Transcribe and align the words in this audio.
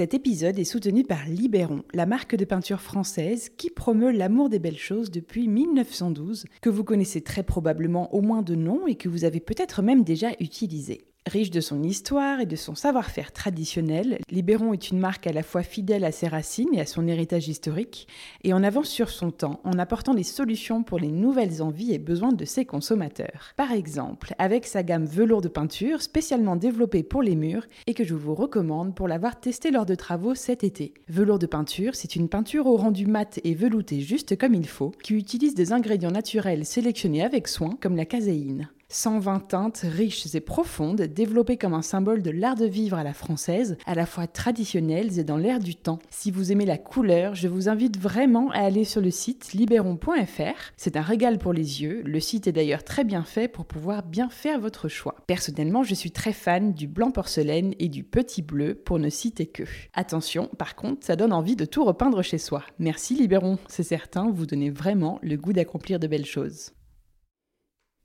Cet 0.00 0.14
épisode 0.14 0.58
est 0.58 0.64
soutenu 0.64 1.04
par 1.04 1.26
Libéron, 1.26 1.82
la 1.92 2.06
marque 2.06 2.34
de 2.34 2.46
peinture 2.46 2.80
française 2.80 3.50
qui 3.50 3.68
promeut 3.68 4.12
l'amour 4.12 4.48
des 4.48 4.58
belles 4.58 4.78
choses 4.78 5.10
depuis 5.10 5.46
1912, 5.46 6.46
que 6.62 6.70
vous 6.70 6.84
connaissez 6.84 7.20
très 7.20 7.42
probablement 7.42 8.14
au 8.14 8.22
moins 8.22 8.40
de 8.40 8.54
nom 8.54 8.86
et 8.86 8.94
que 8.94 9.10
vous 9.10 9.26
avez 9.26 9.40
peut-être 9.40 9.82
même 9.82 10.02
déjà 10.02 10.28
utilisé. 10.40 11.09
Riche 11.26 11.50
de 11.50 11.60
son 11.60 11.82
histoire 11.82 12.40
et 12.40 12.46
de 12.46 12.56
son 12.56 12.74
savoir-faire 12.74 13.30
traditionnel, 13.30 14.20
Libéron 14.30 14.72
est 14.72 14.88
une 14.90 14.98
marque 14.98 15.26
à 15.26 15.32
la 15.32 15.42
fois 15.42 15.62
fidèle 15.62 16.06
à 16.06 16.12
ses 16.12 16.28
racines 16.28 16.72
et 16.72 16.80
à 16.80 16.86
son 16.86 17.06
héritage 17.06 17.46
historique, 17.46 18.08
et 18.42 18.54
en 18.54 18.62
avance 18.62 18.88
sur 18.88 19.10
son 19.10 19.30
temps 19.30 19.60
en 19.64 19.78
apportant 19.78 20.14
des 20.14 20.22
solutions 20.22 20.82
pour 20.82 20.98
les 20.98 21.10
nouvelles 21.10 21.60
envies 21.60 21.92
et 21.92 21.98
besoins 21.98 22.32
de 22.32 22.46
ses 22.46 22.64
consommateurs. 22.64 23.52
Par 23.56 23.72
exemple, 23.72 24.34
avec 24.38 24.66
sa 24.66 24.82
gamme 24.82 25.04
velours 25.04 25.42
de 25.42 25.48
peinture 25.48 26.00
spécialement 26.00 26.56
développée 26.56 27.02
pour 27.02 27.22
les 27.22 27.36
murs 27.36 27.66
et 27.86 27.92
que 27.92 28.02
je 28.02 28.14
vous 28.14 28.34
recommande 28.34 28.94
pour 28.94 29.06
l'avoir 29.06 29.38
testé 29.38 29.70
lors 29.70 29.86
de 29.86 29.96
travaux 29.96 30.34
cet 30.34 30.64
été. 30.64 30.94
Velours 31.08 31.38
de 31.38 31.46
peinture, 31.46 31.96
c'est 31.96 32.16
une 32.16 32.30
peinture 32.30 32.66
au 32.66 32.78
rendu 32.78 33.04
mat 33.04 33.40
et 33.44 33.54
velouté 33.54 34.00
juste 34.00 34.38
comme 34.38 34.54
il 34.54 34.66
faut, 34.66 34.92
qui 35.02 35.12
utilise 35.12 35.54
des 35.54 35.74
ingrédients 35.74 36.10
naturels 36.10 36.64
sélectionnés 36.64 37.22
avec 37.22 37.46
soin 37.46 37.76
comme 37.78 37.96
la 37.96 38.06
caséine. 38.06 38.70
120 38.90 39.40
teintes 39.48 39.84
riches 39.84 40.34
et 40.34 40.40
profondes, 40.40 41.00
développées 41.00 41.56
comme 41.56 41.74
un 41.74 41.82
symbole 41.82 42.22
de 42.22 42.30
l'art 42.30 42.56
de 42.56 42.66
vivre 42.66 42.96
à 42.96 43.04
la 43.04 43.14
française, 43.14 43.76
à 43.86 43.94
la 43.94 44.04
fois 44.04 44.26
traditionnelles 44.26 45.18
et 45.18 45.24
dans 45.24 45.36
l'air 45.36 45.60
du 45.60 45.76
temps. 45.76 46.00
Si 46.10 46.30
vous 46.30 46.52
aimez 46.52 46.66
la 46.66 46.76
couleur, 46.76 47.34
je 47.34 47.48
vous 47.48 47.68
invite 47.68 47.98
vraiment 47.98 48.50
à 48.50 48.58
aller 48.58 48.84
sur 48.84 49.00
le 49.00 49.10
site 49.10 49.52
libéron.fr. 49.52 50.72
C'est 50.76 50.96
un 50.96 51.02
régal 51.02 51.38
pour 51.38 51.52
les 51.52 51.82
yeux, 51.82 52.02
le 52.04 52.20
site 52.20 52.46
est 52.46 52.52
d'ailleurs 52.52 52.84
très 52.84 53.04
bien 53.04 53.22
fait 53.22 53.48
pour 53.48 53.64
pouvoir 53.64 54.02
bien 54.02 54.28
faire 54.28 54.60
votre 54.60 54.88
choix. 54.88 55.16
Personnellement, 55.26 55.82
je 55.82 55.94
suis 55.94 56.10
très 56.10 56.32
fan 56.32 56.72
du 56.72 56.88
blanc 56.88 57.12
porcelaine 57.12 57.74
et 57.78 57.88
du 57.88 58.02
petit 58.02 58.42
bleu 58.42 58.74
pour 58.74 58.98
ne 58.98 59.08
citer 59.08 59.46
que. 59.46 59.64
Attention, 59.94 60.50
par 60.58 60.74
contre, 60.74 61.06
ça 61.06 61.16
donne 61.16 61.32
envie 61.32 61.56
de 61.56 61.64
tout 61.64 61.84
repeindre 61.84 62.22
chez 62.22 62.38
soi. 62.38 62.64
Merci 62.78 63.14
Libéron, 63.14 63.58
c'est 63.68 63.82
certain, 63.82 64.30
vous 64.30 64.46
donnez 64.46 64.70
vraiment 64.70 65.18
le 65.22 65.36
goût 65.36 65.52
d'accomplir 65.52 66.00
de 66.00 66.06
belles 66.06 66.26
choses. 66.26 66.72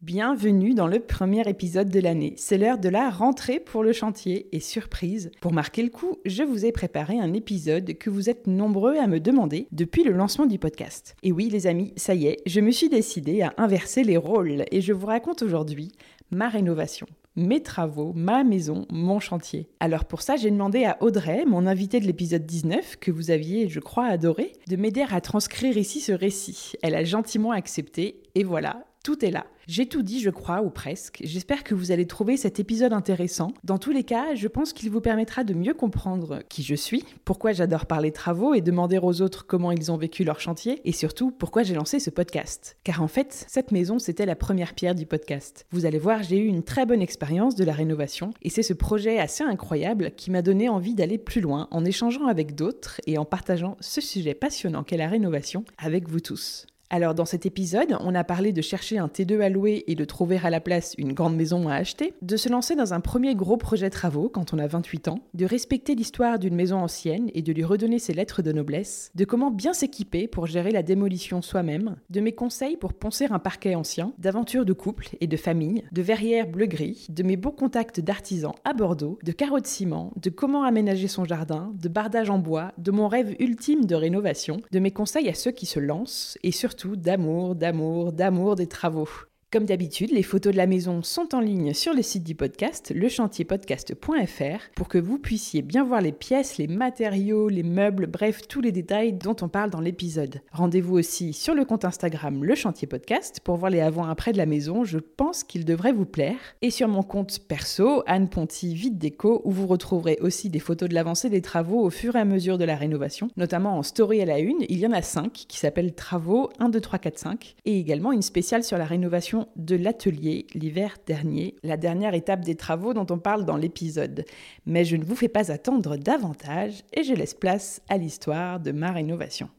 Bienvenue 0.06 0.76
dans 0.76 0.86
le 0.86 1.00
premier 1.00 1.50
épisode 1.50 1.90
de 1.90 2.00
l'année. 2.00 2.36
C'est 2.38 2.60
l'heure 2.60 2.78
de 2.78 2.90
la 2.90 3.10
rentrée 3.10 3.60
pour 3.60 3.82
le 3.82 3.92
chantier 3.92 4.48
et 4.52 4.60
surprise, 4.60 5.32
pour 5.42 5.52
marquer 5.52 5.82
le 5.82 5.90
coup, 5.90 6.20
je 6.26 6.44
vous 6.44 6.64
ai 6.64 6.72
préparé 6.72 7.20
un 7.20 7.34
épisode 7.34 7.98
que 7.98 8.12
vous 8.12 8.30
êtes 8.30 8.46
nombreux 8.46 8.98
à 8.98 9.08
me 9.08 9.20
demander 9.20 9.68
depuis 9.72 10.04
le 10.04 10.12
lancement 10.12 10.46
du 10.46 10.60
podcast. 10.60 11.16
Et 11.24 11.32
oui 11.32 11.50
les 11.50 11.66
amis, 11.66 11.92
ça 11.96 12.14
y 12.14 12.28
est, 12.28 12.38
je 12.46 12.62
me 12.62 12.70
suis 12.70 12.88
décidée 12.88 13.42
à 13.42 13.56
inverser 13.58 14.04
les 14.04 14.16
rôles 14.16 14.66
et 14.70 14.80
je 14.80 14.94
vous 14.94 15.08
raconte 15.08 15.42
aujourd'hui 15.42 15.92
ma 16.30 16.50
rénovation 16.50 17.08
mes 17.38 17.62
travaux, 17.62 18.14
ma 18.16 18.46
maison, 18.46 18.86
mon 18.90 19.20
chantier. 19.20 19.68
Alors 19.82 20.06
pour 20.06 20.22
ça, 20.22 20.38
j'ai 20.38 20.52
demandé 20.52 20.86
à 20.86 20.96
Audrey, 21.02 21.44
mon 21.46 21.68
invitée 21.68 22.00
de 22.00 22.06
l'épisode 22.06 22.46
19, 22.46 22.96
que 22.96 23.12
vous 23.12 23.30
aviez, 23.30 23.68
je 23.68 23.82
crois, 23.82 24.06
adoré, 24.06 24.54
de 24.70 24.78
m'aider 24.78 25.04
à 25.10 25.20
transcrire 25.20 25.78
ici 25.78 26.00
ce 26.00 26.14
récit. 26.14 26.74
Elle 26.82 26.96
a 26.96 27.04
gentiment 27.04 27.52
accepté, 27.52 28.22
et 28.36 28.46
voilà, 28.46 28.86
tout 29.06 29.24
est 29.24 29.30
là. 29.30 29.46
J'ai 29.68 29.86
tout 29.86 30.02
dit, 30.02 30.20
je 30.20 30.32
crois, 30.32 30.64
ou 30.64 30.72
presque. 30.72 31.22
J'espère 31.24 31.64
que 31.64 31.76
vous 31.76 31.92
allez 31.92 32.08
trouver 32.08 32.38
cet 32.38 32.60
épisode 32.60 32.92
intéressant. 32.92 33.54
Dans 33.64 33.78
tous 33.78 33.92
les 33.92 34.04
cas, 34.04 34.34
je 34.34 34.48
pense 34.48 34.74
qu'il 34.74 34.90
vous 34.90 35.00
permettra 35.00 35.44
de 35.44 35.54
mieux 35.54 35.76
comprendre 35.76 36.40
qui 36.50 36.64
je 36.64 36.74
suis, 36.74 37.04
pourquoi 37.24 37.52
j'adore 37.52 37.86
parler 37.86 38.12
travaux 38.12 38.56
et 38.56 38.62
demander 38.62 38.98
aux 38.98 39.22
autres 39.22 39.46
comment 39.46 39.72
ils 39.72 39.92
ont 39.92 39.98
vécu 39.98 40.24
leur 40.24 40.40
chantier, 40.40 40.82
et 40.86 40.92
surtout 40.92 41.30
pourquoi 41.30 41.62
j'ai 41.62 41.76
lancé 41.76 42.00
ce 42.00 42.10
podcast. 42.10 42.78
Car 42.84 43.04
en 43.04 43.08
fait, 43.08 43.46
cette 43.48 43.72
maison, 43.72 44.00
c'était 44.00 44.26
la 44.26 44.36
première 44.36 44.74
pierre 44.74 44.96
du 44.96 45.06
podcast. 45.06 45.68
Vous 45.70 45.86
allez 45.86 46.00
voir, 46.00 46.24
j'ai 46.24 46.40
eu 46.40 46.48
une 46.48 46.64
très 46.64 46.88
bonne 46.88 47.04
expérience 47.04 47.54
de 47.54 47.64
la 47.64 47.74
rénovation, 47.74 48.34
et 48.42 48.50
c'est 48.50 48.64
ce 48.64 48.74
projet 48.74 49.20
assez 49.20 49.44
incroyable 49.44 50.14
qui 50.18 50.32
m'a 50.32 50.42
donné 50.42 50.68
envie 50.68 50.96
d'aller 50.96 51.20
plus 51.20 51.42
loin 51.42 51.68
en 51.70 51.86
échangeant 51.86 52.26
avec 52.26 52.56
d'autres 52.56 53.00
et 53.06 53.20
en 53.20 53.26
partageant 53.26 53.78
ce 53.82 54.02
sujet 54.02 54.34
passionnant 54.34 54.84
qu'est 54.84 54.98
la 54.98 55.10
rénovation 55.10 55.64
avec 55.78 56.10
vous 56.10 56.22
tous. 56.22 56.66
Alors 56.92 57.16
dans 57.16 57.26
cet 57.26 57.48
épisode, 57.48 57.98
on 58.00 58.14
a 58.14 58.24
parlé 58.24 58.52
de 58.52 58.62
chercher 58.62 59.00
un 59.00 59.08
T2 59.08 59.42
à 59.42 59.50
louer 59.50 59.84
et 59.88 59.96
de 59.96 60.06
trouver 60.06 60.40
à 60.44 60.52
la 60.52 60.60
place 60.60 60.94
une 61.00 61.14
grande 61.14 61.36
maison 61.36 61.68
à 61.68 61.74
acheter, 61.74 62.14
de 62.22 62.38
se 62.38 62.48
lancer 62.48 62.76
dans 62.76 62.94
un 62.94 63.00
premier 63.00 63.34
gros 63.34 63.58
projet 63.58 63.90
travaux 63.90 64.30
quand 64.30 64.54
on 64.54 64.60
a 64.60 64.68
28 64.68 65.08
ans, 65.08 65.20
de 65.34 65.46
respecter 65.46 65.96
l'histoire 65.96 66.38
d'une 66.38 66.56
maison 66.56 66.78
ancienne 66.78 67.32
et 67.34 67.42
de 67.42 67.52
lui 67.52 67.64
redonner 67.64 67.98
ses 67.98 68.14
lettres 68.14 68.44
de 68.44 68.52
noblesse, 68.52 69.12
de 69.16 69.26
comment 69.26 69.50
bien 69.50 69.74
s'équiper 69.74 70.28
pour 70.28 70.46
gérer 70.46 70.70
la 70.70 70.84
démolition 70.84 71.42
soi-même, 71.42 71.96
de 72.12 72.22
mes 72.22 72.34
conseils 72.34 72.78
pour 72.78 72.94
poncer 72.94 73.26
un 73.32 73.40
parquet 73.40 73.74
ancien, 73.74 74.14
d'aventures 74.20 74.66
de 74.66 74.74
couple 74.74 75.10
et 75.20 75.28
de 75.28 75.38
famille, 75.38 75.84
de 75.92 76.02
verrières 76.04 76.48
bleu-gris, 76.48 77.08
de 77.10 77.24
mes 77.24 77.36
beaux 77.36 77.52
contacts 77.52 78.00
d'artisans 78.00 78.54
à 78.64 78.74
Bordeaux, 78.74 79.18
de 79.24 79.32
carreaux 79.32 79.60
de 79.60 79.68
ciment, 79.68 80.14
de 80.18 80.30
comment 80.30 80.64
aménager 80.64 81.08
son 81.08 81.26
jardin, 81.26 81.74
de 81.82 81.90
bardage 81.90 82.30
en 82.30 82.38
bois, 82.38 82.74
de 82.78 82.92
mon 82.92 83.08
rêve 83.08 83.36
ultime 83.40 83.86
de 83.86 83.96
rénovation, 83.96 84.62
de 84.72 84.80
mes 84.80 84.92
conseils 84.92 85.30
à 85.30 85.34
ceux 85.34 85.52
qui 85.52 85.66
se 85.66 85.80
lancent 85.80 86.38
et 86.44 86.52
surtout 86.52 86.75
d'amour, 86.84 87.56
d'amour, 87.56 88.12
d'amour 88.12 88.56
des 88.56 88.68
travaux. 88.68 89.10
Comme 89.56 89.64
d'habitude, 89.64 90.12
les 90.12 90.22
photos 90.22 90.52
de 90.52 90.58
la 90.58 90.68
maison 90.68 91.02
sont 91.02 91.34
en 91.34 91.40
ligne 91.40 91.74
sur 91.74 91.94
le 91.94 92.02
site 92.02 92.26
du 92.26 92.36
podcast, 92.36 92.92
lechantierpodcast.fr, 92.94 94.70
pour 94.76 94.90
que 94.90 94.98
vous 94.98 95.18
puissiez 95.18 95.62
bien 95.62 95.86
voir 95.86 96.02
les 96.02 96.12
pièces, 96.12 96.58
les 96.58 96.68
matériaux, 96.68 97.48
les 97.48 97.64
meubles, 97.64 98.06
bref, 98.06 98.50
tous 98.50 98.60
les 98.60 98.74
détails 98.74 99.14
dont 99.14 99.38
on 99.42 99.48
parle 99.48 99.70
dans 99.70 99.80
l'épisode. 99.80 100.42
Rendez-vous 100.52 100.98
aussi 100.98 101.32
sur 101.32 101.54
le 101.54 101.64
compte 101.64 101.86
Instagram 101.86 102.44
Le 102.44 102.54
Chantier 102.54 102.86
Podcast 102.86 103.40
pour 103.46 103.56
voir 103.56 103.72
les 103.72 103.80
avant-après 103.80 104.34
de 104.34 104.38
la 104.38 104.46
maison, 104.46 104.84
je 104.84 104.98
pense 104.98 105.46
qu'il 105.46 105.64
devrait 105.64 105.94
vous 105.94 106.06
plaire. 106.06 106.36
Et 106.62 106.70
sur 106.70 106.90
mon 106.90 107.02
compte 107.02 107.40
perso, 107.48 108.04
Anne 108.08 108.28
Ponty 108.28 108.76
Vite 108.76 108.98
Déco, 108.98 109.42
où 109.46 109.52
vous 109.52 109.68
retrouverez 109.68 110.18
aussi 110.20 110.50
des 110.50 110.60
photos 110.60 110.90
de 110.90 110.96
l'avancée 110.96 111.30
des 111.30 111.42
travaux 111.42 111.80
au 111.80 111.90
fur 111.90 112.18
et 112.18 112.20
à 112.20 112.26
mesure 112.26 112.58
de 112.58 112.66
la 112.66 112.76
rénovation, 112.76 113.30
notamment 113.38 113.78
en 113.78 113.84
story 113.84 114.22
à 114.22 114.26
la 114.26 114.40
une, 114.40 114.66
il 114.68 114.80
y 114.80 114.86
en 114.86 114.92
a 114.92 115.02
5 115.02 115.32
qui 115.32 115.60
s'appellent 115.60 115.96
Travaux 115.96 116.50
1, 116.60 116.68
2, 116.68 116.82
3, 116.82 117.00
4, 117.00 117.18
5, 117.18 117.56
et 117.64 117.80
également 117.80 118.12
une 118.12 118.22
spéciale 118.22 118.62
sur 118.62 118.78
la 118.78 118.84
rénovation 118.84 119.45
de 119.56 119.76
l'atelier 119.76 120.48
l'hiver 120.54 120.98
dernier, 121.06 121.56
la 121.64 121.78
dernière 121.78 122.14
étape 122.14 122.42
des 122.42 122.56
travaux 122.56 122.94
dont 122.94 123.08
on 123.10 123.20
parle 123.20 123.46
dans 123.46 123.58
l'épisode. 123.58 124.26
Mais 124.66 124.86
je 124.86 124.96
ne 124.96 125.04
vous 125.04 125.16
fais 125.16 125.28
pas 125.28 125.52
attendre 125.52 125.98
davantage 125.98 126.84
et 126.94 127.04
je 127.04 127.14
laisse 127.14 127.34
place 127.34 127.82
à 127.90 127.98
l'histoire 127.98 128.60
de 128.60 128.72
ma 128.72 128.92
rénovation. 128.92 129.50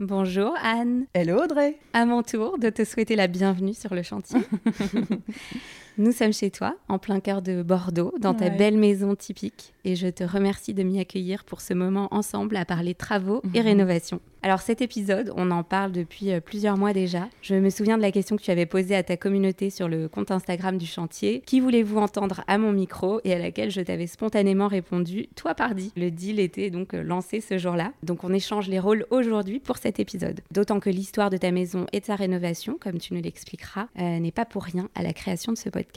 Bonjour 0.00 0.54
Anne. 0.62 1.06
Hello 1.12 1.42
Audrey. 1.42 1.76
À 1.92 2.06
mon 2.06 2.22
tour 2.22 2.58
de 2.58 2.70
te 2.70 2.84
souhaiter 2.84 3.16
la 3.16 3.26
bienvenue 3.26 3.74
sur 3.74 3.94
le 3.94 4.02
chantier. 4.02 4.40
Nous 5.98 6.12
sommes 6.12 6.32
chez 6.32 6.52
toi, 6.52 6.76
en 6.88 7.00
plein 7.00 7.18
cœur 7.18 7.42
de 7.42 7.64
Bordeaux, 7.64 8.14
dans 8.20 8.32
ta 8.32 8.50
belle 8.50 8.78
maison 8.78 9.16
typique, 9.16 9.74
et 9.84 9.96
je 9.96 10.06
te 10.06 10.22
remercie 10.22 10.72
de 10.72 10.84
m'y 10.84 11.00
accueillir 11.00 11.42
pour 11.42 11.60
ce 11.60 11.74
moment 11.74 12.06
ensemble 12.12 12.56
à 12.56 12.64
parler 12.64 12.94
travaux 12.94 13.42
et 13.52 13.58
mhm. 13.58 13.66
rénovation. 13.66 14.20
Alors 14.42 14.60
cet 14.60 14.80
épisode, 14.80 15.32
on 15.34 15.50
en 15.50 15.64
parle 15.64 15.90
depuis 15.90 16.30
euh, 16.30 16.38
plusieurs 16.38 16.76
mois 16.76 16.92
déjà. 16.92 17.26
Je 17.42 17.56
me 17.56 17.70
souviens 17.70 17.96
de 17.96 18.02
la 18.02 18.12
question 18.12 18.36
que 18.36 18.42
tu 18.42 18.52
avais 18.52 18.66
posée 18.66 18.94
à 18.94 19.02
ta 19.02 19.16
communauté 19.16 19.68
sur 19.68 19.88
le 19.88 20.08
compte 20.08 20.30
Instagram 20.30 20.78
du 20.78 20.86
chantier. 20.86 21.42
Qui 21.44 21.58
voulez-vous 21.58 21.98
entendre 21.98 22.44
à 22.46 22.56
mon 22.56 22.70
micro 22.70 23.20
et 23.24 23.34
à 23.34 23.38
laquelle 23.40 23.72
je 23.72 23.80
t'avais 23.80 24.06
spontanément 24.06 24.68
répondu 24.68 25.26
Toi 25.34 25.56
pardi? 25.56 25.92
Le 25.96 26.12
deal 26.12 26.38
était 26.38 26.70
donc 26.70 26.94
euh, 26.94 27.02
lancé 27.02 27.40
ce 27.40 27.58
jour-là. 27.58 27.92
Donc 28.04 28.22
on 28.22 28.32
échange 28.32 28.68
les 28.68 28.78
rôles 28.78 29.06
aujourd'hui 29.10 29.58
pour 29.58 29.78
cet 29.78 29.98
épisode. 29.98 30.40
D'autant 30.52 30.78
que 30.78 30.90
l'histoire 30.90 31.30
de 31.30 31.36
ta 31.36 31.50
maison 31.50 31.86
et 31.92 31.98
de 31.98 32.04
sa 32.04 32.14
rénovation, 32.14 32.78
comme 32.80 32.98
tu 32.98 33.14
nous 33.14 33.20
l'expliqueras, 33.20 33.88
euh, 33.98 34.20
n'est 34.20 34.30
pas 34.30 34.44
pour 34.44 34.62
rien 34.62 34.88
à 34.94 35.02
la 35.02 35.12
création 35.12 35.50
de 35.50 35.58
ce 35.58 35.68
podcast. 35.68 35.87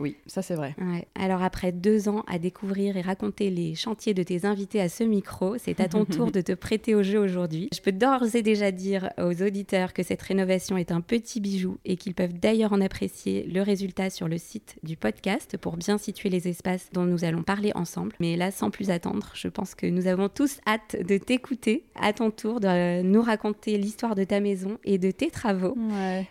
Oui, 0.00 0.16
ça 0.26 0.42
c'est 0.42 0.54
vrai. 0.54 0.74
Alors 1.14 1.42
après 1.42 1.72
deux 1.72 2.08
ans 2.08 2.24
à 2.26 2.38
découvrir 2.38 2.96
et 2.96 3.00
raconter 3.00 3.50
les 3.50 3.74
chantiers 3.74 4.14
de 4.14 4.22
tes 4.22 4.44
invités 4.44 4.80
à 4.80 4.88
ce 4.88 5.04
micro, 5.04 5.56
c'est 5.58 5.80
à 5.80 5.88
ton 5.88 6.04
tour 6.04 6.32
de 6.32 6.40
te 6.40 6.52
prêter 6.52 6.94
au 6.94 7.02
jeu 7.02 7.18
aujourd'hui 7.18 7.70
peux 7.84 7.92
d'ores 7.92 8.34
et 8.34 8.42
déjà 8.42 8.70
dire 8.70 9.10
aux 9.18 9.42
auditeurs 9.42 9.92
que 9.92 10.02
cette 10.02 10.22
rénovation 10.22 10.78
est 10.78 10.90
un 10.90 11.02
petit 11.02 11.40
bijou 11.40 11.76
et 11.84 11.96
qu'ils 11.96 12.14
peuvent 12.14 12.32
d'ailleurs 12.32 12.72
en 12.72 12.80
apprécier 12.80 13.44
le 13.44 13.60
résultat 13.60 14.08
sur 14.08 14.26
le 14.26 14.38
site 14.38 14.76
du 14.82 14.96
podcast 14.96 15.58
pour 15.58 15.76
bien 15.76 15.98
situer 15.98 16.30
les 16.30 16.48
espaces 16.48 16.88
dont 16.92 17.04
nous 17.04 17.24
allons 17.24 17.42
parler 17.42 17.72
ensemble. 17.74 18.12
Mais 18.20 18.36
là, 18.36 18.50
sans 18.50 18.70
plus 18.70 18.90
attendre, 18.90 19.30
je 19.34 19.48
pense 19.48 19.74
que 19.74 19.86
nous 19.86 20.06
avons 20.06 20.30
tous 20.30 20.60
hâte 20.66 20.96
de 21.06 21.18
t'écouter 21.18 21.84
à 21.94 22.14
ton 22.14 22.30
tour, 22.30 22.58
de 22.58 23.02
nous 23.02 23.20
raconter 23.20 23.76
l'histoire 23.76 24.14
de 24.14 24.24
ta 24.24 24.40
maison 24.40 24.78
et 24.84 24.96
de 24.96 25.10
tes 25.10 25.30
travaux. 25.30 25.76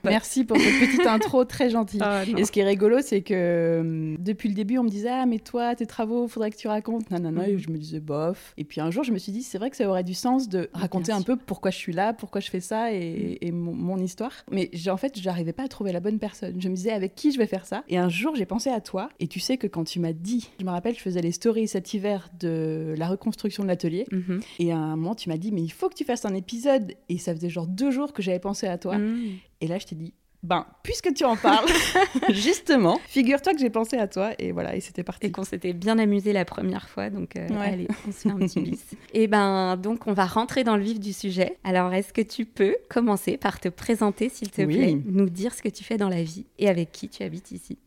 Merci 0.04 0.44
pour 0.44 0.58
cette 0.58 0.80
petite 0.80 1.06
intro 1.06 1.46
très 1.46 1.70
gentille. 1.70 2.02
Ah, 2.04 2.24
et 2.26 2.46
ce 2.46 2.52
qui 2.52 2.62
est 2.62 2.66
rigolo, 2.66 2.93
c'est 3.02 3.22
que 3.22 3.80
hum, 3.82 4.18
depuis 4.20 4.50
le 4.50 4.56
début, 4.56 4.78
on 4.78 4.84
me 4.84 4.90
disait 4.90 5.10
Ah, 5.10 5.26
mais 5.26 5.40
toi, 5.40 5.76
tes 5.76 5.86
travaux, 5.86 6.28
faudrait 6.28 6.52
que 6.52 6.58
tu 6.58 6.68
racontes. 6.68 7.10
Non, 7.12 7.20
non, 7.20 7.32
non. 7.32 7.44
Et 7.44 7.58
je 7.58 7.70
me 7.70 7.78
disais 7.78 8.00
Bof. 8.00 8.54
Et 8.58 8.64
puis 8.64 8.82
un 8.82 8.92
jour, 8.92 9.04
je 9.04 9.12
me 9.12 9.18
suis 9.18 9.32
dit 9.32 9.44
C'est 9.44 9.58
vrai 9.58 9.70
que 9.70 9.78
ça 9.78 9.88
aurait 9.88 10.04
du 10.04 10.14
sens 10.14 10.50
de 10.50 10.70
raconter 10.74 11.12
un 11.12 11.22
peu 11.22 11.36
pourquoi 11.36 11.72
je 11.72 11.78
suis 11.78 11.94
là, 11.94 12.14
pourquoi 12.14 12.42
je 12.42 12.50
fais 12.50 12.60
ça 12.60 12.94
et, 12.94 13.40
mm. 13.42 13.56
mon, 13.56 13.98
histoire. 13.98 14.34
Mais 14.52 14.70
en 14.90 14.98
fait, 14.98 15.20
j'arrivais 15.20 15.54
pas 15.54 15.64
à 15.64 15.68
trouver 15.68 15.92
la 15.92 16.00
bonne 16.00 16.20
personne. 16.20 16.62
Je 16.62 16.70
me 16.70 16.76
disais 16.76 16.92
Avec 16.92 17.16
qui 17.16 17.32
je 17.32 17.38
vais 17.38 17.48
faire 17.48 17.66
ça? 17.66 17.84
Et 17.88 17.98
un 17.98 18.10
jour, 18.10 18.36
j'ai 18.36 18.46
pensé 18.46 18.70
à 18.70 18.82
toi. 18.82 19.10
Et 19.20 19.28
tu 19.28 19.40
sais 19.40 19.58
que 19.58 19.68
quand 19.68 19.84
tu 19.84 20.00
m'as 20.00 20.14
dit, 20.14 20.50
je 20.60 20.66
me 20.66 20.72
rappelle, 20.72 20.96
je 20.96 21.02
faisais 21.02 21.22
les 21.22 21.32
stories 21.32 21.68
cet 21.68 21.94
hiver 21.94 22.30
de 22.40 22.94
la 22.98 23.08
reconstruction 23.08 23.64
de 23.64 23.68
l'atelier. 23.68 24.06
Mm-hmm. 24.12 24.42
Et 24.60 24.72
à 24.72 24.78
un 24.78 24.96
moment, 24.96 25.16
tu 25.16 25.30
m'as 25.30 25.38
dit 25.38 25.52
Mais 25.52 25.62
il 25.62 25.72
faut 25.72 25.90
que 25.90 25.96
tu 25.96 26.04
fasses 26.04 26.26
un 26.26 26.34
épisode. 26.34 26.94
Et 27.10 27.18
ça 27.18 27.34
faisait 27.34 27.50
genre 27.50 27.68
deux 27.68 27.92
jours 27.92 28.14
que 28.14 28.22
j'avais 28.22 28.40
pensé 28.40 28.68
à 28.68 28.78
toi. 28.78 28.98
Mm. 28.98 29.40
Et 29.62 29.68
là, 29.68 29.80
je 29.80 29.86
t'ai 29.86 29.96
dit 29.96 30.14
ben, 30.44 30.66
puisque 30.84 31.14
tu 31.14 31.24
en 31.24 31.38
parles, 31.38 31.70
justement, 32.30 33.00
figure-toi 33.08 33.54
que 33.54 33.60
j'ai 33.60 33.70
pensé 33.70 33.98
à 33.98 34.08
toi 34.08 34.32
et 34.38 34.52
voilà, 34.52 34.76
et 34.76 34.82
c'était 34.82 35.04
parti. 35.04 35.28
Et 35.28 35.32
qu'on 35.32 35.46
s'était 35.46 35.72
bien 35.72 35.98
amusé 35.98 36.34
la 36.34 36.44
première 36.44 36.90
fois, 36.90 37.10
donc 37.10 37.38
euh, 37.38 37.48
allez, 37.60 37.88
on 38.08 38.12
se 38.12 38.18
fait 38.18 38.30
un 38.30 38.38
petit 38.38 38.60
bis. 38.62 38.84
et 39.14 39.28
ben, 39.28 39.78
donc 39.78 40.06
on 40.06 40.14
va 40.14 40.26
rentrer 40.26 40.66
dans 40.66 40.76
le 40.76 40.84
vif 40.84 41.00
du 41.00 41.14
sujet. 41.14 41.58
Alors, 41.64 41.94
est-ce 41.94 42.12
que 42.12 42.22
tu 42.22 42.46
peux 42.46 42.76
commencer 42.90 43.38
par 43.38 43.62
te 43.62 43.70
présenter, 43.70 44.28
s'il 44.28 44.52
te 44.52 44.64
plaît, 44.64 44.98
nous 45.06 45.30
dire 45.30 45.54
ce 45.54 45.62
que 45.62 45.70
tu 45.70 45.86
fais 45.86 45.98
dans 45.98 46.10
la 46.10 46.24
vie 46.24 46.46
et 46.60 46.68
avec 46.68 46.92
qui 46.92 47.08
tu 47.08 47.24
habites 47.24 47.52
ici? 47.52 47.78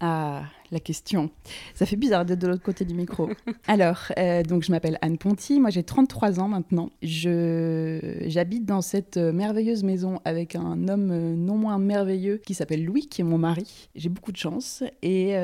Ah, 0.00 0.44
la 0.70 0.80
question. 0.80 1.30
Ça 1.74 1.86
fait 1.86 1.96
bizarre 1.96 2.24
d'être 2.24 2.38
de 2.38 2.46
l'autre 2.46 2.62
côté 2.62 2.84
du 2.84 2.94
micro. 2.94 3.28
Alors, 3.66 4.12
euh, 4.18 4.42
donc 4.42 4.64
je 4.64 4.70
m'appelle 4.70 4.98
Anne 5.02 5.18
Ponty, 5.18 5.60
moi 5.60 5.70
j'ai 5.70 5.82
33 5.82 6.40
ans 6.40 6.48
maintenant. 6.48 6.90
Je, 7.02 8.24
j'habite 8.26 8.64
dans 8.64 8.82
cette 8.82 9.16
euh, 9.16 9.32
merveilleuse 9.32 9.82
maison 9.82 10.20
avec 10.24 10.56
un 10.56 10.88
homme 10.88 11.10
euh, 11.10 11.34
non 11.34 11.56
moins 11.56 11.78
merveilleux 11.78 12.40
qui 12.44 12.54
s'appelle 12.54 12.84
Louis, 12.84 13.08
qui 13.08 13.20
est 13.20 13.24
mon 13.24 13.38
mari. 13.38 13.88
J'ai 13.94 14.08
beaucoup 14.08 14.32
de 14.32 14.36
chance 14.36 14.82
et 15.02 15.34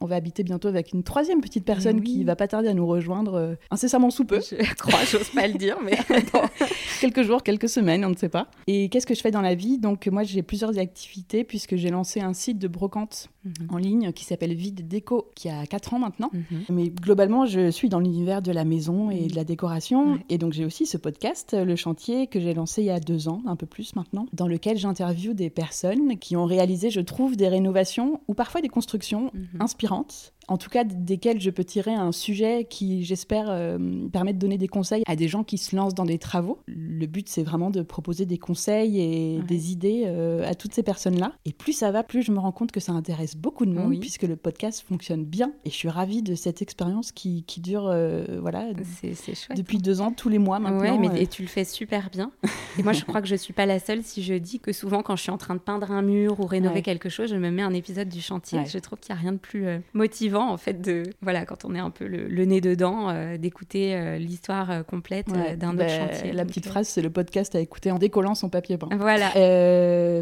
on 0.00 0.06
va 0.06 0.16
habiter 0.16 0.42
bientôt 0.42 0.68
avec 0.68 0.92
une 0.92 1.02
troisième 1.02 1.40
petite 1.40 1.64
personne 1.64 2.02
qui 2.02 2.24
va 2.24 2.36
pas 2.36 2.48
tarder 2.48 2.68
à 2.68 2.74
nous 2.74 2.86
rejoindre 2.86 3.56
incessamment 3.70 4.10
sous 4.10 4.24
peu. 4.24 4.40
Je 4.40 4.74
crois, 4.78 5.00
j'ose 5.10 5.30
pas 5.30 5.46
le 5.46 5.54
dire, 5.54 5.78
mais 5.84 5.98
quelques 7.00 7.22
jours, 7.22 7.42
quelques 7.42 7.68
semaines, 7.68 8.04
on 8.04 8.10
ne 8.10 8.16
sait 8.16 8.28
pas. 8.28 8.48
Et 8.66 8.88
qu'est-ce 8.88 9.06
que 9.06 9.14
je 9.14 9.20
fais 9.20 9.30
dans 9.30 9.40
la 9.40 9.54
vie? 9.54 9.78
Donc 9.78 10.06
moi 10.06 10.22
j'ai 10.22 10.42
plusieurs 10.42 10.78
activités 10.78 11.44
puisque 11.44 11.76
j'ai 11.76 11.90
lancé 11.90 12.20
un 12.20 12.34
site 12.34 12.58
de 12.58 12.68
brocante 12.68 13.28
mhm. 13.44 13.68
en 13.70 13.78
ligne 13.78 14.12
qui 14.12 14.24
s'appelle 14.24 14.33
Vide 14.42 14.86
Déco, 14.86 15.30
qui 15.34 15.48
a 15.48 15.66
4 15.66 15.94
ans 15.94 15.98
maintenant. 15.98 16.30
Mhm. 16.32 16.64
Mais 16.70 16.88
globalement, 16.90 17.46
je 17.46 17.70
suis 17.70 17.88
dans 17.88 18.00
l'univers 18.00 18.42
de 18.42 18.52
la 18.52 18.64
maison 18.64 19.10
et 19.10 19.26
de 19.26 19.36
la 19.36 19.44
décoration. 19.44 20.18
Et 20.28 20.38
donc 20.38 20.52
j'ai 20.52 20.64
aussi 20.64 20.86
ce 20.86 20.96
podcast, 20.96 21.56
Le 21.58 21.76
Chantier, 21.76 22.26
que 22.26 22.40
j'ai 22.40 22.54
lancé 22.54 22.82
il 22.82 22.86
y 22.86 22.90
a 22.90 23.00
deux 23.00 23.28
ans, 23.28 23.42
un 23.46 23.56
peu 23.56 23.66
plus 23.66 23.96
maintenant, 23.96 24.26
dans 24.32 24.46
lequel 24.46 24.76
j'interviewe 24.76 25.34
des 25.34 25.50
personnes 25.50 26.18
qui 26.18 26.36
ont 26.36 26.44
réalisé, 26.44 26.90
je 26.90 27.00
trouve, 27.00 27.36
des 27.36 27.48
rénovations 27.48 28.20
ou 28.28 28.34
parfois 28.34 28.60
des 28.60 28.68
constructions 28.68 29.30
mhm. 29.32 29.60
inspirantes 29.60 30.33
en 30.48 30.56
tout 30.56 30.70
cas 30.70 30.84
desquels 30.84 31.40
je 31.40 31.50
peux 31.50 31.64
tirer 31.64 31.94
un 31.94 32.12
sujet 32.12 32.66
qui, 32.68 33.04
j'espère, 33.04 33.46
euh, 33.48 33.78
permet 34.12 34.32
de 34.32 34.38
donner 34.38 34.58
des 34.58 34.68
conseils 34.68 35.02
à 35.06 35.16
des 35.16 35.28
gens 35.28 35.44
qui 35.44 35.58
se 35.58 35.74
lancent 35.74 35.94
dans 35.94 36.04
des 36.04 36.18
travaux. 36.18 36.60
Le 36.66 37.06
but, 37.06 37.28
c'est 37.28 37.42
vraiment 37.42 37.70
de 37.70 37.82
proposer 37.82 38.26
des 38.26 38.38
conseils 38.38 39.00
et 39.00 39.40
des 39.42 39.72
idées 39.72 40.04
euh, 40.06 40.48
à 40.48 40.54
toutes 40.54 40.74
ces 40.74 40.82
personnes-là. 40.82 41.32
Et 41.44 41.52
plus 41.52 41.72
ça 41.72 41.90
va, 41.90 42.02
plus 42.02 42.22
je 42.22 42.32
me 42.32 42.38
rends 42.38 42.52
compte 42.52 42.72
que 42.72 42.80
ça 42.80 42.92
intéresse 42.92 43.36
beaucoup 43.36 43.66
de 43.66 43.72
monde, 43.72 43.98
puisque 44.00 44.22
le 44.22 44.36
podcast 44.36 44.84
fonctionne 44.86 45.24
bien. 45.24 45.52
Et 45.64 45.70
je 45.70 45.74
suis 45.74 45.88
ravie 45.88 46.22
de 46.22 46.34
cette 46.34 46.62
expérience 46.62 47.12
qui, 47.12 47.44
qui, 47.44 47.60
dure, 47.60 47.86
euh, 47.86 48.24
voilà, 48.40 48.68
c'est, 49.00 49.14
chouette, 49.34 49.56
depuis 49.56 49.78
deux 49.78 50.00
ans, 50.00 50.12
tous 50.12 50.28
les 50.28 50.38
mois 50.38 50.58
maintenant. 50.58 50.98
mais, 50.98 51.22
et 51.22 51.26
tu 51.26 51.42
le 51.42 51.48
fais 51.48 51.64
super 51.64 52.10
bien. 52.10 52.30
Et 52.78 52.82
moi, 52.82 52.92
je 52.92 53.04
crois 53.04 53.22
que 53.22 53.28
je 53.28 53.36
suis 53.36 53.52
pas 53.52 53.66
la 53.66 53.78
seule 53.78 54.02
si 54.02 54.22
je 54.22 54.34
dis 54.34 54.60
que 54.60 54.72
souvent, 54.72 55.02
quand 55.02 55.16
je 55.16 55.22
suis 55.22 55.30
en 55.30 55.38
train 55.38 55.54
de 55.54 55.60
peindre 55.60 55.90
un 55.90 56.02
mur 56.02 56.40
ou 56.40 56.46
rénover 56.46 56.82
quelque 56.82 57.08
chose, 57.08 57.30
je 57.30 57.36
me 57.36 57.50
mets 57.50 57.62
un 57.62 57.74
épisode 57.74 58.08
du 58.08 58.20
chantier. 58.20 58.60
Je 58.66 58.78
trouve 58.78 58.98
qu'il 58.98 59.14
n'y 59.14 59.18
a 59.18 59.22
rien 59.22 59.32
de 59.32 59.38
plus 59.38 59.66
motivant 59.94 60.33
en 60.42 60.56
fait 60.56 60.80
de 60.80 61.04
voilà 61.22 61.44
quand 61.44 61.64
on 61.64 61.74
est 61.74 61.78
un 61.78 61.90
peu 61.90 62.06
le, 62.06 62.44
nez 62.44 62.60
dedans 62.60 63.08
euh, 63.08 63.36
d'écouter 63.36 63.94
euh, 63.94 64.18
l'histoire 64.18 64.70
euh, 64.70 64.82
complète 64.82 65.28
d'un 65.58 65.70
autre 65.70 65.78
bah, 65.78 65.88
chantier. 65.88 66.32
La 66.32 66.44
petite 66.44 66.66
phrase 66.66 66.88
c'est 66.88 67.02
le 67.02 67.10
podcast 67.10 67.54
à 67.54 67.60
écouter 67.60 67.90
en 67.90 67.98
décollant 67.98 68.34
son 68.34 68.48
papier 68.48 68.76
peint. 68.76 68.88
Voilà. 68.96 69.30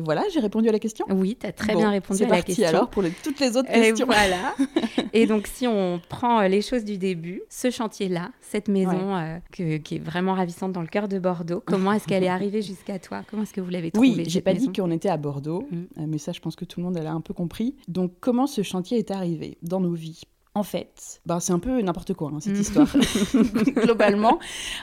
voilà, 0.00 0.22
j'ai 0.32 0.40
répondu 0.40 0.68
à 0.68 0.72
la 0.72 0.78
question? 0.78 1.06
Oui, 1.10 1.36
tu 1.40 1.46
as 1.46 1.52
très 1.52 1.74
bien 1.74 1.90
répondu 1.90 2.24
à 2.24 2.28
la 2.28 2.42
question. 2.42 2.66
alors 2.66 2.90
pour 2.90 3.04
toutes 3.22 3.40
les 3.40 3.56
autres 3.56 3.70
questions. 3.70 4.06
Voilà. 4.06 4.54
et 5.12 5.26
donc 5.26 5.46
si 5.46 5.66
on 5.66 6.00
prend 6.08 6.42
les 6.42 6.62
choses 6.62 6.84
du 6.84 6.98
début, 6.98 7.42
ce 7.48 7.70
chantier 7.70 8.08
là, 8.08 8.30
cette 8.40 8.68
maison 8.68 9.40
qui 9.50 9.62
est 9.62 10.02
vraiment 10.02 10.34
ravissante 10.34 10.72
dans 10.72 10.82
le 10.82 10.86
cœur 10.86 11.08
de 11.08 11.18
Bordeaux, 11.18 11.62
comment 11.64 11.92
est-ce 11.92 12.06
qu'elle 12.06 12.24
est 12.24 12.28
arrivée 12.28 12.62
jusqu'à 12.72 12.98
toi? 12.98 13.22
Comment 13.28 13.42
est-ce 13.42 13.52
que 13.52 13.60
vous 13.60 13.70
l'avez 13.70 13.90
trouvée 13.90 14.08
Oui, 14.08 14.24
j'ai 14.26 14.40
pas 14.40 14.54
dit 14.54 14.72
qu'on 14.72 14.90
était 14.90 15.08
à 15.08 15.16
Bordeaux, 15.16 15.66
mm. 15.70 16.06
mais 16.06 16.18
ça 16.18 16.32
je 16.32 16.40
pense 16.40 16.56
que 16.56 16.64
tout 16.64 16.80
le 16.80 16.86
monde 16.86 16.98
l'a 16.98 17.12
un 17.12 17.20
peu 17.20 17.34
compris. 17.34 17.74
Donc 17.88 18.12
comment 18.20 18.46
ce 18.46 18.62
chantier 18.62 18.98
est 18.98 19.10
arrivé? 19.10 19.58
Dans 19.62 19.80
nos 19.80 19.92
vies 19.92 20.01
vie 20.02 20.20
en 20.54 20.62
fait, 20.64 21.20
bah, 21.24 21.38
c'est 21.40 21.54
un 21.54 21.58
peu 21.58 21.80
n'importe 21.80 22.12
quoi 22.12 22.30
hein, 22.32 22.40
cette 22.40 22.56
mm. 22.56 22.60
histoire. 22.60 22.88
Globalement, 23.74 24.38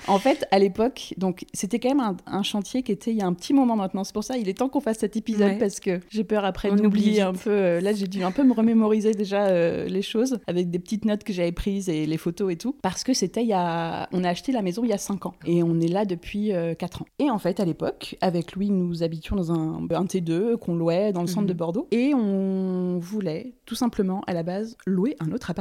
en 0.08 0.18
fait, 0.18 0.48
à 0.50 0.58
l'époque, 0.58 1.14
donc 1.18 1.46
c'était 1.54 1.80
quand 1.80 1.94
même 1.94 2.18
un, 2.26 2.44
chantier 2.44 2.82
qui 2.82 2.92
était 2.92 3.12
il 3.12 3.18
y 3.18 3.22
a 3.22 3.28
un 3.28 3.34
petit 3.34 3.54
moment 3.54 3.76
maintenant. 3.76 4.04
C'est 4.04 4.14
pour 4.14 4.24
ça, 4.24 4.38
il 4.38 4.50
est 4.50 4.56
temps 4.56 4.70
qu'on 4.70 4.80
fasse 4.80 4.98
cet 5.00 5.16
épisode 5.16 5.60
parce 5.60 5.80
que 5.80 6.00
j'ai 6.10 6.24
peur 6.24 6.44
après 6.44 6.72
d'oublier 6.72 7.22
un 7.22 7.34
peu. 7.34 7.52
Euh, 7.52 7.82
là, 7.82 7.94
j'ai 7.94 8.08
dû 8.08 8.24
un 8.24 8.32
peu 8.32 8.44
me 8.44 8.54
remémoriser 8.54 9.12
déjà 9.12 9.48
euh, 9.48 9.86
les 9.86 10.02
choses 10.02 10.40
avec 10.48 10.72
des 10.72 10.80
petites 10.80 11.06
notes 11.06 11.24
que 11.24 11.34
j'avais 11.34 11.52
prises 11.52 11.88
et 11.88 12.08
les 12.08 12.18
photos 12.18 12.52
et 12.52 12.56
tout. 12.56 12.76
Parce 12.82 13.04
que 13.04 13.14
c'était 13.14 13.44
il 13.44 13.50
y 13.50 13.54
a, 13.54 14.10
on 14.12 14.24
a 14.24 14.30
acheté 14.30 14.52
la 14.52 14.64
maison 14.64 14.84
il 14.84 14.90
y 14.90 14.94
a 14.94 14.98
5 14.98 15.28
ans 15.28 15.36
et 15.46 15.62
on 15.62 15.80
est 15.80 15.88
là 15.88 16.06
depuis 16.06 16.48
4 16.48 16.54
euh, 16.54 17.04
ans. 17.04 17.08
Et 17.20 17.30
en 17.30 17.38
fait, 17.38 17.60
à 17.60 17.66
l'époque, 17.66 18.18
avec 18.22 18.56
Louis, 18.56 18.72
nous 18.72 19.04
habitions 19.04 19.36
dans 19.36 19.52
un, 19.52 19.88
un 19.88 20.06
T2 20.06 20.58
qu'on 20.58 20.76
louait 20.76 21.14
dans 21.14 21.22
le 21.22 21.28
centre 21.28 21.46
de 21.46 21.54
mhm. 21.54 21.60
Bordeaux 21.60 21.88
et 21.92 22.16
on 22.16 22.98
voulait 22.98 23.54
tout 23.66 23.76
simplement 23.76 24.24
à 24.26 24.34
la 24.34 24.42
base 24.42 24.76
louer 24.88 25.16
un 25.20 25.32
autre 25.32 25.52
appartement 25.52 25.59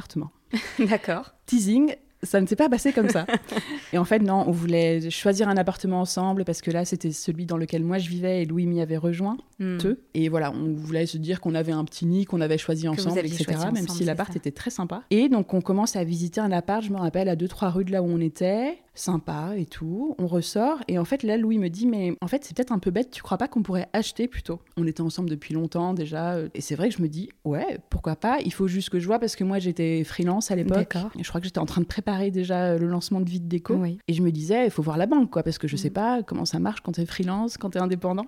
D'accord. 0.78 1.34
Teasing, 1.46 1.96
ça 2.22 2.40
ne 2.40 2.46
s'est 2.46 2.56
pas 2.56 2.68
passé 2.68 2.92
comme 2.92 3.08
ça. 3.08 3.26
et 3.92 3.98
en 3.98 4.04
fait, 4.04 4.18
non, 4.18 4.44
on 4.46 4.50
voulait 4.50 5.10
choisir 5.10 5.48
un 5.48 5.56
appartement 5.56 6.00
ensemble 6.00 6.44
parce 6.44 6.60
que 6.60 6.70
là, 6.70 6.84
c'était 6.84 7.12
celui 7.12 7.46
dans 7.46 7.56
lequel 7.56 7.84
moi 7.84 7.98
je 7.98 8.08
vivais 8.08 8.42
et 8.42 8.46
Louis 8.46 8.66
m'y 8.66 8.80
avait 8.80 8.96
rejoint. 8.96 9.36
Hmm. 9.58 9.78
Et 10.14 10.28
voilà, 10.28 10.52
on 10.52 10.74
voulait 10.74 11.06
se 11.06 11.18
dire 11.18 11.40
qu'on 11.40 11.54
avait 11.54 11.72
un 11.72 11.84
petit 11.84 12.06
nid 12.06 12.24
qu'on 12.24 12.40
avait 12.40 12.58
choisi 12.58 12.88
ensemble, 12.88 13.20
etc. 13.20 13.46
même 13.72 13.88
si 13.88 14.04
l'appart 14.04 14.34
était 14.34 14.50
très 14.50 14.70
sympa. 14.70 15.02
Et 15.10 15.28
donc, 15.28 15.54
on 15.54 15.60
commence 15.60 15.96
à 15.96 16.04
visiter 16.04 16.40
un 16.40 16.52
appart, 16.52 16.82
je 16.82 16.90
me 16.90 16.98
rappelle, 16.98 17.28
à 17.28 17.36
deux, 17.36 17.48
trois 17.48 17.70
rues 17.70 17.84
de 17.84 17.92
là 17.92 18.02
où 18.02 18.06
on 18.06 18.20
était 18.20 18.78
sympa 18.98 19.52
et 19.56 19.64
tout. 19.64 20.14
On 20.18 20.26
ressort 20.26 20.80
et 20.88 20.98
en 20.98 21.04
fait 21.04 21.22
là 21.22 21.36
Louis 21.36 21.58
me 21.58 21.68
dit 21.68 21.86
mais 21.86 22.14
en 22.20 22.26
fait 22.26 22.44
c'est 22.44 22.56
peut-être 22.56 22.72
un 22.72 22.78
peu 22.80 22.90
bête, 22.90 23.10
tu 23.12 23.22
crois 23.22 23.38
pas 23.38 23.46
qu'on 23.46 23.62
pourrait 23.62 23.88
acheter 23.92 24.26
plutôt? 24.26 24.60
On 24.76 24.86
était 24.86 25.02
ensemble 25.02 25.30
depuis 25.30 25.54
longtemps 25.54 25.94
déjà 25.94 26.36
et 26.52 26.60
c'est 26.60 26.74
vrai 26.74 26.88
que 26.88 26.96
je 26.96 27.02
me 27.02 27.08
dis 27.08 27.30
ouais 27.44 27.78
pourquoi 27.90 28.16
pas? 28.16 28.38
Il 28.44 28.52
faut 28.52 28.66
juste 28.66 28.90
que 28.90 28.98
je 28.98 29.06
vois 29.06 29.18
parce 29.18 29.36
que 29.36 29.44
moi 29.44 29.60
j'étais 29.60 30.02
freelance 30.04 30.50
à 30.50 30.56
l'époque 30.56 30.96
et 31.16 31.22
je 31.22 31.28
crois 31.28 31.40
que 31.40 31.46
j'étais 31.46 31.60
en 31.60 31.66
train 31.66 31.80
de 31.80 31.86
préparer 31.86 32.07
déjà 32.30 32.76
le 32.76 32.86
lancement 32.86 33.20
de 33.20 33.28
Vide 33.28 33.48
Déco 33.48 33.84
et 33.84 34.12
je 34.12 34.22
me 34.22 34.30
disais 34.30 34.66
il 34.66 34.70
faut 34.70 34.82
voir 34.82 34.96
la 34.96 35.06
banque 35.06 35.30
quoi 35.30 35.42
parce 35.42 35.58
que 35.58 35.68
je 35.68 35.76
sais 35.76 35.90
mm. 35.90 35.94
pas 35.94 36.22
comment 36.22 36.44
ça 36.44 36.58
marche 36.58 36.80
quand 36.80 36.92
t'es 36.92 37.06
freelance, 37.06 37.56
quand 37.56 37.70
t'es 37.70 37.78
indépendant 37.78 38.26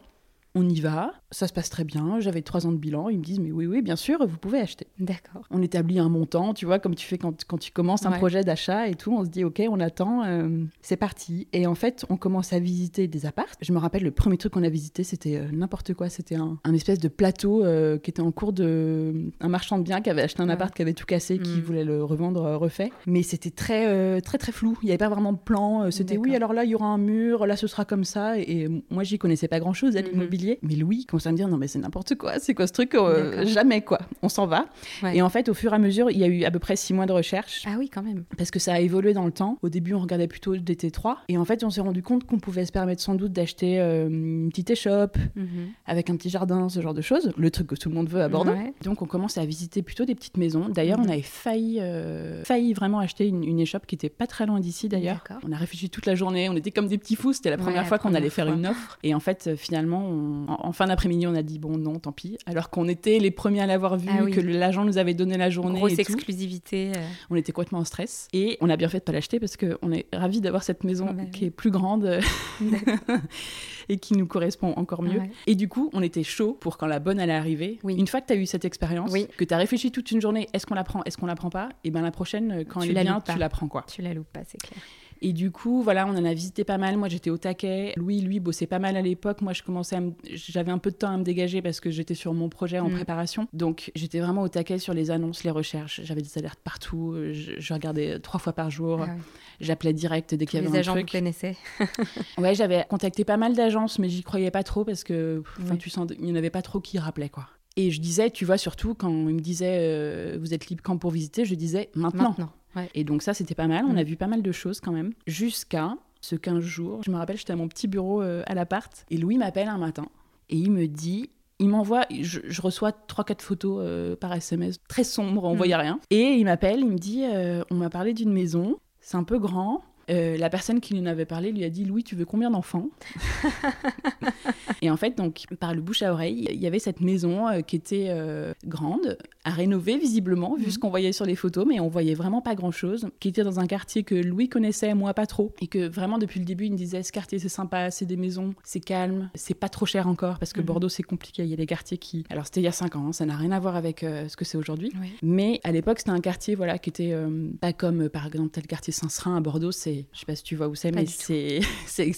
on 0.55 0.69
y 0.69 0.81
va, 0.81 1.13
ça 1.31 1.47
se 1.47 1.53
passe 1.53 1.71
très 1.71 1.85
bien, 1.85 2.19
j'avais 2.19 2.43
trois 2.43 2.67
ans 2.67 2.73
de 2.73 2.77
bilan, 2.77 3.09
ils 3.09 3.19
me 3.19 3.25
disent 3.25 3.39
mais 3.39 3.53
oui, 3.53 3.67
oui, 3.67 3.83
bien 3.83 3.97
sûr, 3.97 4.27
vous 4.27 4.37
pouvez 4.37 4.61
acheter. 4.61 4.87
D'accord. 4.99 5.43
On 5.51 5.63
établit 5.63 5.99
un 5.99 6.09
montant, 6.09 6.55
tu 6.55 6.67
vois, 6.67 6.79
comme 6.79 6.95
tu 6.95 7.07
fais 7.07 7.19
quand, 7.19 7.45
quand 7.45 7.59
tu 7.59 7.71
commences 7.71 8.05
un 8.05 8.11
projet 8.13 8.43
d'achat 8.43 8.89
et 8.89 8.95
tout, 8.95 9.13
on 9.13 9.25
se 9.25 9.31
dit 9.31 9.45
ok, 9.45 9.63
on 9.71 9.79
attend, 9.81 10.25
euh, 10.25 10.65
c'est 10.83 10.97
parti. 10.97 11.47
Et 11.53 11.67
en 11.67 11.75
fait, 11.75 12.05
on 12.11 12.17
commence 12.17 12.53
à 12.53 12.59
visiter 12.59 13.07
des 13.07 13.27
appartes. 13.27 13.59
Je 13.61 13.73
me 13.73 13.79
rappelle, 13.79 14.03
le 14.03 14.11
premier 14.11 14.39
truc 14.39 14.53
qu'on 14.53 14.65
a 14.65 14.69
visité, 14.69 15.05
c'était 15.05 15.37
euh, 15.37 15.47
n'importe 15.53 15.95
quoi, 15.95 16.09
c'était 16.09 16.37
un, 16.37 16.59
espèce 16.75 16.99
de 16.99 17.09
plateau 17.09 17.65
euh, 17.65 17.99
qui 17.99 18.11
était 18.11 18.23
en 18.23 18.33
cours 18.33 18.53
de... 18.53 19.31
Un 19.41 19.49
marchand 19.49 19.79
de 19.79 19.85
biens 19.85 20.01
qui 20.01 20.11
avait 20.11 20.23
acheté 20.23 20.43
un 20.43 20.49
appart 20.49 20.75
qui 20.75 20.83
avait 20.83 20.95
tout 20.95 21.07
cassé, 21.07 21.39
qui 21.39 21.59
mm. 21.59 21.61
voulait 21.61 21.85
le 21.85 22.03
revendre 22.03 22.43
refait. 22.57 22.91
Mais 23.07 23.23
c'était 23.23 23.51
très, 23.51 24.21
très, 24.21 24.39
très 24.39 24.53
flou, 24.53 24.77
il 24.83 24.87
n'y 24.87 24.91
avait 24.91 24.99
pas 24.99 25.09
vraiment 25.09 25.33
de 25.33 25.39
plan, 25.39 25.91
c'était 25.91 26.17
oui, 26.17 26.35
alors 26.35 26.53
là, 26.53 26.65
il 26.65 26.71
y 26.71 26.75
aura 26.75 26.87
un 26.87 26.99
mur, 26.99 27.47
là, 27.47 27.57
ce 27.57 27.67
sera 27.67 27.85
comme 27.85 28.05
ça. 28.05 28.39
Et, 28.39 28.69
moi, 28.91 29.05
j'y 29.05 29.19
connaissais 29.19 29.49
pas 29.49 29.61
grand-chose 29.61 29.97
à 29.97 30.01
mm-hmm. 30.01 30.11
l'immobilier 30.11 30.40
Mais 30.63 30.75
Louis 30.75 31.07
commence 31.07 31.27
à 31.27 31.33
me 31.33 31.37
dire 31.37 31.49
non 31.49 31.57
mais 31.57 31.69
c'est 31.69 31.79
n'importe 31.79 32.15
quoi, 32.17 32.39
c'est 32.39 32.55
quoi 32.55 32.67
ce 32.67 32.73
truc 32.73 32.95
euh, 32.95 33.45
Jamais 33.47 33.83
quoi. 33.83 33.99
On 34.23 34.29
s'en 34.29 34.47
va. 34.47 34.67
Et 35.13 35.23
en 35.23 35.29
fait, 35.29 35.49
au 35.49 35.55
fur 35.55 35.73
et 35.73 35.77
à 35.77 35.79
mesure, 35.79 36.11
il 36.11 36.19
y 36.19 36.25
a 36.25 36.27
eu 36.27 36.45
à 36.45 36.51
peu 36.51 36.59
près 36.59 36.77
six 36.77 36.95
mois 36.95 37.07
de 37.07 37.13
recherche. 37.13 37.65
Ah 37.67 37.77
oui, 37.79 37.89
quand 37.89 38.03
même. 38.03 38.25
Parce 38.37 38.51
que 38.51 38.59
ça 38.59 38.75
a 38.75 38.81
évolué 38.81 39.13
dans 39.13 39.25
le 39.25 39.33
temps. 39.33 39.59
Au 39.63 39.69
début, 39.69 39.95
on 39.95 40.01
regardait 40.01 40.29
plutôt 40.29 40.57
des 40.57 40.75
T3. 40.75 41.17
Et 41.29 41.39
en 41.39 41.45
fait, 41.45 41.65
on 41.65 41.71
s'est 41.71 41.81
rendu 41.81 42.03
compte 42.03 42.25
qu'on 42.25 42.39
pouvait 42.39 42.65
se 42.65 42.73
permettre 42.73 43.03
sans 43.03 43.15
doute 43.15 43.33
d'acheter 43.33 43.81
euh, 43.81 44.09
une 44.09 44.49
petite 44.51 44.71
échoppe 44.71 45.19
mhm. 45.37 45.71
avec 45.87 46.11
un 46.11 46.17
petit 46.17 46.31
jardin, 46.31 46.69
ce 46.69 46.81
genre 46.81 46.95
de 46.95 47.03
choses. 47.03 47.33
Le 47.37 47.51
truc 47.51 47.69
que 47.69 47.75
tout 47.75 47.89
le 47.89 47.95
monde 47.95 48.09
veut 48.09 48.23
à 48.23 48.29
Bordeaux. 48.29 48.55
Donc, 48.83 49.03
on 49.03 49.07
commence 49.07 49.39
à 49.39 49.45
visiter 49.45 49.83
plutôt 49.83 50.05
des 50.05 50.15
petites 50.15 50.37
maisons. 50.37 50.69
D'ailleurs, 50.69 50.99
mhm. 50.99 51.07
on 51.07 51.09
avait 51.11 51.23
failli, 51.23 51.79
euh, 51.81 52.45
failli 52.45 52.73
vraiment 52.73 52.99
acheter 52.99 53.27
une, 53.27 53.45
une 53.45 53.61
échoppe 53.61 53.87
qui 53.87 53.95
était 53.95 54.09
pas 54.09 54.27
très 54.27 54.47
loin 54.47 54.61
d'ici 54.61 54.89
d'ailleurs. 54.89 55.25
On 55.47 55.53
a 55.53 55.57
réfléchi 55.57 55.91
toute 55.91 56.07
la 56.07 56.15
journée. 56.15 56.49
On 56.49 56.57
était 56.57 56.71
comme 56.71 56.89
des 56.89 56.99
petits 56.99 57.17
fous. 57.17 57.33
C'était 57.33 57.51
la 57.51 57.59
première 57.59 57.87
fois 57.87 57.99
qu'on 57.99 58.15
allait 58.15 58.31
faire 58.31 58.53
une 58.53 58.67
offre. 58.67 58.99
Et 59.03 59.15
en 59.15 59.21
fait, 59.21 59.57
finalement, 59.57 60.09
en, 60.49 60.73
fin 60.73 60.87
d'après-midi, 60.87 61.27
on 61.27 61.35
a 61.35 61.43
dit 61.43 61.59
bon, 61.59 61.77
non, 61.77 61.99
tant 61.99 62.13
pis. 62.13 62.39
Alors 62.47 62.71
qu'on 62.71 62.89
était 62.89 63.19
les 63.19 63.31
premiers 63.31 63.61
à 63.61 63.67
l'avoir 63.67 63.97
vu, 63.97 64.09
ah 64.11 64.31
que 64.31 64.41
l'agent 64.41 64.85
nous 64.85 64.99
avait 64.99 65.15
donné 65.15 65.37
la 65.37 65.51
journée. 65.51 65.79
Grosse 65.79 65.99
exclusivité. 65.99 66.93
Euh. 66.97 67.07
On 67.31 67.37
était 67.37 67.53
complètement 67.53 67.79
en 67.79 67.85
stress. 67.85 68.29
Et 68.33 68.59
on 68.61 68.71
a 68.71 68.77
bien 68.77 68.89
fait 68.89 68.99
de 68.99 69.05
pas 69.05 69.13
l'acheter 69.13 69.41
parce 69.41 69.57
qu'on 69.57 69.93
est 69.93 70.07
ravis 70.13 70.41
d'avoir 70.41 70.63
cette 70.63 70.85
maison 70.85 71.17
qui 71.33 71.47
est 71.47 71.51
plus 71.51 71.71
grande 71.71 72.21
et 73.89 73.99
qui 73.99 74.15
nous 74.15 74.27
correspond 74.27 74.73
encore 74.77 75.03
mieux. 75.03 75.23
Et 75.47 75.55
du 75.55 75.69
coup, 75.69 75.91
on 75.93 76.03
était 76.03 76.23
chaud 76.23 76.57
pour 76.59 76.79
quand 76.79 76.87
la 76.87 76.99
bonne 76.99 77.21
allait 77.21 77.33
arriver. 77.33 77.79
Une 77.85 78.07
fois 78.07 78.21
que 78.21 78.27
tu 78.27 78.33
as 78.33 78.37
eu 78.37 78.47
cette 78.47 78.65
expérience, 78.65 79.13
que 79.37 79.45
tu 79.45 79.55
as 79.55 79.59
réfléchi 79.59 79.91
toute 79.91 80.11
une 80.11 80.21
journée, 80.21 80.49
est-ce 80.53 80.67
qu'on 80.67 80.75
la 80.75 80.85
prend, 80.85 81.03
est-ce 81.05 81.17
qu'on 81.17 81.27
la 81.27 81.35
prend 81.37 81.51
pas? 81.51 81.69
Et 81.85 81.91
bien 81.91 82.03
la 82.03 82.11
prochaine, 82.11 82.65
quand 82.69 82.81
tu 82.81 82.91
elle 82.91 82.99
est 82.99 83.03
bien, 83.03 83.21
tu 83.21 83.39
la 83.39 83.49
prends 83.49 83.69
quoi. 83.69 83.85
Tu 83.87 84.03
la 84.03 84.15
loupes 84.15 84.33
pas, 84.33 84.41
c'est 84.47 84.59
clair. 84.59 84.81
Et 85.23 85.33
du 85.33 85.51
coup, 85.51 85.83
voilà, 85.83 86.07
on 86.07 86.11
en 86.11 86.25
a 86.25 86.33
visité 86.33 86.65
pas 86.65 86.79
mal. 86.79 86.97
Moi, 86.97 87.09
j'étais 87.09 87.31
au 87.31 87.37
taquet. 87.37 87.93
Louis, 87.97 88.21
lui, 88.21 88.41
bossait 88.41 88.67
pas 88.67 88.79
mal 88.79 88.97
à 88.97 89.03
l'époque. 89.03 89.43
Moi, 89.43 89.53
je 89.53 89.63
commençais 89.63 89.97
à 89.97 90.01
j'avais 90.25 90.71
un 90.71 90.79
peu 90.79 90.91
de 90.91 90.97
temps 90.97 91.11
à 91.11 91.17
me 91.17 91.23
dégager 91.23 91.61
parce 91.61 91.81
que 91.81 91.91
j'étais 91.91 92.15
sur 92.15 92.33
mon 92.33 92.49
projet 92.49 92.79
en 92.79 92.89
mm. 92.89 92.95
préparation. 92.95 93.49
Donc, 93.53 93.93
j'étais 93.95 94.21
vraiment 94.21 94.43
au 94.43 94.49
taquet 94.49 94.79
sur 94.79 94.95
les 94.95 95.11
annonces, 95.11 95.45
les 95.45 95.51
recherches. 95.51 96.01
J'avais 96.05 96.23
des 96.23 96.39
alertes 96.39 96.61
partout. 96.63 97.15
Je, 97.33 97.73
regardais 97.75 98.19
trois 98.21 98.41
fois 98.41 98.53
par 98.53 98.71
jour. 98.71 99.03
Ah 99.03 99.15
J'appelais 99.61 99.93
direct 99.93 100.35
dès 100.35 100.47
qu'il 100.47 100.59
y 100.59 100.67
avait 100.67 100.79
un 100.79 100.83
truc. 100.83 101.13
Les 101.13 101.19
agents 101.19 101.19
connaissaient 101.19 101.57
Ouais, 102.39 102.55
j'avais 102.55 102.87
contacté 102.89 103.25
pas 103.25 103.37
mal 103.37 103.55
d'agences, 103.55 103.99
mais 103.99 104.09
j'y 104.09 104.23
croyais 104.23 104.51
pas 104.51 104.63
trop 104.63 104.85
parce 104.85 105.05
que 105.05 105.43
tu 105.79 105.91
sens, 105.91 106.09
il 106.19 106.25
n'y 106.25 106.33
en 106.33 106.37
avait 106.37 106.51
pas 106.51 106.63
trop 106.63 106.81
qui 106.81 106.99
rappelaient, 106.99 107.29
quoi. 107.29 107.47
Et 107.77 107.91
je 107.91 108.01
disais, 108.01 108.31
tu 108.31 108.45
vois, 108.45 108.59
surtout 108.59 108.95
quand 108.95 109.11
il 109.11 109.35
me 109.35 109.41
disait 109.41 109.77
euh, 109.79 110.39
vous 110.41 110.55
êtes 110.55 110.69
libre 110.69 110.83
quand 110.83 110.99
pour 110.99 111.11
visiter, 111.11 111.45
je 111.45 111.55
disais 111.55 111.91
maintenant. 111.95 112.31
maintenant. 112.31 112.53
Et 112.95 113.05
donc 113.05 113.23
ça, 113.23 113.35
c'était 113.35 113.55
pas 113.55 113.67
mal. 113.67 113.85
On 113.89 113.97
a 113.97 114.03
vu 114.03 114.17
pas 114.17 114.27
mal 114.27 114.43
de 114.43 114.53
choses 114.53 114.81
quand 114.81 114.93
même. 114.93 115.13
Jusqu'à 115.27 115.97
ce 116.21 116.37
15 116.37 116.61
jours, 116.61 117.03
je 117.03 117.11
me 117.11 117.17
rappelle, 117.17 117.37
j'étais 117.37 117.53
à 117.53 117.57
mon 117.57 117.69
petit 117.69 117.89
bureau 117.89 118.23
euh, 118.23 118.43
à 118.47 118.55
l'appart 118.55 119.07
et 119.11 119.17
Louis 119.17 119.39
m'appelle 119.39 119.69
un 119.69 119.79
matin 119.79 120.07
et 120.49 120.57
il 120.57 120.71
me 120.71 120.87
dit 120.87 121.31
il 121.61 121.69
m'envoie, 121.69 122.07
je, 122.11 122.63
reçois 122.63 122.91
3-4 122.91 123.43
photos 123.43 123.81
euh, 123.83 124.17
par 124.17 124.33
SMS, 124.33 124.79
très 124.89 125.05
sombres, 125.05 125.45
on 125.45 125.55
mm. 125.55 125.57
voyait 125.57 125.77
rien. 125.77 126.01
Et 126.09 126.33
il 126.33 126.45
m'appelle, 126.45 126.81
il 126.81 126.87
me 126.87 126.99
dit 126.99 127.25
euh, 127.25 127.63
On 127.71 127.75
m'a 127.75 127.91
parlé 127.91 128.15
d'une 128.15 128.33
maison, 128.33 128.79
c'est 129.01 129.19
un 129.19 129.25
peu 129.25 129.39
grand, 129.39 129.83
euh, 130.11 130.37
la 130.37 130.51
personne 130.51 130.81
qui 130.81 130.95
lui 130.95 131.01
en 131.01 131.07
avait 131.07 131.25
parlé 131.25 131.53
lui 131.53 131.65
a 131.65 131.71
dit 131.71 131.85
Louis, 131.85 132.03
tu 132.03 132.17
veux 132.17 132.25
combien 132.25 132.51
d'enfants 132.51 132.89
Et 134.83 134.91
en 134.91 134.97
fait, 134.97 135.17
donc, 135.17 135.45
par 135.59 135.75
le 135.75 135.81
bouche 135.81 136.03
à 136.03 136.13
oreille, 136.13 136.49
il 136.51 136.61
y 136.61 136.67
avait 136.67 136.79
cette 136.79 137.01
maison 137.01 137.49
euh, 137.49 137.61
qui 137.61 137.77
était 137.77 138.07
euh, 138.09 138.53
grande, 138.65 139.19
à 139.45 139.51
rénover 139.51 139.99
visiblement, 139.99 140.57
vu 140.57 140.67
mhm. 140.67 140.71
ce 140.71 140.79
qu'on 140.79 140.91
voyait 140.91 141.13
sur 141.13 141.27
les 141.27 141.37
photos, 141.37 141.67
mais 141.67 141.81
on 141.81 141.89
voyait 141.89 142.15
vraiment 142.15 142.41
pas 142.41 142.55
grand 142.55 142.71
chose, 142.71 143.09
qui 143.21 143.29
était 143.29 143.45
dans 143.45 143.61
un 143.61 143.67
quartier 143.67 144.03
que 144.03 144.15
Louis 144.15 144.49
connaissait, 144.49 144.95
moi 144.95 145.15
pas 145.15 145.27
trop, 145.27 145.53
et 145.61 145.67
que 145.67 145.89
vraiment 145.89 146.19
depuis 146.19 146.41
le 146.41 146.47
début, 146.47 146.67
il 146.67 146.73
me 146.73 146.77
disait 146.77 147.03
ce 147.03 147.13
quartier 147.13 147.39
c'est 147.39 147.49
sympa, 147.49 147.91
c'est 147.91 148.07
des 148.07 148.17
maisons, 148.17 148.55
c'est 148.65 148.81
calme, 148.81 149.31
c'est 149.35 149.55
pas 149.55 149.69
trop 149.69 149.87
cher 149.87 150.09
encore, 150.09 150.39
parce 150.39 150.53
que 150.53 150.61
mhm. 150.61 150.67
Bordeaux 150.67 150.89
c'est 150.89 151.03
compliqué, 151.03 151.45
il 151.45 151.51
y 151.51 151.55
a 151.55 151.57
des 151.57 151.67
quartiers 151.67 151.99
qui. 151.99 152.25
Alors 152.31 152.47
c'était 152.47 152.61
il 152.61 152.65
y 152.65 152.69
a 152.69 152.73
5 152.73 152.97
ans, 152.97 153.09
hein, 153.09 153.13
ça 153.13 153.27
n'a 153.27 153.37
rien 153.37 153.53
à 153.53 153.61
voir 153.61 153.77
avec 153.77 154.01
ce 154.01 154.35
que 154.37 154.45
c'est 154.45 154.59
aujourd'hui, 154.59 154.93
mais 155.23 155.61
à 155.65 155.73
l'époque 155.73 155.99
c'était 155.99 156.11
un 156.11 156.21
quartier 156.21 156.55
voilà, 156.55 156.79
qui 156.79 156.91
était 156.91 157.15
pas 157.61 157.73
comme 157.73 158.09
par 158.09 158.27
exemple 158.27 158.51
tel 158.51 158.67
quartier 158.67 158.93
Saint-Serin 158.93 159.37
à 159.37 159.41
Bordeaux, 159.41 159.73
c'est 159.73 160.00
je 160.13 160.21
sais 160.21 160.27
pas 160.27 160.35
si 160.35 160.43
tu 160.43 160.57
vois 160.57 160.69
où 160.69 160.75
c'est, 160.75 160.91
mais 160.93 161.07
c'est 161.07 161.61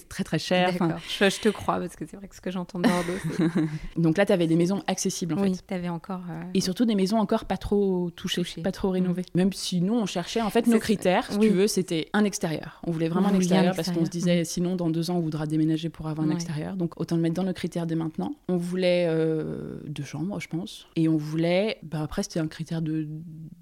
très 0.08 0.24
très 0.24 0.38
cher. 0.38 0.70
Enfin, 0.74 0.96
je, 1.08 1.30
je, 1.30 1.40
te 1.40 1.48
crois 1.48 1.78
parce 1.78 1.96
que 1.96 2.06
c'est 2.06 2.16
vrai 2.16 2.28
que 2.28 2.36
ce 2.36 2.40
que 2.40 2.50
j'entends 2.50 2.78
de 2.78 2.88
Bordeaux. 2.88 3.66
Donc 3.96 4.18
là, 4.18 4.26
tu 4.26 4.32
avais 4.32 4.46
des 4.46 4.56
maisons 4.56 4.82
accessibles 4.86 5.34
en 5.34 5.42
oui, 5.42 5.54
fait. 5.54 5.64
tu 5.66 5.74
avais 5.74 5.88
encore. 5.88 6.22
Euh, 6.30 6.42
Et 6.54 6.60
surtout 6.60 6.84
des 6.84 6.94
maisons 6.94 7.18
encore 7.18 7.44
pas 7.44 7.56
trop 7.56 8.10
touchées, 8.10 8.44
pas 8.62 8.72
trop 8.72 8.90
rénovées. 8.90 9.24
Mm. 9.34 9.38
Même 9.38 9.52
si 9.52 9.80
nous, 9.80 9.94
on 9.94 10.06
cherchait 10.06 10.42
en 10.42 10.50
fait 10.50 10.66
nos 10.66 10.78
critères, 10.78 11.30
si 11.30 11.38
tu 11.38 11.48
veux, 11.48 11.66
c'était 11.66 12.08
un 12.12 12.24
extérieur. 12.24 12.80
On 12.86 12.90
voulait 12.90 13.08
vraiment 13.08 13.28
un 13.28 13.34
extérieur 13.34 13.74
parce 13.74 13.90
qu'on 13.90 14.04
se 14.04 14.10
disait 14.10 14.42
mm. 14.42 14.44
sinon 14.44 14.76
dans 14.76 14.90
deux 14.90 15.10
ans 15.10 15.16
on 15.16 15.20
voudra 15.20 15.46
déménager 15.46 15.88
pour 15.88 16.08
avoir 16.08 16.26
un 16.26 16.30
extérieur. 16.30 16.76
Donc 16.76 17.00
autant 17.00 17.16
le 17.16 17.22
mettre 17.22 17.34
dans 17.34 17.44
nos 17.44 17.52
critères 17.52 17.86
dès 17.86 17.94
maintenant. 17.94 18.34
On 18.48 18.56
voulait 18.56 19.06
euh, 19.08 19.78
deux 19.86 20.04
chambres, 20.04 20.40
je 20.40 20.48
pense. 20.48 20.86
Et 20.96 21.08
on 21.08 21.16
voulait. 21.16 21.78
Bah, 21.82 22.02
après, 22.02 22.22
c'était 22.22 22.40
un 22.40 22.48
critère 22.48 22.82
de, 22.82 23.06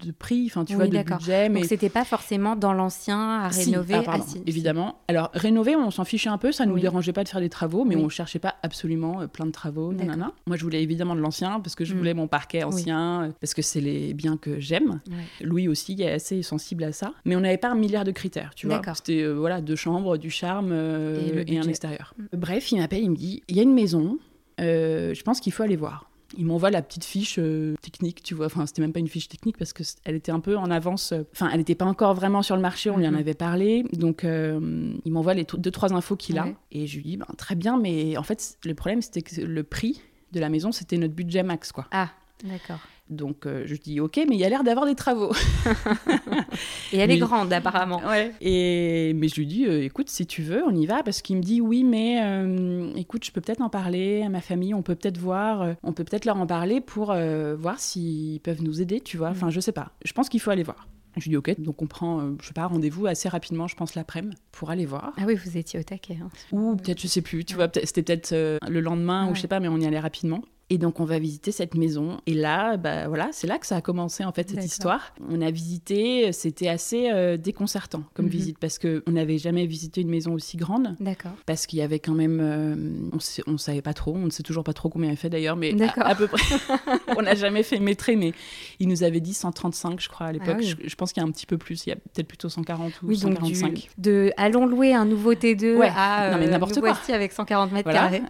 de 0.03 0.11
prix, 0.11 0.45
enfin 0.47 0.65
tu 0.65 0.75
vois, 0.75 0.87
de 0.87 1.01
budget. 1.01 1.49
Mais... 1.49 1.61
Donc 1.61 1.69
c'était 1.69 1.89
pas 1.89 2.05
forcément 2.05 2.55
dans 2.55 2.73
l'ancien 2.73 3.41
à 3.41 3.47
rénover. 3.47 3.95
Ah, 4.13 4.39
évidemment. 4.45 4.99
Alors, 5.07 5.29
rénover, 5.33 5.75
on 5.75 5.91
s'en 5.91 6.05
fichait 6.05 6.29
un 6.29 6.37
peu, 6.37 6.51
ça 6.51 6.65
ne 6.65 6.71
nous 6.71 6.79
dérangeait 6.79 7.13
pas 7.13 7.23
de 7.23 7.29
faire 7.29 7.39
des 7.39 7.49
travaux, 7.49 7.85
mais 7.85 7.95
on 7.95 8.01
on 8.05 8.09
cherchait 8.09 8.39
pas 8.39 8.55
absolument 8.63 9.21
euh, 9.21 9.27
plein 9.27 9.45
de 9.45 9.51
travaux. 9.51 9.93
Nanana. 9.93 10.31
Moi, 10.45 10.57
je 10.57 10.63
voulais 10.63 10.83
évidemment 10.83 11.15
de 11.15 11.21
l'ancien, 11.21 11.59
parce 11.59 11.75
que 11.75 11.85
je 11.85 11.93
mm. 11.93 11.97
voulais 11.97 12.13
mon 12.13 12.27
parquet 12.27 12.63
ancien, 12.63 13.23
euh, 13.23 13.29
parce 13.39 13.53
que 13.53 13.61
c'est 13.61 13.79
les 13.79 14.13
biens 14.13 14.37
que 14.37 14.59
j'aime. 14.59 14.99
Louis 15.41 15.67
aussi 15.67 15.95
est 16.01 16.11
assez 16.11 16.41
sensible 16.41 16.83
à 16.83 16.91
ça. 16.91 17.13
Mais 17.25 17.35
on 17.35 17.41
n'avait 17.41 17.57
pas 17.57 17.69
un 17.69 17.75
milliard 17.75 18.03
de 18.03 18.11
critères, 18.11 18.53
tu 18.55 18.67
vois. 18.67 18.81
C'était 18.95 19.21
euh, 19.21 19.33
voilà, 19.33 19.61
deux 19.61 19.75
chambres, 19.75 20.17
du 20.17 20.29
charme 20.29 20.73
et, 20.73 21.57
un 21.57 21.67
extérieur. 21.67 22.13
Mm. 22.17 22.37
Bref, 22.37 22.71
il 22.71 22.79
m'appelle, 22.79 23.03
il 23.03 23.11
me 23.11 23.15
dit 23.15 23.43
il 23.47 23.55
y 23.55 23.59
a 23.59 23.63
une 23.63 23.73
maison, 23.73 24.17
je 24.59 25.21
pense 25.23 25.39
qu'il 25.39 25.53
faut 25.53 25.63
aller 25.63 25.75
voir 25.75 26.10
il 26.37 26.45
m'envoie 26.45 26.71
la 26.71 26.81
petite 26.81 27.03
fiche 27.03 27.37
euh, 27.39 27.75
technique, 27.81 28.23
tu 28.23 28.33
vois. 28.33 28.45
Enfin, 28.47 28.65
c'était 28.65 28.81
même 28.81 28.93
pas 28.93 28.99
une 28.99 29.07
fiche 29.07 29.27
technique 29.27 29.57
parce 29.57 29.73
que 29.73 29.83
elle 30.03 30.15
était 30.15 30.31
un 30.31 30.39
peu 30.39 30.57
en 30.57 30.71
avance. 30.71 31.13
Enfin, 31.33 31.49
elle 31.51 31.59
n'était 31.59 31.75
pas 31.75 31.85
encore 31.85 32.13
vraiment 32.13 32.41
sur 32.41 32.55
le 32.55 32.61
marché, 32.61 32.89
on 32.89 32.97
lui 32.97 33.07
en 33.07 33.11
mhm. 33.11 33.17
avait 33.17 33.33
parlé. 33.33 33.83
Donc, 33.93 34.23
euh, 34.23 34.93
il 35.05 35.11
m'envoie 35.11 35.33
les 35.33 35.45
deux, 35.45 35.71
trois 35.71 35.93
infos 35.93 36.15
qu'il 36.15 36.37
a. 36.37 36.47
Et 36.71 36.87
je 36.87 36.97
lui 36.97 37.03
dis, 37.03 37.17
ben, 37.17 37.27
très 37.37 37.55
bien, 37.55 37.77
mais 37.77 38.17
en 38.17 38.23
fait, 38.23 38.57
le 38.65 38.73
problème, 38.73 39.01
c'était 39.01 39.21
que 39.21 39.41
le 39.41 39.63
prix 39.63 40.01
de 40.31 40.39
la 40.39 40.49
maison, 40.49 40.71
c'était 40.71 40.97
notre 40.97 41.13
budget 41.13 41.43
max, 41.43 41.71
quoi. 41.71 41.87
Ah, 41.91 42.09
d'accord. 42.43 42.79
Donc 43.11 43.45
euh, 43.45 43.63
je 43.65 43.75
dis 43.75 43.99
ok, 43.99 44.21
mais 44.27 44.35
il 44.35 44.39
y 44.39 44.45
a 44.45 44.49
l'air 44.49 44.63
d'avoir 44.63 44.85
des 44.85 44.95
travaux. 44.95 45.33
et 46.93 46.97
elle 46.97 47.11
est 47.11 47.17
grande 47.17 47.51
apparemment. 47.51 48.01
Ouais. 48.07 48.31
Et 48.39 49.13
mais 49.13 49.27
je 49.27 49.35
lui 49.35 49.45
dis 49.45 49.65
euh, 49.65 49.83
écoute 49.83 50.09
si 50.09 50.25
tu 50.25 50.41
veux 50.41 50.63
on 50.65 50.73
y 50.73 50.85
va 50.85 51.03
parce 51.03 51.21
qu'il 51.21 51.35
me 51.35 51.41
dit 51.41 51.59
oui 51.59 51.83
mais 51.83 52.23
euh, 52.23 52.89
écoute 52.95 53.25
je 53.25 53.31
peux 53.31 53.41
peut-être 53.41 53.61
en 53.61 53.69
parler 53.69 54.23
à 54.23 54.29
ma 54.29 54.39
famille, 54.39 54.73
on 54.73 54.81
peut 54.81 54.95
peut-être 54.95 55.17
voir, 55.17 55.75
on 55.83 55.91
peut 55.91 56.05
peut-être 56.05 56.25
leur 56.25 56.37
en 56.37 56.47
parler 56.47 56.79
pour 56.79 57.13
voir 57.57 57.79
s'ils 57.79 58.39
peuvent 58.39 58.63
nous 58.63 58.81
aider, 58.81 59.01
tu 59.01 59.17
vois. 59.17 59.29
Enfin 59.29 59.49
je 59.49 59.59
sais 59.59 59.73
pas. 59.73 59.91
Je 60.05 60.13
pense 60.13 60.29
qu'il 60.29 60.39
faut 60.39 60.51
aller 60.51 60.63
voir. 60.63 60.87
Je 61.17 61.23
lui 61.23 61.31
dis 61.31 61.37
ok, 61.37 61.59
donc 61.59 61.81
on 61.81 61.87
prend, 61.87 62.37
je 62.39 62.47
sais 62.47 62.53
pas, 62.53 62.65
rendez-vous 62.67 63.05
assez 63.05 63.27
rapidement, 63.27 63.67
je 63.67 63.75
pense 63.75 63.95
l'après-midi, 63.95 64.37
pour 64.53 64.69
aller 64.69 64.85
voir. 64.85 65.11
Ah 65.17 65.23
oui, 65.27 65.35
vous 65.35 65.57
étiez 65.57 65.77
au 65.77 65.83
taquet. 65.83 66.17
Hein. 66.23 66.29
Ou 66.53 66.77
peut-être, 66.77 67.01
je 67.01 67.07
sais 67.07 67.21
plus, 67.21 67.43
tu 67.43 67.55
vois, 67.55 67.67
c'était 67.83 68.01
peut-être 68.01 68.33
le 68.33 68.79
lendemain 68.79 69.29
ou 69.29 69.35
je 69.35 69.41
sais 69.41 69.49
pas, 69.49 69.59
mais 69.59 69.67
on 69.67 69.77
y 69.77 69.85
allait 69.85 69.99
rapidement. 69.99 70.41
Et 70.71 70.77
donc 70.77 71.01
on 71.01 71.03
va 71.03 71.19
visiter 71.19 71.51
cette 71.51 71.75
maison. 71.75 72.21
Et 72.27 72.33
là, 72.33 72.77
bah 72.77 73.09
voilà, 73.09 73.27
c'est 73.33 73.45
là 73.45 73.57
que 73.57 73.67
ça 73.67 73.75
a 73.75 73.81
commencé 73.81 74.23
en 74.23 74.31
fait 74.31 74.49
cette 74.49 74.63
histoire. 74.63 75.13
On 75.29 75.41
a 75.41 75.51
visité, 75.51 76.31
c'était 76.31 76.69
assez 76.69 77.11
euh, 77.11 77.35
déconcertant 77.35 78.03
comme 78.13 78.27
mhm. 78.27 78.31
visite 78.31 78.57
parce 78.57 78.79
que 78.79 79.03
on 79.05 79.11
n'avait 79.11 79.37
jamais 79.37 79.65
visité 79.65 79.99
une 79.99 80.09
maison 80.09 80.31
aussi 80.31 80.55
grande. 80.55 80.95
D'accord. 81.01 81.33
Parce 81.45 81.65
qu'il 81.65 81.79
y 81.79 81.81
avait 81.81 81.99
quand 81.99 82.13
même, 82.13 82.39
euh, 82.41 83.09
on, 83.47 83.51
ne 83.51 83.57
savait 83.57 83.81
pas 83.81 83.93
trop, 83.93 84.15
on 84.15 84.25
ne 84.25 84.29
sait 84.29 84.43
toujours 84.43 84.63
pas 84.63 84.71
trop 84.71 84.87
combien 84.87 85.11
il 85.11 85.17
fait 85.17 85.29
d'ailleurs, 85.29 85.57
mais 85.57 85.75
à, 85.97 86.15
peu 86.15 86.27
près. 86.27 86.41
on 87.17 87.21
n'a 87.21 87.35
jamais 87.35 87.63
fait 87.63 87.79
métrer, 87.79 88.15
mais 88.15 88.31
il 88.79 88.87
nous 88.87 89.03
avait 89.03 89.19
dit 89.19 89.33
135, 89.33 89.99
je 89.99 90.07
crois 90.07 90.27
à 90.27 90.31
l'époque. 90.31 90.55
Ah 90.57 90.61
je, 90.61 90.95
pense 90.95 91.11
qu'il 91.11 91.21
y 91.21 91.25
a 91.25 91.27
un 91.27 91.31
petit 91.31 91.45
peu 91.45 91.57
plus, 91.57 91.85
il 91.85 91.89
y 91.89 91.91
a 91.91 91.97
peut-être 91.97 92.27
plutôt 92.27 92.47
140 92.47 93.01
ou 93.01 93.07
oui, 93.07 93.17
145. 93.17 93.73
Donc 93.73 93.89
de 93.97 94.31
allons 94.37 94.65
louer 94.65 94.93
un 94.93 95.03
nouveau 95.03 95.33
T2 95.33 95.81
à 95.93 96.31
non, 96.31 96.37
mais 96.37 96.47
euh, 96.47 96.49
n'importe 96.49 96.79
quoi. 96.79 96.97
avec 97.09 97.33
140 97.33 97.73
mètres 97.73 97.91
carrés. 97.91 98.23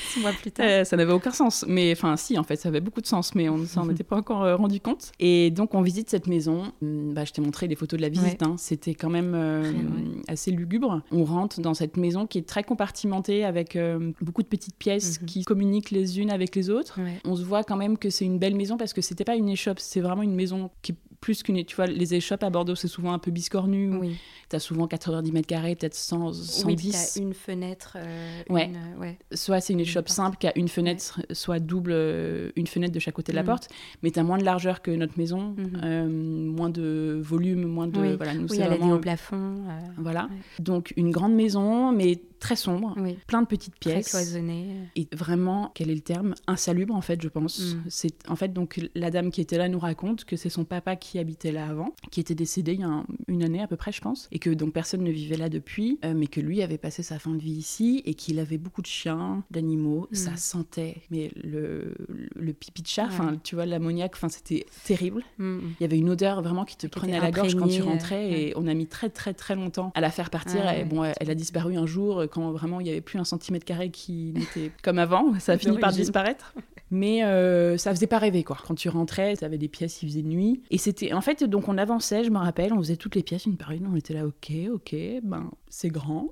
Six 0.09 0.19
mois 0.19 0.31
plus 0.31 0.51
tard. 0.51 0.65
Euh, 0.75 0.83
ça 0.83 0.97
n'avait 0.97 1.13
aucun 1.13 1.31
sens. 1.31 1.65
Mais 1.67 1.91
enfin, 1.91 2.17
si, 2.17 2.37
en 2.37 2.43
fait, 2.43 2.55
ça 2.55 2.69
avait 2.69 2.81
beaucoup 2.81 3.01
de 3.01 3.07
sens, 3.07 3.35
mais 3.35 3.49
on 3.49 3.57
ne 3.57 3.65
s'en 3.65 3.89
était 3.91 4.03
pas 4.03 4.17
encore 4.17 4.43
euh, 4.43 4.55
rendu 4.55 4.79
compte. 4.79 5.11
Et 5.19 5.51
donc, 5.51 5.73
on 5.73 5.81
visite 5.81 6.09
cette 6.09 6.27
maison. 6.27 6.71
Hum, 6.81 7.13
bah, 7.13 7.25
je 7.25 7.31
t'ai 7.31 7.41
montré 7.41 7.67
les 7.67 7.75
photos 7.75 7.97
de 7.97 8.01
la 8.01 8.09
visite. 8.09 8.43
Hein. 8.43 8.55
C'était 8.57 8.93
quand 8.93 9.09
même 9.09 9.33
euh, 9.35 9.71
assez 10.27 10.51
lugubre. 10.51 11.01
On 11.11 11.23
rentre 11.23 11.61
dans 11.61 11.73
cette 11.73 11.97
maison 11.97 12.27
qui 12.27 12.37
est 12.37 12.47
très 12.47 12.63
compartimentée 12.63 13.43
avec 13.43 13.77
beaucoup 14.21 14.41
de 14.41 14.47
petites 14.47 14.77
pièces 14.77 15.21
mhm. 15.21 15.27
qui 15.27 15.43
communiquent 15.43 15.91
les 15.91 16.19
unes 16.19 16.31
avec 16.31 16.55
les 16.55 16.69
autres. 16.69 16.99
On 17.25 17.35
se 17.35 17.43
voit 17.43 17.63
quand 17.63 17.77
même 17.77 17.97
que 17.97 18.09
c'est 18.09 18.25
une 18.25 18.39
belle 18.39 18.55
maison 18.55 18.77
parce 18.77 18.93
que 18.93 19.01
c'était 19.01 19.25
pas 19.25 19.35
une 19.35 19.49
échoppe, 19.49 19.79
c'est 19.79 20.01
vraiment 20.01 20.23
une 20.23 20.35
maison 20.35 20.69
qui 20.81 20.95
plus 21.25 21.41
qu'une. 21.41 21.65
Tu 21.65 21.75
vois, 21.75 21.87
les 21.87 22.13
échoppes 22.13 22.43
à 22.43 22.51
Bordeaux, 22.51 22.75
c'est 22.75 22.87
souvent 22.87 23.11
un 23.11 23.17
peu 23.17 23.31
biscornu. 23.31 23.97
Oui. 23.97 24.15
Tu 24.47 24.55
as 24.55 24.59
souvent 24.59 24.85
90 24.87 25.31
mètres 25.31 25.47
carrés, 25.47 25.75
peut-être 25.75 25.95
100, 25.95 26.27
Oui, 26.27 26.33
110. 26.35 26.75
puis 26.75 26.91
t'as 26.91 27.19
une 27.19 27.33
fenêtre. 27.33 27.97
euh, 27.99 28.43
Ouais. 28.51 28.67
une, 28.67 28.75
euh, 28.75 28.99
ouais. 29.01 29.17
Soit 29.33 29.59
c'est 29.59 29.73
une 29.73 29.79
échoppe 29.79 30.07
simple 30.07 30.37
qui 30.37 30.45
a 30.45 30.55
une 30.55 30.67
fenêtre, 30.67 31.21
soit 31.31 31.57
double, 31.59 31.93
euh, 31.93 32.51
une 32.55 32.67
fenêtre 32.67 32.93
de 32.93 32.99
chaque 32.99 33.15
côté 33.15 33.31
de 33.31 33.37
la 33.37 33.41
Mhm. 33.41 33.47
porte, 33.47 33.69
mais 34.03 34.11
tu 34.11 34.19
as 34.19 34.23
moins 34.23 34.37
de 34.37 34.43
largeur 34.43 34.83
que 34.83 34.91
notre 34.91 35.17
maison, 35.17 35.55
Mhm. 35.57 35.81
euh, 35.83 36.07
moins 36.07 36.69
de 36.69 37.19
volume, 37.23 37.63
moins 37.65 37.87
de. 37.87 37.99
Oui. 37.99 38.15
Voilà, 38.17 38.35
nous, 38.35 38.47
Oui, 38.47 38.57
elle 38.57 38.63
a 38.67 38.69
des 38.69 38.77
vraiment. 38.77 38.93
hauts 38.93 38.99
plafonds. 38.99 39.63
euh, 39.67 39.79
Voilà. 39.97 40.25
Ouais. 40.25 40.63
Donc, 40.63 40.93
une 40.95 41.09
grande 41.09 41.33
maison, 41.33 41.91
mais 41.91 42.19
très 42.39 42.55
sombre, 42.55 42.93
oui, 42.97 43.17
plein 43.25 43.41
de 43.41 43.47
petites 43.47 43.79
très 43.79 43.93
pièces. 43.93 44.09
cloisonné. 44.09 44.75
Et 44.95 45.07
vraiment, 45.11 45.71
quel 45.73 45.89
est 45.89 45.95
le 45.95 46.01
terme? 46.01 46.35
Insalubre, 46.45 46.93
en 46.93 47.01
fait, 47.01 47.19
je 47.19 47.29
pense. 47.29 47.59
Mm. 47.73 47.83
C'est 47.89 48.13
En 48.29 48.35
fait, 48.35 48.53
donc, 48.53 48.79
la 48.93 49.09
dame 49.09 49.31
qui 49.31 49.41
était 49.41 49.57
là 49.57 49.69
nous 49.69 49.79
raconte 49.79 50.25
que 50.25 50.35
c'est 50.35 50.49
son 50.49 50.65
papa 50.65 50.95
qui 50.95 51.14
habitait 51.19 51.51
là 51.51 51.67
avant, 51.67 51.93
qui 52.11 52.19
était 52.19 52.35
décédé 52.35 52.73
il 52.73 52.79
y 52.81 52.83
a 52.83 52.87
un- 52.87 53.05
une 53.27 53.43
année 53.43 53.61
à 53.61 53.67
peu 53.67 53.75
près, 53.75 53.91
je 53.91 54.01
pense, 54.01 54.27
et 54.31 54.39
que 54.39 54.49
donc 54.49 54.73
personne 54.73 55.03
ne 55.03 55.11
vivait 55.11 55.37
là 55.37 55.49
depuis, 55.49 55.99
euh, 56.05 56.13
mais 56.15 56.27
que 56.27 56.39
lui 56.41 56.61
avait 56.61 56.77
passé 56.77 57.03
sa 57.03 57.19
fin 57.19 57.31
de 57.31 57.41
vie 57.41 57.51
ici 57.53 58.01
et 58.05 58.13
qu'il 58.13 58.39
avait 58.39 58.57
beaucoup 58.57 58.81
de 58.81 58.87
chiens, 58.87 59.43
d'animaux. 59.51 60.07
Mm. 60.11 60.15
Ça 60.15 60.35
sentait, 60.35 60.97
mais 61.11 61.31
le, 61.43 61.93
le, 62.09 62.27
le 62.35 62.53
pipi 62.53 62.81
de 62.81 62.87
chat, 62.87 63.03
Ouais. 63.05 63.09
enfin, 63.11 63.37
tu 63.43 63.55
vois, 63.55 63.65
l'ammoniaque, 63.65 64.13
enfin, 64.15 64.29
c'était 64.29 64.65
terrible. 64.85 65.23
Mm, 65.37 65.45
mm. 65.45 65.61
Il 65.79 65.83
y 65.83 65.85
avait 65.85 65.97
une 65.97 66.09
odeur 66.09 66.41
vraiment 66.41 66.65
qui 66.65 66.75
te 66.77 66.87
Qui 66.87 66.89
prenait 66.99 67.17
à 67.17 67.21
la 67.21 67.31
gorge 67.31 67.55
quand 67.55 67.67
tu 67.67 67.81
rentrais 67.81 68.25
euh, 68.25 68.35
et 68.37 68.53
on 68.55 68.67
a 68.67 68.73
mis 68.73 68.87
très 68.87 69.09
très 69.09 69.33
très 69.33 69.55
longtemps 69.55 69.91
à 69.95 70.01
la 70.01 70.09
faire 70.11 70.29
partir. 70.29 70.61
Ah, 70.65 70.75
et 70.75 70.79
ouais. 70.79 70.85
bon, 70.85 71.03
elle, 71.03 71.13
elle 71.19 71.29
a 71.29 71.35
disparu 71.35 71.75
un 71.77 71.85
jour 71.85 72.19
euh, 72.21 72.27
quand 72.27 72.51
vraiment 72.51 72.79
il 72.79 72.83
n'y 72.85 72.89
avait 72.89 73.01
plus 73.01 73.19
un 73.19 73.23
centimètre 73.23 73.65
carré 73.65 73.89
qui 73.91 74.33
n'était 74.35 74.71
comme 74.83 74.99
avant. 74.99 75.33
Ça 75.39 75.53
a 75.53 75.57
fini 75.57 75.77
par 75.77 75.91
disparaître. 75.91 76.53
Mais 76.91 77.23
euh, 77.23 77.77
ça 77.77 77.91
faisait 77.93 78.05
pas 78.07 78.19
rêver 78.19 78.43
quoi. 78.43 78.57
Quand 78.65 78.75
tu 78.75 78.89
rentrais, 78.89 79.35
tu 79.35 79.43
avais 79.43 79.57
des 79.57 79.67
pièces, 79.67 80.03
il 80.03 80.09
faisait 80.09 80.21
nuit. 80.21 80.61
Et 80.69 80.77
c'était 80.77 81.13
en 81.13 81.21
fait, 81.21 81.43
donc 81.43 81.67
on 81.67 81.77
avançait, 81.77 82.23
je 82.23 82.29
me 82.29 82.37
rappelle, 82.37 82.73
on 82.73 82.77
faisait 82.77 82.95
toutes 82.95 83.15
les 83.15 83.23
pièces 83.23 83.45
une 83.47 83.57
par 83.57 83.71
une. 83.71 83.87
On 83.87 83.95
était 83.95 84.13
là, 84.13 84.25
ok, 84.27 84.51
ok, 84.73 84.95
ben 85.23 85.49
c'est 85.69 85.89
grand. 85.89 86.31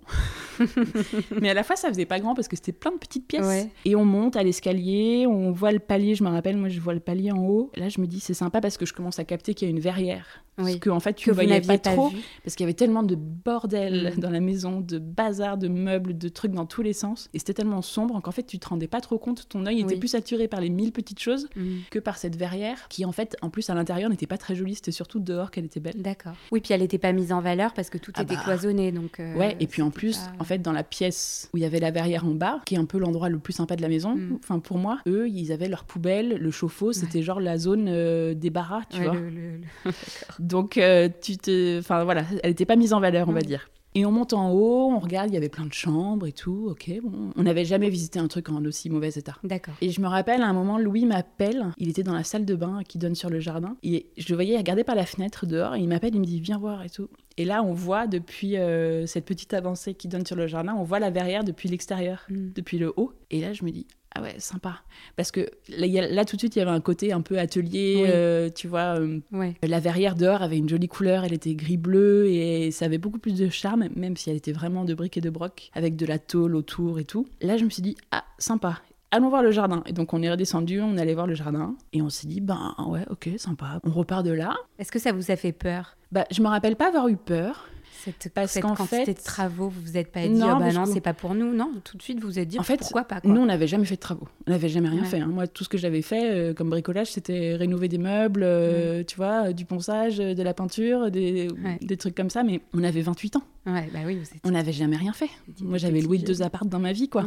Mais 1.41 1.49
à 1.49 1.53
la 1.53 1.63
fois, 1.63 1.75
ça 1.75 1.89
faisait 1.89 2.05
pas 2.05 2.19
grand 2.19 2.33
parce 2.35 2.47
que 2.47 2.55
c'était 2.55 2.71
plein 2.71 2.91
de 2.91 2.97
petites 2.97 3.27
pièces. 3.27 3.45
Ouais. 3.45 3.69
Et 3.85 3.95
on 3.95 4.05
monte 4.05 4.35
à 4.35 4.43
l'escalier, 4.43 5.25
on 5.27 5.51
voit 5.51 5.71
le 5.71 5.79
palier, 5.79 6.15
je 6.15 6.23
me 6.23 6.29
rappelle, 6.29 6.57
moi 6.57 6.69
je 6.69 6.79
vois 6.79 6.93
le 6.93 6.99
palier 6.99 7.31
en 7.31 7.39
haut. 7.45 7.71
Là, 7.75 7.89
je 7.89 7.99
me 7.99 8.07
dis, 8.07 8.19
c'est 8.19 8.33
sympa 8.33 8.61
parce 8.61 8.77
que 8.77 8.85
je 8.85 8.93
commence 8.93 9.19
à 9.19 9.23
capter 9.25 9.53
qu'il 9.53 9.67
y 9.67 9.71
a 9.71 9.73
une 9.73 9.79
verrière. 9.81 10.25
Oui. 10.59 10.65
Parce 10.65 10.79
qu'en 10.81 10.99
fait, 10.99 11.13
tu 11.15 11.25
Que 11.25 11.31
ne 11.31 11.35
voyais 11.35 11.61
pas 11.61 11.77
pas 11.79 11.91
trop. 11.95 12.09
vu. 12.09 12.17
Parce 12.43 12.55
qu'il 12.55 12.63
y 12.63 12.67
avait 12.67 12.75
tellement 12.75 13.01
de 13.03 13.15
bordel 13.15 14.13
Mm. 14.15 14.19
dans 14.19 14.29
la 14.29 14.39
maison, 14.39 14.81
de 14.81 14.99
bazar, 14.99 15.57
de 15.57 15.67
meubles, 15.67 16.15
de 16.17 16.29
trucs 16.29 16.51
dans 16.51 16.65
tous 16.67 16.83
les 16.83 16.93
sens. 16.93 17.29
Et 17.33 17.39
c'était 17.39 17.55
tellement 17.55 17.81
sombre 17.81 18.21
qu'en 18.21 18.31
fait, 18.31 18.43
tu 18.43 18.59
te 18.59 18.67
rendais 18.69 18.87
pas 18.87 19.01
trop 19.01 19.17
compte. 19.17 19.49
Ton 19.49 19.65
œil 19.65 19.79
était 19.81 19.93
Oui. 19.95 19.99
plus 19.99 20.09
saturé 20.09 20.42
par 20.47 20.61
les 20.61 20.69
mille 20.69 20.91
petites 20.91 21.19
choses 21.19 21.47
Mm. 21.55 21.77
que 21.91 21.99
par 21.99 22.17
cette 22.17 22.35
verrière 22.35 22.87
qui, 22.89 23.05
en 23.05 23.11
fait, 23.11 23.35
en 23.41 23.49
plus, 23.49 23.69
à 23.69 23.73
l'intérieur, 23.75 24.09
n'était 24.09 24.27
pas 24.27 24.37
très 24.37 24.55
jolie. 24.55 24.75
C'était 24.75 24.91
surtout 24.91 25.19
dehors 25.19 25.51
qu'elle 25.51 25.65
était 25.65 25.79
belle. 25.79 25.95
D'accord. 26.01 26.33
Oui, 26.51 26.61
puis 26.61 26.73
elle 26.73 26.81
n'était 26.81 26.97
pas 26.97 27.11
mise 27.11 27.31
en 27.31 27.41
valeur 27.41 27.73
parce 27.73 27.89
que 27.89 27.97
tout 27.97 28.11
Ah 28.15 28.23
était 28.23 28.35
bah. 28.35 28.41
cloisonné. 28.43 28.91
Donc, 28.91 29.19
euh, 29.19 29.35
Ouais, 29.35 29.55
et 29.59 29.67
puis 29.67 29.81
en 29.81 29.89
plus, 29.91 30.17
pas- 30.17 30.31
en 30.39 30.43
fait, 30.43 30.59
dans 30.59 30.71
la 30.71 30.83
pièce 30.83 31.49
où 31.53 31.57
il 31.57 31.61
y 31.63 31.65
avait 31.65 31.79
la 31.79 31.91
verrière 31.91 32.25
en 32.25 32.31
bas, 32.33 32.61
qui 32.65 32.75
est 32.75 32.77
un 32.79 32.85
peu 32.85 32.97
l'endroit 32.97 33.29
le 33.29 33.39
plus 33.39 33.53
sympa 33.53 33.75
de 33.75 33.81
la 33.81 33.89
maison, 33.89 34.15
Mm. 34.15 34.39
enfin 34.43 34.59
pour 34.59 34.77
moi, 34.77 34.99
eux, 35.07 35.27
ils 35.29 35.51
avaient 35.51 35.69
leur 35.69 35.83
poubelle, 35.85 36.37
le 36.37 36.51
chauffe-eau, 36.51 36.93
c'était 36.93 37.21
genre 37.23 37.39
la 37.39 37.57
zone 37.57 37.87
euh, 37.89 38.33
des 38.33 38.49
barras, 38.49 38.81
tu 38.89 38.97
Ouais, 38.99 39.05
vois. 39.05 39.13
le- 39.15 39.29
le- 39.29 39.57
le- 39.57 39.63
Donc, 40.39 40.77
euh, 40.77 41.09
tu 41.21 41.37
te. 41.37 41.79
Enfin, 41.79 42.03
voilà, 42.03 42.23
elle 42.43 42.51
n'était 42.51 42.65
pas 42.65 42.75
mise 42.75 42.93
en 42.93 42.99
valeur, 42.99 43.27
on 43.29 43.31
va 43.31 43.39
Ouais. 43.39 43.45
dire. 43.45 43.69
Et 43.95 44.05
on 44.05 44.11
monte 44.11 44.33
en 44.33 44.51
haut, 44.51 44.91
on 44.91 44.99
regarde, 44.99 45.29
il 45.29 45.33
y 45.33 45.37
avait 45.37 45.49
plein 45.49 45.65
de 45.65 45.73
chambres 45.73 46.25
et 46.25 46.31
tout, 46.31 46.67
ok, 46.71 46.91
bon. 47.03 47.31
On 47.35 47.43
n'avait 47.43 47.65
jamais 47.65 47.89
visité 47.89 48.19
un 48.19 48.27
truc 48.27 48.49
en 48.49 48.63
aussi 48.65 48.89
mauvais 48.89 49.09
état. 49.09 49.37
D'accord. 49.43 49.75
Et 49.81 49.89
je 49.91 50.01
me 50.01 50.07
rappelle, 50.07 50.41
à 50.41 50.47
un 50.47 50.53
moment, 50.53 50.77
Louis 50.79 51.05
m'appelle, 51.05 51.67
il 51.77 51.89
était 51.89 52.03
dans 52.03 52.13
la 52.15 52.23
salle 52.23 52.45
de 52.45 52.55
bain 52.55 52.81
qui 52.87 52.97
donne 52.97 53.15
sur 53.15 53.29
le 53.29 53.39
jardin, 53.39 53.75
et 53.83 54.07
je 54.17 54.29
le 54.29 54.35
voyais 54.35 54.57
regarder 54.57 54.83
par 54.83 54.95
la 54.95 55.05
fenêtre 55.05 55.45
dehors, 55.45 55.75
et 55.75 55.79
il 55.79 55.87
m'appelle, 55.87 56.15
il 56.15 56.19
me 56.21 56.25
dit, 56.25 56.39
viens 56.39 56.57
voir 56.57 56.83
et 56.83 56.89
tout. 56.89 57.07
Et 57.37 57.45
là, 57.45 57.63
on 57.63 57.73
voit 57.73 58.05
depuis 58.05 58.57
euh, 58.57 59.07
cette 59.07 59.25
petite 59.25 59.53
avancée 59.55 59.95
qui 59.95 60.07
donne 60.07 60.25
sur 60.25 60.35
le 60.35 60.45
jardin, 60.47 60.75
on 60.77 60.83
voit 60.83 60.99
la 60.99 61.09
verrière 61.09 61.43
depuis 61.43 61.69
l'extérieur, 61.69 62.25
Mm. 62.29 62.51
depuis 62.55 62.77
le 62.77 62.93
haut. 62.95 63.13
Et 63.31 63.41
là, 63.41 63.53
je 63.53 63.63
me 63.63 63.71
dis, 63.71 63.85
ah 64.15 64.21
ouais, 64.21 64.35
sympa. 64.39 64.75
Parce 65.15 65.31
que 65.31 65.41
là, 65.69 65.85
il 65.87 65.91
y 65.91 65.99
a- 65.99 66.07
là, 66.07 66.25
tout 66.25 66.35
de 66.35 66.41
suite, 66.41 66.55
il 66.55 66.59
y 66.59 66.61
avait 66.61 66.71
un 66.71 66.79
côté 66.81 67.11
un 67.13 67.21
peu 67.21 67.39
atelier, 67.39 67.95
Oui. 67.97 68.09
euh, 68.09 68.49
tu 68.53 68.67
vois. 68.67 68.99
euh, 68.99 69.19
Ouais. 69.31 69.55
la 69.63 69.79
verrière 69.79 70.15
dehors 70.15 70.41
avait 70.41 70.57
une 70.57 70.69
jolie 70.69 70.87
couleur, 70.87 71.23
elle 71.23 71.33
était 71.33 71.55
gris-bleu 71.55 72.27
et 72.27 72.71
ça 72.71 72.85
avait 72.85 72.97
beaucoup 72.97 73.19
plus 73.19 73.37
de 73.37 73.49
charme, 73.49 73.87
même 73.95 74.15
si 74.17 74.29
elle 74.29 74.35
était 74.37 74.51
vraiment 74.51 74.85
de 74.85 74.93
briques 74.93 75.17
et 75.17 75.21
de 75.21 75.29
broc, 75.29 75.69
avec 75.73 75.95
de 75.95 76.05
la 76.05 76.19
tôle 76.19 76.55
autour 76.55 76.99
et 76.99 77.05
tout. 77.05 77.27
Là, 77.41 77.57
je 77.57 77.65
me 77.65 77.69
suis 77.69 77.81
dit, 77.81 77.95
ah, 78.11 78.23
sympa. 78.37 78.79
Allons 79.11 79.29
voir 79.29 79.43
le 79.43 79.51
jardin. 79.51 79.83
Et 79.85 79.93
donc, 79.93 80.11
on 80.15 80.23
est 80.23 80.29
redescendu, 80.31 80.81
on 80.81 80.97
allait 80.97 81.13
voir 81.13 81.27
le 81.27 81.35
jardin. 81.35 81.75
Et 81.93 82.01
on 82.01 82.09
s'est 82.09 82.27
dit, 82.27 82.41
ben 82.41 82.73
ouais, 82.87 83.05
ok, 83.11 83.29
sympa. 83.37 83.79
On 83.83 83.91
repart 83.91 84.25
de 84.25 84.31
là. 84.31 84.55
Est-ce 84.79 84.91
que 84.91 84.97
ça 84.97 85.11
vous 85.11 85.29
a 85.29 85.35
fait 85.35 85.51
peur? 85.51 85.95
Bah, 86.11 86.25
je 86.31 86.41
me 86.41 86.47
rappelle 86.47 86.75
pas 86.75 86.87
avoir 86.87 87.07
eu 87.09 87.15
peur. 87.15 87.67
Cette, 88.05 88.29
Parce 88.33 88.59
qu'en 88.59 88.75
fait- 88.75 89.05
de 89.05 89.13
travaux, 89.13 89.69
vous 89.69 89.81
vous 89.81 89.97
êtes 89.97 90.11
pas 90.11 90.21
dit, 90.27 90.29
Non, 90.33 90.55
ah 90.55 90.59
bah 90.59 90.71
non, 90.71 90.85
c'est 90.85 91.01
pas 91.01 91.13
pour 91.13 91.33
nous. 91.35 91.53
Non, 91.53 91.71
tout 91.83 91.97
de 91.97 92.01
suite, 92.01 92.19
vous 92.19 92.27
vous 92.27 92.39
êtes 92.39 92.47
dit, 92.47 92.59
En 92.59 92.63
fait, 92.63 92.77
pourquoi 92.77 93.03
pas 93.03 93.21
quoi. 93.21 93.31
Nous, 93.31 93.39
on 93.41 93.45
n'avait 93.45 93.67
jamais 93.67 93.85
fait 93.85 93.95
de 93.95 93.99
travaux. 94.01 94.27
On 94.47 94.51
n'avait 94.51 94.69
jamais 94.69 94.89
rien 94.89 95.01
Ouais. 95.03 95.07
fait. 95.07 95.19
hein. 95.19 95.27
Moi, 95.27 95.47
tout 95.47 95.63
ce 95.63 95.69
que 95.69 95.77
j'avais 95.77 96.01
fait 96.01 96.31
euh, 96.31 96.53
comme 96.53 96.69
bricolage, 96.69 97.11
c'était 97.11 97.55
rénover 97.55 97.87
des 97.87 97.97
meubles, 97.97 98.41
euh, 98.43 99.03
tu 99.05 99.15
vois, 99.15 99.47
euh, 99.49 99.53
du 99.53 99.65
ponçage, 99.65 100.17
de 100.17 100.43
la 100.43 100.53
peinture, 100.53 101.09
des, 101.11 101.47
Ouais. 101.63 101.77
des 101.81 101.97
trucs 101.97 102.15
comme 102.15 102.29
ça. 102.29 102.43
Mais 102.43 102.61
on 102.73 102.83
avait 102.83 103.01
28 103.01 103.35
ans. 103.37 103.43
Ouais, 103.65 103.89
bah 103.93 103.99
oui, 104.05 104.15
vous 104.15 104.23
êtes. 104.25 104.41
On 104.43 104.51
n'avait 104.51 104.73
jamais 104.73 104.97
rien 104.97 105.13
fait. 105.13 105.29
Moi, 105.61 105.77
j'avais 105.77 106.01
loué 106.01 106.17
deux 106.17 106.41
appartes 106.41 106.67
dans 106.67 106.79
ma 106.79 106.91
vie, 106.91 107.07
quoi. 107.07 107.25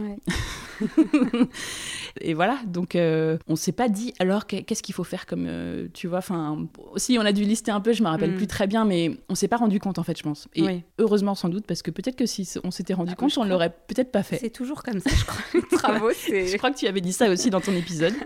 Et 2.20 2.34
voilà, 2.34 2.58
donc 2.66 2.94
euh, 2.96 3.36
on 3.48 3.56
s'est 3.56 3.72
pas 3.72 3.88
dit 3.88 4.12
alors 4.18 4.46
qu'est- 4.46 4.62
qu'est-ce 4.62 4.82
qu'il 4.82 4.94
faut 4.94 5.04
faire 5.04 5.26
comme, 5.26 5.48
tu 5.92 6.06
vois, 6.06 6.18
enfin, 6.18 6.66
si 6.96 7.18
on 7.18 7.22
a 7.22 7.32
dû 7.32 7.42
lister 7.44 7.70
un 7.70 7.80
peu, 7.80 7.92
je 7.92 8.02
me 8.02 8.08
rappelle 8.08 8.32
Mm. 8.32 8.36
plus 8.36 8.46
très 8.46 8.66
bien, 8.66 8.84
mais 8.84 9.12
on 9.28 9.34
s'est 9.34 9.48
pas 9.48 9.56
rendu 9.56 9.78
compte 9.80 9.98
en 9.98 10.02
fait, 10.02 10.16
je 10.18 10.22
pense. 10.22 10.48
Et 10.54 10.62
Oui. 10.66 10.82
heureusement 10.98 11.34
sans 11.34 11.48
doute, 11.48 11.66
parce 11.66 11.82
que 11.82 11.90
peut-être 11.90 12.16
que 12.16 12.26
si 12.26 12.48
on 12.64 12.70
s'était 12.70 12.94
rendu 12.94 13.10
Ah, 13.12 13.16
compte, 13.16 13.30
on 13.30 13.34
crois- 13.40 13.46
l'aurait 13.46 13.70
peut-être 13.86 14.10
pas 14.12 14.22
fait. 14.22 14.38
C'est 14.40 14.50
toujours 14.50 14.82
comme 14.82 15.00
ça, 15.00 15.10
je 15.14 15.24
crois. 15.24 15.42
Les 15.54 15.62
travaux, 15.78 16.10
Je 16.28 16.56
crois 16.56 16.70
que 16.70 16.78
tu 16.78 16.86
avais 16.86 17.00
dit 17.00 17.12
ça 17.12 17.28
aussi 17.30 17.50
dans 17.50 17.60
ton 17.60 17.72
épisode. 17.74 18.14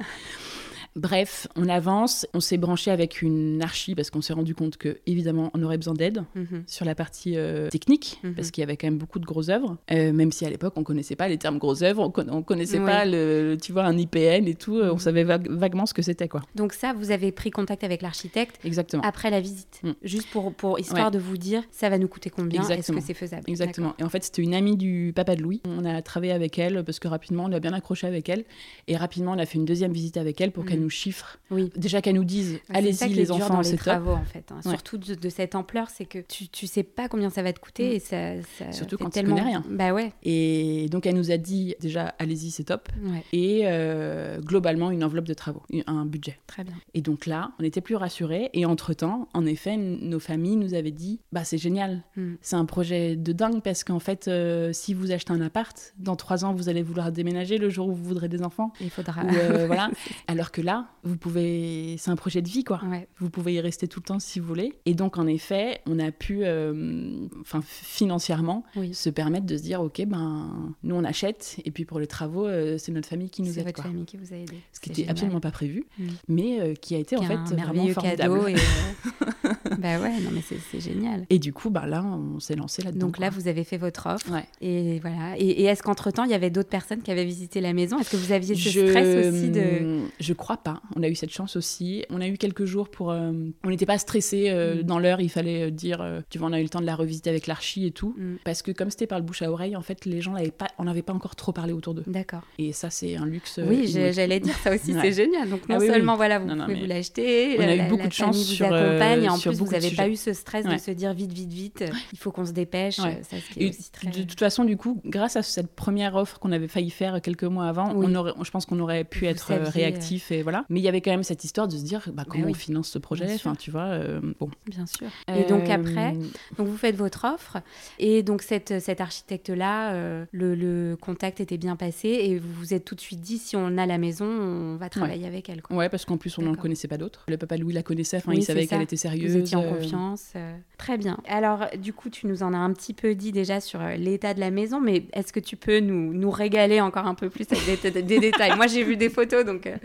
Bref, 0.96 1.46
on 1.54 1.68
avance, 1.68 2.26
on 2.34 2.40
s'est 2.40 2.58
branché 2.58 2.90
avec 2.90 3.22
une 3.22 3.62
archi 3.62 3.94
parce 3.94 4.10
qu'on 4.10 4.20
s'est 4.22 4.32
rendu 4.32 4.56
compte 4.56 4.76
que 4.76 4.98
évidemment 5.06 5.50
on 5.54 5.62
aurait 5.62 5.76
besoin 5.76 5.94
d'aide 5.94 6.24
Mhm. 6.34 6.64
sur 6.66 6.84
la 6.84 6.96
partie 6.96 7.36
euh, 7.36 7.68
technique 7.68 8.18
Mhm. 8.24 8.34
parce 8.34 8.50
qu'il 8.50 8.60
y 8.62 8.64
avait 8.64 8.76
quand 8.76 8.88
même 8.88 8.98
beaucoup 8.98 9.20
de 9.20 9.24
grosses 9.24 9.50
œuvres, 9.50 9.76
Euh, 9.92 10.12
même 10.12 10.32
si 10.32 10.44
à 10.44 10.50
l'époque 10.50 10.72
on 10.76 10.82
connaissait 10.82 11.14
pas 11.14 11.28
les 11.28 11.38
termes 11.38 11.58
grosses 11.58 11.82
œuvres, 11.82 12.02
on, 12.02 12.10
con- 12.10 12.26
on 12.28 12.42
connaissait 12.42 12.80
pas 12.80 13.04
le, 13.04 13.56
tu 13.62 13.72
vois 13.72 13.84
un 13.84 13.96
IPN 13.96 14.48
et 14.48 14.54
tout, 14.54 14.78
euh, 14.78 14.90
on 14.90 14.94
Mhm. 14.94 14.98
savait 14.98 15.22
vague- 15.24 15.48
vaguement 15.48 15.86
ce 15.86 15.94
que 15.94 16.02
c'était 16.02 16.26
quoi. 16.28 16.42
Donc 16.56 16.72
ça, 16.72 16.92
vous 16.92 17.12
avez 17.12 17.30
pris 17.30 17.50
contact 17.52 17.84
avec 17.84 18.02
l'architecte 18.02 18.58
Exactement. 18.64 19.02
après 19.04 19.30
la 19.30 19.40
visite, 19.40 19.80
Mm. 19.84 19.90
juste 20.02 20.28
pour, 20.30 20.52
pour 20.52 20.80
histoire 20.80 21.12
de 21.12 21.20
vous 21.20 21.36
dire, 21.36 21.62
ça 21.70 21.88
va 21.88 21.98
nous 21.98 22.08
coûter 22.08 22.30
combien, 22.30 22.62
est-ce 22.62 22.72
Exactement. 22.72 22.98
que 22.98 23.04
c'est 23.06 23.14
faisable? 23.14 23.44
Exactement. 23.46 23.94
Et 24.00 24.02
en 24.02 24.08
fait, 24.08 24.24
c'était 24.24 24.42
une 24.42 24.54
amie 24.54 24.76
du 24.76 25.12
papa 25.14 25.36
de 25.36 25.42
Louis. 25.42 25.60
On 25.66 25.84
a 25.84 26.02
travaillé 26.02 26.32
avec 26.32 26.58
elle 26.58 26.82
parce 26.84 26.98
que 26.98 27.06
rapidement, 27.06 27.44
on 27.44 27.52
a 27.52 27.60
bien 27.60 27.72
accroché 27.74 28.08
avec 28.08 28.28
elle. 28.28 28.44
Et 28.88 28.96
rapidement, 28.96 29.32
on 29.32 29.38
a 29.38 29.46
fait 29.46 29.56
une 29.58 29.64
deuxième 29.64 29.92
visite 29.92 30.16
avec 30.16 30.40
elle 30.40 30.50
pour 30.50 30.64
qu'elle 30.64 30.79
Mhm. 30.80 30.84
nous 30.84 30.90
chiffre. 30.90 31.38
Oui. 31.50 31.70
Déjà 31.76 32.00
qu'elle 32.00 32.14
nous 32.16 32.24
dise, 32.24 32.58
allez-y 32.68 33.08
les 33.08 33.24
dur 33.24 33.38
dans 33.38 33.44
enfants, 33.46 33.58
les 33.58 33.64
c'est 33.64 33.76
top. 33.76 33.84
travaux 33.86 34.12
en 34.12 34.24
fait. 34.24 34.44
hein. 34.50 34.60
Ouais. 34.64 34.70
Surtout 34.70 34.98
de, 34.98 35.14
de 35.14 35.28
cette 35.28 35.54
ampleur, 35.54 35.88
c'est 35.90 36.04
que 36.04 36.18
tu, 36.18 36.48
tu 36.48 36.66
sais 36.66 36.82
pas 36.82 37.08
combien 37.08 37.30
ça 37.30 37.42
va 37.42 37.52
te 37.52 37.60
coûter 37.60 37.90
Mm. 37.90 37.92
et 37.92 37.98
ça, 37.98 38.42
ça 38.58 38.72
Surtout 38.72 38.96
quand 38.98 39.06
tu 39.06 39.10
tellement... 39.12 39.36
connais 39.36 39.46
rien. 39.48 39.64
Bah 39.68 39.92
ouais. 39.92 40.12
Et 40.22 40.86
donc, 40.90 41.06
elle 41.06 41.14
nous 41.16 41.30
a 41.30 41.36
dit, 41.36 41.74
déjà, 41.80 42.14
allez-y, 42.18 42.50
c'est 42.50 42.64
top. 42.64 42.88
Ouais, 43.02 43.24
Et 43.32 43.62
euh, 43.64 44.38
globalement, 44.40 44.90
une 44.90 45.02
enveloppe 45.04 45.26
de 45.26 45.34
travaux, 45.34 45.62
un 45.86 46.04
budget. 46.04 46.38
très 46.46 46.64
bien. 46.64 46.74
Et 46.94 47.00
donc 47.02 47.26
là, 47.26 47.50
on 47.58 47.64
était 47.64 47.80
plus 47.80 47.96
rassurés. 47.96 48.50
Et 48.52 48.64
entre-temps, 48.66 49.28
en 49.34 49.46
effet, 49.46 49.76
nos 49.76 50.20
familles 50.20 50.56
nous 50.56 50.74
avaient 50.74 50.90
dit 50.90 51.20
bah 51.32 51.44
c'est 51.44 51.58
génial, 51.58 52.02
Mm. 52.16 52.34
c'est 52.40 52.56
un 52.56 52.64
projet 52.64 53.16
de 53.16 53.32
dingue 53.32 53.60
parce 53.62 53.84
qu'en 53.84 53.98
fait, 54.00 54.28
euh, 54.28 54.72
si 54.72 54.94
vous 54.94 55.10
achetez 55.12 55.32
un 55.32 55.40
appart, 55.40 55.94
dans 55.98 56.16
trois 56.16 56.44
ans, 56.44 56.54
vous 56.54 56.68
allez 56.68 56.82
vouloir 56.82 57.10
déménager 57.12 57.58
le 57.58 57.68
jour 57.70 57.88
où 57.88 57.92
vous 57.92 58.04
voudrez 58.04 58.28
des 58.28 58.42
enfants. 58.42 58.72
Il 58.80 58.90
faudra. 58.90 59.22
Ou, 59.24 59.28
euh, 59.34 59.66
voilà. 59.66 59.90
Alors 60.28 60.50
que 60.52 60.60
là, 60.60 60.69
vous 61.02 61.16
pouvez, 61.16 61.96
c'est 61.98 62.10
un 62.10 62.16
projet 62.16 62.42
de 62.42 62.48
vie 62.48 62.64
quoi. 62.64 62.80
Ouais. 62.88 63.08
Vous 63.18 63.30
pouvez 63.30 63.54
y 63.54 63.60
rester 63.60 63.88
tout 63.88 64.00
le 64.00 64.04
temps 64.04 64.18
si 64.18 64.40
vous 64.40 64.46
voulez. 64.46 64.74
Et 64.86 64.94
donc 64.94 65.18
en 65.18 65.26
effet, 65.26 65.80
on 65.86 65.98
a 65.98 66.10
pu, 66.12 66.40
euh, 66.44 67.26
enfin 67.40 67.60
financièrement, 67.64 68.64
Oui. 68.76 68.94
se 68.94 69.10
permettre 69.10 69.46
de 69.46 69.56
se 69.56 69.62
dire 69.62 69.80
ok 69.80 70.04
ben 70.06 70.74
nous 70.82 70.94
on 70.94 71.04
achète 71.04 71.56
et 71.64 71.70
puis 71.70 71.84
pour 71.84 71.98
les 72.00 72.06
travaux, 72.06 72.46
euh, 72.46 72.76
c'est 72.78 72.92
notre 72.92 73.08
famille 73.08 73.30
qui 73.30 73.42
nous 73.42 73.52
C'est 73.52 73.60
aide 73.60 73.66
votre 73.66 73.82
quoi. 73.82 73.90
famille 73.90 74.04
qui 74.04 74.16
vous 74.16 74.32
a 74.32 74.36
aidé. 74.36 74.56
Ce 74.72 74.80
qui 74.80 74.86
C'est 74.88 74.90
était 74.90 74.94
génial. 75.02 75.10
absolument 75.12 75.40
pas 75.40 75.50
prévu, 75.50 75.86
mais 76.28 76.60
euh, 76.60 76.74
qui 76.74 76.94
a 76.94 76.98
été 76.98 77.16
en 77.16 77.20
Qui 77.20 77.26
fait 77.26 77.34
un 77.34 77.44
vraiment 77.44 77.84
merveilleux 77.84 77.94
cadeau 77.94 78.46
et, 78.48 78.54
bah 79.78 79.98
ouais, 80.00 80.20
non 80.20 80.30
mais 80.32 80.42
c'est 80.42 80.80
génial. 80.80 81.24
Et 81.30 81.38
du 81.38 81.52
coup, 81.52 81.70
bah 81.70 81.86
là, 81.86 82.04
on 82.04 82.40
s'est 82.40 82.56
lancé 82.56 82.82
là-dedans. 82.82 83.06
Donc 83.06 83.18
là, 83.18 83.30
vous 83.30 83.48
avez 83.48 83.64
fait 83.64 83.76
votre 83.78 84.06
offre. 84.06 84.30
Ouais. 84.30 84.44
Et 84.60 84.98
voilà. 85.00 85.36
Et, 85.38 85.64
est-ce 85.64 85.82
qu'entre-temps, 85.82 86.24
il 86.24 86.30
y 86.30 86.34
avait 86.34 86.50
d'autres 86.50 86.68
personnes 86.68 87.02
qui 87.02 87.10
avaient 87.10 87.24
visité 87.24 87.60
la 87.60 87.72
maison? 87.72 87.98
Est-ce 87.98 88.10
que 88.10 88.16
vous 88.16 88.32
aviez 88.32 88.54
ce 88.54 88.68
stress 88.68 89.26
aussi 89.34 89.50
de... 89.50 90.00
Je 90.18 90.32
crois 90.32 90.56
pas. 90.62 90.80
On 90.96 91.02
a 91.02 91.08
eu 91.08 91.14
cette 91.14 91.32
chance 91.32 91.56
aussi. 91.56 92.04
On 92.10 92.20
a 92.20 92.28
eu 92.28 92.36
quelques 92.36 92.64
jours 92.64 92.88
pour... 92.88 93.10
Euh, 93.10 93.32
on 93.64 93.68
n'était 93.68 93.86
pas 93.86 93.98
stressé 93.98 94.52
mm. 94.52 94.82
dans 94.82 94.98
l'heure. 94.98 95.20
Il 95.20 95.30
fallait 95.30 95.70
dire, 95.70 96.04
tu 96.30 96.38
vois, 96.38 96.48
on 96.48 96.52
a 96.52 96.60
eu 96.60 96.64
le 96.64 96.68
temps 96.68 96.80
de 96.80 96.86
la 96.86 96.94
revisiter 96.94 97.30
avec 97.30 97.46
l'archi 97.46 97.86
et 97.86 97.90
tout. 97.90 98.14
Mm. 98.16 98.36
Parce 98.44 98.62
que 98.62 98.72
comme 98.72 98.90
c'était 98.90 99.06
par 99.06 99.18
le 99.18 99.24
bouche 99.24 99.42
à 99.42 99.50
oreille, 99.50 99.76
en 99.76 99.82
fait, 99.82 100.04
les 100.04 100.20
gens 100.20 100.32
n'avaient 100.32 100.50
pas... 100.50 100.68
On 100.78 100.84
n'avait 100.84 101.02
pas 101.02 101.12
encore 101.12 101.36
trop 101.36 101.52
parlé 101.52 101.72
autour 101.72 101.94
d'eux. 101.94 102.04
D'accord. 102.06 102.42
Et 102.58 102.72
ça, 102.72 102.90
c'est 102.90 103.16
un 103.16 103.26
luxe. 103.26 103.60
Oui, 103.66 103.86
j'allais 103.88 104.40
dire 104.40 104.56
ça 104.56 104.74
aussi, 104.74 104.94
c'est 105.00 105.12
génial. 105.12 105.48
Donc 105.48 105.68
non 105.68 105.78
ah 105.80 105.86
seulement, 105.86 106.16
voilà, 106.16 106.38
vous 106.38 106.48
pouvez 106.48 106.80
vous 106.80 106.86
l'acheter, 106.86 107.56
on 107.58 107.62
a 107.62 107.76
eu 107.76 107.88
beaucoup 107.88 108.08
de 108.08 108.12
chance 108.12 108.42
sur, 108.42 108.66
vous 108.66 108.74
euh, 108.74 108.90
accompagne, 108.90 109.24
et 109.24 109.28
en 109.28 109.38
plus, 109.38 109.56
vous 109.56 109.66
n'avez 109.66 109.90
pas 109.90 110.08
eu 110.08 110.16
ce 110.16 110.32
stress 110.32 110.66
de 110.66 110.76
se 110.76 110.90
dire 110.90 111.12
vite, 111.12 111.32
vite, 111.32 111.52
vite, 111.52 111.84
il 112.12 112.18
faut 112.18 112.30
qu'on 112.30 112.46
se 112.46 112.52
dépêche. 112.52 112.96
Ça, 112.96 113.08
aussi 113.08 113.90
très... 113.90 114.10
De 114.10 114.22
toute 114.22 114.38
façon, 114.38 114.64
du 114.64 114.76
coup, 114.76 115.00
grâce 115.04 115.36
à 115.36 115.42
cette 115.42 115.74
première 115.74 116.14
offre 116.16 116.38
qu'on 116.38 116.52
avait 116.52 116.68
failli 116.68 116.90
faire 116.90 117.20
quelques 117.20 117.44
mois 117.44 117.66
avant, 117.66 117.92
on 117.94 118.14
aurait, 118.14 118.32
je 118.42 118.50
pense 118.50 118.66
qu'on 118.66 118.80
aurait 118.80 119.04
pu 119.04 119.26
être 119.26 119.52
euh, 119.52 119.64
réactif 119.64 120.30
et 120.30 120.42
voilà. 120.50 120.64
Mais 120.68 120.80
il 120.80 120.82
y 120.82 120.88
avait 120.88 121.00
quand 121.00 121.10
même 121.10 121.22
cette 121.22 121.44
histoire 121.44 121.68
de 121.68 121.76
se 121.76 121.82
dire, 121.82 122.08
bah, 122.12 122.24
comment 122.28 122.48
on 122.48 122.54
finance 122.54 122.88
ce 122.88 122.98
projet 122.98 123.32
Enfin, 123.34 123.54
tu 123.54 123.70
vois, 123.70 123.86
euh, 123.86 124.20
bon. 124.38 124.50
Bien 124.66 124.86
sûr. 124.86 125.08
Et 125.28 125.44
donc 125.44 125.68
après, 125.68 126.12
donc 126.58 126.66
vous 126.66 126.76
faites 126.76 126.96
votre 126.96 127.24
offre 127.24 127.58
et 127.98 128.22
donc 128.22 128.42
cette, 128.42 128.80
cet 128.80 129.00
architecte-là, 129.00 129.94
le, 130.32 130.54
le, 130.54 130.96
contact 131.00 131.40
était 131.40 131.58
bien 131.58 131.76
passé 131.76 132.08
et 132.08 132.38
vous 132.38 132.52
vous 132.52 132.74
êtes 132.74 132.84
tout 132.84 132.94
de 132.94 133.00
suite 133.00 133.20
dit, 133.20 133.38
si 133.38 133.56
on 133.56 133.78
a 133.78 133.86
la 133.86 133.98
maison, 133.98 134.26
on 134.26 134.76
va 134.76 134.88
travailler 134.88 135.26
avec 135.26 135.48
elle. 135.48 135.62
Quoi. 135.62 135.76
Ouais, 135.76 135.88
parce 135.88 136.04
qu'en 136.04 136.16
plus, 136.16 136.36
on 136.38 136.42
n'en 136.42 136.54
connaissait 136.54 136.88
pas 136.88 136.98
d'autres. 136.98 137.24
Le 137.28 137.36
papa 137.36 137.56
Louis 137.56 137.72
la 137.72 137.82
connaissait, 137.82 138.18
enfin, 138.18 138.32
il 138.34 138.42
savait 138.42 138.66
qu'elle 138.66 138.82
était 138.82 138.96
sérieuse. 138.96 139.32
Vous 139.32 139.38
étiez 139.38 139.56
en 139.56 139.62
confiance. 139.62 140.32
Très 140.78 140.98
bien. 140.98 141.18
Alors, 141.28 141.66
du 141.76 141.92
coup, 141.92 142.10
tu 142.10 142.26
nous 142.26 142.42
en 142.42 142.54
as 142.54 142.58
un 142.58 142.72
petit 142.72 142.94
peu 142.94 143.14
dit 143.14 143.32
déjà 143.32 143.60
sur 143.60 143.80
euh, 143.80 143.96
l'état 143.96 144.34
de 144.34 144.40
la 144.40 144.50
maison, 144.50 144.80
mais 144.80 145.04
est-ce 145.12 145.32
que 145.32 145.40
tu 145.40 145.56
peux 145.56 145.80
nous, 145.80 146.12
nous 146.14 146.30
régaler 146.30 146.80
encore 146.80 147.06
un 147.06 147.14
peu 147.14 147.30
plus 147.30 147.46
avec 147.50 147.82
des, 147.82 148.18
détails? 148.18 148.56
Moi, 148.56 148.66
j'ai 148.66 148.82
vu 148.82 148.96
des 148.96 149.08
photos, 149.08 149.44
donc. 149.44 149.66
Euh, 149.66 149.76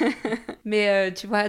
mais 0.64 0.88
euh, 0.88 1.10
tu 1.10 1.26
vois, 1.26 1.44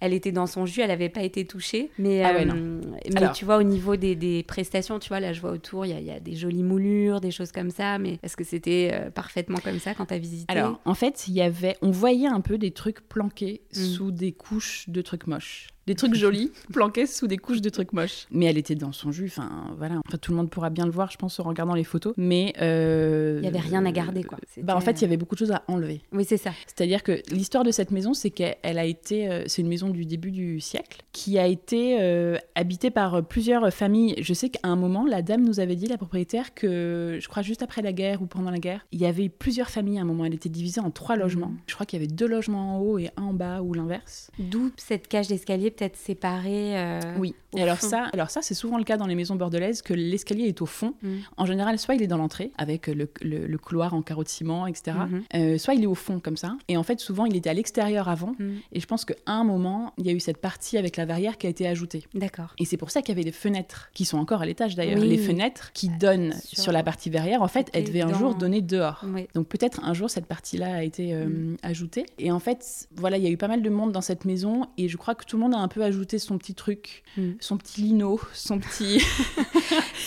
elle 0.00 0.12
était 0.12 0.32
dans 0.32 0.46
son 0.46 0.66
jus, 0.66 0.80
elle 0.80 0.88
n'avait 0.88 1.08
pas 1.08 1.22
été 1.22 1.46
touchée. 1.46 1.90
Mais, 1.98 2.22
ah 2.24 2.32
mais 2.34 3.32
tu 3.32 3.44
vois, 3.44 3.56
au 3.56 3.62
niveau 3.62 3.96
des, 3.96 4.14
des, 4.14 4.42
prestations, 4.42 4.98
tu 4.98 5.08
vois, 5.08 5.20
là, 5.20 5.32
je 5.32 5.40
vois 5.40 5.50
autour, 5.50 5.86
il 5.86 5.98
y, 5.98 6.04
y, 6.04 6.10
a 6.10 6.20
des 6.20 6.34
jolies 6.34 6.62
moulures, 6.62 7.20
des 7.20 7.30
choses 7.30 7.52
comme 7.52 7.70
ça, 7.70 7.98
mais 7.98 8.18
est-ce 8.22 8.36
que 8.36 8.44
c'était 8.44 9.10
parfaitement 9.14 9.58
comme 9.58 9.78
ça 9.78 9.94
quand 9.94 10.06
tu 10.06 10.14
as 10.14 10.18
visité? 10.18 10.52
Alors, 10.52 10.80
en 10.84 10.94
fait, 10.94 11.28
il 11.28 11.34
y 11.34 11.42
avait, 11.42 11.76
on 11.82 11.90
voyait 11.90 12.28
un 12.28 12.40
peu 12.40 12.58
des 12.58 12.70
trucs 12.70 13.00
planqués 13.08 13.62
mm. 13.72 13.76
sous 13.76 14.10
des 14.10 14.32
couches 14.32 14.88
de 14.88 15.02
trucs 15.02 15.26
moches 15.26 15.68
des 15.86 15.94
trucs 15.94 16.14
jolis 16.14 16.52
planqués 16.72 17.06
sous 17.06 17.26
des 17.26 17.38
couches 17.38 17.60
de 17.60 17.68
trucs 17.68 17.92
moches. 17.92 18.26
Mais 18.30 18.46
elle 18.46 18.58
était 18.58 18.74
dans 18.74 18.92
son 18.92 19.12
jus, 19.12 19.26
enfin 19.26 19.74
voilà. 19.76 20.00
Enfin, 20.06 20.18
tout 20.18 20.30
le 20.30 20.36
monde 20.36 20.50
pourra 20.50 20.70
bien 20.70 20.84
le 20.84 20.92
voir, 20.92 21.10
je 21.10 21.16
pense, 21.16 21.38
en 21.40 21.44
regardant 21.44 21.74
les 21.74 21.84
photos. 21.84 22.14
Mais 22.16 22.54
euh, 22.60 23.38
il 23.42 23.44
y 23.44 23.48
avait 23.48 23.58
rien 23.58 23.84
à 23.84 23.92
garder, 23.92 24.22
quoi. 24.22 24.38
Bah 24.58 24.76
en 24.76 24.80
fait, 24.80 25.00
il 25.00 25.02
y 25.02 25.04
avait 25.04 25.16
beaucoup 25.16 25.34
de 25.34 25.40
choses 25.40 25.52
à 25.52 25.62
enlever. 25.68 26.02
Oui, 26.12 26.24
c'est 26.24 26.36
ça. 26.36 26.52
C'est-à-dire 26.66 27.02
que 27.02 27.22
l'histoire 27.30 27.64
de 27.64 27.70
cette 27.70 27.90
maison, 27.90 28.14
c'est 28.14 28.30
qu'elle 28.30 28.78
a 28.78 28.84
été, 28.84 29.30
euh, 29.30 29.44
c'est 29.46 29.62
une 29.62 29.68
maison 29.68 29.90
du 29.90 30.04
début 30.04 30.30
du 30.30 30.60
siècle 30.60 31.02
qui 31.12 31.38
a 31.38 31.46
été 31.46 31.98
euh, 32.00 32.38
habitée 32.54 32.90
par 32.90 33.24
plusieurs 33.26 33.72
familles. 33.72 34.14
Je 34.18 34.34
sais 34.34 34.50
qu'à 34.50 34.68
un 34.68 34.76
moment, 34.76 35.04
la 35.06 35.22
dame 35.22 35.42
nous 35.42 35.60
avait 35.60 35.76
dit, 35.76 35.86
la 35.86 35.98
propriétaire, 35.98 36.54
que 36.54 37.18
je 37.20 37.28
crois 37.28 37.42
juste 37.42 37.62
après 37.62 37.82
la 37.82 37.92
guerre 37.92 38.22
ou 38.22 38.26
pendant 38.26 38.50
la 38.50 38.58
guerre, 38.58 38.86
il 38.92 39.00
y 39.00 39.06
avait 39.06 39.28
plusieurs 39.28 39.70
familles 39.70 39.98
à 39.98 40.02
un 40.02 40.04
moment. 40.04 40.24
Elle 40.24 40.34
était 40.34 40.48
divisée 40.48 40.80
en 40.80 40.90
trois 40.90 41.16
logements. 41.16 41.48
Mmh. 41.48 41.58
Je 41.66 41.74
crois 41.74 41.86
qu'il 41.86 42.00
y 42.00 42.04
avait 42.04 42.12
deux 42.12 42.28
logements 42.28 42.76
en 42.76 42.80
haut 42.80 42.98
et 42.98 43.10
un 43.16 43.22
en 43.22 43.34
bas 43.34 43.62
ou 43.62 43.74
l'inverse. 43.74 44.30
D'où 44.38 44.70
cette 44.76 45.08
cage 45.08 45.28
d'escalier 45.28 45.71
peut-être 45.72 45.96
séparée. 45.96 46.78
Euh, 46.78 47.00
oui. 47.18 47.34
Et 47.54 47.62
alors 47.62 47.80
ça, 47.80 48.08
alors 48.12 48.30
ça, 48.30 48.40
c'est 48.40 48.54
souvent 48.54 48.78
le 48.78 48.84
cas 48.84 48.96
dans 48.96 49.06
les 49.06 49.14
maisons 49.14 49.36
bordelaises 49.36 49.82
que 49.82 49.92
l'escalier 49.92 50.44
est 50.44 50.62
au 50.62 50.66
fond. 50.66 50.94
Mm. 51.02 51.16
En 51.36 51.46
général, 51.46 51.78
soit 51.78 51.94
il 51.94 52.02
est 52.02 52.06
dans 52.06 52.16
l'entrée 52.16 52.50
avec 52.56 52.86
le, 52.86 53.10
le, 53.20 53.58
couloir 53.58 53.92
en 53.92 54.00
carreau 54.00 54.24
de 54.24 54.28
ciment, 54.28 54.66
etc. 54.66 54.96
Mm-hmm. 54.96 55.22
Euh, 55.34 55.58
soit 55.58 55.74
il 55.74 55.82
est 55.82 55.86
au 55.86 55.94
fond 55.94 56.18
comme 56.18 56.36
ça. 56.36 56.56
Et 56.68 56.76
en 56.76 56.82
fait, 56.82 57.00
souvent, 57.00 57.26
il 57.26 57.36
était 57.36 57.50
à 57.50 57.54
l'extérieur 57.54 58.08
avant. 58.08 58.34
Mm. 58.38 58.52
Et 58.72 58.80
je 58.80 58.86
pense 58.86 59.04
qu'à 59.04 59.14
un 59.26 59.44
moment, 59.44 59.92
il 59.98 60.06
y 60.06 60.08
a 60.08 60.12
eu 60.12 60.20
cette 60.20 60.38
partie 60.38 60.78
avec 60.78 60.96
la 60.96 61.04
verrière 61.04 61.36
qui 61.36 61.46
a 61.46 61.50
été 61.50 61.66
ajoutée. 61.66 62.04
D'accord. 62.14 62.54
Et 62.58 62.64
c'est 62.64 62.78
pour 62.78 62.90
ça 62.90 63.02
qu'il 63.02 63.10
y 63.10 63.12
avait 63.12 63.24
des 63.24 63.32
fenêtres 63.32 63.90
qui 63.92 64.04
sont 64.04 64.18
encore 64.18 64.40
à 64.40 64.46
l'étage 64.46 64.74
d'ailleurs. 64.74 64.98
Les 64.98 65.18
fenêtres 65.18 65.72
qui 65.72 65.88
donnent 65.88 66.34
sur... 66.42 66.72
la 66.72 66.82
partie 66.82 67.10
verrière, 67.10 67.42
en 67.42 67.48
fait, 67.48 67.68
elles 67.74 67.84
devaient 67.84 68.02
un 68.02 68.14
jour 68.14 68.34
donner 68.34 68.62
dehors. 68.62 69.04
Donc 69.34 69.48
peut-être 69.48 69.84
un 69.84 69.94
jour 69.94 70.08
cette 70.08 70.26
partie-là 70.26 70.76
a 70.76 70.82
été 70.82 71.14
euh, 71.14 71.26
mm. 71.26 71.56
ajoutée. 71.62 72.06
Et 72.18 72.32
en 72.32 72.38
fait, 72.38 72.88
voilà, 72.96 73.18
il 73.18 73.24
y 73.24 73.26
a 73.26 73.30
eu 73.30 73.36
pas 73.36 73.48
mal 73.48 73.62
de 73.62 73.70
monde 73.70 73.92
dans 73.92 74.00
cette 74.00 74.24
maison 74.24 74.66
et 74.78 74.88
je 74.88 74.96
crois 74.96 75.14
que 75.14 75.24
tout 75.24 75.36
le 75.36 75.42
monde 75.42 75.54
a 75.54 75.58
un 75.62 75.68
peu 75.68 75.82
ajouté 75.82 76.18
son 76.18 76.38
petit 76.38 76.54
truc, 76.54 77.02
mm. 77.16 77.32
son 77.40 77.56
petit 77.56 77.82
lino, 77.82 78.20
son 78.32 78.58
petit... 78.58 79.00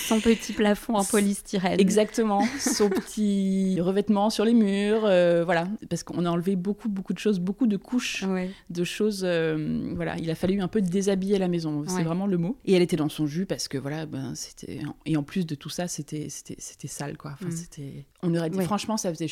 son 0.08 0.20
petit 0.20 0.54
plafond 0.54 0.96
en 0.96 1.04
polystyrène. 1.04 1.80
Exactement, 1.80 2.44
son 2.60 2.90
petit 2.90 3.80
revêtement 3.82 4.30
sur 4.30 4.46
les 4.46 4.54
murs, 4.54 5.06
euh, 5.06 5.44
voilà, 5.44 5.68
parce 5.90 6.04
qu'on 6.04 6.26
a 6.26 6.30
enlevé 6.30 6.56
beaucoup, 6.56 6.90
beaucoup 6.90 7.14
de 7.14 7.20
choses, 7.20 7.40
beaucoup 7.40 7.68
de 7.68 7.78
couches 7.78 8.24
de 8.70 8.84
choses, 8.84 9.24
euh, 9.24 9.94
voilà, 9.96 10.18
il 10.18 10.30
a 10.30 10.36
fallu 10.36 10.62
un 10.62 10.68
peu 10.68 10.82
déshabiller 10.82 11.38
la 11.38 11.48
maison, 11.48 11.84
c'est 11.88 12.04
vraiment 12.04 12.28
le 12.28 12.38
mot. 12.38 12.58
Et 12.66 12.74
elle 12.74 12.82
était 12.82 12.96
dans 12.98 13.10
son 13.10 13.26
jus 13.26 13.46
parce 13.46 13.68
que 13.68 13.78
voilà, 13.78 14.06
ben 14.06 14.36
c'était, 14.36 14.80
et 15.06 15.18
en 15.18 15.24
plus 15.24 15.46
de 15.46 15.56
tout 15.56 15.70
ça, 15.70 15.88
c'était, 15.88 16.28
c'était, 16.30 16.88
sale 16.88 17.18
quoi. 17.18 17.32
Enfin, 17.34 17.48
mm. 17.48 17.52
c'était, 17.52 18.06
on 18.22 18.34
aurait 18.36 18.50
dit, 18.50 18.62
franchement, 18.62 18.98
ça 18.98 19.14
faisait 19.14 19.28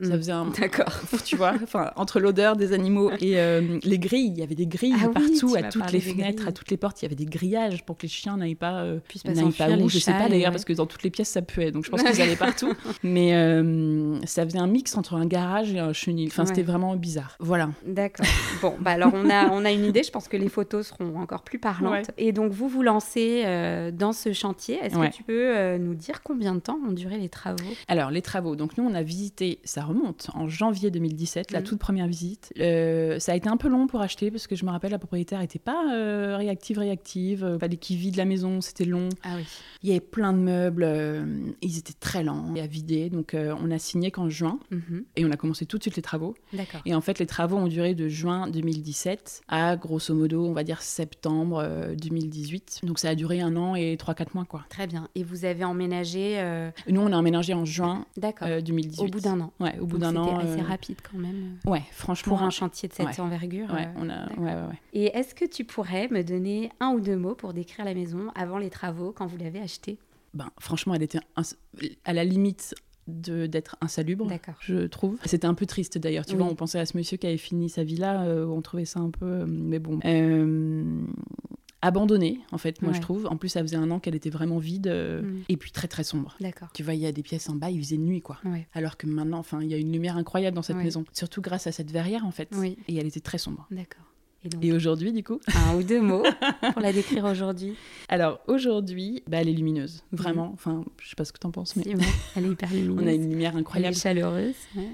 Ça 0.00 0.08
mm. 0.08 0.16
faisait 0.16 0.32
un. 0.32 0.46
D'accord. 0.60 1.00
Tu 1.24 1.36
vois, 1.36 1.54
enfin, 1.62 1.92
entre 1.94 2.18
l'odeur 2.18 2.56
des 2.56 2.72
animaux 2.72 3.12
et 3.20 3.38
euh, 3.38 3.78
les 3.84 3.98
grilles, 3.98 4.32
il 4.34 4.38
y 4.38 4.42
avait 4.42 4.56
des 4.56 4.66
grilles 4.66 4.94
ah 5.00 5.08
partout, 5.08 5.54
à 5.56 5.62
toutes 5.62 5.92
les 5.92 6.00
fenêtres, 6.00 6.48
à 6.48 6.52
toutes 6.52 6.70
les 6.70 6.76
portes, 6.76 7.00
il 7.02 7.04
y 7.04 7.06
avait 7.06 7.14
des 7.14 7.26
grillages 7.26 7.84
pour 7.84 7.96
que 7.96 8.02
les 8.02 8.08
chiens 8.08 8.36
n'aillent 8.36 8.56
pas, 8.56 8.82
euh, 8.82 8.98
n'aillent 9.24 9.52
pas 9.52 9.70
où. 9.70 9.88
Je 9.88 9.98
sais 9.98 10.12
pas 10.12 10.28
d'ailleurs, 10.28 10.50
parce 10.50 10.64
que 10.64 10.72
dans 10.72 10.86
toutes 10.86 11.04
les 11.04 11.10
pièces 11.10 11.28
ça 11.28 11.42
puait, 11.42 11.70
donc 11.70 11.84
je 11.84 11.90
pense 11.90 12.02
qu'ils 12.02 12.20
allaient 12.22 12.34
partout. 12.34 12.72
Mais 13.04 13.34
euh, 13.34 14.18
ça 14.24 14.44
faisait 14.44 14.58
un 14.58 14.66
mix 14.66 14.96
entre 14.96 15.14
un 15.14 15.26
garage 15.26 15.72
et 15.72 15.78
un 15.78 15.92
chenil. 15.92 16.26
Enfin, 16.26 16.44
c'était 16.44 16.62
vraiment 16.62 16.96
bizarre. 16.96 17.36
Voilà. 17.38 17.70
D'accord. 17.86 18.26
Bon, 18.62 18.74
bah 18.80 18.92
alors 18.92 19.12
on 19.14 19.30
a, 19.30 19.48
on 19.50 19.64
a 19.64 19.70
une 19.70 19.84
idée. 19.84 20.02
Je 20.02 20.10
pense 20.10 20.26
que 20.26 20.36
les 20.36 20.48
photos 20.48 20.88
seront 20.88 21.18
encore 21.18 21.42
plus 21.42 21.60
parlantes. 21.60 22.10
Et 22.18 22.32
donc 22.32 22.50
vous 22.50 22.66
vous 22.66 22.82
lancez 22.82 23.44
dans 23.92 24.12
ce 24.12 24.32
chantier. 24.32 24.78
Est-ce 24.82 24.96
que 24.96 25.12
tu 25.12 25.22
peux 25.22 25.76
nous 25.78 25.94
dire 25.94 26.22
combien 26.24 26.54
de 26.54 26.60
temps 26.60 26.78
ont 26.84 26.92
duré 26.92 27.16
les 27.16 27.28
travaux? 27.28 27.62
Alors 27.86 28.10
les 28.10 28.22
travaux. 28.22 28.56
Donc 28.56 28.76
nous 28.76 28.84
on 28.84 28.94
a 28.94 29.02
visité 29.02 29.60
ça 29.62 29.83
remonte, 29.84 30.30
en 30.34 30.48
janvier 30.48 30.90
2017, 30.90 31.50
la 31.50 31.60
mhm. 31.60 31.66
toute 31.66 31.78
première 31.78 32.06
visite. 32.06 32.52
Euh, 32.58 33.18
ça 33.18 33.32
a 33.32 33.34
été 33.34 33.48
un 33.48 33.56
peu 33.56 33.68
long 33.68 33.86
pour 33.86 34.00
acheter 34.00 34.30
parce 34.30 34.46
que 34.46 34.56
je 34.56 34.64
me 34.64 34.70
rappelle, 34.70 34.90
la 34.90 34.98
propriétaire 34.98 35.40
n'était 35.40 35.58
pas 35.58 35.92
euh, 35.92 36.36
réactive, 36.36 36.78
réactive. 36.78 37.44
Euh, 37.44 37.58
fallait 37.58 37.76
qu'il 37.76 37.96
vide 37.96 38.16
la 38.16 38.24
maison, 38.24 38.60
c'était 38.60 38.84
long. 38.84 39.08
Ah 39.22 39.34
oui. 39.36 39.44
Il 39.82 39.88
y 39.88 39.92
avait 39.92 40.00
plein 40.00 40.32
de 40.32 40.38
meubles, 40.38 40.88
ils 41.60 41.78
étaient 41.78 41.92
très 41.92 42.24
lents 42.24 42.54
à 42.56 42.66
vider. 42.66 43.10
Donc 43.10 43.36
on 43.36 43.70
a 43.70 43.78
signé 43.78 44.10
qu'en 44.10 44.30
juin 44.30 44.58
mhm. 44.70 45.04
et 45.16 45.26
on 45.26 45.30
a 45.30 45.36
commencé 45.36 45.66
tout 45.66 45.76
de 45.76 45.82
suite 45.82 45.96
les 45.96 46.02
travaux. 46.02 46.34
D'accord. 46.54 46.80
Et 46.86 46.94
en 46.94 47.02
fait, 47.02 47.18
les 47.18 47.26
travaux 47.26 47.58
ont 47.58 47.66
duré 47.66 47.94
de 47.94 48.08
juin 48.08 48.48
2017 48.48 49.42
à 49.48 49.76
grosso 49.76 50.14
modo, 50.14 50.46
on 50.46 50.54
va 50.54 50.64
dire 50.64 50.80
septembre 50.80 51.94
2018. 51.98 52.80
Donc 52.84 52.98
ça 52.98 53.10
a 53.10 53.14
duré 53.14 53.42
un 53.42 53.56
an 53.56 53.74
et 53.74 53.96
3-4 53.96 54.28
mois, 54.32 54.46
quoi. 54.46 54.64
Très 54.70 54.86
bien. 54.86 55.08
Et 55.14 55.22
vous 55.22 55.44
avez 55.44 55.64
emménagé 55.64 56.42
Nous, 56.88 57.02
on 57.02 57.12
a 57.12 57.16
emménagé 57.16 57.52
en 57.52 57.66
juin 57.66 58.06
2018. 58.16 59.00
Au 59.00 59.08
bout 59.08 59.20
d'un 59.20 59.40
an. 59.40 59.52
Ouais, 59.60 59.73
au 59.80 59.86
bout 59.86 59.98
d'un 59.98 60.14
an. 60.16 60.40
C'était 60.40 60.52
assez 60.52 60.60
euh, 60.60 60.68
rapide 60.68 60.96
quand 61.02 61.18
même. 61.18 61.58
Ouais, 61.66 61.82
franchement. 61.92 62.36
Pour 62.36 62.42
un 62.42 62.50
chantier 62.50 62.88
de 62.88 62.94
cette 62.94 63.18
envergure. 63.20 63.72
Ouais, 63.72 63.88
on 63.96 64.08
a... 64.08 64.28
ouais, 64.34 64.54
ouais, 64.54 64.80
Et 64.92 65.06
est-ce 65.16 65.34
que 65.34 65.44
tu 65.44 65.64
pourrais 65.64 66.08
me 66.08 66.22
donner 66.22 66.70
un 66.80 66.90
ou 66.90 67.00
deux 67.00 67.16
mots 67.16 67.34
pour 67.34 67.52
décrire 67.52 67.84
la 67.84 67.94
maison 67.94 68.30
avant 68.34 68.58
les 68.58 68.70
travaux, 68.70 69.12
quand 69.12 69.26
vous 69.26 69.36
l'avez 69.36 69.60
achetée? 69.60 69.98
Ben, 70.32 70.50
Franchement, 70.58 70.94
elle 70.94 71.02
était 71.02 71.20
à 72.04 72.12
la 72.12 72.24
limite 72.24 72.74
d'être 73.06 73.76
insalubre, 73.80 74.26
je 74.60 74.86
trouve. 74.86 75.18
C'était 75.24 75.46
un 75.46 75.54
peu 75.54 75.66
triste 75.66 75.98
d'ailleurs. 75.98 76.24
Tu 76.24 76.36
vois, 76.36 76.46
on 76.46 76.54
pensait 76.54 76.78
à 76.78 76.86
ce 76.86 76.96
monsieur 76.96 77.16
qui 77.16 77.26
avait 77.26 77.36
fini 77.36 77.68
sa 77.68 77.84
villa, 77.84 78.22
euh, 78.22 78.46
on 78.46 78.62
trouvait 78.62 78.86
ça 78.86 79.00
un 79.00 79.10
peu... 79.10 79.26
Euh, 79.26 79.46
mais 79.46 79.78
bon 79.78 80.00
abandonnée, 81.84 82.40
en 82.50 82.58
fait, 82.58 82.80
moi 82.80 82.92
je 82.92 83.00
trouve. 83.00 83.26
En 83.26 83.36
plus, 83.36 83.50
ça 83.50 83.60
faisait 83.60 83.76
un 83.76 83.90
an 83.90 84.00
qu'elle 84.00 84.14
était 84.14 84.30
vraiment 84.30 84.58
vide 84.58 84.88
euh, 84.88 85.22
mm. 85.22 85.42
et 85.50 85.56
puis 85.56 85.70
très 85.70 85.86
très 85.86 86.02
sombre. 86.02 86.34
D'accord. 86.40 86.68
Tu 86.72 86.82
vois, 86.82 86.94
il 86.94 87.00
y 87.00 87.06
a 87.06 87.12
des 87.12 87.22
pièces 87.22 87.48
en 87.50 87.56
bas, 87.56 87.70
il 87.70 87.78
faisait 87.78 87.98
nuit, 87.98 88.22
quoi. 88.22 88.38
Alors 88.72 88.96
que 88.96 89.06
maintenant, 89.06 89.38
enfin, 89.38 89.62
il 89.62 89.68
y 89.68 89.74
a 89.74 89.76
une 89.76 89.92
lumière 89.92 90.16
incroyable 90.16 90.54
dans 90.56 90.62
cette 90.62 90.76
maison, 90.76 91.04
surtout 91.12 91.42
grâce 91.42 91.66
à 91.66 91.72
cette 91.72 91.90
verrière, 91.90 92.24
en 92.24 92.30
fait. 92.30 92.50
Et 92.88 92.96
elle 92.96 93.06
était 93.06 93.20
très 93.20 93.38
sombre. 93.38 93.66
D'accord. 93.70 94.02
Et, 94.60 94.72
aujourd'hui, 94.74 95.10
du 95.12 95.22
coup 95.22 95.40
Un 95.54 95.74
ou 95.76 95.82
deux 95.82 96.02
mots 96.02 96.22
pour 96.74 96.82
la 96.82 96.92
décrire 96.92 97.24
aujourd'hui. 97.24 97.76
Alors, 98.10 98.40
aujourd'hui, 98.46 99.22
bah, 99.26 99.38
elle 99.40 99.48
est 99.48 99.54
lumineuse, 99.54 100.04
vraiment. 100.12 100.48
Mm. 100.48 100.52
Enfin, 100.52 100.84
je 101.00 101.08
sais 101.08 101.16
pas 101.16 101.24
ce 101.24 101.32
que 101.32 101.38
tu 101.38 101.46
en 101.46 101.50
penses, 101.50 101.76
mais. 101.76 101.84
elle 102.36 102.44
est 102.44 102.50
hyper 102.50 102.70
lumineuse. 102.70 102.98
On 103.04 103.06
a 103.06 103.12
une 103.12 103.30
lumière 103.30 103.56
incroyable. 103.56 103.94
Elle 103.94 103.98
est 103.98 104.02
chaleureuse. 104.02 104.54
Ouais, 104.76 104.88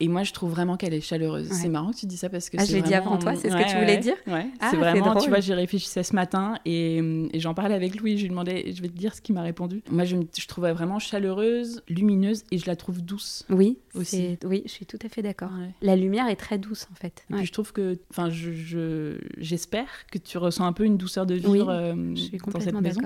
et 0.00 0.08
moi 0.08 0.22
je 0.22 0.32
trouve 0.32 0.50
vraiment 0.50 0.76
qu'elle 0.76 0.94
est 0.94 1.00
chaleureuse. 1.00 1.48
C'est 1.50 1.68
marrant 1.68 1.90
que 1.90 1.96
tu 1.96 2.06
dis 2.06 2.16
ça 2.16 2.28
parce 2.28 2.50
que 2.50 2.56
ah, 2.60 2.64
je 2.64 2.74
l'ai 2.74 2.82
dit 2.82 2.94
avant 2.94 3.18
toi, 3.18 3.34
c'est 3.34 3.50
ce 3.50 3.56
que 3.56 3.70
tu 3.70 3.76
voulais 3.76 3.98
dire 3.98 4.16
Ouais, 4.26 4.46
ah, 4.60 4.68
c'est 4.70 4.76
vraiment, 4.76 5.16
tu 5.16 5.28
vois, 5.28 5.40
j'y 5.40 5.54
réfléchissais 5.54 6.02
ce 6.02 6.14
matin 6.14 6.58
et, 6.64 6.98
et 7.32 7.40
j'en 7.40 7.54
parlais 7.54 7.74
avec 7.74 7.98
Louis, 8.00 8.16
je 8.16 8.22
lui 8.22 8.30
demandais, 8.30 8.72
je 8.72 8.82
vais 8.82 8.88
te 8.88 8.96
dire 8.96 9.14
ce 9.14 9.20
qu'il 9.20 9.34
m'a 9.34 9.42
répondu. 9.42 9.82
Moi 9.90 10.04
je, 10.04 10.16
je 10.36 10.46
trouvais 10.46 10.72
vraiment 10.72 10.98
chaleureuse, 10.98 11.82
lumineuse 11.88 12.44
et 12.50 12.58
je 12.58 12.66
la 12.66 12.76
trouve 12.76 13.02
douce. 13.02 13.44
Oui, 13.50 13.78
aussi. 13.94 14.38
Oui, 14.44 14.62
je 14.66 14.70
suis 14.70 14.86
tout 14.86 14.98
à 15.04 15.08
fait 15.08 15.22
d'accord. 15.22 15.50
La 15.82 15.96
lumière 15.96 16.28
est 16.28 16.36
très 16.36 16.58
douce 16.58 16.86
en 16.92 16.94
fait. 16.94 17.24
Et 17.30 17.34
puis 17.34 17.46
je 17.46 17.52
trouve 17.52 17.72
que, 17.72 17.98
enfin, 18.10 18.30
je, 18.30 19.18
j'espère 19.38 19.88
que 20.10 20.18
tu 20.18 20.38
ressens 20.38 20.64
un 20.64 20.72
peu 20.72 20.84
une 20.84 20.96
douceur 20.96 21.26
de 21.26 21.34
vivre 21.34 21.70
euh, 21.70 21.94
je 22.14 22.20
suis 22.20 22.38
dans 22.38 22.60
cette 22.60 22.80
maison. 22.80 23.00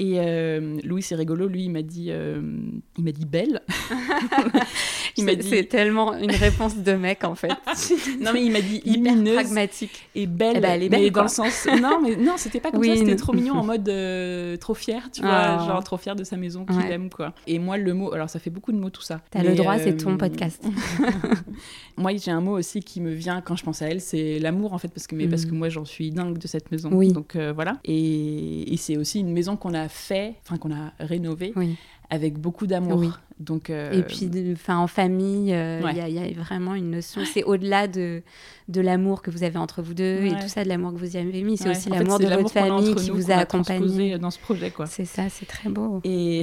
Et 0.00 0.14
euh, 0.18 0.76
Louis, 0.84 1.02
c'est 1.02 1.16
rigolo, 1.16 1.48
lui, 1.48 1.64
il 1.64 1.70
m'a 1.70 1.82
dit, 1.82 2.06
euh, 2.10 2.40
il 2.96 3.02
m'a 3.02 3.10
dit 3.10 3.24
belle. 3.24 3.62
il 5.16 5.24
m'a 5.24 5.34
dit... 5.34 5.48
C'est 5.48 5.64
tellement 5.64 6.14
une 6.14 6.30
réponse 6.30 6.76
de 6.76 6.92
mec, 6.92 7.24
en 7.24 7.34
fait. 7.34 7.48
non, 8.20 8.30
mais 8.32 8.44
il 8.44 8.52
m'a 8.52 8.60
dit 8.60 8.80
lumineuse. 8.86 9.34
pragmatique. 9.34 10.08
Et 10.14 10.28
belle. 10.28 10.58
Eh 10.58 10.60
ben, 10.60 10.70
elle 10.70 10.82
est 10.84 10.88
belle, 10.88 11.00
mais 11.00 11.10
dans 11.10 11.22
le 11.22 11.28
sens. 11.28 11.66
Non, 11.82 12.00
mais 12.00 12.14
non, 12.14 12.34
c'était 12.36 12.60
pas 12.60 12.70
comme 12.70 12.84
ça, 12.84 12.94
c'était 12.94 13.16
trop 13.16 13.32
mignon 13.32 13.54
en 13.54 13.64
mode 13.66 13.88
euh, 13.88 14.56
trop 14.56 14.74
fier, 14.74 15.10
tu 15.12 15.20
vois, 15.22 15.58
oh. 15.60 15.66
genre 15.66 15.82
trop 15.82 15.96
fier 15.96 16.14
de 16.14 16.22
sa 16.22 16.36
maison 16.36 16.64
qu'il 16.64 16.92
aime, 16.92 17.10
quoi. 17.10 17.34
Et 17.48 17.58
moi, 17.58 17.76
le 17.76 17.92
mot, 17.92 18.12
alors 18.12 18.30
ça 18.30 18.38
fait 18.38 18.50
beaucoup 18.50 18.70
de 18.70 18.78
mots 18.78 18.90
tout 18.90 19.02
ça. 19.02 19.20
T'as 19.32 19.42
le 19.42 19.56
droit, 19.56 19.78
c'est 19.78 19.96
ton 19.96 20.16
podcast. 20.16 20.64
moi, 21.96 22.12
j'ai 22.16 22.30
un 22.30 22.40
mot 22.40 22.56
aussi 22.56 22.80
qui 22.80 23.00
me 23.00 23.10
vient 23.10 23.40
quand 23.40 23.56
je 23.56 23.64
pense 23.64 23.82
à 23.82 23.88
elle, 23.88 24.00
c'est 24.00 24.38
l'amour, 24.38 24.74
en 24.74 24.78
fait, 24.78 24.88
parce 24.88 25.08
que, 25.08 25.16
mais, 25.16 25.26
parce 25.26 25.44
que 25.44 25.54
mm. 25.54 25.58
moi, 25.58 25.68
j'en 25.70 25.84
suis 25.84 26.12
dingue 26.12 26.38
de 26.38 26.46
cette 26.46 26.70
maison. 26.70 26.90
Oui. 26.92 27.12
Donc 27.12 27.36
voilà. 27.36 27.78
Et, 27.84 28.72
et 28.72 28.76
c'est 28.76 28.96
aussi 28.96 29.18
une 29.18 29.32
maison 29.32 29.56
qu'on 29.56 29.74
a 29.74 29.87
fait, 29.88 30.36
enfin 30.42 30.56
qu'on 30.56 30.72
a 30.72 30.92
rénové 31.00 31.52
avec 32.10 32.38
beaucoup 32.38 32.66
d'amour. 32.66 33.18
Donc 33.38 33.70
euh, 33.70 33.92
et 33.92 34.02
puis, 34.02 34.28
enfin 34.52 34.78
en 34.78 34.88
famille, 34.88 35.54
euh, 35.54 35.80
il 35.90 36.12
y, 36.12 36.18
a 36.18 36.42
vraiment 36.42 36.74
une 36.74 36.90
notion. 36.90 37.22
C'est 37.24 37.44
au-delà 37.44 37.86
de 37.86 38.22
de 38.68 38.80
l'amour 38.80 39.22
que 39.22 39.30
vous 39.30 39.44
avez 39.44 39.58
entre 39.58 39.80
vous 39.80 39.94
deux 39.94 40.24
et 40.24 40.30
tout 40.40 40.48
ça, 40.48 40.64
de 40.64 40.68
l'amour 40.68 40.92
que 40.92 40.98
vous 40.98 41.16
y 41.16 41.18
avez 41.18 41.42
mis. 41.42 41.56
C'est 41.56 41.70
aussi 41.70 41.88
l'amour 41.88 42.18
de 42.18 42.26
votre 42.26 42.50
famille 42.50 42.94
qui 42.94 43.10
vous 43.10 43.30
a 43.30 43.36
accompagné 43.36 44.18
dans 44.18 44.30
ce 44.30 44.38
projet. 44.38 44.72
C'est 44.86 45.04
ça, 45.04 45.28
c'est 45.28 45.46
très 45.46 45.68
beau. 45.68 46.00
Et 46.04 46.42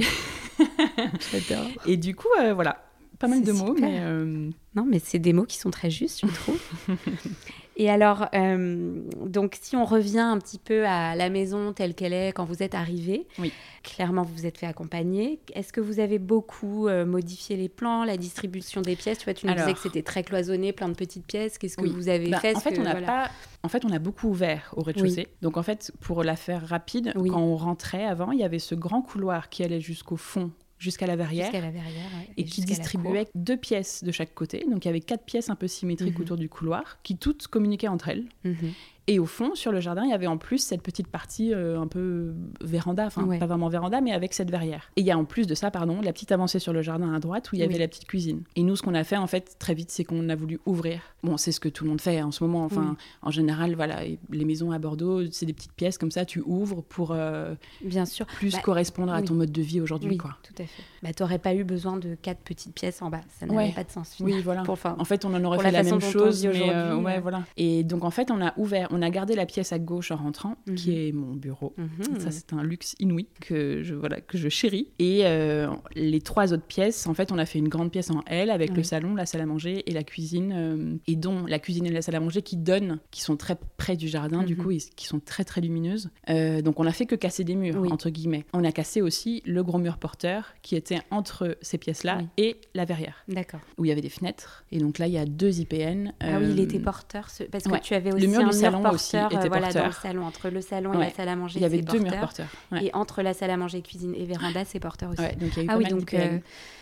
j'adore. 1.32 1.68
Et 1.86 1.96
du 1.96 2.14
coup, 2.14 2.28
euh, 2.40 2.54
voilà, 2.54 2.82
pas 3.18 3.28
mal 3.28 3.42
de 3.42 3.52
mots, 3.52 3.76
mais 3.78 4.00
non, 4.74 4.86
mais 4.88 5.00
c'est 5.02 5.18
des 5.18 5.32
mots 5.32 5.44
qui 5.44 5.58
sont 5.58 5.70
très 5.70 5.90
justes, 5.90 6.22
je 6.26 6.34
trouve. 6.34 6.60
Et 7.78 7.90
alors, 7.90 8.26
euh, 8.34 9.02
donc 9.26 9.58
si 9.60 9.76
on 9.76 9.84
revient 9.84 10.20
un 10.20 10.38
petit 10.38 10.58
peu 10.58 10.86
à 10.86 11.14
la 11.14 11.28
maison 11.28 11.74
telle 11.74 11.94
qu'elle 11.94 12.14
est 12.14 12.32
quand 12.32 12.46
vous 12.46 12.62
êtes 12.62 12.74
arrivé, 12.74 13.26
oui. 13.38 13.52
clairement 13.82 14.22
vous 14.22 14.32
vous 14.32 14.46
êtes 14.46 14.56
fait 14.56 14.66
accompagner. 14.66 15.40
Est-ce 15.52 15.74
que 15.74 15.82
vous 15.82 16.00
avez 16.00 16.18
beaucoup 16.18 16.88
euh, 16.88 17.04
modifié 17.04 17.54
les 17.54 17.68
plans, 17.68 18.04
la 18.04 18.16
distribution 18.16 18.80
des 18.80 18.96
pièces? 18.96 19.18
Tu 19.18 19.24
vois, 19.24 19.34
tu 19.34 19.46
nous 19.46 19.52
disais 19.52 19.74
que 19.74 19.80
c'était 19.80 20.02
très 20.02 20.22
cloisonné, 20.22 20.72
plein 20.72 20.88
de 20.88 20.94
petites 20.94 21.26
pièces. 21.26 21.58
Qu'est-ce 21.58 21.76
que 21.76 21.86
vous 21.86 22.08
avez 22.08 22.30
bah, 22.30 22.40
fait? 22.40 22.56
En 22.56 22.60
fait, 22.60 22.78
on 22.78 22.82
n'a 22.82 22.94
pas. 22.94 23.30
En 23.62 23.68
fait, 23.68 23.84
on 23.84 23.90
a 23.90 23.98
beaucoup 23.98 24.28
ouvert 24.28 24.72
au 24.76 24.82
rez-de-chaussée. 24.82 25.28
Donc, 25.42 25.58
en 25.58 25.62
fait, 25.62 25.92
pour 26.00 26.24
la 26.24 26.36
faire 26.36 26.66
rapide, 26.66 27.12
quand 27.14 27.40
on 27.40 27.56
rentrait 27.56 28.06
avant, 28.06 28.32
il 28.32 28.38
y 28.38 28.44
avait 28.44 28.58
ce 28.58 28.74
grand 28.74 29.02
couloir 29.02 29.50
qui 29.50 29.64
allait 29.64 29.80
jusqu'au 29.80 30.16
fond 30.16 30.50
jusqu'à 30.78 31.06
la 31.06 31.16
verrière, 31.16 31.52
et, 32.36 32.44
qui 32.44 32.60
distribuait 32.62 33.28
deux 33.34 33.56
pièces 33.56 34.04
de 34.04 34.12
chaque 34.12 34.34
côté. 34.34 34.64
Donc 34.70 34.84
il 34.84 34.88
y 34.88 34.90
avait 34.90 35.00
quatre 35.00 35.24
pièces 35.24 35.50
un 35.50 35.54
peu 35.54 35.68
symétriques 35.68 36.18
mhm. 36.18 36.22
autour 36.22 36.36
du 36.36 36.48
couloir 36.48 36.98
qui 37.02 37.16
toutes 37.16 37.46
communiquaient 37.46 37.88
entre 37.88 38.08
elles. 38.08 38.26
Mhm. 38.44 38.72
Et 39.08 39.18
au 39.18 39.26
fond, 39.26 39.54
sur 39.54 39.70
le 39.70 39.80
jardin, 39.80 40.04
il 40.04 40.10
y 40.10 40.14
avait 40.14 40.26
en 40.26 40.36
plus 40.36 40.58
cette 40.58 40.82
petite 40.82 41.06
partie 41.06 41.54
euh, 41.54 41.80
un 41.80 41.86
peu 41.86 42.34
véranda, 42.60 43.06
enfin 43.06 43.26
pas 43.38 43.46
vraiment 43.46 43.68
véranda, 43.68 44.00
mais 44.00 44.12
avec 44.12 44.34
cette 44.34 44.50
verrière. 44.50 44.90
Et 44.96 45.02
il 45.02 45.06
y 45.06 45.12
a 45.12 45.18
en 45.18 45.24
plus 45.24 45.46
de 45.46 45.54
ça, 45.54 45.70
pardon, 45.70 46.00
la 46.00 46.12
petite 46.12 46.32
avancée 46.32 46.58
sur 46.58 46.72
le 46.72 46.82
jardin 46.82 47.14
à 47.14 47.20
droite 47.20 47.52
où 47.52 47.56
il 47.56 47.60
y 47.60 47.62
avait 47.62 47.78
la 47.78 47.86
petite 47.86 48.06
cuisine. 48.06 48.42
Et 48.56 48.62
nous, 48.62 48.74
ce 48.74 48.82
qu'on 48.82 48.94
a 48.94 49.04
fait 49.04 49.16
en 49.16 49.26
fait 49.26 49.56
très 49.58 49.74
vite, 49.74 49.90
c'est 49.90 50.04
qu'on 50.04 50.28
a 50.28 50.34
voulu 50.34 50.58
ouvrir. 50.66 51.00
Bon, 51.22 51.36
c'est 51.36 51.52
ce 51.52 51.60
que 51.60 51.68
tout 51.68 51.84
le 51.84 51.90
monde 51.90 52.00
fait 52.00 52.22
en 52.22 52.32
ce 52.32 52.42
moment. 52.42 52.64
Enfin, 52.64 52.96
en 53.22 53.30
général, 53.30 53.74
voilà, 53.74 54.00
les 54.30 54.44
maisons 54.44 54.72
à 54.72 54.78
Bordeaux, 54.78 55.30
c'est 55.30 55.46
des 55.46 55.52
petites 55.52 55.72
pièces 55.72 55.98
comme 55.98 56.10
ça, 56.10 56.24
tu 56.24 56.40
ouvres 56.40 56.82
pour 56.82 57.12
euh, 57.12 57.54
bien 57.82 58.06
sûr 58.06 58.26
plus 58.26 58.52
bah, 58.52 58.60
correspondre 58.62 59.12
à 59.12 59.22
ton 59.22 59.34
mode 59.34 59.52
de 59.52 59.62
vie 59.62 59.80
aujourd'hui, 59.80 60.10
oui, 60.10 60.16
quoi. 60.16 60.36
Tout 60.42 60.62
à 60.62 60.66
fait. 60.66 60.82
Bah, 61.02 61.12
t'aurais 61.12 61.38
pas 61.38 61.54
eu 61.54 61.64
besoin 61.64 61.96
de 61.96 62.14
quatre 62.14 62.40
petites 62.40 62.74
pièces 62.74 63.02
en 63.02 63.10
bas, 63.10 63.20
ça 63.38 63.46
n'avait 63.46 63.72
pas 63.72 63.84
de 63.84 63.90
sens. 63.90 64.16
Oui, 64.20 64.40
voilà. 64.42 64.64
en 64.68 65.04
fait, 65.04 65.24
on 65.24 65.34
en 65.34 65.44
aurait 65.44 65.58
fait 65.58 65.70
la, 65.70 65.82
même 65.82 66.00
chose, 66.00 66.44
mais 66.44 66.70
euh, 66.70 66.96
ouais, 66.96 67.20
voilà. 67.20 67.44
Et 67.56 67.84
donc 67.84 68.04
en 68.04 68.10
fait, 68.10 68.30
on 68.30 68.44
a 68.44 68.52
ouvert, 68.56 68.88
on 68.96 69.02
a 69.02 69.10
gardé 69.10 69.34
la 69.34 69.44
pièce 69.44 69.72
à 69.72 69.78
gauche 69.78 70.10
en 70.10 70.16
rentrant, 70.16 70.56
qui 70.74 70.90
mhm. 70.90 70.96
est 70.96 71.12
mon 71.12 71.34
bureau. 71.34 71.74
Mhm. 71.76 72.20
Ça, 72.20 72.30
c'est 72.30 72.52
un 72.52 72.62
luxe 72.62 72.94
inouï 72.98 73.26
que 73.40 73.82
je, 73.82 73.94
voilà, 73.94 74.20
que 74.20 74.38
je 74.38 74.48
chéris. 74.48 74.88
Et 74.98 75.26
euh, 75.26 75.68
les 75.94 76.20
trois 76.20 76.52
autres 76.52 76.64
pièces, 76.64 77.06
en 77.06 77.14
fait, 77.14 77.30
on 77.30 77.38
a 77.38 77.44
fait 77.44 77.58
une 77.58 77.68
grande 77.68 77.90
pièce 77.90 78.10
en 78.10 78.22
L 78.26 78.50
avec 78.50 78.74
le 78.74 78.82
salon, 78.82 79.14
la 79.14 79.26
salle 79.26 79.42
à 79.42 79.46
manger 79.46 79.88
et 79.88 79.92
la 79.92 80.02
cuisine, 80.02 80.52
euh, 80.54 80.96
et 81.06 81.16
dont 81.16 81.44
la 81.46 81.58
cuisine 81.58 81.86
et 81.86 81.90
la 81.90 82.00
salle 82.00 82.14
à 82.14 82.20
manger 82.20 82.40
qui 82.40 82.56
donnent, 82.56 82.98
qui 83.10 83.20
sont 83.20 83.36
très 83.36 83.56
près 83.76 83.96
du 83.96 84.08
jardin, 84.08 84.42
du 84.42 84.56
mhm. 84.56 84.62
coup, 84.62 84.70
et 84.70 84.78
qui 84.78 85.06
sont 85.06 85.20
très, 85.20 85.44
très 85.44 85.60
lumineuses. 85.60 86.10
Euh, 86.30 86.62
donc, 86.62 86.80
on 86.80 86.86
a 86.86 86.92
fait 86.92 87.06
que 87.06 87.14
casser 87.14 87.44
des 87.44 87.54
murs, 87.54 87.82
entre 87.92 88.08
guillemets. 88.08 88.46
On 88.54 88.64
a 88.64 88.72
cassé 88.72 89.02
aussi 89.02 89.42
le 89.44 89.62
gros 89.62 89.78
mur 89.78 89.98
porteur 89.98 90.54
qui 90.62 90.74
était 90.74 91.00
entre 91.10 91.58
ces 91.60 91.76
pièces-là 91.76 92.22
et 92.38 92.56
la 92.74 92.86
verrière. 92.86 93.24
D'accord. 93.28 93.60
Où 93.76 93.84
il 93.84 93.88
y 93.88 93.92
avait 93.92 94.00
des 94.00 94.08
fenêtres. 94.08 94.64
Et 94.72 94.78
donc 94.78 94.98
là, 94.98 95.06
il 95.06 95.12
y 95.12 95.18
a 95.18 95.26
deux 95.26 95.60
IPN. 95.60 96.12
Ah 96.20 96.38
oui, 96.38 96.46
il 96.50 96.60
était 96.60 96.78
porteur, 96.78 97.28
parce 97.50 97.64
que 97.64 97.80
tu 97.80 97.94
avais 97.94 98.12
aussi 98.12 98.26
le 98.26 98.32
mur 98.32 98.40
un 98.40 98.48
du 98.48 98.56
salon 98.56 98.85
aussi 98.92 99.16
était 99.16 99.48
voilà, 99.48 99.72
dans 99.72 99.86
le 99.86 99.92
salon, 99.92 100.24
entre 100.24 100.48
le 100.48 100.60
salon 100.60 100.92
et 100.94 100.98
la 100.98 101.10
salle 101.10 101.28
à 101.28 101.36
manger. 101.36 101.58
Il 101.58 101.62
y 101.62 101.66
avait 101.66 101.82
deux 101.82 101.98
murs 101.98 102.18
porteurs. 102.18 102.48
Et 102.80 102.90
entre 102.94 103.22
la 103.22 103.34
salle 103.34 103.50
à 103.50 103.56
manger, 103.56 103.82
cuisine 103.82 104.14
et 104.14 104.24
véranda, 104.24 104.64
c'est 104.64 104.80
porteur 104.80 105.10
aussi. 105.10 105.36
donc 105.36 105.56
il 105.56 105.56
y 105.56 105.60
a 105.60 105.62
eu 105.64 105.66
ah 105.68 105.78
oui, 105.78 105.84
donc 105.86 106.14
euh, 106.14 106.38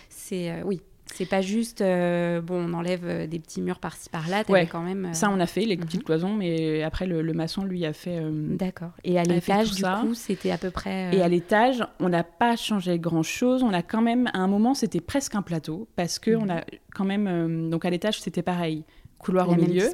c'est 0.08 0.50
euh, 0.50 0.62
oui. 0.64 0.80
C'est 1.12 1.26
pas 1.26 1.42
juste, 1.42 1.82
euh, 1.82 2.40
bon, 2.40 2.66
on 2.66 2.72
enlève 2.72 3.28
des 3.28 3.38
petits 3.38 3.60
murs 3.60 3.78
par-ci 3.78 4.08
par-là, 4.08 4.42
ouais. 4.48 4.66
quand 4.66 4.80
même... 4.80 5.12
Ça, 5.12 5.28
on 5.30 5.38
a 5.38 5.46
fait, 5.46 5.66
les 5.66 5.76
petites 5.76 6.00
mhm. 6.00 6.04
cloisons, 6.04 6.32
mais 6.32 6.82
après, 6.82 7.06
le, 7.06 7.22
maçon, 7.34 7.62
lui, 7.62 7.84
a 7.84 7.92
fait... 7.92 8.20
D'accord. 8.32 8.90
Et 9.04 9.18
à 9.18 9.22
l'étage, 9.22 9.72
du 9.72 9.82
coup, 9.82 10.14
c'était 10.14 10.50
à 10.50 10.56
peu 10.56 10.70
près... 10.70 11.14
Et 11.14 11.20
à 11.20 11.28
l'étage, 11.28 11.86
on 12.00 12.08
n'a 12.08 12.24
pas 12.24 12.56
changé 12.56 12.98
grand-chose. 12.98 13.62
On 13.62 13.74
a 13.74 13.82
quand 13.82 14.00
même, 14.00 14.28
à 14.32 14.38
un 14.38 14.48
moment, 14.48 14.72
c'était 14.72 15.02
presque 15.02 15.34
un 15.34 15.42
plateau, 15.42 15.86
parce 15.94 16.18
que 16.18 16.34
on 16.34 16.46
mhm. 16.46 16.50
a 16.50 16.64
quand 16.94 17.04
même... 17.04 17.68
donc 17.68 17.84
à 17.84 17.90
l'étage, 17.90 18.20
c'était 18.20 18.42
pareil 18.42 18.84
couloir 19.24 19.48
au 19.48 19.54
milieu 19.54 19.90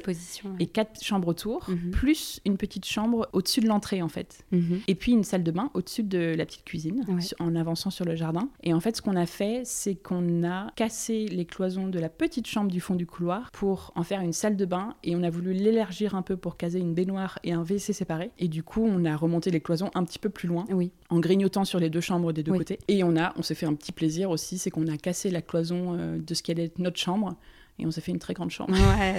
et 0.59 0.67
quatre 0.67 1.03
chambres 1.03 1.29
autour, 1.29 1.69
mhm. 1.69 1.91
plus 1.91 2.41
une 2.45 2.57
petite 2.57 2.85
chambre 2.85 3.29
au-dessus 3.33 3.61
de 3.61 3.67
l'entrée 3.67 4.01
en 4.01 4.09
fait. 4.09 4.45
Mhm. 4.51 4.81
Et 4.87 4.95
puis 4.95 5.13
une 5.13 5.23
salle 5.23 5.43
de 5.43 5.51
bain 5.51 5.69
au-dessus 5.73 6.03
de 6.03 6.35
la 6.35 6.45
petite 6.45 6.65
cuisine 6.65 7.05
en 7.39 7.55
avançant 7.55 7.89
sur 7.89 8.05
le 8.05 8.15
jardin. 8.15 8.49
Et 8.63 8.73
en 8.73 8.79
fait, 8.79 8.97
ce 8.97 9.01
qu'on 9.01 9.15
a 9.15 9.25
fait, 9.25 9.61
c'est 9.65 9.95
qu'on 9.95 10.43
a 10.43 10.71
cassé 10.75 11.27
les 11.27 11.45
cloisons 11.45 11.87
de 11.87 11.99
la 11.99 12.09
petite 12.09 12.47
chambre 12.47 12.69
du 12.69 12.81
fond 12.81 12.95
du 12.95 13.05
couloir 13.05 13.51
pour 13.51 13.91
en 13.95 14.03
faire 14.03 14.21
une 14.21 14.33
salle 14.33 14.57
de 14.57 14.65
bain 14.65 14.95
et 15.03 15.15
on 15.15 15.23
a 15.23 15.29
voulu 15.29 15.53
l'élargir 15.53 16.15
un 16.15 16.21
peu 16.21 16.35
pour 16.35 16.57
caser 16.57 16.79
une 16.79 16.93
baignoire 16.93 17.39
et 17.43 17.53
un 17.53 17.61
WC 17.61 17.93
séparé. 17.93 18.31
Et 18.39 18.47
du 18.47 18.63
coup, 18.63 18.85
on 18.85 19.05
a 19.05 19.15
remonté 19.15 19.51
les 19.51 19.61
cloisons 19.61 19.91
un 19.93 20.03
petit 20.03 20.19
peu 20.19 20.29
plus 20.29 20.47
loin 20.47 20.65
oui. 20.69 20.91
en 21.09 21.19
grignotant 21.19 21.65
sur 21.65 21.79
les 21.79 21.89
deux 21.89 22.01
chambres 22.01 22.33
des 22.33 22.43
deux 22.43 22.53
côtés. 22.53 22.79
Et 22.87 23.03
on 23.03 23.15
a, 23.15 23.33
on 23.37 23.43
s'est 23.43 23.55
fait 23.55 23.65
un 23.65 23.73
petit 23.73 23.91
plaisir 23.91 24.29
aussi, 24.29 24.57
c'est 24.57 24.69
qu'on 24.69 24.87
a 24.87 24.97
cassé 24.97 25.31
la 25.31 25.41
cloison 25.41 25.95
euh, 25.97 26.17
de 26.17 26.33
ce 26.33 26.43
qui 26.43 26.51
allait 26.51 26.65
être 26.65 26.79
notre 26.79 26.97
chambre 26.97 27.35
et 27.81 27.85
on 27.85 27.91
s'est 27.91 28.01
fait 28.01 28.11
une 28.11 28.19
très 28.19 28.33
grande 28.33 28.51
chambre. 28.51 28.71
Ouais, 28.73 29.15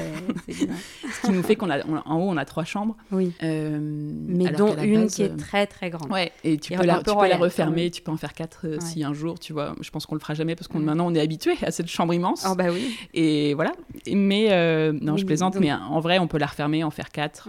c'est 0.48 0.66
bien. 0.66 0.74
Ce 1.10 1.26
qui 1.26 1.32
nous 1.32 1.42
fait 1.42 1.56
qu'on 1.56 1.70
a, 1.70 1.84
en 1.84 2.16
haut, 2.16 2.30
on 2.30 2.36
a 2.36 2.44
trois 2.44 2.64
chambres. 2.64 2.96
Oui. 3.10 3.32
Euh, 3.42 3.78
mais 3.80 4.50
dont 4.52 4.76
une 4.76 5.08
qui 5.08 5.22
est 5.22 5.32
euh, 5.32 5.36
très 5.36 5.66
très 5.66 5.90
grande. 5.90 6.10
Ouais, 6.10 6.32
et 6.44 6.56
tu 6.56 6.74
peux, 6.74 6.84
la, 6.84 6.98
tu 7.02 7.14
peux 7.14 7.28
la 7.28 7.36
refermer, 7.36 7.90
tu 7.90 8.02
peux 8.02 8.12
en 8.12 8.16
faire 8.16 8.32
quatre 8.32 8.66
euh, 8.66 8.78
si 8.80 9.02
un 9.02 9.12
jour, 9.12 9.38
tu 9.38 9.52
vois. 9.52 9.74
Je 9.80 9.90
pense 9.90 10.06
qu'on 10.06 10.14
le 10.14 10.20
fera 10.20 10.34
jamais 10.34 10.54
parce 10.54 10.68
qu'on 10.68 10.78
maintenant 10.78 11.06
on 11.06 11.14
est 11.14 11.20
habitué 11.20 11.54
à 11.62 11.70
cette 11.70 11.88
chambre 11.88 12.14
immense. 12.14 12.46
Oh 12.48 12.54
bah 12.54 12.66
oui. 12.72 12.96
Et 13.14 13.54
voilà. 13.54 13.72
Mais 14.10 14.92
non, 15.00 15.16
je 15.16 15.26
plaisante, 15.26 15.56
mais 15.56 15.72
en 15.72 16.00
vrai, 16.00 16.18
on 16.18 16.28
peut 16.28 16.38
la 16.38 16.46
refermer, 16.46 16.84
en 16.84 16.90
faire 16.90 17.10
quatre. 17.10 17.48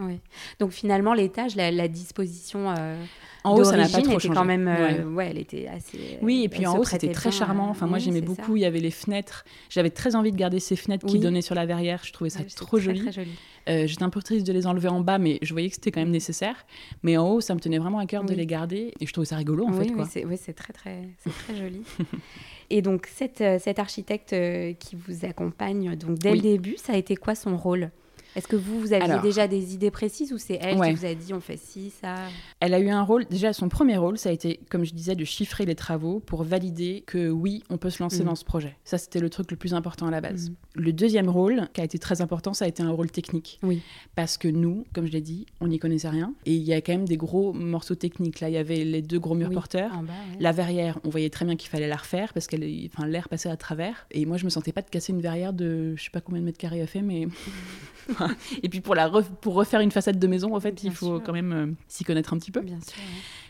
Donc 0.60 0.72
finalement, 0.72 1.14
l'étage, 1.14 1.56
la, 1.56 1.72
la 1.72 1.88
disposition. 1.88 2.74
En 3.44 3.56
haut, 3.56 3.64
ça 3.64 3.76
n'a 3.76 3.90
pas 3.90 4.02
trop 4.02 4.20
changé. 4.20 4.30
quand 4.30 4.46
même, 4.46 4.68
ouais. 5.16 5.28
elle 5.30 5.38
était 5.38 5.68
assez. 5.68 6.18
Oui, 6.22 6.44
et 6.44 6.50
puis 6.50 6.66
en 6.66 6.78
haut, 6.78 6.84
c'était 6.84 7.12
très 7.12 7.32
charmant. 7.32 7.70
Enfin, 7.70 7.88
moi, 7.88 8.00
j'aimais 8.00 8.22
beaucoup. 8.22 8.56
Il 8.56 8.62
y 8.62 8.66
avait 8.66 8.80
les 8.80 8.92
fenêtres. 8.92 9.46
J'avais 9.70 9.90
très 9.90 10.16
envie 10.16 10.32
de 10.32 10.38
garder 10.38 10.60
ces 10.60 10.76
fenêtres 10.76 11.06
qui 11.06 11.20
donnaient 11.20 11.42
sur 11.42 11.56
la 11.56 11.66
verrière. 11.66 12.02
Je 12.04 12.14
trouvais 12.14 12.30
ça 12.30 12.44
trop 12.56 12.80
joli. 12.80 13.02
Très 13.02 13.12
joli. 13.12 13.32
Euh, 13.70 13.88
J'étais 13.88 14.04
un 14.04 14.10
peu 14.10 14.22
triste 14.22 14.46
de 14.46 14.54
les 14.54 14.68
enlever 14.68 14.90
en 14.90 15.00
bas, 15.02 15.18
mais 15.18 15.40
je 15.42 15.54
voyais 15.54 15.70
que 15.70 15.76
c'était 15.76 15.92
quand 15.92 16.02
même 16.02 16.12
nécessaire. 16.12 16.66
Mais 17.02 17.18
en 17.18 17.30
haut, 17.30 17.42
ça 17.42 17.56
me 17.56 17.60
tenait 17.60 17.78
vraiment 17.78 18.00
à 18.00 18.06
cœur 18.06 18.24
de 18.24 18.34
les 18.34 18.46
garder. 18.46 18.94
Et 19.00 19.06
je 19.06 19.14
trouvais 19.14 19.26
ça 19.26 19.38
rigolo, 19.38 19.66
en 19.68 19.74
fait. 19.74 19.92
Quoi. 19.92 20.08
Oui, 20.26 20.38
c'est 20.38 20.54
très, 20.54 20.74
très, 20.74 21.08
très 21.46 21.56
joli. 21.56 21.82
et 22.70 22.82
donc, 22.82 23.08
cette, 23.14 23.42
euh, 23.42 23.60
cet 23.60 23.80
architecte 23.80 24.34
euh, 24.34 24.74
qui 24.74 24.96
vous 24.96 25.26
accompagne 25.26 25.96
donc, 25.96 26.18
dès 26.20 26.36
le 26.36 26.42
début, 26.42 26.76
ça 26.78 26.94
a 26.94 26.98
été 26.98 27.16
quoi 27.16 27.36
son 27.36 27.58
rôle? 27.58 27.92
Est-ce 28.36 28.48
que 28.48 28.56
vous, 28.56 28.80
vous 28.80 28.94
aviez 28.94 29.10
Alors- 29.10 29.22
déjà 29.22 29.48
des 29.48 29.74
idées 29.74 29.92
précises 29.92 30.34
ou 30.34 30.38
c'est 30.38 30.58
elle 30.62 30.78
Ouais. 30.78 30.90
qui 30.90 30.96
vous 31.00 31.06
a 31.06 31.14
dit 31.14 31.34
on 31.34 31.40
fait 31.40 31.58
ci, 31.58 31.92
ça? 32.02 32.16
Elle 32.60 32.74
a 32.74 32.80
eu 32.80 32.90
un 32.90 33.04
rôle, 33.04 33.26
déjà 33.26 33.54
son 33.54 33.70
premier 33.70 33.98
rôle, 33.98 34.18
ça 34.18 34.30
a 34.30 34.32
été, 34.32 34.60
comme 34.70 34.84
je 34.86 34.94
disais, 34.94 35.16
de 35.16 35.24
chiffrer 35.26 35.66
les 35.66 35.76
travaux 35.76 36.20
pour 36.20 36.44
valider 36.44 37.04
que 37.06 37.30
oui, 37.30 37.64
on 37.70 37.78
peut 37.78 37.90
se 37.90 38.02
lancer 38.02 38.20
Mhm. 38.20 38.26
dans 38.26 38.36
ce 38.36 38.44
projet. 38.46 38.76
Ça, 38.84 38.98
c'était 38.98 39.20
le 39.20 39.30
truc 39.30 39.52
le 39.52 39.58
plus 39.58 39.74
important 39.74 40.08
à 40.08 40.12
la 40.12 40.22
base. 40.22 40.50
Mhm. 40.50 40.56
Le 40.76 40.94
deuxième 40.94 41.30
rôle, 41.30 41.68
qui 41.74 41.82
a 41.82 41.84
été 41.84 42.00
très 42.00 42.22
important, 42.22 42.54
ça 42.54 42.66
a 42.66 42.68
été 42.68 42.82
un 42.82 42.90
rôle 42.92 43.12
technique. 43.12 43.60
Oui. 43.64 43.82
Parce 44.16 44.38
que 44.38 44.48
nous, 44.48 44.86
comme 44.94 45.06
je 45.06 45.12
l'ai 45.12 45.22
dit, 45.22 45.46
on 45.62 45.68
n'y 45.68 45.78
connaissait 45.80 46.10
rien. 46.10 46.34
Et 46.46 46.54
il 46.56 46.64
y 46.64 46.74
a 46.74 46.82
quand 46.82 46.94
même 46.94 47.08
des 47.08 47.18
gros 47.18 47.54
morceaux 47.54 47.96
techniques. 47.96 48.40
Là, 48.40 48.50
il 48.50 48.54
y 48.54 48.58
avait 48.58 48.84
les 48.84 49.02
deux 49.02 49.20
gros 49.20 49.36
murs 49.36 49.50
Oui. 49.50 49.54
porteurs. 49.56 49.92
Ouais. 50.02 50.08
La 50.40 50.52
verrière, 50.52 51.00
on 51.04 51.10
voyait 51.10 51.30
très 51.30 51.46
bien 51.46 51.56
qu'il 51.56 51.70
fallait 51.70 51.88
la 51.88 51.96
refaire 51.98 52.34
parce 52.34 52.48
que 52.48 52.56
l'air 52.56 53.30
passait 53.30 53.50
à 53.50 53.58
travers. 53.58 54.08
Et 54.12 54.26
moi, 54.26 54.38
je 54.38 54.46
me 54.46 54.50
sentais 54.50 54.72
pas 54.72 54.82
de 54.82 54.90
casser 54.90 55.14
une 55.14 55.22
verrière 55.22 55.54
de 55.54 55.96
je 55.96 56.04
sais 56.04 56.10
pas 56.10 56.22
combien 56.22 56.42
de 56.42 56.46
mètres 56.46 56.58
carrés 56.58 56.82
a 56.82 56.88
fait, 56.88 57.02
mais. 57.02 57.28
et 58.62 58.70
puis 58.70 58.82
pour, 58.82 58.96
la 58.96 59.10
pour 59.10 59.54
refaire 59.54 59.80
une 59.82 59.92
façade 59.92 60.20
de 60.20 60.28
maison, 60.28 60.56
en 60.56 60.60
fait, 60.60 60.74
Bien 60.74 60.92
il 60.92 60.96
faut 60.96 61.18
sûr. 61.18 61.24
quand 61.24 61.34
même 61.34 61.52
euh, 61.52 61.68
s'y 61.88 62.04
connaître 62.04 62.34
un 62.34 62.38
petit 62.38 62.52
peu. 62.52 62.62
Bien 62.62 62.80
sûr. 62.82 62.94
ouais. 62.98 63.04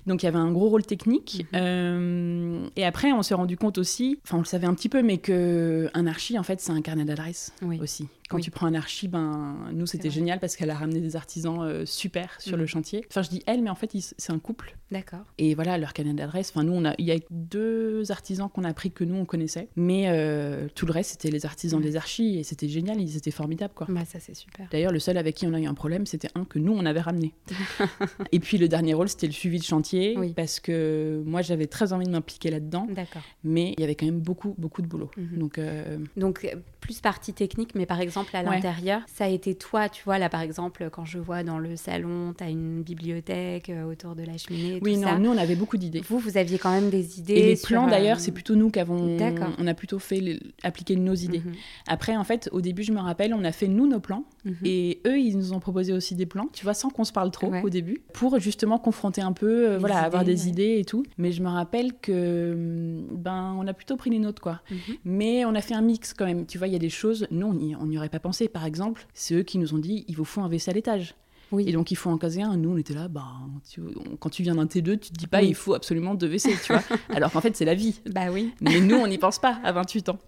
Donc 0.05 0.23
il 0.23 0.25
y 0.25 0.29
avait 0.29 0.37
un 0.37 0.51
gros 0.51 0.69
rôle 0.69 0.83
technique. 0.85 1.45
Mhm. 1.53 1.59
Euh, 1.61 2.67
et 2.75 2.85
après, 2.85 3.11
on 3.11 3.21
s'est 3.23 3.33
rendu 3.33 3.57
compte 3.57 3.77
aussi, 3.77 4.19
enfin 4.23 4.37
on 4.37 4.41
le 4.41 4.45
savait 4.45 4.67
un 4.67 4.73
petit 4.73 4.89
peu, 4.89 5.01
mais 5.01 5.17
que 5.17 5.89
un 5.93 6.07
archi, 6.07 6.37
en 6.37 6.43
fait, 6.43 6.59
c'est 6.59 6.71
un 6.71 6.81
carnet 6.81 7.05
d'adresses 7.05 7.51
Oui. 7.61 7.79
aussi. 7.81 8.07
Quand 8.29 8.37
Oui. 8.37 8.43
tu 8.43 8.51
prends 8.51 8.65
un 8.67 8.73
archi, 8.73 9.07
ben 9.09 9.55
nous 9.73 9.85
c'était 9.85 10.09
génial 10.09 10.39
parce 10.39 10.55
qu'elle 10.55 10.69
a 10.71 10.75
ramené 10.75 11.01
des 11.01 11.15
artisans 11.15 11.59
euh, 11.61 11.85
super 11.85 12.39
sur 12.39 12.53
Mhm. 12.53 12.59
le 12.61 12.65
chantier. 12.65 13.05
Enfin 13.11 13.21
je 13.21 13.29
dis 13.29 13.43
elle, 13.45 13.61
mais 13.61 13.69
en 13.69 13.75
fait 13.75 13.91
c'est 14.17 14.31
un 14.31 14.39
couple. 14.39 14.75
D'accord. 14.91 15.19
Et 15.37 15.53
voilà 15.53 15.77
leur 15.77 15.93
carnet 15.93 16.13
d'adresses. 16.13 16.49
Enfin 16.49 16.63
nous 16.63 16.71
on 16.73 16.85
a, 16.85 16.95
il 16.97 17.05
y 17.05 17.11
a 17.11 17.17
deux 17.29 18.11
artisans 18.11 18.49
qu'on 18.49 18.63
a 18.63 18.73
pris 18.73 18.91
que 18.91 19.03
nous 19.03 19.15
on 19.15 19.25
connaissait, 19.25 19.67
mais 19.75 20.05
euh, 20.07 20.67
tout 20.73 20.85
le 20.87 20.93
reste 20.93 21.11
c'était 21.11 21.29
les 21.29 21.45
artisans 21.45 21.79
Mhm. 21.79 21.85
des 21.85 21.95
archis 21.95 22.39
et 22.39 22.43
c'était 22.43 22.69
génial, 22.69 22.99
ils 23.01 23.17
étaient 23.17 23.29
formidables 23.29 23.73
quoi. 23.75 23.85
Bah, 23.89 24.05
ça, 24.05 24.19
c'est 24.19 24.33
super. 24.35 24.67
D'ailleurs, 24.71 24.93
le 24.93 24.99
seul 24.99 25.17
avec 25.17 25.35
qui 25.35 25.45
on 25.45 25.53
a 25.53 25.59
eu 25.59 25.67
un 25.67 25.73
problème, 25.75 26.05
c'était 26.07 26.29
un 26.33 26.45
que 26.45 26.57
nous, 26.59 26.71
on 26.73 26.85
avait 26.85 27.01
ramené. 27.01 27.33
et 28.31 28.39
puis 28.39 28.57
le 28.57 28.67
dernier 28.67 28.93
rôle, 28.95 29.09
c'était 29.09 29.27
le 29.27 29.33
suivi 29.33 29.59
de 29.59 29.63
chantier, 29.63 29.92
Oui. 30.17 30.33
parce 30.35 30.59
que 30.59 31.21
moi, 31.25 31.41
j'avais 31.41 31.67
très 31.67 31.93
envie 31.93 32.05
de 32.05 32.11
m'impliquer 32.11 32.49
là-dedans, 32.51 32.87
D'accord. 32.89 33.21
mais 33.43 33.73
il 33.77 33.79
y 33.79 33.83
avait 33.83 33.95
quand 33.95 34.05
même 34.05 34.19
beaucoup, 34.19 34.55
beaucoup 34.57 34.81
de 34.81 34.87
boulot. 34.87 35.09
Mhm. 35.17 35.37
Donc, 35.39 35.57
euh, 35.57 35.97
Donc, 36.17 36.45
euh, 36.45 36.55
plus 36.79 36.99
partie 36.99 37.33
technique, 37.33 37.75
mais 37.75 37.85
par 37.85 38.01
exemple, 38.01 38.35
à 38.35 38.43
Ouais. 38.43 38.55
l'intérieur, 38.55 39.01
ça 39.07 39.25
a 39.25 39.27
été 39.29 39.55
toi, 39.55 39.87
tu 39.89 40.03
vois, 40.03 40.19
là, 40.19 40.27
par 40.29 40.41
exemple, 40.41 40.89
quand 40.91 41.05
je 41.05 41.17
vois 41.19 41.43
dans 41.43 41.57
le 41.59 41.75
salon, 41.75 42.33
tu 42.37 42.43
as 42.43 42.49
une 42.49 42.81
bibliothèque 42.83 43.69
euh, 43.69 43.83
autour 43.89 44.15
de 44.15 44.23
la 44.23 44.37
cheminée, 44.37 44.79
oui, 44.81 44.95
tout 44.95 45.01
non, 45.01 45.07
ça. 45.07 45.19
nous, 45.19 45.29
on 45.29 45.37
avait 45.37 45.55
beaucoup 45.55 45.77
d'idées. 45.77 46.01
Vous, 46.07 46.19
vous 46.19 46.37
aviez 46.37 46.57
quand 46.57 46.71
même 46.71 46.89
des 46.89 47.19
idées. 47.19 47.33
Et 47.35 47.43
les 47.47 47.55
plans, 47.55 47.87
euh, 47.87 47.89
d'ailleurs, 47.89 48.19
c'est 48.19 48.31
plutôt 48.31 48.55
nous 48.55 48.69
qui 48.69 48.79
avons. 48.79 49.17
D'accord. 49.17 49.49
On 49.59 49.67
a 49.67 49.73
plutôt 49.73 49.99
fait 49.99 50.19
les- 50.19 50.39
appliquer 50.63 50.95
nos 50.95 51.13
idées. 51.15 51.39
mhm, 51.39 51.53
Après, 51.87 52.15
en 52.17 52.23
fait, 52.23 52.49
au 52.51 52.61
début, 52.61 52.83
je 52.83 52.91
me 52.91 52.99
rappelle, 52.99 53.33
on 53.33 53.43
a 53.43 53.51
fait 53.51 53.67
nous 53.67 53.87
nos 53.87 53.99
plans, 53.99 54.25
mhm. 54.45 54.55
et 54.65 54.99
eux, 55.07 55.17
ils 55.19 55.37
nous 55.37 55.53
ont 55.53 55.59
proposé 55.59 55.93
aussi 55.93 56.15
des 56.15 56.25
plans, 56.25 56.47
tu 56.53 56.63
vois, 56.63 56.73
sans 56.73 56.89
qu'on 56.89 57.03
se 57.03 57.13
parle 57.13 57.31
trop 57.31 57.47
Ouais. 57.47 57.61
au 57.63 57.69
début, 57.69 58.01
pour 58.13 58.39
justement 58.39 58.77
confronter 58.77 59.21
un 59.21 59.31
peu, 59.33 59.69
euh, 59.71 59.79
Voilà, 59.87 60.03
avoir 60.03 60.23
des 60.23 60.43
ouais. 60.43 60.49
idées 60.49 60.79
et 60.79 60.85
tout. 60.85 61.03
Mais 61.17 61.31
je 61.31 61.41
me 61.41 61.49
rappelle 61.49 61.93
que, 61.93 62.53
hum, 62.53 63.07
ben, 63.11 63.55
on 63.57 63.67
a 63.67 63.73
plutôt 63.73 63.95
pris 63.95 64.09
les 64.09 64.19
nôtres, 64.19 64.41
quoi. 64.41 64.61
Mhm. 64.71 64.77
Mais 65.05 65.45
on 65.45 65.55
a 65.55 65.61
fait 65.61 65.73
un 65.73 65.81
mix 65.81 66.13
quand 66.13 66.25
même. 66.25 66.45
Tu 66.45 66.57
vois, 66.57 66.67
il 66.67 66.73
y 66.73 66.75
a 66.75 66.79
des 66.79 66.89
choses, 66.89 67.27
nous, 67.31 67.47
on 67.47 67.53
n'y 67.53 67.75
on 67.75 67.85
n'y 67.85 67.97
aurait 67.97 68.09
pas 68.09 68.19
pensé. 68.19 68.47
Par 68.47 68.65
exemple, 68.65 69.07
c'est 69.13 69.35
eux 69.35 69.43
qui 69.43 69.57
nous 69.57 69.73
ont 69.73 69.77
dit 69.79 70.05
il 70.07 70.15
vous 70.15 70.25
faut 70.25 70.41
un 70.41 70.47
WC 70.47 70.69
à 70.69 70.73
l'étage. 70.73 71.15
Oui. 71.53 71.63
Et 71.67 71.71
donc, 71.71 71.91
il 71.91 71.95
faut 71.95 72.09
en 72.09 72.17
caser 72.17 72.41
un. 72.41 72.57
Nous, 72.57 72.69
on 72.71 72.77
était 72.77 72.93
là, 72.93 73.07
bah, 73.07 73.23
tu- 73.69 73.79
on- 73.81 74.17
quand 74.17 74.29
tu 74.29 74.43
viens 74.43 74.55
d'un 74.55 74.65
T2, 74.65 74.97
tu 74.99 75.11
te 75.11 75.13
dis 75.13 75.27
pas 75.27 75.39
Oui. 75.39 75.47
il 75.49 75.55
faut 75.55 75.73
absolument 75.73 76.13
deux 76.15 76.27
WC, 76.27 76.49
tu 76.65 76.73
vois. 76.73 76.81
Alors 77.15 77.31
qu'en 77.31 77.39
fait, 77.41 77.55
c'est 77.55 77.63
la 77.65 77.75
vie. 77.75 78.01
Bah 78.11 78.31
oui. 78.31 78.51
Mais 78.59 78.81
nous, 78.81 78.95
on 78.97 79.07
n'y 79.07 79.17
pense 79.17 79.39
pas 79.39 79.59
à 79.63 79.71
28 79.71 80.09
ans. 80.09 80.19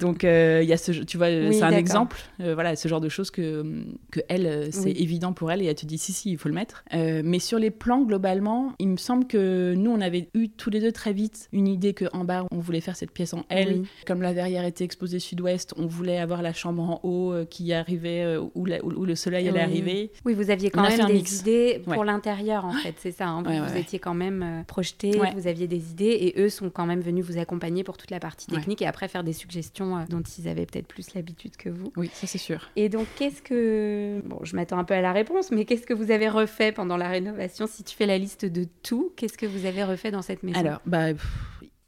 Donc, 0.00 0.24
euh, 0.24 0.62
y 0.64 0.72
a 0.72 0.76
ce, 0.76 0.92
tu 0.92 1.16
vois, 1.16 1.28
Oui, 1.28 1.54
c'est 1.54 1.62
un 1.62 1.70
exemple. 1.72 2.16
euh, 2.40 2.54
voilà, 2.54 2.76
ce 2.76 2.88
genre 2.88 3.00
de 3.00 3.08
choses 3.08 3.30
que, 3.30 3.84
que 4.10 4.20
elle, 4.28 4.46
euh, 4.46 4.68
c'est 4.70 4.84
Oui. 4.86 4.94
évident 4.98 5.32
pour 5.32 5.50
elle 5.50 5.62
et 5.62 5.66
elle 5.66 5.74
te 5.74 5.86
dit 5.86 5.98
si, 5.98 6.12
si, 6.12 6.30
il 6.32 6.38
faut 6.38 6.48
le 6.48 6.54
mettre. 6.54 6.84
Euh, 6.94 7.22
mais 7.24 7.38
sur 7.38 7.58
les 7.58 7.70
plans, 7.70 8.02
globalement, 8.02 8.72
il 8.78 8.88
me 8.88 8.96
semble 8.96 9.26
que 9.26 9.74
nous, 9.74 9.90
on 9.90 10.00
avait 10.00 10.28
eu 10.34 10.48
tous 10.48 10.70
les 10.70 10.80
deux 10.80 10.92
très 10.92 11.12
vite 11.12 11.48
une 11.52 11.68
idée 11.68 11.94
que 11.94 12.06
en 12.12 12.24
bas, 12.24 12.44
on 12.50 12.58
voulait 12.58 12.80
faire 12.80 12.96
cette 12.96 13.10
pièce 13.10 13.34
en 13.34 13.44
L. 13.50 13.82
Comme 14.06 14.22
la 14.22 14.32
verrière 14.32 14.64
était 14.64 14.84
exposée 14.84 15.18
sud-ouest, 15.18 15.74
on 15.76 15.86
voulait 15.86 16.18
avoir 16.18 16.42
la 16.42 16.52
chambre 16.52 16.82
en 16.82 17.00
haut 17.02 17.34
qui 17.50 17.72
arrivait 17.72 18.36
où, 18.54 18.64
la- 18.64 18.84
où- 18.84 18.92
où 18.92 19.04
le 19.04 19.14
soleil 19.14 19.48
allait 19.48 19.60
arriver. 19.60 20.10
Oui, 20.24 20.34
vous 20.38 20.50
aviez 20.50 20.70
quand 20.70 20.82
même 20.82 21.06
des 21.06 21.12
mix. 21.14 21.40
idées 21.40 21.80
pour 21.84 21.98
Ouais. 21.98 22.06
l'intérieur, 22.06 22.64
en 22.64 22.72
fait, 22.72 22.94
c'est 22.98 23.10
ça. 23.12 23.26
hein. 23.28 23.42
Vous, 23.42 23.50
Ouais, 23.50 23.60
ouais, 23.60 23.80
étiez 23.80 23.98
quand 23.98 24.14
même 24.14 24.42
euh, 24.42 24.62
projetés, 24.64 25.18
Ouais. 25.18 25.32
vous 25.34 25.46
aviez 25.46 25.66
des 25.66 25.90
idées, 25.90 26.04
et 26.20 26.40
eux 26.40 26.48
sont 26.48 26.70
quand 26.70 26.86
même 26.86 27.00
venus 27.00 27.24
vous 27.24 27.38
accompagner 27.38 27.84
pour 27.84 27.96
toute 27.96 28.10
la 28.10 28.20
partie 28.20 28.46
technique 28.46 28.80
et 28.82 28.86
après 28.86 29.08
faire 29.08 29.24
des 29.24 29.32
suggestions 29.32 29.96
euh, 29.96 30.00
dont 30.08 30.22
ils 30.22 30.48
avaient 30.48 30.66
peut-être 30.66 30.86
plus 30.86 31.14
l'habitude 31.14 31.56
que 31.56 31.68
vous. 31.68 31.92
Oui, 31.96 32.10
ça 32.14 32.26
c'est 32.26 32.38
sûr. 32.38 32.70
Et 32.76 32.88
donc, 32.88 33.06
qu'est-ce 33.16 33.42
que. 33.42 34.20
Bon, 34.26 34.38
je 34.42 34.54
m'attends 34.56 34.78
un 34.78 34.84
peu 34.84 34.94
à 34.94 35.00
la 35.00 35.12
réponse, 35.12 35.50
mais 35.50 35.64
qu'est-ce 35.64 35.86
que 35.86 35.94
vous 35.94 36.10
avez 36.10 36.28
refait 36.28 36.72
pendant 36.72 36.96
la 36.96 37.08
rénovation? 37.08 37.66
Si 37.66 37.82
tu 37.84 37.94
fais 37.96 38.06
la 38.06 38.18
liste 38.18 38.44
de 38.44 38.66
tout, 38.82 39.12
qu'est-ce 39.16 39.36
que 39.38 39.46
vous 39.46 39.66
avez 39.66 39.84
refait 39.84 40.10
dans 40.10 40.22
cette 40.22 40.42
maison? 40.42 40.60
Alors, 40.60 40.80
bah, 40.86 41.12
pff, 41.12 41.26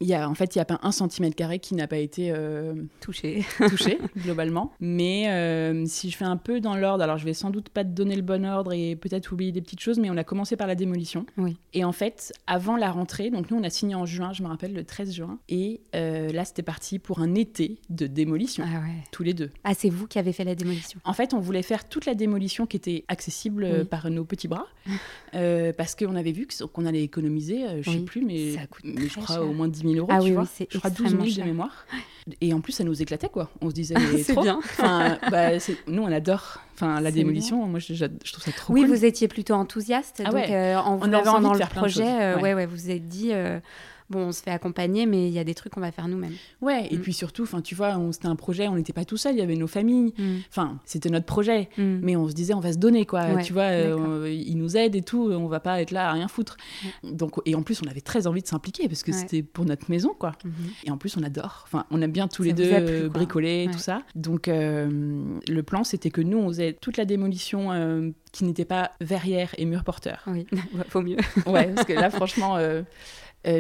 il 0.01 0.07
y 0.09 0.15
a, 0.15 0.29
en 0.29 0.35
fait, 0.35 0.55
il 0.55 0.59
n'y 0.59 0.63
a 0.63 0.65
pas 0.65 0.79
un 0.83 0.93
centimètre 0.93 1.37
carré 1.37 1.59
qui 1.59 1.75
n'a 1.75 1.87
pas 1.87 1.99
été 1.99 2.31
euh, 2.35 2.75
touché. 3.01 3.45
touché, 3.69 3.99
globalement. 4.17 4.73
Mais 4.81 5.29
euh, 5.29 5.85
si 5.87 6.11
je 6.11 6.17
fais 6.17 6.25
un 6.25 6.37
peu 6.39 6.61
dans 6.61 6.75
l'ordre, 6.77 7.05
alors 7.05 7.19
je 7.19 7.25
vais 7.25 7.35
sans 7.35 7.51
doute 7.51 7.69
pas 7.69 7.85
te 7.85 7.91
donner 7.91 8.17
le 8.17 8.23
bon 8.23 8.47
ordre 8.47 8.73
et 8.73 8.97
peut-être 8.97 9.33
oublier 9.33 9.53
des 9.53 9.61
petites 9.61 9.81
choses, 9.81 9.99
mais 9.99 10.09
on 10.11 10.17
a 10.17 10.25
commencé 10.25 10.57
par 10.57 10.67
la 10.67 10.75
démolition. 10.75 11.27
Oui. 11.37 11.57
Et 11.75 11.85
en 11.85 11.93
fait, 11.93 12.33
avant 12.47 12.77
la 12.77 12.91
rentrée, 12.91 13.31
donc 13.31 13.51
nous 13.51 13.59
on 13.59 13.63
a 13.63 13.71
signé 13.71 13.95
en 13.95 14.07
juin, 14.07 14.33
je 14.33 14.43
me 14.43 14.49
rappelle, 14.49 14.73
le 14.73 14.85
13 14.85 15.13
juin. 15.13 15.39
Et 15.49 15.81
euh, 15.95 16.31
là, 16.33 16.45
c'était 16.45 16.63
parti 16.63 16.99
pour 16.99 17.21
un 17.21 17.35
été 17.35 17.79
de 17.91 18.07
démolition, 18.07 18.65
Ah 18.67 18.81
ouais. 18.81 18.95
tous 19.13 19.23
les 19.23 19.35
deux. 19.35 19.51
Ah, 19.65 19.75
c'est 19.75 19.91
vous 19.91 20.07
qui 20.07 20.19
avez 20.19 20.33
fait 20.33 20.45
la 20.45 20.55
démolition. 20.55 20.99
En 21.05 21.13
fait, 21.13 21.35
on 21.35 21.41
voulait 21.41 21.63
faire 21.63 21.89
toute 21.89 22.07
la 22.07 22.15
démolition 22.15 22.67
qui 22.67 22.77
était 22.79 23.05
accessible 23.09 23.69
Oui. 23.71 23.85
par 23.85 24.09
nos 24.11 24.25
petits 24.25 24.49
bras, 24.49 24.67
parce 25.77 25.95
qu'on 25.95 26.17
avait 26.17 26.33
vu 26.33 26.47
qu'on 26.73 26.87
allait 26.87 27.03
économiser, 27.03 27.65
je 27.83 27.91
sais 27.91 27.97
Oui. 27.99 28.05
plus, 28.05 28.25
mais, 28.25 28.53
Ça 28.55 28.67
coûte 28.67 28.83
mais 28.85 29.09
je 29.09 29.21
crois 29.21 29.37
cher. 29.37 29.45
au 29.47 29.53
moins 29.53 29.69
10 29.69 29.81
000 29.81 29.90
euros, 29.97 30.09
Ah 30.11 30.19
tu 30.19 30.25
oui, 30.25 30.33
vois. 30.33 30.45
oui, 30.61 30.67
je 30.71 30.79
crois 30.79 30.91
12 30.91 30.99
000 31.11 31.23
extrêmement 31.25 31.45
de 31.47 31.51
mémoire. 31.51 31.87
Et 32.41 32.53
en 32.55 32.61
plus, 32.61 32.73
ça 32.73 32.85
nous 32.85 33.01
éclatait, 33.03 33.29
quoi. 33.29 33.51
On 33.61 33.71
se 33.71 33.75
disait, 33.75 33.95
mais 33.95 34.23
C'est 34.23 34.33
trop. 34.35 34.43
bien. 34.43 34.59
Enfin, 34.59 35.19
bah, 35.31 35.51
nous, 35.87 36.03
on 36.03 36.13
adore. 36.13 36.59
Enfin, 36.75 37.01
la 37.01 37.11
démolition, 37.11 37.67
moi, 37.67 37.79
je, 37.81 37.93
je 37.95 38.07
trouve 38.33 38.45
ça 38.45 38.53
trop 38.53 38.73
Oui, 38.73 38.83
cool. 38.83 38.91
vous 38.91 39.05
étiez 39.05 39.27
plutôt 39.29 39.55
enthousiaste. 39.55 40.21
Ah 40.25 40.31
donc, 40.31 40.35
ouais. 40.35 40.55
euh, 40.55 40.79
en 40.79 40.97
vous 40.97 41.03
On 41.03 41.13
avait 41.13 41.17
lançant 41.25 41.35
envie 41.37 41.43
dans 41.45 41.49
de 41.53 41.55
le 41.55 41.59
faire 41.59 41.69
projet, 41.71 42.03
euh, 42.07 42.37
Ouais. 42.37 42.43
ouais, 42.43 42.55
ouais, 42.55 42.67
vous 42.67 42.77
vous 42.77 42.91
êtes 42.91 43.09
dit, 43.09 43.31
euh, 43.33 43.59
bon, 44.11 44.27
on 44.27 44.33
se 44.33 44.43
fait 44.43 44.51
accompagner, 44.51 45.07
mais 45.07 45.29
il 45.29 45.33
y 45.33 45.39
a 45.39 45.45
des 45.45 45.55
trucs 45.55 45.73
qu'on 45.73 45.81
va 45.81 45.93
faire 45.93 46.09
nous-mêmes. 46.09 46.35
Ouais, 46.61 46.89
et 46.91 46.97
Mm. 46.97 47.01
puis 47.01 47.13
surtout, 47.13 47.45
enfin, 47.45 47.61
tu 47.63 47.75
vois, 47.75 47.97
on- 47.97 48.13
c'était 48.13 48.27
un 48.27 48.37
projet, 48.37 48.69
on 48.69 48.75
n'était 48.75 48.93
pas 48.93 49.05
tout 49.05 49.17
seul, 49.17 49.35
il 49.35 49.39
y 49.39 49.43
avait 49.43 49.57
nos 49.57 49.67
familles. 49.67 50.13
Mm. 50.19 50.37
Enfin, 50.51 50.79
c'était 50.85 51.09
notre 51.11 51.27
projet. 51.27 51.69
Mm. 51.79 51.99
Mais 52.03 52.17
on 52.17 52.29
se 52.29 52.35
disait, 52.35 52.53
on 52.55 52.61
va 52.61 52.73
se 52.73 52.79
donner, 52.79 53.07
quoi. 53.07 53.25
Ouais, 53.33 53.43
tu 53.43 53.53
vois, 53.53 53.63
euh, 53.63 53.97
on- 53.97 54.25
ils 54.27 54.57
nous 54.57 54.77
aident 54.77 54.97
et 54.97 55.03
tout, 55.03 55.31
on 55.33 55.47
va 55.47 55.61
pas 55.61 55.81
être 55.81 55.91
là 55.93 56.11
à 56.11 56.13
rien 56.13 56.29
foutre. 56.29 56.57
Donc, 57.05 57.35
et 57.47 57.55
en 57.55 57.63
plus, 57.63 57.81
on 57.85 57.89
avait 57.89 58.01
très 58.01 58.27
envie 58.27 58.43
de 58.43 58.47
s'impliquer 58.47 58.89
parce 58.89 59.03
que 59.03 59.13
Ouais. 59.13 59.17
c'était 59.17 59.43
pour 59.43 59.65
notre 59.65 59.91
maison, 59.91 60.15
quoi. 60.19 60.33
Mhm. 60.45 60.53
Et 60.85 60.91
en 60.91 60.99
plus, 60.99 61.17
on 61.17 61.23
adore. 61.23 61.63
Enfin, 61.67 61.87
on 61.91 62.03
aime 62.03 62.13
bien 62.13 62.27
tous 62.29 62.43
Ça 62.43 62.49
les 62.49 62.53
deux 62.53 62.69
plu, 62.69 62.77
euh, 62.79 63.09
bricoler, 63.09 63.67
Ouais. 63.67 63.73
tout 63.73 63.79
ça. 63.79 64.03
Donc, 64.15 64.49
euh, 64.49 64.91
le 65.49 65.63
plan, 65.63 65.85
c'était 65.85 66.11
que 66.11 66.21
nous, 66.21 66.39
on 66.39 66.49
faisait 66.49 66.73
toute 66.73 66.97
la 66.97 67.05
démolition 67.05 67.73
euh, 67.73 68.11
qui 68.33 68.45
n'était 68.45 68.65
pas 68.65 68.93
verrière 69.01 69.55
et 69.59 69.65
mur 69.65 69.85
porteur. 69.85 70.23
Oui, 70.27 70.47
vaut 70.93 71.03
mieux. 71.03 71.17
Ouais, 71.47 71.67
parce 71.75 71.87
que 71.87 71.93
là, 71.93 72.11
franchement, 72.11 72.57
euh, 72.57 72.83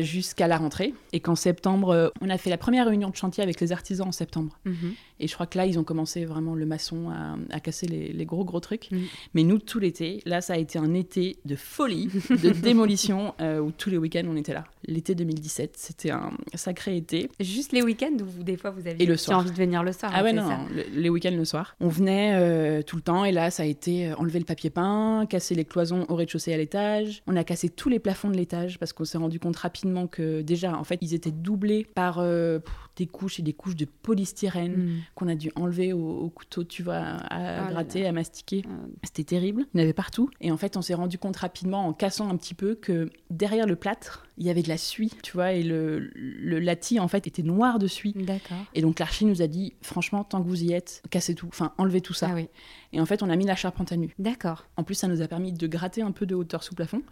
jusqu'à 0.03 0.47
la 0.49 0.57
rentrée. 0.59 0.95
Et 1.13 1.21
qu'en 1.21 1.35
septembre, 1.35 1.91
euh, 1.91 2.09
on 2.21 2.29
a 2.31 2.39
fait 2.39 2.51
la 2.51 2.59
première 2.59 2.87
réunion 2.87 3.11
de 3.11 3.17
chantier 3.17 3.43
avec 3.43 3.61
les 3.61 3.73
artisans 3.73 4.09
en 4.09 4.13
septembre. 4.13 4.59
Mhm. 4.65 4.95
Et 5.23 5.29
je 5.29 5.35
crois 5.35 5.47
que 5.47 5.59
là, 5.59 5.67
ils 5.67 5.79
ont 5.79 5.85
commencé 5.85 6.25
vraiment 6.25 6.55
le 6.55 6.65
maçon 6.65 7.11
à, 7.11 7.37
à 7.55 7.61
casser 7.61 7.87
les, 7.87 8.09
les 8.13 8.25
gros, 8.25 8.43
gros 8.45 8.61
trucs. 8.61 8.91
Mm. 8.91 8.99
Mais 9.35 9.43
nous, 9.43 9.59
tout 9.59 9.79
l'été, 9.79 10.23
là, 10.25 10.41
ça 10.41 10.55
a 10.55 10.57
été 10.57 10.79
un 10.79 10.95
été 10.95 11.37
de 11.45 11.57
folie, 11.57 12.09
de 12.31 12.51
démolition, 12.63 13.35
euh, 13.41 13.59
où 13.61 13.71
tous 13.71 13.91
les 13.91 13.99
week-ends, 13.99 14.25
on 14.27 14.37
était 14.37 14.55
là. 14.55 14.65
L'été 14.87 15.15
2017, 15.15 15.75
c'était 15.77 16.11
un 16.11 16.31
sacré 16.55 16.97
été. 16.97 17.29
Juste 17.39 17.73
les 17.73 17.83
week-ends 17.83 18.17
où 18.19 18.25
vous, 18.25 18.43
des 18.43 18.57
fois 18.57 18.71
vous 18.71 18.87
aviez 18.87 19.07
envie 19.29 19.51
de 19.51 19.57
venir 19.57 19.83
le 19.83 19.93
soir. 19.93 20.11
Ah 20.15 20.23
ouais, 20.23 20.31
c'est 20.31 20.37
non, 20.37 20.49
ça 20.49 20.57
non, 20.57 20.65
le- 20.75 20.87
les 20.99 21.11
week-ends 21.11 21.37
le 21.37 21.45
soir. 21.45 21.77
On 21.81 21.89
venait 21.89 22.33
euh, 22.35 22.81
tout 22.83 22.97
le 22.97 23.03
temps 23.03 23.27
et 23.27 23.31
là, 23.33 23.51
ça 23.51 23.65
a 23.65 23.67
été 23.67 24.09
euh, 24.09 24.15
enlever 24.17 24.39
le 24.39 24.47
papier 24.47 24.71
peint, 24.71 25.27
casser 25.29 25.55
les 25.55 25.67
cloisons 25.67 26.07
au 26.09 26.15
rez-de-chaussée 26.17 26.55
à 26.55 26.57
l'étage. 26.57 27.23
On 27.27 27.37
a 27.37 27.45
cassé 27.45 27.69
tous 27.69 27.91
les 27.91 27.99
plafonds 27.99 28.31
de 28.31 28.37
l'étage 28.39 28.79
parce 28.79 28.95
qu'on 28.95 29.05
s'est 29.05 29.19
rendu 29.19 29.39
compte 29.39 29.57
rapidement 29.71 30.09
que 30.09 30.43
déjà, 30.43 30.77
en 30.77 30.83
fait, 30.83 30.99
ils 31.01 31.15
étaient 31.15 31.31
doublés 31.31 31.85
par 31.85 32.19
euh, 32.19 32.59
des 33.01 33.07
couches 33.07 33.39
et 33.41 33.43
des 33.43 33.53
couches 33.55 33.77
de 33.77 33.87
polystyrène 33.87 34.77
Mm. 34.77 34.99
qu'on 35.15 35.29
a 35.29 35.35
dû 35.35 35.51
enlever 35.57 35.93
au, 35.93 35.99
au 36.19 36.29
couteau, 36.29 36.65
tu 36.65 36.83
vois, 36.83 36.97
à 36.99 37.63
là 37.65 37.71
gratter, 37.71 38.07
à 38.07 38.13
mastiquer. 38.13 38.63
Euh, 38.67 38.87
C'était 39.05 39.25
terrible. 39.25 39.67
Il 39.75 39.79
y 39.79 39.81
en 39.81 39.85
avait 39.85 39.93
partout. 39.93 40.29
Et 40.41 40.51
en 40.53 40.57
fait, 40.57 40.77
on 40.77 40.83
s'est 40.83 40.95
rendu 40.95 41.17
compte 41.19 41.37
rapidement, 41.37 41.87
en 41.87 41.93
cassant 41.93 42.29
un 42.29 42.37
petit 42.37 42.55
peu, 42.55 42.75
que 42.75 43.11
derrière 43.31 43.67
le 43.67 43.77
plâtre, 43.77 44.27
il 44.39 44.47
y 44.47 44.51
avait 44.51 44.63
de 44.63 44.69
la 44.69 44.77
suie, 44.79 45.13
tu 45.23 45.33
vois, 45.33 45.53
et 45.53 45.63
le, 45.63 45.99
le 46.15 46.59
lati, 46.61 46.99
en 47.01 47.09
fait, 47.09 47.27
était 47.27 47.43
noir 47.43 47.79
de 47.79 47.87
suie. 47.87 48.13
D'accord. 48.17 48.57
Et 48.75 48.83
donc 48.83 48.99
l'archi 48.99 49.25
nous 49.25 49.43
a 49.43 49.47
dit, 49.47 49.75
franchement, 49.83 50.25
tant 50.25 50.43
que 50.43 50.49
vous 50.49 50.63
y 50.63 50.73
êtes, 50.73 51.03
cassez 51.11 51.35
tout, 51.35 51.49
enfin 51.49 51.73
enlevez 51.79 52.01
tout 52.01 52.15
ça. 52.15 52.29
Ah 52.31 52.35
oui, 52.35 52.49
Et 52.93 53.01
en 53.01 53.07
fait, 53.07 53.23
on 53.23 53.29
a 53.31 53.37
mis 53.37 53.45
la 53.47 53.57
charpente 53.57 53.93
à 53.93 53.97
nu. 53.97 54.15
d'accord. 54.19 54.67
En 54.77 54.83
plus, 54.85 54.95
ça 54.95 55.09
nous 55.09 55.21
a 55.23 55.29
permis 55.29 55.53
de 55.53 55.67
gratter 55.67 56.03
un 56.03 56.13
peu 56.13 56.27
de 56.27 56.35
hauteur 56.35 56.63
sous 56.63 56.75
plafond 56.75 57.03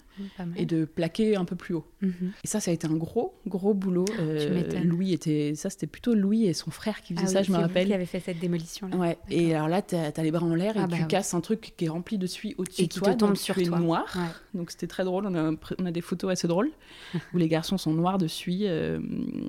Mm, 0.40 0.54
et 0.56 0.66
de 0.66 0.84
plaquer 0.84 1.36
un 1.36 1.44
peu 1.44 1.54
plus 1.54 1.74
haut. 1.74 1.84
Mhm. 2.02 2.12
Et 2.22 2.30
Et 2.42 2.46
ça, 2.48 2.58
ça 2.58 2.72
a 2.72 2.74
été 2.74 2.88
un 2.88 2.96
gros, 2.96 3.34
gros 3.46 3.72
boulot. 3.72 4.04
Euh, 4.18 4.80
Louis 4.82 5.12
était, 5.12 5.52
ça, 5.54 5.70
c'était 5.78 5.92
plutôt 5.92 6.12
Louis 6.12 6.46
et 6.46 6.54
son 6.54 6.72
frère 6.72 7.02
qui 7.02 7.14
faisaient 7.14 7.26
ah 7.26 7.32
ça, 7.34 7.42
je 7.44 7.52
me 7.52 7.56
rappelle. 7.56 7.86
Qui 7.86 7.94
avait 7.94 8.04
fait 8.04 8.18
cette 8.18 8.40
démolition. 8.40 8.88
Là. 8.88 8.96
Ouais. 8.96 9.18
Et 9.30 9.54
alors 9.54 9.68
là, 9.68 9.80
tu 9.80 9.94
as, 9.94 10.10
les 10.24 10.32
bras 10.32 10.44
en 10.44 10.56
l'air 10.56 10.76
et 10.76 10.80
ah 10.80 10.88
tu 10.88 10.98
bah 10.98 11.06
casses 11.06 11.34
un 11.34 11.40
truc 11.40 11.74
qui 11.76 11.84
est 11.84 11.88
rempli 11.88 12.18
de 12.18 12.26
suie 12.26 12.56
au-dessus 12.58 12.88
de 12.88 12.92
toi, 12.92 13.14
te 13.14 13.18
tombe 13.18 13.36
sur 13.36 13.54
toi. 13.54 13.78
noir. 13.78 14.12
Donc 14.54 14.72
c'était 14.72 14.88
très 14.88 15.04
drôle. 15.04 15.26
On 15.26 15.34
a, 15.36 15.52
on 15.78 15.86
a, 15.86 15.92
des 15.92 16.00
photos 16.00 16.32
assez 16.32 16.48
drôles 16.48 16.72
où 17.32 17.38
les 17.38 17.46
garçons 17.46 17.78
sont 17.78 17.92
noirs 17.92 18.18
de 18.18 18.26
suie 18.26 18.64
et 18.64 18.98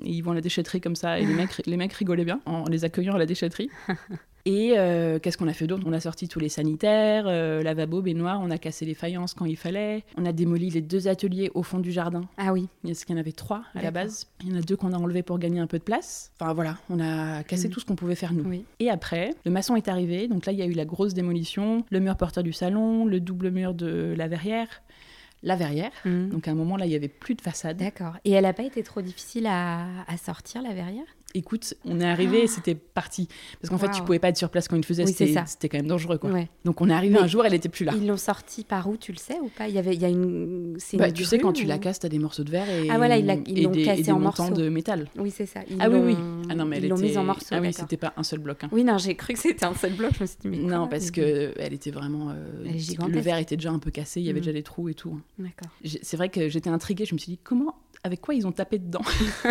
ils 0.04 0.20
vont 0.20 0.30
à 0.30 0.34
la 0.36 0.40
déchetterie 0.40 0.80
comme 0.80 0.94
ça 0.94 1.18
et 1.18 1.26
les 1.26 1.34
mecs, 1.34 1.66
les 1.66 1.76
mecs 1.76 1.94
rigolaient 1.94 2.24
bien 2.24 2.40
en 2.46 2.62
les 2.68 2.84
accueillant 2.84 3.16
à 3.16 3.18
la 3.18 3.26
déchetterie. 3.26 3.68
Et 4.46 4.74
euh, 4.76 5.18
qu'est-ce 5.18 5.36
qu'on 5.36 5.48
a 5.48 5.52
fait 5.52 5.66
d'autre? 5.66 5.84
On 5.86 5.92
a 5.92 6.00
sorti 6.00 6.28
tous 6.28 6.38
les 6.38 6.48
sanitaires, 6.48 7.24
euh, 7.26 7.62
lavabo, 7.62 8.02
baignoire, 8.02 8.40
on 8.42 8.50
a 8.50 8.58
cassé 8.58 8.84
les 8.84 8.94
faïences 8.94 9.34
quand 9.34 9.44
il 9.44 9.56
fallait, 9.56 10.04
on 10.16 10.24
a 10.24 10.32
démoli 10.32 10.70
les 10.70 10.80
deux 10.80 11.08
ateliers 11.08 11.50
au 11.54 11.62
fond 11.62 11.78
du 11.78 11.92
jardin. 11.92 12.22
Ah 12.36 12.52
oui. 12.52 12.68
Il 12.84 12.90
y 12.90 13.12
en 13.12 13.16
avait 13.16 13.32
trois 13.32 13.62
à 13.74 13.82
la 13.82 13.90
base. 13.90 14.26
Il 14.42 14.50
y 14.50 14.52
en 14.54 14.58
a 14.58 14.62
deux 14.62 14.76
qu'on 14.76 14.92
a 14.92 14.96
enlevés 14.96 15.22
pour 15.22 15.38
gagner 15.38 15.60
un 15.60 15.66
peu 15.66 15.78
de 15.78 15.84
place. 15.84 16.32
Enfin 16.40 16.52
voilà, 16.52 16.78
on 16.88 17.00
a 17.00 17.42
cassé 17.42 17.68
mm. 17.68 17.70
tout 17.70 17.80
ce 17.80 17.84
qu'on 17.84 17.96
pouvait 17.96 18.14
faire 18.14 18.32
nous. 18.32 18.50
Et 18.78 18.90
après, 18.90 19.34
le 19.44 19.50
maçon 19.50 19.76
est 19.76 19.88
arrivé, 19.88 20.28
donc 20.28 20.46
là 20.46 20.52
il 20.52 20.58
y 20.58 20.62
a 20.62 20.66
eu 20.66 20.72
la 20.72 20.84
grosse 20.84 21.14
démolition, 21.14 21.84
le 21.90 22.00
mur 22.00 22.16
porteur 22.16 22.42
du 22.42 22.52
salon, 22.52 23.04
le 23.04 23.20
double 23.20 23.50
mur 23.50 23.74
de 23.74 24.14
la 24.16 24.28
verrière 24.28 24.68
la 25.42 25.56
verrière. 25.56 25.92
Mm. 26.04 26.28
Donc 26.28 26.48
à 26.48 26.50
un 26.50 26.54
moment 26.54 26.76
là, 26.76 26.86
il 26.86 26.92
y 26.92 26.94
avait 26.94 27.08
plus 27.08 27.34
de 27.34 27.40
façade. 27.40 27.78
D'accord. 27.78 28.14
Et 28.24 28.32
elle 28.32 28.44
n'a 28.44 28.52
pas 28.52 28.62
été 28.62 28.82
trop 28.82 29.00
difficile 29.00 29.46
à, 29.46 29.86
à 30.06 30.16
sortir 30.16 30.62
la 30.62 30.74
verrière? 30.74 31.06
Écoute, 31.34 31.74
on 31.84 32.00
est 32.00 32.04
arrivé 32.04 32.40
et 32.40 32.44
ah. 32.44 32.48
c'était 32.48 32.74
parti. 32.74 33.28
Parce 33.60 33.70
qu'en 33.70 33.78
fait, 33.78 33.90
tu 33.90 34.02
pouvais 34.02 34.18
pas 34.18 34.28
être 34.28 34.36
sur 34.36 34.50
place 34.50 34.68
quand 34.68 34.76
il 34.76 34.84
faisait, 34.84 35.06
c'était 35.06 35.68
quand 35.68 35.78
même 35.78 35.86
dangereux. 35.86 36.18
Quoi. 36.18 36.30
Donc 36.64 36.80
on 36.80 36.88
est 36.88 36.92
arrivé 36.94 37.18
un 37.18 37.26
jour, 37.26 37.44
elle 37.44 37.54
était 37.54 37.68
plus 37.68 37.84
là. 37.84 37.92
Ils 37.96 38.06
l'ont 38.06 38.16
sorti 38.16 38.64
par 38.64 38.88
où, 38.88 38.96
tu 38.96 39.12
le 39.12 39.18
sais 39.18 39.38
ou 39.40 39.48
pas? 39.48 39.68
Il 39.68 39.74
y 39.74 39.78
avait, 39.78 39.94
il 39.94 40.00
y 40.00 40.04
a 40.04 40.08
une. 40.08 40.78
Bah, 40.94 41.10
tu 41.10 41.24
sais, 41.24 41.38
quand 41.38 41.52
tu 41.52 41.64
la 41.64 41.78
casses, 41.78 42.00
tu 42.00 42.06
as 42.06 42.08
des 42.08 42.18
morceaux 42.18 42.44
de 42.44 42.50
verre 42.50 42.68
et, 42.68 42.88
ah, 42.90 42.96
voilà, 42.96 43.16
ils 43.16 43.62
l'ont 43.62 43.72
cassé 43.72 44.10
en 44.12 44.18
morceaux. 44.18 44.50
de 44.50 44.68
métal. 44.68 45.08
Oui, 45.18 45.30
c'est 45.30 45.46
ça. 45.46 45.60
ah 45.78 45.88
oui, 45.88 45.98
oui. 45.98 46.16
Ah 46.48 46.54
non, 46.54 46.64
mais 46.64 46.78
ils 46.78 46.88
l'ont 46.88 46.98
mise 46.98 47.18
en 47.18 47.24
morceaux. 47.24 47.46
Ah 47.52 47.60
oui, 47.60 47.72
c'était 47.72 47.96
pas 47.96 48.12
un 48.16 48.22
seul 48.22 48.40
bloc. 48.40 48.64
Hein. 48.64 48.68
Oui, 48.72 48.84
non, 48.84 48.98
j'ai 48.98 49.14
cru 49.14 49.34
que 49.34 49.38
c'était 49.38 49.64
un 49.64 49.74
seul 49.74 49.92
bloc. 49.92 50.12
Je 50.16 50.22
me 50.22 50.26
suis 50.26 50.36
dit, 50.40 50.48
mais 50.48 50.58
Non, 50.58 50.88
parce 50.88 51.10
que 51.10 51.52
elle 51.58 51.72
était 51.72 51.90
vraiment. 51.90 52.30
Euh, 52.30 53.06
le 53.08 53.20
verre 53.20 53.38
était 53.38 53.56
déjà 53.56 53.70
un 53.70 53.78
peu 53.78 53.90
cassé, 53.90 54.20
il 54.20 54.26
y 54.26 54.30
avait 54.30 54.40
mm. 54.40 54.42
déjà 54.42 54.52
des 54.52 54.62
trous 54.62 54.88
et 54.88 54.94
tout. 54.94 55.16
Hein. 55.16 55.22
D'accord. 55.38 55.70
C'est 56.02 56.16
vrai 56.16 56.28
que 56.28 56.48
j'étais 56.48 56.70
intriguée, 56.70 57.04
je 57.04 57.14
me 57.14 57.18
suis 57.18 57.32
dit, 57.32 57.38
comment 57.42 57.74
avec 58.02 58.20
quoi 58.20 58.34
ils 58.34 58.46
ont 58.46 58.52
tapé 58.52 58.78
dedans 58.78 59.02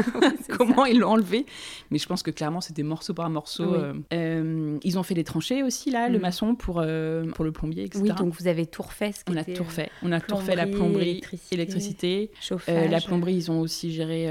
Comment 0.58 0.86
ils 0.86 1.00
l'ont 1.00 1.12
enlevé 1.12 1.46
Mais 1.92 2.00
je 2.00 2.08
pense 2.08 2.24
que 2.24 2.32
clairement, 2.32 2.62
c'était 2.62 2.84
morceau 2.84 3.14
par 3.14 3.30
morceau. 3.30 3.76
Euh, 3.76 3.94
euh, 4.14 4.78
ils 4.84 4.98
ont 4.98 5.04
fait 5.04 5.14
les 5.14 5.24
tranchées 5.24 5.64
aussi, 5.64 5.92
là, 5.92 6.10
le 6.10 6.18
mm. 6.18 6.22
maçon 6.22 6.56
pour, 6.56 6.80
euh, 6.80 7.26
pour 7.32 7.46
le 7.46 7.52
plombier, 7.52 7.84
etc. 7.84 8.02
Oui, 8.04 8.12
donc 8.14 8.34
vous 8.34 8.48
avez 8.48 8.66
tout 8.66 8.82
refait. 8.82 9.12
On 9.28 9.38
a 9.38 9.44
tout 9.44 9.64
refait. 9.64 9.90
On 10.02 10.12
a 10.12 10.20
tout 10.20 10.36
refait, 10.36 10.56
la 10.56 10.68
plomberie, 10.68 11.22
électricité. 11.52 12.32
chauffage. 12.42 12.90
la 12.90 13.02
plomberie, 13.02 13.36
ils 13.36 13.52
ont 13.52 13.62
aussi 13.62 13.92
géré 13.92 14.28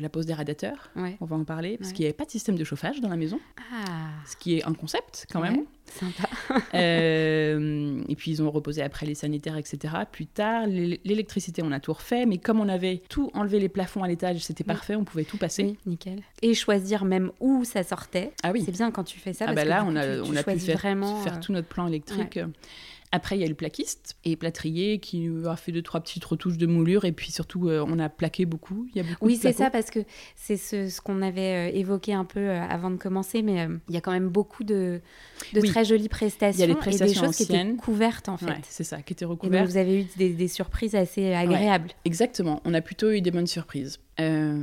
la 0.00 0.08
pose 0.08 0.26
des 0.26 0.34
radiateurs. 0.34 0.90
On 1.20 1.24
va 1.24 1.36
en 1.36 1.44
parler, 1.44 1.78
parce 1.78 1.92
qu'il 1.92 2.02
n'y 2.02 2.06
avait 2.06 2.16
pas 2.16 2.24
de 2.24 2.30
système 2.30 2.56
de 2.56 2.64
chauffage 2.64 3.00
dans 3.00 3.08
la 3.08 3.16
maison. 3.16 3.40
Ah. 3.72 4.10
Ce 4.26 4.36
qui 4.36 4.58
est 4.58 4.64
un 4.64 4.74
concept, 4.74 5.26
quand 5.32 5.40
même. 5.40 5.64
Sympa. 5.98 6.28
euh, 6.74 8.02
et 8.08 8.16
puis 8.16 8.30
ils 8.30 8.42
ont 8.42 8.50
reposé 8.50 8.82
après 8.82 9.06
les 9.06 9.14
sanitaires, 9.14 9.56
etc. 9.56 9.94
Plus 10.10 10.26
tard, 10.26 10.66
l'électricité, 10.66 11.62
on 11.62 11.72
a 11.72 11.80
tout 11.80 11.92
refait, 11.92 12.26
mais 12.26 12.38
comme 12.38 12.60
on 12.60 12.68
avait 12.68 13.02
tout 13.08 13.30
enlevé 13.34 13.60
les 13.60 13.68
plafonds 13.68 14.02
à 14.02 14.08
l'étage, 14.08 14.38
c'était 14.38 14.64
parfait, 14.64 14.96
on 14.96 15.04
pouvait 15.04 15.24
tout 15.24 15.36
passer. 15.36 15.64
Oui, 15.64 15.78
nickel. 15.86 16.20
Et 16.40 16.54
choisir 16.54 17.04
même 17.04 17.30
où 17.40 17.64
ça 17.64 17.82
sortait. 17.82 18.32
Ah 18.42 18.52
oui. 18.52 18.62
C'est 18.64 18.72
bien 18.72 18.90
quand 18.90 19.04
tu 19.04 19.18
fais 19.18 19.32
ça. 19.32 19.46
Ah 19.48 19.54
parce 19.54 19.56
bah 19.56 19.64
là, 19.64 19.84
on 19.86 19.96
a, 19.96 20.18
on 20.20 20.36
a 20.36 20.42
pu 20.42 20.58
faire, 20.58 20.78
vraiment, 20.78 21.20
faire 21.20 21.40
tout 21.40 21.52
notre 21.52 21.68
plan 21.68 21.86
électrique. 21.86 22.38
Après, 23.14 23.36
il 23.36 23.42
y 23.42 23.44
a 23.44 23.48
le 23.48 23.54
plaquiste 23.54 24.16
et 24.24 24.36
plâtrier 24.36 24.98
qui 24.98 25.28
a 25.46 25.54
fait 25.54 25.70
deux, 25.70 25.82
trois 25.82 26.00
petites 26.00 26.24
retouches 26.24 26.56
de 26.56 26.66
moulure. 26.66 27.04
Et 27.04 27.12
puis 27.12 27.30
surtout, 27.30 27.68
euh, 27.68 27.84
on 27.86 27.98
a 27.98 28.08
plaqué 28.08 28.46
beaucoup. 28.46 28.86
Il 28.94 28.96
y 28.96 29.00
a 29.04 29.08
beaucoup 29.08 29.26
oui, 29.26 29.38
c'est 29.40 29.52
ça, 29.52 29.68
parce 29.68 29.90
que 29.90 30.00
c'est 30.34 30.56
ce, 30.56 30.88
ce 30.88 31.00
qu'on 31.02 31.20
avait 31.20 31.70
euh, 31.70 31.76
évoqué 31.76 32.14
un 32.14 32.24
peu 32.24 32.40
euh, 32.40 32.62
avant 32.62 32.90
de 32.90 32.96
commencer. 32.96 33.42
Mais 33.42 33.68
il 33.90 33.94
y 33.94 33.98
a 33.98 34.00
quand 34.00 34.12
même 34.12 34.30
beaucoup 34.30 34.64
de, 34.64 35.02
de 35.52 35.60
très 35.60 35.84
jolies 35.84 36.08
prestations. 36.08 36.64
Il 36.64 36.68
y 36.68 36.70
a 36.70 36.74
des 36.74 36.80
prestations 36.80 37.06
et 37.06 37.08
des 37.08 37.26
choses 37.26 37.36
qui 37.36 37.42
étaient 37.42 37.74
couvertes, 37.76 38.30
en 38.30 38.38
fait. 38.38 38.54
c'est 38.68 38.84
ça, 38.84 39.02
qui 39.02 39.12
étaient 39.12 39.26
recouvertes. 39.26 39.54
Et 39.54 39.58
donc, 39.58 39.70
vous 39.70 39.76
avez 39.76 40.00
eu 40.00 40.06
des, 40.16 40.30
des 40.30 40.48
surprises 40.48 40.94
assez 40.94 41.34
agréables. 41.34 41.90
exactement. 42.06 42.62
On 42.64 42.72
a 42.72 42.80
plutôt 42.80 43.10
eu 43.10 43.20
des 43.20 43.30
bonnes 43.30 43.46
surprises. 43.46 43.98
Euh, 44.20 44.62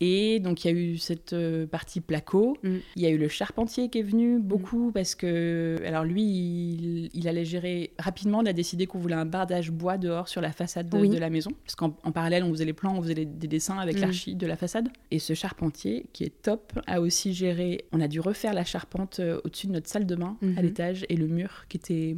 et 0.00 0.40
donc 0.40 0.64
il 0.64 0.68
y 0.68 0.74
a 0.74 0.76
eu 0.76 0.98
cette 0.98 1.32
euh, 1.32 1.66
partie 1.66 2.00
placo, 2.00 2.58
mm. 2.64 2.76
il 2.96 3.02
y 3.02 3.06
a 3.06 3.10
eu 3.10 3.18
le 3.18 3.28
charpentier 3.28 3.88
qui 3.88 4.00
est 4.00 4.02
venu 4.02 4.40
beaucoup 4.40 4.88
mm. 4.88 4.92
parce 4.92 5.14
que 5.14 5.76
alors 5.86 6.04
lui 6.04 7.10
il, 7.14 7.28
allait 7.28 7.44
gérer 7.44 7.92
rapidement, 7.98 8.40
on 8.40 8.46
a 8.46 8.52
décidé 8.52 8.86
qu'on 8.86 8.98
voulait 8.98 9.14
un 9.14 9.24
bardage 9.24 9.70
bois 9.70 9.98
dehors 9.98 10.28
sur 10.28 10.40
la 10.40 10.50
façade 10.50 10.88
de, 10.88 11.18
la 11.18 11.30
maison 11.30 11.52
parce 11.64 11.76
qu'en 11.76 11.90
parallèle 11.90 12.42
on 12.42 12.50
faisait 12.50 12.64
les 12.64 12.72
plans, 12.72 12.96
on 12.96 13.02
faisait 13.02 13.14
des 13.14 13.46
dessins 13.46 13.78
avec 13.78 13.98
mm. 13.98 14.00
l'archi 14.00 14.34
de 14.34 14.46
la 14.46 14.56
façade 14.56 14.88
et 15.12 15.20
ce 15.20 15.34
charpentier 15.34 16.06
qui 16.12 16.24
est 16.24 16.42
top 16.42 16.72
a 16.88 17.00
aussi 17.00 17.34
géré, 17.34 17.84
on 17.92 18.00
a 18.00 18.08
dû 18.08 18.18
refaire 18.18 18.52
la 18.52 18.64
charpente 18.64 19.20
euh, 19.20 19.40
au-dessus 19.44 19.68
de 19.68 19.72
notre 19.72 19.88
salle 19.88 20.06
de 20.06 20.14
bain 20.16 20.36
à 20.42 20.44
mm-hmm. 20.44 20.62
l'étage 20.62 21.06
et 21.08 21.16
le 21.16 21.28
mur 21.28 21.66
qui 21.68 21.76
était 21.76 22.16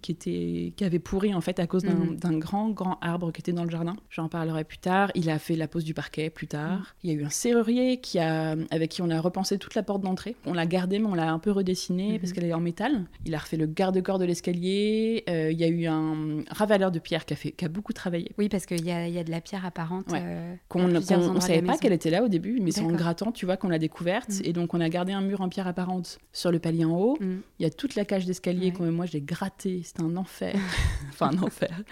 qui 0.00 0.12
était 0.12 0.72
qui 0.76 0.84
avait 0.84 0.98
pourri 0.98 1.34
en 1.34 1.42
fait 1.42 1.60
à 1.60 1.66
cause 1.66 1.82
d'un 1.82 2.38
grand 2.38 2.70
grand 2.70 2.98
arbre 3.02 3.32
qui 3.32 3.40
était 3.40 3.52
dans 3.52 3.64
le 3.64 3.70
jardin. 3.70 3.96
J'en 4.08 4.28
parlerai 4.28 4.64
plus 4.64 4.78
tard. 4.78 5.10
Il 5.14 5.28
a 5.28 5.38
fait 5.38 5.56
la 5.56 5.68
pose 5.68 5.84
du 5.84 5.89
parquet 5.94 6.30
plus 6.30 6.46
tard. 6.46 6.80
Mm. 6.80 6.84
Il 7.04 7.10
y 7.10 7.12
a 7.12 7.16
eu 7.16 7.24
un 7.24 7.30
serrurier 7.30 7.98
qui 7.98 8.18
a, 8.18 8.56
avec 8.70 8.90
qui 8.90 9.02
on 9.02 9.10
a 9.10 9.20
repensé 9.20 9.58
toute 9.58 9.74
la 9.74 9.82
porte 9.82 10.02
d'entrée. 10.02 10.36
On 10.46 10.52
l'a 10.52 10.66
gardée, 10.66 10.98
mais 10.98 11.06
on 11.06 11.14
l'a 11.14 11.30
un 11.30 11.38
peu 11.38 11.50
redessinée 11.50 12.16
mm-hmm. 12.16 12.20
parce 12.20 12.32
qu'elle 12.32 12.44
est 12.44 12.54
en 12.54 12.60
métal. 12.60 13.04
Il 13.26 13.34
a 13.34 13.38
refait 13.38 13.56
le 13.56 13.66
garde-corps 13.66 14.18
de 14.18 14.24
l'escalier. 14.24 15.24
Euh, 15.28 15.50
il 15.50 15.58
y 15.58 15.64
a 15.64 15.68
eu 15.68 15.86
un 15.86 16.44
ravaleur 16.50 16.90
de 16.90 16.98
pierre 16.98 17.24
qui 17.24 17.34
a, 17.34 17.36
fait, 17.36 17.52
qui 17.52 17.64
a 17.64 17.68
beaucoup 17.68 17.92
travaillé. 17.92 18.32
Oui, 18.38 18.48
parce 18.48 18.66
qu'il 18.66 18.84
y 18.84 18.90
a, 18.90 19.08
y 19.08 19.18
a, 19.18 19.24
de 19.24 19.30
la 19.30 19.40
pierre 19.40 19.64
apparente. 19.64 20.12
Euh, 20.12 20.54
qu'on 20.68 20.88
ne 20.88 21.00
savait 21.00 21.62
pas 21.62 21.78
qu'elle 21.78 21.92
était 21.92 22.10
là 22.10 22.22
au 22.22 22.28
début, 22.28 22.60
mais 22.60 22.70
c'est 22.70 22.82
en 22.82 22.92
grattant, 22.92 23.32
tu 23.32 23.46
vois, 23.46 23.56
qu'on 23.56 23.68
l'a 23.68 23.78
découverte. 23.78 24.30
Mm. 24.30 24.42
Et 24.44 24.52
donc, 24.52 24.74
on 24.74 24.80
a 24.80 24.88
gardé 24.88 25.12
un 25.12 25.20
mur 25.20 25.40
en 25.40 25.48
pierre 25.48 25.66
apparente 25.66 26.18
sur 26.32 26.50
le 26.50 26.58
palier 26.58 26.84
en 26.84 26.96
haut. 26.96 27.16
Mm. 27.20 27.38
Il 27.58 27.62
y 27.62 27.66
a 27.66 27.70
toute 27.70 27.94
la 27.94 28.04
cage 28.04 28.26
d'escalier 28.26 28.72
que 28.72 28.82
moi, 28.82 29.06
j'ai 29.06 29.20
gratté. 29.20 29.82
C'était 29.84 30.02
un 30.02 30.16
enfer. 30.16 30.54
enfin, 31.10 31.30
un 31.32 31.42
enfer. 31.42 31.82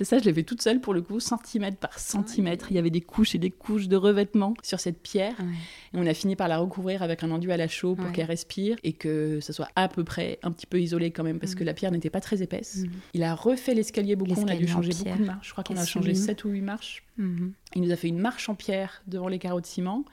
Et 0.00 0.04
ça, 0.04 0.18
je 0.18 0.24
l'ai 0.24 0.32
fait 0.32 0.42
toute 0.42 0.62
seule 0.62 0.80
pour 0.80 0.94
le 0.94 1.02
coup, 1.02 1.20
centimètre 1.20 1.78
par 1.78 1.98
centimètre. 1.98 2.66
Il 2.70 2.76
y 2.76 2.78
avait 2.78 2.90
des 2.90 3.00
couches 3.00 3.34
et 3.34 3.38
des 3.38 3.45
couches 3.50 3.88
de 3.88 3.96
revêtement 3.96 4.54
sur 4.62 4.80
cette 4.80 5.00
pierre. 5.00 5.34
Et 5.40 5.98
on 5.98 6.06
a 6.06 6.14
fini 6.14 6.36
par 6.36 6.48
la 6.48 6.58
recouvrir 6.58 7.02
avec 7.02 7.22
un 7.22 7.30
enduit 7.30 7.52
à 7.52 7.56
la 7.56 7.68
chaux 7.68 7.94
pour 7.94 8.12
qu'elle 8.12 8.26
respire 8.26 8.76
et 8.84 8.92
que 8.92 9.40
ce 9.40 9.52
soit 9.52 9.68
à 9.76 9.88
peu 9.88 10.04
près 10.04 10.38
un 10.42 10.52
petit 10.52 10.66
peu 10.66 10.80
isolé 10.80 11.10
quand 11.10 11.24
même 11.24 11.38
parce 11.38 11.54
que 11.54 11.62
mm. 11.62 11.66
la 11.66 11.74
pierre 11.74 11.90
n'était 11.92 12.10
pas 12.10 12.20
très 12.20 12.42
épaisse. 12.42 12.78
Mm. 12.78 12.90
Il 13.14 13.22
a 13.22 13.34
refait 13.34 13.74
l'escalier 13.74 14.16
beaucoup, 14.16 14.40
on 14.40 14.48
a 14.48 14.56
dû 14.56 14.66
changer 14.66 14.92
beaucoup 14.92 15.18
de 15.18 15.24
marches. 15.24 15.48
Je 15.48 15.52
crois 15.52 15.64
qu'on 15.64 15.76
a 15.76 15.86
changé 15.86 16.14
7 16.14 16.44
ou 16.44 16.50
8 16.50 16.60
marches. 16.60 17.04
Mm-hmm. 17.18 17.50
Il 17.76 17.82
nous 17.82 17.90
a 17.92 17.96
fait 17.96 18.08
une 18.08 18.18
marche 18.18 18.48
en 18.48 18.54
pierre 18.54 19.02
devant 19.06 19.28
les 19.28 19.38
carreaux 19.38 19.60
de 19.60 19.66
ciment. 19.66 20.04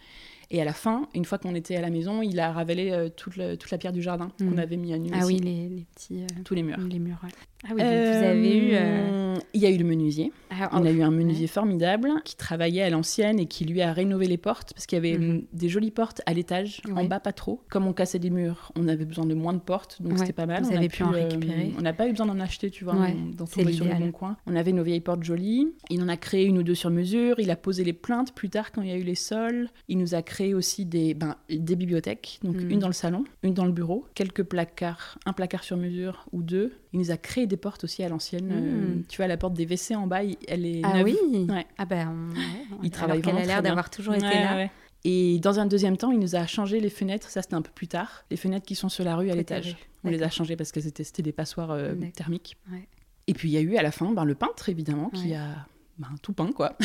Et 0.53 0.61
à 0.61 0.65
la 0.65 0.73
fin, 0.73 1.09
une 1.15 1.25
fois 1.25 1.39
qu'on 1.39 1.55
était 1.55 1.75
à 1.75 1.81
la 1.81 1.89
maison, 1.89 2.21
il 2.21 2.39
a 2.39 2.51
ravalé 2.51 2.91
euh, 2.91 3.09
toute, 3.09 3.33
toute, 3.33 3.71
la 3.71 3.77
pierre 3.79 3.91
du 3.91 4.03
jardin 4.03 4.29
qu'on 4.37 4.51
mm. 4.51 4.59
avait 4.59 4.77
mis 4.77 4.93
à 4.93 4.99
nu. 4.99 5.09
Ah 5.11 5.25
oui, 5.25 5.39
les, 5.39 5.83
petits. 5.95 6.21
Euh, 6.21 6.41
Tous 6.45 6.53
les 6.53 6.61
murs. 6.61 6.77
Les 6.77 6.99
murs, 6.99 7.17
ah 7.65 7.69
oui, 7.73 7.81
donc 7.81 7.91
vous 7.91 8.23
avez 8.25 8.57
eu. 8.57 8.71
Euh, 8.73 9.35
il 9.53 9.61
y 9.61 9.65
a 9.65 9.69
eu 9.69 9.77
le 9.77 9.85
menuisier. 9.85 10.33
Ah, 10.49 10.69
on 10.73 10.85
a 10.85 10.91
eu 10.91 11.01
un 11.01 11.11
menuisier 11.11 11.47
formidable 11.47 12.09
qui 12.25 12.35
travaillait 12.35 12.83
à 12.83 12.89
l'ancienne 12.89 13.39
et 13.39 13.45
qui 13.45 13.63
lui 13.63 13.81
a 13.81 13.93
rénové 13.93 14.27
les 14.27 14.37
portes 14.37 14.73
parce 14.73 14.85
qu'il 14.85 14.97
y 14.97 14.99
avait 14.99 15.17
mhm. 15.17 15.45
des 15.53 15.69
jolies 15.69 15.91
portes 15.91 16.21
à 16.25 16.33
l'étage, 16.33 16.81
en 16.93 17.05
bas 17.05 17.21
pas 17.21 17.31
trop. 17.31 17.61
Comme 17.69 17.87
on 17.87 17.93
cassait 17.93 18.19
des 18.19 18.29
murs, 18.29 18.71
on 18.75 18.87
avait 18.89 19.05
besoin 19.05 19.25
de 19.25 19.33
moins 19.33 19.53
de 19.53 19.59
portes, 19.59 20.01
donc 20.01 20.19
c'était 20.19 20.33
pas 20.33 20.45
mal. 20.45 20.63
Vous 20.63 20.71
on 20.71 20.75
avez 20.75 20.89
pu, 20.89 21.03
en 21.03 21.11
récupérer. 21.11 21.71
on 21.77 21.81
n'a 21.81 21.93
pas 21.93 22.07
eu 22.07 22.11
besoin 22.11 22.25
d'en 22.25 22.39
acheter, 22.39 22.69
tu 22.69 22.83
vois, 22.83 22.95
dans 23.33 23.45
sur 23.45 23.63
le 23.63 23.99
bon 23.99 24.11
coin. 24.11 24.35
On 24.45 24.55
avait 24.55 24.73
nos 24.73 24.83
vieilles 24.83 24.99
portes 24.99 25.23
jolies. 25.23 25.69
Il 25.89 26.03
en 26.03 26.09
a 26.09 26.17
créé 26.17 26.45
une 26.45 26.57
ou 26.57 26.63
deux 26.63 26.75
sur 26.75 26.89
mesure. 26.89 27.39
Il 27.39 27.49
a 27.49 27.55
posé 27.55 27.85
les 27.85 27.93
plaintes 27.93 28.33
plus 28.33 28.49
tard 28.49 28.73
quand 28.73 28.81
il 28.81 28.89
y 28.89 28.93
a 28.93 28.97
eu 28.97 29.03
les 29.03 29.15
sols. 29.15 29.69
Il 29.87 29.97
nous 29.99 30.15
a 30.15 30.21
créé 30.21 30.42
aussi 30.53 30.85
des, 30.85 31.13
ben, 31.13 31.35
des 31.49 31.75
bibliothèques, 31.75 32.39
donc 32.43 32.55
mhm. 32.55 32.71
une 32.71 32.79
dans 32.79 32.87
le 32.87 32.93
salon, 32.93 33.23
une 33.43 33.53
dans 33.53 33.65
le 33.65 33.71
bureau, 33.71 34.05
quelques 34.15 34.43
placards, 34.43 35.17
un 35.25 35.33
placard 35.33 35.63
sur 35.63 35.77
mesure 35.77 36.25
ou 36.31 36.43
deux. 36.43 36.73
Il 36.91 36.99
nous 36.99 37.11
a 37.11 37.17
créé 37.17 37.47
des 37.47 37.57
portes 37.57 37.83
aussi 37.83 38.03
à 38.03 38.09
l'ancienne. 38.09 38.49
Euh, 38.51 38.95
hmm. 38.95 39.03
tu 39.07 39.17
vois, 39.17 39.27
la 39.27 39.37
porte 39.37 39.53
des 39.53 39.65
WC 39.65 39.95
en 39.95 40.07
bas, 40.07 40.23
elle 40.47 40.65
est. 40.65 40.81
Ah 40.83 41.01
oui 41.03 41.17
ouais. 41.49 41.65
Ah 41.77 41.85
ben. 41.85 42.29
il 42.83 42.91
travaille 42.91 43.21
vraiment. 43.21 43.39
Elle 43.39 43.45
a 43.45 43.47
l'air 43.47 43.63
d'avoir 43.63 43.89
toujours 43.89 44.15
été 44.15 44.25
là. 44.25 44.67
Et 45.05 45.39
dans 45.39 45.59
un 45.59 45.65
deuxième 45.65 45.97
temps, 45.97 46.11
il 46.11 46.19
nous 46.19 46.35
a 46.35 46.47
changé 46.47 46.79
les 46.79 46.89
fenêtres. 46.89 47.29
Ça, 47.29 47.41
c'était 47.41 47.55
un 47.55 47.61
peu 47.61 47.71
plus 47.73 47.87
tard. 47.87 48.23
Les 48.31 48.37
fenêtres 48.37 48.65
qui 48.65 48.75
sont 48.75 48.89
sur 48.89 49.03
la 49.03 49.15
rue 49.15 49.31
à 49.31 49.35
l'étage. 49.35 49.75
On 50.03 50.09
les 50.09 50.23
a 50.23 50.29
changées 50.29 50.55
parce 50.55 50.71
que 50.71 50.79
c'était 50.81 51.23
des 51.23 51.31
passoires 51.31 51.71
euh, 51.71 51.93
thermiques. 52.15 52.57
Et 53.27 53.33
puis, 53.33 53.49
il 53.49 53.51
y 53.53 53.57
a 53.57 53.61
eu 53.61 53.77
à 53.77 53.81
la 53.81 53.91
fin 53.91 54.11
ben, 54.11 54.25
le 54.25 54.35
peintre, 54.35 54.69
évidemment, 54.69 55.09
qui 55.09 55.33
a 55.33 55.67
ben, 55.97 56.09
tout 56.21 56.33
peint, 56.33 56.51
quoi. 56.51 56.75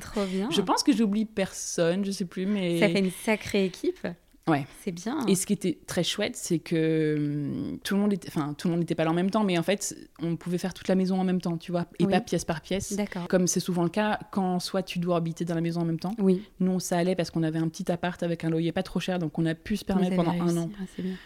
Trop 0.00 0.24
bien. 0.24 0.50
je 0.52 0.60
pense 0.60 0.82
que 0.82 0.92
j'oublie 0.92 1.24
personne, 1.24 2.04
je 2.04 2.10
sais 2.10 2.26
plus, 2.26 2.46
mais. 2.46 2.78
Ça 2.78 2.88
fait 2.88 2.98
une 3.00 3.10
sacrée 3.10 3.64
équipe. 3.64 4.06
Ouais. 4.48 4.66
C'est 4.82 4.90
bien. 4.90 5.24
Et 5.28 5.34
ce 5.36 5.46
qui 5.46 5.52
était 5.52 5.78
très 5.86 6.02
chouette, 6.02 6.34
c'est 6.34 6.58
que 6.58 7.14
hum, 7.18 7.78
tout 7.84 7.94
le 7.94 8.00
monde 8.00 8.12
était, 8.12 8.28
enfin 8.28 8.54
tout 8.58 8.66
le 8.66 8.72
monde 8.72 8.80
n'était 8.80 8.94
pas 8.96 9.04
là 9.04 9.10
en 9.10 9.14
même 9.14 9.30
temps, 9.30 9.44
mais 9.44 9.56
en 9.58 9.62
fait, 9.62 9.94
on 10.20 10.34
pouvait 10.36 10.58
faire 10.58 10.74
toute 10.74 10.88
la 10.88 10.94
maison 10.96 11.20
en 11.20 11.24
même 11.24 11.40
temps, 11.40 11.56
tu 11.56 11.70
vois, 11.70 11.86
et 12.00 12.04
Oui. 12.06 12.10
pas 12.10 12.20
pièce 12.20 12.44
par 12.44 12.60
pièce. 12.60 12.94
D'accord. 12.96 13.28
Comme 13.28 13.46
c'est 13.46 13.60
souvent 13.60 13.82
le 13.84 13.90
cas 13.90 14.18
quand 14.32 14.58
soit 14.58 14.82
tu 14.82 14.98
dois 14.98 15.18
habiter 15.18 15.44
dans 15.44 15.54
la 15.54 15.60
maison 15.60 15.82
en 15.82 15.84
même 15.84 16.00
temps. 16.00 16.14
Oui. 16.18 16.42
Nous, 16.58 16.80
ça 16.80 16.96
allait 16.98 17.14
parce 17.14 17.30
qu'on 17.30 17.42
avait 17.44 17.58
un 17.60 17.68
petit 17.68 17.92
appart 17.92 18.20
avec 18.22 18.42
un 18.44 18.50
loyer 18.50 18.72
pas 18.72 18.82
trop 18.82 18.98
cher, 18.98 19.18
donc 19.20 19.38
on 19.38 19.46
a 19.46 19.54
pu 19.54 19.76
se 19.76 19.84
permettre 19.84 20.16
pendant 20.16 20.32
un 20.32 20.56
an 20.56 20.70
Ah, 20.80 20.84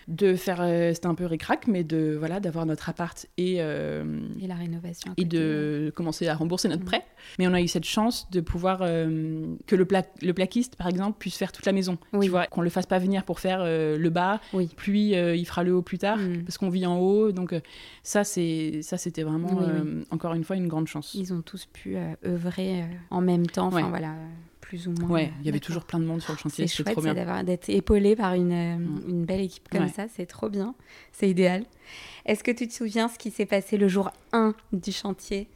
de 0.08 0.34
faire. 0.34 0.60
euh, 0.60 0.92
C'était 0.92 1.06
un 1.06 1.14
peu 1.14 1.24
récrac, 1.26 1.66
mais 1.66 1.82
de 1.84 2.16
voilà, 2.18 2.40
d'avoir 2.40 2.66
notre 2.66 2.88
appart 2.90 3.26
et 3.38 3.56
euh, 3.60 4.04
Et 4.42 4.46
la 4.46 4.54
rénovation. 4.56 5.12
et 5.16 5.24
de 5.24 5.92
commencer 5.96 6.26
à 6.28 6.34
rembourser 6.34 6.68
notre 6.68 6.82
Mhm. 6.82 6.86
prêt. 6.88 7.04
Mais 7.38 7.46
on 7.48 7.54
a 7.54 7.60
eu 7.62 7.68
cette 7.68 7.84
chance 7.84 8.30
de 8.30 8.40
pouvoir 8.40 8.80
euh, 8.82 9.54
que 9.66 9.76
le, 9.76 9.86
pla- 9.86 10.02
le 10.20 10.34
plaquiste, 10.34 10.76
par 10.76 10.88
exemple, 10.88 11.16
puisse 11.18 11.36
faire 11.36 11.52
toute 11.52 11.64
la 11.64 11.72
maison. 11.72 11.96
Oui. 12.12 12.26
Tu 12.26 12.30
vois, 12.30 12.46
qu'on 12.46 12.60
le 12.60 12.68
fasse 12.70 12.84
pas 12.86 12.98
venir 13.05 13.24
pour 13.24 13.40
faire 13.40 13.61
euh, 13.62 13.96
le 13.96 14.11
bas, 14.11 14.40
Oui. 14.52 14.68
puis 14.76 15.14
euh, 15.14 15.36
il 15.36 15.44
fera 15.46 15.62
le 15.62 15.74
haut 15.74 15.82
plus 15.82 15.98
tard, 15.98 16.16
Mhm. 16.18 16.44
parce 16.44 16.59
qu'on 16.59 16.68
vit 16.70 16.86
en 16.86 16.98
haut. 16.98 17.32
Donc 17.32 17.52
euh, 17.52 17.61
ça, 18.02 18.24
c'est 18.24 18.80
ça, 18.82 18.96
c'était 18.98 19.22
vraiment 19.22 19.57
Oui, 19.57 20.05
encore 20.11 20.34
une 20.34 20.44
fois 20.44 20.57
une 20.57 20.68
grande 20.68 20.86
chance. 20.88 21.14
Ils 21.14 21.32
ont 21.32 21.42
tous 21.42 21.66
pu 21.66 21.96
œuvrer 22.24 22.84
en 23.11 23.20
même 23.20 23.46
temps, 23.46 23.66
enfin 23.68 23.82
Ouais. 23.84 23.88
voilà, 23.88 24.14
plus 24.61 24.88
ou 24.88 24.92
moins. 24.98 25.09
Ouais, 25.11 25.32
il 25.40 25.46
y 25.46 25.48
avait 25.48 25.61
toujours 25.61 25.84
plein 25.84 26.00
de 26.00 26.05
monde 26.07 26.20
sur 26.22 26.32
le 26.32 26.38
chantier, 26.38 26.66
C'est 26.66 26.82
chouette 26.84 27.44
d'être 27.44 27.68
épaulé 27.68 28.16
par 28.16 28.34
une, 28.34 28.48
Mm. 28.78 29.00
une 29.09 29.24
belle 29.24 29.40
équipe 29.42 29.68
comme 29.68 29.82
Ouais. 29.84 29.88
ça, 29.88 30.07
c'est 30.09 30.26
trop 30.26 30.48
bien, 30.48 30.74
c'est 31.12 31.28
idéal. 31.28 31.64
Est-ce 32.26 32.42
que 32.42 32.50
tu 32.50 32.66
te 32.66 32.72
souviens 32.72 33.09
ce 33.09 33.18
qui 33.18 33.30
s'est 33.30 33.44
passé 33.46 33.76
le 33.76 33.88
jour 33.88 34.11
1 34.32 34.55
du 34.72 34.90
chantier? 34.92 35.48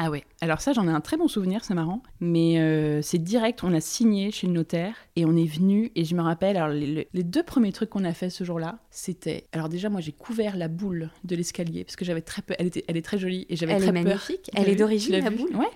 Ah 0.00 0.10
ouais, 0.10 0.24
alors 0.40 0.60
ça 0.60 0.72
j'en 0.72 0.86
ai 0.86 0.92
un 0.92 1.00
très 1.00 1.16
bon 1.16 1.26
souvenir, 1.26 1.64
c'est 1.64 1.74
marrant, 1.74 2.04
mais 2.20 2.60
euh, 2.60 3.02
c'est 3.02 3.18
direct, 3.18 3.64
on 3.64 3.74
a 3.74 3.80
signé 3.80 4.30
chez 4.30 4.46
le 4.46 4.52
notaire 4.52 4.94
et 5.16 5.24
on 5.24 5.34
est 5.36 5.44
venu 5.44 5.90
et 5.96 6.04
je 6.04 6.14
me 6.14 6.22
rappelle, 6.22 6.56
alors 6.56 6.68
les, 6.68 7.08
deux 7.14 7.42
premiers 7.42 7.72
trucs 7.72 7.90
qu'on 7.90 8.04
a 8.04 8.14
fait 8.14 8.30
ce 8.30 8.44
jour-là, 8.44 8.78
c'était, 8.92 9.48
alors 9.50 9.68
déjà 9.68 9.88
moi 9.88 10.00
j'ai 10.00 10.12
couvert 10.12 10.56
la 10.56 10.68
boule 10.68 11.10
de 11.24 11.34
l'escalier 11.34 11.82
parce 11.82 11.96
que 11.96 12.04
j'avais 12.04 12.20
très 12.20 12.42
peur, 12.42 12.56
elle, 12.60 12.68
était, 12.68 12.84
elle 12.86 12.96
est 12.96 13.02
très 13.02 13.18
jolie 13.18 13.44
et 13.48 13.56
j'avais 13.56 13.72
Elle 13.72 13.78
très 13.82 13.88
est 13.88 13.92
peur. 13.92 14.04
magnifique, 14.04 14.42
Tu 14.44 14.56
l'as 14.56 14.62
elle 14.62 14.68
est 14.68 14.76
d'origine 14.76 15.18
la 15.18 15.30
boule? 15.30 15.56
Ouais. 15.56 15.66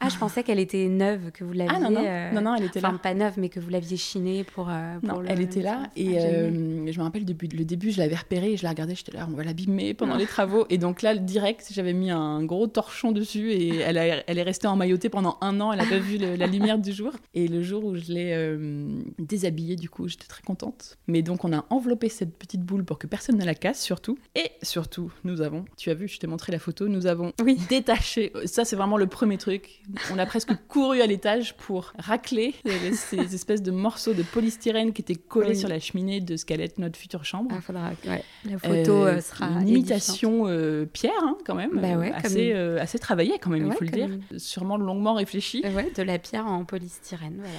Ah, 0.00 0.08
je 0.08 0.16
pensais 0.16 0.44
qu'elle 0.44 0.60
était 0.60 0.86
neuve, 0.88 1.32
que 1.32 1.42
vous 1.42 1.52
l'aviez... 1.52 1.74
Ah 1.76 1.80
non, 1.80 1.90
non, 1.90 2.04
euh, 2.06 2.30
non, 2.32 2.40
non, 2.40 2.54
elle 2.54 2.64
était 2.64 2.78
Enfin, 2.78 2.92
là. 2.92 2.98
pas 2.98 3.14
neuve, 3.14 3.34
mais 3.36 3.48
que 3.48 3.58
vous 3.58 3.68
l'aviez 3.68 3.96
chinée 3.96 4.44
pour, 4.44 4.68
euh, 4.70 4.98
pour 5.00 5.08
Non, 5.08 5.20
le- 5.20 5.28
elle 5.28 5.40
était 5.40 5.60
là 5.60 5.80
Ah, 5.86 5.90
et 5.96 6.04
génial. 6.04 6.24
euh, 6.34 6.92
je 6.92 6.98
me 6.98 7.02
rappelle 7.04 7.24
début, 7.24 7.48
le 7.48 7.64
début 7.64 7.90
je 7.90 7.98
l'avais 7.98 8.14
repérée 8.14 8.52
et 8.52 8.56
je 8.56 8.62
la 8.62 8.70
regardais 8.70 8.94
j'étais 8.94 9.10
là 9.12 9.26
on 9.28 9.34
va 9.36 9.42
l'abîmer 9.42 9.94
pendant 9.94 10.14
les 10.16 10.26
travaux. 10.26 10.66
Et 10.70 10.78
donc 10.78 11.02
là 11.02 11.16
direct 11.16 11.68
j'avais 11.72 11.92
mis 11.94 12.10
un 12.12 12.44
gros 12.44 12.68
torchon 12.68 13.10
dessus 13.10 13.50
et 13.50 13.76
elle, 13.78 13.98
a- 13.98 14.22
elle 14.28 14.38
est 14.38 14.42
restée 14.44 14.68
emmaillotée 14.68 15.08
pendant 15.08 15.36
un 15.40 15.60
an 15.60 15.72
elle 15.72 15.80
a 15.80 15.84
pas 15.84 15.98
vu 15.98 16.16
le- 16.18 16.36
la 16.36 16.46
lumière 16.46 16.78
du 16.78 16.92
jour. 16.92 17.12
Et 17.34 17.48
le 17.48 17.60
jour 17.62 17.84
où 17.84 17.96
je 17.96 18.12
l'ai 18.12 18.32
euh, 18.32 18.86
déshabillée 19.18 19.74
du 19.76 19.90
coup 19.90 20.06
j'étais 20.06 20.26
très 20.28 20.42
contente. 20.42 20.96
Mais 21.08 21.22
donc 21.22 21.44
on 21.44 21.52
a 21.52 21.64
enveloppé 21.70 22.08
cette 22.08 22.36
petite 22.38 22.62
boule 22.62 22.84
pour 22.84 22.98
que 22.98 23.08
personne 23.08 23.36
ne 23.36 23.44
la 23.44 23.54
casse 23.56 23.82
surtout. 23.82 24.16
Et 24.36 24.50
surtout 24.62 25.12
nous 25.24 25.40
avons 25.40 25.64
tu 25.76 25.90
as 25.90 25.94
vu 25.94 26.06
je 26.06 26.18
t'ai 26.20 26.28
montré 26.28 26.52
la 26.52 26.60
photo 26.60 26.86
nous 26.88 27.06
avons 27.06 27.32
Oui. 27.42 27.58
détaché 27.68 28.32
ça 28.44 28.64
c'est 28.64 28.76
vraiment 28.76 28.96
le 28.96 29.06
premier 29.08 29.38
truc 29.38 29.82
on 30.12 30.18
a 30.18 30.26
presque 30.26 30.50
couru 30.68 31.00
à 31.00 31.06
l'étage 31.06 31.54
pour 31.56 31.92
racler 31.98 32.54
ces 32.92 33.34
espèces 33.34 33.62
de 33.62 33.70
morceaux 33.70 34.12
de 34.14 34.22
polystyrène 34.22 34.92
qui 34.92 35.02
étaient 35.02 35.14
collés 35.14 35.50
Oui. 35.50 35.56
sur 35.56 35.68
la 35.68 35.80
cheminée 35.80 36.20
de 36.20 36.36
ce 36.36 36.44
qu'allait 36.44 36.64
être 36.64 36.78
notre 36.78 36.98
future 36.98 37.24
chambre. 37.24 37.50
Ah, 37.56 37.60
faudra... 37.60 37.90
ouais. 38.06 38.22
La 38.44 38.58
photo 38.58 39.06
Euh, 39.06 39.16
euh, 39.16 39.20
sera 39.20 39.46
une 39.46 39.68
imitation 39.68 40.44
euh, 40.46 40.84
pierre 40.86 41.12
hein, 41.22 41.36
quand 41.46 41.54
même, 41.54 41.72
Bah 41.80 41.88
euh, 41.88 41.96
ouais, 42.00 42.12
assez, 42.12 42.48
comme- 42.50 42.56
euh, 42.56 42.80
assez 42.80 42.98
travaillée 42.98 43.38
quand 43.40 43.50
même, 43.50 43.66
il 43.66 43.72
faut 43.72 43.84
le 43.84 43.90
dire. 43.90 44.08
Sûrement 44.36 44.76
longuement 44.76 45.14
réfléchie. 45.14 45.62
Euh, 45.64 45.82
de 45.96 46.02
la 46.02 46.18
pierre 46.18 46.46
en 46.46 46.64
polystyrène, 46.64 47.36
voilà. 47.38 47.54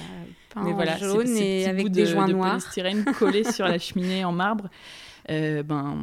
Peint 0.54 0.62
Mais 0.64 0.72
en 0.72 0.74
voilà, 0.74 0.96
jaune 0.98 1.26
ces 1.26 1.42
et 1.44 1.66
avec 1.66 1.90
des 1.90 2.02
de, 2.02 2.06
joints 2.06 2.26
de 2.28 2.32
noirs. 2.32 2.50
polystyrène 2.52 3.04
collés 3.18 3.44
sur 3.50 3.66
la 3.66 3.78
cheminée 3.80 4.24
en 4.24 4.32
marbre. 4.32 4.68
Euh, 5.30 5.62
ben 5.62 5.96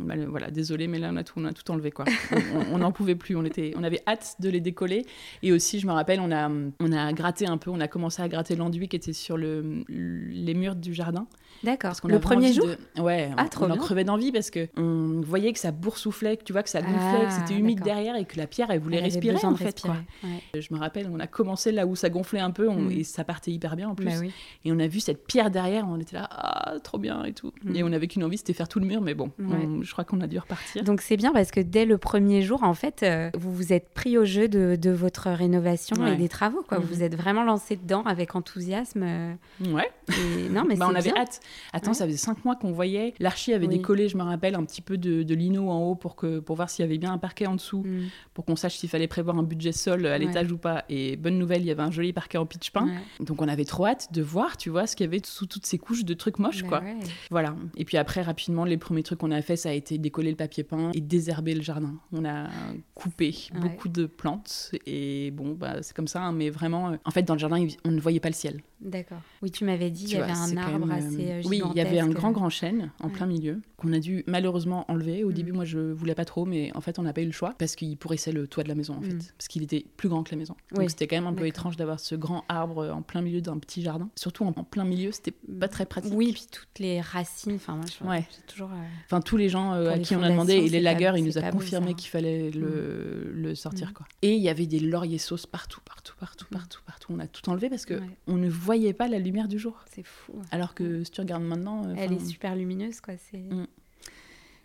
mal- 0.00 0.26
voilà, 0.26 0.50
désolé, 0.50 0.86
mais 0.86 0.98
là 0.98 1.08
on 1.12 1.16
a 1.16 1.24
tout, 1.24 1.34
on 1.38 1.44
a 1.46 1.52
tout 1.52 1.70
enlevé 1.70 1.90
quoi. 1.90 2.04
On- 2.32 2.74
On 2.74 2.78
n'en 2.78 2.92
pouvait 2.92 3.14
plus, 3.14 3.34
on 3.36 3.44
était, 3.44 3.72
on 3.76 3.82
avait 3.84 4.02
hâte 4.06 4.36
de 4.40 4.48
les 4.50 4.60
décoller. 4.60 5.06
Et 5.42 5.52
aussi, 5.52 5.80
je 5.80 5.86
me 5.86 5.92
rappelle, 5.92 6.20
on 6.20 6.30
a, 6.30 6.50
on 6.80 6.92
a 6.92 7.12
gratté 7.14 7.46
un 7.46 7.56
peu, 7.56 7.70
on 7.70 7.80
a 7.80 7.88
commencé 7.88 8.20
à 8.22 8.28
gratter 8.28 8.54
l'enduit 8.56 8.88
qui 8.88 8.96
était 8.96 9.12
sur 9.14 9.36
le, 9.38 9.84
les 9.88 10.54
murs 10.54 10.74
du 10.76 10.92
jardin. 10.92 11.26
D'accord. 11.64 11.92
Le 12.06 12.18
premier 12.18 12.52
jour 12.52 12.66
de- 12.66 13.00
Ouais, 13.00 13.30
Ah, 13.36 13.46
on- 13.60 13.64
on 13.64 13.70
en 13.70 13.76
crevait 13.76 14.04
d'envie 14.04 14.32
parce 14.32 14.50
que 14.50 14.68
on 14.76 15.20
voyait 15.24 15.52
que 15.52 15.58
ça 15.58 15.70
boursouflait, 15.72 16.36
que 16.36 16.44
tu 16.44 16.52
vois 16.52 16.62
que 16.62 16.68
ça 16.70 16.80
gonflait, 16.82 16.98
Ah, 17.22 17.26
que 17.26 17.32
c'était 17.32 17.54
humide 17.58 17.78
d'accord. 17.78 17.94
derrière 17.94 18.16
et 18.16 18.24
que 18.24 18.36
la 18.36 18.46
pierre 18.46 18.70
elle 18.70 18.80
voulait 18.80 18.98
Elle 18.98 19.04
respirer 19.04 19.36
en. 19.44 19.54
Quoi. 19.54 19.96
ouais. 20.24 20.60
Je 20.60 20.72
me 20.74 20.78
rappelle, 20.78 21.08
on 21.12 21.18
a 21.20 21.26
commencé 21.26 21.72
là 21.72 21.86
où 21.86 21.96
ça 21.96 22.08
gonflait 22.10 22.40
un 22.40 22.50
peu 22.50 22.68
on- 22.68 22.76
Mm. 22.82 22.90
et 22.92 23.04
ça 23.04 23.24
partait 23.24 23.50
hyper 23.50 23.76
bien 23.76 23.88
en 23.88 23.94
plus. 23.94 24.06
Bah 24.06 24.12
oui. 24.20 24.32
Et 24.64 24.72
on 24.72 24.78
a 24.78 24.86
vu 24.86 25.00
cette 25.00 25.26
pierre 25.26 25.50
derrière, 25.50 25.86
on 25.88 25.98
était 25.98 26.16
là, 26.16 26.28
ah, 26.30 26.74
trop 26.82 26.98
bien 26.98 27.24
et 27.24 27.32
tout. 27.32 27.52
Mm. 27.64 27.76
Et 27.76 27.82
on 27.82 27.92
avait 27.92 28.06
qu'une 28.06 28.24
envie, 28.24 28.38
c'était 28.38 28.52
faire 28.52 28.68
tout 28.68 28.80
le 28.80 28.86
mur, 28.86 29.00
mais 29.00 29.14
bon, 29.14 29.32
Ouais. 29.38 29.56
on- 29.66 29.82
je 29.82 29.92
crois 29.92 30.04
qu'on 30.04 30.20
a 30.20 30.26
dû 30.26 30.38
repartir. 30.38 30.84
Donc 30.84 31.00
c'est 31.00 31.16
bien 31.16 31.32
parce 31.32 31.50
que 31.50 31.60
dès 31.60 31.84
le 31.84 31.98
premier 31.98 32.42
jour, 32.42 32.62
en 32.62 32.74
fait, 32.74 33.02
euh, 33.02 33.30
vous 33.34 33.52
vous 33.52 33.72
êtes 33.72 33.88
pris 33.94 34.18
au 34.18 34.24
jeu 34.24 34.48
de, 34.48 34.76
de 34.80 34.90
votre 34.90 35.30
rénovation 35.30 36.06
et 36.06 36.16
des 36.16 36.28
travaux. 36.28 36.62
Quoi. 36.68 36.78
Vous 36.78 36.84
Mhm. 36.84 36.88
vous 36.90 37.02
êtes 37.02 37.14
vraiment 37.16 37.42
lancé 37.44 37.76
dedans 37.76 38.02
avec 38.04 38.34
enthousiasme. 38.36 39.02
euh, 39.02 39.32
Ouais, 39.72 39.90
et... 40.08 40.48
Non, 40.50 40.64
mais 40.66 40.74
bah, 40.76 40.86
on 40.88 40.92
c'est 40.92 40.98
avait 40.98 41.12
bien. 41.12 41.22
hâte. 41.22 41.40
Attends, 41.72 41.88
Ouais. 41.90 41.94
ça 41.94 42.06
faisait 42.06 42.16
cinq 42.16 42.44
mois 42.44 42.56
qu'on 42.56 42.72
voyait. 42.72 43.14
L'archi 43.20 43.52
avait 43.52 43.66
Oui. 43.66 43.76
décollé, 43.76 44.08
je 44.08 44.16
me 44.16 44.22
rappelle, 44.22 44.54
un 44.54 44.64
petit 44.64 44.82
peu 44.82 44.96
de, 44.98 45.22
de 45.22 45.34
lino 45.34 45.70
en 45.70 45.80
haut 45.82 45.94
pour, 45.94 46.16
que, 46.16 46.38
pour 46.40 46.56
voir 46.56 46.70
s'il 46.70 46.84
y 46.84 46.88
avait 46.88 46.98
bien 46.98 47.12
un 47.12 47.18
parquet 47.18 47.46
en 47.46 47.54
dessous. 47.54 47.82
Mm. 47.84 48.04
pour 48.34 48.44
qu'on 48.44 48.56
sache 48.56 48.76
s'il 48.76 48.88
fallait 48.90 49.06
prévoir 49.08 49.38
un 49.38 49.42
budget 49.42 49.72
sol 49.72 50.04
à 50.06 50.10
Ouais. 50.10 50.18
l'étage 50.18 50.52
ou 50.52 50.58
pas. 50.58 50.84
Et 50.90 51.16
bonne 51.16 51.38
nouvelle, 51.38 51.62
il 51.62 51.66
y 51.66 51.70
avait 51.70 51.82
un 51.82 51.90
joli 51.90 52.12
parquet 52.12 52.36
en 52.38 52.44
pitch 52.46 52.70
peint. 52.70 52.86
Ouais. 52.86 53.24
Donc 53.24 53.40
on 53.40 53.48
avait 53.48 53.64
trop 53.64 53.86
hâte 53.86 54.12
de 54.12 54.20
voir, 54.22 54.56
tu 54.58 54.68
vois, 54.70 54.86
ce 54.86 54.94
qu'il 54.94 55.04
y 55.04 55.08
avait 55.08 55.20
sous 55.24 55.46
toutes 55.46 55.64
ces 55.66 55.78
couches 55.78 56.04
de 56.04 56.12
trucs 56.14 56.38
moches, 56.38 56.62
Bah 56.62 56.68
quoi. 56.68 56.82
Voilà. 57.30 57.54
Et 57.76 57.84
puis 57.86 57.96
après, 57.96 58.20
rapidement, 58.22 58.64
les 58.64 58.76
premiers 58.76 59.02
trucs 59.02 59.18
qu'on 59.20 59.30
a 59.30 59.40
fait, 59.42 59.56
ça 59.56 59.70
a 59.70 59.72
été 59.72 59.96
décoller 59.98 60.30
le 60.30 60.36
papier 60.36 60.64
peint 60.64 60.90
et 60.94 61.00
désherber 61.00 61.54
le 61.54 61.62
jardin. 61.62 61.94
On 62.12 62.24
a 62.26 62.48
coupé 62.94 63.34
beaucoup 63.60 63.88
de 63.88 64.06
plantes 64.06 64.70
et 64.86 65.30
bon, 65.30 65.52
bah, 65.54 65.82
c'est 65.82 65.94
comme 65.96 66.08
ça. 66.08 66.22
hein, 66.22 66.32
mais 66.32 66.50
vraiment, 66.50 66.90
euh, 66.90 66.96
en 67.04 67.10
fait, 67.10 67.22
dans 67.22 67.34
le 67.34 67.40
jardin, 67.40 67.66
on 67.84 67.90
ne 67.90 68.00
voyait 68.00 68.20
pas 68.20 68.28
le 68.28 68.34
ciel. 68.34 68.60
D'accord. 68.80 69.18
Oui, 69.42 69.50
tu 69.50 69.64
m'avais 69.64 69.90
dit, 69.90 70.04
il 70.04 70.10
y 70.12 70.16
avait 70.16 70.32
un 70.32 70.56
arbre 70.58 70.84
même, 70.86 71.16
euh, 71.18 71.35
euh, 71.38 71.42
Oui, 71.48 71.62
il 71.72 71.76
y 71.76 71.80
avait 71.80 72.00
un 72.00 72.08
grand 72.08 72.32
grand 72.32 72.50
chêne 72.50 72.90
en 73.00 73.06
Ouais. 73.08 73.12
plein 73.12 73.26
milieu 73.26 73.60
qu'on 73.76 73.92
a 73.92 73.98
dû 73.98 74.24
malheureusement 74.26 74.90
enlever. 74.90 75.22
Au 75.24 75.30
Mm. 75.30 75.32
début, 75.34 75.52
moi, 75.52 75.64
je 75.64 75.78
voulais 75.78 76.14
pas 76.14 76.24
trop, 76.24 76.44
mais 76.46 76.70
en 76.74 76.80
fait, 76.80 76.98
on 76.98 77.02
n'a 77.02 77.12
pas 77.12 77.20
eu 77.22 77.26
le 77.26 77.32
choix 77.32 77.54
parce 77.58 77.74
qu'il 77.76 77.96
pourrissait 77.96 78.32
le 78.32 78.46
toit 78.46 78.62
de 78.64 78.68
la 78.68 78.74
maison 78.74 78.94
en 78.96 79.02
fait, 79.02 79.12
Mm. 79.14 79.20
parce 79.36 79.48
qu'il 79.48 79.62
était 79.62 79.84
plus 79.96 80.08
grand 80.08 80.22
que 80.22 80.30
la 80.30 80.38
maison. 80.38 80.56
Oui, 80.72 80.78
Donc 80.80 80.90
c'était 80.90 81.06
quand 81.06 81.16
même 81.16 81.26
un 81.26 81.34
peu 81.34 81.46
étrange 81.46 81.76
d'avoir 81.76 82.00
ce 82.00 82.14
grand 82.14 82.44
arbre 82.48 82.88
en 82.88 83.02
plein 83.02 83.20
milieu 83.22 83.40
d'un 83.40 83.58
petit 83.58 83.82
jardin. 83.82 84.08
Surtout 84.16 84.44
en, 84.44 84.52
plein 84.52 84.84
milieu, 84.84 85.12
c'était 85.12 85.32
pas 85.60 85.68
très 85.68 85.84
pratique. 85.86 86.12
Oui, 86.14 86.32
puis 86.32 86.46
toutes 86.50 86.78
les 86.78 87.00
racines. 87.00 87.54
Enfin, 87.56 87.76
moi, 87.76 87.84
je 87.86 88.04
Ouais. 88.08 88.26
toujours. 88.46 88.70
euh, 88.72 88.76
Enfin, 89.04 89.20
tous 89.20 89.36
les 89.36 89.48
gens 89.48 89.72
euh, 89.74 89.90
à 89.90 89.96
les 89.96 90.02
qui 90.02 90.16
on 90.16 90.22
a 90.22 90.30
demandé, 90.30 90.54
et 90.54 90.68
les 90.68 90.80
lagueurs, 90.80 91.16
il 91.16 91.24
nous 91.24 91.36
a 91.38 91.42
confirmé 91.50 91.94
qu'il 91.94 92.08
fallait 92.10 92.50
le, 92.50 93.30
le 93.34 93.54
sortir. 93.54 93.90
Mm. 93.90 93.92
quoi. 93.92 94.06
Et 94.22 94.34
il 94.34 94.42
y 94.42 94.48
avait 94.48 94.66
des 94.66 94.80
lauriers 94.80 95.18
sauces 95.18 95.46
partout, 95.46 95.80
partout, 95.84 96.14
partout, 96.18 96.46
Mm. 96.50 96.54
partout, 96.54 96.80
partout. 96.86 97.12
On 97.12 97.18
a 97.20 97.26
tout 97.26 97.48
enlevé 97.50 97.68
parce 97.68 97.84
que 97.84 98.00
on 98.26 98.36
ne 98.36 98.48
voyait 98.48 98.92
pas 98.92 99.06
la 99.08 99.18
lumière 99.18 99.48
du 99.48 99.58
jour. 99.58 99.84
C'est 99.94 100.04
fou. 100.04 100.32
Alors 100.50 100.74
que 100.74 101.04
si 101.04 101.10
maintenant, 101.34 101.84
euh, 101.86 101.94
Elle 101.96 102.12
est 102.14 102.24
super 102.26 102.54
lumineuse, 102.56 103.00
quoi. 103.00 103.14
C'est. 103.30 103.38
Mm. 103.38 103.66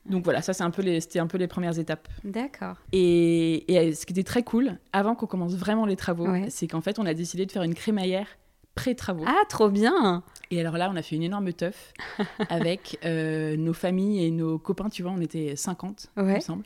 donc 0.09 0.23
voilà, 0.23 0.41
ça 0.41 0.53
c'est 0.53 0.63
un 0.63 0.71
peu 0.71 0.81
les, 0.81 0.99
c'était 1.01 1.19
un 1.19 1.27
peu 1.27 1.37
les 1.37 1.47
premières 1.47 1.77
étapes. 1.77 2.07
D'accord. 2.23 2.77
Et, 2.91 3.71
et, 3.71 3.79
euh, 3.79 3.93
ce 3.93 4.05
qui 4.05 4.13
était 4.13 4.23
très 4.23 4.43
cool, 4.43 4.77
avant 4.93 5.15
qu'on 5.15 5.27
commence 5.27 5.55
vraiment 5.55 5.85
les 5.85 5.95
travaux, 5.95 6.27
Ouais. 6.27 6.47
c'est 6.49 6.67
qu'en 6.67 6.81
fait 6.81 6.97
on 6.99 7.05
a 7.05 7.13
décidé 7.13 7.45
de 7.45 7.51
faire 7.51 7.63
une 7.63 7.75
crémaillère 7.75 8.27
pré-travaux. 8.73 9.25
Ah, 9.27 9.41
trop 9.49 9.69
bien. 9.69 10.23
Et 10.49 10.59
alors 10.61 10.77
là, 10.77 10.89
on 10.91 10.95
a 10.95 11.01
fait 11.01 11.17
une 11.17 11.23
énorme 11.23 11.51
teuf 11.51 11.93
avec 12.49 12.97
euh, 13.05 13.57
nos 13.57 13.73
familles 13.73 14.23
et 14.25 14.31
nos 14.31 14.57
copains, 14.57 14.89
tu 14.89 15.03
vois, 15.03 15.11
on 15.11 15.19
était 15.21 15.55
50 15.57 16.09
Ouais. 16.17 16.37
ensemble. 16.37 16.63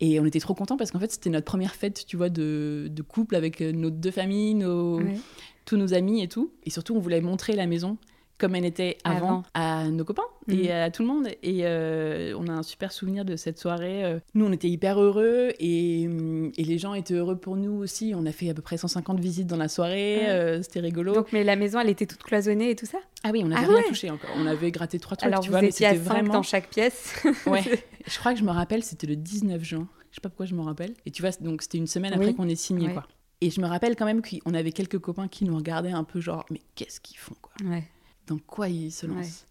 Et 0.00 0.18
on 0.20 0.24
était 0.26 0.40
trop 0.40 0.54
contents 0.54 0.76
parce 0.76 0.90
qu'en 0.92 0.98
fait, 1.00 1.10
c'était 1.10 1.30
notre 1.30 1.44
première 1.46 1.74
fête, 1.74 2.04
tu 2.06 2.16
vois, 2.16 2.28
de, 2.28 2.88
de 2.90 3.02
couple 3.02 3.34
avec 3.36 3.60
nos 3.60 3.90
deux 3.90 4.10
familles, 4.12 4.54
nos, 4.54 4.98
Ouais. 4.98 5.16
tous 5.64 5.76
nos 5.76 5.94
amis 5.94 6.22
et 6.22 6.28
tout. 6.28 6.52
Et 6.64 6.70
surtout, 6.70 6.94
on 6.96 7.00
voulait 7.00 7.20
montrer 7.20 7.54
la 7.54 7.66
maison 7.66 7.98
comme 8.38 8.54
elle 8.54 8.64
était 8.64 8.98
avant, 9.04 9.16
Avant. 9.28 9.42
à 9.54 9.84
nos 9.88 10.04
copains 10.04 10.22
Mhm. 10.46 10.58
et 10.60 10.72
à 10.72 10.90
tout 10.90 11.02
le 11.02 11.08
monde. 11.08 11.26
Et 11.42 11.66
euh, 11.66 12.34
on 12.38 12.46
a 12.48 12.52
un 12.52 12.62
super 12.62 12.92
souvenir 12.92 13.24
de 13.24 13.36
cette 13.36 13.58
soirée. 13.58 14.04
Euh, 14.04 14.18
Nous, 14.34 14.46
on 14.46 14.52
était 14.52 14.68
hyper 14.68 15.00
heureux 15.00 15.50
et, 15.58 16.06
hum, 16.08 16.50
et 16.56 16.64
les 16.64 16.78
gens 16.78 16.94
étaient 16.94 17.14
heureux 17.14 17.36
pour 17.36 17.56
nous 17.56 17.72
aussi. 17.82 18.12
On 18.16 18.24
a 18.26 18.32
fait 18.32 18.48
à 18.48 18.54
peu 18.54 18.62
près 18.62 18.76
150 18.78 19.18
visites 19.20 19.46
dans 19.46 19.56
la 19.56 19.68
soirée. 19.68 20.18
Ouais. 20.20 20.28
euh, 20.28 20.62
C'était 20.62 20.80
rigolo. 20.80 21.14
Donc, 21.14 21.32
mais 21.32 21.44
la 21.44 21.56
maison, 21.56 21.80
elle 21.80 21.90
était 21.90 22.06
toute 22.06 22.22
cloisonnée 22.22 22.70
et 22.70 22.76
tout 22.76 22.86
ça? 22.86 22.98
Ah 23.24 23.30
oui, 23.32 23.42
on 23.44 23.48
n'avait 23.48 23.64
Ah 23.64 23.68
rien 23.68 23.76
ouais. 23.78 23.88
touché 23.88 24.10
encore. 24.10 24.30
On 24.38 24.46
avait 24.46 24.70
gratté 24.70 24.98
trois 24.98 25.16
trucs, 25.16 25.26
Alors, 25.30 25.40
tu 25.42 25.48
vous 25.48 25.52
vois, 25.52 25.60
mais 25.62 25.68
étiez 25.68 25.86
à 25.86 25.90
c'était 25.94 26.04
5 26.04 26.10
vraiment... 26.14 26.32
dans 26.34 26.42
chaque 26.42 26.68
pièce. 26.70 27.22
Ouais. 27.46 27.62
Je 28.06 28.18
crois 28.18 28.32
que 28.32 28.38
je 28.38 28.44
me 28.44 28.50
rappelle, 28.52 28.82
c'était 28.84 29.06
le 29.06 29.16
19 29.16 29.62
juin. 29.62 29.86
Je 30.10 30.14
sais 30.16 30.20
pas 30.22 30.30
pourquoi 30.30 30.46
je 30.46 30.54
me 30.54 30.62
rappelle. 30.62 30.94
Et 31.04 31.10
tu 31.10 31.20
vois, 31.20 31.30
donc 31.42 31.60
c'était 31.60 31.76
une 31.76 31.86
semaine 31.86 32.14
après 32.14 32.32
qu'on 32.32 32.48
ait 32.48 32.54
signé, 32.54 32.86
Ouais. 32.86 32.92
quoi. 32.94 33.06
Et 33.42 33.50
je 33.50 33.60
me 33.60 33.66
rappelle 33.66 33.94
quand 33.96 34.06
même 34.06 34.22
qu'on 34.22 34.54
avait 34.54 34.72
quelques 34.72 34.98
copains 34.98 35.28
qui 35.28 35.44
nous 35.44 35.54
regardaient 35.54 35.92
un 35.92 36.04
peu 36.04 36.18
genre, 36.20 36.46
mais 36.50 36.60
qu'est-ce 36.74 37.00
qu'ils 37.00 37.18
font, 37.18 37.34
quoi? 37.42 37.52
Ouais. 37.68 37.84
Dans 38.28 38.38
quoi 38.38 38.68
ils 38.68 38.92
se 38.92 39.06
lancent 39.06 39.48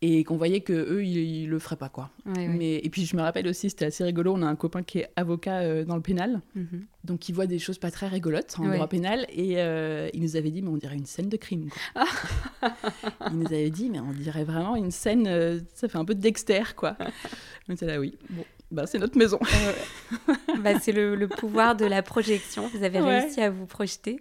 et 0.00 0.22
qu'on 0.22 0.36
voyait 0.36 0.60
que 0.60 0.72
eux 0.72 1.04
ils, 1.04 1.48
le 1.48 1.58
feraient 1.58 1.76
pas 1.76 1.88
quoi. 1.88 2.10
Mais 2.24 2.76
et 2.76 2.88
puis 2.88 3.04
je 3.04 3.16
me 3.16 3.22
rappelle 3.22 3.48
aussi 3.48 3.68
c'était 3.68 3.86
assez 3.86 4.04
rigolo, 4.04 4.32
on 4.34 4.42
a 4.42 4.46
un 4.46 4.54
copain 4.54 4.82
qui 4.82 4.98
est 4.98 5.08
avocat 5.16 5.60
euh, 5.60 5.84
dans 5.84 5.96
le 5.96 6.02
pénal. 6.02 6.40
Mhm. 6.54 6.86
Donc 7.04 7.28
il 7.28 7.34
voit 7.34 7.46
des 7.46 7.58
choses 7.58 7.78
pas 7.78 7.90
très 7.90 8.06
rigolotes 8.06 8.56
en 8.58 8.68
droit 8.68 8.86
pénal 8.86 9.26
et 9.30 9.54
euh, 9.56 10.08
il 10.14 10.22
nous 10.22 10.36
avait 10.36 10.50
dit 10.50 10.62
mais 10.62 10.68
on 10.68 10.76
dirait 10.76 10.96
une 10.96 11.06
scène 11.06 11.28
de 11.28 11.36
crime. 11.36 11.68
il 13.30 13.38
nous 13.38 13.46
avait 13.46 13.70
dit 13.70 13.90
mais 13.90 13.98
on 13.98 14.12
dirait 14.12 14.44
vraiment 14.44 14.76
une 14.76 14.92
scène 14.92 15.26
euh, 15.26 15.58
ça 15.74 15.88
fait 15.88 15.98
un 15.98 16.04
peu 16.04 16.14
de 16.14 16.20
Dexter 16.20 16.62
quoi. 16.76 16.96
On 17.68 17.72
était 17.72 17.86
là 17.86 17.98
oui. 17.98 18.16
Bon. 18.30 18.44
Bah, 18.70 18.84
c'est 18.86 18.98
notre 18.98 19.16
maison. 19.16 19.38
bah, 20.62 20.78
c'est 20.78 20.92
le, 20.92 21.14
le, 21.14 21.26
pouvoir 21.26 21.74
de 21.74 21.86
la 21.86 22.02
projection. 22.02 22.68
Vous 22.68 22.84
avez 22.84 23.00
réussi 23.00 23.40
à 23.40 23.48
vous 23.48 23.64
projeter. 23.64 24.20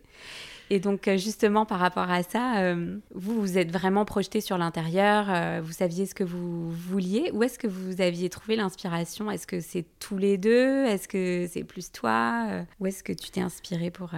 Et 0.70 0.80
donc, 0.80 1.07
euh, 1.07 1.18
justement, 1.18 1.65
par 1.65 1.80
rapport 1.80 2.09
à 2.09 2.24
ça, 2.24 2.59
euh, 2.59 2.97
vous, 3.13 3.39
vous 3.39 3.57
êtes 3.57 3.72
vraiment 3.72 4.05
projeté 4.05 4.41
sur 4.41 4.57
l'intérieur, 4.57 5.28
euh, 5.30 5.61
vous 5.63 5.72
saviez 5.72 6.05
ce 6.05 6.13
que 6.13 6.24
vous 6.24 6.72
vouliez. 6.72 7.32
Où 7.34 7.43
est-ce 7.43 7.57
que 7.57 7.68
vous 7.68 8.01
aviez 8.01 8.30
trouvé 8.30 8.55
l'inspiration? 8.55 9.32
Est-ce 9.32 9.47
que 9.47 9.61
c'est 9.61 9.86
tous 9.99 10.18
les 10.18 10.38
deux? 10.38 10.86
Est-ce 10.86 11.07
que 11.07 11.47
c'est 11.49 11.63
plus 11.63 11.91
toi? 11.91 12.65
Où 12.80 12.86
est-ce 12.86 13.03
que 13.03 13.13
tu 13.13 13.30
t'es 13.30 13.41
inspiré 13.41 13.91
pour, 13.91 14.11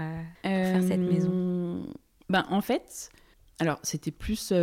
faire 0.44 0.84
cette 0.88 1.00
maison? 1.00 1.86
ben, 2.30 2.46
En 2.50 2.62
fait, 2.62 3.12
alors, 3.60 3.80
c'était 3.84 4.12
plus 4.12 4.54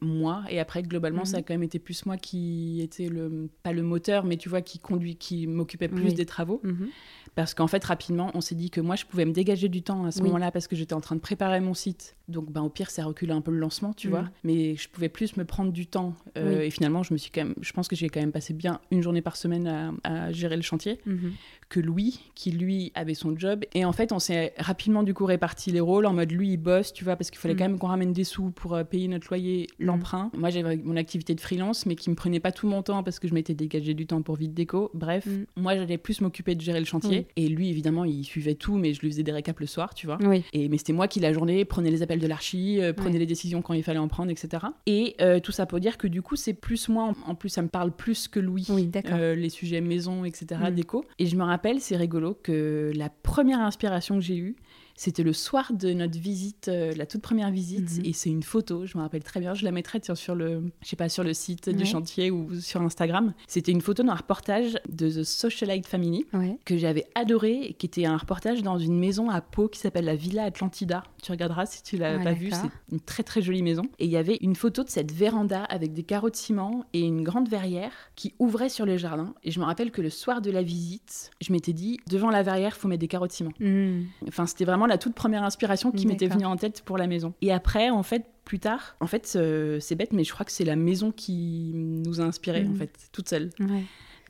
moi, 0.00 0.42
et 0.48 0.58
après, 0.58 0.82
globalement, 0.82 1.24
ça 1.24 1.36
a 1.36 1.40
mhm. 1.40 1.44
quand 1.46 1.54
même 1.54 1.62
été 1.62 1.78
plus 1.78 2.06
moi 2.06 2.16
qui 2.16 2.80
était 2.82 3.08
le, 3.08 3.48
pas 3.62 3.72
le 3.72 3.82
moteur, 3.82 4.24
mais 4.24 4.38
tu 4.38 4.48
vois, 4.48 4.62
qui 4.62 4.78
conduit, 4.78 5.16
qui 5.16 5.46
m'occupait 5.46 5.88
plus 5.88 6.14
des 6.14 6.26
travaux. 6.26 6.60
Mhm. 6.64 6.88
Parce 7.34 7.54
qu'en 7.54 7.66
fait, 7.66 7.82
rapidement, 7.84 8.30
on 8.34 8.40
s'est 8.40 8.54
dit 8.54 8.70
que 8.70 8.80
moi, 8.80 8.94
je 8.94 9.06
pouvais 9.06 9.24
me 9.24 9.32
dégager 9.32 9.68
du 9.68 9.82
temps 9.82 10.04
à 10.04 10.10
ce 10.10 10.22
moment-là 10.22 10.50
parce 10.50 10.68
que 10.68 10.76
j'étais 10.76 10.94
en 10.94 11.00
train 11.00 11.16
de 11.16 11.20
préparer 11.20 11.60
mon 11.60 11.72
site. 11.72 12.16
Donc, 12.28 12.50
ben, 12.50 12.60
au 12.60 12.68
pire, 12.68 12.90
ça 12.90 13.04
reculait 13.04 13.32
un 13.32 13.40
peu 13.40 13.50
le 13.50 13.58
lancement, 13.58 13.94
tu 13.94 14.08
mm. 14.08 14.10
vois. 14.10 14.24
Mais 14.44 14.76
je 14.76 14.88
pouvais 14.88 15.08
plus 15.08 15.36
me 15.36 15.44
prendre 15.44 15.72
du 15.72 15.86
temps. 15.86 16.14
Euh, 16.36 16.60
et 16.60 16.70
finalement, 16.70 17.02
je 17.02 17.12
me 17.14 17.18
suis 17.18 17.30
quand 17.30 17.44
même, 17.44 17.54
je 17.60 17.72
pense 17.72 17.88
que 17.88 17.96
j'ai 17.96 18.08
quand 18.08 18.20
même 18.20 18.32
passé 18.32 18.52
bien 18.52 18.80
une 18.90 19.02
journée 19.02 19.22
par 19.22 19.36
semaine 19.36 19.96
à, 20.04 20.32
gérer 20.32 20.56
le 20.56 20.62
chantier. 20.62 21.00
Mm-hmm. 21.06 21.32
Que 21.72 21.80
Louis, 21.80 22.20
qui 22.34 22.50
lui 22.50 22.92
avait 22.94 23.14
son 23.14 23.34
job. 23.34 23.64
Et 23.72 23.86
en 23.86 23.92
fait, 23.92 24.12
on 24.12 24.18
s'est 24.18 24.52
rapidement 24.58 25.02
du 25.02 25.14
coup 25.14 25.24
réparti 25.24 25.72
les 25.72 25.80
rôles 25.80 26.04
en 26.04 26.12
mode 26.12 26.30
lui, 26.30 26.50
il 26.50 26.56
bosse, 26.58 26.92
tu 26.92 27.02
vois, 27.02 27.16
parce 27.16 27.30
qu'il 27.30 27.40
fallait 27.40 27.54
mm. 27.54 27.56
quand 27.56 27.64
même 27.64 27.78
qu'on 27.78 27.86
ramène 27.86 28.12
des 28.12 28.24
sous 28.24 28.50
pour 28.50 28.74
euh, 28.74 28.84
payer 28.84 29.08
notre 29.08 29.28
loyer, 29.28 29.68
mm. 29.78 29.86
l'emprunt. 29.86 30.30
Moi, 30.36 30.50
j'avais 30.50 30.76
mon 30.76 30.96
activité 30.96 31.34
de 31.34 31.40
freelance, 31.40 31.86
mais 31.86 31.96
qui 31.96 32.10
me 32.10 32.14
prenait 32.14 32.40
pas 32.40 32.52
tout 32.52 32.66
mon 32.66 32.82
temps 32.82 33.02
parce 33.02 33.18
que 33.18 33.26
je 33.26 33.32
m'étais 33.32 33.54
dégagé 33.54 33.94
du 33.94 34.06
temps 34.06 34.20
pour 34.20 34.36
vide 34.36 34.52
déco. 34.52 34.90
Bref, 34.92 35.26
moi, 35.56 35.74
j'allais 35.76 35.98
plus 35.98 36.20
m'occuper 36.20 36.54
de 36.54 36.60
gérer 36.60 36.78
le 36.78 36.86
chantier. 36.86 37.26
Et 37.36 37.48
lui, 37.48 37.70
évidemment, 37.70 38.04
il 38.04 38.24
suivait 38.24 38.54
tout, 38.54 38.76
mais 38.76 38.92
je 38.92 39.00
lui 39.00 39.10
faisais 39.10 39.22
des 39.22 39.32
récaps 39.32 39.60
le 39.60 39.66
soir, 39.66 39.94
tu 39.94 40.06
vois. 40.06 40.18
Et, 40.52 40.68
mais 40.68 40.78
c'était 40.78 40.92
moi 40.92 41.08
qui, 41.08 41.20
la 41.20 41.32
journée, 41.32 41.64
prenais 41.64 41.90
les 41.90 42.02
appels 42.02 42.20
de 42.20 42.26
l'archi, 42.26 42.80
euh, 42.80 42.92
prenais 42.92 43.18
les 43.18 43.26
décisions 43.26 43.62
quand 43.62 43.74
il 43.74 43.82
fallait 43.82 43.98
en 43.98 44.08
prendre, 44.08 44.30
etc. 44.30 44.64
Et 44.86 45.14
euh, 45.20 45.40
tout 45.40 45.52
ça 45.52 45.66
pour 45.66 45.80
dire 45.80 45.98
que 45.98 46.06
du 46.06 46.22
coup, 46.22 46.36
c'est 46.36 46.54
plus 46.54 46.88
moi, 46.88 47.12
en 47.26 47.34
plus, 47.34 47.48
ça 47.48 47.62
me 47.62 47.68
parle 47.68 47.92
plus 47.92 48.28
que 48.28 48.40
Louis, 48.40 48.66
oui, 48.70 48.90
euh, 49.10 49.34
les 49.34 49.48
sujets 49.48 49.80
maison, 49.80 50.24
etc., 50.24 50.60
mm. 50.68 50.74
déco. 50.74 51.04
Et 51.18 51.26
je 51.26 51.36
me 51.36 51.44
rappelle, 51.44 51.61
c'est 51.80 51.96
rigolo, 51.96 52.34
que 52.34 52.92
la 52.94 53.08
première 53.08 53.60
inspiration 53.60 54.16
que 54.16 54.20
j'ai 54.20 54.36
eue, 54.36 54.56
c'était 54.94 55.22
le 55.22 55.32
soir 55.32 55.72
de 55.72 55.92
notre 55.92 56.18
visite, 56.18 56.68
euh, 56.68 56.92
la 56.96 57.06
toute 57.06 57.22
première 57.22 57.50
visite, 57.50 57.98
mhm. 57.98 58.04
et 58.04 58.12
c'est 58.12 58.30
une 58.30 58.42
photo, 58.42 58.86
je 58.86 58.96
me 58.96 59.02
rappelle 59.02 59.22
très 59.22 59.40
bien, 59.40 59.54
je 59.54 59.64
la 59.64 59.72
mettrai 59.72 60.00
sur 60.14 60.34
le, 60.34 60.64
je 60.82 60.88
sais 60.88 60.96
pas, 60.96 61.08
sur 61.08 61.22
le 61.22 61.34
site 61.34 61.68
du 61.68 61.86
chantier 61.86 62.30
ou 62.30 62.60
sur 62.60 62.82
Instagram. 62.82 63.34
C'était 63.46 63.72
une 63.72 63.80
photo 63.80 64.02
d'un 64.02 64.14
reportage 64.14 64.78
de 64.88 65.08
The 65.08 65.24
Socialite 65.24 65.86
Family 65.86 66.26
que 66.64 66.76
j'avais 66.76 67.06
adoré, 67.14 67.76
qui 67.78 67.86
était 67.86 68.04
un 68.04 68.16
reportage 68.16 68.62
dans 68.62 68.78
une 68.78 68.98
maison 68.98 69.30
à 69.30 69.40
Pau 69.40 69.68
qui 69.68 69.78
s'appelle 69.78 70.04
la 70.04 70.16
Villa 70.16 70.44
Atlantida. 70.44 71.02
Tu 71.22 71.30
regarderas 71.30 71.66
si 71.66 71.82
tu 71.82 71.96
l'as 71.96 72.18
pas 72.18 72.32
vue, 72.32 72.50
c'est 72.50 72.70
une 72.90 73.00
très 73.00 73.22
très 73.22 73.42
jolie 73.42 73.62
maison. 73.62 73.82
Et 73.98 74.06
il 74.06 74.10
y 74.10 74.16
avait 74.16 74.38
une 74.40 74.56
photo 74.56 74.82
de 74.82 74.88
cette 74.88 75.12
véranda 75.12 75.64
avec 75.64 75.92
des 75.92 76.02
carreaux 76.02 76.30
de 76.30 76.36
ciment 76.36 76.84
et 76.92 77.00
une 77.00 77.22
grande 77.22 77.48
verrière 77.48 77.92
qui 78.16 78.34
ouvrait 78.38 78.68
sur 78.68 78.86
le 78.86 78.96
jardin. 78.96 79.34
Et 79.44 79.50
je 79.50 79.60
me 79.60 79.64
rappelle 79.64 79.90
que 79.90 80.02
le 80.02 80.10
soir 80.10 80.40
de 80.40 80.50
la 80.50 80.62
visite, 80.62 81.30
je 81.40 81.52
m'étais 81.52 81.72
dit, 81.72 81.98
devant 82.08 82.30
la 82.30 82.42
verrière, 82.42 82.76
faut 82.76 82.88
mettre 82.88 83.00
des 83.00 83.08
carreaux 83.08 83.26
de 83.26 83.32
ciment. 83.32 83.52
Hmm. 83.60 84.02
Enfin, 84.28 84.46
c'était 84.46 84.64
vraiment 84.64 84.81
la 84.86 84.98
toute 84.98 85.14
première 85.14 85.42
inspiration 85.42 85.92
qui 85.92 86.06
m'était 86.06 86.28
venue 86.28 86.46
en 86.46 86.56
tête 86.56 86.82
pour 86.82 86.98
la 86.98 87.06
maison. 87.06 87.34
Et 87.40 87.52
après, 87.52 87.90
en 87.90 88.02
fait, 88.02 88.26
plus 88.44 88.58
tard, 88.58 88.96
en 89.00 89.06
fait, 89.06 89.34
euh, 89.36 89.78
c'est 89.80 89.94
bête, 89.94 90.12
mais 90.12 90.24
je 90.24 90.32
crois 90.32 90.44
que 90.44 90.52
c'est 90.52 90.64
la 90.64 90.76
maison 90.76 91.12
qui 91.12 91.72
nous 91.74 92.20
a 92.20 92.24
inspiré, 92.24 92.64
en 92.64 92.70
mhm. 92.70 92.76
fait, 92.76 93.08
toute 93.12 93.28
seule. 93.28 93.50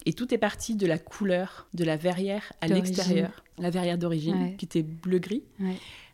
Et 0.04 0.12
tout 0.12 0.34
est 0.34 0.38
parti 0.38 0.74
de 0.74 0.86
la 0.86 0.98
couleur 0.98 1.68
de 1.74 1.84
la 1.84 1.96
verrière 1.96 2.52
à 2.60 2.66
l'extérieur, 2.66 3.44
la 3.58 3.70
verrière 3.70 3.98
d'origine, 3.98 4.56
qui 4.56 4.64
était 4.64 4.82
bleu-gris. 4.82 5.44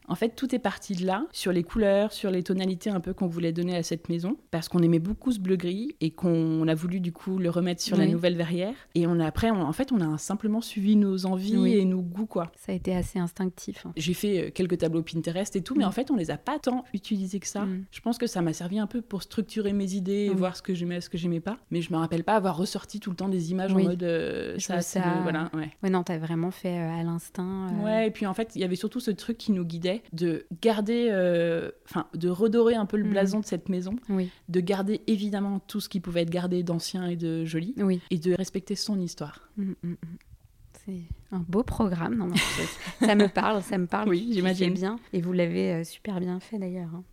En 0.09 0.15
fait, 0.15 0.31
tout 0.31 0.55
est 0.55 0.59
parti 0.59 0.95
de 0.95 1.07
là, 1.07 1.27
sur 1.33 1.53
les 1.53 1.63
couleurs, 1.63 2.13
sur 2.13 2.31
les 2.31 2.43
tonalités 2.43 2.91
un 2.91 3.01
peu 3.01 3.13
qu'on 3.13 3.27
voulait 3.27 3.53
donner 3.53 3.77
à 3.77 3.83
cette 3.83 4.09
maison, 4.09 4.37
parce 4.51 4.69
qu'on 4.69 4.83
aimait 4.83 4.99
beaucoup 4.99 5.33
ce 5.33 5.39
bleu-gris 5.39 5.95
et 6.01 6.11
qu'on 6.11 6.67
a 6.67 6.75
voulu 6.75 7.01
du 7.01 7.13
coup 7.13 7.39
le 7.39 7.51
remettre 7.51 7.83
sur 7.83 7.97
la 7.97 8.07
nouvelle 8.07 8.37
verrière. 8.37 8.75
Et 8.95 9.07
on 9.07 9.21
a, 9.21 9.27
après, 9.27 9.51
en 9.51 9.73
fait, 9.73 9.93
on 9.93 10.01
a 10.01 10.19
simplement 10.19 10.61
suivi 10.61 10.97
nos 10.97 11.27
envies 11.27 11.75
et 11.77 11.85
nos 11.85 12.01
goûts, 12.01 12.27
quoi. 12.27 12.51
Ça 12.57 12.73
a 12.73 12.75
été 12.75 12.95
assez 12.95 13.19
instinctif. 13.19 13.85
Hein. 13.87 13.93
J'ai 13.97 14.15
fait 14.15 14.47
euh, 14.47 14.51
quelques 14.51 14.79
tableaux 14.79 15.03
Pinterest 15.03 15.55
et 15.57 15.63
tout, 15.63 15.75
mais 15.75 15.85
mm. 15.85 15.89
en 15.89 15.93
fait, 15.93 16.11
on 16.11 16.17
les 16.17 16.31
a 16.31 16.37
pas 16.37 16.59
tant 16.59 16.85
utilisés 16.95 17.41
que 17.41 17.47
ça. 17.47 17.67
Mm. 17.67 17.85
Je 17.91 18.01
pense 18.01 18.19
que 18.19 18.27
ça 18.27 18.41
m'a 18.41 18.53
servi 18.53 18.79
un 18.79 18.87
peu 18.87 19.03
pour 19.03 19.23
structurer 19.23 19.73
mes 19.73 19.95
idées 19.95 20.29
et 20.31 20.35
voir 20.35 20.57
ce 20.57 20.63
que 20.63 20.75
j'aimais, 20.75 21.01
ce 21.01 21.11
que 21.11 21.19
j'aimais 21.19 21.41
pas. 21.41 21.59
Mais 21.71 21.83
je 21.83 21.93
me 21.93 21.99
rappelle 21.99 22.25
pas 22.25 22.37
avoir 22.37 22.57
ressorti 22.57 23.01
tout 23.01 23.11
le 23.11 23.17
temps 23.17 23.29
des 23.29 23.51
images 23.51 23.73
en 23.73 23.83
mode 23.83 24.03
euh, 24.03 24.59
ça, 24.59 24.81
ça... 24.81 25.21
voilà, 25.23 25.51
ouais. 25.55 25.71
ouais 25.83 25.91
non, 25.91 26.03
t'as 26.03 26.19
vraiment 26.19 26.51
fait 26.51 26.79
euh, 26.79 27.01
à 27.01 27.03
l'instinct. 27.03 27.69
Ouais, 27.83 28.09
et 28.09 28.11
puis 28.11 28.27
en 28.27 28.35
fait, 28.35 28.53
il 28.55 28.61
y 28.61 28.65
avait 28.65 28.77
surtout 28.77 29.01
ce 29.01 29.11
truc 29.11 29.37
qui 29.39 29.53
nous 29.53 29.65
guidait 29.65 29.98
de 30.13 30.47
garder, 30.63 31.09
euh, 31.11 31.71
enfin, 31.85 32.07
de 32.15 32.29
redorer 32.29 32.75
un 32.75 32.87
peu 32.87 32.97
le 32.97 33.05
mhm. 33.05 33.11
blason 33.11 33.41
de 33.41 33.45
cette 33.45 33.69
maison, 33.69 33.97
de 34.49 34.61
garder 34.61 35.03
évidemment 35.07 35.61
tout 35.67 35.81
ce 35.81 35.89
qui 35.89 36.01
pouvait 36.01 36.23
être 36.23 36.31
gardé 36.31 36.63
d'ancien 36.63 37.07
et 37.07 37.17
de 37.17 37.45
joli, 37.45 37.75
et 38.11 38.19
de 38.19 38.35
respecter 38.35 38.75
son 38.75 38.99
histoire. 39.01 39.49
Mm, 39.57 39.73
mm, 39.83 39.89
mm. 39.91 39.97
C'est 40.85 41.03
un 41.33 41.45
beau 41.49 41.63
programme. 41.63 42.17
Non, 42.17 42.31
ça 43.01 43.15
me 43.15 43.29
parle, 43.29 43.63
ça 43.63 43.77
me 43.77 43.87
parle. 43.87 44.09
Oui, 44.09 44.31
j'imagine 44.33 44.73
bien. 44.73 44.99
Et 45.13 45.21
vous 45.21 45.33
l'avez 45.33 45.73
euh, 45.73 45.85
super 45.85 46.21
bien 46.21 46.41
fait 46.41 46.59
d'ailleurs. 46.59 46.91
Hein. 46.95 47.05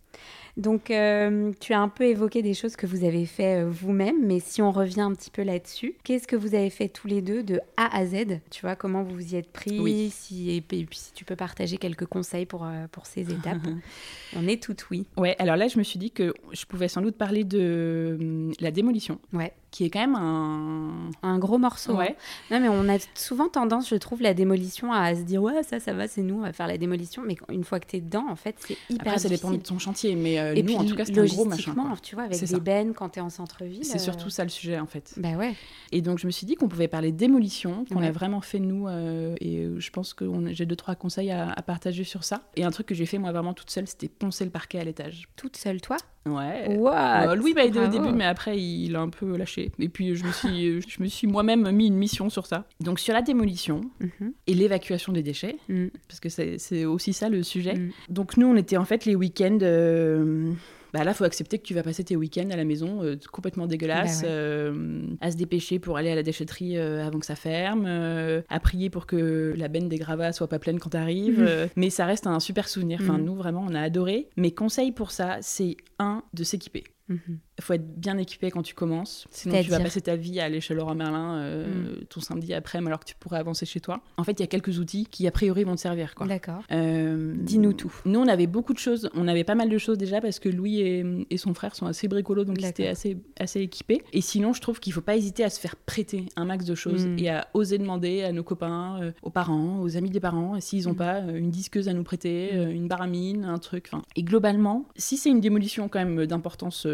Donc, 0.56 0.90
euh, 0.90 1.52
tu 1.60 1.74
as 1.74 1.80
un 1.80 1.88
peu 1.88 2.04
évoqué 2.04 2.40
des 2.40 2.54
choses 2.54 2.76
que 2.76 2.86
vous 2.86 3.04
avez 3.04 3.26
fait 3.26 3.62
euh, 3.62 3.68
vous-même, 3.70 4.24
mais 4.24 4.40
si 4.40 4.62
on 4.62 4.72
revient 4.72 5.02
un 5.02 5.12
petit 5.12 5.30
peu 5.30 5.42
là-dessus, 5.42 5.94
qu'est-ce 6.02 6.26
que 6.26 6.36
vous 6.36 6.54
avez 6.54 6.70
fait 6.70 6.88
tous 6.88 7.08
les 7.08 7.20
deux 7.20 7.42
de 7.42 7.60
A 7.76 7.94
à 7.94 8.06
Z? 8.06 8.40
Tu 8.50 8.62
vois, 8.62 8.74
comment 8.74 9.02
vous 9.02 9.14
vous 9.14 9.34
y 9.34 9.36
êtes 9.36 9.52
pris 9.52 9.78
oui. 9.78 10.10
si, 10.10 10.56
et, 10.56 10.62
puis 10.62 10.86
si 10.92 11.12
tu 11.12 11.26
peux 11.26 11.36
partager 11.36 11.76
quelques 11.76 12.06
conseils 12.06 12.46
pour, 12.46 12.64
euh, 12.64 12.86
pour 12.90 13.04
ces 13.04 13.30
étapes. 13.30 13.66
on 14.36 14.48
est 14.48 14.62
toutes 14.62 14.88
oui. 14.90 15.06
Ouais, 15.18 15.36
alors 15.38 15.56
là, 15.56 15.68
je 15.68 15.78
me 15.78 15.82
suis 15.82 15.98
dit 15.98 16.10
que 16.10 16.32
je 16.52 16.64
pouvais 16.64 16.88
sans 16.88 17.02
doute 17.02 17.16
parler 17.16 17.44
de 17.44 18.16
hum, 18.18 18.52
la 18.60 18.70
démolition. 18.70 19.18
Ouais 19.34 19.52
qui 19.76 19.84
est 19.84 19.90
quand 19.90 20.00
même 20.00 20.14
un... 20.14 21.10
Un 21.22 21.38
gros 21.38 21.58
morceau. 21.58 21.92
Hein. 21.92 21.98
Ouais. 21.98 22.16
Non, 22.50 22.60
mais 22.60 22.68
on 22.70 22.88
a 22.88 22.96
souvent 23.14 23.48
tendance, 23.48 23.90
je 23.90 23.96
trouve, 23.96 24.22
la 24.22 24.32
démolition 24.32 24.90
à 24.90 25.14
se 25.14 25.20
dire, 25.20 25.42
ouais, 25.42 25.62
ça, 25.64 25.80
ça 25.80 25.92
va, 25.92 26.08
c'est 26.08 26.22
nous, 26.22 26.36
on 26.36 26.40
va 26.40 26.54
faire 26.54 26.66
la 26.66 26.78
démolition. 26.78 27.22
Mais 27.26 27.36
une 27.50 27.62
fois 27.62 27.78
que 27.78 27.86
tu 27.86 27.96
es 27.96 28.00
dedans, 28.00 28.24
en 28.30 28.36
fait, 28.36 28.56
c'est 28.58 28.78
hyper 28.88 29.08
Après, 29.08 29.18
ça 29.18 29.28
dépend 29.28 29.50
de 29.50 29.58
ton 29.58 29.78
chantier, 29.78 30.16
mais 30.16 30.38
euh, 30.38 30.54
Et 30.54 30.62
nous, 30.62 30.68
puis, 30.68 30.76
en 30.76 30.84
tout 30.86 30.96
cas, 30.96 31.04
c'est 31.04 31.18
un 31.18 31.26
gros 31.26 31.44
machin. 31.44 31.74
tu 32.02 32.14
vois, 32.14 32.24
avec 32.24 32.42
des 32.42 32.60
bennes 32.60 32.94
quand 32.94 33.10
tu 33.10 33.18
es 33.18 33.22
en 33.22 33.28
centre-ville. 33.28 33.84
C'est 33.84 33.98
surtout 33.98 34.30
ça 34.30 34.44
le 34.44 34.48
sujet, 34.48 34.78
en 34.78 34.86
fait. 34.86 35.12
Bah 35.18 35.32
ouais. 35.32 35.54
Et 35.92 36.00
donc, 36.00 36.18
je 36.20 36.26
me 36.26 36.32
suis 36.32 36.46
dit 36.46 36.54
qu'on 36.54 36.68
pouvait 36.68 36.88
parler 36.88 37.12
démolition, 37.12 37.84
qu'on 37.84 38.02
a 38.02 38.10
vraiment 38.10 38.40
fait 38.40 38.60
nous. 38.60 38.88
Euh, 38.88 39.34
et 39.42 39.68
je 39.76 39.90
pense 39.90 40.14
que 40.14 40.24
j'ai 40.52 40.64
deux, 40.64 40.76
trois 40.76 40.94
conseils 40.94 41.30
à, 41.30 41.52
à, 41.52 41.60
partager 41.60 42.04
sur 42.04 42.24
ça. 42.24 42.40
Et 42.56 42.64
un 42.64 42.70
truc 42.70 42.86
que 42.86 42.94
j'ai 42.94 43.04
fait, 43.04 43.18
moi, 43.18 43.30
vraiment 43.30 43.52
toute 43.52 43.70
seule, 43.70 43.86
c'était 43.86 44.08
poncer 44.08 44.46
le 44.46 44.50
parquet 44.50 44.78
à 44.78 44.84
l'étage. 44.84 45.28
Toute 45.36 45.58
seule, 45.58 45.82
toi? 45.82 45.98
Ouais. 46.26 46.66
Euh, 46.68 47.34
Louis 47.34 47.54
m'a 47.54 47.64
aidé 47.64 47.78
au 47.78 47.86
début, 47.86 48.12
mais 48.12 48.24
après, 48.24 48.58
il 48.58 48.94
a 48.96 49.00
un 49.00 49.08
peu 49.08 49.36
lâché. 49.36 49.70
Et 49.78 49.88
puis, 49.88 50.14
je 50.16 50.24
me 50.24 50.32
suis, 50.32 50.80
je 50.88 51.02
me 51.02 51.06
suis 51.06 51.26
moi-même 51.26 51.70
mis 51.70 51.86
une 51.86 51.96
mission 51.96 52.28
sur 52.30 52.46
ça. 52.46 52.64
Donc, 52.80 52.98
sur 52.98 53.14
la 53.14 53.22
démolition 53.22 53.82
mhm. 54.00 54.32
et 54.46 54.54
l'évacuation 54.54 55.12
des 55.12 55.22
déchets, 55.22 55.56
mhm. 55.68 55.90
parce 56.08 56.20
que 56.20 56.28
c'est 56.28 56.84
aussi 56.84 57.12
ça 57.12 57.28
le 57.28 57.42
sujet. 57.42 57.74
Mhm. 57.74 57.90
Donc, 58.08 58.36
nous, 58.36 58.46
on 58.46 58.56
était 58.56 58.76
en 58.76 58.84
fait 58.84 59.04
les 59.04 59.14
week-ends. 59.14 59.58
Euh, 59.62 60.52
bah 60.96 61.04
là, 61.04 61.12
faut 61.12 61.24
accepter 61.24 61.58
que 61.58 61.62
tu 61.62 61.74
vas 61.74 61.82
passer 61.82 62.04
tes 62.04 62.16
week-ends 62.16 62.48
à 62.50 62.56
la 62.56 62.64
maison 62.64 63.02
euh, 63.02 63.16
complètement 63.30 63.66
dégueulasse, 63.66 64.22
bah 64.22 64.28
euh, 64.28 65.02
à 65.20 65.30
se 65.30 65.36
dépêcher 65.36 65.78
pour 65.78 65.98
aller 65.98 66.10
à 66.10 66.14
la 66.14 66.22
déchetterie 66.22 66.78
euh, 66.78 67.06
avant 67.06 67.18
que 67.18 67.26
ça 67.26 67.36
ferme, 67.36 67.86
à 67.86 68.60
prier 68.60 68.88
pour 68.88 69.06
que 69.06 69.52
la 69.56 69.68
benne 69.68 69.88
des 69.88 69.98
gravats 69.98 70.32
soit 70.32 70.48
pas 70.48 70.58
pleine 70.58 70.78
quand 70.78 70.90
tu 70.90 70.96
arrives. 70.96 71.40
Mhm. 71.40 71.68
mais 71.76 71.90
ça 71.90 72.06
reste 72.06 72.26
un 72.26 72.40
super 72.40 72.68
souvenir. 72.68 72.98
Enfin, 73.02 73.18
mhm. 73.18 73.24
nous, 73.24 73.34
vraiment, 73.34 73.64
on 73.68 73.74
a 73.74 73.80
adoré. 73.80 74.28
Mes 74.36 74.52
conseils 74.52 74.92
pour 74.92 75.10
ça, 75.10 75.38
c'est 75.42 75.76
un, 75.98 76.22
de 76.32 76.44
s'équiper. 76.44 76.84
Mhm. 77.08 77.38
Il 77.58 77.64
faut 77.64 77.72
être 77.72 77.98
bien 77.98 78.18
équipé 78.18 78.50
quand 78.50 78.62
tu 78.62 78.74
commences. 78.74 79.26
Sinon, 79.30 79.62
tu 79.62 79.70
vas 79.70 79.80
passer 79.80 80.00
ta 80.00 80.16
vie 80.16 80.40
à 80.40 80.44
aller 80.44 80.60
chez 80.60 80.74
Laurent 80.74 80.94
Merlin 80.94 81.38
euh, 81.38 82.00
mm. 82.00 82.04
ton 82.06 82.20
samedi 82.20 82.52
après, 82.52 82.78
alors 82.78 83.00
que 83.00 83.06
tu 83.06 83.14
pourrais 83.14 83.38
avancer 83.38 83.64
chez 83.64 83.80
toi. 83.80 84.02
En 84.18 84.24
fait, 84.24 84.32
il 84.32 84.40
y 84.40 84.44
a 84.44 84.46
quelques 84.46 84.78
outils 84.78 85.06
qui, 85.06 85.26
a 85.26 85.30
priori, 85.30 85.64
vont 85.64 85.74
te 85.74 85.80
servir. 85.80 86.14
D'accord. 86.26 86.62
Euh, 86.70 87.34
Dis-nous 87.38 87.72
tout. 87.72 87.94
Nous, 88.04 88.18
on 88.18 88.28
avait 88.28 88.46
beaucoup 88.46 88.74
de 88.74 88.78
choses. 88.78 89.08
On 89.14 89.26
avait 89.26 89.44
pas 89.44 89.54
mal 89.54 89.70
de 89.70 89.78
choses 89.78 89.96
déjà 89.96 90.20
parce 90.20 90.38
que 90.38 90.48
Louis 90.48 90.80
et, 90.80 91.36
son 91.36 91.54
frère 91.54 91.74
sont 91.74 91.86
assez 91.86 92.08
bricolos, 92.08 92.44
donc 92.44 92.56
ils 92.58 92.66
étaient 92.66 92.88
assez, 92.88 93.16
assez 93.38 93.60
équipés. 93.60 94.02
Et 94.12 94.20
sinon, 94.20 94.52
je 94.52 94.60
trouve 94.60 94.80
qu'il 94.80 94.92
faut 94.92 95.00
pas 95.00 95.16
hésiter 95.16 95.44
à 95.44 95.50
se 95.50 95.60
faire 95.60 95.76
prêter 95.76 96.26
un 96.36 96.44
max 96.44 96.64
de 96.64 96.74
choses 96.74 97.06
mm. 97.06 97.18
et 97.18 97.30
à 97.30 97.48
oser 97.54 97.78
demander 97.78 98.22
à 98.22 98.32
nos 98.32 98.42
copains, 98.42 99.00
euh, 99.02 99.12
aux 99.22 99.30
parents, 99.30 99.80
aux 99.80 99.96
amis 99.96 100.10
des 100.10 100.20
parents, 100.20 100.60
s'ils 100.60 100.86
n'ont 100.86 100.92
mm. 100.92 100.96
pas 100.96 101.18
une 101.20 101.50
disqueuse 101.50 101.88
à 101.88 101.94
nous 101.94 102.04
prêter, 102.04 102.52
une 102.54 102.88
baramine, 102.88 103.44
un 103.44 103.58
truc. 103.58 103.90
Et 104.16 104.22
globalement, 104.22 104.86
si 104.96 105.16
c'est 105.16 105.30
une 105.30 105.40
démolition 105.40 105.88
quand 105.88 105.98
même 105.98 106.26
d'importance 106.26 106.86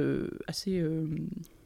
assez 0.46 0.82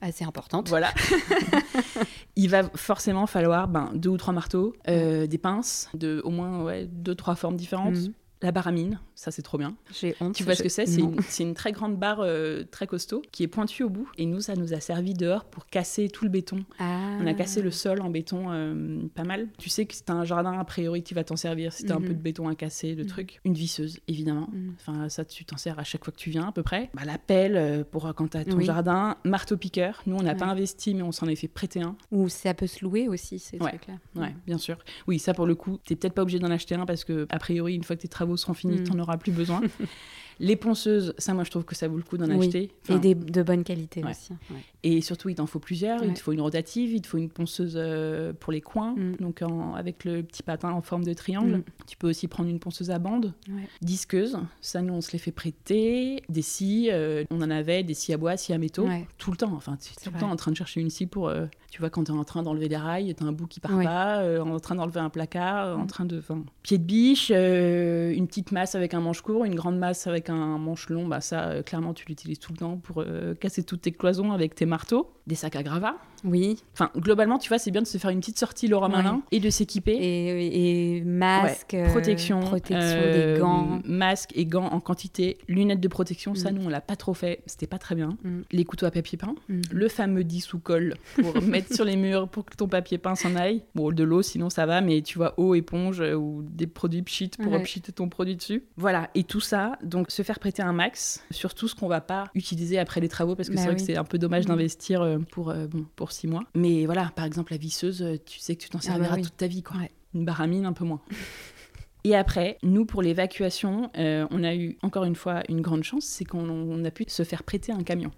assez 0.00 0.24
importante. 0.24 0.68
Voilà. 0.68 0.92
il 2.36 2.48
va 2.48 2.64
forcément 2.74 3.26
falloir 3.26 3.68
ben, 3.68 3.90
deux 3.94 4.10
ou 4.10 4.16
trois 4.16 4.32
marteaux, 4.32 4.74
euh, 4.88 5.26
des 5.26 5.38
pinces, 5.38 5.88
de 5.94 6.20
au 6.24 6.30
moins 6.30 6.62
ouais, 6.62 6.86
deux, 6.86 7.14
trois 7.14 7.34
formes 7.34 7.56
différentes. 7.56 7.96
Mhm. 7.96 8.12
La 8.42 8.52
baramine, 8.52 9.00
ça 9.14 9.30
c'est 9.30 9.40
trop 9.40 9.56
bien. 9.56 9.76
J'ai 9.98 10.14
honte. 10.20 10.34
Tu 10.34 10.42
vois 10.44 10.54
ce 10.54 10.62
que 10.62 10.68
c'est? 10.68 10.84
C'est 10.86 11.42
une, 11.42 11.54
très 11.54 11.72
grande 11.72 11.96
barre 11.96 12.20
euh, 12.20 12.64
très 12.70 12.86
costaud 12.86 13.22
qui 13.32 13.42
est 13.42 13.48
pointue 13.48 13.82
au 13.82 13.88
bout. 13.88 14.10
Et 14.18 14.26
nous, 14.26 14.40
ça 14.42 14.54
nous 14.56 14.74
a 14.74 14.80
servi 14.80 15.14
dehors 15.14 15.46
pour 15.46 15.66
casser 15.66 16.08
tout 16.10 16.24
le 16.26 16.30
béton. 16.30 16.58
Ah. 16.78 17.16
On 17.20 17.26
a 17.26 17.32
cassé 17.32 17.62
le 17.62 17.70
sol 17.70 18.02
en 18.02 18.10
béton 18.10 18.48
euh, 18.50 19.00
pas 19.14 19.24
mal. 19.24 19.48
Tu 19.56 19.70
sais 19.70 19.86
que 19.86 19.94
c'est 19.94 20.10
un 20.10 20.24
jardin, 20.24 20.52
a 20.58 20.64
priori, 20.64 21.02
tu 21.02 21.14
vas 21.14 21.24
t'en 21.24 21.36
servir 21.36 21.72
si 21.72 21.84
t'as 21.84 21.94
un 21.96 22.00
peu 22.00 22.08
de 22.12 22.20
béton 22.20 22.46
à 22.48 22.54
casser, 22.54 22.94
de 22.94 23.02
Mhm. 23.04 23.08
trucs. 23.08 23.40
Une 23.46 23.54
visseuse, 23.54 24.00
évidemment. 24.06 24.48
Mhm. 24.52 24.74
Enfin, 24.80 25.08
ça, 25.08 25.24
tu 25.24 25.46
t'en 25.46 25.56
sers 25.56 25.78
à 25.78 25.84
chaque 25.84 26.04
fois 26.04 26.12
que 26.12 26.18
tu 26.18 26.28
viens, 26.28 26.48
à 26.48 26.52
peu 26.52 26.62
près. 26.62 26.90
Bah, 26.92 27.02
la 27.06 27.16
pelle 27.16 27.56
euh, 27.56 27.84
pour 27.90 28.12
quand 28.14 28.28
t'as 28.28 28.44
ton 28.44 28.58
Oui. 28.58 28.66
jardin. 28.66 29.16
Marteau-piqueur. 29.24 30.02
Nous, 30.06 30.14
on 30.16 30.22
n'a 30.22 30.34
pas 30.34 30.46
investi, 30.46 30.94
mais 30.94 31.02
on 31.02 31.12
s'en 31.12 31.26
est 31.26 31.36
fait 31.36 31.48
prêter 31.48 31.80
un. 31.80 31.96
Ou 32.12 32.28
ça 32.28 32.52
peut 32.52 32.66
se 32.66 32.84
louer 32.84 33.08
aussi, 33.08 33.38
ces 33.38 33.56
Ouais. 33.58 33.70
trucs-là. 33.70 33.94
Ouais, 34.20 34.34
bien 34.46 34.58
sûr. 34.58 34.76
Oui, 35.06 35.18
ça, 35.18 35.32
pour 35.32 35.46
le 35.46 35.54
coup, 35.54 35.78
t'es 35.86 35.96
peut-être 35.96 36.12
pas 36.14 36.22
obligé 36.22 36.38
d'en 36.38 36.50
acheter 36.50 36.74
un 36.74 36.84
parce 36.84 37.02
que, 37.04 37.26
a 37.30 37.38
priori, 37.38 37.74
une 37.74 37.82
fois 37.84 37.96
que 37.96 38.02
tes 38.02 38.08
travaux 38.08 38.25
seront 38.34 38.54
finis, 38.54 38.78
Mhm. 38.80 38.84
t'en 38.84 38.98
auras 38.98 39.18
plus 39.18 39.30
besoin. 39.32 39.60
Les 40.38 40.56
ponceuses, 40.56 41.14
ça, 41.18 41.32
moi, 41.34 41.44
je 41.44 41.50
trouve 41.50 41.64
que 41.64 41.74
ça 41.74 41.88
vaut 41.88 41.96
le 41.96 42.02
coup 42.02 42.16
d'en 42.18 42.28
Oui. 42.36 42.46
acheter. 42.46 42.70
Et 42.88 42.98
des, 42.98 43.14
de 43.14 43.42
bonne 43.42 43.64
qualité 43.64 44.02
Ouais. 44.04 44.10
aussi. 44.10 44.32
ouais. 44.50 44.60
Et 44.82 45.00
surtout, 45.00 45.28
il 45.28 45.34
t'en 45.34 45.46
faut 45.46 45.58
plusieurs. 45.58 46.04
Il 46.04 46.12
te 46.14 46.20
faut 46.20 46.32
une 46.32 46.40
rotative, 46.40 46.92
il 46.92 47.00
te 47.02 47.06
faut 47.08 47.18
une 47.18 47.30
ponceuse 47.30 47.74
euh, 47.76 48.32
pour 48.38 48.52
les 48.52 48.60
coins, 48.60 48.94
Mm. 48.96 49.16
donc 49.20 49.42
en- 49.42 49.74
avec 49.74 50.04
le 50.04 50.22
petit 50.22 50.42
patin 50.42 50.70
en 50.70 50.82
forme 50.82 51.04
de 51.04 51.12
triangle. 51.14 51.56
Mm. 51.58 51.64
Tu 51.86 51.96
peux 51.96 52.08
aussi 52.08 52.28
prendre 52.28 52.48
une 52.48 52.60
ponceuse 52.60 52.90
à 52.90 52.98
bande. 52.98 53.32
Ouais. 53.48 53.68
Disqueuse, 53.82 54.38
ça, 54.60 54.82
nous, 54.82 54.94
on 54.94 55.00
se 55.00 55.12
les 55.12 55.18
fait 55.18 55.32
prêter. 55.32 56.22
Des 56.28 56.42
scies, 56.42 56.90
euh, 56.92 57.24
on 57.30 57.40
en 57.42 57.50
avait, 57.50 57.82
des 57.82 57.94
scies 57.94 58.12
à 58.12 58.16
bois, 58.16 58.36
scies 58.36 58.52
à 58.52 58.58
métaux, 58.58 58.86
Ouais. 58.86 59.06
tout 59.18 59.30
le 59.30 59.36
temps. 59.36 59.52
Enfin, 59.54 59.76
tu 59.80 59.90
es 59.92 60.04
tout 60.04 60.10
le 60.14 60.20
temps 60.20 60.30
en 60.30 60.36
train 60.36 60.50
de 60.52 60.56
chercher 60.56 60.80
une 60.80 60.90
scie 60.90 61.06
pour. 61.06 61.28
euh, 61.28 61.46
tu 61.70 61.80
vois, 61.80 61.90
quand 61.90 62.04
tu 62.04 62.12
es 62.12 62.14
en 62.14 62.24
train 62.24 62.42
d'enlever 62.42 62.68
des 62.68 62.76
rails, 62.76 63.14
tu 63.14 63.22
as 63.22 63.26
un 63.26 63.32
bout 63.32 63.46
qui 63.46 63.60
part 63.60 63.76
Ouais. 63.76 63.84
pas, 63.84 64.20
euh, 64.20 64.40
en 64.40 64.58
train 64.60 64.76
d'enlever 64.76 65.00
un 65.00 65.10
placard, 65.10 65.78
en 65.78 65.82
Mm. 65.84 65.86
train 65.88 66.04
de. 66.04 66.18
Enfin, 66.18 66.42
pied 66.62 66.78
de 66.78 66.84
biche, 66.84 67.30
euh, 67.34 68.12
une 68.14 68.26
petite 68.26 68.52
masse 68.52 68.74
avec 68.74 68.94
un 68.94 69.00
manche 69.00 69.20
court, 69.20 69.44
une 69.44 69.54
grande 69.54 69.78
masse 69.78 70.06
avec 70.06 70.25
un 70.30 70.58
manche 70.58 70.88
long, 70.88 71.06
bah 71.06 71.20
ça, 71.20 71.48
euh, 71.48 71.62
clairement, 71.62 71.94
tu 71.94 72.06
l'utilises 72.06 72.38
tout 72.38 72.52
le 72.52 72.58
temps 72.58 72.76
pour 72.76 73.02
euh, 73.02 73.34
casser 73.34 73.62
toutes 73.62 73.82
tes 73.82 73.92
cloisons 73.92 74.32
avec 74.32 74.54
tes 74.54 74.66
marteaux. 74.66 75.12
Des 75.26 75.34
sacs 75.34 75.56
à 75.56 75.62
gravats. 75.62 75.96
Oui. 76.24 76.58
Enfin, 76.74 76.90
globalement, 76.96 77.38
tu 77.38 77.48
vois, 77.48 77.58
c'est 77.58 77.70
bien 77.70 77.82
de 77.82 77.86
se 77.86 77.98
faire 77.98 78.10
une 78.10 78.20
petite 78.20 78.38
sortie 78.38 78.68
Laura. 78.68 78.88
Merlin 78.88 79.22
et 79.32 79.40
de 79.40 79.50
s'équiper. 79.50 79.92
Et, 79.92 80.96
et 80.98 81.00
masque, 81.02 81.74
euh, 81.74 81.88
protection, 81.90 82.40
protection 82.40 82.78
euh, 82.82 83.34
des 83.34 83.40
gants. 83.40 83.80
masques 83.84 84.30
et 84.34 84.44
gants 84.46 84.66
en 84.66 84.80
quantité, 84.80 85.38
lunettes 85.48 85.80
de 85.80 85.88
protection, 85.88 86.34
ça 86.34 86.50
Mm. 86.50 86.54
nous 86.54 86.64
on 86.66 86.68
l'a 86.68 86.80
pas 86.80 86.96
trop 86.96 87.14
fait, 87.14 87.40
c'était 87.46 87.66
pas 87.66 87.78
très 87.78 87.94
bien. 87.94 88.10
Mm. 88.24 88.40
Les 88.52 88.64
couteaux 88.64 88.86
à 88.86 88.90
papier 88.90 89.18
peint, 89.18 89.34
Mm. 89.48 89.60
le 89.70 89.88
fameux 89.88 90.24
10 90.24 90.40
sous 90.40 90.58
colle 90.58 90.94
pour 91.14 91.34
mettre 91.42 91.74
sur 91.74 91.84
les 91.84 91.96
murs 91.96 92.28
pour 92.28 92.44
que 92.44 92.54
ton 92.56 92.68
papier 92.68 92.98
peint 92.98 93.14
s'en 93.14 93.34
aille. 93.36 93.62
Bon, 93.74 93.90
de 93.92 94.04
l'eau 94.04 94.22
sinon 94.22 94.50
ça 94.50 94.66
va, 94.66 94.80
mais 94.80 95.02
tu 95.02 95.18
vois 95.18 95.34
eau, 95.38 95.54
éponge 95.54 96.00
euh, 96.00 96.14
ou 96.14 96.42
des 96.42 96.66
produits 96.66 97.02
pchit 97.02 97.30
pour 97.42 97.52
Ouais. 97.52 97.62
pchiter 97.62 97.92
ton 97.92 98.08
produit 98.08 98.36
dessus. 98.36 98.62
Voilà, 98.76 99.10
et 99.14 99.24
tout 99.24 99.40
ça, 99.40 99.78
donc 99.82 100.10
se 100.10 100.22
faire 100.22 100.38
prêter 100.38 100.62
un 100.62 100.72
max 100.72 101.22
sur 101.30 101.54
tout 101.54 101.68
ce 101.68 101.74
qu'on 101.74 101.88
va 101.88 102.00
pas 102.00 102.24
utiliser 102.34 102.78
après 102.78 103.00
les 103.00 103.08
travaux 103.08 103.34
parce 103.34 103.48
que 103.48 103.54
Bah 103.54 103.60
c'est 103.60 103.66
vrai 103.68 103.76
oui. 103.76 103.80
que 103.80 103.86
c'est 103.86 103.96
un 103.96 104.04
peu 104.04 104.18
dommage 104.18 104.44
Mm. 104.44 104.48
d'investir 104.48 105.18
pour 105.30 105.50
euh, 105.50 105.66
bon 105.66 105.84
pour 105.96 106.05
six 106.12 106.26
mois. 106.26 106.42
Mais 106.54 106.86
voilà, 106.86 107.10
par 107.14 107.24
exemple 107.24 107.52
la 107.52 107.58
visseuse, 107.58 108.02
euh, 108.02 108.16
tu 108.24 108.38
sais 108.38 108.56
que 108.56 108.62
tu 108.62 108.68
t'en 108.70 108.78
Ah 108.78 108.86
bah 108.86 108.92
serviras 108.94 109.16
oui. 109.16 109.22
toute 109.22 109.36
ta 109.36 109.46
vie 109.46 109.62
quoi. 109.62 109.76
Ouais. 109.78 109.90
Une 110.14 110.24
baramine 110.24 110.64
un 110.66 110.72
peu 110.72 110.84
moins. 110.84 111.00
Et 112.04 112.14
après, 112.14 112.56
nous, 112.62 112.86
pour 112.86 113.02
l'évacuation, 113.02 113.90
euh, 113.98 114.28
on 114.30 114.44
a 114.44 114.54
eu 114.54 114.78
encore 114.82 115.02
une 115.04 115.16
fois 115.16 115.42
une 115.48 115.60
grande 115.60 115.82
chance, 115.82 116.04
c'est 116.04 116.24
qu'on 116.24 116.48
on 116.48 116.84
a 116.84 116.90
pu 116.92 117.04
se 117.08 117.24
faire 117.24 117.42
prêter 117.42 117.72
un 117.72 117.82
camion. 117.82 118.12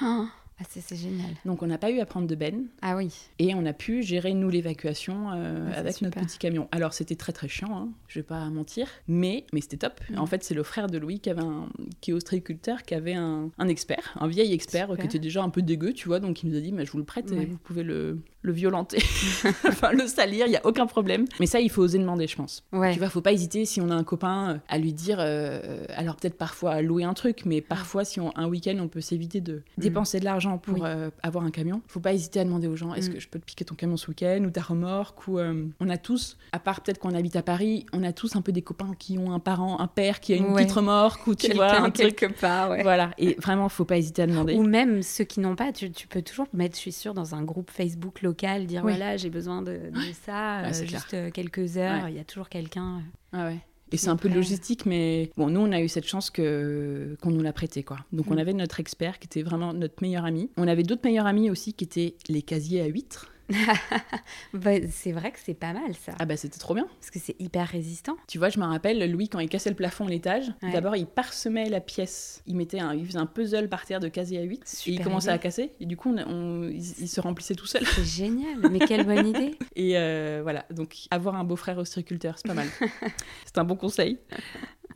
Ah, 0.00 0.26
ah, 0.60 0.64
c'est 0.68 0.96
génial. 0.96 1.30
Donc 1.44 1.62
on 1.62 1.66
n'a 1.66 1.78
pas 1.78 1.90
eu 1.90 1.98
à 2.00 2.06
prendre 2.06 2.26
de 2.26 2.34
benne 2.34 2.66
Ah 2.82 2.96
oui. 2.96 3.12
et 3.38 3.54
on 3.54 3.64
a 3.66 3.72
pu 3.72 4.02
gérer, 4.02 4.32
nous, 4.34 4.48
l'évacuation 4.48 5.30
euh, 5.32 5.70
Ah, 5.74 5.78
avec 5.78 6.00
notre 6.02 6.20
petit 6.20 6.38
camion. 6.38 6.68
Alors 6.70 6.92
c'était 6.92 7.16
très 7.16 7.32
très 7.32 7.48
chiant, 7.48 7.76
hein, 7.76 7.88
je 8.08 8.20
vais 8.20 8.24
pas 8.24 8.48
mentir, 8.48 8.86
mais, 9.08 9.46
mais 9.52 9.60
c'était 9.60 9.78
top. 9.78 10.00
Mm. 10.10 10.18
En 10.18 10.26
fait, 10.26 10.44
c'est 10.44 10.54
le 10.54 10.62
frère 10.62 10.86
de 10.86 10.98
Louis 10.98 11.20
qui, 11.20 11.30
avait 11.30 11.42
un, 11.42 11.68
qui 12.00 12.10
est 12.10 12.14
ostréiculteur, 12.14 12.82
qui 12.82 12.94
avait 12.94 13.14
un, 13.14 13.50
un 13.58 13.68
expert, 13.68 14.14
un 14.20 14.28
vieil 14.28 14.52
expert 14.52 14.88
Super. 14.88 15.00
qui 15.00 15.06
était 15.06 15.18
déjà 15.18 15.42
un 15.42 15.50
peu 15.50 15.62
dégueu, 15.62 15.92
tu 15.92 16.08
vois, 16.08 16.20
donc 16.20 16.42
il 16.42 16.50
nous 16.50 16.56
a 16.56 16.60
dit, 16.60 16.72
mais 16.72 16.86
je 16.86 16.92
vous 16.92 16.98
le 16.98 17.04
prête 17.04 17.32
et 17.32 17.46
vous 17.46 17.58
pouvez 17.58 17.82
le, 17.82 18.20
le 18.42 18.52
violenter, 18.52 18.98
enfin 19.68 19.92
le 19.92 20.06
salir, 20.06 20.46
il 20.46 20.50
n'y 20.50 20.56
a 20.56 20.66
aucun 20.66 20.86
problème. 20.86 21.26
Mais 21.40 21.46
ça, 21.46 21.60
il 21.60 21.70
faut 21.70 21.82
oser 21.82 21.98
demander, 21.98 22.26
je 22.26 22.36
pense. 22.36 22.64
Ouais. 22.72 22.92
Tu 22.92 22.98
vois, 22.98 23.08
faut 23.08 23.20
pas 23.20 23.32
hésiter 23.32 23.64
si 23.64 23.80
on 23.80 23.88
a 23.90 23.94
un 23.94 24.04
copain 24.04 24.50
euh, 24.50 24.58
à 24.68 24.78
lui 24.78 24.92
dire, 24.92 25.18
euh, 25.20 25.84
alors 25.94 26.16
peut-être 26.16 26.36
parfois 26.36 26.72
à 26.72 26.82
louer 26.82 27.04
un 27.04 27.14
truc, 27.14 27.42
mais 27.46 27.60
parfois 27.60 28.04
si 28.04 28.20
on, 28.20 28.36
un 28.36 28.46
week-end 28.48 28.76
on 28.80 28.88
peut 28.88 29.00
s'éviter 29.00 29.40
de 29.40 29.62
dépenser 29.78 30.18
de 30.20 30.24
l'argent 30.24 30.58
pour 30.58 30.72
Mm. 30.72 30.80
Oui. 30.80 30.80
euh, 30.84 31.10
avoir 31.22 31.44
un 31.44 31.50
camion, 31.50 31.82
faut 31.86 32.00
pas 32.00 32.12
hésiter 32.14 32.40
à 32.40 32.44
demander 32.44 32.66
aux 32.66 32.76
gens, 32.76 32.94
est-ce 32.94 33.10
Mm. 33.10 33.14
que 33.14 33.20
je 33.20 33.28
peux 33.28 33.38
te 33.38 33.44
piquer 33.44 33.64
ton 33.64 33.74
camion 33.74 33.96
ce 33.96 34.08
week-end 34.08 34.42
ou 34.44 34.50
ta 34.50 34.62
remorque 34.62 35.28
ou 35.28 35.38
euh, 35.38 35.64
on 35.80 35.88
a 35.90 35.98
tous, 35.98 36.36
à 36.52 36.58
part 36.58 36.80
peut-être 36.80 36.98
qu'on 36.98 37.14
habite 37.14 37.36
à 37.36 37.42
Paris, 37.42 37.86
on 37.92 38.02
a 38.02 38.12
tous 38.12 38.34
un 38.36 38.42
peu 38.42 38.52
des 38.52 38.62
copains 38.62 38.92
qui 38.98 39.18
ont 39.18 39.32
un 39.32 39.38
parent, 39.38 39.78
un 39.80 39.86
père 39.86 40.20
qui 40.20 40.32
a 40.32 40.36
une 40.36 40.46
Ouais. 40.46 40.62
petite 40.62 40.72
remorque 40.72 41.26
ou 41.26 41.34
tu 41.34 41.52
vois 41.52 41.72
un 41.76 41.90
truc. 41.90 42.16
quelque 42.16 42.40
part, 42.40 42.70
ouais. 42.70 42.82
Voilà, 42.82 43.10
et 43.18 43.34
vraiment 43.40 43.68
faut 43.68 43.84
pas 43.84 43.96
hésiter 43.98 44.22
à 44.22 44.26
demander. 44.26 44.54
Ou 44.54 44.62
même 44.64 45.02
ceux 45.02 45.24
qui 45.24 45.40
n'ont 45.40 45.54
pas, 45.56 45.72
tu, 45.72 45.90
tu 45.92 46.08
peux 46.08 46.22
toujours 46.22 46.46
mettre, 46.52 46.74
je 46.76 46.80
suis 46.80 46.92
sûre, 46.92 47.14
dans 47.14 47.34
un 47.34 47.42
groupe 47.42 47.70
Facebook 47.70 48.22
local, 48.22 48.31
dire 48.66 48.82
Oui. 48.84 48.92
voilà, 48.92 49.16
j'ai 49.16 49.30
besoin 49.30 49.62
de, 49.62 49.72
de 49.72 50.00
ça, 50.24 50.62
Ouais, 50.62 50.68
euh, 50.82 50.86
juste 50.86 51.14
euh, 51.14 51.30
quelques 51.30 51.76
heures, 51.76 52.08
il 52.08 52.16
y 52.16 52.20
a 52.20 52.24
toujours 52.24 52.48
quelqu'un. 52.48 52.98
euh. 52.98 53.00
Ah 53.32 53.46
ouais. 53.46 53.58
Et 53.94 53.98
c'est 53.98 54.08
un 54.08 54.16
peu 54.16 54.30
de 54.30 54.34
logistique, 54.34 54.86
mais 54.86 55.30
bon, 55.36 55.50
nous, 55.50 55.60
on 55.60 55.70
a 55.70 55.78
eu 55.80 55.88
cette 55.88 56.06
chance 56.06 56.30
que 56.30 57.14
qu'on 57.20 57.30
nous 57.30 57.42
l'a 57.42 57.52
prêté, 57.52 57.82
quoi. 57.82 57.98
Donc, 58.10 58.30
on 58.30 58.36
Mm. 58.36 58.38
avait 58.38 58.52
notre 58.54 58.80
expert 58.80 59.18
qui 59.18 59.26
était 59.26 59.42
vraiment 59.42 59.74
notre 59.74 59.96
meilleur 60.00 60.24
ami. 60.24 60.50
On 60.56 60.66
avait 60.66 60.82
d'autres 60.82 61.02
meilleurs 61.04 61.26
amis 61.26 61.50
aussi 61.50 61.74
qui 61.74 61.84
étaient 61.84 62.14
les 62.30 62.40
casiers 62.40 62.80
à 62.80 62.86
huîtres. 62.86 63.28
Bah, 64.54 64.70
c'est 64.90 65.12
vrai 65.12 65.32
que 65.32 65.38
c'est 65.42 65.54
pas 65.54 65.72
mal 65.72 65.94
ça, 65.94 66.12
Ah 66.18 66.24
bah, 66.26 66.36
c'était 66.36 66.58
trop 66.58 66.74
bien. 66.74 66.86
parce 67.00 67.10
que 67.10 67.18
c'est 67.18 67.36
hyper 67.40 67.66
résistant. 67.68 68.16
Tu 68.28 68.38
vois, 68.38 68.48
je 68.48 68.58
me 68.58 68.64
rappelle, 68.64 69.10
Louis, 69.10 69.28
quand 69.28 69.38
il 69.38 69.48
cassait 69.48 69.70
le 69.70 69.76
plafond 69.76 70.06
à 70.06 70.10
l'étage, 70.10 70.52
Ouais. 70.62 70.72
d'abord, 70.72 70.96
il 70.96 71.06
parsemait 71.06 71.68
la 71.68 71.80
pièce. 71.80 72.42
Il 72.46 72.56
mettait 72.56 72.80
un, 72.80 72.94
il 72.94 73.06
faisait 73.06 73.18
un 73.18 73.26
puzzle 73.26 73.68
par 73.68 73.84
terre 73.86 74.00
de 74.00 74.08
casiers 74.08 74.38
à 74.38 74.42
huîtres. 74.42 74.66
Et 74.86 74.90
il 74.92 75.00
commençait 75.02 75.26
idée. 75.28 75.34
à 75.34 75.38
casser. 75.38 75.72
Et 75.80 75.86
du 75.86 75.96
coup, 75.96 76.10
on, 76.14 76.18
on- 76.30 76.68
il, 76.68 76.76
il 76.76 77.08
se 77.08 77.20
remplissait 77.20 77.54
tout 77.54 77.66
seul. 77.66 77.84
C'est 77.86 78.04
génial, 78.04 78.58
mais 78.70 78.78
quelle 78.80 79.04
bonne 79.06 79.26
idée. 79.28 79.56
Et 79.76 79.96
euh, 79.96 80.40
voilà, 80.42 80.64
donc 80.70 80.96
avoir 81.10 81.36
un 81.36 81.44
beau-frère 81.44 81.78
ostréiculteur, 81.78 82.36
c'est 82.36 82.46
pas 82.46 82.54
mal. 82.54 82.68
c'est 83.44 83.58
un 83.58 83.64
bon 83.64 83.76
conseil. 83.76 84.18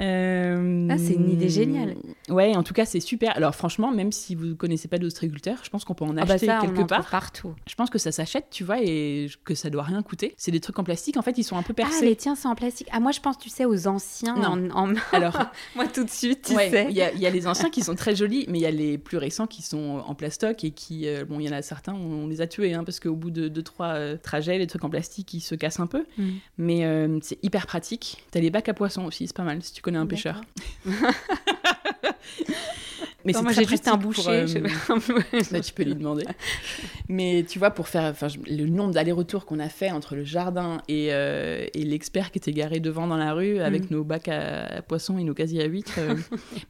Euh, 0.00 0.88
Ah, 0.90 0.98
c'est 0.98 1.14
une 1.14 1.30
idée 1.30 1.48
géniale. 1.48 1.94
Ouais, 2.28 2.56
en 2.56 2.62
tout 2.62 2.74
cas, 2.74 2.84
c'est 2.84 3.00
super. 3.00 3.36
Alors 3.36 3.54
franchement, 3.54 3.90
même 3.92 4.12
si 4.12 4.34
vous 4.34 4.54
connaissez 4.56 4.88
pas 4.88 4.98
d'ostréiculteur, 4.98 5.58
je 5.62 5.70
pense 5.70 5.84
qu'on 5.84 5.94
peut 5.94 6.04
en 6.04 6.16
Ah 6.16 6.24
bah 6.24 6.34
acheter 6.34 6.50
on 6.50 6.60
quelque 6.60 6.80
en 6.80 6.86
part. 6.86 7.08
partout. 7.10 7.54
Je 7.68 7.74
pense 7.74 7.90
que 7.90 7.98
ça 7.98 8.12
s'achète, 8.12 8.46
tu 8.50 8.64
vois, 8.64 8.78
et 8.82 9.28
que 9.44 9.54
ça 9.54 9.70
doit 9.70 9.82
rien 9.82 10.02
coûter. 10.02 10.34
C'est 10.36 10.50
des 10.50 10.60
trucs 10.60 10.78
en 10.78 10.84
plastique, 10.84 11.16
en 11.16 11.22
fait, 11.22 11.36
ils 11.38 11.44
sont 11.44 11.56
un 11.56 11.62
peu 11.62 11.72
Ah, 11.76 11.82
percés. 11.82 12.04
les 12.04 12.16
tiens, 12.16 12.34
c'est 12.34 12.48
en 12.48 12.54
plastique. 12.54 12.88
Ah, 12.92 13.00
moi, 13.00 13.12
je 13.12 13.20
pense, 13.20 13.38
tu 13.38 13.48
sais, 13.48 13.64
aux 13.64 13.86
anciens. 13.88 14.36
Non. 14.36 14.68
En, 14.74 14.92
Alors, 15.12 15.38
moi, 15.76 15.86
tout 15.86 16.04
de 16.04 16.10
suite, 16.10 16.46
tu 16.48 16.54
ouais, 16.54 16.70
sais. 16.70 16.86
il 16.90 16.96
y, 16.96 17.02
a- 17.02 17.12
il 17.12 17.20
y 17.20 17.26
a 17.26 17.30
les 17.30 17.46
anciens 17.46 17.70
qui 17.70 17.82
sont 17.82 17.94
très 17.94 18.14
jolis, 18.16 18.46
mais 18.48 18.58
il 18.58 18.62
y 18.62 18.66
a 18.66 18.70
les 18.70 18.98
plus 18.98 19.16
récents 19.18 19.46
qui 19.46 19.62
sont 19.62 20.02
en 20.06 20.14
plastoc 20.14 20.64
et 20.64 20.70
qui, 20.70 21.08
euh, 21.08 21.24
bon, 21.24 21.40
il 21.40 21.46
y 21.46 21.48
en 21.48 21.52
a 21.56 21.62
certains, 21.62 21.94
on 21.94 22.26
les 22.26 22.40
a 22.40 22.46
tués, 22.46 22.74
hein, 22.74 22.84
parce 22.84 23.00
qu'au 23.00 23.14
bout 23.14 23.30
de 23.30 23.48
deux, 23.48 23.62
trois 23.62 23.94
euh, 23.94 24.16
trajets, 24.22 24.58
les 24.58 24.66
trucs 24.66 24.84
en 24.84 24.90
plastique, 24.90 25.32
ils 25.34 25.40
se 25.40 25.54
cassent 25.54 25.80
un 25.80 25.86
peu. 25.86 26.04
Mm. 26.18 26.24
Mais 26.58 27.08
c'est 27.22 27.38
hyper 27.44 27.66
pratique. 27.66 28.24
T'as 28.30 28.40
les 28.40 28.50
bacs 28.50 28.68
à 28.68 28.74
poissons 28.74 29.04
aussi, 29.04 29.26
c'est 29.26 29.36
pas 29.36 29.42
mal 29.42 29.62
si 29.62 29.72
tu 29.72 29.82
connais 29.86 29.98
un 29.98 30.06
pêcheur. 30.06 30.40
Mais 33.24 33.32
c'est 33.32 33.42
moi, 33.42 33.50
j'ai 33.50 33.64
juste 33.64 33.88
un 33.88 33.98
pour, 33.98 34.12
boucher. 34.12 34.28
euh, 34.30 34.46
bah, 35.50 35.60
tu 35.60 35.72
peux 35.72 35.82
lui 35.82 35.96
demander. 35.96 36.24
Mais 37.08 37.44
tu 37.48 37.58
vois, 37.58 37.70
pour 37.72 37.88
faire 37.88 38.14
le 38.48 38.66
nombre 38.66 38.94
d'allers-retours 38.94 39.46
qu'on 39.46 39.58
a 39.58 39.68
fait 39.68 39.90
entre 39.90 40.14
le 40.14 40.22
jardin 40.24 40.78
et, 40.86 41.08
euh, 41.10 41.66
et 41.74 41.82
l'expert 41.84 42.30
qui 42.30 42.38
était 42.38 42.52
garé 42.52 42.78
devant 42.78 43.08
dans 43.08 43.16
la 43.16 43.32
rue 43.32 43.58
avec 43.58 43.90
Mm. 43.90 43.94
nos 43.94 44.04
bacs 44.04 44.28
à, 44.28 44.80
poissons 44.86 45.18
et 45.18 45.24
nos 45.24 45.34
casiers 45.34 45.62
à 45.62 45.66
huîtres. 45.66 45.98
euh. 45.98 46.14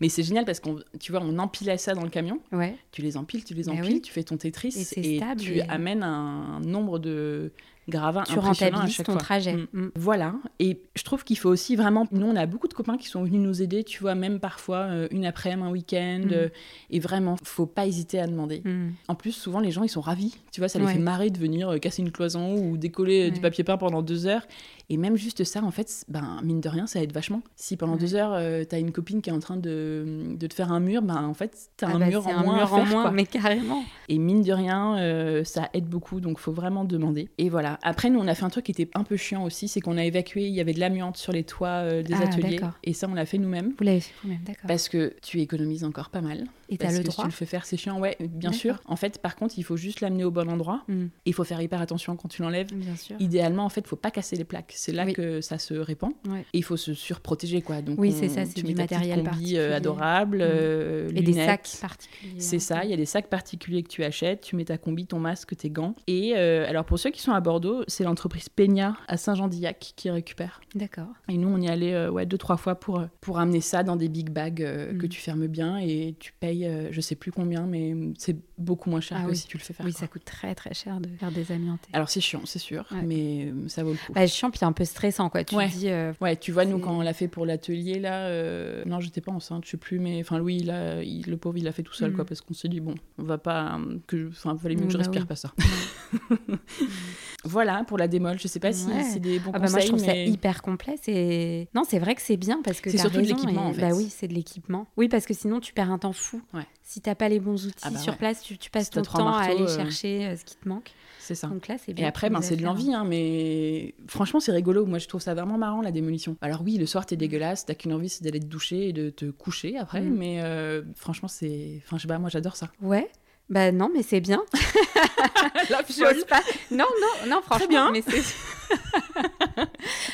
Mais 0.00 0.08
c'est 0.08 0.22
génial 0.22 0.46
parce 0.46 0.60
qu'on, 0.60 0.78
tu 0.98 1.12
vois, 1.12 1.20
on 1.22 1.38
empilait 1.38 1.76
ça 1.76 1.92
dans 1.94 2.02
le 2.04 2.08
camion. 2.10 2.40
Ouais. 2.52 2.74
Tu 2.90 3.02
les 3.02 3.18
empiles, 3.18 3.44
tu 3.44 3.52
les 3.52 3.64
Bah 3.64 3.72
empiles, 3.72 3.94
oui. 3.96 4.00
tu 4.00 4.10
fais 4.12 4.22
ton 4.22 4.38
Tetris 4.38 4.74
Et 4.96 5.20
tu 5.38 5.56
et- 5.58 5.62
amènes 5.68 6.02
un 6.02 6.60
nombre 6.60 6.98
de 6.98 7.52
Tu 7.88 8.38
rentabilises 8.38 8.94
chaque 8.94 9.06
ton 9.06 9.12
fois. 9.12 9.20
trajet. 9.20 9.52
Mm. 9.54 9.66
Mm. 9.72 9.90
Voilà, 9.94 10.34
et 10.58 10.80
je 10.94 11.02
trouve 11.04 11.24
qu'il 11.24 11.38
faut 11.38 11.48
aussi 11.48 11.76
vraiment. 11.76 12.06
Nous, 12.12 12.26
on 12.26 12.34
a 12.36 12.46
beaucoup 12.46 12.68
de 12.68 12.74
copains 12.74 12.96
qui 12.96 13.06
sont 13.08 13.22
venus 13.24 13.40
nous 13.40 13.62
aider, 13.62 13.84
tu 13.84 14.00
vois, 14.02 14.14
même 14.14 14.40
parfois 14.40 14.78
euh, 14.78 15.08
une 15.10 15.24
après-midi, 15.24 15.66
un 15.68 15.70
week-end. 15.70 16.22
Mm. 16.26 16.32
euh, 16.32 16.48
et 16.90 16.98
vraiment, 17.00 17.36
faut 17.44 17.66
pas 17.66 17.86
hésiter 17.86 18.18
à 18.20 18.26
demander. 18.26 18.62
Mm. 18.64 18.90
En 19.08 19.14
plus, 19.14 19.32
souvent, 19.32 19.60
les 19.60 19.70
gens, 19.70 19.82
ils 19.84 19.88
sont 19.88 20.00
ravis. 20.00 20.36
Tu 20.52 20.60
vois, 20.60 20.68
ça 20.68 20.78
les 20.78 20.86
Ouais. 20.86 20.92
fait 20.94 20.98
marrer 20.98 21.30
de 21.30 21.38
venir 21.38 21.68
euh, 21.68 21.78
casser 21.78 22.02
une 22.02 22.10
cloison 22.10 22.56
ou 22.56 22.76
décoller 22.76 23.28
euh, 23.28 23.30
du 23.30 23.40
papier 23.40 23.62
peint 23.64 23.76
pendant 23.76 24.02
deux 24.02 24.26
heures. 24.26 24.46
Et 24.88 24.96
même 24.96 25.16
juste 25.16 25.42
ça, 25.44 25.62
en 25.64 25.70
fait, 25.70 26.04
ben, 26.08 26.38
mine 26.44 26.60
de 26.60 26.68
rien, 26.68 26.86
ça 26.86 27.02
aide 27.02 27.12
vachement. 27.12 27.42
Si 27.56 27.76
pendant 27.76 27.94
Ouais. 27.94 27.98
deux 27.98 28.14
heures, 28.14 28.34
euh, 28.34 28.64
t'as 28.64 28.78
une 28.78 28.92
copine 28.92 29.20
qui 29.20 29.30
est 29.30 29.32
en 29.32 29.40
train 29.40 29.56
de, 29.56 30.34
de 30.38 30.46
te 30.46 30.54
faire 30.54 30.70
un 30.70 30.78
mur, 30.80 31.02
ben, 31.02 31.24
en 31.24 31.34
fait, 31.34 31.70
t'as 31.76 31.88
Ah 31.90 31.96
un 31.96 31.98
bah, 31.98 32.06
mur 32.06 32.26
en 32.26 32.30
un 32.30 32.42
moins 32.44 32.56
mur 32.58 32.72
en 32.72 32.76
faire, 32.76 32.86
moins, 32.86 33.02
quoi. 33.02 33.10
mais 33.10 33.26
carrément. 33.26 33.82
Et 34.08 34.18
mine 34.18 34.42
de 34.42 34.52
rien, 34.52 34.96
euh, 34.98 35.42
ça 35.44 35.68
aide 35.74 35.86
beaucoup, 35.86 36.20
donc 36.20 36.38
faut 36.38 36.52
vraiment 36.52 36.84
demander. 36.84 37.28
Et 37.38 37.48
voilà. 37.48 37.78
Après, 37.82 38.10
nous, 38.10 38.20
on 38.20 38.28
a 38.28 38.34
fait 38.34 38.44
un 38.44 38.50
truc 38.50 38.66
qui 38.66 38.72
était 38.72 38.88
un 38.94 39.02
peu 39.02 39.16
chiant 39.16 39.44
aussi, 39.44 39.66
c'est 39.66 39.80
qu'on 39.80 39.96
a 39.98 40.04
évacué, 40.04 40.46
il 40.46 40.54
y 40.54 40.60
avait 40.60 40.72
de 40.72 40.80
l'amiante 40.80 41.16
sur 41.16 41.32
les 41.32 41.42
toits 41.44 41.68
euh, 41.68 42.02
des 42.02 42.14
Ah, 42.14 42.20
ateliers. 42.22 42.60
Et 42.84 42.92
ça, 42.92 43.08
on 43.10 43.14
l'a 43.14 43.26
fait 43.26 43.38
nous-mêmes. 43.38 43.74
Vous 43.78 43.84
l'avez 43.84 44.00
fait 44.00 44.12
vous-même, 44.22 44.40
d'accord. 44.46 44.68
Parce 44.68 44.88
que 44.88 45.14
tu 45.22 45.40
économises 45.40 45.82
encore 45.84 46.10
pas 46.10 46.20
mal. 46.20 46.44
Et 46.68 46.78
t'as 46.78 46.90
le 46.90 46.98
que 46.98 47.04
droit 47.04 47.24
tu 47.24 47.30
le 47.30 47.34
fais 47.34 47.46
faire, 47.46 47.64
c'est 47.64 47.76
chiant. 47.76 48.00
Ouais, 48.00 48.16
bien 48.20 48.50
sûr. 48.50 48.80
En 48.86 48.96
fait, 48.96 49.18
par 49.18 49.36
contre, 49.36 49.54
il 49.56 49.62
faut 49.62 49.76
juste 49.76 50.00
l'amener 50.00 50.24
au 50.24 50.32
bon 50.32 50.48
endroit. 50.50 50.82
Hmm, 50.88 51.06
Il 51.24 51.32
faut 51.32 51.44
faire 51.44 51.60
hyper 51.60 51.80
attention 51.80 52.16
quand 52.16 52.28
tu 52.28 52.42
l'enlèves. 52.42 52.72
Bien 52.74 52.96
sûr. 52.96 53.14
Idéalement, 53.20 53.64
en 53.64 53.68
fait, 53.68 53.86
faut 53.86 53.94
pas 53.94 54.10
casser 54.10 54.34
les 54.34 54.42
plaques. 54.44 54.72
C'est 54.78 54.92
là 54.92 55.04
Oui. 55.06 55.12
que 55.14 55.40
ça 55.40 55.58
se 55.58 55.74
répand. 55.74 56.12
Ouais. 56.28 56.40
Et 56.52 56.58
il 56.58 56.62
faut 56.64 56.76
se 56.76 56.94
surprotéger, 56.94 57.62
quoi. 57.62 57.82
Donc, 57.82 57.98
Oui, 57.98 58.12
c'est 58.12 58.28
ça, 58.28 58.44
c'est 58.44 58.54
tu 58.54 58.62
du 58.62 58.66
mets 58.68 58.74
ta 58.74 58.82
petite 58.84 58.98
matériel 58.98 59.24
combi, 59.28 59.56
euh, 59.56 59.74
adorable, 59.76 60.38
euh, 60.42 61.08
Et 61.14 61.22
des 61.22 61.32
sacs 61.32 61.68
particuliers. 61.80 62.34
C'est 62.40 62.56
hein. 62.56 62.60
ça, 62.60 62.84
il 62.84 62.90
y 62.90 62.94
a 62.94 62.96
des 62.96 63.06
sacs 63.06 63.28
particuliers 63.28 63.82
que 63.82 63.88
tu 63.88 64.04
achètes, 64.04 64.42
tu 64.42 64.56
mets 64.56 64.64
ta 64.66 64.78
combi, 64.78 65.06
ton 65.06 65.18
masque, 65.18 65.56
tes 65.56 65.70
gants. 65.70 65.94
Et 66.06 66.34
euh, 66.36 66.68
alors 66.68 66.84
pour 66.84 66.98
ceux 66.98 67.10
qui 67.10 67.20
sont 67.22 67.32
à 67.32 67.40
Bordeaux, 67.40 67.84
c'est 67.88 68.04
l'entreprise 68.04 68.48
Peña 68.48 68.96
à 69.08 69.16
Saint-Jean-d'Illac 69.16 69.94
qui 69.96 70.10
récupère. 70.10 70.60
D'accord. 70.74 71.08
Et 71.28 71.38
nous, 71.38 71.48
on 71.48 71.60
y 71.60 71.68
allait 71.68 71.94
euh, 71.94 72.10
ouais, 72.10 72.26
deux, 72.26 72.38
trois 72.38 72.56
fois 72.56 72.74
pour, 72.74 73.02
pour 73.20 73.38
amener 73.38 73.60
ça 73.60 73.82
dans 73.82 73.96
des 73.96 74.08
big 74.08 74.30
bags 74.30 74.62
euh, 74.62 74.92
Mm. 74.92 74.98
que 74.98 75.06
tu 75.06 75.20
fermes 75.20 75.46
bien 75.46 75.78
et 75.78 76.14
tu 76.20 76.32
payes, 76.38 76.70
je 76.90 77.00
sais 77.00 77.14
plus 77.16 77.32
combien, 77.32 77.66
mais 77.66 77.94
c'est 78.18 78.36
beaucoup 78.58 78.88
moins 78.90 79.00
cher 79.00 79.18
Ah 79.20 79.24
que 79.24 79.30
oui. 79.30 79.36
si 79.36 79.46
tu 79.46 79.58
le 79.58 79.62
fais 79.62 79.72
faire. 79.74 79.84
Oui, 79.84 79.92
quoi. 79.92 80.00
ça 80.00 80.06
coûte 80.06 80.24
très 80.24 80.54
très 80.54 80.72
cher 80.74 81.00
de 81.00 81.08
faire 81.18 81.30
des 81.30 81.52
amiantés. 81.52 81.88
Alors 81.92 82.08
c'est 82.08 82.20
chiant, 82.20 82.40
c'est 82.44 82.58
sûr, 82.58 82.84
Ouais. 82.90 83.02
mais 83.02 83.46
euh, 83.52 83.68
ça 83.68 83.82
vaut 83.84 83.92
le 83.92 83.96
coup. 83.98 84.12
Bah, 84.12 84.26
chiant, 84.26 84.50
puis 84.50 84.64
un 84.64 84.72
peu 84.72 84.84
stressant, 84.84 85.28
quoi. 85.28 85.44
Tu 85.44 85.54
Ouais. 85.54 85.68
dis, 85.68 85.88
euh, 85.90 86.12
Ouais, 86.20 86.36
tu 86.36 86.52
vois, 86.52 86.64
nous, 86.64 86.78
quand 86.78 86.96
on 86.96 87.02
l'a 87.02 87.12
fait 87.12 87.28
pour 87.28 87.44
l'atelier, 87.46 87.98
là, 87.98 88.26
euh, 88.28 88.82
non, 88.86 89.00
j'étais 89.00 89.20
pas 89.20 89.32
enceinte, 89.32 89.64
je 89.64 89.70
sais 89.72 89.76
plus, 89.76 89.98
mais 89.98 90.20
enfin, 90.20 90.38
Louis, 90.38 90.68
a- 90.70 91.02
il- 91.02 91.24
le 91.26 91.36
pauvre, 91.36 91.58
il 91.58 91.64
l'a 91.64 91.72
fait 91.72 91.82
tout 91.82 91.92
seul, 91.94 92.10
Mm. 92.12 92.14
quoi, 92.16 92.24
parce 92.24 92.40
qu'on 92.40 92.54
s'est 92.54 92.68
dit, 92.68 92.80
bon, 92.80 92.94
on 93.18 93.22
va 93.24 93.38
pas. 93.38 93.76
euh, 93.78 93.98
que, 94.06 94.28
Enfin, 94.28 94.56
fallait 94.56 94.74
mieux 94.76 94.86
que 94.86 94.92
je 94.92 94.98
Oui, 94.98 95.04
bah 95.04 95.10
respire 95.10 95.22
oui. 95.22 95.26
pas 95.28 95.36
ça. 95.36 95.52
voilà, 97.44 97.84
pour 97.84 97.98
la 97.98 98.08
démol, 98.08 98.38
je 98.38 98.48
sais 98.48 98.60
pas 98.60 98.72
si 98.72 98.86
Ouais. 98.88 99.02
c'est 99.02 99.20
des 99.20 99.38
bons 99.38 99.50
Ah 99.54 99.58
bah 99.58 99.68
moi, 99.68 99.68
je 99.68 99.72
conseils, 99.74 99.88
trouve 99.88 100.00
ça 100.00 100.12
mais. 100.12 100.28
hyper 100.28 100.62
complet. 100.62 100.96
C'est 101.00 101.68
non, 101.74 101.82
c'est 101.88 101.98
vrai 101.98 102.14
que 102.14 102.22
c'est 102.22 102.36
bien 102.36 102.60
parce 102.64 102.80
que 102.80 102.90
C'est 102.90 102.98
surtout 102.98 103.16
de 103.18 103.22
l'équipement, 103.26 103.66
et- 103.66 103.68
en 103.68 103.72
fait. 103.72 103.80
Bah 103.80 103.90
oui, 103.94 104.08
c'est 104.10 104.28
de 104.28 104.34
l'équipement. 104.34 104.86
Oui, 104.96 105.08
parce 105.08 105.26
que 105.26 105.34
sinon 105.34 105.60
tu 105.60 105.72
perds 105.72 105.90
un 105.90 105.98
temps 105.98 106.12
fou. 106.12 106.40
Ouais. 106.54 106.66
Si 106.88 107.00
t'as 107.00 107.16
pas 107.16 107.28
les 107.28 107.40
bons 107.40 107.66
outils 107.66 107.74
Ah 107.82 107.90
bah 107.90 107.98
sur 107.98 108.12
ouais. 108.12 108.18
place, 108.18 108.42
tu, 108.42 108.56
tu 108.58 108.70
passes 108.70 108.84
Si 108.84 108.90
ton 108.92 109.02
temps 109.02 109.32
à 109.34 109.40
aller 109.42 109.62
euh, 109.62 109.76
chercher 109.76 110.24
euh, 110.26 110.36
ce 110.36 110.44
qui 110.44 110.54
te 110.54 110.68
manque. 110.68 110.92
C'est 111.18 111.34
ça. 111.34 111.48
Donc 111.48 111.66
là, 111.66 111.74
c'est 111.84 111.92
bien. 111.92 112.04
Et 112.04 112.08
après, 112.08 112.30
ben, 112.30 112.40
c'est 112.40 112.54
de 112.54 112.62
l'envie, 112.62 112.94
hein, 112.94 113.02
mais 113.04 113.96
franchement, 114.06 114.38
c'est 114.38 114.52
rigolo. 114.52 114.86
Moi, 114.86 114.98
je 115.00 115.08
trouve 115.08 115.20
ça 115.20 115.34
vraiment 115.34 115.58
marrant, 115.58 115.80
la 115.82 115.90
démolition. 115.90 116.36
Alors 116.40 116.62
oui, 116.62 116.78
le 116.78 116.86
soir, 116.86 117.04
t'es 117.04 117.16
dégueulasse, 117.16 117.66
t'as 117.66 117.74
qu'une 117.74 117.92
envie, 117.92 118.08
c'est 118.08 118.22
d'aller 118.22 118.38
te 118.38 118.46
doucher 118.46 118.90
et 118.90 118.92
de 118.92 119.10
te 119.10 119.24
coucher 119.32 119.76
après, 119.78 120.00
Mm. 120.02 120.14
mais 120.16 120.40
euh, 120.42 120.82
franchement, 120.94 121.26
c'est... 121.26 121.82
Enfin, 121.84 121.96
je 121.96 122.02
sais 122.02 122.08
pas, 122.08 122.20
moi, 122.20 122.30
j'adore 122.30 122.54
ça. 122.54 122.70
Ouais. 122.80 123.10
Bah 123.50 123.72
non, 123.72 123.90
mais 123.92 124.04
c'est 124.04 124.20
bien. 124.20 124.44
la 125.70 125.80
J'ose 125.88 126.24
pas. 126.24 126.40
Non, 126.70 126.84
non, 127.00 127.28
non, 127.30 127.42
franchement. 127.42 127.66
bien. 127.68 127.90
Mais 127.90 128.02
c'est... 128.02 128.22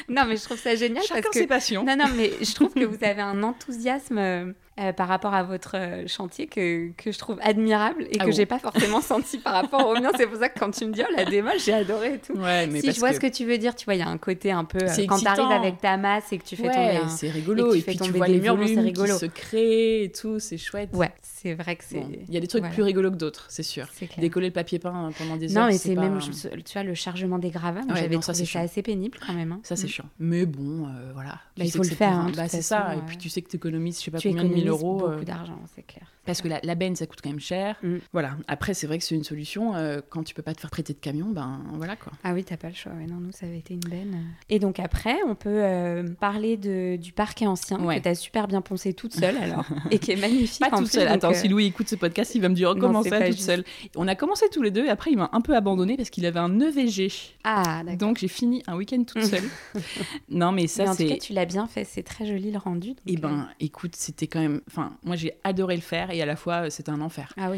non, 0.09 0.25
mais 0.27 0.37
je 0.37 0.45
trouve 0.45 0.59
ça 0.59 0.75
génial 0.75 1.03
Chacun 1.05 1.21
parce 1.23 1.35
que 1.35 1.41
ses 1.41 1.47
passions. 1.47 1.85
Non, 1.85 1.97
non, 1.97 2.07
mais 2.17 2.31
je 2.43 2.55
trouve 2.55 2.73
que 2.73 2.85
vous 2.85 3.03
avez 3.05 3.23
un 3.23 3.43
enthousiasme 3.43 4.55
euh, 4.81 4.93
par 4.93 5.07
rapport 5.09 5.35
à 5.35 5.43
votre 5.43 5.77
euh, 5.77 6.07
chantier 6.07 6.47
que, 6.47 6.91
que 6.97 7.13
je 7.13 7.19
trouve 7.19 7.39
admirable 7.43 8.05
et 8.05 8.17
Ah 8.19 8.25
que 8.25 8.31
bon 8.31 8.37
j'ai 8.37 8.47
pas 8.47 8.59
forcément 8.59 9.01
senti 9.03 9.37
par 9.39 9.53
rapport 9.53 9.87
au 9.87 9.95
mien. 9.95 10.11
C'est 10.17 10.27
pour 10.27 10.39
ça 10.39 10.49
que 10.49 10.59
quand 10.59 10.71
tu 10.71 10.87
me 10.87 10.93
dis, 10.93 11.03
oh, 11.07 11.13
la 11.17 11.25
démol, 11.27 11.53
j'ai 11.63 11.75
adoré 11.75 12.15
et 12.15 12.19
tout. 12.19 12.33
Ouais, 12.35 12.67
mais 12.67 12.81
si, 12.81 12.91
je 12.93 12.99
vois 12.99 13.11
que... 13.11 13.17
ce 13.17 13.21
que 13.21 13.27
tu 13.27 13.45
veux 13.45 13.59
dire. 13.59 13.75
Tu 13.75 13.85
vois, 13.85 13.95
il 13.95 13.99
y 14.01 14.03
a 14.03 14.09
un 14.09 14.17
côté 14.19 14.51
un 14.51 14.65
peu. 14.65 14.79
euh, 14.83 15.07
quand 15.07 15.19
tu 15.19 15.27
arrives 15.27 15.51
avec 15.53 15.81
ta 15.81 15.97
masse 15.99 16.33
et 16.33 16.39
que 16.39 16.45
tu 16.45 16.57
fais 16.57 16.69
ouais, 16.69 16.75
tomber 16.75 16.97
un. 16.97 17.09
c'est 17.09 17.27
et 17.27 17.31
rigolo. 17.31 17.75
Et, 17.75 17.81
fais 17.81 17.93
puis 17.93 18.01
tu 18.01 18.11
vois 18.13 18.27
les 18.29 18.41
murs, 18.41 18.57
bon, 18.57 18.67
c'est 18.67 18.81
rigolo. 18.81 19.13
qui 19.13 19.19
se 19.21 19.27
créent 19.27 20.05
et 20.05 20.13
tout, 20.13 20.39
c'est 20.39 20.57
chouette. 20.59 20.91
Ouais, 20.95 21.13
c'est 21.21 21.53
vrai 21.55 21.77
que 21.77 21.85
c'est. 21.85 22.01
Bon, 22.01 22.09
Il 22.29 22.33
y 22.33 22.37
a 22.39 22.41
des 22.41 22.47
trucs 22.47 22.63
voilà. 22.63 22.75
plus 22.75 22.83
rigolos 22.83 23.11
que 23.11 23.17
d'autres, 23.17 23.45
c'est 23.51 23.63
sûr. 23.63 23.87
Décoller 24.19 24.47
le 24.49 24.53
papier 24.55 24.79
peint 24.79 25.11
pendant 25.19 25.37
des 25.37 25.49
Non, 25.49 25.63
heures, 25.63 25.67
mais 25.67 25.77
c'est 25.79 25.95
même, 25.97 26.19
tu 26.21 26.73
vois, 26.73 26.83
le 26.83 26.95
chargement 26.95 27.39
des 27.39 27.51
gravats, 27.51 27.81
j'avais 27.95 28.15
non, 28.15 28.21
trouvé 28.21 28.39
c'est 28.39 28.47
ça 28.47 28.61
assez 28.61 28.83
pénible 28.83 29.19
quand 29.27 29.35
même. 29.35 29.53
hein. 29.53 29.61
Ça, 29.65 29.77
c'est 29.77 29.87
Mm. 29.87 29.91
chiant. 29.91 30.05
Mais 30.19 30.47
bon, 30.47 30.87
voilà. 31.13 31.41
Bah, 31.59 31.65
il 31.65 31.71
faut 31.71 31.83
le 31.83 31.89
faire, 31.89 32.13
hein, 32.13 32.31
bah, 32.35 32.49
c'est 32.49 32.63
ça. 32.63 32.95
Et 32.97 33.01
puis 33.07 33.19
tu 33.19 33.29
sais 33.29 33.43
que 33.43 33.51
tu 33.51 33.57
économises, 33.57 33.99
je 33.99 34.05
sais 34.05 34.11
pas 34.11 34.19
combien 34.23 34.62
de 34.65 34.71
mille 34.71 34.75
économises 34.79 34.83
euros. 34.83 34.99
beaucoup 35.09 35.21
euh, 35.21 35.25
d'argent, 35.25 35.59
c'est 35.75 35.87
clair. 35.87 36.07
Parce 36.25 36.41
que 36.41 36.47
la, 36.47 36.61
la 36.63 36.75
benne, 36.77 36.95
ça 36.95 37.07
coûte 37.07 37.19
quand 37.23 37.31
même 37.31 37.41
cher. 37.41 37.77
Mm. 37.83 37.97
Voilà. 38.13 38.37
Après, 38.47 38.75
c'est 38.75 38.87
vrai 38.87 38.99
que 38.99 39.05
c'est 39.05 39.17
une 39.17 39.25
solution. 39.25 39.75
euh, 39.75 40.01
quand 40.09 40.23
tu 40.23 40.35
peux 40.35 40.43
pas 40.43 40.55
te 40.55 40.61
faire 40.61 40.71
prêter 40.71 40.93
de 40.93 40.99
camion, 40.99 41.27
ben 41.31 41.61
voilà 41.75 41.97
quoi. 41.97 42.13
Ah 42.23 42.33
oui, 42.33 42.45
t'as 42.45 42.57
pas 42.57 42.69
le 42.69 42.75
choix. 42.75 42.93
Ouais, 42.93 43.07
non, 43.07 43.17
nous, 43.17 43.33
ça 43.33 43.47
avait 43.47 43.59
été 43.59 43.75
une 43.75 43.81
benne. 43.81 44.17
Et 44.49 44.59
donc 44.61 44.79
après, 44.79 45.17
on 45.27 45.35
peut 45.35 45.49
euh, 45.51 46.09
parler 46.21 46.57
de, 46.57 46.97
du 46.97 47.13
parquet 47.13 47.47
ancien 47.47 47.81
Ouais. 47.81 47.99
que 47.99 48.05
t'as 48.05 48.15
super 48.15 48.47
bien 48.47 48.61
poncé 48.61 48.93
toute 48.95 49.15
seule 49.15 49.37
alors 49.39 49.65
et 49.91 49.99
qui 49.99 50.13
est 50.13 50.17
magnifique. 50.17 50.61
Pas 50.61 50.77
toute 50.77 50.87
seule. 50.87 51.09
Attends, 51.09 51.35
si 51.35 51.49
Louis 51.49 51.67
écoute 51.67 51.89
ce 51.89 51.97
podcast, 51.97 52.35
il 52.37 52.41
va 52.43 52.49
me 52.49 52.55
dire 52.55 52.75
Non, 52.75 52.81
comment 52.81 53.03
c'est 53.03 53.11
ça 53.11 53.27
toute 53.27 53.39
seule? 53.39 53.65
On 53.97 54.07
a 54.07 54.15
commencé 54.15 54.47
tous 54.53 54.63
les 54.63 54.71
deux 54.71 54.85
et 54.85 54.91
après 54.91 55.11
il 55.11 55.17
m'a 55.19 55.29
un 55.33 55.41
peu 55.41 55.57
abandonné 55.57 55.97
parce 55.97 56.11
qu'il 56.11 56.25
avait 56.27 56.39
un 56.39 56.61
EVG. 56.61 57.11
Ah 57.43 57.83
d'accord. 57.85 57.97
Donc 57.97 58.19
j'ai 58.19 58.29
fini 58.29 58.63
un 58.69 58.77
week-end 58.77 59.03
toute 59.05 59.25
seule. 59.25 59.43
non 60.29 60.53
mais 60.53 60.67
ça 60.67 60.85
en 60.85 60.95
tout 60.95 61.03
cas, 61.03 61.09
c'est. 61.15 61.19
tu 61.19 61.33
l'as 61.33 61.47
bien 61.47 61.67
fait. 61.67 61.85
C'est 61.85 62.03
très 62.03 62.27
joli 62.27 62.51
le 62.53 62.59
rendu. 62.59 62.95
Eh 63.07 63.17
ben, 63.17 63.49
écoute, 63.61 63.97
c'était 63.97 64.27
quand 64.27 64.41
même. 64.41 64.52
Enfin, 64.69 64.97
moi 65.03 65.17
j'ai 65.17 65.35
adoré 65.45 65.77
le 65.77 65.83
faire 65.83 66.11
et 66.11 66.21
à 66.23 66.27
la 66.27 66.37
fois 66.37 66.67
euh, 66.67 66.71
c'était 66.71 66.91
un 66.91 67.01
enfer. 67.01 67.33
Ah. 67.37 67.51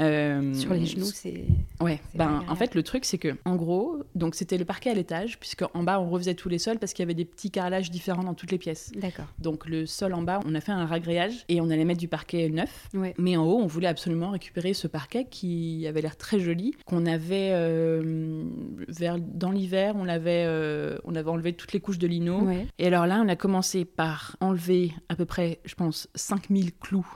Euh, 0.00 0.54
Sur 0.54 0.74
les 0.74 0.86
genoux, 0.86 1.10
c'est. 1.12 1.44
Ouais, 1.80 2.00
ben 2.14 2.44
en 2.48 2.54
fait 2.54 2.74
le 2.74 2.82
truc 2.82 3.04
c'est 3.04 3.18
que 3.18 3.36
en 3.44 3.56
gros, 3.56 4.02
donc 4.14 4.34
c'était 4.34 4.58
le 4.58 4.64
parquet 4.64 4.90
à 4.90 4.94
l'étage 4.94 5.38
puisque 5.38 5.64
en 5.74 5.82
bas 5.82 6.00
on 6.00 6.08
refaisait 6.08 6.34
tous 6.34 6.48
les 6.48 6.58
sols 6.58 6.78
parce 6.78 6.92
qu'il 6.92 7.02
y 7.02 7.06
avait 7.06 7.14
des 7.14 7.24
petits 7.24 7.50
carrelages 7.50 7.90
différents 7.90 8.22
dans 8.22 8.34
toutes 8.34 8.52
les 8.52 8.58
pièces. 8.58 8.92
D'accord. 8.94 9.26
Donc 9.38 9.66
le 9.66 9.86
sol 9.86 10.14
en 10.14 10.22
bas, 10.22 10.40
on 10.46 10.54
a 10.54 10.60
fait 10.60 10.72
un 10.72 10.86
ragréage 10.86 11.44
et 11.48 11.60
on 11.60 11.70
allait 11.70 11.84
mettre 11.84 12.00
du 12.00 12.08
parquet 12.08 12.48
neuf. 12.48 12.88
Ouais. 12.94 13.14
Mais 13.18 13.36
en 13.36 13.44
haut, 13.44 13.58
on 13.58 13.66
voulait 13.66 13.88
absolument 13.88 14.30
récupérer 14.30 14.74
ce 14.74 14.86
parquet 14.86 15.26
qui 15.28 15.86
avait 15.86 16.02
l'air 16.02 16.16
très 16.16 16.40
joli, 16.40 16.74
qu'on 16.86 17.06
avait 17.06 17.50
euh, 17.52 18.44
vers 18.88 19.18
dans 19.18 19.50
l'hiver, 19.50 19.94
on 19.96 20.04
l'avait 20.04 20.44
euh, 20.46 20.98
on 21.04 21.14
avait 21.14 21.30
enlevé 21.30 21.52
toutes 21.52 21.72
les 21.72 21.80
couches 21.80 21.98
de 21.98 22.06
lino. 22.06 22.40
Ouais. 22.42 22.66
Et 22.78 22.86
alors 22.86 23.06
là, 23.06 23.22
on 23.24 23.28
a 23.28 23.36
commencé 23.36 23.84
par 23.84 24.36
enlever 24.40 24.92
à 25.08 25.16
peu 25.16 25.24
près, 25.24 25.60
je 25.64 25.74
pense, 25.74 26.08
5000 26.14 26.72
clous 26.74 27.06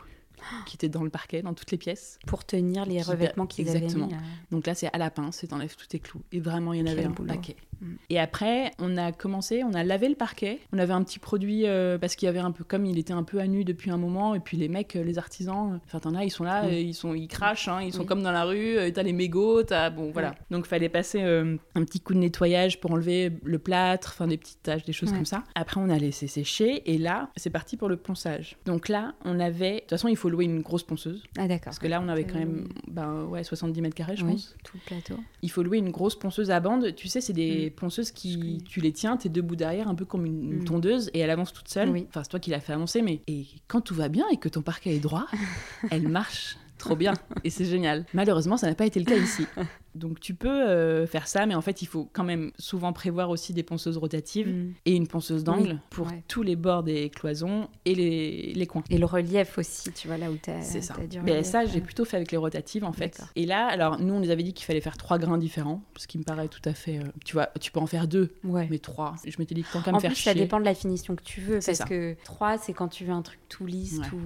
qui 0.66 0.76
étaient 0.76 0.89
dans 0.89 1.03
le 1.03 1.11
parquet, 1.11 1.43
dans 1.43 1.55
toutes 1.55 1.70
les 1.70 1.78
pièces. 1.78 2.18
Pour 2.26 2.45
tenir 2.45 2.84
les 2.87 2.97
Qui- 2.97 3.03
revêtements 3.03 3.47
qu'ils 3.47 3.68
avaient 3.68 3.78
exactement. 3.78 4.07
mis. 4.07 4.12
là. 4.12 4.18
Donc 4.51 4.66
là, 4.66 4.74
c'est 4.74 4.93
à 4.93 4.99
la 4.99 5.11
pince, 5.11 5.43
et 5.45 5.49
t'enlèves 5.49 5.76
tous 5.76 5.87
tes 5.87 5.99
clous. 5.99 6.22
Et 6.32 6.41
vraiment, 6.41 6.72
il 6.72 6.80
y 6.80 6.82
en 6.82 6.87
avait 6.87 7.05
un 7.05 7.11
boulot. 7.11 7.28
paquet. 7.28 7.57
Mm. 7.81 7.95
Et 8.11 8.18
après, 8.18 8.70
on 8.79 8.97
a 8.97 9.12
commencé, 9.12 9.62
on 9.64 9.72
a 9.74 9.85
lavé 9.85 10.09
le 10.09 10.14
parquet. 10.14 10.61
On 10.72 10.79
avait 10.79 10.93
un 10.93 11.03
petit 11.03 11.18
produit, 11.18 11.66
euh, 11.66 11.99
parce 11.99 12.16
qu'il 12.16 12.27
y 12.27 12.29
avait 12.29 12.39
un 12.39 12.51
peu, 12.53 12.64
comme 12.64 12.87
il 12.87 12.99
était 12.99 13.12
un 13.12 13.22
peu 13.22 13.39
à 13.41 13.47
nu 13.47 13.64
depuis 13.64 13.91
un 13.91 13.97
moment, 13.97 14.35
et 14.35 14.41
puis 14.41 14.57
les 14.57 14.68
mecs, 14.68 14.97
euh, 14.97 15.03
les 15.05 15.18
artisans, 15.18 15.74
euh, 15.74 15.79
enfin, 15.87 16.01
t'en 16.01 16.14
as, 16.14 16.24
ils 16.24 16.31
sont 16.31 16.45
là, 16.45 16.62
Oui. 16.66 16.74
euh, 16.74 16.81
ils, 16.81 16.95
sont, 16.95 17.14
ils 17.14 17.29
crachent, 17.29 17.68
hein, 17.68 17.81
ils 17.83 17.93
sont 17.93 18.01
Oui. 18.01 18.07
comme 18.07 18.22
dans 18.22 18.33
la 18.33 18.45
rue, 18.45 18.77
t'as 18.95 19.03
les 19.03 19.12
mégots, 19.12 19.62
t'as. 19.62 19.91
Bon, 19.91 20.11
voilà. 20.11 20.31
Ouais. 20.31 20.37
Donc, 20.51 20.66
fallait 20.66 20.89
passer 20.89 21.22
euh, 21.22 21.57
un 21.74 21.85
petit 21.85 22.01
coup 22.01 22.14
de 22.14 22.18
nettoyage 22.18 22.81
pour 22.81 22.91
enlever 22.93 23.33
le 23.45 23.59
plâtre, 23.59 24.12
enfin, 24.14 24.27
des 24.27 24.37
petites 24.37 24.62
taches, 24.62 24.85
des 24.85 24.93
choses 24.93 25.12
comme 25.12 25.24
ça. 25.27 25.45
Après, 25.55 25.81
on 25.81 25.89
a 25.89 25.99
laissé 25.99 26.27
sécher, 26.27 26.83
et 26.93 26.99
là, 26.99 27.31
c'est 27.37 27.51
parti 27.51 27.77
pour 27.77 27.89
le 27.89 27.97
ponçage. 27.97 28.57
Donc 28.64 28.89
là, 28.89 29.14
on 29.24 29.39
avait. 29.41 29.74
De 29.74 29.81
toute 29.81 29.91
façon, 29.91 30.09
il 30.09 30.16
faut 30.16 30.29
louer 30.29 30.45
une 30.45 30.61
grosse 30.62 30.83
ponceuse, 30.83 31.22
Ah 31.39 31.47
d'accord. 31.49 31.64
parce 31.66 31.79
que 31.79 31.87
là, 31.89 32.01
on 32.05 32.09
avait 32.09 32.24
quand 32.24 32.39
même, 32.39 32.68
ben, 32.89 33.24
ouais, 33.24 33.45
70 33.45 33.81
mètres 33.83 33.95
carrés, 33.95 34.16
je 34.16 34.24
oui, 34.24 34.33
pense 34.33 34.57
tout 34.64 34.77
le 34.77 34.81
plateau. 34.87 35.20
il 35.43 35.51
faut 35.51 35.62
louer 35.62 35.79
une 35.79 35.91
grosse 35.91 36.18
ponceuse 36.18 36.51
à 36.51 36.61
bande. 36.61 36.95
Tu 36.95 37.09
sais, 37.09 37.20
c'est 37.20 37.33
des 37.33 37.66
ponceuses 37.71 38.11
qui, 38.11 38.62
tu 38.69 38.81
les 38.81 38.93
tiens, 38.93 39.17
t'es 39.17 39.29
debout 39.29 39.57
derrière, 39.57 39.89
un 39.89 39.95
peu 39.95 40.05
comme 40.05 40.27
une, 40.27 40.53
une 40.53 40.61
Mm. 40.62 40.64
tondeuse, 40.64 41.11
et 41.14 41.19
elle 41.21 41.31
avance 41.31 41.53
toute 41.53 41.69
seule. 41.69 41.91
Oui. 41.91 42.07
Enfin, 42.09 42.23
c'est 42.23 42.31
toi 42.31 42.41
qui 42.41 42.51
l'as 42.51 42.61
fait 42.61 42.73
avancer, 42.73 43.03
mais 43.03 43.21
et 43.27 43.47
quand 43.69 43.81
tout 43.81 43.95
va 43.95 44.09
bien 44.09 44.25
et 44.33 44.37
que 44.37 44.49
ton 44.49 44.62
parquet 44.62 44.95
est 44.95 45.01
droit, 45.01 45.27
elle 45.91 46.09
marche 46.09 46.57
trop 46.79 46.95
bien, 46.97 47.14
et 47.43 47.51
c'est 47.51 47.64
génial. 47.64 48.05
Malheureusement, 48.14 48.57
ça 48.59 48.67
n'a 48.69 48.75
pas 48.75 48.85
été 48.87 49.01
le 49.01 49.07
cas 49.07 49.17
ici. 49.17 49.47
Donc 49.97 50.21
tu 50.21 50.35
peux 50.35 50.49
euh, 50.49 51.07
faire 51.07 51.27
ça, 51.29 51.47
mais 51.47 51.55
en 51.55 51.61
fait, 51.63 51.83
il 51.83 51.87
faut 51.87 52.09
quand 52.13 52.25
même 52.25 52.53
souvent 52.59 52.93
prévoir 52.93 53.31
aussi 53.31 53.53
des 53.53 53.63
ponceuses 53.63 53.97
rotatives 53.97 54.49
Mm. 54.49 54.75
et 54.87 54.95
une 54.95 55.07
ponceuse 55.07 55.45
d'angle 55.45 55.71
Oui, 55.73 55.79
pour 55.91 56.07
ouais. 56.09 56.23
tous 56.29 56.43
les 56.43 56.57
bords 56.57 56.83
des 56.83 57.11
cloisons 57.11 57.69
et 57.85 57.95
les, 57.95 58.53
les 58.55 58.67
coins. 58.67 58.83
Et 58.91 58.99
le 58.99 59.07
relief 59.07 59.59
aussi, 59.59 59.91
tu 59.93 60.07
vois 60.09 60.17
là 60.19 60.31
où 60.31 60.37
t'as. 60.37 60.61
C'est 60.63 60.81
ça. 60.81 60.95
t'as 60.97 61.07
du 61.07 61.21
Mais 61.21 61.33
relief, 61.33 61.47
ça, 61.47 61.63
euh. 61.63 61.67
j'ai 61.73 61.81
plutôt 61.81 62.05
fait 62.05 62.17
avec 62.17 62.31
les 62.33 62.39
rotatives 62.39 62.85
en 62.85 62.93
fait. 62.93 63.21
Et 63.35 63.47
là, 63.47 63.67
alors 63.67 64.01
nous, 64.01 64.15
on 64.15 64.21
nous 64.21 64.31
avait 64.31 64.43
dit 64.43 64.53
qu'il 64.53 64.65
fallait 64.67 64.81
faire 64.81 64.97
trois 64.97 65.19
grains 65.19 65.39
différents, 65.39 65.83
ce 65.97 66.07
qui 66.07 66.19
me 66.19 66.23
paraît 66.25 66.49
tout 66.49 66.61
à 66.65 66.75
fait. 66.75 66.99
euh, 66.99 67.03
tu 67.25 67.33
vois, 67.35 67.49
tu 67.61 67.71
peux 67.73 67.81
en 67.81 67.87
faire 67.87 68.07
deux, 68.09 68.35
Ouais. 68.45 68.69
mais 68.71 68.79
trois. 68.79 69.15
Je 69.27 69.37
m'étais 69.39 69.55
dit 69.55 69.63
que 69.63 69.73
tant 69.73 69.83
qu'à 69.83 69.93
me 69.93 69.99
faire 70.01 70.11
plus, 70.11 70.21
chier. 70.21 70.33
ça 70.33 70.39
dépend 70.39 70.61
de 70.61 70.65
la 70.65 70.75
finition 70.75 71.17
que 71.17 71.23
tu 71.23 71.41
veux. 71.41 71.61
Parce 71.65 71.79
ça. 71.79 71.85
que 71.85 72.15
3, 72.25 72.59
c'est 72.59 72.73
quand 72.73 72.89
tu 72.89 73.05
veux 73.05 73.13
un 73.13 73.23
truc 73.23 73.39
tout 73.49 73.67
lisse, 73.67 74.01
tout. 74.09 74.19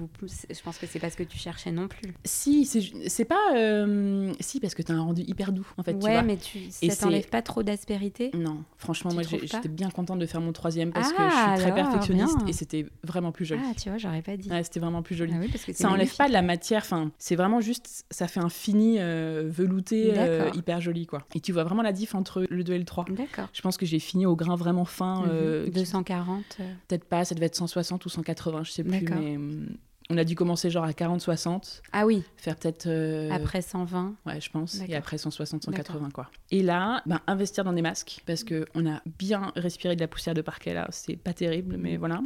Je 0.49 0.61
pense 0.61 0.77
que 0.77 0.85
c'est 0.87 0.99
pas 0.99 1.09
ce 1.09 1.17
que 1.17 1.23
tu 1.23 1.37
cherchais 1.37 1.71
non 1.71 1.87
plus. 1.87 2.13
Si, 2.25 2.65
c'est 2.65 3.25
pas. 3.25 3.55
euh, 3.55 4.33
Si, 4.39 4.59
parce 4.59 4.75
que 4.75 4.81
t'as 4.81 4.93
un 4.93 5.01
rendu 5.01 5.21
hyper 5.23 5.51
doux 5.51 5.60
en 5.77 5.83
fait. 5.83 5.97
tu 5.97 6.05
ouais, 6.05 6.11
vois. 6.13 6.21
mais 6.23 6.37
tu... 6.37 6.59
Ça 6.71 6.95
t'enlève 6.95 7.27
pas 7.29 7.41
trop 7.41 7.63
d'aspérité? 7.63 8.31
Non, 8.33 8.63
franchement, 8.77 9.09
Tu 9.11 9.15
moi 9.15 9.23
j'étais 9.23 9.67
bien 9.69 9.89
contente 9.89 10.19
de 10.19 10.25
faire 10.25 10.41
mon 10.41 10.51
troisième 10.53 10.91
parce 10.91 11.11
que 11.11 11.17
Ah, 11.19 11.29
je 11.29 11.35
suis 11.53 11.61
très 11.61 11.71
alors, 11.79 11.89
perfectionniste 11.91 12.37
bien. 12.37 12.47
et 12.47 12.53
c'était 12.53 12.85
vraiment 13.03 13.31
plus 13.31 13.45
joli. 13.45 13.61
Ah, 13.65 13.73
tu 13.79 13.89
vois, 13.89 13.97
j'aurais 13.97 14.21
pas 14.21 14.37
dit. 14.37 14.49
Ouais, 14.49 14.63
c'était 14.63 14.79
vraiment 14.79 15.01
plus 15.01 15.15
joli. 15.15 15.31
Ah 15.35 15.39
oui, 15.39 15.47
parce 15.49 15.65
que 15.65 15.73
c'est 15.73 15.83
Ça 15.83 15.89
enlève 15.89 16.15
pas 16.15 16.27
de 16.27 16.33
la 16.33 16.41
matière, 16.41 16.81
enfin, 16.83 17.11
c'est 17.17 17.35
vraiment 17.35 17.61
juste, 17.61 18.05
ça 18.11 18.27
fait 18.27 18.39
un 18.39 18.49
fini 18.49 18.97
euh, 18.99 19.43
velouté 19.49 20.17
euh, 20.17 20.49
hyper 20.53 20.81
joli 20.81 21.05
quoi. 21.05 21.25
Et 21.35 21.39
tu 21.39 21.51
vois 21.51 21.63
vraiment 21.63 21.81
la 21.83 21.91
diff 21.93 22.15
entre 22.15 22.45
le 22.49 22.63
2 22.63 22.73
et 22.73 22.79
le 22.79 22.85
3. 22.85 23.05
D'accord. 23.09 23.47
Je 23.53 23.61
pense 23.61 23.77
que 23.77 23.85
j'ai 23.85 23.99
fini 23.99 24.25
au 24.25 24.35
grain 24.35 24.55
vraiment 24.55 24.85
fin, 24.85 25.25
euh, 25.27 25.61
Mhm. 25.65 25.65
qui- 25.65 25.79
240. 25.79 26.43
euh, 26.59 26.73
peut-être 26.87 27.05
pas, 27.05 27.25
ça 27.25 27.35
devait 27.35 27.47
être 27.47 27.55
160 27.55 28.05
ou 28.05 28.09
180, 28.09 28.63
je 28.63 28.71
sais 28.71 28.83
plus, 28.83 28.99
D'accord. 29.01 29.17
mais 29.17 29.35
hum, 29.37 29.67
On 30.13 30.17
a 30.17 30.25
dû 30.25 30.35
commencer 30.35 30.69
genre 30.69 30.83
à 30.83 30.91
40-60. 30.91 31.81
Ah 31.93 32.05
oui. 32.05 32.21
Faire 32.35 32.57
peut-être. 32.57 32.85
euh, 32.87 33.29
Après 33.31 33.61
120. 33.61 34.15
Ouais, 34.25 34.41
je 34.41 34.49
pense. 34.49 34.81
Et 34.87 34.93
après 34.95 35.17
160, 35.17 35.63
180, 35.63 36.09
quoi. 36.11 36.29
Et 36.51 36.61
là, 36.63 37.01
ben, 37.05 37.21
investir 37.27 37.63
dans 37.63 37.71
des 37.71 37.81
masques, 37.81 38.21
parce 38.25 38.43
qu'on 38.43 38.89
a 38.89 39.01
bien 39.17 39.53
respiré 39.55 39.95
de 39.95 40.01
la 40.01 40.09
poussière 40.09 40.33
de 40.35 40.41
parquet, 40.41 40.73
là. 40.73 40.87
C'est 40.91 41.15
pas 41.15 41.33
terrible, 41.33 41.77
mais 41.77 41.95
voilà. 41.95 42.19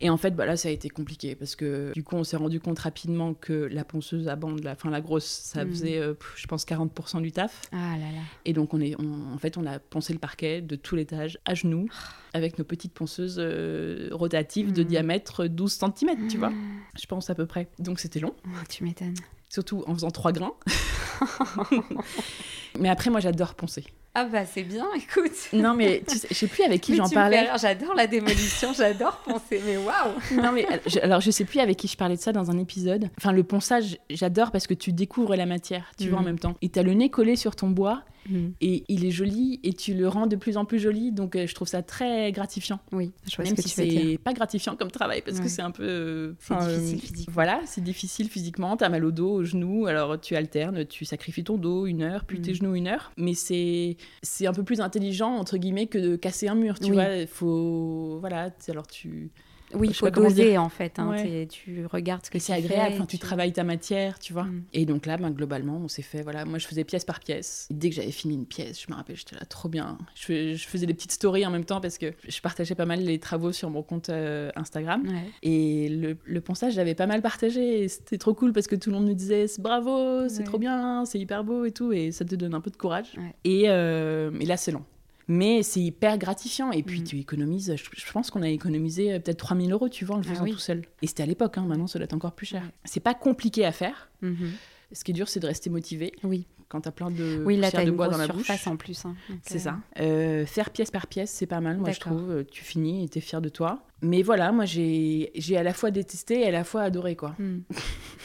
Et 0.00 0.10
en 0.10 0.16
fait, 0.16 0.32
bah, 0.32 0.44
là, 0.44 0.56
ça 0.56 0.68
a 0.68 0.72
été 0.72 0.88
compliqué, 0.90 1.34
parce 1.34 1.56
que 1.56 1.92
du 1.94 2.02
coup, 2.02 2.16
on 2.16 2.24
s'est 2.24 2.36
rendu 2.36 2.60
compte 2.60 2.78
rapidement 2.78 3.32
que 3.32 3.52
la 3.52 3.84
ponceuse 3.84 4.28
à 4.28 4.36
bande, 4.36 4.62
la, 4.62 4.72
enfin, 4.72 4.90
la 4.90 5.00
grosse, 5.00 5.24
ça 5.24 5.64
Mhm. 5.64 5.70
faisait, 5.70 5.98
euh, 5.98 6.14
je 6.36 6.46
pense, 6.46 6.64
40% 6.64 7.20
du 7.20 7.32
taf. 7.32 7.62
Ah 7.72 7.96
là 7.96 8.10
là. 8.12 8.20
Et 8.44 8.52
donc, 8.52 8.74
on 8.74 8.80
est, 8.80 8.94
on- 9.00 9.32
en 9.34 9.38
fait, 9.38 9.56
on 9.56 9.64
a 9.66 9.78
poncé 9.78 10.12
le 10.12 10.18
parquet 10.18 10.60
de 10.60 10.76
tout 10.76 10.96
l'étage 10.96 11.38
à 11.44 11.54
genoux, 11.54 11.86
avec 12.32 12.58
nos 12.58 12.64
petites 12.64 12.92
ponceuses 12.92 13.36
euh, 13.38 14.08
rotatives 14.12 14.72
de 14.72 14.82
Mhm. 14.82 14.88
diamètre 14.88 15.46
12 15.46 15.72
cm, 15.72 16.26
tu 16.28 16.38
vois. 16.38 16.52
Je 16.98 17.06
pense 17.06 17.30
à 17.30 17.34
peu 17.34 17.46
près. 17.46 17.68
Donc, 17.78 18.00
c'était 18.00 18.20
long. 18.20 18.34
Oh, 18.46 18.50
tu 18.68 18.84
m'étonnes. 18.84 19.14
Surtout 19.48 19.84
en 19.86 19.94
faisant 19.94 20.10
trois 20.10 20.32
grains. 20.32 20.54
mais 22.78 22.88
après, 22.88 23.10
moi, 23.10 23.20
j'adore 23.20 23.54
poncer. 23.54 23.84
Ah 24.16 24.26
bah 24.26 24.44
c'est 24.46 24.62
bien, 24.62 24.86
écoute. 24.96 25.32
Non, 25.52 25.74
mais 25.74 26.02
tu 26.06 26.16
sais, 26.18 26.28
je 26.30 26.34
sais 26.34 26.46
plus 26.46 26.62
avec 26.62 26.80
qui 26.80 26.94
j'en 26.94 27.08
parlais. 27.08 27.48
J'adore 27.60 27.94
la 27.94 28.06
démolition, 28.06 28.72
j'adore 28.72 29.16
penser, 29.18 29.60
mais 29.66 29.76
waouh 29.76 30.40
Non, 30.40 30.52
mais 30.52 30.66
je- 30.86 31.00
alors, 31.00 31.20
je 31.20 31.30
sais 31.32 31.44
plus 31.44 31.58
avec 31.60 31.76
qui 31.76 31.88
je 31.88 31.96
parlais 31.96 32.16
de 32.16 32.20
ça 32.20 32.32
dans 32.32 32.50
un 32.50 32.58
épisode. 32.58 33.10
Enfin, 33.18 33.32
le 33.32 33.42
ponçage, 33.42 33.98
j'adore 34.10 34.52
parce 34.52 34.66
que 34.68 34.74
tu 34.74 34.92
découvres 34.92 35.34
la 35.34 35.46
matière, 35.46 35.90
tu 35.98 36.08
vois, 36.08 36.18
en 36.18 36.22
Mhm. 36.22 36.26
même 36.26 36.38
temps. 36.38 36.54
Et 36.62 36.68
t'as 36.68 36.82
le 36.82 36.94
nez 36.94 37.10
collé 37.10 37.34
sur 37.36 37.56
ton 37.56 37.68
bois 37.70 38.02
Mhm. 38.30 38.54
et 38.62 38.84
il 38.88 39.04
est 39.04 39.10
joli 39.10 39.60
et 39.64 39.74
tu 39.74 39.92
le 39.92 40.08
rends 40.08 40.26
de 40.26 40.36
plus 40.36 40.56
en 40.56 40.64
plus 40.64 40.78
joli. 40.78 41.12
Donc, 41.12 41.36
euh, 41.36 41.46
je 41.46 41.54
trouve 41.54 41.68
ça 41.68 41.82
très 41.82 42.32
gratifiant. 42.32 42.78
Oui, 42.92 43.12
je 43.28 43.36
vois 43.36 43.44
Même 43.44 43.54
ce 43.56 43.62
que 43.62 43.68
si 43.68 43.74
c'est 43.74 44.18
pas 44.22 44.32
gratifiant 44.32 44.76
comme 44.76 44.90
travail 44.90 45.20
parce 45.22 45.36
Ouais. 45.38 45.42
que 45.42 45.48
c'est 45.50 45.60
un 45.60 45.70
peu. 45.72 45.82
euh, 45.82 46.32
C'est 46.38 46.54
enfin, 46.54 46.66
difficile 46.68 46.96
euh, 46.96 47.00
physiquement. 47.00 47.34
Voilà, 47.34 47.60
c'est 47.66 47.84
difficile 47.84 48.28
physiquement. 48.30 48.76
T'as 48.78 48.88
mal 48.88 49.04
au 49.04 49.10
dos, 49.10 49.30
au 49.30 49.44
genou. 49.44 49.86
Alors 49.86 50.18
tu 50.20 50.36
alternes, 50.36 50.86
tu 50.86 51.04
sacrifies 51.04 51.44
ton 51.44 51.56
dos 51.58 51.84
une 51.86 52.00
heure, 52.02 52.24
puis 52.24 52.40
tes 52.40 52.52
Mm. 52.52 52.54
genoux 52.54 52.74
une 52.76 52.86
heure. 52.86 53.12
Mais 53.18 53.34
c'est 53.34 53.96
c'est 54.22 54.46
un 54.46 54.52
peu 54.52 54.62
plus 54.62 54.80
intelligent 54.80 55.30
entre 55.36 55.56
guillemets 55.56 55.86
que 55.86 55.98
de 55.98 56.16
casser 56.16 56.48
un 56.48 56.54
mur. 56.54 56.78
Tu 56.78 56.86
Oui. 56.86 56.92
vois, 56.92 57.26
faut 57.26 58.18
voilà. 58.20 58.50
Alors 58.68 58.86
tu 58.86 59.30
Oui, 59.74 59.88
il 59.90 59.94
faut 59.94 60.10
doser 60.10 60.58
en 60.58 60.68
fait. 60.68 60.98
hein, 60.98 61.10
Ouais. 61.10 61.46
Tu 61.50 61.86
regardes 61.86 62.24
ce 62.24 62.30
que 62.30 62.38
c'est 62.38 62.52
agréable. 62.52 62.96
fais, 62.96 63.00
tu 63.06 63.06
tu- 63.06 63.18
travailles 63.18 63.52
ta 63.52 63.64
matière, 63.64 64.18
tu 64.18 64.32
vois. 64.32 64.44
Mm. 64.44 64.62
Et 64.72 64.86
donc 64.86 65.06
là, 65.06 65.16
ben, 65.16 65.30
globalement, 65.30 65.78
on 65.82 65.88
s'est 65.88 66.02
fait 66.02 66.22
voilà. 66.22 66.44
Moi, 66.44 66.58
je 66.58 66.66
faisais 66.66 66.84
pièce 66.84 67.04
par 67.04 67.20
pièce. 67.20 67.66
Et 67.70 67.74
dès 67.74 67.90
que 67.90 67.94
j'avais 67.96 68.10
fini 68.10 68.34
une 68.34 68.46
pièce, 68.46 68.80
je 68.80 68.90
me 68.90 68.96
rappelle, 68.96 69.16
j'étais 69.16 69.36
là 69.36 69.44
trop 69.44 69.68
bien. 69.68 69.98
Je, 70.14 70.24
fais- 70.24 70.54
je 70.56 70.68
faisais 70.68 70.86
des 70.86 70.94
petites 70.94 71.12
stories 71.12 71.44
en 71.46 71.50
même 71.50 71.64
temps 71.64 71.80
parce 71.80 71.98
que 71.98 72.12
je 72.26 72.40
partageais 72.40 72.74
pas 72.74 72.86
mal 72.86 73.00
les 73.00 73.18
travaux 73.18 73.52
sur 73.52 73.70
mon 73.70 73.82
compte 73.82 74.08
euh, 74.08 74.50
Instagram. 74.56 75.02
Ouais. 75.06 75.30
Et 75.42 75.88
le, 75.88 76.16
le 76.24 76.40
ponçage, 76.40 76.74
j'avais 76.74 76.94
pas 76.94 77.06
mal 77.06 77.22
partagé. 77.22 77.84
et 77.84 77.88
C'était 77.88 78.18
trop 78.18 78.34
cool 78.34 78.52
parce 78.52 78.66
que 78.66 78.76
tout 78.76 78.90
le 78.90 78.96
monde 78.96 79.06
me 79.08 79.14
disait 79.14 79.46
bravo, 79.58 80.28
c'est 80.28 80.38
Ouais. 80.38 80.44
trop 80.44 80.58
bien, 80.58 81.04
c'est 81.06 81.18
hyper 81.18 81.44
beau 81.44 81.64
et 81.64 81.72
tout. 81.72 81.92
Et 81.92 82.12
ça 82.12 82.24
te 82.24 82.34
donne 82.34 82.54
un 82.54 82.60
peu 82.60 82.70
de 82.70 82.76
courage. 82.76 83.12
Et, 83.44 83.64
euh, 83.66 84.30
et 84.40 84.46
là, 84.46 84.56
c'est 84.56 84.72
long. 84.72 84.84
Mais 85.28 85.62
c'est 85.62 85.80
hyper 85.80 86.18
gratifiant. 86.18 86.70
Et 86.72 86.82
puis, 86.82 87.00
Mm. 87.00 87.04
tu 87.04 87.18
économises, 87.18 87.74
je, 87.76 87.84
je 88.00 88.12
pense 88.12 88.30
qu'on 88.30 88.42
a 88.42 88.48
économisé 88.48 89.12
euh, 89.14 89.18
peut-être 89.18 89.38
3000 89.38 89.72
euros, 89.72 89.88
tu 89.88 90.04
vois, 90.04 90.16
en 90.16 90.18
le 90.18 90.24
Ah 90.26 90.30
faisant 90.32 90.44
oui. 90.44 90.52
tout 90.52 90.58
seul. 90.58 90.82
Et 91.02 91.06
c'était 91.06 91.22
à 91.22 91.26
l'époque, 91.26 91.56
hein, 91.58 91.64
maintenant, 91.66 91.86
ça 91.86 91.98
doit 91.98 92.04
être 92.04 92.14
encore 92.14 92.32
plus 92.34 92.46
cher. 92.46 92.62
Ouais. 92.62 92.68
C'est 92.84 93.00
pas 93.00 93.14
compliqué 93.14 93.64
à 93.64 93.72
faire. 93.72 94.10
Mhm. 94.22 94.50
Ce 94.92 95.02
qui 95.02 95.10
est 95.12 95.14
dur, 95.14 95.28
c'est 95.28 95.40
de 95.40 95.46
rester 95.46 95.70
motivé 95.70 96.12
Oui, 96.22 96.46
quand 96.68 96.82
t'as 96.82 96.90
plein 96.92 97.10
de 97.10 97.42
oui 97.44 97.56
là, 97.56 97.70
t'as 97.70 97.84
de 97.84 97.90
bois 97.90 98.08
dans 98.08 98.18
la 98.18 98.28
bouche. 98.28 98.48
en 98.66 98.76
plus. 98.76 99.04
hein, 99.06 99.16
C'est 99.42 99.56
euh, 99.56 99.58
ça. 99.58 99.78
Euh, 99.98 100.46
faire 100.46 100.70
pièce 100.70 100.90
par 100.90 101.06
pièce, 101.06 101.30
c'est 101.30 101.46
pas 101.46 101.60
mal, 101.60 101.78
moi 101.78 101.90
je 101.90 102.00
trouve. 102.00 102.44
Tu 102.50 102.62
finis 102.62 103.04
et 103.04 103.08
t'es 103.08 103.20
fier 103.20 103.40
de 103.40 103.48
toi. 103.48 103.82
Mais 104.02 104.22
voilà, 104.22 104.52
moi 104.52 104.64
j'ai 104.64 105.30
à 105.56 105.62
la 105.62 105.72
fois 105.72 105.90
détesté 105.90 106.40
et 106.40 106.46
à 106.46 106.50
la 106.50 106.64
fois 106.64 106.82
adoré 106.82 107.16
quoi. 107.16 107.34
hmm, 107.38 107.60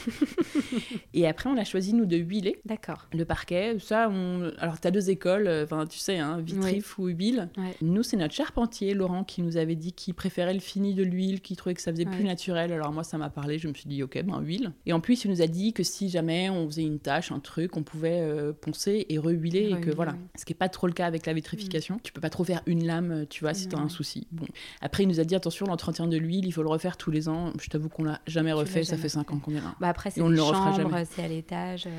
Et 1.14 1.26
après, 1.26 1.50
on 1.50 1.56
a 1.56 1.64
choisi 1.64 1.94
nous 1.94 2.06
de 2.06 2.16
huiler 2.16 2.60
D'accord. 2.64 3.06
le 3.12 3.24
parquet. 3.24 3.76
Ça, 3.78 4.08
on... 4.10 4.50
alors 4.58 4.80
t'as 4.80 4.90
deux 4.90 5.10
écoles, 5.10 5.46
euh, 5.46 5.64
enfin 5.64 5.86
tu 5.86 5.98
sais, 5.98 6.18
hein, 6.18 6.40
Vitrif 6.40 6.98
ou 6.98 7.06
huile. 7.08 7.48
Ouais. 7.56 7.74
Nous, 7.82 8.02
c'est 8.02 8.16
notre 8.16 8.34
charpentier 8.34 8.94
Laurent 8.94 9.24
qui 9.24 9.42
nous 9.42 9.56
avait 9.56 9.74
dit 9.74 9.92
qu'il 9.92 10.14
préférait 10.14 10.54
le 10.54 10.60
fini 10.60 10.94
de 10.94 11.02
l'huile, 11.02 11.40
qu'il 11.40 11.56
trouvait 11.56 11.74
que 11.74 11.82
ça 11.82 11.92
faisait 11.92 12.04
plus 12.04 12.24
naturel. 12.24 12.72
Alors 12.72 12.92
moi, 12.92 13.04
ça 13.04 13.18
m'a 13.18 13.30
parlé. 13.30 13.58
Je 13.58 13.68
me 13.68 13.74
suis 13.74 13.88
dit 13.88 14.02
ok, 14.02 14.22
ben 14.22 14.40
huile. 14.40 14.72
Et 14.86 14.92
en 14.92 15.00
plus, 15.00 15.24
il 15.24 15.30
nous 15.30 15.42
a 15.42 15.46
dit 15.46 15.72
que 15.72 15.82
si 15.82 16.08
jamais 16.08 16.50
on 16.50 16.66
faisait 16.66 16.82
une 16.84 16.98
tâche, 16.98 17.32
un 17.32 17.40
truc, 17.40 17.76
on 17.76 17.82
pouvait 17.82 18.20
euh, 18.20 18.52
poncer 18.52 19.06
et 19.08 19.18
rehuiler 19.18 19.70
et 19.70 19.80
que 19.80 19.90
voilà. 19.90 20.12
oui. 20.12 20.18
Ce 20.36 20.44
qui 20.44 20.52
est 20.52 20.56
pas 20.56 20.68
trop 20.68 20.86
le 20.86 20.92
cas 20.92 21.06
avec 21.06 21.26
la 21.26 21.32
vitrification. 21.32 22.00
Tu 22.02 22.12
peux 22.12 22.20
pas 22.20 22.30
trop 22.30 22.44
faire 22.44 22.62
une 22.66 22.86
lame, 22.86 23.26
tu 23.28 23.44
vois, 23.44 23.54
si 23.54 23.68
t'as 23.68 23.78
Non, 23.78 23.84
un 23.84 23.88
souci. 23.88 24.26
Bon. 24.32 24.46
Après, 24.80 25.02
il 25.02 25.08
nous 25.08 25.20
a 25.20 25.24
dit 25.24 25.34
attention, 25.34 25.59
l'entretien 25.66 26.06
de 26.06 26.16
l'huile, 26.16 26.46
il 26.46 26.52
faut 26.52 26.62
le 26.62 26.68
refaire 26.68 26.96
tous 26.96 27.10
les 27.10 27.28
ans. 27.28 27.52
Je 27.60 27.68
t'avoue 27.68 27.88
qu'on 27.88 28.04
l'a 28.04 28.20
jamais 28.26 28.52
refait. 28.52 28.82
Ça 28.84 28.90
jamais 28.92 29.02
fait 29.02 29.08
cinq 29.08 29.28
fait. 29.28 29.34
ans 29.34 29.38
qu'on 29.38 29.52
est 29.52 29.60
là. 29.60 29.74
Bah 29.80 29.88
après, 29.88 30.10
c'est 30.10 30.20
Et 30.20 30.22
on 30.22 30.26
des 30.26 30.32
ne 30.32 30.36
le 30.36 30.42
refera 30.42 30.72
chambres, 30.72 30.90
jamais. 30.90 31.04
c'est 31.10 31.22
à 31.24 31.28
l'étage. 31.28 31.86
euh, 31.86 31.90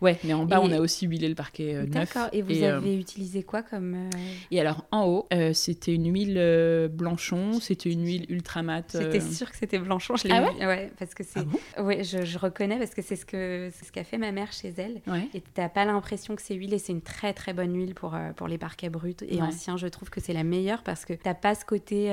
Ouais, 0.00 0.18
mais 0.24 0.32
en 0.34 0.44
bas, 0.44 0.56
Et- 0.56 0.60
on 0.62 0.70
a 0.72 0.80
aussi 0.80 1.06
huilé 1.06 1.28
le 1.28 1.34
parquet 1.34 1.74
euh, 1.74 1.80
neuf. 1.82 1.90
D'accord. 1.90 2.28
Et 2.32 2.42
vous 2.42 2.52
euh, 2.62 2.76
avez 2.78 2.96
utilisé 2.98 3.42
quoi 3.42 3.62
comme 3.62 4.10
Et 4.50 4.60
alors 4.60 4.84
en 4.90 5.06
haut, 5.06 5.28
c'était 5.52 5.94
une 5.94 6.12
huile 6.12 6.88
blanchon, 6.92 7.60
c'était 7.60 7.90
une 7.90 8.04
huile 8.04 8.26
ultra 8.28 8.62
mat. 8.62 8.94
euh, 8.94 9.00
J'étais 9.02 9.20
sûre 9.20 9.50
que 9.50 9.56
c'était 9.56 9.78
Blanchon. 9.78 10.16
Je 10.16 10.28
l'ai 10.28 10.34
Ah 10.34 10.42
ouais? 10.66 10.90
Parce 10.98 11.14
que 11.14 11.22
c'est. 11.24 11.40
Ah 11.40 11.44
bon? 11.78 11.84
Ouais, 11.84 12.04
je, 12.04 12.24
je 12.24 12.38
reconnais 12.38 12.78
parce 12.78 12.94
que 12.94 13.02
c'est 13.02 13.16
ce 13.16 13.24
que 13.26 13.70
c'est 13.72 13.84
ce 13.86 13.92
qu'a 13.92 14.04
fait 14.04 14.18
ma 14.18 14.32
mère 14.32 14.52
chez 14.52 14.72
elle. 14.78 15.00
Ouais. 15.06 15.28
Et 15.34 15.42
t'as 15.54 15.68
pas 15.68 15.84
l'impression 15.84 16.36
que 16.36 16.42
c'est 16.42 16.54
huile 16.54 16.74
et 16.74 16.78
c'est 16.78 16.92
une 16.92 17.02
très 17.02 17.32
très 17.32 17.52
bonne 17.52 17.74
huile 17.76 17.94
pour, 17.94 18.16
pour 18.36 18.48
les 18.48 18.58
parquets 18.58 18.88
bruts 18.90 19.14
et 19.28 19.40
anciens. 19.42 19.76
Je 19.76 19.86
trouve 19.88 20.10
que 20.10 20.20
c'est 20.20 20.32
la 20.32 20.44
meilleure 20.44 20.82
parce 20.82 21.04
que 21.04 21.12
t'as 21.12 21.34
pas 21.34 21.54
ce 21.54 21.64
côté, 21.64 22.10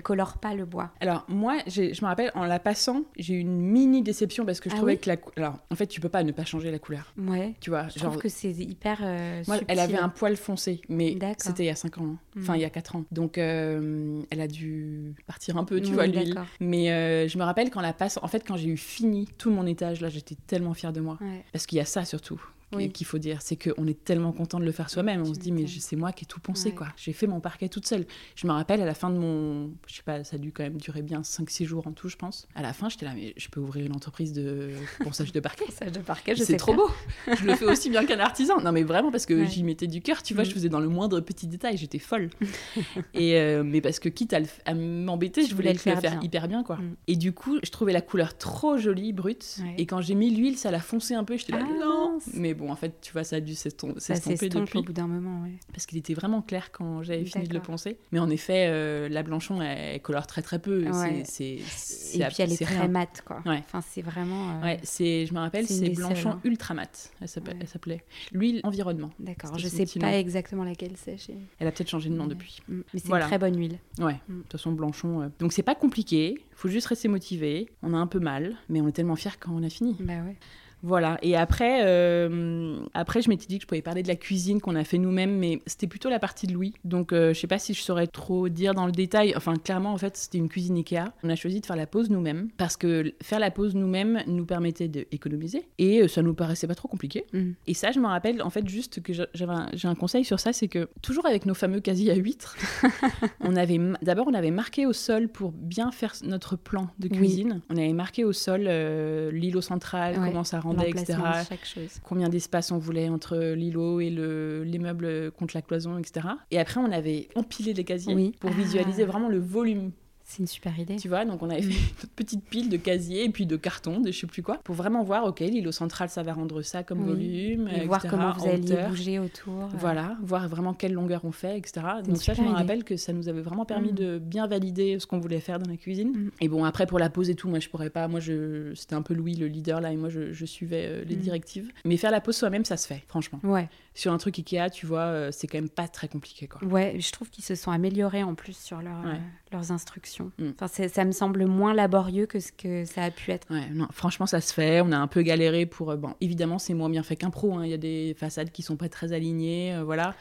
elle 0.00 0.02
colore 0.02 0.38
pas 0.38 0.54
le 0.54 0.64
bois. 0.64 0.90
Alors 1.00 1.24
moi, 1.28 1.58
je 1.66 1.82
me 1.82 2.06
rappelle 2.06 2.30
en 2.34 2.44
la 2.46 2.58
passant, 2.58 3.02
j'ai 3.18 3.34
eu 3.34 3.38
une 3.40 3.60
mini 3.60 4.00
déception 4.02 4.46
parce 4.46 4.58
que 4.60 4.70
je 4.70 4.74
Ah 4.74 4.78
trouvais 4.78 4.94
oui 4.94 4.98
que 4.98 5.10
la 5.10 5.16
alors 5.36 5.58
en 5.70 5.74
fait 5.74 5.86
tu 5.86 6.00
peux 6.00 6.08
pas 6.08 6.22
ne 6.22 6.32
pas 6.32 6.44
changer 6.46 6.70
la 6.70 6.78
couleur. 6.78 7.12
Ouais. 7.18 7.54
Tu 7.60 7.68
vois, 7.70 7.88
Je 7.88 7.98
genre 7.98 8.10
trouve 8.12 8.22
que 8.22 8.28
c'est 8.30 8.50
hyper. 8.50 8.98
euh, 9.02 9.42
moi 9.46 9.58
elle 9.68 9.78
avait 9.78 9.98
un 9.98 10.08
poil 10.08 10.36
foncé, 10.36 10.80
mais 10.88 11.16
c'était 11.38 11.64
il 11.64 11.66
y 11.66 11.70
a 11.70 11.76
5 11.76 11.98
ans, 11.98 12.04
hein. 12.06 12.18
enfin 12.38 12.52
Mhm. 12.54 12.58
il 12.58 12.62
y 12.62 12.64
a 12.64 12.70
4 12.70 12.96
ans. 12.96 13.04
Donc 13.12 13.36
euh, 13.38 14.22
elle 14.30 14.40
a 14.40 14.48
dû 14.48 15.14
partir 15.26 15.56
un 15.58 15.64
peu, 15.64 15.80
tu 15.80 15.88
Oui, 15.88 15.94
vois 15.94 16.06
l'huile. 16.06 16.40
Mais 16.60 16.90
euh, 16.90 17.28
je 17.28 17.36
me 17.38 17.44
rappelle 17.44 17.70
quand 17.70 17.80
la 17.82 17.92
passe, 17.92 18.18
en 18.22 18.28
fait 18.28 18.42
quand 18.46 18.56
j'ai 18.56 18.68
eu 18.70 18.76
fini 18.78 19.28
tout 19.38 19.50
mon 19.50 19.66
étage 19.66 20.00
là, 20.00 20.08
j'étais 20.08 20.36
tellement 20.46 20.72
fière 20.74 20.92
de 20.92 21.00
moi 21.00 21.18
Ouais. 21.20 21.44
parce 21.52 21.66
qu'il 21.66 21.76
y 21.76 21.80
a 21.80 21.84
ça 21.84 22.04
surtout. 22.06 22.40
Oui. 22.76 22.90
qu'il 22.92 23.06
faut 23.06 23.18
dire, 23.18 23.42
c'est 23.42 23.56
qu'on 23.56 23.86
est 23.86 24.04
tellement 24.04 24.32
content 24.32 24.60
de 24.60 24.64
le 24.64 24.72
faire 24.72 24.90
soi-même. 24.90 25.22
On 25.22 25.34
se 25.34 25.38
dit, 25.40 25.50
mais 25.52 25.66
c'est 25.66 25.96
moi 25.96 26.12
qui 26.12 26.24
ai 26.24 26.26
tout 26.26 26.40
pensé, 26.40 26.68
Ouais. 26.70 26.74
quoi. 26.74 26.88
J'ai 26.96 27.12
fait 27.12 27.26
mon 27.26 27.40
parquet 27.40 27.68
toute 27.68 27.86
seule. 27.86 28.06
Je 28.36 28.46
me 28.46 28.52
rappelle 28.52 28.80
à 28.80 28.84
la 28.86 28.94
fin 28.94 29.10
de 29.10 29.16
mon. 29.18 29.70
Je 29.86 29.94
sais 29.96 30.02
pas, 30.04 30.22
ça 30.24 30.36
a 30.36 30.38
dû 30.38 30.52
quand 30.52 30.62
même 30.62 30.76
durer 30.76 31.02
bien 31.02 31.22
5-6 31.22 31.64
jours 31.64 31.86
en 31.86 31.92
tout, 31.92 32.08
je 32.08 32.16
pense. 32.16 32.46
À 32.54 32.62
la 32.62 32.72
fin, 32.72 32.88
j'étais 32.88 33.06
là, 33.06 33.12
mais 33.14 33.34
je 33.36 33.48
peux 33.48 33.60
ouvrir 33.60 33.86
une 33.86 33.94
entreprise 33.94 34.32
de 34.32 34.70
ponçage 35.02 35.32
de 35.32 35.40
parquet? 35.40 35.64
Ponçage 35.66 35.92
de 35.92 35.98
parquet, 36.00 36.34
je 36.34 36.40
C'est 36.40 36.52
sais 36.52 36.56
trop 36.58 36.72
faire. 36.74 36.80
beau. 36.86 37.36
Je 37.40 37.44
le 37.44 37.54
fais 37.56 37.64
aussi 37.66 37.90
bien 37.90 38.04
qu'un 38.06 38.20
artisan. 38.20 38.60
Non, 38.60 38.72
mais 38.72 38.82
vraiment 38.84 39.10
parce 39.10 39.26
que 39.26 39.34
Ouais. 39.34 39.46
j'y 39.46 39.62
mettais 39.64 39.86
du 39.86 40.00
cœur. 40.00 40.22
Tu 40.22 40.34
vois, 40.34 40.44
Mm. 40.44 40.46
je 40.46 40.52
faisais 40.52 40.68
dans 40.68 40.80
le 40.80 40.88
moindre 40.88 41.20
petit 41.20 41.46
détail. 41.46 41.76
J'étais 41.76 41.98
folle. 41.98 42.30
et 43.14 43.36
euh, 43.36 43.62
mais 43.64 43.80
parce 43.80 43.98
que 43.98 44.08
quitte 44.08 44.32
à, 44.34 44.74
m'embêter, 44.74 45.44
je 45.44 45.54
voulais 45.54 45.72
le 45.72 45.78
faire, 45.78 46.00
faire 46.00 46.12
bien. 46.12 46.20
hyper 46.22 46.48
bien, 46.48 46.62
quoi. 46.62 46.76
Mm. 46.76 46.96
Et 47.08 47.16
du 47.16 47.32
coup, 47.32 47.58
je 47.62 47.70
trouvais 47.70 47.92
la 47.92 48.00
couleur 48.00 48.36
trop 48.36 48.78
jolie, 48.78 49.12
brute. 49.12 49.56
Ouais. 49.60 49.74
Et 49.78 49.86
quand 49.86 50.00
j'ai 50.00 50.14
mis 50.14 50.30
l'huile, 50.30 50.56
ça 50.56 50.70
l'a 50.70 50.80
foncé 50.80 51.14
un 51.14 51.24
peu. 51.24 51.36
J'étais 51.36 51.52
là, 51.52 51.58
Ah, 51.62 51.72
non. 51.80 52.18
Mais 52.34 52.54
bon, 52.60 52.70
en 52.70 52.76
fait, 52.76 53.00
tu 53.00 53.12
vois, 53.12 53.24
ça 53.24 53.36
a 53.36 53.40
dû 53.40 53.54
s'estomper 53.54 53.98
s'estompe 54.00 54.40
depuis 54.64 54.78
au 54.78 54.82
bout 54.82 54.92
d'un 54.92 55.06
moment, 55.08 55.42
ouais. 55.42 55.54
parce 55.72 55.86
qu'il 55.86 55.98
était 55.98 56.14
vraiment 56.14 56.42
clair 56.42 56.70
quand 56.72 57.02
j'avais 57.02 57.24
fini 57.24 57.48
de 57.48 57.54
le 57.54 57.60
poncer. 57.60 57.98
Mais 58.12 58.18
en 58.20 58.30
effet, 58.30 58.66
euh, 58.68 59.08
la 59.08 59.22
blanchon, 59.22 59.60
elle, 59.62 59.94
elle 59.94 60.02
colore 60.02 60.26
très 60.26 60.42
très 60.42 60.58
peu. 60.58 60.84
Ouais. 60.88 61.22
C'est, 61.24 61.24
c'est, 61.24 61.58
c'est- 61.66 62.18
Et 62.18 62.24
puis 62.26 62.36
elle 62.42 62.52
est 62.52 62.64
très 62.64 62.88
mate, 62.88 63.22
quoi. 63.26 63.42
Ouais. 63.46 63.62
Enfin, 63.66 63.80
c'est 63.80 64.02
vraiment. 64.02 64.50
euh, 64.58 64.62
Ouais, 64.62 64.80
c'est, 64.82 65.26
je 65.26 65.34
me 65.34 65.38
rappelle, 65.40 65.66
C'est 65.66 65.90
blanchon 65.90 66.30
hein. 66.30 66.40
ultra 66.44 66.74
mat. 66.74 67.10
Elle 67.20 67.28
s'appelait. 67.28 68.04
L'huile 68.32 68.60
environnement. 68.64 69.10
D'accord. 69.18 69.56
Je 69.58 69.66
sais 69.68 69.86
pas 69.98 70.10
nom. 70.12 70.18
exactement 70.18 70.64
laquelle 70.64 70.92
c'est. 70.96 71.16
chez- 71.16 71.36
Elle 71.58 71.66
a 71.66 71.72
peut-être 71.72 71.88
changé 71.90 72.10
de 72.10 72.14
nom 72.14 72.26
depuis. 72.26 72.60
Mm. 72.68 72.80
Mais 72.92 73.00
c'est 73.00 73.08
Voilà. 73.08 73.24
une 73.24 73.30
très 73.30 73.38
bonne 73.38 73.56
huile. 73.58 73.78
Ouais. 73.98 74.20
Mm. 74.28 74.36
De 74.38 74.42
toute 74.42 74.52
façon, 74.52 74.72
blanchon. 74.72 75.22
euh. 75.22 75.28
Donc 75.38 75.52
c'est 75.52 75.62
pas 75.62 75.74
compliqué. 75.74 76.38
Faut 76.54 76.68
juste 76.68 76.86
rester 76.88 77.08
motivé. 77.08 77.68
On 77.82 77.94
a 77.94 77.96
un 77.96 78.06
peu 78.06 78.18
mal, 78.18 78.56
mais 78.68 78.80
on 78.80 78.88
est 78.88 78.92
tellement 78.92 79.16
fiers 79.16 79.30
quand 79.40 79.52
on 79.52 79.62
a 79.62 79.70
fini. 79.70 79.96
Bah 80.00 80.12
ouais. 80.26 80.36
Voilà. 80.82 81.18
Et 81.22 81.36
après, 81.36 81.80
euh, 81.84 82.78
après, 82.94 83.22
je 83.22 83.28
m'étais 83.28 83.46
dit 83.46 83.58
que 83.58 83.62
je 83.62 83.66
pouvais 83.66 83.82
parler 83.82 84.02
de 84.02 84.08
la 84.08 84.16
cuisine 84.16 84.60
qu'on 84.60 84.76
a 84.76 84.84
fait 84.84 84.98
nous-mêmes, 84.98 85.36
mais 85.38 85.60
c'était 85.66 85.86
plutôt 85.86 86.08
la 86.08 86.18
partie 86.18 86.46
de 86.46 86.52
Louis. 86.54 86.74
Donc, 86.84 87.12
euh, 87.12 87.34
je 87.34 87.40
sais 87.40 87.46
pas 87.46 87.58
si 87.58 87.74
je 87.74 87.82
saurais 87.82 88.06
trop 88.06 88.48
dire 88.48 88.74
dans 88.74 88.86
le 88.86 88.92
détail. 88.92 89.34
Enfin, 89.36 89.54
clairement, 89.56 89.92
en 89.92 89.98
fait, 89.98 90.16
c'était 90.16 90.38
une 90.38 90.48
cuisine 90.48 90.76
Ikea. 90.76 91.04
On 91.22 91.28
a 91.30 91.36
choisi 91.36 91.60
de 91.60 91.66
faire 91.66 91.76
la 91.76 91.86
pause 91.86 92.10
nous-mêmes 92.10 92.48
parce 92.56 92.76
que 92.76 93.12
faire 93.22 93.38
la 93.40 93.50
pause 93.50 93.74
nous-mêmes 93.74 94.22
nous 94.26 94.44
permettait 94.46 94.88
d'économiser 94.88 95.68
et 95.78 96.02
euh, 96.02 96.08
ça 96.08 96.22
nous 96.22 96.34
paraissait 96.34 96.66
pas 96.66 96.74
trop 96.74 96.88
compliqué. 96.88 97.24
Mm. 97.32 97.50
Et 97.66 97.74
ça, 97.74 97.92
je 97.92 98.00
me 98.00 98.06
rappelle, 98.06 98.42
en 98.42 98.50
fait, 98.50 98.66
juste 98.68 99.02
que 99.02 99.12
j'a- 99.12 99.28
j'avais 99.34 99.52
un- 99.52 99.68
j'ai 99.74 99.88
un 99.88 99.94
conseil 99.94 100.24
sur 100.24 100.40
ça, 100.40 100.52
c'est 100.52 100.68
que 100.68 100.88
toujours 101.02 101.26
avec 101.26 101.46
nos 101.46 101.54
fameux 101.54 101.80
casiers 101.80 102.10
à 102.10 102.14
huîtres, 102.14 102.56
on 103.40 103.56
avait 103.56 103.78
d'abord 104.02 104.26
on 104.28 104.34
avait 104.34 104.50
marqué 104.50 104.86
au 104.86 104.92
sol 104.92 105.28
pour 105.28 105.52
bien 105.52 105.90
faire 105.90 106.14
notre 106.24 106.56
plan 106.56 106.88
de 106.98 107.08
Oui. 107.10 107.16
cuisine. 107.16 107.60
On 107.70 107.76
avait 107.76 107.92
marqué 107.92 108.24
au 108.24 108.32
sol 108.32 108.64
euh, 108.66 109.30
l'îlot 109.30 109.60
central, 109.60 110.18
Ouais, 110.18 110.28
comment 110.28 110.44
ça 110.44 110.58
rendait, 110.76 110.90
etc. 110.90 111.12
L'emplacement 111.18 111.42
de 111.42 111.46
chaque 111.48 111.64
chose. 111.66 112.00
Combien 112.02 112.28
d'espace 112.28 112.70
on 112.72 112.78
voulait 112.78 113.08
entre 113.08 113.36
l'îlot 113.54 114.00
et 114.00 114.10
le- 114.10 114.62
les 114.64 114.78
meubles 114.78 115.30
contre 115.32 115.56
la 115.56 115.62
cloison, 115.62 115.98
etc. 115.98 116.26
Et 116.50 116.58
après, 116.58 116.80
on 116.80 116.90
avait 116.92 117.28
empilé 117.34 117.72
les 117.72 117.84
casiers 117.84 118.14
Oui. 118.14 118.34
pour 118.40 118.50
Ah. 118.52 118.56
visualiser 118.56 119.04
vraiment 119.04 119.28
le 119.28 119.38
volume 119.38 119.90
C'est 120.30 120.38
une 120.38 120.46
super 120.46 120.78
idée. 120.78 120.94
Tu 120.94 121.08
vois, 121.08 121.24
donc 121.24 121.42
on 121.42 121.50
avait 121.50 121.60
fait 121.60 121.70
une 122.04 122.08
petite 122.14 122.44
pile 122.44 122.68
de 122.68 122.76
casiers 122.76 123.24
et 123.24 123.28
puis 123.30 123.46
de 123.46 123.56
cartons, 123.56 123.98
de 124.00 124.12
je 124.12 124.18
sais 124.20 124.26
plus 124.28 124.42
quoi, 124.44 124.58
pour 124.58 124.76
vraiment 124.76 125.02
voir, 125.02 125.24
ok, 125.24 125.40
l'îlot 125.40 125.72
central, 125.72 126.08
ça 126.08 126.22
va 126.22 126.32
rendre 126.34 126.62
ça 126.62 126.84
comme 126.84 127.00
Oui. 127.00 127.06
volume, 127.08 127.66
Et 127.66 127.70
etc., 127.72 127.86
voir 127.86 128.02
comment 128.08 128.32
vous 128.34 128.46
alliez 128.46 128.72
hauteur. 128.74 128.88
bouger 128.90 129.18
autour. 129.18 129.64
euh. 129.64 129.68
Voilà, 129.78 130.16
voir 130.22 130.46
vraiment 130.48 130.72
quelle 130.72 130.92
longueur 130.92 131.24
on 131.24 131.32
fait, 131.32 131.58
etc. 131.58 131.80
Donc 132.06 132.18
ça, 132.18 132.34
je 132.34 132.42
me 132.42 132.48
rappelle 132.48 132.84
que 132.84 132.96
ça 132.96 133.12
nous 133.12 133.28
avait 133.28 133.40
vraiment 133.40 133.64
permis 133.64 133.90
Mm. 133.90 133.96
de 133.96 134.18
bien 134.20 134.46
valider 134.46 135.00
ce 135.00 135.06
qu'on 135.08 135.18
voulait 135.18 135.40
faire 135.40 135.58
dans 135.58 135.68
la 135.68 135.76
cuisine. 135.76 136.10
Mm. 136.12 136.30
Et 136.42 136.48
bon, 136.48 136.64
après, 136.64 136.86
pour 136.86 137.00
la 137.00 137.10
pause 137.10 137.28
et 137.28 137.34
tout, 137.34 137.48
moi, 137.48 137.58
je 137.58 137.68
pourrais 137.68 137.90
pas. 137.90 138.06
Moi, 138.06 138.20
je... 138.20 138.72
c'était 138.76 138.94
un 138.94 139.02
peu 139.02 139.14
Louis, 139.14 139.34
le 139.34 139.48
leader, 139.48 139.80
là, 139.80 139.90
et 139.92 139.96
moi, 139.96 140.10
je, 140.10 140.32
je 140.32 140.46
suivais 140.46 140.84
euh, 140.86 141.04
les 141.04 141.16
Mm. 141.16 141.20
directives. 141.20 141.72
Mais 141.84 141.96
faire 141.96 142.12
la 142.12 142.20
pause 142.20 142.36
soi-même, 142.36 142.64
ça 142.64 142.76
se 142.76 142.86
fait, 142.86 143.02
franchement. 143.08 143.40
Ouais, 143.42 143.68
Sur 143.94 144.12
un 144.12 144.18
truc 144.18 144.38
Ikea, 144.38 144.70
tu 144.72 144.86
vois, 144.86 145.00
euh, 145.00 145.30
c'est 145.32 145.48
quand 145.48 145.58
même 145.58 145.68
pas 145.68 145.88
très 145.88 146.06
compliqué, 146.06 146.46
quoi. 146.46 146.62
ouais, 146.68 146.94
je 147.00 147.10
trouve 147.10 147.28
qu'ils 147.30 147.42
se 147.44 147.56
sont 147.56 147.72
améliorés 147.72 148.22
en 148.22 148.36
plus 148.36 148.56
sur 148.56 148.80
leur, 148.80 149.00
Ouais. 149.04 149.14
euh, 149.14 149.16
leurs 149.52 149.72
instructions. 149.72 150.19
Mm. 150.38 150.50
Enfin, 150.60 150.88
ça 150.88 151.04
me 151.04 151.12
semble 151.12 151.46
moins 151.46 151.74
laborieux 151.74 152.26
que 152.26 152.40
ce 152.40 152.52
que 152.52 152.84
ça 152.84 153.04
a 153.04 153.10
pu 153.10 153.30
être. 153.30 153.46
Ouais, 153.50 153.68
non, 153.72 153.86
franchement, 153.92 154.26
ça 154.26 154.40
se 154.40 154.52
fait. 154.52 154.80
On 154.80 154.92
a 154.92 154.96
un 154.98 155.06
peu 155.06 155.22
galéré 155.22 155.66
pour. 155.66 155.90
euh, 155.90 155.96
bon, 155.96 156.14
évidemment, 156.20 156.58
c'est 156.58 156.74
moins 156.74 156.90
bien 156.90 157.02
fait 157.02 157.16
qu'un 157.16 157.30
pro. 157.30 157.56
hein. 157.58 157.64
Il 157.64 157.70
y 157.70 157.74
a 157.74 157.78
des 157.78 158.14
façades 158.18 158.50
qui 158.50 158.62
sont 158.62 158.76
pas 158.76 158.88
très 158.88 159.12
alignées, 159.12 159.74
euh, 159.74 159.84
voilà. 159.84 160.14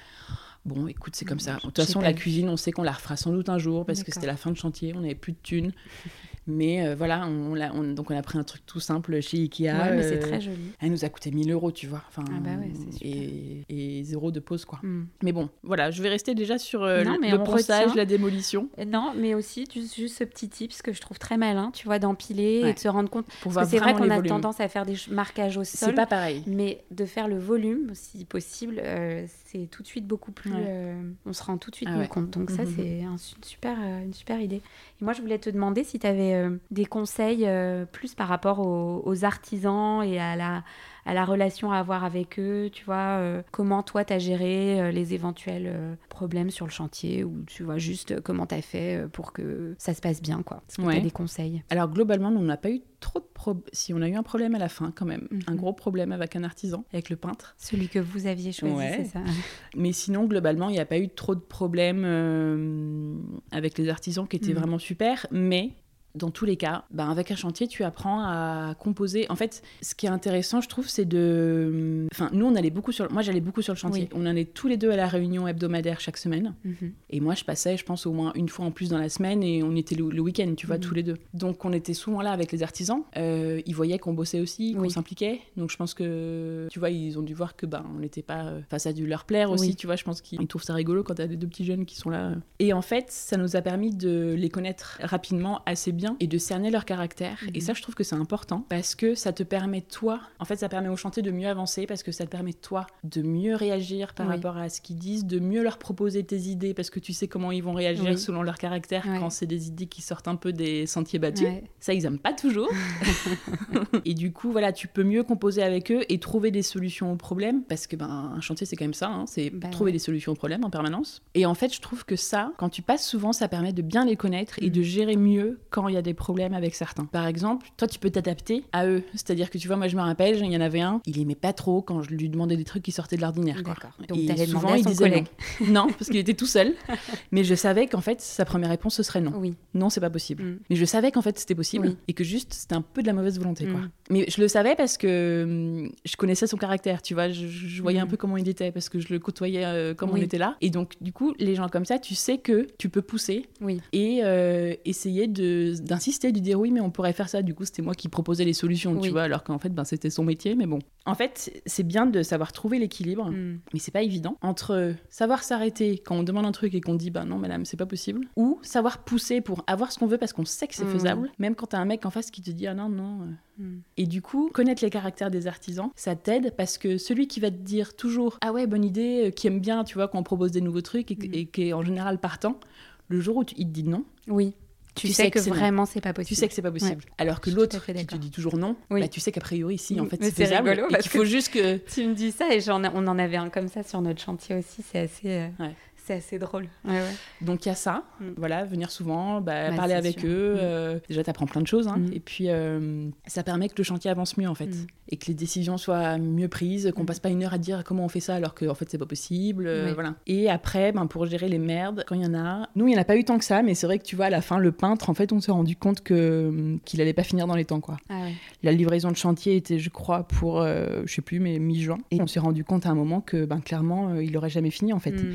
Bon, 0.66 0.88
écoute, 0.88 1.16
c'est 1.16 1.26
comme 1.26 1.40
ça. 1.40 1.56
De 1.56 1.60
toute 1.62 1.78
façon, 1.78 2.02
la 2.02 2.10
vu. 2.12 2.16
cuisine, 2.16 2.50
on 2.50 2.58
sait 2.58 2.72
qu'on 2.72 2.84
la 2.84 2.92
refera 2.92 3.16
sans 3.16 3.32
doute 3.32 3.48
un 3.50 3.58
jour 3.58 3.86
parce 3.86 4.04
que 4.04 4.12
c'était 4.12 4.28
la 4.28 4.36
fin 4.36 4.52
de 4.52 4.58
chantier, 4.58 4.94
on 4.96 5.00
n'avait 5.02 5.16
plus 5.16 5.32
de 5.32 5.38
thunes. 5.42 5.72
Mais 6.48 6.86
euh, 6.88 6.96
voilà, 6.96 7.28
on, 7.28 7.94
donc 7.94 8.10
on 8.12 8.18
a 8.18 8.22
pris 8.22 8.38
un 8.40 8.44
truc 8.44 8.66
tout 8.66 8.80
simple 8.80 9.22
chez 9.22 9.38
Ikea. 9.38 9.66
ouais, 9.66 9.96
mais 9.96 10.04
c'est 10.04 10.18
euh, 10.18 10.28
très 10.28 10.42
joli. 10.42 10.58
Elle 10.82 10.92
nous 10.92 11.06
a 11.06 11.10
coûté 11.10 11.30
1000 11.32 11.52
euros, 11.52 11.72
tu 11.72 11.86
vois. 11.88 12.02
Enfin, 12.10 12.24
Ah 12.28 12.40
bah 12.40 12.50
ouais, 12.60 12.72
c'est 12.92 13.06
et, 13.06 13.64
et 13.70 14.04
zéro 14.04 14.32
de 14.32 14.40
pause, 14.40 14.66
quoi. 14.66 14.80
Mm. 14.82 15.06
Mais 15.24 15.32
bon, 15.32 15.50
voilà, 15.64 15.92
je 15.92 16.02
vais 16.02 16.10
rester 16.10 16.34
déjà 16.36 16.58
sur 16.58 16.84
euh, 16.84 17.04
Non, 17.04 17.18
le, 17.22 17.28
le 17.30 17.36
retient. 17.38 17.94
la 17.96 18.06
démolition, 18.06 18.70
Non, 18.88 19.14
mais 19.16 19.36
aussi 19.36 19.66
juste, 19.72 19.96
juste 19.96 20.18
ce 20.18 20.24
petit 20.24 20.50
tips 20.50 20.82
que 20.82 20.92
je 20.94 21.02
trouve 21.02 21.20
très 21.20 21.38
malin, 21.38 21.72
tu 21.74 21.86
vois, 21.86 22.00
d'empiler 22.00 22.62
Ouais. 22.64 22.72
et 22.72 22.74
de 22.74 22.80
se 22.80 22.88
rendre 22.88 23.10
compte. 23.10 23.28
pour 23.42 23.54
Parce 23.54 23.68
que 23.68 23.72
c'est 23.78 23.80
vrai 23.84 23.94
qu'on 23.94 24.10
a 24.10 24.16
volumes. 24.16 24.30
tendance 24.30 24.60
à 24.60 24.68
faire 24.68 24.86
des 24.86 24.96
marquages 25.12 25.58
au 25.58 25.64
C'est 25.64 25.78
sol. 25.78 25.94
pas 25.94 26.06
pareil. 26.08 26.44
Mais 26.48 26.84
de 26.92 27.06
faire 27.06 27.28
le 27.28 27.38
volume, 27.38 27.92
si 27.94 28.26
possible, 28.26 28.82
euh, 28.84 29.26
c'est 29.46 29.70
tout 29.70 29.84
de 29.84 29.88
suite 29.88 30.08
beaucoup 30.08 30.32
plus. 30.32 30.52
Ouais. 30.52 30.58
euh, 30.68 31.02
on 31.26 31.34
se 31.34 31.44
rend 31.44 31.58
tout 31.58 31.70
de 31.70 31.76
suite 31.76 31.90
Ah 31.92 32.08
compte. 32.08 32.32
Donc, 32.32 32.50
ça, 32.50 32.64
Mhm. 32.64 32.74
c'est 32.76 33.04
un 33.04 33.18
super, 33.42 33.78
euh, 33.80 34.04
une 34.04 34.14
super 34.14 34.40
idée. 34.42 34.58
Et 35.02 35.04
moi, 35.04 35.14
je 35.14 35.22
voulais 35.22 35.38
te 35.38 35.50
demander 35.50 35.84
si 35.84 36.00
tu 36.00 36.08
avais 36.08 36.29
des 36.72 36.86
conseils 36.86 37.46
euh, 37.46 37.86
plus 37.86 38.16
par 38.16 38.28
rapport 38.28 38.60
aux, 38.60 39.02
aux 39.06 39.26
artisans 39.26 40.04
et 40.04 40.20
à 40.20 40.36
la, 40.36 40.64
à 41.06 41.14
la 41.14 41.26
relation 41.26 41.72
à 41.72 41.78
avoir 41.78 42.04
avec 42.04 42.40
eux. 42.40 42.70
Tu 42.72 42.86
vois, 42.86 43.18
euh, 43.20 43.42
comment 43.52 43.84
toi, 43.84 44.06
tu 44.06 44.14
as 44.14 44.20
géré 44.20 44.80
euh, 44.82 44.92
les 44.92 45.14
éventuels 45.14 45.68
euh, 45.68 45.96
problèmes 46.10 46.50
sur 46.52 46.66
le 46.66 46.72
chantier 46.72 47.24
ou 47.24 47.44
tu 47.48 47.64
vois 47.64 47.78
juste 47.78 48.12
euh, 48.12 48.22
comment 48.24 48.46
tu 48.46 48.56
as 48.56 48.62
fait 48.62 48.98
euh, 49.04 49.08
pour 49.08 49.34
que 49.34 49.76
ça 49.78 49.94
se 49.94 50.02
passe 50.02 50.22
bien, 50.22 50.42
quoi. 50.44 50.62
Est-ce 50.70 50.78
que 50.78 50.82
Ouais. 50.84 51.02
des 51.02 51.12
conseils? 51.12 51.64
Alors 51.70 51.90
globalement, 51.90 52.30
on 52.30 52.42
n'a 52.42 52.58
pas 52.58 52.70
eu 52.72 52.82
trop 53.00 53.20
de 53.20 53.26
problèmes. 53.34 53.64
Si 53.72 53.94
on 53.94 54.02
a 54.02 54.10
eu 54.10 54.16
un 54.16 54.24
problème 54.24 54.54
à 54.56 54.60
la 54.60 54.70
fin, 54.70 54.92
quand 54.96 55.06
même, 55.06 55.28
un 55.48 55.52
Mhm. 55.54 55.58
gros 55.58 55.74
problème 55.74 56.12
avec 56.12 56.36
un 56.36 56.44
artisan, 56.44 56.84
avec 56.92 57.10
le 57.10 57.16
peintre. 57.16 57.56
Celui 57.58 57.88
que 57.90 58.00
vous 58.00 58.28
aviez 58.28 58.52
choisi, 58.52 58.76
Ouais. 58.76 58.94
c'est 58.96 59.06
ça 59.06 59.22
Mais 59.76 59.92
sinon, 59.94 60.26
globalement, 60.26 60.70
il 60.70 60.74
n'y 60.74 60.80
a 60.80 60.86
pas 60.86 60.98
eu 61.00 61.10
trop 61.10 61.36
de 61.36 61.40
problèmes 61.40 62.04
euh, 62.06 63.16
avec 63.52 63.78
les 63.78 63.90
artisans 63.90 64.28
qui 64.28 64.36
étaient 64.38 64.52
Mhm. 64.54 64.60
vraiment 64.60 64.80
super. 64.80 65.26
Mais 65.32 65.72
dans 66.16 66.32
tous 66.32 66.46
les 66.46 66.58
cas, 66.58 66.84
ben, 66.92 67.10
avec 67.10 67.32
un 67.32 67.36
chantier, 67.36 67.68
tu 67.68 67.84
apprends 67.84 68.22
à 68.24 68.76
composer. 68.80 69.26
En 69.30 69.36
fait, 69.36 69.62
ce 69.82 69.94
qui 69.96 70.06
est 70.06 70.10
intéressant, 70.10 70.60
je 70.62 70.68
trouve, 70.68 70.88
c'est 70.90 71.06
de. 71.06 72.08
Enfin, 72.12 72.30
nous, 72.34 72.46
on 72.46 72.56
allait 72.56 72.70
beaucoup 72.70 72.92
sur. 72.92 73.12
Moi, 73.12 73.22
j'allais 73.22 73.42
beaucoup 73.42 73.62
sur 73.62 73.74
le 73.74 73.80
chantier. 73.80 74.10
Oui. 74.12 74.20
On 74.20 74.26
allait 74.26 74.46
tous 74.46 74.68
les 74.68 74.78
deux 74.78 74.90
à 74.92 74.96
la 74.96 75.08
réunion 75.08 75.48
hebdomadaire 75.48 76.00
chaque 76.00 76.18
semaine. 76.18 76.54
Mhm. 76.66 76.92
Et 77.10 77.20
moi, 77.20 77.36
je 77.36 77.44
passais, 77.44 77.78
je 77.78 77.86
pense, 77.86 78.06
au 78.06 78.12
moins 78.12 78.32
une 78.36 78.50
fois 78.50 78.66
en 78.66 78.72
plus 78.72 78.90
dans 78.90 78.98
la 78.98 79.10
semaine 79.10 79.44
et 79.44 79.64
on 79.64 79.76
était 79.76 79.96
le, 79.96 80.10
le 80.10 80.22
week-end, 80.22 80.54
tu 80.58 80.66
vois, 80.68 80.78
Mhm. 80.78 80.82
tous 80.82 80.94
les 80.94 81.04
deux. 81.04 81.18
Donc, 81.34 81.64
on 81.66 81.74
était 81.74 81.94
souvent 81.94 82.22
là 82.22 82.32
avec 82.32 82.52
les 82.52 82.64
artisans. 82.64 83.02
Euh, 83.18 83.62
ils 83.66 83.76
voyaient 83.76 84.00
qu'on 84.00 84.14
bossait 84.14 84.40
aussi, 84.40 84.74
qu'on 84.74 84.82
Oui. 84.82 84.92
s'impliquait. 84.92 85.42
Donc, 85.58 85.70
je 85.70 85.78
pense 85.78 85.94
que, 85.94 86.68
tu 86.72 86.80
vois, 86.80 86.90
ils 86.90 87.18
ont 87.20 87.24
dû 87.24 87.34
voir 87.34 87.56
que, 87.56 87.66
ben, 87.66 87.84
on 87.96 88.00
n'était 88.00 88.22
pas. 88.24 88.54
Enfin, 88.66 88.80
ça 88.80 88.90
a 88.90 88.94
dû 88.94 89.06
leur 89.06 89.26
plaire 89.26 89.52
aussi, 89.52 89.70
Oui. 89.70 89.76
tu 89.76 89.86
vois. 89.88 89.96
Je 89.96 90.04
pense 90.04 90.22
qu'ils 90.22 90.42
ils 90.42 90.48
trouvent 90.48 90.64
ça 90.64 90.74
rigolo 90.74 91.04
quand 91.04 91.16
t'as 91.16 91.28
des 91.28 91.38
deux 91.38 91.48
petits 91.48 91.66
jeunes 91.66 91.86
qui 91.86 91.96
sont 91.98 92.10
là. 92.10 92.34
Et 92.60 92.74
en 92.74 92.82
fait, 92.82 93.06
ça 93.12 93.38
nous 93.38 93.56
a 93.56 93.62
permis 93.62 93.94
de 93.96 94.34
les 94.38 94.50
connaître 94.50 95.00
rapidement, 95.04 95.62
assez 95.66 95.92
bien, 95.92 95.99
et 96.20 96.28
de 96.28 96.38
cerner 96.38 96.70
leur 96.72 96.86
caractère. 96.86 97.40
Et 97.54 97.60
Mhm. 97.60 97.62
ça, 97.62 97.74
je 97.74 97.82
trouve 97.82 97.96
que 97.96 98.04
c'est 98.04 98.16
important 98.16 98.66
parce 98.70 98.96
que 98.96 99.16
ça 99.16 99.34
te 99.34 99.44
permet, 99.44 99.82
toi, 99.82 100.20
en 100.40 100.46
fait, 100.46 100.56
ça 100.58 100.70
permet 100.70 100.90
au 100.90 100.96
chantier 100.96 101.22
de 101.24 101.32
mieux 101.32 101.48
avancer 101.48 101.86
parce 101.86 102.04
que 102.04 102.12
ça 102.12 102.26
te 102.26 102.30
permet, 102.32 102.54
toi, 102.54 102.88
de 103.04 103.22
mieux 103.22 103.56
réagir 103.56 104.14
par 104.14 104.28
Oui. 104.28 104.34
rapport 104.36 104.58
à 104.58 104.70
ce 104.70 104.82
qu'ils 104.82 104.98
disent, 104.98 105.26
de 105.26 105.40
mieux 105.40 105.64
leur 105.64 105.78
proposer 105.78 106.24
tes 106.24 106.38
idées 106.40 106.74
parce 106.74 106.90
que 106.90 107.00
tu 107.00 107.14
sais 107.14 107.28
comment 107.28 107.52
ils 107.52 107.64
vont 107.64 107.74
réagir 107.74 108.06
Oui. 108.06 108.18
selon 108.18 108.42
leur 108.44 108.58
caractère 108.58 109.06
Ouais. 109.08 109.20
quand 109.20 109.30
c'est 109.30 109.46
des 109.48 109.68
idées 109.68 109.88
qui 109.88 110.02
sortent 110.02 110.28
un 110.28 110.36
peu 110.36 110.52
des 110.54 110.86
sentiers 110.86 111.20
battus. 111.20 111.48
Ouais. 111.48 111.64
Ça, 111.80 111.94
ils 111.94 112.06
aiment 112.06 112.20
pas 112.20 112.34
toujours. 112.34 112.70
et 114.06 114.14
du 114.14 114.32
coup, 114.32 114.52
voilà, 114.52 114.72
tu 114.74 114.88
peux 114.88 115.04
mieux 115.04 115.24
composer 115.24 115.64
avec 115.64 115.92
eux 115.92 116.04
et 116.10 116.20
trouver 116.20 116.52
des 116.52 116.62
solutions 116.62 117.12
aux 117.12 117.16
problèmes 117.16 117.64
parce 117.64 117.88
que 117.88 117.96
ben, 117.96 118.34
un 118.36 118.42
chantier, 118.42 118.66
c'est 118.66 118.76
quand 118.76 118.86
même 118.86 118.94
ça, 118.94 119.10
hein, 119.10 119.26
c'est 119.28 119.50
Bah 119.50 119.68
trouver 119.70 119.90
ouais. 119.90 119.94
des 119.94 120.00
solutions 120.00 120.32
aux 120.32 120.36
problèmes 120.36 120.64
en 120.64 120.70
permanence. 120.70 121.22
Et 121.34 121.46
en 121.46 121.54
fait, 121.56 121.74
je 121.74 121.82
trouve 121.82 122.06
que 122.06 122.16
ça, 122.16 122.52
quand 122.58 122.70
tu 122.70 122.82
passes 122.82 123.08
souvent, 123.08 123.34
ça 123.34 123.48
permet 123.48 123.74
de 123.74 123.82
bien 123.82 124.06
les 124.06 124.16
connaître 124.16 124.56
et 124.62 124.68
Mm. 124.70 124.74
de 124.74 124.82
gérer 124.82 125.16
mieux 125.18 125.60
quand 125.70 125.88
il 125.90 125.96
y 125.96 125.98
a 125.98 126.02
des 126.02 126.14
problèmes 126.14 126.54
avec 126.54 126.76
certains. 126.76 127.06
Par 127.06 127.28
exemple, 127.28 127.68
toi, 127.78 127.88
tu 127.88 128.00
peux 128.00 128.10
t'adapter 128.10 128.64
à 128.72 128.86
eux. 128.88 129.04
C'est-à-dire 129.14 129.50
que 129.50 129.58
tu 129.58 129.68
vois, 129.68 129.76
moi, 129.78 129.88
je 129.88 129.96
me 129.96 130.02
rappelle, 130.02 130.38
il 130.38 130.52
y 130.52 130.58
en 130.58 130.62
avait 130.62 130.82
un, 130.82 131.02
il 131.06 131.20
aimait 131.20 131.36
pas 131.36 131.54
trop 131.54 131.82
quand 131.82 132.02
je 132.02 132.12
lui 132.12 132.30
demandais 132.30 132.56
des 132.58 132.64
trucs 132.64 132.84
qui 132.84 132.92
sortaient 132.92 133.16
de 133.18 133.22
l'ordinaire. 133.22 133.62
D'accord. 133.64 133.92
Donc, 134.08 134.18
souvent, 134.48 134.74
il 134.76 134.86
disait 134.86 135.04
collègue. 135.10 135.26
non. 135.62 135.68
Non, 135.80 135.88
parce 135.88 136.08
qu'il 136.10 136.18
était 136.18 136.34
tout 136.34 136.46
seul. 136.46 136.74
Mais 137.32 137.44
je 137.44 137.56
savais 137.56 137.88
qu'en 137.88 138.02
fait, 138.02 138.20
sa 138.22 138.44
première 138.46 138.70
réponse, 138.70 138.96
ce 138.96 139.04
serait 139.04 139.22
non. 139.22 139.32
Oui. 139.38 139.54
Non, 139.74 139.90
c'est 139.90 140.02
pas 140.02 140.10
possible. 140.10 140.44
Mm. 140.44 140.60
Mais 140.70 140.76
je 140.76 140.86
savais 140.86 141.12
qu'en 141.12 141.22
fait, 141.22 141.40
c'était 141.40 141.56
possible 141.56 141.88
Oui. 141.90 141.98
et 142.10 142.14
que 142.14 142.24
juste, 142.24 142.54
c'était 142.54 142.76
un 142.76 142.82
peu 142.82 143.02
de 143.02 143.08
la 143.08 143.14
mauvaise 143.14 143.38
volonté, 143.40 143.66
quoi. 143.66 143.80
Mm. 143.80 143.90
Mais 144.10 144.26
je 144.28 144.42
le 144.42 144.48
savais 144.48 144.76
parce 144.76 144.98
que 144.98 145.44
hum, 145.46 145.92
je 146.06 146.16
connaissais 146.18 146.48
son 146.48 146.58
caractère, 146.58 147.02
tu 147.02 147.14
vois. 147.14 147.30
Je, 147.30 147.48
je 147.48 147.82
voyais 147.82 148.00
un 148.00 148.06
Mm. 148.06 148.10
peu 148.10 148.18
comment 148.18 148.38
il 148.38 148.48
était 148.50 148.72
parce 148.72 148.90
que 148.90 149.00
je 149.00 149.08
le 149.14 149.20
côtoyais 149.20 149.64
euh, 149.66 149.94
comme 149.94 150.10
on 150.12 150.16
était 150.18 150.38
là. 150.38 150.58
Et 150.62 150.70
donc, 150.70 150.94
du 151.02 151.14
coup, 151.14 151.34
les 151.40 151.56
gens 151.56 151.68
comme 151.70 151.86
ça, 151.86 151.98
tu 152.00 152.14
sais 152.16 152.38
que 152.40 152.68
tu 152.78 152.90
peux 152.90 153.02
pousser 153.02 153.46
Oui. 153.62 153.80
et 153.94 154.20
euh, 154.24 154.74
essayer 154.86 155.28
de- 155.28 155.74
d'insister, 155.84 156.32
de 156.32 156.40
dire 156.40 156.60
oui, 156.60 156.72
mais 156.72 156.82
on 156.82 156.92
pourrait 156.92 157.14
faire 157.14 157.30
ça. 157.30 157.42
Du 157.42 157.54
coup, 157.56 157.66
c'était 157.66 157.82
moi 157.82 157.94
qui 157.94 158.08
proposais 158.10 158.46
les 158.46 158.54
solutions, 158.54 159.00
tu 159.00 159.10
vois, 159.10 159.24
alors 159.24 159.44
qu'en 159.44 159.60
fait, 159.60 159.70
ben, 159.70 159.84
c'était 159.84 160.10
son 160.10 160.24
métier. 160.24 160.56
Mais 160.56 160.66
bon. 160.66 160.80
En 161.06 161.16
fait, 161.16 161.62
c'est 161.66 161.84
bien 161.84 162.06
de 162.06 162.22
savoir 162.24 162.52
trouver 162.52 162.80
l'équilibre. 162.80 163.30
Mm. 163.32 163.60
Mais 163.74 163.80
c'est 163.80 163.92
pas 163.92 164.02
évident 164.04 164.38
entre 164.42 164.94
savoir 165.10 165.44
s'arrêter 165.44 165.98
quand 166.00 166.16
on 166.16 166.24
demande 166.24 166.46
un 166.46 166.52
truc 166.52 166.74
et 166.76 166.82
qu'on 166.82 166.96
dit 166.96 167.10
bah 167.12 167.26
non 167.26 167.38
madame 167.38 167.66
c'est 167.66 167.78
pas 167.78 167.86
possible 167.86 168.28
ou 168.36 168.60
savoir 168.62 169.00
pousser 169.04 169.42
pour 169.42 169.64
avoir 169.68 169.92
ce 169.92 170.00
qu'on 170.00 170.08
veut 170.08 170.18
parce 170.18 170.34
qu'on 170.34 170.46
sait 170.46 170.68
que 170.68 170.76
c'est 170.76 170.86
Mm. 170.86 170.90
faisable 170.92 171.32
même 171.40 171.56
quand 171.56 171.68
t'as 171.68 171.80
un 171.80 171.86
mec 171.86 172.06
en 172.06 172.10
face 172.10 172.32
qui 172.32 172.42
te 172.42 172.52
dit 172.52 172.68
ah 172.68 172.74
non 172.74 172.90
non 172.90 173.22
euh. 173.60 173.64
Mm. 173.64 173.82
et 173.98 174.06
du 174.06 174.22
coup 174.22 174.50
connaître 174.54 174.84
les 174.84 174.90
caractères 174.90 175.32
des 175.32 175.48
artisans 175.48 175.90
ça 175.96 176.16
t'aide 176.16 176.54
parce 176.58 176.78
que 176.78 176.98
celui 176.98 177.28
qui 177.28 177.40
va 177.40 177.50
te 177.52 177.58
dire 177.58 177.96
toujours 177.96 178.38
ah 178.42 178.52
ouais 178.52 178.68
bonne 178.68 178.84
idée 178.86 179.28
euh, 179.28 179.32
qui 179.32 179.48
aime 179.48 179.60
bien 179.60 179.84
tu 179.84 179.96
vois 179.96 180.08
quand 180.08 180.20
on 180.20 180.24
propose 180.24 180.52
des 180.52 180.62
nouveaux 180.62 180.82
trucs 180.82 181.12
et, 181.12 181.18
et 181.34 181.46
qui 181.46 181.70
est 181.70 181.74
en 181.74 181.84
général 181.84 182.20
partant 182.20 182.60
le 183.08 183.20
jour 183.20 183.38
où 183.38 183.44
tu- 183.44 183.56
il 183.58 183.66
te 183.66 183.72
dit 183.72 183.84
non 183.84 184.04
Oui. 184.28 184.54
Tu, 184.96 185.08
Tu 185.08 185.14
sais, 185.14 185.24
sais 185.24 185.32
que, 185.32 185.40
que 185.40 185.50
vraiment 185.50 185.86
c'est 185.86 186.02
pas 186.02 186.12
possible. 186.14 186.28
tu 186.30 186.36
sais 186.36 186.48
que 186.48 186.54
c'est 186.54 186.62
pas 186.62 186.72
possible 186.72 187.04
alors 187.18 187.40
que 187.42 187.50
l'autre 187.52 187.86
qui 187.94 188.06
te 188.06 188.16
dit 188.18 188.32
toujours 188.32 188.58
non 188.58 188.76
Oui. 188.90 189.02
bah, 189.02 189.08
tu 189.08 189.20
sais 189.20 189.32
qu'a 189.32 189.40
priori 189.40 189.78
si 189.78 190.00
en 190.00 190.06
fait 190.06 190.18
c'est 190.22 190.32
faisable 190.32 190.70
rigolo 190.70 190.88
parce 190.90 191.04
qu'il 191.04 191.12
faut 191.12 191.20
que- 191.20 191.26
juste 191.26 191.50
que 191.54 191.78
Tu 191.78 192.06
me 192.06 192.14
dis 192.16 192.32
ça 192.32 192.54
et 192.54 192.60
on 192.70 192.84
en 193.08 193.20
avait 193.20 193.38
un 193.38 193.50
comme 193.50 193.68
ça 193.70 193.84
sur 193.84 194.02
notre 194.02 194.22
chantier 194.22 194.56
aussi. 194.56 194.84
C'est 194.92 195.00
assez, 195.00 195.28
euh, 195.30 195.48
Ouais. 195.60 195.76
C'est 196.10 196.16
assez 196.16 196.40
drôle. 196.40 196.68
Ouais, 196.86 196.92
ouais. 196.94 197.16
Donc 197.42 197.66
il 197.66 197.70
y 197.70 197.72
a 197.72 197.76
ça, 197.76 198.04
Mm. 198.20 198.26
voilà, 198.38 198.66
venir 198.66 198.90
souvent, 198.92 199.42
bah, 199.42 199.70
Bah, 199.70 199.76
parler 199.76 199.94
avec 199.94 200.20
sûr. 200.20 200.30
eux. 200.30 200.54
Mm. 200.56 200.58
euh, 200.60 201.00
déjà, 201.08 201.24
tu 201.24 201.30
apprends 201.30 201.46
plein 201.46 201.62
de 201.62 201.68
choses. 201.68 201.88
hein. 201.88 201.98
Mm. 202.00 202.14
Et 202.14 202.20
puis, 202.20 202.46
euh, 202.50 203.10
ça 203.28 203.44
permet 203.44 203.70
que 203.70 203.76
le 203.78 203.84
chantier 203.84 204.10
avance 204.10 204.38
mieux, 204.38 204.48
en 204.50 204.56
fait. 204.56 204.68
Mm. 204.68 204.88
Et 205.12 205.18
que 205.18 205.26
les 205.28 205.34
décisions 205.34 205.78
soient 205.78 206.18
mieux 206.18 206.48
prises, 206.48 206.92
qu'on 206.96 207.04
Mm. 207.04 207.06
passe 207.06 207.20
pas 207.20 207.30
une 207.30 207.44
heure 207.44 207.54
à 207.54 207.58
dire 207.58 207.84
comment 207.84 208.06
on 208.06 208.10
fait 208.10 208.20
ça 208.20 208.36
alors 208.36 208.56
qu'en 208.56 208.74
fait, 208.74 208.90
c'est 208.90 208.98
pas 208.98 209.06
possible. 209.06 209.68
euh, 209.68 209.86
Oui. 209.88 209.94
voilà. 209.94 210.16
Et 210.28 210.50
après, 210.50 210.92
ben, 210.92 211.06
pour 211.08 211.26
gérer 211.28 211.48
les 211.50 211.60
merdes, 211.60 212.04
quand 212.08 212.16
il 212.16 212.22
y 212.24 212.26
en 212.26 212.34
a... 212.34 212.68
Nous, 212.76 212.88
il 212.88 212.92
n'y 212.92 212.98
en 212.98 213.02
a 213.02 213.06
pas 213.06 213.16
eu 213.18 213.24
tant 213.24 213.38
que 213.38 213.46
ça, 213.46 213.62
mais 213.62 213.76
c'est 213.76 213.86
vrai 213.88 214.00
que 214.00 214.04
tu 214.06 214.16
vois, 214.16 214.26
à 214.26 214.30
la 214.30 214.42
fin, 214.42 214.58
le 214.60 214.72
peintre, 214.72 215.10
en 215.10 215.14
fait, 215.14 215.32
on 215.32 215.40
s'est 215.40 215.52
rendu 215.52 215.76
compte 215.76 216.02
que 216.02 216.78
qu'il 216.86 217.02
allait 217.02 217.14
pas 217.14 217.24
finir 217.24 217.46
dans 217.48 217.56
les 217.56 217.66
temps, 217.66 217.80
quoi. 217.82 217.98
Ah 218.10 218.22
ouais. 218.22 218.34
La 218.64 218.72
livraison 218.72 219.12
de 219.12 219.16
chantier 219.18 219.56
était, 219.56 219.80
je 219.80 219.90
crois, 219.90 220.24
pour, 220.24 220.60
euh, 220.62 221.02
je 221.06 221.14
sais 221.14 221.22
plus, 221.22 221.40
mais 221.40 221.60
mi-juin. 221.60 221.98
Et 222.12 222.22
on 222.22 222.28
s'est 222.28 222.40
rendu 222.40 222.64
compte 222.64 222.86
à 222.86 222.90
un 222.90 222.96
moment 222.96 223.22
que, 223.22 223.46
ben, 223.46 223.60
clairement, 223.60 224.10
euh, 224.10 224.24
il 224.24 224.36
aurait 224.38 224.50
jamais 224.50 224.72
fini, 224.72 224.94
en 224.94 225.00
fait. 225.00 225.12
Mm. 225.12 225.34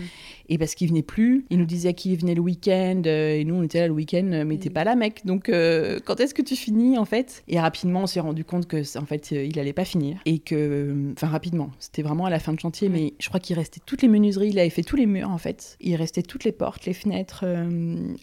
Et 0.49 0.59
parce 0.65 0.77
qu'il 0.77 0.89
venait 0.89 1.03
plus, 1.03 1.45
il 1.51 1.59
nous 1.59 1.67
disait 1.67 1.93
qu'il 1.93 2.19
venait 2.19 2.35
le 2.35 2.41
week-end, 2.41 3.03
euh, 3.05 3.35
et 3.35 3.45
nous 3.45 3.55
on 3.55 3.62
était 3.62 3.81
là 3.81 3.87
le 3.87 3.93
week-end, 3.93 4.31
euh, 4.33 4.45
mais 4.47 4.57
t'es 4.57 4.71
pas 4.71 4.83
là 4.83 4.95
mec, 4.95 5.21
donc 5.27 5.51
euh, 5.51 6.01
quand 6.07 6.21
est-ce 6.21 6.33
que 6.33 6.41
tu 6.41 6.57
finis 6.57 6.97
en 6.97 7.05
fait? 7.05 7.45
Et 7.49 7.61
rapidement 7.61 8.05
on 8.05 8.07
s'est 8.07 8.21
rendu 8.21 8.47
compte 8.47 8.67
que 8.67 8.79
en 8.99 9.05
fait 9.05 9.31
il 9.33 9.59
allait 9.59 9.75
pas 9.75 9.85
finir, 9.85 10.17
et 10.25 10.39
que, 10.39 11.12
enfin 11.12 11.27
rapidement, 11.27 11.71
c'était 11.81 12.01
vraiment 12.01 12.25
à 12.25 12.31
la 12.31 12.39
fin 12.39 12.55
de 12.55 12.61
chantier, 12.61 12.89
mais 12.89 13.12
je 13.19 13.29
crois 13.29 13.41
qu'il 13.41 13.57
restait 13.57 13.83
toutes 13.85 14.01
les 14.01 14.09
menuiseries, 14.09 14.49
il 14.49 14.59
avait 14.59 14.71
fait 14.71 14.83
tous 14.83 14.97
les 14.97 15.05
murs 15.05 15.29
en 15.29 15.37
fait, 15.37 15.77
il 15.83 15.97
restait 15.97 16.23
toutes 16.23 16.45
les 16.45 16.53
portes, 16.53 16.87
les 16.87 16.95
fenêtres, 16.95 17.45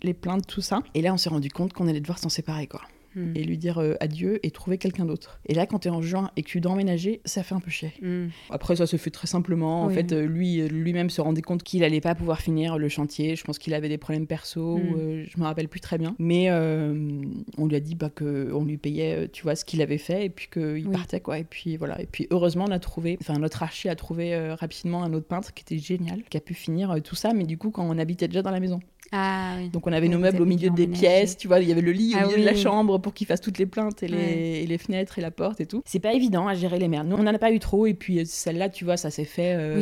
les 0.01 0.13
plaintes, 0.15 0.47
tout 0.47 0.61
ça, 0.61 0.81
et 0.95 1.03
là 1.03 1.13
on 1.13 1.17
s'est 1.17 1.29
rendu 1.29 1.51
compte 1.51 1.73
qu'on 1.73 1.87
allait 1.87 2.01
devoir 2.01 2.17
s'en 2.17 2.29
séparer 2.29 2.65
quoi. 2.65 2.81
Mm. 3.15 3.33
et 3.35 3.43
lui 3.43 3.57
dire 3.57 3.79
euh, 3.79 3.95
adieu 3.99 4.39
et 4.43 4.51
trouver 4.51 4.77
quelqu'un 4.77 5.05
d'autre. 5.05 5.39
Et 5.45 5.53
là, 5.53 5.65
quand 5.65 5.79
tu 5.79 5.87
es 5.87 5.91
en 5.91 6.01
juin 6.01 6.31
et 6.35 6.43
que 6.43 6.47
tu 6.47 6.61
dois 6.61 6.71
emménager, 6.73 7.21
ça 7.25 7.43
fait 7.43 7.55
un 7.55 7.59
peu 7.59 7.71
chier. 7.71 7.93
Mm. 8.01 8.27
Après, 8.49 8.75
ça 8.75 8.85
se 8.85 8.97
fait 8.97 9.09
très 9.09 9.27
simplement. 9.27 9.83
En 9.83 9.89
fait, 9.89 10.11
euh, 10.11 10.25
lui, 10.25 10.67
lui-même 10.67 11.09
se 11.09 11.21
rendait 11.21 11.41
compte 11.41 11.63
qu'il 11.63 11.83
allait 11.83 12.01
pas 12.01 12.15
pouvoir 12.15 12.41
finir 12.41 12.77
le 12.77 12.89
chantier. 12.89 13.35
Je 13.35 13.43
pense 13.43 13.59
qu'il 13.59 13.73
avait 13.73 13.89
des 13.89 13.97
problèmes 13.97 14.27
perso, 14.27 14.77
mm. 14.77 15.25
je 15.27 15.39
me 15.39 15.43
rappelle 15.43 15.67
plus 15.67 15.79
très 15.79 15.97
bien. 15.97 16.15
Mais 16.19 16.49
on 16.51 17.65
lui 17.65 17.75
a 17.75 17.79
dit 17.79 17.95
bah, 17.95 18.09
qu'on 18.09 18.65
lui 18.65 18.77
payait, 18.77 19.27
tu 19.29 19.43
vois, 19.43 19.55
ce 19.55 19.65
qu'il 19.65 19.81
avait 19.81 19.97
fait 19.97 20.25
et 20.25 20.29
puis 20.29 20.49
qu'il 20.51 20.89
partait, 20.89 21.19
quoi. 21.19 21.39
Et 21.39 21.43
puis 21.43 21.77
voilà. 21.77 22.01
Et 22.01 22.05
puis 22.05 22.27
heureusement, 22.31 22.65
on 22.67 22.71
a 22.71 22.79
trouvé, 22.79 23.17
enfin, 23.21 23.37
notre 23.39 23.63
archi 23.63 23.89
a 23.89 23.95
trouvé 23.95 24.37
rapidement 24.53 25.03
un 25.03 25.13
autre 25.13 25.27
peintre 25.27 25.53
qui 25.53 25.63
était 25.63 25.77
génial, 25.77 26.23
qui 26.29 26.37
a 26.37 26.41
pu 26.41 26.53
finir 26.53 26.95
tout 27.03 27.15
ça. 27.15 27.33
Mais 27.33 27.45
du 27.45 27.57
coup, 27.57 27.71
quand 27.71 27.87
on 27.87 27.97
habitait 27.97 28.27
déjà 28.27 28.41
dans 28.41 28.51
la 28.51 28.59
maison. 28.59 28.79
Ah, 29.13 29.57
Donc 29.73 29.87
on 29.87 29.91
avait 29.91 30.07
nos 30.07 30.19
meubles 30.19 30.41
au 30.41 30.45
milieu 30.45 30.69
des 30.69 30.87
pièces, 30.87 31.35
tu 31.35 31.47
vois, 31.47 31.59
il 31.59 31.67
y 31.67 31.71
avait 31.71 31.81
le 31.81 31.91
lit 31.91 32.13
au 32.15 32.19
ah 32.19 32.27
milieu 32.27 32.39
de 32.39 32.45
la 32.45 32.55
chambre 32.55 32.97
pour 32.97 33.13
qu'il 33.13 33.27
fasse 33.27 33.41
toutes 33.41 33.57
les 33.57 33.65
plaintes 33.65 34.03
et, 34.03 34.07
les, 34.07 34.77
fenêtres 34.77 35.19
et 35.19 35.21
la 35.21 35.31
porte 35.31 35.59
et 35.59 35.65
tout. 35.65 35.81
C'est 35.85 35.99
pas 35.99 36.13
évident 36.13 36.47
à 36.47 36.53
gérer 36.53 36.79
les 36.79 36.87
merdes. 36.87 37.07
Nous 37.07 37.17
on 37.17 37.27
en 37.27 37.27
a 37.33 37.37
pas 37.37 37.51
eu 37.51 37.59
trop 37.59 37.85
et 37.87 37.93
puis 37.93 38.19
euh, 38.19 38.23
celle-là, 38.25 38.69
tu 38.69 38.85
vois, 38.85 38.95
ça 38.95 39.09
s'est 39.09 39.25
fait 39.25 39.53
euh, 39.55 39.81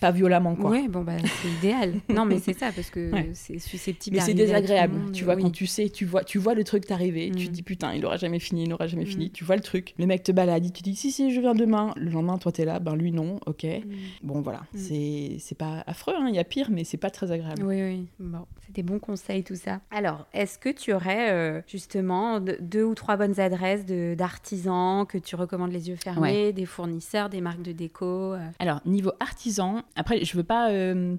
pas 0.00 0.10
violemment 0.10 0.54
quoi. 0.54 0.70
Oui, 0.70 0.88
bon 0.88 1.02
bah 1.02 1.16
c'est 1.20 1.48
idéal. 1.48 1.94
non 2.08 2.24
mais 2.24 2.38
c'est 2.38 2.58
ça 2.58 2.70
parce 2.74 2.88
que 2.88 3.10
c'est 3.34 3.58
susceptible. 3.58 4.16
Mais 4.16 4.22
c'est 4.22 4.32
désagréable, 4.32 5.12
tu 5.12 5.24
vois, 5.24 5.36
quand 5.36 5.50
tu 5.50 5.66
sais, 5.66 5.90
tu 5.90 6.06
vois, 6.06 6.24
tu 6.24 6.38
vois 6.38 6.54
le 6.54 6.64
truc 6.64 6.86
t'arriver, 6.86 7.30
tu 7.36 7.46
te 7.46 7.50
mm. 7.50 7.52
dis 7.52 7.62
putain, 7.62 7.92
il 7.92 8.06
aura 8.06 8.16
jamais 8.16 8.38
fini, 8.38 8.62
il 8.62 8.70
n'aura 8.70 8.86
jamais 8.86 9.04
fini. 9.04 9.26
Mm. 9.26 9.32
Tu 9.32 9.44
vois 9.44 9.56
le 9.56 9.62
truc, 9.62 9.94
le 9.98 10.06
mec 10.06 10.22
te 10.22 10.32
balade, 10.32 10.72
tu 10.72 10.82
dis 10.82 10.96
si 10.96 11.12
si, 11.12 11.30
je 11.34 11.40
viens 11.40 11.54
demain. 11.54 11.92
Le 11.96 12.10
lendemain, 12.10 12.38
toi 12.38 12.52
t'es 12.52 12.64
là, 12.64 12.78
ben 12.78 12.96
lui 12.96 13.12
non, 13.12 13.38
ok. 13.44 13.64
Mm. 13.64 13.90
Bon 14.22 14.40
voilà, 14.40 14.62
c'est 14.74 15.36
c'est 15.38 15.58
pas 15.58 15.84
affreux, 15.86 16.14
hein, 16.16 16.28
il 16.30 16.34
y 16.34 16.38
a 16.38 16.44
pire, 16.44 16.68
mais 16.70 16.84
c'est 16.84 16.96
pas 16.96 17.10
très 17.10 17.32
agréable. 17.32 17.62
Oui 17.64 17.82
oui. 17.82 18.06
Bon, 18.18 18.46
c'était 18.66 18.82
bons 18.82 18.98
conseils 18.98 19.42
tout 19.44 19.56
ça. 19.56 19.80
Alors, 19.90 20.26
est-ce 20.32 20.58
que 20.58 20.68
tu 20.68 20.92
aurais 20.92 21.32
euh, 21.32 21.60
justement 21.66 22.40
deux 22.40 22.84
ou 22.84 22.94
trois 22.94 23.16
bonnes 23.16 23.38
adresses 23.40 23.84
d'artisans 23.84 25.06
que 25.06 25.18
tu 25.18 25.36
recommandes 25.36 25.72
les 25.72 25.88
yeux 25.88 25.96
fermés, 25.96 26.52
des 26.52 26.66
fournisseurs, 26.66 27.28
des 27.28 27.40
marques 27.40 27.62
de 27.62 27.72
déco 27.72 28.34
euh? 28.34 28.38
Alors, 28.58 28.80
niveau 28.86 29.12
artisan, 29.20 29.82
après, 29.96 30.24
je 30.24 30.36
veux 30.36 30.44
pas. 30.44 30.70
Euh, 30.70 31.16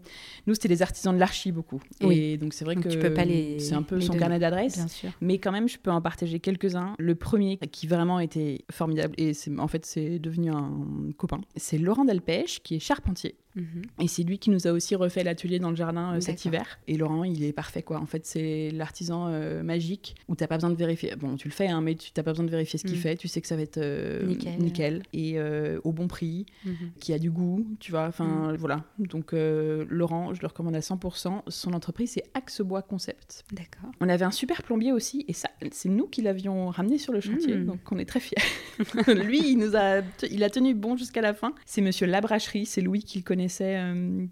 nous, 0.47 0.53
c'était 0.53 0.69
les 0.69 0.81
artisans 0.81 1.13
de 1.13 1.19
l'archi 1.19 1.51
beaucoup. 1.51 1.81
Oui. 2.01 2.17
Et 2.17 2.37
donc, 2.37 2.53
c'est 2.53 2.65
vrai 2.65 2.75
que 2.75 2.87
tu 2.87 2.97
peux 2.97 3.13
pas 3.13 3.25
les. 3.25 3.59
C'est 3.59 3.75
un 3.75 3.83
peu 3.83 3.99
son 3.99 4.13
carnet 4.13 4.39
d'adresses. 4.39 4.75
Bien 4.75 4.87
sûr. 4.87 5.11
Mais 5.21 5.37
quand 5.37 5.51
même, 5.51 5.67
je 5.67 5.77
peux 5.77 5.91
en 5.91 6.01
partager 6.01 6.39
quelques-uns. 6.39 6.95
Le 6.97 7.15
premier 7.15 7.57
qui 7.57 7.87
vraiment 7.87 8.19
était 8.19 8.65
formidable, 8.71 9.13
et 9.17 9.33
en 9.57 9.67
fait, 9.67 9.85
c'est 9.85 10.19
devenu 10.19 10.51
un 10.51 10.71
copain, 11.17 11.41
c'est 11.55 11.77
Laurent 11.77 12.05
Delpech, 12.05 12.61
qui 12.63 12.75
est 12.75 12.79
charpentier. 12.79 13.35
Mhm. 13.55 13.83
Et 14.01 14.07
c'est 14.07 14.23
lui 14.23 14.39
qui 14.39 14.49
nous 14.49 14.67
a 14.67 14.71
aussi 14.71 14.95
refait 14.95 15.23
l'atelier 15.23 15.59
dans 15.59 15.69
le 15.69 15.75
jardin 15.75 16.19
cet 16.19 16.45
hiver. 16.45 16.79
Et 16.87 16.97
Laurent, 16.97 17.23
il 17.23 17.43
est 17.43 17.53
parfait, 17.53 17.83
quoi. 17.83 17.99
En 17.99 18.05
fait, 18.05 18.25
c'est 18.25 18.71
l'artisan 18.71 19.27
euh, 19.27 19.63
magique 19.63 20.15
où 20.27 20.35
t'as 20.35 20.47
pas 20.47 20.55
besoin 20.55 20.69
de 20.69 20.75
vérifier. 20.75 21.15
Bon, 21.15 21.35
tu 21.35 21.47
le 21.47 21.53
fais, 21.53 21.67
hein, 21.67 21.81
mais 21.81 21.95
tu 21.95 22.11
n'as 22.15 22.23
pas 22.23 22.31
besoin 22.31 22.45
de 22.45 22.51
vérifier 22.51 22.79
ce 22.79 22.85
qu'il 22.85 22.97
mm. 22.97 23.01
fait. 23.01 23.15
Tu 23.15 23.27
sais 23.27 23.41
que 23.41 23.47
ça 23.47 23.55
va 23.55 23.61
être 23.61 23.77
euh, 23.77 24.25
nickel. 24.59 25.03
et 25.13 25.33
euh, 25.37 25.79
au 25.83 25.91
bon 25.91 26.07
prix, 26.07 26.45
mm-hmm. 26.65 26.99
qui 26.99 27.13
a 27.13 27.19
du 27.19 27.31
goût, 27.31 27.65
tu 27.79 27.91
vois. 27.91 28.07
Enfin, 28.07 28.55
voilà. 28.57 28.83
Donc, 28.99 29.31
Laurent, 29.33 30.33
je 30.33 30.41
le 30.41 30.47
recommande 30.47 30.75
à 30.75 30.79
100%. 30.79 31.41
Son 31.47 31.73
entreprise, 31.73 32.11
c'est 32.11 32.23
Axebois 32.33 32.81
Concept. 32.81 33.43
D'accord. 33.51 33.91
On 34.01 34.09
avait 34.09 34.25
un 34.25 34.31
super 34.31 34.63
plombier 34.63 34.91
aussi, 34.91 35.25
et 35.27 35.33
ça, 35.33 35.49
c'est 35.71 35.89
nous 35.89 36.07
qui 36.07 36.21
l'avions 36.21 36.69
ramené 36.69 36.97
sur 36.97 37.13
le 37.13 37.21
chantier, 37.21 37.55
donc 37.55 37.79
on 37.91 37.97
est 37.97 38.05
très 38.05 38.19
fiers. 38.19 38.37
Lui, 39.07 39.51
il 39.51 39.57
nous 39.57 39.75
a, 39.75 40.01
il 40.29 40.43
a 40.43 40.49
tenu 40.49 40.73
bon 40.73 40.97
jusqu'à 40.97 41.21
la 41.21 41.33
fin. 41.33 41.53
C'est 41.65 41.81
Monsieur 41.81 42.07
Labracherie, 42.07 42.65
c'est 42.65 42.81
Louis 42.81 43.03
qui 43.03 43.19
le 43.19 43.23
connaissait 43.43 43.79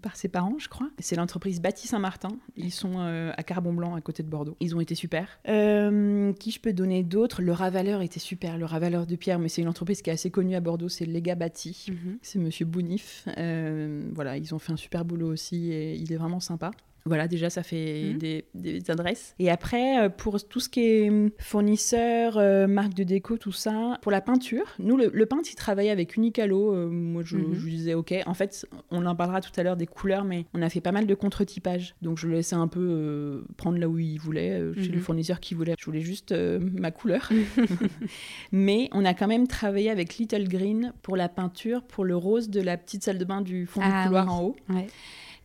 par 0.00 0.16
ses 0.16 0.28
parents, 0.28 0.58
je 0.58 0.68
crois. 0.68 0.88
C'est 0.98 1.16
l'entreprise 1.16 1.60
Bâti 1.60 1.86
Saint-Martin. 1.86 2.30
Ils 2.56 2.72
sont 2.72 2.98
à 2.98 3.42
Carbon 3.42 3.72
Blanc, 3.72 3.94
à 3.94 4.00
côté 4.00 4.22
de 4.22 4.28
Bordeaux. 4.28 4.56
Ils 4.60 4.74
ont 4.74 4.80
été 4.80 4.94
super. 4.94 5.38
Euh, 5.48 6.32
qui 6.34 6.50
je 6.50 6.60
peux 6.60 6.72
donner 6.72 7.02
d'autres 7.02 7.42
Le 7.42 7.52
Ravaleur 7.52 8.02
était 8.02 8.20
super. 8.20 8.58
Le 8.58 8.64
Ravaleur 8.64 9.06
de 9.06 9.16
Pierre, 9.16 9.38
mais 9.38 9.48
c'est 9.48 9.62
une 9.62 9.68
entreprise 9.68 10.02
qui 10.02 10.10
est 10.10 10.12
assez 10.12 10.30
connue 10.30 10.54
à 10.54 10.60
Bordeaux, 10.60 10.88
c'est 10.88 11.06
Lega 11.06 11.34
Bâti. 11.34 11.86
Mhm. 11.88 12.18
C'est 12.22 12.38
Monsieur 12.38 12.64
Bounif. 12.64 13.28
Euh, 13.38 14.02
voilà, 14.14 14.36
ils 14.36 14.54
ont 14.54 14.58
fait 14.58 14.72
un 14.72 14.76
super 14.76 15.04
boulot 15.04 15.28
aussi 15.28 15.72
et 15.72 15.94
il 15.94 16.12
est 16.12 16.16
vraiment 16.16 16.40
sympa. 16.40 16.70
Voilà, 17.04 17.26
déjà, 17.26 17.50
ça 17.50 17.62
fait 17.62 18.14
mmh. 18.14 18.44
des, 18.54 18.90
adresses. 18.90 19.34
Et 19.38 19.50
après, 19.50 20.04
euh, 20.04 20.08
pour 20.08 20.42
tout 20.46 20.60
ce 20.60 20.68
qui 20.68 20.80
est 20.80 21.10
hum, 21.10 21.30
fournisseur, 21.38 22.38
euh, 22.38 22.66
marque 22.66 22.94
de 22.94 23.02
déco, 23.02 23.36
tout 23.38 23.52
ça, 23.52 23.98
pour 24.02 24.12
la 24.12 24.20
peinture, 24.20 24.66
nous, 24.78 24.96
le, 24.96 25.26
peintre, 25.26 25.48
il 25.50 25.56
travaillait 25.56 25.90
avec 25.90 26.16
Unicalo. 26.16 26.74
Euh, 26.74 26.88
moi, 26.88 27.22
je, 27.24 27.36
mmh. 27.36 27.54
je, 27.54 27.68
disais, 27.68 27.94
OK. 27.94 28.14
En 28.26 28.34
fait, 28.34 28.66
on 28.90 29.04
en 29.06 29.16
parlera 29.16 29.40
tout 29.40 29.50
à 29.56 29.62
l'heure 29.62 29.76
des 29.76 29.86
couleurs, 29.86 30.24
mais 30.24 30.46
on 30.54 30.62
a 30.62 30.68
fait 30.68 30.80
pas 30.80 30.92
mal 30.92 31.06
de 31.06 31.14
contre-typage. 31.14 31.94
Donc, 32.02 32.18
je 32.18 32.28
le 32.28 32.34
laissais 32.34 32.56
un 32.56 32.68
peu 32.68 33.44
prendre 33.56 33.78
là 33.78 33.88
où 33.88 33.98
il 33.98 34.18
voulait, 34.18 34.60
chez 34.76 34.88
le 34.88 34.98
mmh. 34.98 35.02
fournisseur 35.02 35.40
qui 35.40 35.54
voulait. 35.54 35.74
Je 35.78 35.84
voulais 35.84 36.00
juste 36.00 36.32
ma 36.32 36.90
couleur. 36.90 37.30
mais 38.52 38.88
on 38.92 39.04
a 39.04 39.14
quand 39.14 39.28
même 39.28 39.48
travaillé 39.48 39.90
avec 39.90 40.18
Little 40.18 40.48
Green 40.48 40.92
pour 41.02 41.16
la 41.16 41.28
peinture, 41.28 41.82
pour 41.82 42.04
le 42.04 42.16
rose 42.16 42.48
de 42.48 42.60
la 42.60 42.76
petite 42.76 43.02
salle 43.02 43.18
de 43.18 43.24
bain 43.24 43.40
du 43.40 43.66
fond 43.66 43.80
du 43.80 43.86
ah 43.90 44.04
couloir 44.04 44.32
en 44.32 44.42
haut. 44.42 44.56
Ouais. 44.68 44.86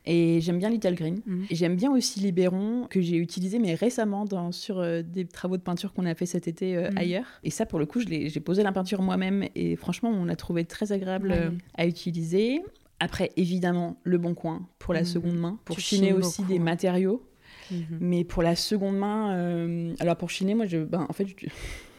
Et 0.10 0.40
j'aime 0.40 0.58
bien 0.58 0.70
Little 0.70 0.96
Green. 0.96 1.22
Mhm. 1.26 1.46
Et 1.50 1.56
j'aime 1.56 1.76
bien 1.76 1.92
aussi 1.92 2.22
Libéron, 2.22 2.88
que 2.90 3.02
j'ai 3.02 3.18
utilisé 3.18 3.60
mais 3.60 3.76
récemment 3.76 4.24
dans, 4.24 4.54
sur 4.54 4.80
euh, 4.80 5.02
des 5.02 5.26
travaux 5.26 5.58
de 5.58 5.62
peinture 5.62 5.94
qu'on 5.94 6.06
a 6.06 6.16
fait 6.16 6.26
cet 6.26 6.48
été 6.48 6.78
euh, 6.78 6.90
mhm. 6.90 6.98
ailleurs. 6.98 7.26
Et 7.44 7.50
ça, 7.50 7.66
pour 7.66 7.78
le 7.78 7.86
coup, 7.86 8.00
j'ai 8.00 8.40
posé 8.40 8.64
la 8.64 8.72
peinture 8.72 9.02
moi-même 9.02 9.46
et 9.54 9.76
franchement, 9.76 10.10
on 10.10 10.26
l'a 10.26 10.38
trouvé 10.38 10.64
très 10.64 10.94
agréable 10.94 11.34
euh, 11.34 11.52
à 11.76 11.86
utiliser. 11.86 12.62
Après, 13.02 13.32
évidemment, 13.36 14.00
le 14.04 14.18
bon 14.18 14.34
coin 14.34 14.68
pour 14.80 14.94
la 14.94 15.02
mhm. 15.02 15.06
seconde 15.06 15.38
main, 15.38 15.60
pour 15.66 15.80
chiner 15.80 16.14
aussi 16.14 16.44
des 16.44 16.58
matériaux. 16.60 17.22
Mais 18.00 18.24
pour 18.24 18.44
la 18.44 18.56
seconde 18.56 18.98
main, 18.98 19.94
alors 20.00 20.16
pour 20.16 20.30
chiner, 20.30 20.56
moi, 20.56 20.66
je, 20.66 20.78
ben, 20.78 21.06
en 21.10 21.12
fait, 21.12 21.28
je, 21.28 21.48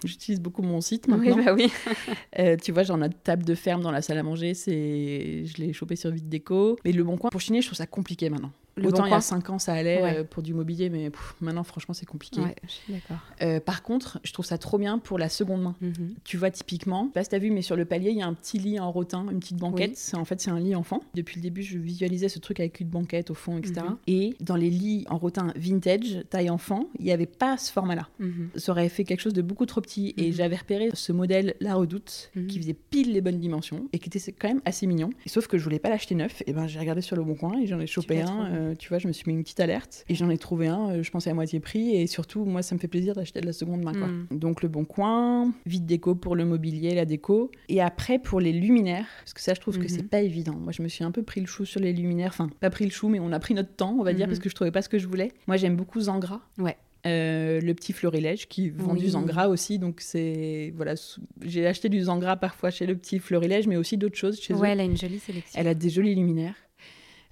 J'utilise 0.04 0.40
beaucoup 0.40 0.62
mon 0.62 0.80
site 0.80 1.08
maintenant. 1.08 1.36
Oui, 1.36 1.44
bah 1.44 1.54
oui. 1.54 1.72
euh, 2.38 2.56
tu 2.56 2.72
vois, 2.72 2.82
j'en 2.82 3.02
ai 3.02 3.06
une 3.06 3.12
table 3.12 3.44
de 3.44 3.54
ferme 3.54 3.82
dans 3.82 3.90
la 3.90 4.02
salle 4.02 4.18
à 4.18 4.22
manger, 4.22 4.54
c'est 4.54 5.44
je 5.44 5.56
l'ai 5.62 5.72
chopé 5.72 5.96
sur 5.96 6.10
Vite 6.10 6.28
Déco. 6.28 6.78
Mais 6.84 6.92
le 6.92 7.04
bon 7.04 7.16
coin 7.16 7.30
pour 7.30 7.40
chiner, 7.40 7.60
je 7.60 7.66
trouve 7.66 7.78
ça 7.78 7.86
compliqué 7.86 8.30
maintenant. 8.30 8.52
Autant 8.84 9.06
il 9.06 9.10
y 9.10 9.14
a 9.14 9.20
5 9.20 9.50
ans, 9.50 9.59
ça 9.59 9.72
allait 9.74 10.18
euh, 10.18 10.24
pour 10.24 10.42
du 10.42 10.55
mobilier, 10.55 10.90
mais 10.90 11.10
maintenant, 11.40 11.64
franchement, 11.64 11.94
c'est 11.94 12.06
compliqué. 12.06 12.40
Ouais, 12.40 12.55
je 12.64 12.70
suis 12.70 12.92
d'accord. 12.92 13.18
Euh, 13.42 13.60
par 13.60 13.82
contre, 13.82 14.20
je 14.24 14.32
trouve 14.32 14.44
ça 14.44 14.59
trop 14.59 14.78
bien 14.78 14.98
pour 14.98 15.18
la 15.18 15.28
seconde 15.28 15.62
main. 15.62 15.76
Mhm. 15.80 16.14
Tu 16.24 16.36
vois, 16.36 16.50
typiquement, 16.50 17.05
je 17.05 17.09
sais 17.09 17.12
pas 17.14 17.24
si 17.24 17.34
as 17.34 17.38
vu, 17.38 17.50
mais 17.50 17.62
sur 17.62 17.76
le 17.76 17.84
palier, 17.84 18.10
il 18.10 18.18
y 18.18 18.22
a 18.22 18.26
un 18.26 18.34
petit 18.34 18.59
lit 18.59 18.80
en 18.80 18.90
rotin, 18.90 19.26
une 19.30 19.40
petite 19.40 19.56
banquette. 19.59 19.98
En 20.14 20.24
fait, 20.24 20.40
c'est 20.40 20.50
un 20.50 20.59
lit 20.59 20.74
enfant. 20.74 21.00
Depuis 21.14 21.36
le 21.36 21.42
début, 21.42 21.62
je 21.62 21.78
visualisais 21.78 22.28
ce 22.28 22.38
truc 22.38 22.60
avec 22.60 22.80
une 22.80 22.88
banquette 22.88 23.30
au 23.30 23.34
fond, 23.34 23.59
etc. 23.59 23.80
Mhm. 23.88 23.96
Et 24.06 24.36
dans 24.40 24.56
les 24.56 24.70
lits 24.70 25.05
en 25.09 25.18
rotin 25.18 25.52
vintage, 25.56 26.24
taille 26.30 26.50
enfant, 26.50 26.88
il 26.98 27.05
n'y 27.05 27.12
avait 27.12 27.26
pas 27.26 27.56
ce 27.56 27.72
format-là. 27.72 28.09
Mhm. 28.18 28.50
Ça 28.56 28.72
aurait 28.72 28.88
fait 28.88 29.05
quelque 29.05 29.20
chose 29.20 29.34
de 29.34 29.42
beaucoup 29.42 29.66
trop 29.66 29.80
petit. 29.80 30.14
Et 30.16 30.32
j'avais 30.32 30.56
repéré 30.56 30.90
ce 30.94 31.12
modèle 31.12 31.55
La 31.60 31.74
Redoute, 31.74 32.30
qui 32.48 32.59
faisait 32.59 32.74
pile 32.74 33.12
les 33.12 33.20
bonnes 33.20 33.40
dimensions 33.40 33.88
et 33.92 33.98
qui 33.98 34.09
était 34.09 34.32
quand 34.32 34.48
même 34.48 34.62
assez 34.64 34.86
mignon. 34.86 35.10
sauf 35.26 35.46
que 35.46 35.59
je 35.59 35.64
voulais 35.64 35.78
pas 35.78 35.90
l'acheter 35.90 36.14
neuf. 36.14 36.42
Et 36.46 36.52
ben, 36.52 36.66
j'ai 36.66 36.78
regardé 36.78 37.00
sur 37.00 37.16
le 37.16 37.22
bon 37.22 37.34
coin 37.34 37.59
et 37.60 37.66
j'en 37.66 37.80
ai 37.80 37.86
chopé 37.86 38.22
un. 38.22 38.68
Euh, 38.69 38.74
tu 38.74 38.89
vois, 38.89 38.99
je 38.99 39.09
me 39.09 39.12
suis 39.12 39.24
mis 39.27 39.35
une 39.35 39.43
petite 39.43 39.61
alerte 39.61 40.05
et 40.09 40.15
j'en 40.15 40.31
ai 40.31 40.39
trouvé 40.39 40.69
un, 40.69 40.90
euh, 40.90 41.03
je 41.03 41.11
pensais 41.11 41.31
à 41.31 41.35
moitié 41.35 41.61
prix 41.61 41.97
et 41.97 42.07
surtout 42.07 42.45
moi 42.45 42.62
ça 42.62 42.74
me 42.74 42.81
fait 42.81 42.89
plaisir 42.89 43.15
d'acheter 43.15 43.40
de 43.40 43.47
la 43.47 43.53
seconde 43.53 43.82
main 43.82 43.93
quoi. 43.93 44.09
Mm. 44.09 44.27
Donc 44.31 44.62
le 44.62 44.69
bon 44.69 44.85
coin, 44.85 45.53
vite 45.66 45.86
déco 45.86 46.15
pour 46.15 46.36
le 46.36 46.45
mobilier, 46.45 46.95
la 46.95 47.05
déco 47.05 47.51
et 47.69 47.81
après 47.81 48.19
pour 48.19 48.40
les 48.40 48.53
luminaires 48.53 49.07
parce 49.20 49.35
que 49.35 49.40
ça 49.40 49.55
je 49.55 49.61
trouve 49.61 49.78
que 49.78 49.89
c'est 49.89 50.03
mm-hmm. 50.03 50.09
pas 50.09 50.20
évident. 50.20 50.55
Moi 50.55 50.73
je 50.73 50.82
me 50.82 50.89
suis 50.89 51.05
un 51.05 51.11
peu 51.11 51.23
pris 51.23 51.40
le 51.40 51.47
chou 51.47 51.65
sur 51.65 51.81
les 51.81 51.93
luminaires, 51.93 52.31
enfin 52.32 52.49
pas 52.61 52.70
pris 52.70 52.85
le 52.85 52.90
chou 52.90 53.09
mais 53.09 53.20
on 53.20 53.32
a 53.32 53.39
pris 53.39 53.55
notre 53.55 53.74
temps 53.74 53.97
on 53.99 54.03
va 54.03 54.12
dire 54.12 54.27
parce 54.27 54.39
que 54.39 54.49
je 54.49 54.55
trouvais 54.55 54.70
pas 54.70 54.82
ce 54.82 54.89
que 54.89 54.99
je 54.99 55.07
voulais. 55.07 55.32
Moi 55.47 55.57
j'aime 55.57 55.77
beaucoup 55.77 56.01
Zangra. 56.01 56.40
Ouais. 56.59 56.77
Euh, 57.07 57.61
le 57.61 57.74
petit 57.74 57.93
florilège 57.93 58.49
qui 58.49 58.70
vend 58.70 58.95
du 58.95 59.11
Zangra 59.11 59.49
aussi. 59.49 59.78
Donc, 59.78 60.01
c'est. 60.01 60.73
Voilà, 60.77 60.95
j'ai 61.43 61.66
acheté 61.66 61.89
du 61.89 62.03
Zangra 62.03 62.36
parfois 62.36 62.70
chez 62.70 62.86
le 62.86 62.97
petit 62.97 63.20
florilège, 63.20 63.69
mais 63.69 63.77
aussi 63.77 63.97
d'autres 63.97 64.16
choses 64.16 64.40
chez 64.40 64.53
ouais, 64.55 64.70
elle 64.70 64.81
a 64.81 64.85
une 64.85 64.97
jolie 64.97 65.20
sélection. 65.20 65.59
Elle 65.59 65.69
a 65.69 65.74
des 65.74 65.90
jolis 65.90 66.15
luminaires. 66.16 66.57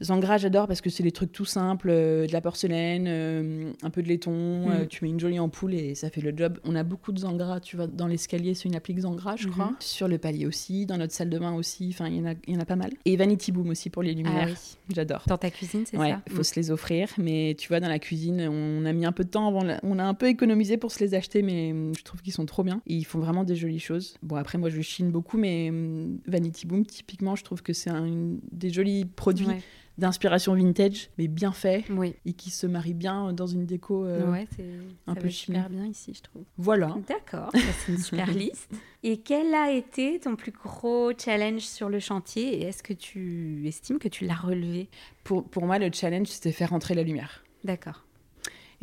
Zangra, 0.02 0.36
j'adore 0.36 0.66
parce 0.66 0.82
que 0.82 0.90
c'est 0.90 1.02
des 1.02 1.12
trucs 1.12 1.32
tout 1.32 1.46
simples, 1.46 1.88
euh, 1.90 2.26
de 2.26 2.32
la 2.32 2.42
porcelaine, 2.42 3.06
euh, 3.08 3.72
un 3.82 3.90
peu 3.90 4.02
de 4.02 4.08
laiton, 4.08 4.68
euh, 4.70 4.84
mm. 4.84 4.88
tu 4.88 5.04
mets 5.04 5.10
une 5.10 5.18
jolie 5.18 5.38
ampoule 5.38 5.72
et 5.74 5.94
ça 5.94 6.10
fait 6.10 6.20
le 6.20 6.36
job. 6.36 6.58
On 6.64 6.74
a 6.74 6.82
beaucoup 6.82 7.12
de 7.12 7.18
Zangra, 7.18 7.60
tu 7.60 7.76
vois, 7.76 7.86
dans 7.86 8.06
l'escalier, 8.06 8.54
c'est 8.54 8.68
une 8.68 8.76
applique 8.76 9.00
Zangra, 9.00 9.36
je 9.36 9.48
crois. 9.48 9.70
Mm-hmm. 9.70 9.84
Sur 9.84 10.08
le 10.08 10.18
palier 10.18 10.46
aussi, 10.46 10.84
dans 10.84 10.98
notre 10.98 11.14
salle 11.14 11.30
de 11.30 11.38
bain 11.38 11.54
aussi, 11.54 11.88
enfin, 11.92 12.08
il 12.08 12.16
y, 12.16 12.20
en 12.20 12.26
a, 12.26 12.34
y 12.46 12.56
en 12.56 12.60
a 12.60 12.66
pas 12.66 12.76
mal. 12.76 12.90
Et 13.06 13.16
Vanity 13.16 13.52
Boom 13.52 13.70
aussi 13.70 13.88
pour 13.88 14.02
les 14.02 14.10
ah 14.10 14.14
luminaires. 14.14 14.56
J'adore. 14.94 15.22
Dans 15.26 15.38
ta 15.38 15.50
cuisine, 15.50 15.84
c'est 15.86 15.96
ouais, 15.96 16.14
il 16.26 16.32
faut 16.32 16.40
mm. 16.40 16.44
se 16.44 16.54
les 16.56 16.70
offrir, 16.70 17.08
mais 17.16 17.56
tu 17.58 17.68
vois, 17.68 17.80
dans 17.80 17.88
la 17.88 17.98
cuisine, 17.98 18.42
on 18.42 18.84
a 18.84 18.92
mis 18.92 19.06
un 19.06 19.12
peu 19.12 19.24
de 19.24 19.30
temps 19.30 19.48
avant, 19.48 19.66
on 19.82 19.98
a 19.98 20.04
un 20.04 20.14
peu 20.14 20.28
économisé 20.28 20.76
pour 20.76 20.92
se 20.92 21.02
les 21.02 21.14
acheter, 21.14 21.40
mais 21.40 21.72
mm, 21.72 21.94
je 21.96 22.04
trouve 22.04 22.20
qu'ils 22.20 22.34
sont 22.34 22.44
trop 22.44 22.64
bien. 22.64 22.82
Et 22.86 22.94
ils 22.94 23.06
font 23.06 23.18
vraiment 23.18 23.44
des 23.44 23.56
jolies 23.56 23.78
choses. 23.78 24.18
Bon, 24.22 24.36
après, 24.36 24.58
moi, 24.58 24.68
je 24.68 24.82
chine 24.82 25.10
beaucoup, 25.10 25.38
mais 25.38 25.72
Vanity 26.26 26.66
Boom, 26.66 26.84
typiquement, 26.84 27.34
je 27.34 27.44
trouve 27.44 27.62
que 27.62 27.72
c'est 27.72 27.90
un 27.90 28.36
des 28.52 28.68
jolis 28.68 29.06
produits 29.06 29.46
d'inspiration 29.98 30.54
vintage, 30.54 31.10
mais 31.18 31.28
bien 31.28 31.52
fait, 31.52 31.84
et 32.24 32.32
qui 32.32 32.50
se 32.50 32.66
marie 32.66 32.94
bien 32.94 33.32
dans 33.32 33.46
une 33.46 33.66
déco 33.66 34.04
euh, 34.04 34.30
ouais, 34.30 34.46
un 35.06 35.14
peu 35.14 35.30
super 35.30 35.70
bien 35.70 35.86
ici, 35.86 36.14
je 36.14 36.22
trouve. 36.22 36.44
Voilà. 36.58 36.96
D'accord, 37.08 37.50
c'est 37.54 37.92
une 37.92 37.98
super 37.98 38.30
liste. 38.32 38.70
Et 39.02 39.18
quel 39.18 39.54
a 39.54 39.70
été 39.70 40.18
ton 40.20 40.36
plus 40.36 40.52
gros 40.52 41.12
challenge 41.16 41.60
sur 41.60 41.88
le 41.88 42.00
chantier 42.00 42.60
Et 42.60 42.62
est-ce 42.64 42.82
que 42.82 42.92
tu 42.92 43.62
estimes 43.66 43.98
que 43.98 44.08
tu 44.08 44.26
l'as 44.26 44.34
relevé? 44.34 44.88
Pour, 45.24 45.44
pour 45.48 45.66
moi, 45.66 45.78
le 45.78 45.90
challenge, 45.92 46.26
c'était 46.28 46.52
faire 46.52 46.70
rentrer 46.70 46.94
la 46.94 47.02
lumière. 47.02 47.44
D'accord. 47.64 48.05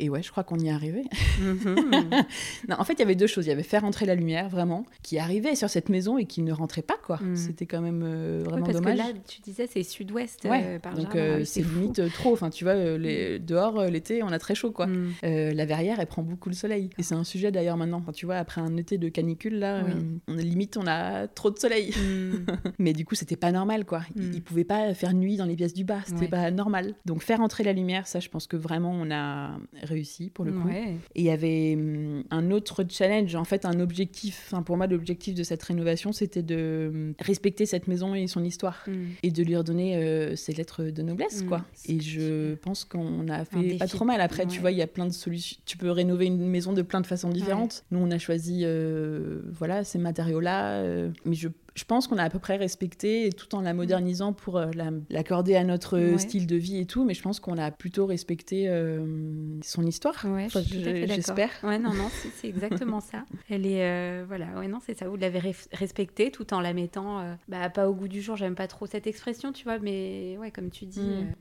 Et 0.00 0.08
ouais, 0.08 0.22
je 0.22 0.30
crois 0.30 0.42
qu'on 0.42 0.58
y 0.58 0.66
est 0.66 0.72
arrivé. 0.72 1.04
Mhm. 1.40 1.76
non, 2.68 2.76
en 2.78 2.84
fait, 2.84 2.94
il 2.94 2.98
y 2.98 3.02
avait 3.02 3.14
deux 3.14 3.26
choses. 3.26 3.46
Il 3.46 3.50
y 3.50 3.52
avait 3.52 3.62
faire 3.62 3.84
entrer 3.84 4.06
la 4.06 4.14
lumière, 4.14 4.48
vraiment, 4.48 4.84
qui 5.02 5.18
arrivait 5.18 5.54
sur 5.54 5.70
cette 5.70 5.88
maison 5.88 6.18
et 6.18 6.24
qui 6.24 6.42
ne 6.42 6.52
rentrait 6.52 6.82
pas, 6.82 6.98
quoi. 7.04 7.18
Mhm. 7.22 7.36
C'était 7.36 7.66
quand 7.66 7.80
même 7.80 8.02
euh, 8.04 8.42
vraiment 8.44 8.66
parce 8.66 8.78
dommage. 8.78 8.98
Que 8.98 9.02
là, 9.02 9.12
tu 9.26 9.40
disais, 9.40 9.68
c'est 9.70 9.82
sud-ouest. 9.84 10.44
Ouais. 10.44 10.80
Euh, 10.84 10.94
donc 10.96 11.14
euh, 11.14 11.44
c'est 11.44 11.62
limite 11.62 12.12
trop. 12.12 12.32
Enfin, 12.32 12.50
tu 12.50 12.64
vois, 12.64 12.74
les... 12.74 13.38
dehors, 13.38 13.84
l'été, 13.84 14.22
on 14.22 14.28
a 14.28 14.38
très 14.38 14.54
chaud, 14.54 14.72
quoi. 14.72 14.86
Mhm. 14.86 15.12
la 15.22 15.64
verrière, 15.64 16.00
elle 16.00 16.06
prend 16.06 16.22
beaucoup 16.22 16.48
le 16.48 16.54
soleil. 16.54 16.90
Et 16.98 17.02
c'est 17.02 17.14
un 17.14 17.24
sujet 17.24 17.52
d'ailleurs 17.52 17.76
maintenant. 17.76 17.98
Enfin, 17.98 18.12
tu 18.12 18.26
vois, 18.26 18.36
après 18.36 18.60
un 18.60 18.76
été 18.76 18.98
de 18.98 19.08
canicule, 19.08 19.58
là, 19.58 19.84
on 20.28 20.34
limite, 20.34 20.76
on 20.76 20.86
a 20.86 21.28
trop 21.28 21.50
de 21.50 21.58
soleil. 21.58 21.92
Mais 22.78 22.92
du 22.92 23.04
coup, 23.04 23.14
c'était 23.14 23.36
pas 23.36 23.52
normal, 23.52 23.84
quoi. 23.84 24.02
Ils, 24.16 24.42
pouvaient 24.42 24.64
pas 24.64 24.92
faire 24.94 25.14
nuit 25.14 25.36
dans 25.36 25.46
les 25.46 25.56
pièces 25.56 25.74
du 25.74 25.84
bas. 25.84 26.00
C'était 26.04 26.28
pas 26.28 26.50
normal. 26.50 26.94
Donc 27.04 27.22
faire 27.22 27.40
entrer 27.40 27.62
la 27.62 27.72
lumière, 27.72 28.06
ça, 28.06 28.20
je 28.20 28.28
pense 28.28 28.46
que 28.46 28.56
vraiment, 28.56 28.92
on 28.92 29.10
a 29.10 29.56
réussi 29.84 30.30
pour 30.30 30.44
le 30.44 30.52
coup. 30.52 30.68
Et 30.68 30.96
il 31.14 31.24
y 31.24 31.30
avait 31.30 31.74
hum, 31.76 32.24
un 32.30 32.50
autre 32.50 32.84
challenge, 32.88 33.34
en 33.34 33.44
fait, 33.44 33.64
un 33.64 33.80
objectif. 33.80 34.44
Enfin, 34.46 34.62
pour 34.62 34.76
moi, 34.76 34.86
l'objectif 34.86 35.34
de 35.34 35.42
cette 35.42 35.62
rénovation, 35.62 36.12
c'était 36.12 36.42
de 36.42 36.90
hum, 36.92 37.14
respecter 37.20 37.66
cette 37.66 37.88
maison 37.88 38.14
et 38.14 38.26
son 38.26 38.44
histoire 38.44 38.84
mm. 38.86 38.92
et 39.22 39.30
de 39.30 39.42
lui 39.42 39.56
redonner 39.56 39.96
euh, 39.96 40.36
ses 40.36 40.52
lettres 40.52 40.84
de 40.84 41.02
noblesse, 41.02 41.42
mm. 41.42 41.46
quoi. 41.46 41.64
Et 41.86 42.00
je 42.00 42.54
pense 42.54 42.84
qu'on 42.84 43.28
a 43.28 43.44
fait 43.44 43.76
pas 43.78 43.86
trop 43.86 44.04
mal. 44.04 44.20
Après, 44.20 44.46
tu 44.46 44.60
vois, 44.60 44.70
il 44.70 44.78
y 44.78 44.82
a 44.82 44.86
plein 44.86 45.06
de 45.06 45.12
solutions. 45.12 45.58
Tu 45.64 45.76
peux 45.76 45.90
rénover 45.90 46.26
une 46.26 46.46
maison 46.46 46.72
de 46.72 46.82
plein 46.82 47.00
de 47.00 47.06
façons 47.06 47.30
différentes. 47.30 47.84
Nous, 47.90 47.98
on 47.98 48.10
a 48.10 48.18
choisi, 48.18 48.62
euh, 48.64 49.40
voilà, 49.52 49.84
ces 49.84 49.98
matériaux-là. 49.98 50.82
Euh, 50.82 51.10
mais 51.24 51.34
je 51.34 51.48
je 51.74 51.84
pense 51.84 52.06
qu'on 52.06 52.18
a 52.18 52.22
à 52.22 52.30
peu 52.30 52.38
près 52.38 52.56
respecté, 52.56 53.30
tout 53.36 53.54
en 53.54 53.60
la 53.60 53.74
modernisant 53.74 54.32
pour 54.32 54.58
euh, 54.58 54.70
l'accorder 55.10 55.56
à 55.56 55.64
notre 55.64 56.14
style 56.18 56.46
de 56.46 56.54
vie 56.54 56.78
et 56.78 56.86
tout, 56.86 57.04
mais 57.04 57.14
je 57.14 57.22
pense 57.22 57.40
qu'on 57.40 57.58
a 57.58 57.72
plutôt 57.72 58.06
respecté 58.06 58.68
euh, 58.68 59.58
son 59.62 59.84
histoire. 59.84 60.14
Ouais, 60.24 60.46
J'espère. 60.52 61.50
Ouais, 61.64 61.80
non, 61.80 61.92
non, 61.92 62.08
c'est 62.40 62.48
exactement 62.48 63.00
ça. 63.00 63.24
Elle 63.50 63.66
est, 63.66 63.82
euh, 63.82 64.24
voilà, 64.26 64.46
ouais, 64.58 64.68
non, 64.68 64.78
c'est 64.84 64.96
ça. 64.96 65.08
Vous 65.08 65.16
l'avez 65.16 65.40
respecté 65.72 66.30
tout 66.30 66.54
en 66.54 66.60
la 66.60 66.72
mettant, 66.72 67.36
bah, 67.48 67.68
pas 67.70 67.88
au 67.88 67.94
goût 67.94 68.08
du 68.08 68.22
jour. 68.22 68.36
J'aime 68.36 68.54
pas 68.54 68.68
trop 68.68 68.86
cette 68.86 69.08
expression, 69.08 69.52
tu 69.52 69.64
vois, 69.64 69.78
mais 69.78 70.36
ouais, 70.38 70.50
comme 70.50 70.70
tu 70.70 70.86
dis. 70.86 71.00
Mm. 71.00 71.34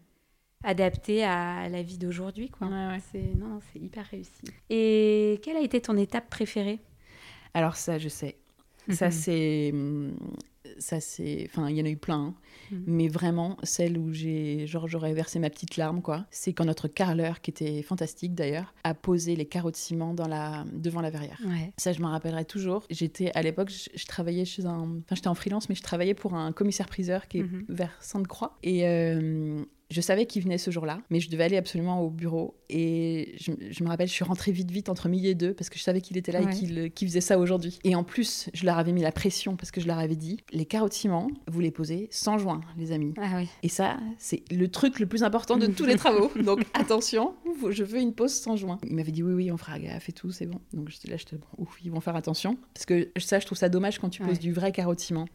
adapté 0.64 1.24
à 1.24 1.68
la 1.70 1.84
vie 1.84 1.98
d'aujourd'hui 1.98 2.50
quoi. 2.50 2.70
C'est 3.12 3.36
non, 3.36 3.60
c'est 3.72 3.80
hyper 3.80 4.06
réussi. 4.06 4.46
Et 4.70 5.40
quelle 5.44 5.58
a 5.58 5.62
été 5.62 5.82
ton 5.82 5.98
étape 5.98 6.30
préférée? 6.30 6.80
Alors 7.54 7.76
ça, 7.76 8.00
je 8.00 8.10
sais. 8.10 8.38
Ça, 8.90 9.08
mhm. 9.08 9.12
c'est. 9.12 9.72
Hum, 9.74 10.16
ça, 10.78 11.00
c'est. 11.00 11.48
Enfin, 11.50 11.70
il 11.70 11.78
y 11.78 11.82
en 11.82 11.86
a 11.86 11.90
eu 11.90 11.98
plein. 11.98 12.18
Hein. 12.20 12.36
Mhm. 12.72 12.84
Mais 12.88 13.08
vraiment, 13.08 13.58
celle 13.64 13.98
où 13.98 14.12
j'ai. 14.12 14.66
Genre, 14.68 14.88
j'aurais 14.88 15.14
versé 15.14 15.40
ma 15.40 15.50
petite 15.50 15.78
larme, 15.78 16.02
quoi. 16.02 16.26
C'est 16.32 16.54
quand 16.54 16.66
notre 16.66 16.88
carreleur, 16.88 17.42
qui 17.42 17.52
était 17.52 17.82
fantastique 17.82 18.34
d'ailleurs, 18.34 18.74
a 18.84 18.94
posé 18.94 19.36
les 19.36 19.46
carreaux 19.46 19.72
de 19.72 19.76
ciment 19.76 20.14
dans 20.14 20.28
la... 20.28 20.66
devant 20.74 21.02
la 21.02 21.10
verrière. 21.10 21.40
Ça, 21.78 21.94
je 21.94 22.02
m'en 22.02 22.10
rappellerai 22.10 22.46
toujours. 22.46 22.84
J'étais. 22.90 23.32
À 23.36 23.42
l'époque, 23.42 23.72
je, 23.72 24.06
travaillais 24.06 24.46
chez 24.46 24.66
un. 24.66 24.80
Enfin, 24.80 25.16
j'étais 25.16 25.28
en 25.28 25.36
freelance, 25.36 25.70
mais 25.70 25.76
je 25.76 25.84
travaillais 25.84 26.16
pour 26.16 26.34
un 26.34 26.52
commissaire-priseur 26.52 27.28
qui 27.28 27.40
est 27.40 27.44
mhm. 27.44 27.66
vers 27.70 27.96
Sainte-Croix. 28.02 28.58
Et. 28.64 28.88
Euh, 28.88 29.64
je 29.94 30.02
savais 30.02 30.26
qu'il 30.26 30.44
venait 30.44 30.58
ce 30.58 30.72
jour-là, 30.72 31.00
mais 31.10 31.20
je 31.20 31.30
devais 31.30 31.44
aller 31.44 31.58
absolument 31.58 32.02
au 32.02 32.10
bureau. 32.10 32.56
Et 32.70 33.36
je, 33.40 33.84
me 33.84 33.88
rappelle, 33.88 34.08
je 34.08 34.14
suis 34.14 34.24
rentrée 34.24 34.52
vite, 34.52 34.72
vite 34.72 34.90
entre 34.90 35.08
midi 35.08 35.28
et 35.28 35.36
deux 35.36 35.54
parce 35.54 35.70
que 35.70 35.78
je 35.78 35.84
savais 35.84 36.02
qu'il 36.02 36.18
était 36.18 36.32
là 36.32 36.42
et 36.42 36.90
qu'il 36.90 37.08
faisait 37.08 37.22
ça 37.22 37.38
aujourd'hui. 37.38 37.80
Et 37.84 37.96
en 37.96 38.04
plus, 38.04 38.50
je 38.54 38.66
leur 38.66 38.78
avais 38.78 38.92
mis 38.92 39.02
la 39.02 39.12
pression 39.12 39.56
parce 39.56 39.72
que 39.72 39.80
je 39.80 39.88
leur 39.88 40.00
avais 40.00 40.16
dit 40.16 40.40
les 40.52 40.66
de 40.66 40.94
ciment, 40.94 41.28
vous 41.48 41.60
les 41.60 41.70
posez 41.70 42.08
sans 42.10 42.40
joint, 42.40 42.62
les 42.78 42.92
amis. 42.92 43.14
Ah 43.22 43.42
et 43.62 43.70
ça, 43.70 44.00
c'est 44.18 44.44
le 44.52 44.68
truc 44.70 45.00
le 45.00 45.06
plus 45.06 45.22
important 45.22 45.58
de 45.58 45.68
tous 45.68 45.86
les 45.86 45.96
travaux. 45.96 46.32
Donc 46.44 46.62
attention, 46.74 47.36
je 47.70 47.84
veux 47.84 48.00
une 48.00 48.14
pause 48.14 48.34
sans 48.34 48.56
joint. 48.56 48.80
Il 48.84 48.96
m'avait 48.96 49.12
dit 49.12 49.22
oui, 49.22 49.34
oui, 49.34 49.52
on 49.52 49.58
fera 49.58 49.78
gaffe 49.78 50.10
et 50.10 50.14
tout, 50.14 50.32
c'est 50.32 50.48
bon. 50.48 50.60
Donc 50.74 50.90
j'étais 50.90 51.10
là, 51.10 51.18
j'étais 51.18 51.36
bon, 51.36 51.46
ouf, 51.60 51.78
ils 51.84 51.92
vont 51.92 52.00
faire 52.00 52.16
attention. 52.16 52.58
Parce 52.74 52.88
que 52.88 53.12
ça, 53.18 53.40
je 53.40 53.46
trouve 53.46 53.58
ça 53.58 53.70
dommage 53.70 54.00
quand 54.00 54.10
tu 54.10 54.24
poses 54.24 54.40
du 54.40 54.52
vrai 54.52 54.74
ciment. 54.98 55.28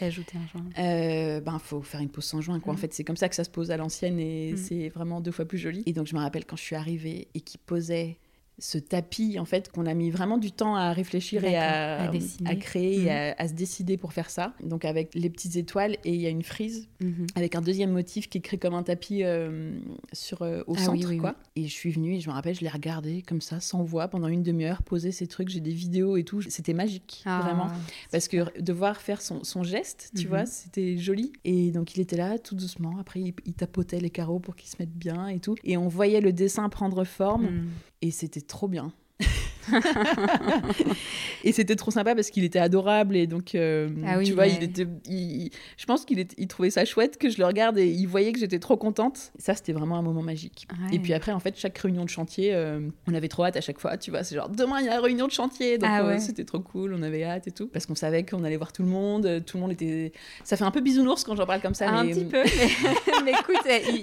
D'ajouter 0.00 0.38
un 0.38 0.46
joint. 0.46 0.64
Euh, 0.78 1.40
ben, 1.40 1.58
faut 1.58 1.82
faire 1.82 2.00
une 2.00 2.08
pause 2.08 2.24
sans 2.24 2.40
joint, 2.40 2.60
quoi. 2.60 2.72
En 2.72 2.76
mm. 2.76 2.80
fait, 2.80 2.94
c'est 2.94 3.04
comme 3.04 3.16
ça 3.16 3.28
que 3.28 3.34
ça 3.34 3.44
se 3.44 3.50
pose 3.50 3.70
à 3.70 3.76
l'ancienne 3.76 4.18
et 4.18 4.52
mm. 4.52 4.56
c'est 4.56 4.88
vraiment 4.88 5.20
deux 5.20 5.32
fois 5.32 5.44
plus 5.44 5.58
joli. 5.58 5.82
Et 5.86 5.92
donc, 5.92 6.06
je 6.06 6.14
me 6.14 6.20
rappelle 6.20 6.44
quand 6.44 6.56
je 6.56 6.62
suis 6.62 6.76
arrivée 6.76 7.28
et 7.34 7.40
qu'il 7.40 7.60
posait 7.60 8.18
ce 8.58 8.78
tapis 8.78 9.38
en 9.38 9.44
fait 9.44 9.70
qu'on 9.70 9.86
a 9.86 9.94
mis 9.94 10.10
vraiment 10.10 10.38
du 10.38 10.50
temps 10.50 10.74
à 10.74 10.92
réfléchir 10.92 11.44
et 11.44 11.56
à, 11.56 12.10
à, 12.44 12.56
créer 12.56 13.02
et 13.02 13.04
mhm. 13.04 13.34
à, 13.38 13.48
se 13.48 13.52
décider 13.52 13.96
pour 13.96 14.12
faire 14.12 14.30
ça. 14.30 14.52
Donc 14.62 14.84
avec 14.84 15.14
les 15.14 15.30
petites 15.30 15.56
étoiles 15.56 15.96
et 16.04 16.12
il 16.12 16.20
y 16.20 16.26
a 16.26 16.30
une 16.30 16.42
frise 16.42 16.88
mhm. 17.00 17.26
avec 17.36 17.54
un 17.54 17.60
deuxième 17.60 17.92
motif 17.92 18.28
qui 18.28 18.38
est 18.38 18.40
créé 18.40 18.58
comme 18.58 18.74
un 18.74 18.82
tapis 18.82 19.22
euh, 19.22 19.78
sur 20.12 20.42
euh, 20.42 20.62
au 20.66 20.74
ah 20.76 20.80
centre 20.80 21.14
quoi. 21.14 21.36
Et 21.56 21.64
je 21.64 21.72
suis 21.72 21.90
venue 21.90 22.16
et 22.16 22.20
je 22.20 22.28
me 22.28 22.34
rappelle 22.34 22.54
je 22.54 22.62
l'ai 22.62 22.68
regardé 22.68 23.22
comme 23.22 23.40
ça 23.40 23.60
sans 23.60 23.84
voix 23.84 24.08
pendant 24.08 24.28
une 24.28 24.42
demi-heure 24.42 24.82
poser 24.82 25.12
ces 25.12 25.26
trucs. 25.26 25.48
J'ai 25.48 25.60
des 25.60 25.72
vidéos 25.72 26.16
et 26.16 26.24
tout. 26.24 26.42
C'était 26.42 26.74
magique 26.74 27.22
ah, 27.26 27.40
vraiment 27.42 27.68
parce 28.10 28.28
que 28.28 28.60
de 28.60 28.72
voir 28.72 29.00
faire 29.00 29.22
son, 29.22 29.44
son 29.44 29.62
geste, 29.62 30.10
tu 30.16 30.24
mhm. 30.24 30.28
vois, 30.28 30.46
c'était 30.46 30.96
joli. 30.96 31.32
Et 31.44 31.70
donc 31.70 31.94
il 31.96 32.00
était 32.00 32.16
là 32.16 32.38
tout 32.38 32.56
doucement. 32.56 32.96
Après 32.98 33.20
il, 33.20 33.34
il 33.46 33.54
tapotait 33.54 34.00
les 34.00 34.10
carreaux 34.10 34.40
pour 34.40 34.56
qu'ils 34.56 34.70
se 34.70 34.76
mettent 34.80 34.90
bien 34.90 35.28
et 35.28 35.38
tout. 35.38 35.54
Et 35.62 35.76
on 35.76 35.88
voyait 35.88 36.20
le 36.20 36.32
dessin 36.32 36.68
prendre 36.68 37.04
forme 37.04 37.68
et 38.02 38.10
c'était 38.10 38.40
trop 38.40 38.68
bien. 38.68 38.92
et 41.44 41.52
c'était 41.52 41.76
trop 41.76 41.90
sympa 41.90 42.14
parce 42.14 42.30
qu'il 42.30 42.44
était 42.44 42.58
adorable 42.58 43.16
et 43.16 43.26
donc 43.26 43.54
euh, 43.54 43.88
ah 44.06 44.22
tu 44.22 44.32
vois 44.32 44.46
il 44.46 44.62
était 44.62 44.86
je 45.06 45.86
pense 45.86 46.04
qu'il 46.04 46.26
il 46.36 46.48
trouvait 46.48 46.70
ça 46.70 46.84
chouette 46.84 47.18
que 47.18 47.28
je 47.30 47.38
le 47.38 47.46
regarde 47.46 47.78
et 47.78 47.88
il 47.88 48.06
voyait 48.06 48.32
que 48.32 48.38
j'étais 48.38 48.58
trop 48.58 48.76
contente. 48.76 49.32
Ça 49.38 49.54
c'était 49.54 49.72
vraiment 49.72 49.96
un 49.96 50.02
moment 50.02 50.22
magique. 50.22 50.66
Et 50.92 50.98
puis 50.98 51.12
après 51.14 51.32
en 51.32 51.40
fait 51.40 51.58
chaque 51.58 51.76
réunion 51.78 52.04
de 52.04 52.10
chantier 52.10 52.54
euh, 52.54 52.80
on 53.06 53.14
avait 53.14 53.28
trop 53.28 53.44
hâte 53.44 53.56
à 53.56 53.60
chaque 53.60 53.78
fois 53.78 53.96
tu 53.96 54.10
vois 54.10 54.24
c'est 54.24 54.34
genre 54.34 54.48
demain 54.48 54.80
il 54.80 54.86
y 54.86 54.88
a 54.88 54.94
la 54.94 55.00
réunion 55.00 55.26
de 55.26 55.32
chantier. 55.32 55.78
Donc 55.78 55.90
ah 55.92 56.18
c'était 56.18 56.44
trop 56.44 56.60
cool 56.60 56.94
on 56.94 57.02
avait 57.02 57.24
hâte 57.24 57.46
et 57.46 57.52
tout. 57.52 57.68
Parce 57.68 57.86
qu'on 57.86 57.94
savait 57.94 58.24
qu'on 58.24 58.44
allait 58.44 58.56
voir 58.56 58.72
tout 58.72 58.82
le 58.82 58.88
monde 58.88 59.42
tout 59.46 59.56
le 59.56 59.62
monde 59.62 59.72
était 59.72 60.12
ça 60.44 60.56
fait 60.56 60.64
un 60.64 60.70
peu 60.70 60.80
bisounours 60.80 61.24
quand 61.24 61.36
j'en 61.36 61.46
parle 61.46 61.60
comme 61.60 61.74
ça 61.74 61.90
un 61.90 62.06
petit 62.06 62.24
peu 62.24 62.42
mais, 63.24 63.32
écoute 63.40 63.56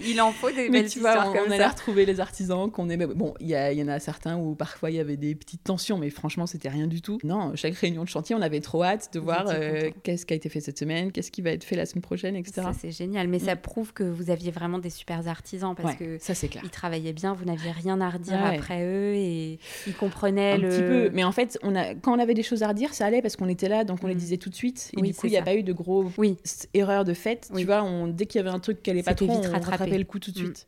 il, 0.05 0.19
en 0.21 0.31
faut 0.31 0.49
des 0.49 0.69
mais 0.69 0.81
belles 0.81 0.89
tu 0.89 0.99
vois, 0.99 1.27
on, 1.47 1.51
allait 1.51 1.65
retrouver 1.65 2.05
les 2.05 2.19
artisans 2.19 2.69
qu'on 2.71 2.89
aimait. 2.89 3.07
Bon 3.07 3.33
il 3.39 3.47
y, 3.47 3.51
y 3.51 3.83
en 3.83 3.87
a 3.87 3.99
certains 3.99 4.37
où 4.37 4.55
parfois 4.55 4.89
il 4.89 4.97
y 4.97 4.99
avait 4.99 5.17
des 5.17 5.35
petits 5.35 5.54
tension, 5.57 5.97
mais 5.97 6.09
franchement, 6.09 6.45
c'était 6.45 6.69
rien 6.69 6.87
du 6.87 7.01
tout. 7.01 7.19
Non, 7.23 7.55
chaque 7.55 7.75
réunion 7.75 8.03
de 8.03 8.09
chantier, 8.09 8.35
on 8.35 8.41
avait 8.41 8.61
trop 8.61 8.83
hâte 8.83 9.09
de 9.13 9.19
voir 9.19 9.45
euh, 9.49 9.89
qu'est-ce 10.03 10.25
qui 10.25 10.33
a 10.33 10.35
été 10.35 10.49
fait 10.49 10.59
cette 10.59 10.77
semaine, 10.77 11.11
qu'est-ce 11.11 11.31
qui 11.31 11.41
va 11.41 11.51
être 11.51 11.63
fait 11.63 11.75
la 11.75 11.85
semaine 11.85 12.01
prochaine, 12.01 12.35
etc. 12.35 12.61
Ça, 12.63 12.73
c'est 12.73 12.91
génial. 12.91 13.27
Mais 13.27 13.39
ça 13.39 13.55
mm. 13.55 13.59
prouve 13.59 13.93
que 13.93 14.03
vous 14.03 14.29
aviez 14.29 14.51
vraiment 14.51 14.79
des 14.79 14.89
super 14.89 15.27
artisans 15.27 15.75
parce 15.75 15.95
que 15.95 16.17
ça, 16.19 16.33
c'est 16.33 16.47
clair. 16.47 16.63
Ils 16.65 16.69
travaillaient 16.69 17.13
bien, 17.13 17.33
vous 17.33 17.45
n'aviez 17.45 17.71
rien 17.71 17.99
à 18.01 18.09
redire 18.09 18.43
après 18.43 18.83
eux 18.83 19.13
et 19.15 19.59
ils 19.87 19.95
comprenaient 19.95 20.53
Un 20.53 20.57
le. 20.57 20.69
Petit 20.69 20.81
peu. 20.81 21.09
Mais 21.13 21.23
en 21.23 21.31
fait, 21.31 21.57
on 21.63 21.75
a... 21.75 21.95
quand 21.95 22.15
on 22.15 22.19
avait 22.19 22.33
des 22.33 22.43
choses 22.43 22.63
à 22.63 22.69
redire, 22.69 22.93
ça 22.93 23.05
allait 23.05 23.21
parce 23.21 23.35
qu'on 23.35 23.49
était 23.49 23.69
là, 23.69 23.83
donc 23.83 23.99
on 24.03 24.07
les 24.07 24.15
mm. 24.15 24.19
disait 24.19 24.37
tout 24.37 24.49
de 24.49 24.55
suite. 24.55 24.91
Et 24.97 25.01
du 25.01 25.13
coup, 25.13 25.27
il 25.27 25.31
n'y 25.31 25.37
a 25.37 25.43
pas 25.43 25.55
eu 25.55 25.63
de 25.63 25.73
gros 25.73 26.11
oui. 26.17 26.37
erreurs 26.73 27.05
de 27.05 27.13
fait. 27.13 27.49
Tu 27.55 27.65
vois, 27.65 27.83
on... 27.83 28.07
dès 28.07 28.25
qu'il 28.25 28.39
y 28.39 28.41
avait 28.41 28.53
un 28.53 28.59
truc 28.59 28.81
qui 28.81 28.89
n'allait 28.89 29.03
pas 29.03 29.15
trop, 29.15 29.29
on 29.29 29.51
rattrapait 29.51 29.97
le 29.97 30.05
coup 30.05 30.19
tout 30.19 30.31
de 30.31 30.39
mm. 30.39 30.43
suite. 30.43 30.67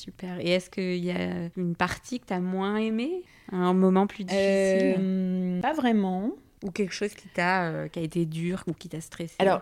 Super. 0.00 0.40
Et 0.40 0.48
est-ce 0.50 0.70
qu'il 0.70 1.04
y 1.04 1.10
a 1.10 1.50
une 1.56 1.74
partie 1.74 2.20
que 2.20 2.26
tu 2.26 2.32
as 2.32 2.40
moins 2.40 2.76
aimée? 2.76 3.22
Un 3.52 3.74
moment 3.74 4.06
plus 4.06 4.24
difficile? 4.24 4.96
Euh, 4.98 5.60
Pas 5.60 5.74
vraiment. 5.74 6.32
Ou 6.64 6.70
quelque 6.70 6.92
chose 6.92 7.12
qui, 7.14 7.28
t'a, 7.28 7.70
euh, 7.70 7.88
qui 7.88 7.98
a 7.98 8.02
été 8.02 8.24
dur 8.24 8.64
ou 8.66 8.72
qui 8.72 8.88
t'a 8.88 9.00
stressé? 9.00 9.34
Alors, 9.38 9.60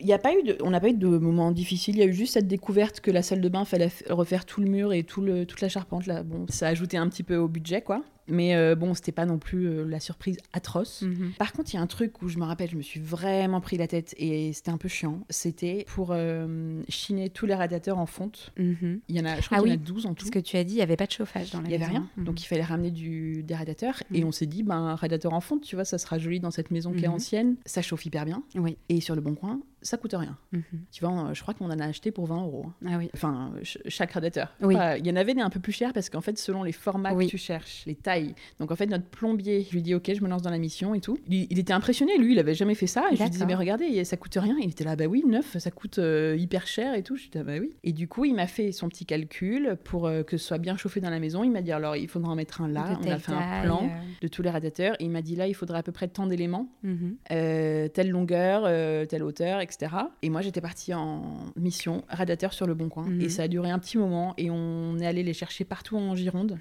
il 0.00 0.06
y 0.06 0.12
a 0.12 0.18
pas 0.18 0.32
eu 0.32 0.42
de, 0.42 0.56
on 0.62 0.70
n'a 0.70 0.80
pas 0.80 0.88
eu 0.88 0.94
de 0.94 1.06
moments 1.06 1.52
difficiles. 1.52 1.96
Il 1.96 2.00
y 2.00 2.02
a 2.02 2.06
eu 2.06 2.12
juste 2.12 2.34
cette 2.34 2.48
découverte 2.48 3.00
que 3.00 3.12
la 3.12 3.22
salle 3.22 3.40
de 3.40 3.48
bain, 3.48 3.64
fallait 3.64 3.90
refaire 4.10 4.44
tout 4.44 4.60
le 4.60 4.68
mur 4.68 4.92
et 4.92 5.04
tout 5.04 5.20
le, 5.20 5.46
toute 5.46 5.60
la 5.60 5.68
charpente. 5.68 6.06
Là. 6.06 6.24
Bon, 6.24 6.46
ça 6.48 6.66
a 6.66 6.70
ajouté 6.70 6.96
un 6.96 7.08
petit 7.08 7.22
peu 7.22 7.36
au 7.36 7.46
budget, 7.48 7.82
quoi. 7.82 8.02
Mais 8.28 8.54
euh, 8.54 8.74
bon, 8.74 8.94
c'était 8.94 9.12
pas 9.12 9.26
non 9.26 9.38
plus 9.38 9.66
euh, 9.68 9.84
la 9.84 10.00
surprise 10.00 10.38
atroce. 10.52 11.02
Mhm. 11.02 11.32
Par 11.38 11.52
contre, 11.52 11.72
il 11.72 11.76
y 11.76 11.78
a 11.78 11.82
un 11.82 11.86
truc 11.86 12.22
où 12.22 12.28
je 12.28 12.38
me 12.38 12.44
rappelle, 12.44 12.70
je 12.70 12.76
me 12.76 12.82
suis 12.82 13.00
vraiment 13.00 13.60
pris 13.60 13.76
la 13.76 13.86
tête 13.86 14.14
et 14.18 14.52
c'était 14.52 14.70
un 14.70 14.78
peu 14.78 14.88
chiant. 14.88 15.20
C'était 15.30 15.84
pour 15.88 16.10
euh, 16.12 16.82
chiner 16.88 17.30
tous 17.30 17.46
les 17.46 17.54
radiateurs 17.54 17.98
en 17.98 18.06
fonte. 18.06 18.52
Mhm. 18.58 19.00
Il 19.08 19.16
y 19.16 19.20
en 19.20 19.24
a, 19.24 19.40
je 19.40 19.46
crois 19.46 19.58
ah 19.58 19.62
qu'il 19.62 19.70
y 19.70 19.72
en 19.72 19.74
a 19.74 19.78
12 19.78 20.06
en 20.06 20.14
tout. 20.14 20.26
Ce 20.26 20.30
que 20.30 20.38
tu 20.38 20.56
as 20.56 20.64
dit, 20.64 20.74
il 20.74 20.76
n'y 20.76 20.82
avait 20.82 20.96
pas 20.96 21.06
de 21.06 21.12
chauffage 21.12 21.50
dans 21.50 21.60
la 21.60 21.66
Il 21.66 21.68
n'y 21.68 21.74
avait 21.76 21.86
rien. 21.86 22.08
Mhm. 22.16 22.24
Donc 22.24 22.42
il 22.42 22.46
fallait 22.46 22.62
ramener 22.62 22.90
du, 22.90 23.42
des 23.42 23.54
radiateurs. 23.54 24.02
Et 24.12 24.24
on 24.24 24.32
s'est 24.32 24.46
dit, 24.46 24.62
ben, 24.62 24.76
un 24.76 24.94
radiateur 24.94 25.32
en 25.32 25.40
fonte, 25.40 25.62
tu 25.62 25.76
vois, 25.76 25.84
ça 25.84 25.98
sera 25.98 26.18
joli 26.18 26.40
dans 26.40 26.50
cette 26.50 26.70
maison 26.70 26.92
qui 26.92 27.04
est 27.04 27.08
ancienne. 27.08 27.56
Ça 27.64 27.82
chauffe 27.82 28.06
hyper 28.06 28.24
bien. 28.24 28.42
Oui. 28.54 28.76
Et 28.88 29.00
sur 29.00 29.14
le 29.14 29.20
bon 29.20 29.34
coin, 29.34 29.60
ça 29.82 29.96
coûte 29.96 30.14
rien. 30.14 30.36
Mhm. 30.52 30.62
Tu 30.90 31.04
vois, 31.04 31.32
je 31.32 31.40
crois 31.42 31.54
qu'on 31.54 31.66
en 31.66 31.78
a 31.78 31.84
acheté 31.84 32.10
pour 32.10 32.26
20 32.26 32.42
euros. 32.42 32.66
Hein. 32.66 32.88
Ah 32.92 32.98
oui. 32.98 33.10
Enfin, 33.14 33.52
chaque 33.86 34.12
radiateur. 34.12 34.54
Oui. 34.60 34.74
il 34.98 35.06
y 35.06 35.10
en 35.10 35.16
avait 35.16 35.34
des 35.34 35.40
un 35.40 35.50
peu 35.50 35.60
plus 35.60 35.72
chers 35.72 35.92
parce 35.92 36.10
qu'en 36.10 36.20
fait, 36.20 36.38
selon 36.38 36.62
les 36.62 36.72
formats 36.72 37.14
que 37.14 37.26
tu 37.26 37.38
cherches, 37.38 37.84
les 37.86 37.94
tailles. 37.94 38.15
Donc 38.58 38.70
en 38.70 38.76
fait, 38.76 38.86
notre 38.86 39.06
plombier, 39.06 39.66
je 39.68 39.74
lui 39.74 39.82
dis 39.82 39.94
ok, 39.94 40.12
je 40.14 40.22
me 40.22 40.28
lance 40.28 40.42
dans 40.42 40.50
la 40.50 40.58
mission 40.58 40.94
et 40.94 41.00
tout. 41.00 41.18
Il, 41.28 41.58
était 41.58 41.72
impressionné, 41.72 42.18
lui, 42.18 42.32
il 42.32 42.38
avait 42.38 42.54
jamais 42.54 42.74
fait 42.74 42.86
ça. 42.86 43.04
Et 43.10 43.16
je 43.16 43.22
lui 43.22 43.30
disais 43.30 43.46
mais 43.46 43.54
regardez, 43.54 44.04
ça 44.04 44.16
coûte 44.16 44.36
rien. 44.40 44.56
Il 44.60 44.70
était 44.70 44.84
là 44.84 44.96
bah 44.96 45.06
oui, 45.06 45.22
neuf, 45.26 45.58
ça 45.58 45.70
coûte 45.70 45.98
euh, 45.98 46.36
hyper 46.38 46.66
cher 46.66 46.94
et 46.94 47.02
tout. 47.02 47.16
Je 47.16 47.24
dis 47.28 47.38
ah, 47.38 47.44
bah 47.44 47.54
oui. 47.60 47.70
Et 47.84 47.92
du 47.92 48.08
coup, 48.08 48.24
il 48.24 48.34
m'a 48.34 48.46
fait 48.46 48.72
son 48.72 48.88
petit 48.88 49.06
calcul 49.06 49.76
pour 49.84 50.06
euh, 50.06 50.22
que 50.22 50.36
ce 50.36 50.46
soit 50.46 50.58
bien 50.58 50.76
chauffé 50.76 51.00
dans 51.00 51.10
la 51.10 51.20
maison. 51.20 51.44
Il 51.44 51.50
m'a 51.50 51.62
dit 51.62 51.72
alors 51.72 51.96
il 51.96 52.08
faudra 52.08 52.32
en 52.32 52.34
mettre 52.34 52.60
un 52.60 52.68
là. 52.68 52.98
On 53.02 53.10
a 53.10 53.18
fait 53.18 53.32
un 53.32 53.62
plan 53.62 53.84
euh. 53.84 54.22
de 54.22 54.28
tous 54.28 54.42
les 54.42 54.50
radiateurs. 54.50 54.96
Et 55.00 55.04
il 55.04 55.10
m'a 55.10 55.22
dit 55.22 55.36
là, 55.36 55.46
il 55.46 55.54
faudrait 55.54 55.78
à 55.78 55.82
peu 55.82 55.92
près 55.92 56.08
tant 56.08 56.26
d'éléments, 56.26 56.68
mhm. 56.82 57.16
telle 57.28 58.10
longueur, 58.10 58.64
telle 59.08 59.22
hauteur, 59.22 59.60
etc. 59.60 59.92
Et 60.22 60.30
moi, 60.30 60.40
j'étais 60.40 60.60
partie 60.60 60.94
en 60.94 61.52
mission 61.56 62.04
radiateur 62.08 62.52
sur 62.52 62.66
le 62.66 62.74
bon 62.74 62.88
coin. 62.88 63.04
Mhm. 63.04 63.20
Et 63.20 63.28
ça 63.28 63.42
a 63.42 63.48
duré 63.48 63.70
un 63.70 63.78
petit 63.78 63.98
moment. 63.98 64.34
Et 64.38 64.50
on 64.50 64.98
est 64.98 65.06
allé 65.06 65.22
les 65.22 65.34
chercher 65.34 65.64
partout 65.64 65.96
en 65.96 66.14
Gironde 66.14 66.58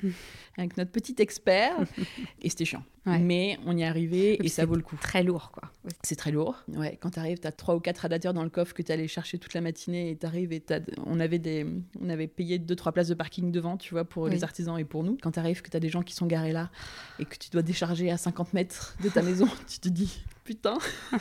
avec 0.58 0.78
notre 0.78 0.92
petit 0.92 1.16
expert. 1.20 1.45
et 2.42 2.50
c'était 2.50 2.66
chiant. 2.66 2.84
Ouais. 3.06 3.20
Mais 3.20 3.60
on 3.66 3.78
y 3.78 3.84
est 3.84 3.86
arrivé 3.86 4.44
et, 4.44 4.50
ça 4.50 4.66
vaut 4.66 4.76
le 4.76 4.82
coup. 4.82 4.98
Très 5.00 5.22
lourd, 5.22 5.52
quoi. 5.52 5.72
C'est 6.02 6.16
très 6.16 6.32
lourd. 6.32 6.56
Ouais, 6.70 6.98
quand 7.00 7.12
tu 7.12 7.20
arrives, 7.20 7.40
tu 7.40 7.46
as 7.46 7.52
trois 7.52 7.76
ou 7.76 7.80
quatre 7.80 8.00
radiateurs 8.00 8.34
dans 8.34 8.44
le 8.44 8.50
coffre 8.50 8.74
que 8.74 8.82
tu 8.82 8.92
allé 8.92 9.08
chercher 9.08 9.38
toute 9.38 9.54
la 9.54 9.62
matinée 9.62 10.10
et 10.10 10.18
tu 10.18 10.26
arrives 10.26 10.52
et 10.52 10.64
on 11.06 11.20
avait 11.20 11.38
des 11.38 11.68
on 12.02 12.10
avait 12.10 12.28
payé 12.28 12.58
deux 12.58 12.76
trois 12.76 12.92
places 12.92 13.10
de 13.10 13.14
parking 13.14 13.52
devant, 13.52 13.78
tu 13.78 13.94
vois, 13.94 14.06
pour 14.06 14.24
Oui. 14.24 14.32
les 14.32 14.44
artisans 14.44 14.78
et 14.80 14.86
pour 14.86 15.04
nous. 15.04 15.18
Quand 15.22 15.32
tu 15.32 15.40
arrives 15.40 15.62
que 15.62 15.70
tu 15.70 15.78
as 15.78 15.80
des 15.80 15.90
gens 15.90 16.02
qui 16.02 16.16
sont 16.16 16.26
garés 16.26 16.52
là 16.52 16.72
et 17.20 17.26
que 17.26 17.38
tu 17.38 17.50
dois 17.52 17.62
décharger 17.62 18.10
à 18.10 18.18
50 18.18 18.54
mètres 18.54 18.96
de 19.04 19.10
ta 19.10 19.22
maison, 19.22 19.48
tu 19.68 19.80
te 19.80 19.90
dis 19.90 20.24
putain. 20.44 20.78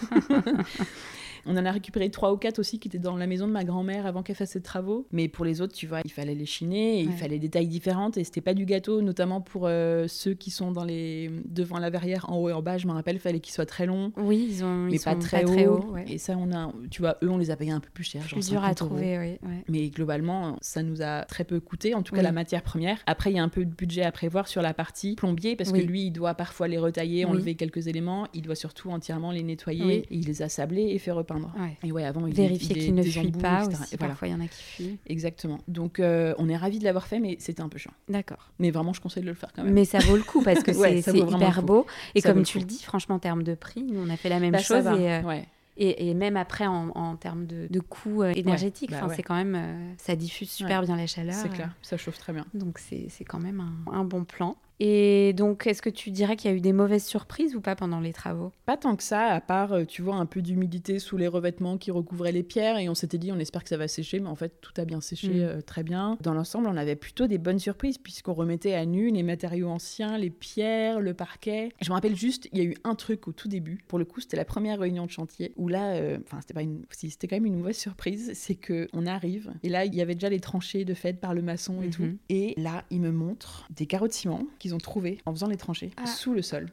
On 1.47 1.57
en 1.57 1.65
a 1.65 1.71
récupéré 1.73 2.11
trois 2.11 2.33
ou 2.33 2.37
quatre 2.37 2.59
aussi 2.59 2.79
qui 2.79 2.89
étaient 2.89 2.99
dans 2.99 3.17
la 3.17 3.27
maison 3.27 3.47
de 3.47 3.53
ma 3.53 3.65
grand-mère 3.65 4.07
avant 4.07 4.23
qu'elle 4.23 4.37
fasse 4.37 4.51
ses 4.53 4.63
travaux. 4.63 5.07
Mais 5.13 5.29
pour 5.29 5.45
les 5.45 5.61
autres, 5.61 5.75
tu 5.75 5.87
vois, 5.87 6.01
il 6.05 6.11
fallait 6.13 6.35
les 6.35 6.47
chiner, 6.47 7.01
et 7.01 7.03
il 7.03 7.13
fallait 7.13 7.39
des 7.39 7.49
tailles 7.49 7.69
différentes 7.69 8.17
et 8.17 8.25
c'était 8.25 8.41
pas 8.41 8.55
du 8.55 8.65
gâteau, 8.65 9.03
notamment 9.03 9.41
pour 9.41 9.67
euh, 9.67 10.07
ceux 10.09 10.35
qui 10.35 10.51
sont 10.51 10.73
dans 10.73 10.85
les 10.85 11.31
devant 11.45 11.79
la 11.79 11.91
verrière 11.91 12.31
en 12.31 12.37
haut 12.39 12.49
et 12.49 12.53
en 12.53 12.63
bas. 12.63 12.79
Je 12.79 12.87
me 12.87 12.93
rappelle, 12.93 13.19
fallait 13.19 13.41
qu'ils 13.41 13.53
soient 13.55 13.67
très 13.67 13.87
longs 13.87 14.13
Oui, 14.17 14.47
ils, 14.51 14.65
ont, 14.65 14.85
mais 14.85 14.93
ils 14.97 15.01
pas 15.01 15.13
sont 15.13 15.19
très, 15.19 15.43
pas 15.45 15.51
haut. 15.51 15.55
très 15.55 15.67
ouais. 15.91 16.05
Et 16.09 16.19
ça, 16.19 16.37
on 16.39 16.53
a, 16.53 16.73
tu 16.91 17.03
vois, 17.03 17.17
eux, 17.23 17.31
on 17.31 17.39
les 17.39 17.51
a 17.51 17.57
payés 17.57 17.73
un 17.73 17.81
peu 17.81 17.91
plus 17.93 18.05
cher, 18.05 18.23
genre 18.23 18.31
Plus 18.39 18.49
dur 18.51 18.63
à 18.65 18.69
50 18.69 18.81
euros. 18.83 18.89
trouver, 18.91 19.19
oui. 19.19 19.49
ouais. 19.49 19.65
Mais 19.69 19.89
globalement, 19.89 20.57
ça 20.61 20.83
nous 20.83 21.03
a 21.03 21.25
très 21.25 21.45
peu 21.45 21.61
coûté, 21.61 21.95
en 21.95 22.03
tout 22.03 22.13
cas 22.15 22.19
Oui. 22.21 22.25
la 22.25 22.33
matière 22.33 22.63
première. 22.63 22.99
Après, 23.07 23.31
il 23.31 23.37
y 23.37 23.39
a 23.39 23.43
un 23.43 23.49
peu 23.49 23.65
de 23.65 23.71
budget 23.75 24.03
à 24.03 24.13
prévoir 24.13 24.49
sur 24.49 24.63
la 24.63 24.75
partie 24.75 25.15
plombier, 25.17 25.57
parce 25.57 25.71
Oui. 25.71 25.83
que 25.83 25.87
lui, 25.87 26.07
il 26.07 26.11
doit 26.11 26.35
parfois 26.35 26.69
les 26.69 26.79
retailler, 26.79 27.25
enlever 27.25 27.55
quelques 27.55 27.87
éléments. 27.89 28.27
Il 28.35 28.43
doit 28.43 28.55
surtout 28.55 28.91
entièrement 28.91 29.31
les 29.31 29.43
nettoyer. 29.43 29.99
Et 29.99 30.07
il 30.11 30.27
les 30.27 30.43
a 30.43 30.49
sablés 30.49 30.89
et 30.91 30.99
fait 30.99 31.11
repeindre. 31.13 31.34
Ouais. 31.59 31.77
Et 31.83 31.93
ouais, 31.93 32.05
avant, 32.05 32.27
il 32.27 32.35
Vérifier 32.35 32.77
il 32.77 32.83
qu'ils 32.85 32.95
ne 32.95 33.27
embouts, 33.29 33.39
pas 33.39 33.67
aussi. 33.67 33.77
Voilà. 33.99 34.13
Parfois, 34.13 34.29
il 34.29 34.31
y 34.33 34.35
en 34.35 34.41
a 34.41 34.47
qui 34.47 34.63
fuient. 34.63 34.99
Exactement. 35.07 35.59
Donc, 35.69 36.01
euh, 36.01 36.35
on 36.39 36.49
est 36.49 36.57
ravis 36.57 36.79
de 36.79 36.85
l'avoir 36.85 37.07
fait, 37.07 37.21
mais 37.21 37.37
c'était 37.41 37.63
un 37.63 37.69
peu 37.69 37.79
chiant. 37.79 37.93
D'accord. 38.09 38.51
Mais 38.59 38.71
vraiment, 38.71 38.93
je 38.93 39.01
conseille 39.01 39.23
de 39.23 39.29
le 39.29 39.35
faire 39.35 39.53
quand 39.55 39.65
même. 39.65 39.73
Mais 39.73 39.85
ça 39.85 39.99
vaut 39.99 40.17
le 40.17 40.23
coup 40.23 40.43
parce 40.43 40.63
que 40.63 40.71
Ouais, 40.79 41.03
c'est 41.03 41.17
hyper 41.17 41.63
beau. 41.63 41.87
Et 42.15 42.21
Ça 42.21 42.33
comme 42.33 42.43
tu 42.43 42.59
le 42.59 42.65
dis, 42.65 42.83
franchement, 42.83 43.17
en 43.17 43.19
termes 43.21 43.43
de 43.43 43.55
prix, 43.55 43.83
nous, 43.83 44.01
on 44.01 44.09
a 44.11 44.17
fait 44.17 44.29
la 44.29 44.41
même 44.41 44.53
Bah, 44.53 44.59
chose. 44.59 44.85
Et, 44.87 45.13
euh, 45.13 45.23
Ouais. 45.23 45.47
et, 45.77 46.09
et 46.11 46.15
même 46.15 46.37
après, 46.37 46.67
en, 46.67 46.89
en 46.91 47.17
termes 47.17 47.47
de, 47.47 47.67
de 47.71 47.81
coût 47.81 48.23
euh, 48.23 48.33
énergétique, 48.35 48.91
bah 48.91 49.07
c'est 49.15 49.23
quand 49.23 49.35
même. 49.35 49.95
ça 49.99 50.15
diffuse 50.17 50.51
super 50.51 50.83
bien 50.83 50.97
la 50.97 51.07
chaleur. 51.07 51.35
C'est 51.35 51.49
clair, 51.51 51.75
ça 51.83 51.97
chauffe 51.97 52.19
très 52.19 52.33
bien. 52.33 52.45
Donc, 52.55 52.79
c'est 52.79 53.07
c'est 53.09 53.25
quand 53.25 53.41
même 53.41 53.61
un, 53.61 53.93
un 53.93 54.05
bon 54.05 54.25
plan. 54.25 54.57
Et 54.87 55.33
donc, 55.33 55.67
est-ce 55.67 55.81
que 55.81 55.89
tu 55.89 56.11
dirais 56.11 56.37
qu'il 56.37 56.51
y 56.51 56.53
a 56.53 56.57
eu 56.59 56.61
des 56.61 56.75
mauvaises 56.75 57.07
surprises 57.07 57.57
ou 57.57 57.63
pas 57.63 57.75
pendant 57.75 58.01
les 58.01 58.13
travaux? 58.13 58.53
Pas 58.67 58.77
tant 58.77 58.97
que 58.97 59.03
ça, 59.03 59.23
à 59.29 59.41
part, 59.41 59.73
euh, 59.73 59.85
tu 59.87 60.03
vois, 60.03 60.17
un 60.17 60.27
peu 60.27 60.43
d'humidité 60.43 60.99
sous 60.99 61.17
les 61.17 61.27
revêtements 61.27 61.79
qui 61.79 61.91
recouvraient 61.91 62.33
les 62.33 62.43
pierres. 62.43 62.77
Et 62.77 62.91
on 62.91 62.95
s'était 62.95 63.17
dit, 63.17 63.33
on 63.33 63.39
espère 63.39 63.63
que 63.63 63.71
ça 63.71 63.79
va 63.79 63.89
sécher, 63.89 64.21
mais 64.21 64.29
en 64.29 64.35
fait, 64.35 64.61
tout 64.61 64.75
a 64.77 64.85
bien 64.85 65.01
séché 65.01 65.29
Mm. 65.29 65.41
euh, 65.43 65.61
très 65.63 65.85
bien. 65.85 66.19
Dans 66.21 66.35
l'ensemble, 66.35 66.67
on 66.69 66.77
avait 66.77 66.97
plutôt 66.97 67.27
des 67.27 67.39
bonnes 67.39 67.59
surprises, 67.59 67.97
puisqu'on 67.97 68.35
remettait 68.35 68.75
à 68.75 68.85
nu 68.85 69.11
les 69.11 69.23
matériaux 69.23 69.69
anciens, 69.71 70.19
les 70.19 70.29
pierres, 70.29 71.01
le 71.01 71.15
parquet. 71.15 71.71
Je 71.81 71.89
me 71.89 71.95
rappelle 71.95 72.15
juste, 72.15 72.51
il 72.53 72.59
y 72.59 72.61
a 72.61 72.65
eu 72.65 72.75
un 72.85 72.95
truc 72.95 73.27
au 73.27 73.33
tout 73.33 73.49
début. 73.49 73.79
Pour 73.89 73.99
le 73.99 74.05
coup, 74.05 74.21
c'était 74.21 74.37
la 74.37 74.45
première 74.45 74.79
réunion 74.81 75.07
de 75.07 75.11
chantier, 75.11 75.55
où 75.57 75.69
là, 75.69 75.95
euh, 75.95 76.19
enfin, 76.27 76.43
c'était 76.43 76.53
pas 76.53 76.61
une. 76.63 76.83
Si, 76.91 77.09
c'était 77.09 77.27
quand 77.27 77.37
même 77.37 77.47
une 77.47 77.57
mauvaise 77.57 77.79
surprise, 77.79 78.33
c'est 78.35 78.55
que 78.55 78.89
on 78.93 79.07
arrive, 79.07 79.51
et 79.63 79.71
là, 79.71 79.87
il 79.87 79.95
y 79.95 80.03
avait 80.03 80.15
déjà 80.15 80.29
les 80.29 80.41
tranchées 80.41 80.85
de 80.85 80.93
fait 80.93 81.15
par 81.15 81.33
le 81.33 81.41
maçon 81.41 81.81
et 81.81 81.87
Mhm. 81.87 81.91
tout. 81.91 82.19
Et 82.29 82.53
là, 82.59 82.85
ils 82.91 83.01
me 83.01 83.11
montrent 83.13 83.67
des 83.75 83.87
carreaux 83.87 84.09
de 84.09 84.13
ciment 84.13 84.45
qu'ils 84.59 84.74
ont 84.74 84.74
trouvés 84.79 85.19
en 85.27 85.33
faisant 85.33 85.49
les 85.49 85.57
tranchées 85.57 85.91
Ah. 85.97 86.07
sous 86.07 86.33
le 86.35 86.43
sol. 86.43 86.71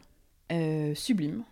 Euh, 0.51 0.93
sublime 0.95 1.43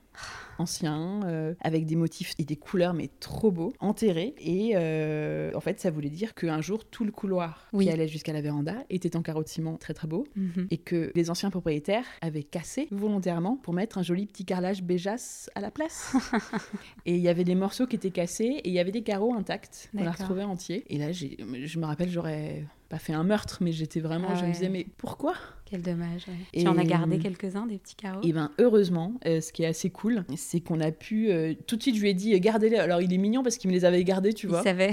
ancien, 0.59 1.21
euh, 1.25 1.53
avec 1.61 1.85
des 1.85 1.95
motifs 1.95 2.33
et 2.37 2.43
des 2.45 2.55
couleurs, 2.55 2.93
mais 2.93 3.09
trop 3.19 3.51
beaux, 3.51 3.73
enterrés. 3.79 4.35
Et 4.39 4.71
euh, 4.75 5.51
en 5.55 5.59
fait, 5.61 5.79
ça 5.79 5.89
voulait 5.91 6.09
dire 6.09 6.33
qu'un 6.35 6.61
jour, 6.61 6.85
tout 6.85 7.05
le 7.05 7.11
couloir 7.11 7.67
Oui. 7.73 7.85
qui 7.85 7.91
allait 7.91 8.07
jusqu'à 8.07 8.33
la 8.33 8.41
véranda 8.41 8.75
était 8.89 9.15
en 9.15 9.21
carreau 9.21 9.43
de 9.43 9.47
ciment 9.49 9.77
très 9.77 9.93
très 9.93 10.07
beau. 10.07 10.27
Mhm. 10.35 10.67
Et 10.71 10.77
que 10.77 11.11
les 11.15 11.29
anciens 11.29 11.49
propriétaires 11.49 12.05
avaient 12.21 12.43
cassé 12.43 12.87
volontairement 12.91 13.55
pour 13.57 13.73
mettre 13.73 13.97
un 13.97 14.03
joli 14.03 14.25
petit 14.25 14.45
carrelage 14.45 14.83
béjasse 14.83 15.49
à 15.55 15.61
la 15.61 15.71
place. 15.71 16.13
et 17.05 17.15
il 17.15 17.21
y 17.21 17.29
avait 17.29 17.43
des 17.43 17.55
morceaux 17.55 17.87
qui 17.87 17.95
étaient 17.95 18.11
cassés 18.11 18.43
et 18.63 18.67
il 18.69 18.73
y 18.73 18.79
avait 18.79 18.91
des 18.91 19.03
carreaux 19.03 19.33
intacts 19.33 19.89
qu'on 19.95 20.05
a 20.05 20.11
retrouvés 20.11 20.43
entiers. 20.43 20.83
Et 20.89 20.97
là, 20.97 21.11
je 21.11 21.79
me 21.79 21.85
rappelle, 21.85 22.09
j'aurais 22.09 22.65
pas 22.89 22.97
fait 22.99 23.13
un 23.13 23.23
meurtre, 23.23 23.59
mais 23.61 23.71
j'étais 23.71 23.99
vraiment, 23.99 24.29
Ah 24.31 24.35
je 24.35 24.45
me 24.45 24.51
disais, 24.51 24.69
mais 24.69 24.85
pourquoi? 24.97 25.33
Quel 25.65 25.83
dommage. 25.83 26.27
ouais. 26.27 26.33
Et- 26.53 26.63
Tu 26.63 26.67
en 26.67 26.75
as 26.77 26.83
gardé 26.83 27.19
quelques-uns, 27.19 27.67
des 27.67 27.77
petits 27.77 27.95
carreaux? 27.95 28.21
Et 28.23 28.33
ben 28.33 28.49
heureusement, 28.57 29.13
euh, 29.27 29.39
ce 29.41 29.53
qui 29.53 29.61
est 29.61 29.67
assez 29.67 29.91
cool, 29.91 30.25
c'est 30.51 30.61
qu'on 30.61 30.79
a 30.79 30.91
pu 30.91 31.29
euh, 31.29 31.53
tout 31.67 31.75
de 31.75 31.81
suite 31.83 31.95
je 31.95 32.01
lui 32.01 32.09
ai 32.09 32.13
dit 32.15 32.33
euh, 32.33 32.39
gardez-les. 32.39 32.77
Alors 32.77 33.01
il 33.03 33.13
est 33.13 33.17
mignon 33.17 33.43
parce 33.43 33.57
qu'il 33.57 33.69
me 33.69 33.75
les 33.75 33.85
avait 33.85 34.03
gardés, 34.03 34.33
tu 34.33 34.47
Il 34.47 34.49
vois. 34.49 34.63
savait. 34.63 34.91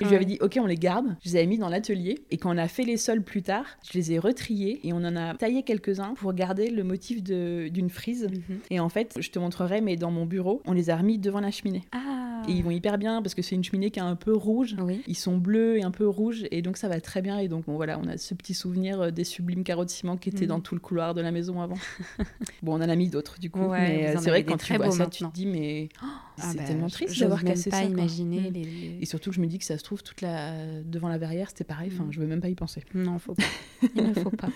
Et 0.00 0.04
je 0.04 0.08
lui 0.08 0.16
avais 0.16 0.26
dit 0.26 0.36
ok 0.42 0.58
on 0.60 0.66
les 0.66 0.76
garde. 0.76 1.16
Je 1.24 1.30
les 1.30 1.36
avais 1.36 1.46
mis 1.46 1.56
dans 1.56 1.70
l'atelier 1.70 2.18
et 2.30 2.36
quand 2.36 2.54
on 2.54 2.58
a 2.58 2.68
fait 2.68 2.82
les 2.84 2.98
sols 2.98 3.22
plus 3.22 3.42
tard, 3.42 3.64
je 3.90 3.96
les 3.96 4.12
ai 4.12 4.18
retriés 4.18 4.80
et 4.86 4.92
on 4.92 4.96
en 4.98 5.16
a 5.16 5.34
taillé 5.34 5.62
quelques-uns 5.62 6.12
pour 6.14 6.34
garder 6.34 6.68
le 6.70 6.84
motif 6.84 7.22
de- 7.22 7.68
d'une 7.68 7.88
frise. 7.88 8.24
Mhm. 8.30 8.58
Et 8.70 8.80
en 8.80 8.88
fait, 8.90 9.14
je 9.18 9.30
te 9.30 9.38
montrerai, 9.38 9.80
mais 9.80 9.96
dans 9.96 10.10
mon 10.10 10.26
bureau, 10.26 10.60
on 10.66 10.72
les 10.72 10.90
a 10.90 10.96
remis 10.96 11.18
devant 11.18 11.40
la 11.40 11.50
cheminée. 11.50 11.84
Ah 11.92 12.42
Et 12.48 12.52
ils 12.52 12.62
vont 12.62 12.70
hyper 12.70 12.98
bien 12.98 13.22
parce 13.22 13.34
que 13.34 13.40
c'est 13.42 13.54
une 13.54 13.64
cheminée 13.64 13.90
qui 13.90 13.98
est 13.98 14.02
un 14.02 14.14
peu 14.14 14.34
rouge. 14.34 14.76
Oui. 14.80 15.00
Ils 15.06 15.16
sont 15.16 15.38
bleus 15.38 15.78
et 15.78 15.82
un 15.84 15.90
peu 15.90 16.06
rouges 16.06 16.44
et 16.50 16.60
donc 16.62 16.76
ça 16.76 16.88
va 16.88 17.00
très 17.00 17.22
bien. 17.22 17.38
Et 17.38 17.48
donc 17.48 17.64
bon, 17.64 17.76
voilà, 17.76 17.98
on 17.98 18.06
a 18.08 18.16
ce 18.18 18.34
petit 18.34 18.54
souvenir 18.54 19.00
euh, 19.00 19.10
des 19.10 19.24
sublimes 19.24 19.64
carreaux 19.64 19.84
de 19.86 19.90
ciment 19.90 20.16
qui 20.16 20.28
étaient 20.28 20.42
Mhm. 20.42 20.48
dans 20.48 20.60
tout 20.60 20.74
le 20.74 20.80
couloir 20.80 21.14
de 21.14 21.20
la 21.22 21.30
maison 21.32 21.60
avant. 21.62 21.78
bon, 22.62 22.72
on 22.74 22.82
en 22.84 22.88
a 22.88 22.96
mis 22.96 23.08
d'autres 23.08 23.38
du 23.40 23.50
coup. 23.50 23.60
Ouais, 23.66 23.80
mais 24.12 24.16
c'est 24.18 24.30
vrai 24.30 24.44
que 24.44 24.50
quand 24.50 24.56
tu 24.58 24.74
vois 24.76 24.86
tu 25.06 25.24
te 25.24 25.32
dis 25.32 25.46
mais 25.46 25.88
oh, 26.02 26.06
Ah 26.06 26.42
c'est 26.50 26.58
bah, 26.58 26.64
tellement 26.64 26.88
triste 26.88 27.18
d'avoir 27.20 27.42
même 27.44 27.54
cassé 27.54 27.70
pas 27.70 27.78
ça. 27.78 27.84
imaginer 27.84 28.50
Mm. 28.50 28.52
les, 28.52 28.64
les- 28.64 28.98
Et 29.00 29.04
surtout, 29.06 29.32
je 29.32 29.40
me 29.40 29.46
dis 29.46 29.58
que 29.58 29.64
ça 29.64 29.78
se 29.78 29.82
trouve 29.82 30.02
toute 30.02 30.20
la 30.20 30.82
devant 30.82 31.08
la 31.08 31.18
verrière, 31.18 31.48
c'était 31.48 31.64
pareil. 31.64 31.90
Enfin, 31.92 32.04
Mhm. 32.04 32.12
je 32.12 32.20
veux 32.20 32.26
même 32.26 32.40
pas 32.40 32.48
y 32.48 32.54
penser. 32.54 32.82
Non, 32.94 33.18
faut 33.18 33.34
pas. 33.34 33.42
Il 33.94 34.02
ne 34.08 34.14
faut 34.14 34.30
pas. 34.30 34.48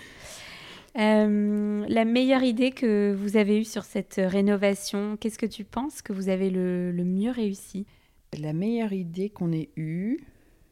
Euh, 0.97 1.85
la 1.87 2.05
meilleure 2.05 2.43
idée 2.43 2.71
que 2.71 3.13
vous 3.17 3.35
avez 3.35 3.59
eue 3.59 3.63
sur 3.65 3.83
cette 3.83 4.21
rénovation, 4.23 5.17
qu'est-ce 5.17 5.39
que 5.39 5.45
tu 5.47 5.63
penses 5.63 6.01
que 6.03 6.13
vous 6.13 6.29
avez 6.29 6.49
le, 6.51 6.91
le 6.91 7.03
mieux 7.03 7.31
réussi? 7.31 7.85
La 8.39 8.53
meilleure 8.53 8.93
idée 8.93 9.29
qu'on 9.29 9.51
ait 9.51 9.69
eue, 9.75 10.19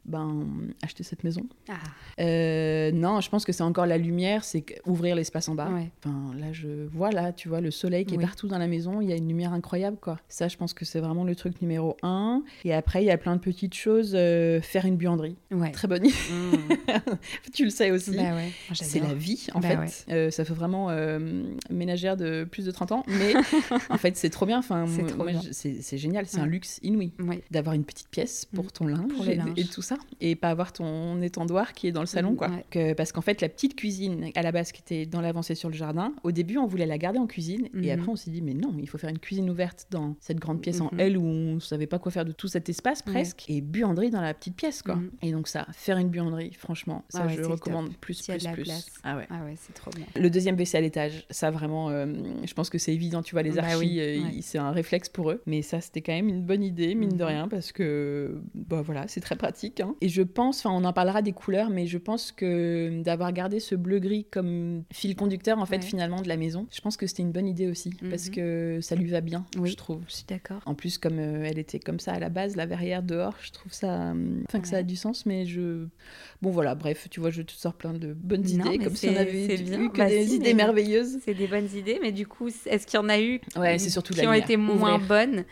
ben 0.06 0.46
acheter 0.84 1.04
cette 1.04 1.24
maison. 1.24 1.44
Ah, 1.70 1.74
Euh, 2.20 2.92
non, 2.92 3.22
je 3.22 3.30
pense 3.30 3.46
que 3.46 3.52
c'est 3.52 3.64
encore 3.64 3.86
la 3.86 3.98
lumière, 3.98 4.44
c'est 4.44 4.64
ouvrir 4.86 5.16
l'espace 5.16 5.48
en 5.50 5.56
bas. 5.56 5.70
ouais. 5.70 5.92
Enfin, 6.04 6.34
là, 6.38 6.52
je 6.52 6.88
vois, 6.92 7.12
là, 7.12 7.32
tu 7.34 7.50
vois, 7.50 7.62
le 7.62 7.72
soleil 7.72 8.06
qui 8.06 8.18
Oui. 8.18 8.24
est 8.24 8.26
partout 8.28 8.48
dans 8.48 8.58
la 8.58 8.68
maison, 8.68 9.02
il 9.02 9.10
y 9.10 9.14
a 9.14 9.16
une 9.16 9.28
lumière 9.28 9.54
incroyable, 9.54 9.98
quoi. 10.02 10.20
Ça, 10.28 10.48
je 10.48 10.58
pense 10.58 10.74
que 10.74 10.86
c'est 10.86 11.00
vraiment 11.00 11.24
le 11.24 11.36
truc 11.36 11.62
numéro 11.62 11.98
un. 12.04 12.44
Et 12.66 12.74
après, 12.74 13.04
il 13.04 13.08
y 13.08 13.12
a 13.12 13.18
plein 13.18 13.36
de 13.36 13.42
petites 13.42 13.74
choses. 13.76 14.12
euh, 14.16 14.62
faire 14.62 14.86
une 14.86 14.98
buanderie. 14.98 15.36
Ouais. 15.52 15.72
Très 15.72 15.88
bonne 15.88 16.06
idée. 16.06 16.14
Mmh. 16.32 16.98
tu 17.54 17.64
le 17.66 17.70
sais 17.70 17.92
aussi. 17.92 18.16
Bah 18.16 18.36
ouais, 18.36 18.52
C'est 18.74 19.00
la 19.00 19.14
vie, 19.14 19.48
en 19.54 19.60
Bah 19.60 19.86
fait. 19.86 20.06
Euh, 20.14 20.32
ça 20.32 20.46
fait 20.46 20.54
vraiment 20.54 20.90
ménagère 21.70 22.18
de 22.18 22.44
plus 22.50 22.66
de 22.66 22.72
30 22.72 22.92
ans. 22.92 23.04
Mais 23.08 23.34
en 23.90 23.98
fait, 23.98 24.18
c'est 24.18 24.30
trop 24.30 24.46
bien. 24.46 24.60
Enfin, 24.60 24.86
C'est 25.52 25.98
génial. 25.98 26.26
C'est 26.28 26.40
un 26.40 26.46
luxe 26.46 26.80
inouï 26.84 27.12
d'avoir 27.52 27.76
une 27.76 27.84
petite 27.84 28.10
pièce 28.10 28.46
pour 28.46 28.66
Mm. 28.66 28.68
ton 28.74 28.88
linge, 28.88 29.14
Pour 29.16 29.26
le 29.26 29.32
et, 29.32 29.36
linge. 29.36 29.54
et 29.58 29.66
tout 29.66 29.82
ça. 29.82 29.91
Et 30.20 30.36
pas 30.36 30.50
avoir 30.50 30.74
ton 30.74 31.22
étendoir 31.22 31.74
qui 31.74 31.88
est 31.88 31.92
dans 31.92 32.02
le 32.02 32.06
salon, 32.08 32.32
Mm, 32.32 32.36
quoi. 32.36 32.50
ouais. 32.50 32.66
Que- 32.70 32.94
parce 32.94 33.12
qu'en 33.12 33.22
fait, 33.22 33.42
la 33.42 33.50
petite 33.50 33.76
cuisine, 33.76 34.30
à 34.36 34.42
la 34.42 34.52
base, 34.52 34.72
qui 34.72 34.82
était 34.82 35.06
dans 35.06 35.22
l'avancée 35.22 35.56
sur 35.56 35.70
le 35.70 35.76
jardin, 35.76 36.14
au 36.24 36.32
début, 36.32 36.58
on 36.58 36.68
voulait 36.68 36.86
la 36.86 36.98
garder 36.98 37.20
en 37.20 37.28
cuisine. 37.28 37.68
Mhm. 37.74 37.84
Et 37.84 37.92
après, 37.92 38.10
on 38.10 38.16
s'est 38.16 38.32
dit, 38.32 38.42
mais 38.42 38.54
non, 38.54 38.74
il 38.80 38.88
faut 38.88 38.98
faire 38.98 39.10
une 39.10 39.20
cuisine 39.20 39.50
ouverte 39.50 39.88
dans 39.92 40.16
cette 40.20 40.40
grande 40.40 40.62
pièce 40.62 40.82
en 40.82 40.90
Mhm. 40.92 41.00
L 41.00 41.18
où 41.18 41.26
on 41.26 41.60
savait 41.60 41.88
pas 41.88 42.00
quoi 42.00 42.12
faire 42.12 42.26
de 42.26 42.32
tout 42.32 42.48
cet 42.48 42.70
espace, 42.70 43.04
Ouais. 43.08 43.14
presque. 43.14 43.46
Et 43.50 43.62
buanderie 43.62 44.10
dans 44.12 44.22
la 44.22 44.34
petite 44.34 44.56
pièce, 44.56 44.82
quoi. 44.82 44.96
Mhm. 44.96 45.12
Et 45.22 45.32
donc, 45.32 45.48
ça, 45.48 45.66
faire 45.74 45.98
une 45.98 46.10
buanderie, 46.10 46.54
franchement, 46.54 47.04
ça, 47.10 47.22
Ah 47.24 47.28
ouais, 47.28 47.36
je 47.36 47.44
recommande 47.44 47.96
plus, 47.98 48.30
a 48.30 48.34
plus, 48.38 48.48
plus. 48.48 48.64
place. 48.64 48.86
Ah 49.04 49.18
ouais. 49.18 49.28
Ah 49.30 49.44
ouais, 49.46 49.56
c'est 49.58 49.74
trop 49.74 49.92
bien. 49.92 50.06
Le 50.16 50.30
deuxième 50.30 50.56
WC 50.56 50.78
à 50.78 50.82
l'étage, 50.82 51.26
ça 51.30 51.52
vraiment, 51.52 51.90
euh, 51.90 52.06
je 52.46 52.54
pense 52.54 52.70
que 52.70 52.78
c'est 52.78 52.94
évident, 52.94 53.22
tu 53.22 53.34
vois, 53.36 53.42
les 53.44 53.52
Bah 53.52 53.64
archis, 53.64 53.78
oui, 53.78 54.00
euh, 54.00 54.20
c'est 54.42 54.58
un 54.58 54.72
réflexe 54.72 55.10
pour 55.10 55.32
eux. 55.32 55.42
Mais 55.46 55.62
ça, 55.62 55.82
c'était 55.82 56.02
quand 56.02 56.14
même 56.14 56.30
une 56.30 56.42
bonne 56.44 56.64
idée, 56.64 56.96
mine 56.96 57.10
de 57.10 57.16
Mhm. 57.24 57.30
rien, 57.30 57.48
parce 57.48 57.72
que, 57.72 58.42
bah 58.56 58.82
voilà, 58.82 59.08
c'est 59.08 59.22
très 59.22 59.36
pratique. 59.36 59.81
Hein. 59.82 59.96
Et 60.02 60.10
je 60.10 60.22
pense, 60.22 60.60
enfin, 60.66 60.76
on 60.76 60.84
en 60.86 60.94
parlera 60.94 61.22
des 61.22 61.32
couleurs, 61.34 61.70
mais 61.70 61.88
je 61.88 61.98
pense 61.98 62.32
que 62.32 63.02
d'avoir 63.04 63.32
gardé 63.34 63.60
ce 63.60 63.76
bleu-gris 63.76 64.26
comme 64.32 64.84
fil 64.92 65.16
conducteur, 65.16 65.60
en 65.60 65.66
fait, 65.66 65.78
Ouais. 65.78 65.82
finalement, 65.82 66.22
de 66.22 66.28
la 66.28 66.38
maison, 66.38 66.68
je 66.72 66.82
pense 66.82 66.98
que 66.98 67.08
c'était 67.08 67.24
une 67.24 67.32
bonne 67.32 67.48
idée 67.48 67.68
aussi, 67.68 67.92
parce 68.10 68.28
Mhm. 68.30 68.36
que 68.36 68.80
ça 68.82 68.96
lui 68.96 69.10
va 69.10 69.22
bien, 69.22 69.46
Oui. 69.58 69.72
je 69.72 69.76
trouve. 69.76 70.02
Je 70.08 70.14
suis 70.16 70.26
d'accord. 70.28 70.62
En 70.66 70.74
plus, 70.76 70.98
comme 70.98 71.20
euh, 71.20 71.44
elle 71.46 71.60
était 71.60 71.80
comme 71.80 72.00
ça 72.00 72.14
à 72.14 72.20
la 72.20 72.30
base, 72.30 72.56
la 72.56 72.66
verrière 72.66 73.04
dehors, 73.04 73.36
je 73.42 73.52
trouve 73.52 73.74
ça, 73.74 74.12
euh, 74.12 74.42
enfin 74.48 74.60
que 74.62 74.68
ça 74.68 74.78
a 74.78 74.84
du 74.84 74.96
sens, 74.96 75.26
mais 75.26 75.46
je, 75.46 75.88
bon 76.42 76.50
voilà, 76.52 76.76
bref, 76.76 77.08
tu 77.10 77.20
vois, 77.20 77.30
je 77.32 77.42
te 77.42 77.52
sors 77.52 77.74
plein 77.74 77.94
de 77.94 78.14
bonnes 78.14 78.42
Non, 78.44 78.66
idées, 78.72 78.78
comme 78.84 78.96
si 78.96 79.10
on 79.10 79.16
avait 79.16 79.46
eu 79.46 79.90
que 79.90 79.98
Bah 79.98 80.08
des 80.08 80.28
si, 80.28 80.36
idées 80.36 80.54
merveilleuses. 80.54 81.18
C'est 81.26 81.34
des 81.34 81.48
bonnes 81.48 81.70
idées, 81.76 82.00
mais 82.02 82.12
du 82.12 82.28
coup, 82.28 82.48
est-ce 82.48 82.86
qu'il 82.88 83.00
y 83.00 83.04
en 83.04 83.10
a 83.10 83.20
eu 83.20 83.42
Ouais, 83.58 83.78
c'est 83.80 83.90
surtout 83.90 84.14
qui 84.14 84.26
ont 84.28 84.34
été 84.34 84.58
moins 84.58 85.00
bonnes? 85.00 85.44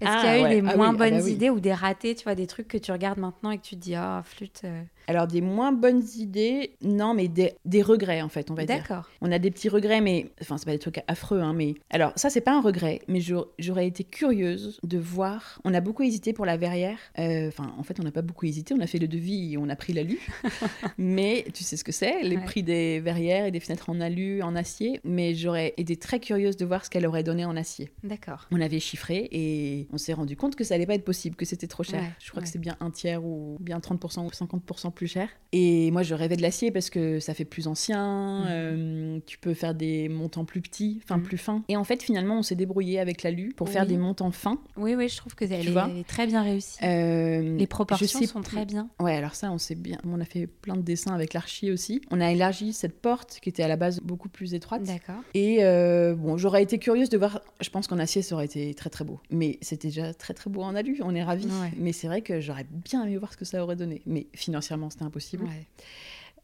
Est-ce 0.00 0.10
Ah, 0.10 0.20
qu'il 0.20 0.28
y 0.28 0.32
a 0.32 0.38
eu 0.38 0.42
ouais. 0.42 0.60
des 0.60 0.66
Ah 0.68 0.70
oui, 0.72 0.76
moins 0.76 0.88
ah 0.90 0.92
bah 0.96 1.10
bonnes 1.10 1.22
oui. 1.22 1.32
idées 1.32 1.50
ou 1.50 1.60
des 1.60 1.72
ratés, 1.72 2.14
tu 2.14 2.24
vois, 2.24 2.34
des 2.34 2.46
trucs 2.46 2.68
que 2.68 2.78
tu 2.78 2.92
regardes 2.92 3.18
maintenant 3.18 3.50
et 3.50 3.58
que 3.58 3.62
tu 3.62 3.76
te 3.76 3.80
dis, 3.80 3.94
ah, 3.94 4.22
flûte. 4.24 4.62
euh, 4.64 4.82
Alors, 5.06 5.26
des 5.26 5.40
moins 5.40 5.72
bonnes 5.72 6.02
idées, 6.16 6.72
non, 6.82 7.14
mais 7.14 7.28
des, 7.28 7.52
des 7.64 7.82
regrets, 7.82 8.22
en 8.22 8.28
fait, 8.28 8.50
on 8.50 8.54
va 8.54 8.64
dire. 8.66 8.76
D'accord. 8.78 9.08
On 9.20 9.30
a 9.32 9.38
des 9.38 9.50
petits 9.50 9.68
regrets, 9.68 10.00
mais. 10.00 10.30
Enfin, 10.40 10.58
c'est 10.58 10.64
pas 10.66 10.72
des 10.72 10.78
trucs 10.78 11.00
affreux, 11.06 11.40
hein, 11.40 11.52
mais. 11.54 11.74
Alors, 11.90 12.12
ça, 12.16 12.30
c'est 12.30 12.40
pas 12.40 12.52
un 12.56 12.60
regret, 12.60 13.00
mais 13.08 13.20
j'aurais- 13.20 13.86
été 13.86 14.02
curieuse 14.04 14.78
de 14.82 14.98
voir. 14.98 15.60
On 15.64 15.74
a 15.74 15.80
beaucoup 15.80 16.02
hésité 16.02 16.32
pour 16.32 16.46
la 16.46 16.56
verrière. 16.56 16.98
Euh, 17.18 17.48
Enfin, 17.48 17.72
en 17.78 17.82
fait, 17.82 18.00
on 18.00 18.02
n'a 18.02 18.10
pas 18.10 18.22
beaucoup 18.22 18.46
hésité. 18.46 18.74
On 18.74 18.80
a 18.80 18.86
fait 18.86 18.98
le 18.98 19.06
devis 19.08 19.52
et 19.52 19.58
on 19.58 19.68
a 19.68 19.76
pris 19.76 19.92
l'alu. 19.92 20.18
mais 20.98 21.44
tu 21.54 21.64
sais 21.64 21.76
ce 21.76 21.84
que 21.84 21.92
c'est, 21.92 22.22
les 22.22 22.36
Ouais. 22.36 22.44
prix 22.44 22.62
des 22.62 23.00
verrières 23.00 23.44
et 23.46 23.50
des 23.50 23.60
fenêtres 23.60 23.90
en 23.90 24.00
alu, 24.00 24.42
en 24.42 24.56
acier. 24.56 25.00
Mais 25.04 25.34
j'aurais 25.34 25.74
été 25.76 25.96
très 25.96 26.18
curieuse 26.20 26.56
de 26.56 26.64
voir 26.64 26.84
ce 26.84 26.90
qu'elle 26.90 27.06
aurait 27.06 27.22
donné 27.22 27.44
en 27.44 27.56
acier. 27.56 27.90
D'accord. 28.02 28.46
On 28.50 28.60
avait 28.60 28.80
chiffré 28.80 29.28
et 29.30 29.83
on 29.92 29.98
s'est 29.98 30.12
rendu 30.12 30.36
compte 30.36 30.56
que 30.56 30.64
ça 30.64 30.74
allait 30.74 30.86
pas 30.86 30.94
être 30.94 31.04
possible, 31.04 31.36
que 31.36 31.44
c'était 31.44 31.66
trop 31.66 31.82
cher. 31.82 32.00
Ouais, 32.00 32.08
je 32.20 32.30
crois 32.30 32.40
ouais. 32.40 32.46
que 32.46 32.50
c'est 32.52 32.58
bien 32.58 32.76
un 32.80 32.90
tiers 32.90 33.24
ou 33.24 33.56
bien 33.60 33.78
30% 33.78 34.24
ou 34.26 34.30
50% 34.30 34.92
plus 34.92 35.06
cher. 35.06 35.28
Et 35.52 35.90
moi, 35.90 36.02
je 36.02 36.14
rêvais 36.14 36.36
de 36.36 36.42
l'acier 36.42 36.70
parce 36.70 36.90
que 36.90 37.20
ça 37.20 37.34
fait 37.34 37.44
plus 37.44 37.66
ancien, 37.66 38.40
Mhm. 38.40 38.46
euh, 38.48 39.18
tu 39.26 39.38
peux 39.38 39.54
faire 39.54 39.74
des 39.74 40.08
montants 40.08 40.44
plus 40.44 40.60
petits, 40.60 41.00
enfin 41.04 41.16
Mhm. 41.18 41.22
plus 41.22 41.38
fins. 41.38 41.62
Et 41.68 41.76
en 41.76 41.84
fait, 41.84 42.02
finalement, 42.02 42.38
on 42.38 42.42
s'est 42.42 42.54
débrouillé 42.54 42.98
avec 43.00 43.22
l'alu 43.22 43.52
pour 43.56 43.68
faire 43.68 43.86
des 43.86 43.96
montants 43.98 44.30
fins. 44.30 44.58
Oui, 44.76 44.94
oui, 44.94 45.08
je 45.08 45.16
trouve 45.16 45.34
que 45.34 45.44
elle 45.44 45.52
elle 45.68 45.98
est 45.98 46.06
très 46.08 46.26
bien 46.26 46.42
réussie. 46.42 46.78
Euh, 46.82 47.56
Les 47.56 47.66
proportions 47.66 48.20
sais 48.20 48.26
sont 48.26 48.40
très 48.42 48.64
bien. 48.64 48.88
Ouais, 49.00 49.14
alors 49.14 49.34
ça, 49.34 49.50
on 49.52 49.58
sait 49.58 49.74
bien. 49.74 49.98
On 50.04 50.20
a 50.20 50.24
fait 50.24 50.46
plein 50.46 50.76
de 50.76 50.82
dessins 50.82 51.14
avec 51.14 51.34
l'archi 51.34 51.70
aussi. 51.70 52.00
On 52.10 52.20
a 52.20 52.30
élargi 52.32 52.72
cette 52.72 53.00
porte 53.00 53.38
qui 53.42 53.48
était 53.48 53.62
à 53.62 53.68
la 53.68 53.76
base 53.76 54.00
beaucoup 54.00 54.28
plus 54.28 54.54
étroite. 54.54 54.82
D'accord. 54.84 55.22
Et 55.34 55.62
euh, 55.64 56.14
bon, 56.14 56.36
j'aurais 56.36 56.62
été 56.62 56.78
curieuse 56.78 57.08
de 57.10 57.18
voir. 57.18 57.40
Je 57.60 57.70
pense 57.70 57.86
qu'en 57.86 57.98
acier, 57.98 58.22
ça 58.22 58.34
aurait 58.34 58.46
été 58.46 58.74
très 58.74 58.90
très 58.90 59.04
beau. 59.04 59.20
Mais 59.30 59.58
c'était 59.74 59.88
déjà 59.88 60.14
très 60.14 60.34
très 60.34 60.50
beau 60.50 60.62
en 60.62 60.74
alu. 60.74 61.00
On 61.02 61.14
est 61.14 61.22
ravis. 61.22 61.46
Ouais. 61.46 61.72
Mais 61.76 61.92
c'est 61.92 62.06
vrai 62.06 62.22
que 62.22 62.40
j'aurais 62.40 62.66
bien 62.70 63.04
aimé 63.04 63.16
voir 63.16 63.32
ce 63.32 63.36
que 63.36 63.44
ça 63.44 63.62
aurait 63.62 63.76
donné. 63.76 64.02
Mais 64.06 64.26
financièrement, 64.34 64.90
c'était 64.90 65.04
impossible. 65.04 65.44
Ouais. 65.44 65.66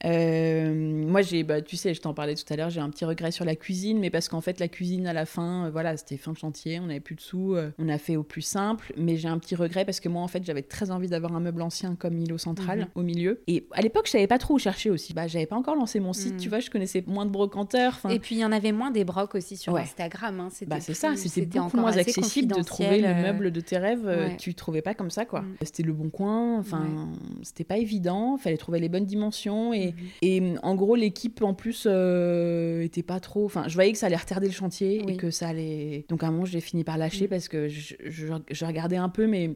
Euh, 0.07 0.73
moi, 1.07 1.23
j'ai, 1.23 1.43
bah, 1.43 1.61
tu 1.61 1.77
sais, 1.77 1.95
je 1.95 2.01
t'en 2.01 2.15
parlais 2.15 2.35
tout 2.35 2.51
à 2.53 2.57
l'heure, 2.57 2.71
j'ai 2.71 2.81
un 2.81 2.89
petit 2.91 3.05
regret 3.05 3.31
sur 3.31 3.45
la 3.45 3.55
cuisine, 3.55 3.99
mais 3.99 4.11
parce 4.11 4.29
qu'en 4.29 4.41
fait, 4.41 4.59
la 4.61 4.69
cuisine 4.69 5.07
à 5.07 5.13
la 5.13 5.27
fin, 5.27 5.67
euh, 5.67 5.71
voilà, 5.71 5.97
c'était 5.97 6.17
fin 6.17 6.33
de 6.33 6.39
chantier, 6.39 6.81
on 6.81 6.87
n'avait 6.87 7.01
plus 7.01 7.15
de 7.17 7.21
sous, 7.21 7.55
euh, 7.55 7.71
on 7.79 7.89
a 7.89 7.99
fait 7.99 8.17
au 8.17 8.23
plus 8.23 8.43
simple, 8.43 8.93
mais 8.97 9.17
j'ai 9.17 9.29
un 9.29 9.39
petit 9.39 9.55
regret 9.55 9.85
parce 9.85 10.01
que 10.01 10.09
moi, 10.09 10.23
en 10.23 10.29
fait, 10.29 10.45
j'avais 10.45 10.63
très 10.63 10.91
envie 10.91 11.09
d'avoir 11.09 11.35
un 11.35 11.41
meuble 11.41 11.63
ancien 11.63 11.95
comme 11.97 12.17
îlot 12.19 12.39
central 12.39 12.81
Mhm. 12.81 12.87
au 12.95 13.03
milieu. 13.03 13.43
Et 13.47 13.67
à 13.73 13.83
l'époque, 13.83 14.07
je 14.07 14.13
savais 14.13 14.27
pas 14.27 14.39
trop 14.39 14.55
où 14.55 14.59
chercher 14.59 14.91
aussi. 14.91 15.13
Bah, 15.13 15.27
j'avais 15.27 15.47
pas 15.47 15.57
encore 15.57 15.77
lancé 15.77 16.01
mon 16.01 16.13
site, 16.13 16.35
Mhm. 16.35 16.41
tu 16.41 16.49
vois, 16.49 16.61
je 16.61 16.71
connaissais 16.71 17.05
moins 17.07 17.27
de 17.27 17.31
brocanteurs. 17.31 17.99
Et 18.09 18.19
puis 18.19 18.37
il 18.37 18.41
y 18.41 18.45
en 18.45 18.53
avait 18.53 18.73
moins 18.73 18.91
des 18.91 19.05
brocs 19.05 19.35
aussi 19.35 19.57
sur 19.57 19.75
Ouais. 19.75 19.83
Instagram. 19.83 20.41
Hein. 20.41 20.49
C'était 20.51 20.67
bah, 20.67 20.81
c'est 20.81 20.93
plus- 20.93 20.99
ça, 20.99 21.15
c'était 21.17 21.47
beaucoup 21.47 21.77
moins 21.77 21.97
accessible 21.97 22.55
de 22.57 22.63
trouver 22.63 23.01
le 23.01 23.15
meuble 23.15 23.51
de 23.51 23.61
tes 23.61 23.79
rêves. 23.79 24.05
ouais. 24.07 24.37
Tu 24.39 24.55
trouvais 24.55 24.83
pas 24.83 24.95
comme 24.95 25.11
ça, 25.11 25.25
quoi. 25.27 25.43
Mm. 25.43 25.57
C'était 25.63 25.83
le 25.83 25.93
bon 25.93 26.09
coin, 26.11 26.59
enfin, 26.59 27.09
c'était 27.43 27.65
pas 27.65 27.77
évident. 27.77 28.37
Fallait 28.39 28.57
trouver 28.57 28.81
les 28.81 28.89
bonnes 28.89 29.05
dimensions. 29.07 29.73
Et, 29.75 29.90
Et 30.23 30.41
mm, 30.41 30.59
en 30.63 30.75
gros, 30.75 30.97
l'équipe, 30.97 31.43
en 31.43 31.55
plus, 31.55 31.87
euh, 31.87 32.83
était 32.83 33.03
pas 33.03 33.21
trop. 33.21 33.45
Enfin, 33.45 33.65
je 33.69 33.75
voyais 33.75 33.93
que 33.93 33.99
ça 33.99 34.07
allait 34.07 34.17
retarder 34.17 34.47
le 34.47 34.53
chantier 34.53 35.03
Oui. 35.05 35.13
et 35.15 35.17
que 35.17 35.31
ça 35.31 35.49
allait. 35.49 36.05
Donc, 36.09 36.23
à 36.23 36.29
un 36.29 36.31
moment, 36.31 36.45
j'ai 36.45 36.61
fini 36.61 36.85
par 36.85 36.99
lâcher 36.99 37.29
parce 37.29 37.49
que 37.49 37.69
je, 37.69 37.95
je- 38.05 38.27
je 38.51 38.65
regardais 38.65 38.97
un 38.97 39.09
peu, 39.09 39.27
mais. 39.27 39.51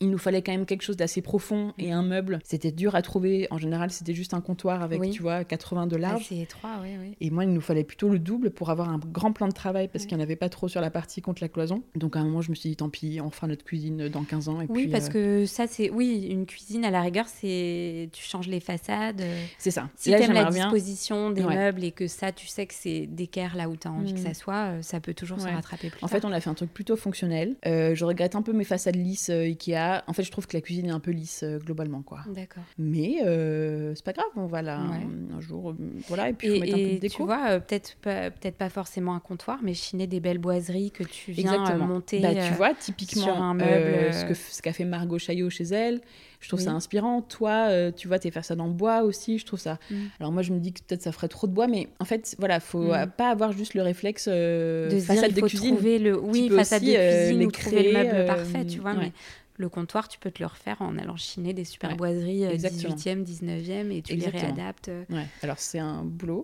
Il 0.00 0.10
nous 0.10 0.18
fallait 0.18 0.40
quand 0.42 0.52
même 0.52 0.64
quelque 0.66 0.82
chose 0.82 0.96
d'assez 0.96 1.20
profond 1.20 1.74
et 1.78 1.92
un 1.92 2.02
meuble. 2.02 2.38
C'était 2.42 2.72
dur 2.72 2.94
à 2.94 3.02
trouver. 3.02 3.46
En 3.50 3.58
général, 3.58 3.90
c'était 3.90 4.14
juste 4.14 4.32
un 4.34 4.40
comptoir 4.40 4.82
avec, 4.82 4.98
Oui. 5.00 5.10
tu 5.10 5.20
vois, 5.20 5.44
80 5.44 5.86
de 5.86 5.96
large. 5.96 6.22
Assez 6.22 6.40
étroit, 6.40 6.78
oui, 6.82 6.88
oui. 6.98 7.16
Et 7.20 7.30
moi, 7.30 7.44
il 7.44 7.52
nous 7.52 7.60
fallait 7.60 7.84
plutôt 7.84 8.08
le 8.08 8.18
double 8.18 8.50
pour 8.50 8.70
avoir 8.70 8.88
un 8.88 8.98
grand 9.12 9.32
plan 9.32 9.46
de 9.48 9.52
travail 9.52 9.88
parce 9.88 10.06
qu'il 10.06 10.16
n'y 10.16 10.22
en 10.22 10.24
avait 10.24 10.36
pas 10.36 10.48
trop 10.48 10.68
sur 10.68 10.80
la 10.80 10.90
partie 10.90 11.20
contre 11.20 11.42
la 11.42 11.48
cloison. 11.48 11.82
Donc 11.96 12.16
à 12.16 12.20
un 12.20 12.24
moment, 12.24 12.40
je 12.40 12.50
me 12.50 12.54
suis 12.54 12.70
dit, 12.70 12.76
tant 12.76 12.88
pis, 12.88 13.20
on 13.22 13.28
fera 13.30 13.46
notre 13.46 13.64
cuisine 13.64 14.08
dans 14.08 14.24
15 14.24 14.48
ans. 14.48 14.60
Et 14.62 14.66
Oui, 14.70 14.84
puis, 14.84 14.90
parce 14.92 15.08
euh, 15.10 15.42
que 15.42 15.46
ça, 15.46 15.66
c'est. 15.66 15.90
Oui, 15.90 16.28
une 16.30 16.46
cuisine, 16.46 16.84
à 16.86 16.90
la 16.90 17.02
rigueur, 17.02 17.26
c'est. 17.28 18.08
Tu 18.12 18.24
changes 18.24 18.48
les 18.48 18.60
façades. 18.60 19.22
c'est 19.58 19.70
ça. 19.70 19.90
Si 19.96 20.10
t'aimes 20.10 20.32
la 20.32 20.44
bien- 20.50 20.64
disposition 20.70 21.30
des 21.30 21.42
Ouais. 21.44 21.56
meubles 21.56 21.84
et 21.84 21.92
que 21.92 22.06
ça, 22.06 22.32
tu 22.32 22.46
sais 22.46 22.64
que 22.66 22.74
c'est 22.74 23.06
d'équerre 23.06 23.54
là 23.56 23.68
où 23.68 23.76
t'as 23.76 23.90
envie 23.90 24.14
que 24.14 24.18
Mm. 24.20 24.22
ça 24.24 24.34
soit, 24.34 24.54
euh, 24.70 24.82
ça 24.82 25.00
peut 25.00 25.12
toujours 25.14 25.36
Ouais. 25.38 25.50
se 25.50 25.54
rattraper 25.54 25.90
plus 25.90 25.98
En 25.98 26.08
tard. 26.08 26.10
fait, 26.10 26.24
on 26.24 26.32
a 26.32 26.40
fait 26.40 26.48
un 26.50 26.54
truc 26.54 26.72
plutôt 26.72 26.96
fonctionnel. 26.96 27.56
Euh, 27.66 27.94
je 27.94 28.04
regrette 28.04 28.34
un 28.34 28.42
peu 28.42 28.52
mes 28.54 28.64
façades 28.64 28.96
lisses 28.96 29.28
euh, 29.28 29.42
Ikea. 29.42 29.89
En 30.06 30.12
fait, 30.12 30.22
je 30.22 30.30
trouve 30.30 30.46
que 30.46 30.56
la 30.56 30.60
cuisine 30.60 30.86
est 30.86 30.90
un 30.90 31.00
peu 31.00 31.10
lisse 31.10 31.42
euh, 31.42 31.58
globalement, 31.58 32.02
quoi. 32.02 32.20
D'accord. 32.34 32.62
Mais 32.78 33.18
euh, 33.24 33.92
c'est 33.94 34.04
pas 34.04 34.12
grave, 34.12 34.26
on 34.36 34.46
va 34.46 34.62
là 34.62 34.80
Ouais. 34.90 35.06
un 35.36 35.40
jour, 35.40 35.70
euh, 35.70 35.74
voilà, 36.08 36.28
et 36.28 36.32
puis 36.32 36.48
Et, 36.48 36.54
faut 36.54 36.60
mettre 36.60 36.74
un 36.74 36.78
peu 36.78 36.94
de 36.94 36.98
déco. 36.98 37.16
tu 37.16 37.22
vois, 37.24 37.50
euh, 37.50 37.60
peut-être 37.60 37.96
pas, 38.02 38.30
peut 38.30 38.50
pas 38.50 38.68
forcément 38.70 39.14
un 39.14 39.20
comptoir, 39.20 39.58
mais 39.62 39.74
chiner 39.74 40.06
des 40.06 40.20
belles 40.20 40.38
boiseries 40.38 40.90
que 40.90 41.04
tu 41.04 41.32
viens 41.32 41.52
euh, 41.52 41.56
Exactement. 41.60 41.86
monter. 41.86 42.20
Bah, 42.20 42.34
tu 42.34 42.40
euh, 42.40 42.56
vois, 42.56 42.74
typiquement, 42.74 43.22
sur 43.22 43.36
un 43.36 43.54
meuble, 43.54 43.70
euh, 43.70 44.08
euh, 44.08 44.12
ce 44.12 44.24
que 44.24 44.34
ce 44.34 44.62
qu'a 44.62 44.72
fait 44.72 44.84
Margot 44.84 45.18
Chaillot 45.18 45.50
chez 45.50 45.64
elle, 45.64 46.00
je 46.40 46.48
trouve 46.48 46.60
ça 46.60 46.72
inspirant. 46.72 47.20
Toi, 47.20 47.66
euh, 47.68 47.92
tu 47.94 48.08
vois, 48.08 48.18
tes 48.18 48.30
façades 48.30 48.60
en 48.60 48.68
bois 48.68 49.02
aussi, 49.02 49.36
je 49.38 49.44
trouve 49.44 49.60
ça. 49.60 49.78
Mm. 49.90 49.94
Alors 50.20 50.32
moi, 50.32 50.42
je 50.42 50.52
me 50.52 50.58
dis 50.58 50.72
que 50.72 50.80
peut-être 50.82 51.02
ça 51.02 51.12
ferait 51.12 51.28
trop 51.28 51.46
de 51.46 51.52
bois, 51.52 51.66
mais 51.66 51.88
en 52.00 52.04
fait, 52.06 52.34
voilà, 52.38 52.60
faut 52.60 52.80
Mm. 52.84 52.92
euh, 52.94 53.06
pas 53.06 53.30
avoir 53.30 53.52
juste 53.52 53.74
le 53.74 53.82
réflexe 53.82 54.26
euh, 54.30 54.86
de 54.88 54.90
se 54.98 55.04
dire, 55.04 55.06
façade 55.16 55.30
il 55.30 55.34
de 55.34 55.40
faut 55.40 55.46
cuisine. 55.46 55.74
trouver 55.74 55.98
le 55.98 56.18
oui 56.18 56.48
façade 56.48 56.82
aussi, 56.82 56.92
de 56.92 56.98
euh, 56.98 57.26
cuisine 57.28 57.46
ou 57.46 57.50
trouver 57.50 57.76
le 57.76 57.82
créer, 57.90 57.92
meuble 58.04 58.10
euh, 58.16 58.26
parfait 58.26 58.64
tu 58.64 58.78
vois 58.80 58.92
ouais. 58.92 58.98
mais 58.98 59.12
le 59.60 59.68
comptoir 59.68 60.08
tu 60.08 60.18
peux 60.18 60.30
te 60.30 60.40
le 60.42 60.46
refaire 60.46 60.80
en 60.80 60.96
allant 60.98 61.16
chiner 61.16 61.52
des 61.52 61.64
super 61.64 61.90
Ouais, 61.90 61.96
boiseries 61.96 62.46
euh, 62.46 62.50
exactement. 62.50 62.94
18e 62.94 63.22
19e 63.24 63.90
et 63.92 64.02
tu 64.02 64.12
Exactement. 64.14 64.42
les 64.42 64.46
réadaptes 64.54 64.88
euh. 64.88 65.04
Ouais. 65.10 65.26
Alors 65.42 65.58
c'est 65.58 65.78
un 65.78 66.02
boulot, 66.04 66.42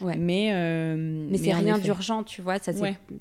Ouais. 0.00 0.16
mais 0.16 0.50
euh, 0.54 0.96
mais 1.30 1.38
c'est 1.38 1.52
en 1.54 1.58
rien 1.58 1.78
d'urgent 1.78 2.22
tu 2.22 2.40
vois 2.40 2.58
ça 2.58 2.72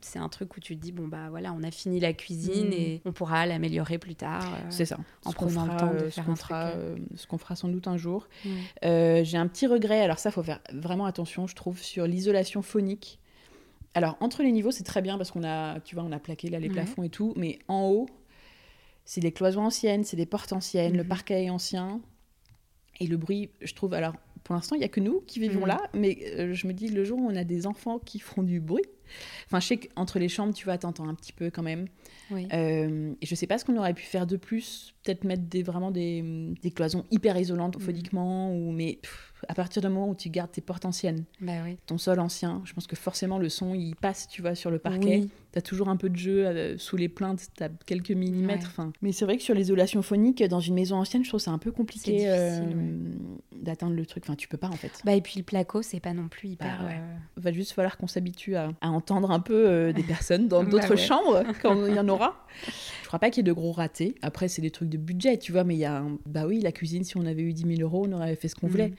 c'est 0.01 0.19
un 0.19 0.29
truc 0.29 0.55
où 0.55 0.59
tu 0.59 0.75
te 0.77 0.81
dis 0.81 0.91
bon 0.91 1.07
bah 1.07 1.27
voilà 1.29 1.53
on 1.53 1.63
a 1.63 1.71
fini 1.71 1.99
la 1.99 2.13
cuisine 2.13 2.69
Mm. 2.69 2.73
et 2.73 3.01
on 3.05 3.11
pourra 3.11 3.45
l'améliorer 3.45 3.97
plus 3.97 4.15
tard 4.15 4.43
euh. 4.53 4.57
C'est 4.69 4.85
ça. 4.85 4.97
en 5.25 5.31
Ce 5.31 5.35
prenant 5.35 5.65
le 5.65 5.71
fera, 5.71 5.79
temps 5.79 5.93
de 5.93 5.97
euh, 5.97 6.09
ce 6.09 6.15
faire 6.15 6.25
qu'on 6.25 6.31
un 6.31 6.35
fera, 6.35 6.71
truc, 6.71 6.79
euh, 6.81 6.95
ce 7.15 7.27
qu'on 7.27 7.37
fera 7.37 7.55
sans 7.55 7.67
doute 7.69 7.87
un 7.87 7.97
jour. 7.97 8.27
Euh, 8.85 9.23
J'ai 9.23 9.37
un 9.37 9.47
petit 9.47 9.65
regret. 9.67 10.01
Alors 10.01 10.19
ça, 10.19 10.29
faut 10.31 10.43
faire 10.43 10.59
vraiment 10.73 11.05
attention, 11.05 11.47
je 11.47 11.55
trouve, 11.55 11.79
sur 11.81 12.05
l'isolation 12.07 12.61
phonique. 12.61 13.19
Alors 13.93 14.15
entre 14.21 14.41
les 14.43 14.51
niveaux, 14.51 14.71
c'est 14.71 14.83
très 14.83 15.01
bien 15.01 15.17
parce 15.17 15.31
qu'on 15.31 15.43
a, 15.43 15.79
tu 15.81 15.95
vois, 15.95 16.03
on 16.03 16.11
a 16.11 16.19
plaqué 16.19 16.49
là 16.49 16.59
les 16.59 16.67
Ouais. 16.67 16.73
plafonds 16.73 17.03
et 17.03 17.09
tout, 17.09 17.33
mais 17.35 17.59
en 17.67 17.87
haut, 17.89 18.07
c'est 19.05 19.21
des 19.21 19.31
cloisons 19.31 19.63
anciennes, 19.65 20.03
c'est 20.03 20.17
des 20.17 20.25
portes 20.25 20.53
anciennes, 20.53 20.95
le 20.95 21.03
Mhm. 21.03 21.09
parquet 21.09 21.43
est 21.45 21.49
ancien 21.49 22.01
et 22.99 23.07
le 23.07 23.17
bruit, 23.17 23.49
je 23.61 23.73
trouve. 23.73 23.93
Alors 23.93 24.15
pour 24.43 24.55
l'instant, 24.55 24.75
il 24.75 24.81
y 24.81 24.85
a 24.85 24.89
que 24.89 24.99
nous 24.99 25.21
qui 25.21 25.39
vivons 25.39 25.61
Mhm. 25.61 25.67
là, 25.67 25.81
mais 25.93 26.17
euh, 26.37 26.53
je 26.53 26.67
me 26.67 26.73
dis 26.73 26.87
le 26.87 27.03
jour 27.03 27.19
où 27.19 27.27
on 27.27 27.35
a 27.35 27.43
des 27.43 27.67
enfants 27.67 27.99
qui 27.99 28.19
font 28.19 28.43
du 28.43 28.59
bruit. 28.59 28.83
Enfin, 29.47 29.59
je 29.59 29.67
sais 29.67 29.77
qu'entre 29.77 30.19
les 30.19 30.29
chambres, 30.29 30.53
tu 30.53 30.65
vois, 30.65 30.77
t'entends 30.77 31.07
un 31.07 31.15
petit 31.15 31.33
peu 31.33 31.49
quand 31.49 31.63
même. 31.63 31.87
oui 32.31 32.47
Euh, 32.53 33.13
et 33.21 33.25
je 33.25 33.35
sais 33.35 33.47
pas 33.47 33.57
ce 33.57 33.65
qu'on 33.65 33.77
aurait 33.77 33.93
pu 33.93 34.03
faire 34.03 34.25
de 34.27 34.37
plus. 34.37 34.93
Peut-être 35.03 35.23
mettre 35.23 35.43
des, 35.43 35.63
vraiment 35.63 35.89
des, 35.91 36.53
des 36.61 36.71
cloisons 36.71 37.05
hyper 37.11 37.37
isolantes 37.37 37.77
Mhm. 37.77 37.81
phoniquement. 37.83 38.53
Ou, 38.55 38.71
mais 38.71 38.99
pff, 39.01 39.43
à 39.49 39.55
partir 39.55 39.81
du 39.81 39.87
moment 39.87 40.07
où 40.09 40.15
tu 40.15 40.29
gardes 40.29 40.51
tes 40.51 40.61
portes 40.61 40.85
anciennes, 40.85 41.23
bah 41.39 41.53
oui 41.65 41.77
ton 41.87 41.97
sol 41.97 42.19
ancien, 42.19 42.61
je 42.63 42.73
pense 42.73 42.85
que 42.85 42.95
forcément 42.95 43.39
le 43.39 43.49
son 43.49 43.73
il 43.73 43.95
passe, 43.95 44.27
tu 44.27 44.41
vois, 44.43 44.53
sur 44.53 44.69
le 44.69 44.77
parquet. 44.77 45.21
oui 45.21 45.29
T'as 45.51 45.61
toujours 45.61 45.89
un 45.89 45.97
peu 45.97 46.09
de 46.09 46.15
jeu 46.15 46.45
euh, 46.47 46.77
sous 46.77 46.95
les 46.95 47.09
plaintes, 47.09 47.47
t'as 47.57 47.67
quelques 47.85 48.11
millimètres. 48.11 48.73
Ouais. 48.79 48.85
Mais 49.01 49.11
c'est 49.11 49.25
vrai 49.25 49.35
que 49.35 49.43
sur 49.43 49.53
l'isolation 49.55 50.01
phonique, 50.01 50.41
dans 50.43 50.61
une 50.61 50.75
maison 50.75 50.95
ancienne, 50.97 51.23
je 51.25 51.29
trouve 51.29 51.41
ça 51.41 51.51
un 51.51 51.57
peu 51.57 51.71
compliqué 51.73 52.23
euh, 52.29 52.61
d'atteindre 53.51 53.93
le 53.95 54.05
truc. 54.05 54.23
Enfin, 54.25 54.35
tu 54.35 54.47
peux 54.47 54.57
pas 54.57 54.69
en 54.69 54.73
fait. 54.77 54.91
bah 55.03 55.13
et 55.13 55.21
puis 55.21 55.33
le 55.39 55.43
placo 55.43 55.81
c'est 55.81 55.99
pas 55.99 56.13
non 56.13 56.27
plus 56.29 56.49
hyper 56.49 56.79
Bah 56.79 56.85
ouais. 56.85 56.95
euh, 56.99 57.15
va 57.37 57.51
juste 57.51 57.71
falloir 57.73 57.97
qu'on 57.97 58.07
s'habitue 58.07 58.55
à, 58.55 58.71
à 58.81 58.89
entendre 59.01 59.31
un 59.31 59.39
peu 59.39 59.67
euh, 59.67 59.91
des 59.93 60.03
personnes 60.03 60.47
dans 60.47 60.63
Bah 60.63 60.69
d'autres 60.69 60.91
ouais. 60.91 60.97
chambres 60.97 61.43
quand 61.61 61.85
il 61.87 61.95
y 61.95 61.99
en 61.99 62.07
aura. 62.07 62.45
Je 63.01 63.07
crois 63.07 63.19
pas 63.19 63.29
qu'il 63.29 63.39
y 63.39 63.41
ait 63.41 63.51
de 63.51 63.53
gros 63.53 63.71
ratés. 63.71 64.15
Après, 64.21 64.47
c'est 64.47 64.61
des 64.61 64.71
trucs 64.71 64.89
de 64.89 64.97
budget, 64.97 65.37
tu 65.37 65.51
vois, 65.51 65.63
mais 65.63 65.75
il 65.75 65.79
y 65.79 65.85
a 65.85 65.97
un... 65.97 66.17
Bah 66.25 66.45
oui, 66.47 66.59
la 66.61 66.71
cuisine, 66.71 67.03
si 67.03 67.17
on 67.17 67.25
avait 67.25 67.41
eu 67.41 67.53
10 67.53 67.75
000 67.77 67.81
euros, 67.81 68.05
on 68.07 68.11
aurait 68.13 68.35
fait 68.35 68.47
ce 68.47 68.55
qu'on 68.55 68.67
Mhm. 68.67 68.71
voulait. 68.71 68.93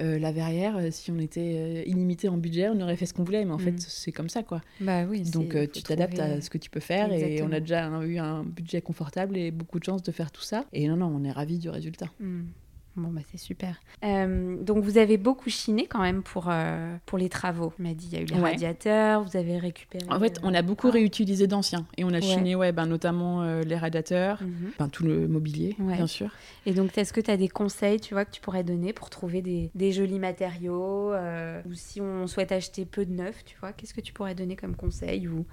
Euh, 0.00 0.18
la 0.18 0.32
verrière, 0.32 0.78
euh, 0.78 0.88
si 0.90 1.10
on 1.10 1.18
était 1.18 1.84
illimité 1.86 2.28
en 2.30 2.38
budget, 2.38 2.68
on 2.70 2.80
aurait 2.80 2.96
fait 2.96 3.04
ce 3.04 3.12
qu'on 3.12 3.24
voulait, 3.24 3.44
mais 3.44 3.52
en 3.52 3.58
fait, 3.58 3.72
Mhm. 3.72 3.78
c'est 3.78 4.10
comme 4.10 4.30
ça, 4.30 4.42
quoi. 4.42 4.62
bah 4.80 5.04
oui 5.06 5.20
Donc, 5.30 5.54
euh, 5.54 5.66
tu 5.70 5.82
t'adaptes 5.82 6.16
trouver- 6.16 6.32
à 6.32 6.40
ce 6.40 6.48
que 6.48 6.56
tu 6.58 6.70
peux 6.70 6.80
faire, 6.80 7.12
et 7.12 7.42
on 7.42 7.52
a 7.52 7.60
déjà 7.60 7.88
eu 8.02 8.16
un 8.18 8.42
budget 8.42 8.80
confortable 8.80 9.36
et 9.36 9.50
beaucoup 9.50 9.78
de 9.78 9.84
chance 9.84 10.02
de 10.02 10.10
faire 10.10 10.30
tout 10.32 10.40
ça. 10.42 10.64
Et 10.72 10.88
non, 10.88 10.96
non, 10.96 11.12
on 11.14 11.22
est 11.24 11.30
ravis 11.30 11.58
du 11.58 11.68
résultat. 11.68 12.06
Hmm. 12.20 12.44
Bon, 12.94 13.08
bah 13.08 13.22
c'est 13.30 13.38
super. 13.38 13.80
Euh, 14.04 14.62
donc, 14.62 14.84
vous 14.84 14.98
avez 14.98 15.16
beaucoup 15.16 15.48
chiné 15.48 15.86
quand 15.86 16.02
même 16.02 16.22
pour, 16.22 16.48
euh, 16.50 16.94
pour 17.06 17.16
les 17.16 17.30
travaux. 17.30 17.72
Il 17.78 17.82
m'a 17.84 17.94
dit, 17.94 18.06
il 18.08 18.12
y 18.12 18.16
a 18.16 18.20
eu 18.20 18.26
les 18.26 18.34
Ouais. 18.34 18.50
radiateurs, 18.50 19.22
vous 19.24 19.34
avez 19.36 19.56
récupéré... 19.58 20.04
En 20.10 20.20
fait, 20.20 20.38
on 20.42 20.52
a 20.52 20.60
beaucoup 20.60 20.88
Ah. 20.88 20.92
réutilisé 20.92 21.46
d'anciens, 21.46 21.86
et 21.96 22.04
on 22.04 22.08
a 22.10 22.12
Ouais. 22.14 22.20
chiné, 22.20 22.54
ouais, 22.54 22.70
ben, 22.72 22.84
notamment 22.86 23.42
euh, 23.42 23.62
les 23.62 23.76
radiateurs, 23.76 24.42
Mhm. 24.42 24.72
enfin, 24.78 24.90
tout 24.90 25.04
le 25.04 25.26
mobilier, 25.26 25.74
Ouais. 25.78 25.94
bien 25.96 26.06
sûr. 26.06 26.30
Et 26.66 26.74
donc, 26.74 26.98
est-ce 26.98 27.14
que 27.14 27.20
tu 27.22 27.30
as 27.30 27.38
des 27.38 27.48
conseils, 27.48 27.98
tu 27.98 28.12
vois, 28.12 28.26
que 28.26 28.30
tu 28.30 28.42
pourrais 28.42 28.62
donner 28.64 28.92
pour 28.92 29.08
trouver 29.08 29.40
des, 29.40 29.70
des 29.74 29.92
jolis 29.92 30.18
matériaux 30.18 31.12
euh, 31.14 31.62
Ou 31.66 31.72
si 31.72 32.00
on 32.02 32.26
souhaite 32.26 32.52
acheter 32.52 32.84
peu 32.84 33.06
de 33.06 33.12
neuf, 33.12 33.42
tu 33.46 33.56
vois, 33.58 33.72
qu'est-ce 33.72 33.94
que 33.94 34.02
tu 34.02 34.12
pourrais 34.12 34.34
donner 34.34 34.54
comme 34.56 34.76
conseil 34.76 35.28
ou, 35.28 35.46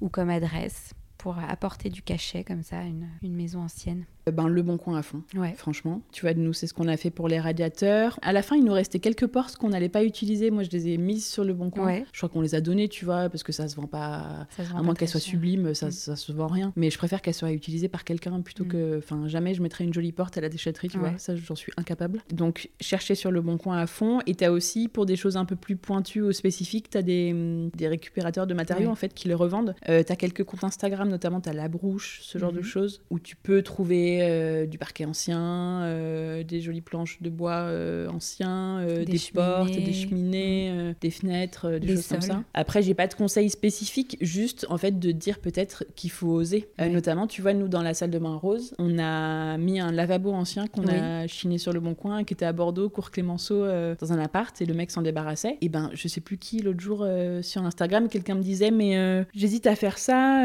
ou 0.00 0.08
comme 0.08 0.30
adresse 0.30 0.92
pour 1.18 1.38
apporter 1.38 1.90
du 1.90 2.02
cachet 2.02 2.44
comme 2.44 2.62
ça 2.62 2.78
à 2.78 2.82
une, 2.84 3.08
une 3.22 3.34
maison 3.34 3.62
ancienne? 3.62 4.04
Ben, 4.32 4.48
le 4.48 4.62
bon 4.62 4.78
coin 4.78 4.96
à 4.98 5.02
fond, 5.02 5.22
Ouais. 5.36 5.52
franchement. 5.56 6.00
Tu 6.10 6.22
vois, 6.22 6.32
nous, 6.32 6.52
c'est 6.54 6.66
ce 6.66 6.72
qu'on 6.72 6.88
a 6.88 6.96
fait 6.96 7.10
pour 7.10 7.28
les 7.28 7.38
radiateurs. 7.38 8.18
À 8.22 8.32
la 8.32 8.40
fin, 8.42 8.56
il 8.56 8.64
nous 8.64 8.72
restait 8.72 8.98
quelques 8.98 9.26
portes 9.26 9.56
qu'on 9.56 9.68
n'allait 9.68 9.90
pas 9.90 10.02
utiliser. 10.02 10.50
Moi, 10.50 10.62
je 10.62 10.70
les 10.70 10.88
ai 10.88 10.96
mises 10.96 11.26
sur 11.26 11.44
le 11.44 11.52
bon 11.52 11.68
coin. 11.68 11.84
Ouais. 11.86 12.04
Je 12.12 12.18
crois 12.18 12.28
qu'on 12.30 12.40
les 12.40 12.54
a 12.54 12.60
données, 12.62 12.88
tu 12.88 13.04
vois, 13.04 13.28
parce 13.28 13.42
que 13.42 13.52
ça 13.52 13.68
se 13.68 13.76
vend 13.76 13.86
pas. 13.86 14.46
Ça 14.56 14.64
se 14.64 14.70
vend 14.70 14.78
À 14.78 14.82
moins 14.82 14.94
qu'elles 14.94 15.08
soient 15.08 15.20
sublimes, 15.20 15.74
ça, 15.74 15.88
Mm. 15.88 15.90
ça 15.92 16.16
se 16.16 16.32
vend 16.32 16.46
rien. 16.46 16.72
Mais 16.76 16.90
je 16.90 16.96
préfère 16.96 17.20
qu'elles 17.20 17.34
soient 17.34 17.52
utilisées 17.52 17.88
par 17.88 18.04
quelqu'un 18.04 18.40
plutôt 18.40 18.64
Mm. 18.64 18.68
que. 18.68 18.98
Enfin, 18.98 19.28
jamais 19.28 19.52
je 19.52 19.62
mettrais 19.62 19.84
une 19.84 19.92
jolie 19.92 20.12
porte 20.12 20.38
à 20.38 20.40
la 20.40 20.48
déchetterie, 20.48 20.88
tu 20.88 20.98
vois. 20.98 21.12
Ça, 21.18 21.36
j'en 21.36 21.54
suis 21.54 21.72
incapable. 21.76 22.22
Donc, 22.32 22.70
chercher 22.80 23.14
sur 23.14 23.30
le 23.30 23.42
bon 23.42 23.58
coin 23.58 23.76
à 23.78 23.86
fond. 23.86 24.20
Et 24.26 24.34
t'as 24.34 24.50
aussi, 24.50 24.88
pour 24.88 25.04
des 25.06 25.16
choses 25.16 25.36
un 25.36 25.44
peu 25.44 25.56
plus 25.56 25.76
pointues 25.76 26.22
ou 26.22 26.32
spécifiques, 26.32 26.88
t'as 26.88 27.02
des, 27.02 27.32
hum, 27.32 27.68
des 27.76 27.88
récupérateurs 27.88 28.46
de 28.46 28.54
matériaux, 28.54 28.88
en 28.90 28.94
fait, 28.94 29.12
qui 29.12 29.28
les 29.28 29.34
revendent. 29.34 29.74
Euh, 29.90 30.02
t'as 30.02 30.16
quelques 30.16 30.44
comptes 30.44 30.64
Instagram, 30.64 31.08
notamment, 31.10 31.40
t'as 31.42 31.52
La 31.52 31.68
Brouche, 31.68 32.20
ce 32.22 32.38
genre 32.38 32.52
de 32.52 32.58
Mhm. 32.60 32.64
choses, 32.64 33.02
où 33.10 33.18
tu 33.18 33.36
peux 33.36 33.60
trouver 33.62 34.13
euh, 34.22 34.66
du 34.66 34.78
parquet 34.78 35.04
ancien, 35.04 35.82
euh, 35.82 36.42
des 36.42 36.60
jolies 36.60 36.80
planches 36.80 37.18
de 37.20 37.30
bois 37.30 37.52
euh, 37.52 38.08
anciens, 38.08 38.84
Des 38.86 39.04
des, 39.04 39.20
portes, 39.32 39.70
des 39.70 39.92
cheminées, 39.92 40.94
des 41.00 41.10
fenêtres, 41.10 41.78
des 41.78 41.94
choses 41.94 42.08
comme 42.08 42.20
ça. 42.20 42.42
Après, 42.54 42.82
j'ai 42.82 42.94
pas 42.94 43.06
de 43.06 43.14
conseils 43.14 43.50
spécifiques, 43.50 44.16
juste 44.20 44.66
en 44.68 44.78
fait 44.78 44.98
de 44.98 45.12
dire 45.12 45.38
peut-être 45.38 45.84
qu'il 45.94 46.10
faut 46.10 46.28
oser. 46.28 46.68
Ouais. 46.78 46.88
notamment, 46.88 47.26
tu 47.26 47.42
vois, 47.42 47.54
nous 47.54 47.68
dans 47.68 47.82
la 47.82 47.94
salle 47.94 48.10
de 48.10 48.18
bain 48.18 48.36
rose, 48.36 48.74
on 48.78 48.98
a 48.98 49.56
mis 49.58 49.80
un 49.80 49.92
lavabo 49.92 50.32
ancien 50.32 50.66
qu'on 50.66 50.84
Oui. 50.86 50.94
a 50.94 51.26
chiné 51.26 51.58
sur 51.58 51.72
le 51.72 51.80
bon 51.80 51.94
coin, 51.94 52.24
qui 52.24 52.34
était 52.34 52.46
à 52.46 52.52
Bordeaux, 52.52 52.88
cours 52.88 53.10
Clémenceau, 53.10 53.64
dans 53.64 54.12
un 54.12 54.18
appart, 54.18 54.60
et 54.60 54.66
le 54.66 54.74
mec 54.74 54.90
s'en 54.90 55.02
débarrassait. 55.02 55.58
Et 55.60 55.68
ben, 55.68 55.90
je 55.94 56.08
sais 56.08 56.20
plus 56.20 56.38
qui 56.38 56.58
l'autre 56.60 56.80
jour 56.80 57.06
sur 57.42 57.62
Instagram, 57.62 58.08
quelqu'un 58.08 58.34
me 58.34 58.42
disait, 58.42 58.70
mais 58.70 59.24
j'hésite 59.34 59.66
à 59.66 59.76
faire 59.76 59.98
ça, 59.98 60.44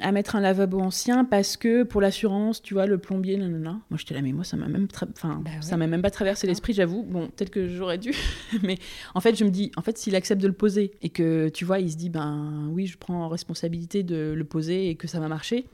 à 0.00 0.12
mettre 0.12 0.36
un 0.36 0.40
lavabo 0.40 0.80
ancien 0.80 1.24
parce 1.24 1.56
que 1.56 1.82
pour 1.82 2.00
l'assurance, 2.00 2.62
tu 2.62 2.74
vois, 2.74 2.86
le 2.86 2.95
plombier, 2.98 3.36
nanana. 3.36 3.80
Moi, 3.90 3.98
j'étais 3.98 4.14
là, 4.14 4.22
mais 4.22 4.32
moi, 4.32 4.44
ça 4.44 4.56
m'a 4.56 4.68
même, 4.68 4.86
tra- 4.86 5.08
enfin, 5.12 5.40
Bah 5.44 5.50
ouais. 5.54 5.62
ça 5.62 5.76
m'a 5.76 5.86
même 5.86 6.02
pas 6.02 6.10
traversé 6.10 6.46
l'esprit, 6.46 6.72
j'avoue. 6.72 7.02
Bon, 7.02 7.28
peut-être 7.28 7.50
que 7.50 7.68
j'aurais 7.68 7.98
dû, 7.98 8.12
mais 8.62 8.76
en 9.14 9.20
fait, 9.20 9.34
je 9.36 9.44
me 9.44 9.50
dis, 9.50 9.70
en 9.76 9.82
fait, 9.82 9.96
s'il 9.98 10.14
accepte 10.16 10.40
de 10.42 10.46
le 10.46 10.52
poser 10.52 10.92
et 11.02 11.08
que, 11.10 11.48
tu 11.48 11.64
vois, 11.64 11.78
il 11.80 11.90
se 11.90 11.96
dit, 11.96 12.10
ben 12.10 12.68
oui, 12.72 12.86
je 12.86 12.96
prends 12.98 13.28
responsabilité 13.28 14.02
de 14.02 14.32
le 14.36 14.44
poser 14.44 14.90
et 14.90 14.94
que 14.96 15.06
ça 15.08 15.20
va 15.20 15.28
marcher. 15.28 15.66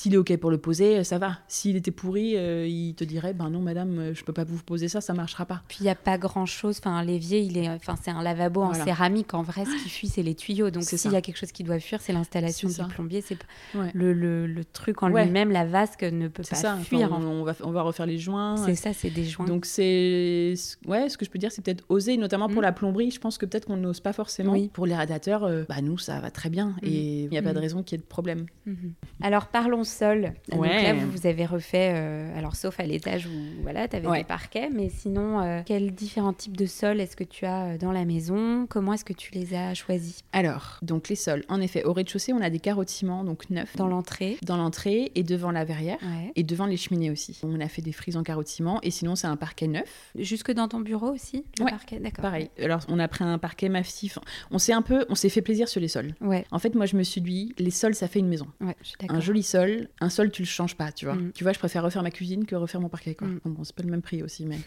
S'il 0.00 0.14
est 0.14 0.16
OK 0.16 0.34
pour 0.38 0.50
le 0.50 0.56
poser, 0.56 1.04
ça 1.04 1.18
va. 1.18 1.40
S'il 1.46 1.76
était 1.76 1.90
pourri, 1.90 2.34
euh, 2.36 2.66
il 2.66 2.94
te 2.94 3.04
dirait, 3.04 3.34
ben 3.34 3.50
non, 3.50 3.60
madame, 3.60 3.98
euh, 3.98 4.14
je 4.14 4.24
peux 4.24 4.32
pas 4.32 4.44
vous 4.44 4.56
poser 4.62 4.88
ça, 4.88 5.02
ça 5.02 5.12
marchera 5.12 5.44
pas. 5.44 5.60
Puis 5.68 5.78
il 5.80 5.82
n'y 5.82 5.90
a 5.90 5.94
pas 5.94 6.16
grand 6.16 6.46
chose. 6.46 6.78
Enfin, 6.78 6.92
un 6.96 7.04
l'évier, 7.04 7.40
il 7.40 7.58
est, 7.58 7.68
enfin, 7.68 7.96
c'est 8.02 8.10
un 8.10 8.22
lavabo 8.22 8.62
en 8.62 8.72
céramique. 8.72 9.34
En 9.34 9.42
vrai, 9.42 9.66
ce 9.66 9.82
qui 9.82 9.90
fuit, 9.90 10.08
c'est 10.08 10.22
les 10.22 10.34
tuyaux. 10.34 10.70
Donc 10.70 10.84
s'il 10.84 11.12
y 11.12 11.16
a 11.16 11.20
quelque 11.20 11.36
chose 11.36 11.52
qui 11.52 11.64
doit 11.64 11.78
fuir, 11.80 12.00
c'est 12.00 12.14
l'installation 12.14 12.68
du 12.68 12.74
ça. 12.74 12.84
plombier. 12.84 13.20
C'est 13.20 13.36
Ouais. 13.74 13.90
le, 13.92 14.14
le, 14.14 14.46
le 14.46 14.64
truc 14.64 15.02
en 15.02 15.10
Ouais. 15.10 15.24
lui-même, 15.24 15.50
la 15.50 15.66
vasque 15.66 16.02
ne 16.02 16.28
peut 16.28 16.44
pas 16.48 16.56
ça. 16.56 16.74
Enfin, 16.76 16.82
fuir. 16.82 17.10
on, 17.12 17.16
en 17.16 17.22
on 17.40 17.44
va, 17.44 17.54
on 17.62 17.70
va 17.70 17.82
refaire 17.82 18.06
les 18.06 18.16
joints. 18.18 18.56
C'est 18.56 18.74
ça, 18.76 18.94
c'est 18.94 19.10
des 19.10 19.24
joints. 19.24 19.44
Donc 19.44 19.66
c'est 19.66 20.54
ouais, 20.86 21.08
ce 21.10 21.18
que 21.18 21.24
je 21.26 21.30
peux 21.30 21.38
dire, 21.38 21.52
c'est 21.52 21.62
peut-être 21.62 21.84
oser, 21.90 22.16
notamment 22.16 22.48
pour 22.48 22.60
Mm. 22.60 22.62
la 22.62 22.72
plomberie. 22.72 23.10
Je 23.10 23.20
pense 23.20 23.36
que 23.38 23.44
peut-être 23.46 23.66
qu'on 23.66 23.76
n'ose 23.76 24.00
pas 24.00 24.12
forcément. 24.12 24.52
Oui. 24.52 24.70
Pour 24.72 24.86
les 24.86 24.94
radiateurs, 24.94 25.44
euh, 25.44 25.64
bah 25.68 25.80
nous 25.82 25.98
ça 25.98 26.20
va 26.20 26.30
très 26.30 26.48
bien 26.50 26.74
et 26.82 27.24
il 27.24 27.28
n'y 27.30 27.36
a 27.38 27.42
pas 27.42 27.52
de 27.52 27.58
Mm. 27.58 27.62
raison 27.62 27.82
qu'il 27.82 27.98
y 27.98 28.00
ait 28.00 28.02
de 28.02 28.08
problème. 28.08 28.46
Mhm. 28.66 28.92
Alors 29.22 29.46
parlons 29.48 29.84
sol. 29.90 30.32
Donc 30.50 30.64
là, 30.66 30.94
vous, 30.94 31.10
vous 31.10 31.26
avez 31.26 31.44
refait, 31.46 31.92
euh, 31.94 32.38
alors 32.38 32.56
sauf 32.56 32.78
à 32.80 32.84
l'étage 32.84 33.26
où 33.26 33.62
voilà, 33.62 33.88
tu 33.88 33.96
avais 33.96 34.06
Ouais. 34.06 34.18
des 34.18 34.24
parquets, 34.24 34.70
mais 34.70 34.88
sinon, 34.88 35.40
euh, 35.40 35.60
quels 35.64 35.92
différents 35.94 36.32
types 36.32 36.56
de 36.56 36.66
sols 36.66 37.00
est-ce 37.00 37.16
que 37.16 37.24
tu 37.24 37.44
as 37.46 37.64
euh, 37.74 37.78
dans 37.78 37.92
la 37.92 38.04
maison? 38.04 38.66
Comment 38.68 38.94
est-ce 38.94 39.04
que 39.04 39.12
tu 39.12 39.32
les 39.34 39.54
as 39.54 39.74
choisis? 39.74 40.20
Alors 40.32 40.78
donc 40.82 41.08
les 41.08 41.16
sols, 41.16 41.44
en 41.48 41.60
effet, 41.60 41.84
au 41.84 41.92
rez-de-chaussée, 41.92 42.32
on 42.32 42.40
a 42.40 42.50
des 42.50 42.58
carottiments 42.60 43.24
donc 43.24 43.50
neufs 43.50 43.76
Dans 43.76 43.88
l'entrée 43.88 44.36
dans 44.42 44.56
l'entrée 44.56 45.12
et 45.14 45.22
devant 45.22 45.50
la 45.50 45.64
verrière. 45.64 45.98
Ouais. 46.02 46.32
Et 46.36 46.42
devant 46.42 46.66
les 46.66 46.76
cheminées 46.76 47.10
aussi. 47.10 47.38
On 47.42 47.60
a 47.60 47.68
fait 47.68 47.82
des 47.82 47.92
frises 47.92 48.16
en 48.16 48.22
carotiment 48.22 48.80
et 48.82 48.90
sinon 48.90 49.14
c'est 49.16 49.26
un 49.26 49.36
parquet 49.36 49.66
neuf. 49.66 50.10
Jusque 50.18 50.52
dans 50.52 50.68
ton 50.68 50.80
bureau 50.80 51.10
aussi 51.12 51.44
le 51.58 51.64
parquet? 51.66 51.98
D'accord. 52.00 52.22
Pareil. 52.22 52.50
Alors 52.62 52.80
on 52.88 52.98
a 52.98 53.08
pris 53.08 53.24
un 53.24 53.38
parquet 53.38 53.68
massif. 53.68 54.18
On 54.50 54.58
s'est 54.58 54.72
un 54.72 54.82
peu, 54.82 55.04
on 55.08 55.14
s'est 55.14 55.28
fait 55.28 55.42
plaisir 55.42 55.68
sur 55.68 55.80
les 55.80 55.88
sols. 55.88 56.14
Ouais, 56.20 56.44
En 56.50 56.58
fait, 56.58 56.74
moi 56.74 56.86
je 56.86 56.96
me 56.96 57.02
suis 57.02 57.20
dit, 57.20 57.54
les 57.58 57.70
sols 57.70 57.94
ça 57.94 58.08
fait 58.08 58.18
une 58.20 58.28
maison. 58.28 58.46
ouais, 58.60 58.76
je 58.82 58.88
suis. 58.88 58.96
Un 59.08 59.20
joli 59.20 59.42
sol, 59.42 59.69
un 60.00 60.10
sol 60.10 60.30
tu 60.30 60.42
le 60.42 60.46
changes 60.46 60.76
pas, 60.76 60.92
tu 60.92 61.04
vois. 61.04 61.14
Mm. 61.14 61.32
Tu 61.34 61.44
vois, 61.44 61.52
je 61.52 61.58
préfère 61.58 61.82
refaire 61.82 62.02
ma 62.02 62.10
cuisine 62.10 62.46
que 62.46 62.54
refaire 62.54 62.80
mon 62.80 62.88
parquet, 62.88 63.14
quoi. 63.14 63.28
Mm. 63.28 63.40
Bon, 63.44 63.50
bon, 63.50 63.64
c'est 63.64 63.74
pas 63.74 63.82
le 63.82 63.90
même 63.90 64.02
prix 64.02 64.22
aussi, 64.22 64.46
mais. 64.46 64.58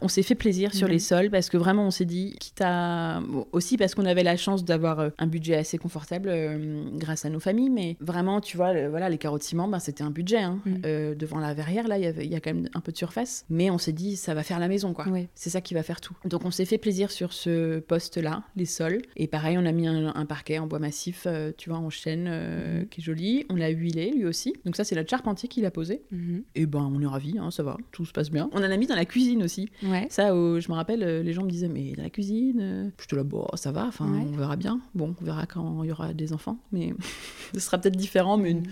On 0.00 0.08
s'est 0.08 0.22
fait 0.22 0.34
plaisir 0.34 0.74
sur 0.74 0.86
Mhm. 0.88 0.92
les 0.92 0.98
sols 0.98 1.30
parce 1.30 1.48
que 1.48 1.56
vraiment 1.56 1.86
on 1.86 1.90
s'est 1.90 2.04
dit, 2.04 2.34
quitte 2.40 2.60
à. 2.60 3.20
bon, 3.26 3.46
aussi 3.52 3.76
parce 3.76 3.94
qu'on 3.94 4.04
avait 4.06 4.22
la 4.22 4.36
chance 4.36 4.64
d'avoir 4.64 5.00
euh, 5.00 5.10
un 5.18 5.26
budget 5.26 5.54
assez 5.56 5.78
confortable 5.78 6.28
euh, 6.30 6.84
grâce 6.94 7.24
à 7.24 7.30
nos 7.30 7.40
familles, 7.40 7.70
mais 7.70 7.96
vraiment, 8.00 8.40
tu 8.40 8.56
vois, 8.56 8.72
le- 8.72 8.88
voilà, 8.88 9.08
les 9.08 9.18
carottiments, 9.18 9.68
ben, 9.68 9.78
c'était 9.78 10.02
un 10.02 10.10
budget. 10.10 10.38
hein. 10.42 10.60
Mhm. 10.64 10.82
Euh, 10.86 11.14
devant 11.14 11.38
la 11.38 11.54
verrière, 11.54 11.86
là, 11.88 11.98
il 11.98 12.30
y 12.30 12.34
a 12.34 12.40
quand 12.40 12.52
même 12.54 12.68
un 12.74 12.80
peu 12.80 12.92
de 12.92 12.96
surface, 12.96 13.44
mais 13.50 13.70
on 13.70 13.78
s'est 13.78 13.92
dit, 13.92 14.16
ça 14.16 14.34
va 14.34 14.42
faire 14.42 14.58
la 14.58 14.68
maison, 14.68 14.92
quoi. 14.92 15.04
C'est 15.34 15.50
ça 15.50 15.60
qui 15.60 15.74
va 15.74 15.82
faire 15.82 16.00
tout. 16.00 16.16
Donc 16.24 16.44
on 16.44 16.50
s'est 16.50 16.64
fait 16.64 16.78
plaisir 16.78 17.10
sur 17.10 17.32
ce 17.32 17.78
poste-là, 17.80 18.42
les 18.56 18.66
sols. 18.66 19.02
Et 19.16 19.26
pareil, 19.26 19.56
on 19.58 19.66
a 19.66 19.72
mis 19.72 19.86
un, 19.86 20.12
un 20.14 20.26
parquet 20.26 20.58
en 20.58 20.66
bois 20.66 20.78
massif, 20.78 21.24
euh, 21.26 21.52
tu 21.56 21.70
vois, 21.70 21.78
en 21.78 21.90
chêne, 21.90 22.28
Mhm. 22.28 22.88
qui 22.88 23.00
est 23.00 23.04
joli. 23.04 23.46
On 23.50 23.56
l'a 23.56 23.68
huilé 23.68 24.10
lui 24.12 24.24
aussi. 24.26 24.54
Donc 24.64 24.76
ça, 24.76 24.84
c'est 24.84 24.94
notre 24.96 25.10
charpentier 25.10 25.48
qui 25.48 25.60
l'a 25.60 25.70
posé. 25.70 26.02
Mhm. 26.10 26.42
Et 26.54 26.66
ben, 26.66 26.90
on 26.94 27.00
est 27.00 27.06
ravis, 27.06 27.38
hein, 27.38 27.50
ça 27.50 27.62
va, 27.62 27.76
tout 27.92 28.04
se 28.04 28.12
passe 28.12 28.30
bien. 28.30 28.48
On 28.52 28.58
en 28.58 28.62
a 28.70 28.76
mis 28.76 28.86
dans 28.86 28.94
la 28.96 29.04
cuisine 29.04 29.42
aussi. 29.42 29.68
Ouais. 29.82 30.06
Ça, 30.10 30.32
euh, 30.32 30.60
je 30.60 30.68
me 30.70 30.74
rappelle, 30.74 31.02
euh, 31.02 31.22
les 31.22 31.32
gens 31.32 31.42
me 31.42 31.50
disaient, 31.50 31.68
mais 31.68 31.92
dans 31.92 32.02
la 32.04 32.10
cuisine, 32.10 32.58
euh, 32.60 32.88
j'étais 33.00 33.16
là, 33.16 33.24
bon, 33.24 33.46
ça 33.54 33.72
va, 33.72 33.86
enfin, 33.86 34.06
Ouais. 34.10 34.26
on 34.32 34.36
verra 34.36 34.56
bien. 34.56 34.80
Bon, 34.94 35.14
on 35.20 35.24
verra 35.24 35.46
quand 35.46 35.82
il 35.82 35.88
y 35.88 35.92
aura 35.92 36.12
des 36.14 36.32
enfants, 36.32 36.58
mais 36.72 36.94
ce 37.54 37.60
sera 37.60 37.78
peut-être 37.78 37.96
différent, 37.96 38.36
mais 38.36 38.54
Mhm. 38.54 38.62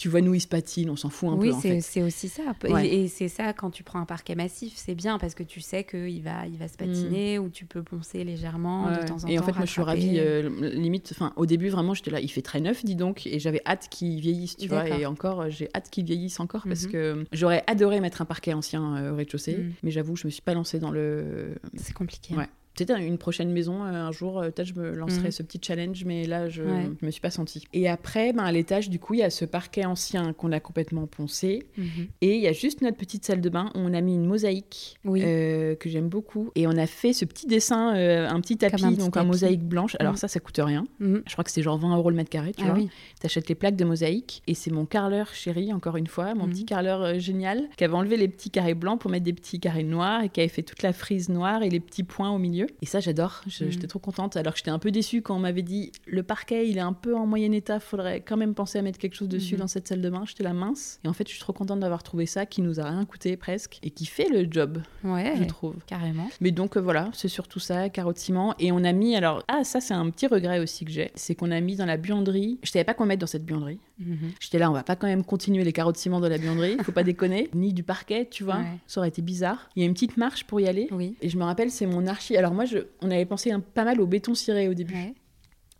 Tu 0.00 0.08
vois, 0.08 0.22
nous, 0.22 0.32
ils 0.32 0.40
se 0.40 0.48
patinent, 0.48 0.88
on 0.88 0.96
s'en 0.96 1.10
fout 1.10 1.28
un 1.28 1.34
oui, 1.34 1.50
peu, 1.50 1.54
en 1.54 1.80
c'est 1.82 2.02
aussi 2.02 2.28
ça. 2.30 2.42
Et- 2.64 2.72
Ouais. 2.72 2.88
Et, 2.88 3.06
c'est 3.08 3.28
ça, 3.28 3.52
quand 3.52 3.68
tu 3.70 3.82
prends 3.84 4.00
un 4.00 4.06
parquet 4.06 4.34
massif, 4.34 4.72
c'est 4.74 4.94
bien 4.94 5.18
parce 5.18 5.34
que 5.34 5.42
tu 5.42 5.60
sais 5.60 5.84
qu'il 5.84 6.22
va, 6.22 6.46
il 6.46 6.56
va 6.56 6.68
se 6.68 6.76
patiner 6.78 7.38
ou 7.38 7.50
tu 7.50 7.66
peux 7.66 7.82
poncer 7.82 8.24
légèrement 8.24 8.86
de 8.86 8.92
Mm. 9.02 9.04
Temps 9.04 9.14
en 9.16 9.18
temps. 9.18 9.28
et 9.28 9.38
en 9.38 9.42
fait, 9.42 9.52
moi, 9.52 9.66
je 9.66 9.70
suis 9.72 9.82
ravie. 9.82 10.18
euh, 10.18 10.48
limite, 10.72 11.10
enfin, 11.14 11.34
au 11.36 11.44
début, 11.44 11.68
vraiment, 11.68 11.92
j'étais 11.92 12.10
là, 12.10 12.18
il 12.20 12.28
fait 12.30 12.40
très 12.40 12.60
neuf, 12.62 12.82
dis 12.82 12.96
donc, 12.96 13.26
et 13.26 13.38
j'avais 13.38 13.60
hâte 13.66 13.88
qu'il 13.90 14.20
vieillisse, 14.20 14.56
tu 14.56 14.68
vois. 14.68 14.88
Et 14.88 15.04
encore, 15.04 15.42
euh, 15.42 15.50
j'ai 15.50 15.68
hâte 15.74 15.90
qu'il 15.90 16.04
vieillisse 16.06 16.40
encore 16.40 16.62
parce 16.66 16.84
Mhm. 16.86 16.90
que 16.92 17.24
j'aurais 17.32 17.62
adoré 17.66 18.00
mettre 18.00 18.22
un 18.22 18.24
parquet 18.26 18.54
ancien 18.54 18.96
euh, 18.96 19.12
au 19.12 19.16
rez-de-chaussée, 19.16 19.58
Mhm. 19.58 19.72
mais 19.82 19.90
j'avoue, 19.90 20.16
je 20.16 20.26
me 20.26 20.30
suis 20.30 20.40
pas 20.42 20.54
lancée 20.54 20.78
dans 20.78 20.90
le. 20.90 21.56
C'est 21.76 21.92
compliqué. 21.92 22.32
hein. 22.34 22.38
Ouais. 22.38 22.48
Peut-être 22.76 22.98
une 22.98 23.18
prochaine 23.18 23.50
maison, 23.52 23.84
euh, 23.84 23.88
un 23.92 24.12
jour, 24.12 24.38
euh, 24.38 24.50
peut-être 24.50 24.68
je 24.68 24.74
me 24.74 24.92
lancerai 24.94 25.24
Mhm. 25.26 25.30
ce 25.32 25.42
petit 25.42 25.60
challenge, 25.62 26.04
mais 26.04 26.24
là, 26.24 26.48
je 26.48 26.62
Ouais. 26.62 26.88
je 27.00 27.04
me 27.06 27.10
suis 27.10 27.20
pas 27.20 27.30
sentie. 27.30 27.64
Et 27.72 27.88
après, 27.88 28.32
ben, 28.32 28.44
à 28.44 28.52
l'étage, 28.52 28.88
du 28.88 28.98
coup, 28.98 29.14
il 29.14 29.20
y 29.20 29.22
a 29.22 29.28
ce 29.30 29.44
parquet 29.44 29.84
ancien 29.84 30.32
qu'on 30.32 30.52
a 30.52 30.60
complètement 30.60 31.06
poncé. 31.06 31.66
Mhm. 31.76 31.86
Et 32.20 32.36
il 32.36 32.40
y 32.40 32.46
a 32.46 32.52
juste 32.52 32.80
notre 32.80 32.96
petite 32.96 33.24
salle 33.24 33.40
de 33.40 33.48
bain 33.48 33.70
où 33.74 33.78
on 33.80 33.92
a 33.92 34.00
mis 34.00 34.14
une 34.14 34.24
mosaïque 34.24 34.98
Oui. 35.04 35.20
euh, 35.24 35.74
que 35.74 35.88
j'aime 35.90 36.08
beaucoup. 36.08 36.52
Et 36.54 36.66
on 36.66 36.70
a 36.76 36.86
fait 36.86 37.12
ce 37.12 37.24
petit 37.24 37.46
dessin, 37.46 37.94
euh, 37.96 38.28
un 38.28 38.40
petit 38.40 38.56
tapis, 38.56 38.84
un 38.84 38.88
petit 38.90 38.98
donc 38.98 39.08
un 39.16 39.20
tapis. 39.20 39.26
mosaïque 39.26 39.62
blanche. 39.64 39.96
Alors 39.98 40.14
Mm. 40.14 40.16
ça, 40.18 40.28
ça 40.28 40.40
coûte 40.40 40.60
rien. 40.62 40.86
Mhm. 41.00 41.22
Je 41.26 41.32
crois 41.32 41.44
que 41.44 41.50
c'est 41.50 41.62
genre 41.62 41.76
20 41.78 41.96
euros 41.96 42.08
le 42.10 42.16
mètre 42.16 42.30
carré, 42.30 42.52
tu 42.52 42.62
Ah 42.64 42.70
vois. 42.70 42.78
oui. 42.78 42.88
T'achètes 43.20 43.48
les 43.48 43.54
plaques 43.56 43.76
de 43.76 43.84
mosaïque. 43.84 44.42
Et 44.46 44.54
c'est 44.54 44.70
mon 44.70 44.86
carreleur 44.86 45.34
chéri, 45.34 45.72
encore 45.72 45.96
une 45.96 46.06
fois, 46.06 46.34
mon 46.34 46.48
petit 46.48 46.64
carreleur 46.64 47.02
euh, 47.02 47.18
génial, 47.18 47.68
qui 47.76 47.84
avait 47.84 47.94
enlevé 47.94 48.16
les 48.16 48.28
petits 48.28 48.50
carrés 48.50 48.74
blancs 48.74 49.00
pour 49.00 49.10
mettre 49.10 49.24
des 49.24 49.32
petits 49.32 49.58
carrés 49.60 49.82
noirs 49.82 50.22
et 50.22 50.28
qui 50.28 50.40
avait 50.40 50.48
fait 50.48 50.62
toute 50.62 50.82
la 50.82 50.92
frise 50.92 51.28
noire 51.28 51.62
et 51.62 51.68
les 51.68 51.80
petits 51.80 52.04
points 52.04 52.30
au 52.30 52.38
milieu. 52.38 52.59
Et 52.82 52.86
ça, 52.86 53.00
j'adore. 53.00 53.42
Mhm. 53.46 53.70
J'étais 53.70 53.86
trop 53.86 53.98
contente. 53.98 54.36
Alors 54.36 54.52
que 54.52 54.58
j'étais 54.58 54.70
un 54.70 54.78
peu 54.78 54.90
déçue 54.90 55.22
quand 55.22 55.36
on 55.36 55.40
m'avait 55.40 55.62
dit 55.62 55.92
le 56.06 56.22
parquet, 56.22 56.68
il 56.68 56.76
est 56.78 56.80
un 56.82 56.92
peu 56.92 57.14
en 57.16 57.26
moyen 57.26 57.52
état, 57.52 57.80
faudrait 57.80 58.20
quand 58.20 58.36
même 58.36 58.54
penser 58.54 58.78
à 58.78 58.82
mettre 58.82 58.98
quelque 58.98 59.14
chose 59.14 59.28
dessus 59.28 59.54
Mhm. 59.54 59.60
dans 59.60 59.66
cette 59.68 59.88
salle 59.88 60.00
de 60.00 60.10
bain. 60.10 60.24
J'étais 60.26 60.44
la 60.44 60.52
mince. 60.52 61.00
Et 61.04 61.08
en 61.08 61.12
fait, 61.12 61.26
je 61.26 61.32
suis 61.32 61.40
trop 61.40 61.52
contente 61.52 61.80
d'avoir 61.80 62.02
trouvé 62.02 62.26
ça 62.26 62.46
qui 62.46 62.62
nous 62.62 62.80
a 62.80 62.84
rien 62.84 63.04
coûté 63.04 63.36
presque 63.36 63.78
et 63.82 63.90
qui 63.90 64.06
fait 64.06 64.28
le 64.28 64.46
job, 64.50 64.78
Ouais, 65.04 65.34
je 65.38 65.44
trouve. 65.44 65.76
carrément. 65.86 66.28
Mais 66.40 66.50
donc 66.50 66.76
euh, 66.76 66.80
voilà, 66.80 67.10
c'est 67.12 67.28
surtout 67.28 67.60
ça, 67.60 67.88
carotiment. 67.88 68.54
Et 68.58 68.72
on 68.72 68.82
a 68.84 68.92
mis, 68.92 69.16
alors, 69.16 69.42
ah, 69.48 69.64
ça 69.64 69.80
c'est 69.80 69.94
un 69.94 70.08
petit 70.10 70.26
regret 70.26 70.58
aussi 70.60 70.84
que 70.84 70.90
j'ai, 70.90 71.10
c'est 71.14 71.34
qu'on 71.34 71.50
a 71.50 71.60
mis 71.60 71.76
dans 71.76 71.86
la 71.86 71.96
buanderie, 71.96 72.58
je 72.62 72.70
savais 72.70 72.84
pas 72.84 72.94
quoi 72.94 73.06
mettre 73.06 73.20
dans 73.20 73.26
cette 73.26 73.44
buanderie. 73.44 73.78
Mhm. 73.98 74.30
J'étais 74.40 74.58
là, 74.58 74.70
on 74.70 74.74
va 74.74 74.82
pas 74.82 74.96
quand 74.96 75.06
même 75.06 75.24
continuer 75.24 75.62
les 75.64 75.72
carottiments 75.72 76.20
de 76.20 76.26
la 76.28 76.38
buanderie, 76.38 76.76
faut 76.82 76.92
pas 76.92 77.02
déconner, 77.04 77.48
ni 77.54 77.72
du 77.72 77.82
parquet, 77.82 78.26
tu 78.30 78.44
vois, 78.44 78.56
Ouais. 78.56 78.78
ça 78.86 79.00
aurait 79.00 79.08
été 79.08 79.22
bizarre. 79.22 79.68
Il 79.76 79.80
y 79.80 79.82
a 79.84 79.86
une 79.86 79.94
petite 79.94 80.16
marche 80.16 80.44
pour 80.44 80.60
y 80.60 80.66
aller. 80.66 80.88
Oui. 80.90 81.14
Et 81.20 81.28
je 81.28 81.36
me 81.36 81.44
rappelle, 81.44 81.70
c'est 81.70 81.86
mon 81.86 82.06
archi. 82.06 82.36
Alors 82.36 82.49
moi, 82.54 82.64
je, 82.64 82.78
on 83.00 83.10
avait 83.10 83.26
pensé 83.26 83.50
un- 83.52 83.60
pas 83.60 83.84
mal 83.84 84.00
au 84.00 84.06
béton 84.06 84.34
ciré 84.34 84.68
au 84.68 84.74
début. 84.74 84.94
Ouais. 84.94 85.14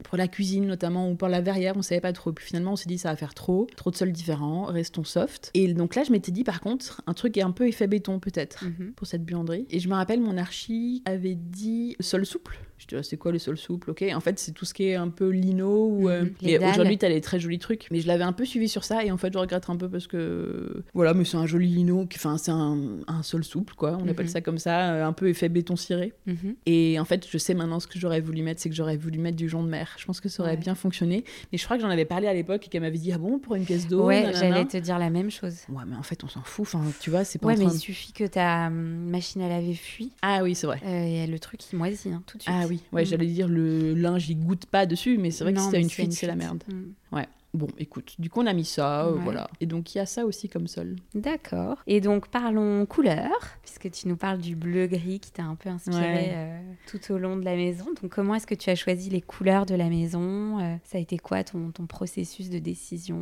Pour 0.04 0.16
la 0.16 0.28
cuisine 0.28 0.66
notamment, 0.66 1.10
ou 1.10 1.14
pour 1.14 1.28
la 1.28 1.42
verrière, 1.42 1.74
on 1.76 1.82
savait 1.82 2.00
pas 2.00 2.14
trop. 2.14 2.32
Puis 2.32 2.46
finalement, 2.46 2.72
on 2.72 2.76
s'est 2.76 2.88
dit, 2.88 2.96
ça 2.96 3.10
va 3.10 3.16
faire 3.16 3.34
trop, 3.34 3.66
trop 3.76 3.90
de 3.90 3.96
sols 3.96 4.12
différents, 4.12 4.64
restons 4.64 5.04
soft. 5.04 5.50
Et 5.52 5.74
donc 5.74 5.94
là, 5.94 6.04
je 6.04 6.10
m'étais 6.12 6.32
dit, 6.32 6.42
par 6.42 6.60
contre, 6.62 7.02
un 7.06 7.12
truc 7.12 7.36
un 7.36 7.50
peu 7.50 7.68
effet 7.68 7.86
béton 7.86 8.18
peut-être 8.18 8.64
Mhm. 8.64 8.92
pour 8.94 9.06
cette 9.06 9.24
buanderie. 9.26 9.66
Et 9.68 9.78
je 9.78 9.88
me 9.90 9.94
rappelle, 9.94 10.20
mon 10.22 10.38
archi 10.38 11.02
avait 11.04 11.34
dit 11.34 11.96
sol 12.00 12.24
souple. 12.24 12.58
J'étais 12.80 12.96
là, 12.96 13.02
c'est 13.02 13.16
quoi 13.16 13.30
le 13.30 13.38
sol 13.38 13.56
souple? 13.56 13.90
Ok. 13.90 14.02
En 14.12 14.20
fait, 14.20 14.38
c'est 14.38 14.52
tout 14.52 14.64
ce 14.64 14.74
qui 14.74 14.86
est 14.88 14.94
un 14.96 15.08
peu 15.08 15.28
lino. 15.28 15.86
Ou, 15.86 16.08
euh, 16.08 16.22
Mhm, 16.24 16.30
les 16.40 16.52
et 16.54 16.58
dalles. 16.58 16.70
aujourd'hui, 16.70 16.98
t'as 16.98 17.08
les 17.10 17.20
très 17.20 17.38
jolis 17.38 17.58
trucs. 17.58 17.86
Mais 17.90 18.00
je 18.00 18.06
l'avais 18.08 18.24
un 18.24 18.32
peu 18.32 18.44
suivi 18.44 18.68
sur 18.68 18.84
ça. 18.84 19.04
Et 19.04 19.10
en 19.12 19.16
fait, 19.18 19.32
je 19.32 19.38
regrette 19.38 19.68
un 19.70 19.76
peu 19.76 19.88
parce 19.88 20.06
que. 20.06 20.82
Voilà, 20.94 21.14
mais 21.14 21.24
c'est 21.24 21.36
un 21.36 21.46
joli 21.46 21.68
lino. 21.68 22.08
Enfin, 22.14 22.38
c'est 22.38 22.50
un, 22.50 22.78
un 23.06 23.22
sol 23.22 23.44
souple, 23.44 23.74
quoi. 23.74 23.96
On 24.00 24.04
Mhm. 24.04 24.08
appelle 24.08 24.28
ça 24.30 24.40
comme 24.40 24.58
ça. 24.58 24.92
euh, 24.94 25.04
Un 25.04 25.12
peu 25.12 25.28
effet 25.28 25.48
béton 25.48 25.76
ciré. 25.76 26.14
Mhm. 26.26 26.54
Et 26.66 26.98
en 26.98 27.04
fait, 27.04 27.26
je 27.30 27.36
sais 27.38 27.54
maintenant 27.54 27.80
ce 27.80 27.86
que 27.86 27.98
j'aurais 27.98 28.20
voulu 28.20 28.42
mettre, 28.42 28.60
c'est 28.60 28.68
que 28.70 28.74
j'aurais 28.74 28.96
voulu 28.96 29.18
mettre 29.18 29.36
du 29.36 29.48
jonc 29.48 29.62
de 29.62 29.68
mer. 29.68 29.94
Je 29.98 30.04
pense 30.06 30.20
que 30.20 30.28
ça 30.28 30.42
aurait 30.42 30.52
Ouais. 30.52 30.56
bien 30.56 30.74
fonctionné. 30.74 31.24
Mais 31.52 31.58
je 31.58 31.64
crois 31.64 31.76
que 31.76 31.82
j'en 31.82 31.90
avais 31.90 32.04
parlé 32.06 32.26
à 32.28 32.34
l'époque 32.34 32.66
et 32.66 32.68
qu'elle 32.70 32.80
m'avait 32.82 32.96
dit 32.98 33.12
Ah 33.12 33.18
bon, 33.18 33.38
pour 33.38 33.54
une 33.56 33.64
pièce 33.64 33.86
d'eau 33.88 34.06
Ouais, 34.06 34.32
j'allais 34.34 34.64
te 34.64 34.76
dire 34.78 34.98
la 34.98 35.10
même 35.10 35.30
chose. 35.30 35.56
Ouais, 35.68 35.82
mais 35.86 35.96
en 35.96 36.02
fait, 36.02 36.24
on 36.24 36.28
s'en 36.28 36.42
fout. 36.42 36.66
Enfin, 36.66 36.82
tu 37.00 37.10
vois, 37.10 37.24
c'est 37.24 37.38
pas 37.38 37.48
Ouais, 37.48 37.54
en 37.54 37.58
mais 37.58 37.64
il 37.66 37.72
de- 37.72 37.76
suffit 37.78 38.12
que 38.12 38.24
ta 38.24 38.68
hum, 38.68 38.74
machine 39.10 39.42
à 39.42 39.48
laver 39.48 39.74
fuit 39.74 40.12
Ah 40.22 40.40
oui, 40.42 40.54
c'est 40.54 40.66
vrai. 40.66 40.80
euh, 40.86 41.24
et 41.24 41.26
le 41.26 41.38
truc 41.38 41.60
il 41.72 41.76
moisit 41.76 42.12
hein, 42.12 42.22
tout 42.26 42.38
de 42.38 42.42
suite. 42.42 42.54
Ah 42.56 42.66
oui, 42.70 42.80
ouais, 42.92 43.02
Mm. 43.02 43.06
j'allais 43.06 43.26
dire 43.26 43.48
le 43.48 43.92
linge, 43.94 44.28
il 44.30 44.36
goûte 44.38 44.64
pas 44.66 44.86
dessus, 44.86 45.18
mais 45.18 45.30
c'est 45.30 45.44
vrai 45.44 45.52
que 45.52 45.60
si 45.60 45.70
t'as 45.70 45.78
une 45.80 45.90
fuite, 45.90 46.12
c'est 46.12 46.26
la 46.26 46.36
merde. 46.36 46.62
Mm. 46.68 47.20
Bon, 47.52 47.66
écoute, 47.78 48.14
du 48.20 48.30
coup, 48.30 48.40
on 48.42 48.46
a 48.46 48.52
mis 48.52 48.64
ça, 48.64 49.06
euh, 49.06 49.14
Ouais. 49.14 49.20
voilà. 49.24 49.50
Et 49.60 49.66
donc, 49.66 49.92
il 49.92 49.98
y 49.98 50.00
a 50.00 50.06
ça 50.06 50.24
aussi 50.24 50.48
comme 50.48 50.68
sol. 50.68 50.94
D'accord. 51.16 51.78
Et 51.88 52.00
donc 52.00 52.28
parlons 52.28 52.86
couleur, 52.86 53.28
puisque 53.64 53.90
tu 53.90 54.06
nous 54.06 54.14
parles 54.16 54.38
du 54.38 54.54
bleu-gris 54.54 55.18
qui 55.18 55.32
t'a 55.32 55.42
un 55.42 55.56
peu 55.56 55.68
inspiré 55.68 55.98
Ouais. 56.00 56.30
euh, 56.32 56.60
tout 56.88 57.12
au 57.12 57.18
long 57.18 57.36
de 57.36 57.44
la 57.44 57.56
maison. 57.56 57.86
Donc 58.00 58.12
comment 58.12 58.36
est-ce 58.36 58.46
que 58.46 58.54
tu 58.54 58.70
as 58.70 58.76
choisi 58.76 59.10
les 59.10 59.20
couleurs 59.20 59.66
de 59.66 59.74
la 59.74 59.88
maison 59.88 60.60
Euh, 60.60 60.76
Ça 60.84 60.98
a 60.98 61.00
été 61.00 61.18
quoi 61.18 61.42
ton, 61.42 61.72
ton 61.72 61.86
processus 61.86 62.50
de 62.50 62.60
décision 62.60 63.18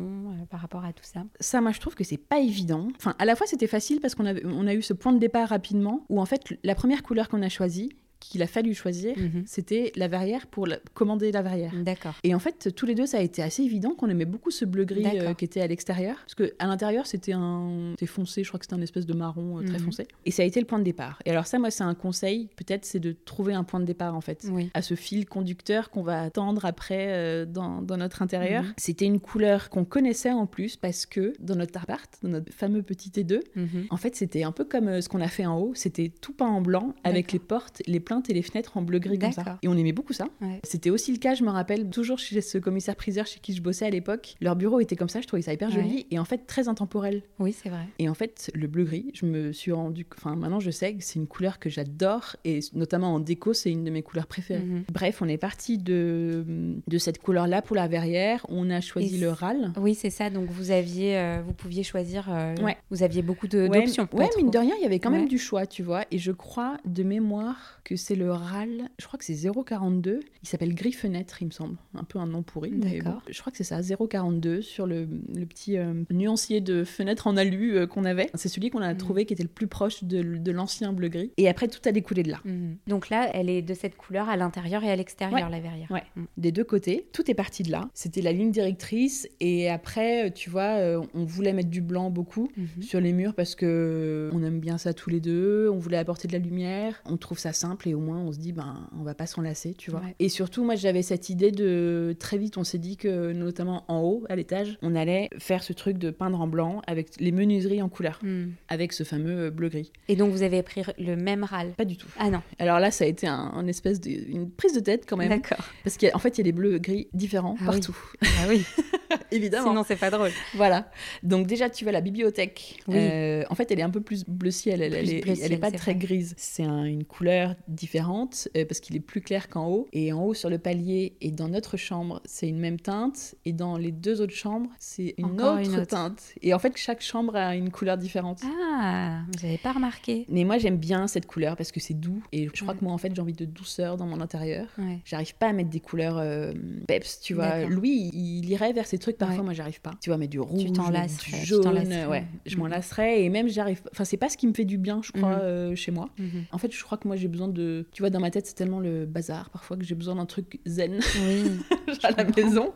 par 0.51 0.59
rapport 0.59 0.85
à 0.85 0.93
tout 0.93 1.03
ça? 1.03 1.23
Ça, 1.39 1.59
moi, 1.59 1.71
je 1.71 1.79
trouve 1.79 1.95
que 1.95 2.03
c'est 2.03 2.17
pas 2.17 2.39
évident. 2.39 2.89
Enfin, 2.97 3.15
à 3.17 3.25
la 3.25 3.35
fois, 3.35 3.47
c'était 3.47 3.65
facile 3.65 3.99
parce 3.99 4.13
qu'on 4.13 4.27
on 4.45 4.67
a 4.67 4.75
eu 4.75 4.83
ce 4.83 4.93
point 4.93 5.11
de 5.11 5.17
départ 5.19 5.49
rapidement, 5.49 6.05
où 6.07 6.21
en 6.21 6.25
fait, 6.25 6.41
la 6.63 6.75
première 6.75 7.01
couleur 7.01 7.29
qu'on 7.29 7.41
a 7.41 7.49
choisie, 7.49 7.89
qu'il 8.19 8.41
a 8.41 8.47
fallu 8.47 8.73
choisir, 8.73 9.17
Mhm. 9.17 9.43
c'était 9.45 9.91
la 9.95 10.07
verrière 10.07 10.47
pour 10.47 10.67
la- 10.67 10.79
commander 10.93 11.31
la 11.31 11.41
verrière. 11.41 11.71
D'accord. 11.83 12.15
Et 12.23 12.35
en 12.35 12.39
fait, 12.39 12.73
tous 12.75 12.85
les 12.85 12.95
deux, 12.95 13.05
ça 13.05 13.17
a 13.17 13.21
été 13.21 13.41
assez 13.41 13.63
évident 13.63 13.91
qu'on 13.91 14.09
aimait 14.09 14.25
beaucoup 14.25 14.51
ce 14.51 14.65
bleu-gris 14.65 15.05
euh, 15.05 15.11
D'accord. 15.19 15.35
qui 15.37 15.45
était 15.45 15.61
à 15.61 15.67
l'extérieur. 15.67 16.15
Parce 16.25 16.35
qu'à 16.35 16.65
l'intérieur, 16.67 17.05
c'était 17.07 17.33
un. 17.33 17.91
C'était 17.91 18.05
foncé, 18.11 18.43
je 18.43 18.49
crois 18.49 18.59
que 18.59 18.65
c'était 18.65 18.75
un 18.75 18.81
espèce 18.81 19.05
de 19.05 19.13
marron 19.13 19.59
euh, 19.59 19.63
très 19.63 19.77
Mhm. 19.79 19.85
foncé. 19.85 20.07
Et 20.25 20.31
ça 20.31 20.43
a 20.43 20.45
été 20.45 20.59
le 20.59 20.65
point 20.65 20.79
de 20.79 20.83
départ. 20.83 21.21
Et 21.25 21.31
alors, 21.31 21.47
ça, 21.47 21.59
moi, 21.59 21.71
c'est 21.71 21.83
un 21.83 21.95
conseil, 21.95 22.49
peut-être, 22.55 22.85
c'est 22.85 22.99
de 22.99 23.13
trouver 23.25 23.53
un 23.53 23.63
point 23.63 23.79
de 23.79 23.85
départ, 23.85 24.15
en 24.15 24.21
fait. 24.21 24.45
Oui. 24.51 24.69
À 24.73 24.81
ce 24.81 24.95
fil 24.95 25.25
conducteur 25.25 25.89
qu'on 25.89 26.03
va 26.03 26.21
attendre 26.21 26.65
après 26.65 27.07
euh, 27.09 27.45
dans, 27.45 27.81
dans 27.81 27.97
notre 27.97 28.21
intérieur. 28.21 28.63
Mhm. 28.63 28.73
C'était 28.77 29.05
une 29.05 29.19
couleur 29.19 29.69
qu'on 29.69 29.85
connaissait 29.85 30.31
en 30.31 30.45
plus 30.45 30.75
parce 30.75 31.05
que 31.05 31.33
dans 31.39 31.55
notre 31.55 31.79
appart, 31.81 32.09
dans 32.21 32.29
notre 32.29 32.51
fameux 32.53 32.81
petit 32.83 33.09
T2, 33.09 33.39
Mhm. 33.55 33.87
en 33.89 33.97
fait, 33.97 34.15
c'était 34.15 34.43
un 34.43 34.51
peu 34.51 34.65
comme 34.65 34.87
euh, 34.87 35.01
ce 35.01 35.09
qu'on 35.09 35.21
a 35.21 35.27
fait 35.27 35.45
en 35.45 35.57
haut. 35.59 35.71
C'était 35.75 36.11
tout 36.21 36.33
peint 36.33 36.47
en 36.47 36.61
blanc 36.61 36.93
avec 37.03 37.31
les 37.31 37.39
portes, 37.39 37.81
les 37.87 37.99
plaintes 38.09 38.29
et 38.29 38.33
les 38.33 38.41
fenêtres 38.41 38.75
en 38.77 38.81
bleu-gris 38.81 39.19
comme 39.19 39.31
ça. 39.31 39.59
Et 39.61 39.67
on 39.67 39.77
aimait 39.77 39.91
beaucoup 39.93 40.13
ça. 40.13 40.25
Ouais. 40.41 40.59
C'était 40.63 40.89
aussi 40.89 41.11
le 41.11 41.17
cas, 41.19 41.35
je 41.35 41.43
me 41.43 41.49
rappelle, 41.49 41.89
toujours 41.89 42.17
chez 42.19 42.41
ce 42.41 42.57
commissaire-priseur 42.57 43.25
chez 43.27 43.39
qui 43.39 43.53
je 43.53 43.61
bossais 43.61 43.85
à 43.85 43.89
l'époque. 43.89 44.35
Leur 44.41 44.55
bureau 44.55 44.79
était 44.79 44.95
comme 44.95 45.09
ça, 45.09 45.21
je 45.21 45.27
trouvais 45.27 45.41
ça 45.43 45.53
hyper 45.53 45.69
joli 45.69 45.95
Ouais. 45.95 46.05
et 46.11 46.19
en 46.19 46.25
fait 46.25 46.45
très 46.47 46.67
intemporel. 46.67 47.21
Oui, 47.39 47.53
c'est 47.53 47.69
vrai. 47.69 47.85
Et 47.99 48.09
en 48.09 48.13
fait, 48.13 48.51
le 48.55 48.67
bleu-gris, 48.67 49.11
je 49.13 49.25
me 49.25 49.51
suis 49.53 49.71
rendu. 49.71 50.05
Enfin, 50.17 50.35
maintenant 50.35 50.59
je 50.59 50.71
sais 50.71 50.93
que 50.95 51.03
c'est 51.03 51.19
une 51.19 51.27
couleur 51.27 51.59
que 51.59 51.69
j'adore 51.69 52.35
et 52.45 52.59
notamment 52.73 53.13
en 53.13 53.19
déco, 53.19 53.53
c'est 53.53 53.71
une 53.71 53.83
de 53.83 53.91
mes 53.91 54.01
couleurs 54.01 54.27
préférées. 54.27 54.63
Mhm. 54.63 54.83
Bref, 54.91 55.21
on 55.21 55.27
est 55.27 55.37
parti 55.37 55.77
de, 55.77 56.43
de 56.87 56.97
cette 56.97 57.19
couleur-là 57.21 57.61
pour 57.61 57.75
la 57.75 57.87
verrière. 57.87 58.45
On 58.49 58.69
a 58.69 58.81
choisi 58.81 59.15
Et 59.15 59.19
le 59.19 59.29
râle. 59.29 59.71
Oui, 59.77 59.93
c'est 59.95 60.09
ça. 60.09 60.29
Donc 60.29 60.49
vous 60.49 60.71
aviez, 60.71 61.17
euh, 61.17 61.41
vous 61.45 61.53
pouviez 61.53 61.83
choisir. 61.83 62.27
euh, 62.29 62.55
Ouais. 62.63 62.77
Vous 62.89 63.03
aviez 63.03 63.21
beaucoup 63.21 63.47
Ouais, 63.53 63.67
d'options. 63.69 64.07
ouais, 64.13 64.27
trop. 64.27 64.37
mine 64.41 64.49
de 64.51 64.57
rien, 64.57 64.73
il 64.79 64.83
y 64.83 64.85
avait 64.85 64.99
quand 64.99 65.11
même 65.11 65.23
Ouais. 65.23 65.27
du 65.27 65.37
choix, 65.37 65.65
tu 65.67 65.83
vois. 65.83 66.05
Et 66.11 66.17
je 66.17 66.31
crois 66.31 66.77
de 66.85 67.03
mémoire 67.03 67.79
que 67.83 67.95
c'est 67.99 68.15
le 68.15 68.31
râle, 68.31 68.89
je 68.97 69.05
crois 69.05 69.17
que 69.17 69.25
c'est 69.25 69.35
042. 69.35 70.19
Il 70.43 70.47
s'appelle 70.47 70.73
Gris 70.73 70.93
Fenêtre, 70.93 71.41
il 71.41 71.45
me 71.47 71.51
semble. 71.51 71.75
Un 71.95 72.03
peu 72.03 72.19
un 72.19 72.25
nom 72.27 72.41
pourri. 72.43 72.71
D'accord. 72.71 73.13
bon, 73.15 73.19
je 73.29 73.39
crois 73.39 73.51
que 73.51 73.57
c'est 73.57 73.63
ça, 73.63 73.79
042 73.81 74.61
sur 74.61 74.87
le, 74.87 75.07
le 75.35 75.45
petit 75.45 75.77
euh, 75.77 76.03
nuancier 76.11 76.61
de 76.61 76.83
fenêtre 76.83 77.27
en 77.27 77.37
alu 77.37 77.75
euh, 77.77 77.87
qu'on 77.87 78.05
avait. 78.05 78.29
C'est 78.35 78.49
celui 78.49 78.69
qu'on 78.69 78.81
a 78.81 78.93
Mhm. 78.93 78.97
trouvé 78.97 79.25
qui 79.25 79.33
était 79.33 79.43
le 79.43 79.49
plus 79.49 79.67
proche 79.67 80.03
de, 80.03 80.21
de 80.23 80.51
l'ancien 80.51 80.93
bleu-gris. 80.93 81.31
Et 81.37 81.47
après, 81.49 81.67
tout 81.67 81.81
a 81.87 81.91
découlé 81.91 82.23
de 82.23 82.31
là. 82.31 82.39
Mhm. 82.45 82.77
Donc 82.87 83.09
là, 83.09 83.29
elle 83.33 83.49
est 83.49 83.61
de 83.61 83.73
cette 83.73 83.95
couleur 83.95 84.29
à 84.29 84.37
l'intérieur 84.37 84.83
et 84.83 84.89
à 84.91 84.95
l'extérieur, 84.95 85.39
Ouais. 85.45 85.51
la 85.51 85.59
verrière. 85.59 85.91
Ouais. 85.91 86.03
Mhm. 86.15 86.25
Des 86.37 86.51
deux 86.51 86.63
côtés, 86.63 87.07
tout 87.13 87.29
est 87.29 87.35
parti 87.35 87.63
de 87.63 87.71
là. 87.71 87.89
C'était 87.93 88.21
la 88.21 88.31
ligne 88.31 88.51
directrice. 88.51 89.27
Et 89.39 89.69
après, 89.69 90.27
euh, 90.27 90.31
tu 90.33 90.49
vois, 90.49 90.77
on 91.13 91.23
voulait 91.25 91.53
mettre 91.53 91.69
du 91.69 91.81
blanc 91.81 92.09
beaucoup. 92.09 92.49
Sur 92.81 92.99
les 93.01 93.11
murs 93.13 93.33
parce 93.35 93.55
que 93.55 94.29
on 94.33 94.41
aime 94.43 94.59
bien 94.59 94.77
ça 94.77 94.93
tous 94.93 95.09
les 95.09 95.19
deux, 95.19 95.69
on 95.69 95.77
voulait 95.77 95.97
apporter 95.97 96.27
de 96.27 96.33
la 96.33 96.39
lumière, 96.39 97.01
on 97.05 97.17
trouve 97.17 97.37
ça 97.39 97.51
simple 97.53 97.88
et 97.89 97.93
au 97.95 97.99
moins 97.99 98.19
on 98.19 98.31
se 98.31 98.37
dit 98.39 98.51
ben 98.51 98.87
on 98.97 99.03
va 99.03 99.13
pas 99.13 99.25
s'en 99.25 99.41
lasser, 99.41 99.73
tu 99.73 99.91
vois. 99.91 99.99
Ouais. 100.01 100.15
Et 100.19 100.29
surtout 100.29 100.63
moi 100.63 100.75
j'avais 100.75 101.01
cette 101.01 101.29
idée 101.29 101.51
de 101.51 102.15
très 102.19 102.37
vite 102.37 102.57
on 102.57 102.63
s'est 102.63 102.77
dit 102.77 102.97
que 102.97 103.31
notamment 103.33 103.83
en 103.87 103.99
haut 104.01 104.23
à 104.29 104.35
l'étage, 104.35 104.77
on 104.81 104.95
allait 104.95 105.29
faire 105.37 105.63
ce 105.63 105.73
truc 105.73 105.97
de 105.97 106.09
peindre 106.11 106.39
en 106.41 106.47
blanc 106.47 106.81
avec 106.87 107.09
les 107.19 107.31
menuiseries 107.31 107.81
en 107.81 107.89
couleur 107.89 108.19
Mhm. 108.23 108.53
avec 108.67 108.93
ce 108.93 109.03
fameux 109.03 109.49
bleu 109.49 109.69
gris. 109.69 109.91
Et 110.07 110.15
donc 110.15 110.31
vous 110.31 110.43
avez 110.43 110.61
pris 110.63 110.81
le 110.97 111.15
même 111.15 111.43
râle? 111.43 111.71
Pas 111.77 111.85
du 111.85 111.97
tout. 111.97 112.07
Ah 112.17 112.29
non, 112.29 112.41
Alors 112.59 112.79
là 112.79 112.91
ça 112.91 113.03
a 113.03 113.07
été 113.07 113.27
un, 113.27 113.51
un 113.53 113.67
espèce 113.67 113.99
de 113.99 114.09
une 114.09 114.49
prise 114.49 114.73
de 114.73 114.79
tête 114.79 115.05
quand 115.07 115.17
même 115.17 115.29
d'accord. 115.29 115.65
parce 115.83 115.97
qu'en 115.97 116.19
fait 116.19 116.37
il 116.37 116.39
y 116.39 116.41
a 116.41 116.43
des 116.43 116.51
bleus 116.51 116.77
gris 116.79 117.07
différents 117.13 117.55
Ah 117.59 117.63
oui. 117.71 117.79
partout. 117.79 117.97
Ah 118.23 118.45
oui, 118.47 118.63
Évidemment. 119.31 119.69
sinon 119.69 119.83
c'est 119.87 119.95
pas 119.95 120.09
drôle. 120.09 120.31
Voilà. 120.55 120.89
Donc 121.23 121.47
déjà, 121.47 121.69
tu 121.69 121.83
vois 121.85 121.91
la 121.91 122.01
bibliothèque. 122.01 122.81
Oui. 122.87 122.95
Euh, 122.97 123.43
en 123.49 123.55
fait, 123.55 123.71
elle 123.71 123.79
est 123.79 123.83
un 123.83 123.89
peu 123.89 124.01
plus 124.01 124.23
bleu 124.27 124.51
ciel. 124.51 124.81
Elle, 124.81 124.91
Plus 124.91 124.99
elle 124.99 125.29
est, 125.29 125.41
elle 125.43 125.53
est 125.53 125.57
pas 125.57 125.71
très 125.71 125.93
vrai. 125.93 125.95
grise. 125.99 126.33
C'est 126.37 126.63
un- 126.63 126.83
une 126.85 127.03
couleur 127.05 127.55
différente 127.79 128.47
euh, 128.57 128.65
parce 128.65 128.79
qu'il 128.79 128.95
est 128.95 128.99
plus 128.99 129.21
clair 129.21 129.49
qu'en 129.49 129.67
haut. 129.69 129.87
Et 129.93 130.11
en 130.13 130.23
haut 130.25 130.33
sur 130.33 130.49
le 130.49 130.57
palier 130.59 131.13
et 131.21 131.31
dans 131.31 131.47
notre 131.47 131.77
chambre, 131.77 132.21
c'est 132.25 132.47
une 132.47 132.59
même 132.59 132.79
teinte. 132.79 133.35
Et 133.45 133.53
dans 133.53 133.77
les 133.77 133.91
deux 133.91 134.21
autres 134.21 134.33
chambres, 134.35 134.69
c'est 134.77 135.15
une, 135.17 135.41
autre 135.41 135.59
une 135.61 135.75
autre. 135.75 135.85
teinte. 135.87 136.21
Et 136.41 136.53
en 136.53 136.59
fait, 136.59 136.73
chaque 136.77 137.01
chambre 137.01 137.35
a 137.35 137.55
une 137.55 137.71
couleur 137.71 137.97
différente. 137.97 138.41
Ah, 138.45 139.21
j'avais 139.41 139.57
pas 139.57 139.71
remarqué. 139.71 140.25
Mais 140.29 140.43
moi, 140.43 140.57
j'aime 140.57 140.77
bien 140.77 141.07
cette 141.07 141.25
couleur 141.25 141.55
parce 141.55 141.71
que 141.71 141.79
c'est 141.79 141.93
doux. 141.93 142.21
Et 142.31 142.47
je 142.53 142.61
crois 142.61 142.73
Ouais. 142.73 142.79
que 142.79 142.83
moi, 142.83 142.93
en 142.93 142.97
fait, 142.97 143.15
j'ai 143.15 143.21
envie 143.21 143.33
de 143.33 143.45
douceur 143.45 143.97
dans 143.97 144.05
mon 144.05 144.19
intérieur. 144.21 144.67
Ouais. 144.77 144.99
J'arrive 145.05 145.33
pas 145.35 145.47
à 145.47 145.53
mettre 145.53 145.69
des 145.69 145.79
couleurs 145.79 146.17
euh, 146.17 146.53
peps, 146.87 147.19
tu 147.21 147.33
vois. 147.33 147.63
Louis, 147.65 148.09
il 148.13 148.49
irait 148.49 148.73
vers 148.73 148.85
ces 148.85 148.97
trucs, 148.97 149.17
parfois, 149.17 149.37
Ouais. 149.39 149.43
moi, 149.45 149.53
j'arrive 149.53 149.81
pas. 149.81 149.91
Tu 150.01 150.09
vois, 150.09 150.17
mais 150.17 150.27
du 150.27 150.39
rouge, 150.39 150.71
t'en 150.73 150.89
du 150.89 150.97
tu 151.17 151.35
jaune, 151.45 151.73
lasserais. 151.73 152.05
ouais, 152.07 152.25
je 152.45 152.57
m'en 152.57 152.65
Mhm. 152.65 152.71
lasserais. 152.71 153.23
Et 153.23 153.29
même, 153.29 153.47
j'arrive 153.47 153.81
Enfin, 153.91 154.03
c'est 154.03 154.17
pas 154.17 154.29
ce 154.29 154.35
qui 154.37 154.45
me 154.47 154.53
fait 154.53 154.65
du 154.65 154.77
bien, 154.77 155.01
je 155.03 155.11
crois, 155.11 155.35
Mhm. 155.37 155.41
euh, 155.43 155.75
chez 155.75 155.91
moi. 155.91 156.09
Mhm. 156.17 156.45
En 156.51 156.57
fait, 156.57 156.71
je 156.71 156.83
crois 156.83 156.97
que 156.97 157.07
moi, 157.07 157.15
j'ai 157.15 157.27
besoin 157.27 157.47
de. 157.47 157.68
Tu 157.91 158.01
vois, 158.01 158.09
dans 158.09 158.19
ma 158.19 158.31
tête, 158.31 158.45
c'est 158.47 158.53
tellement 158.55 158.79
le 158.79 159.05
bazar, 159.05 159.49
parfois, 159.49 159.77
que 159.77 159.83
j'ai 159.83 159.95
besoin 159.95 160.15
d'un 160.15 160.25
truc 160.25 160.59
zen 160.65 160.99
Oui, 161.27 161.43
à 162.03 162.11
la 162.11 162.23
comprends. 162.25 162.43
maison. 162.43 162.73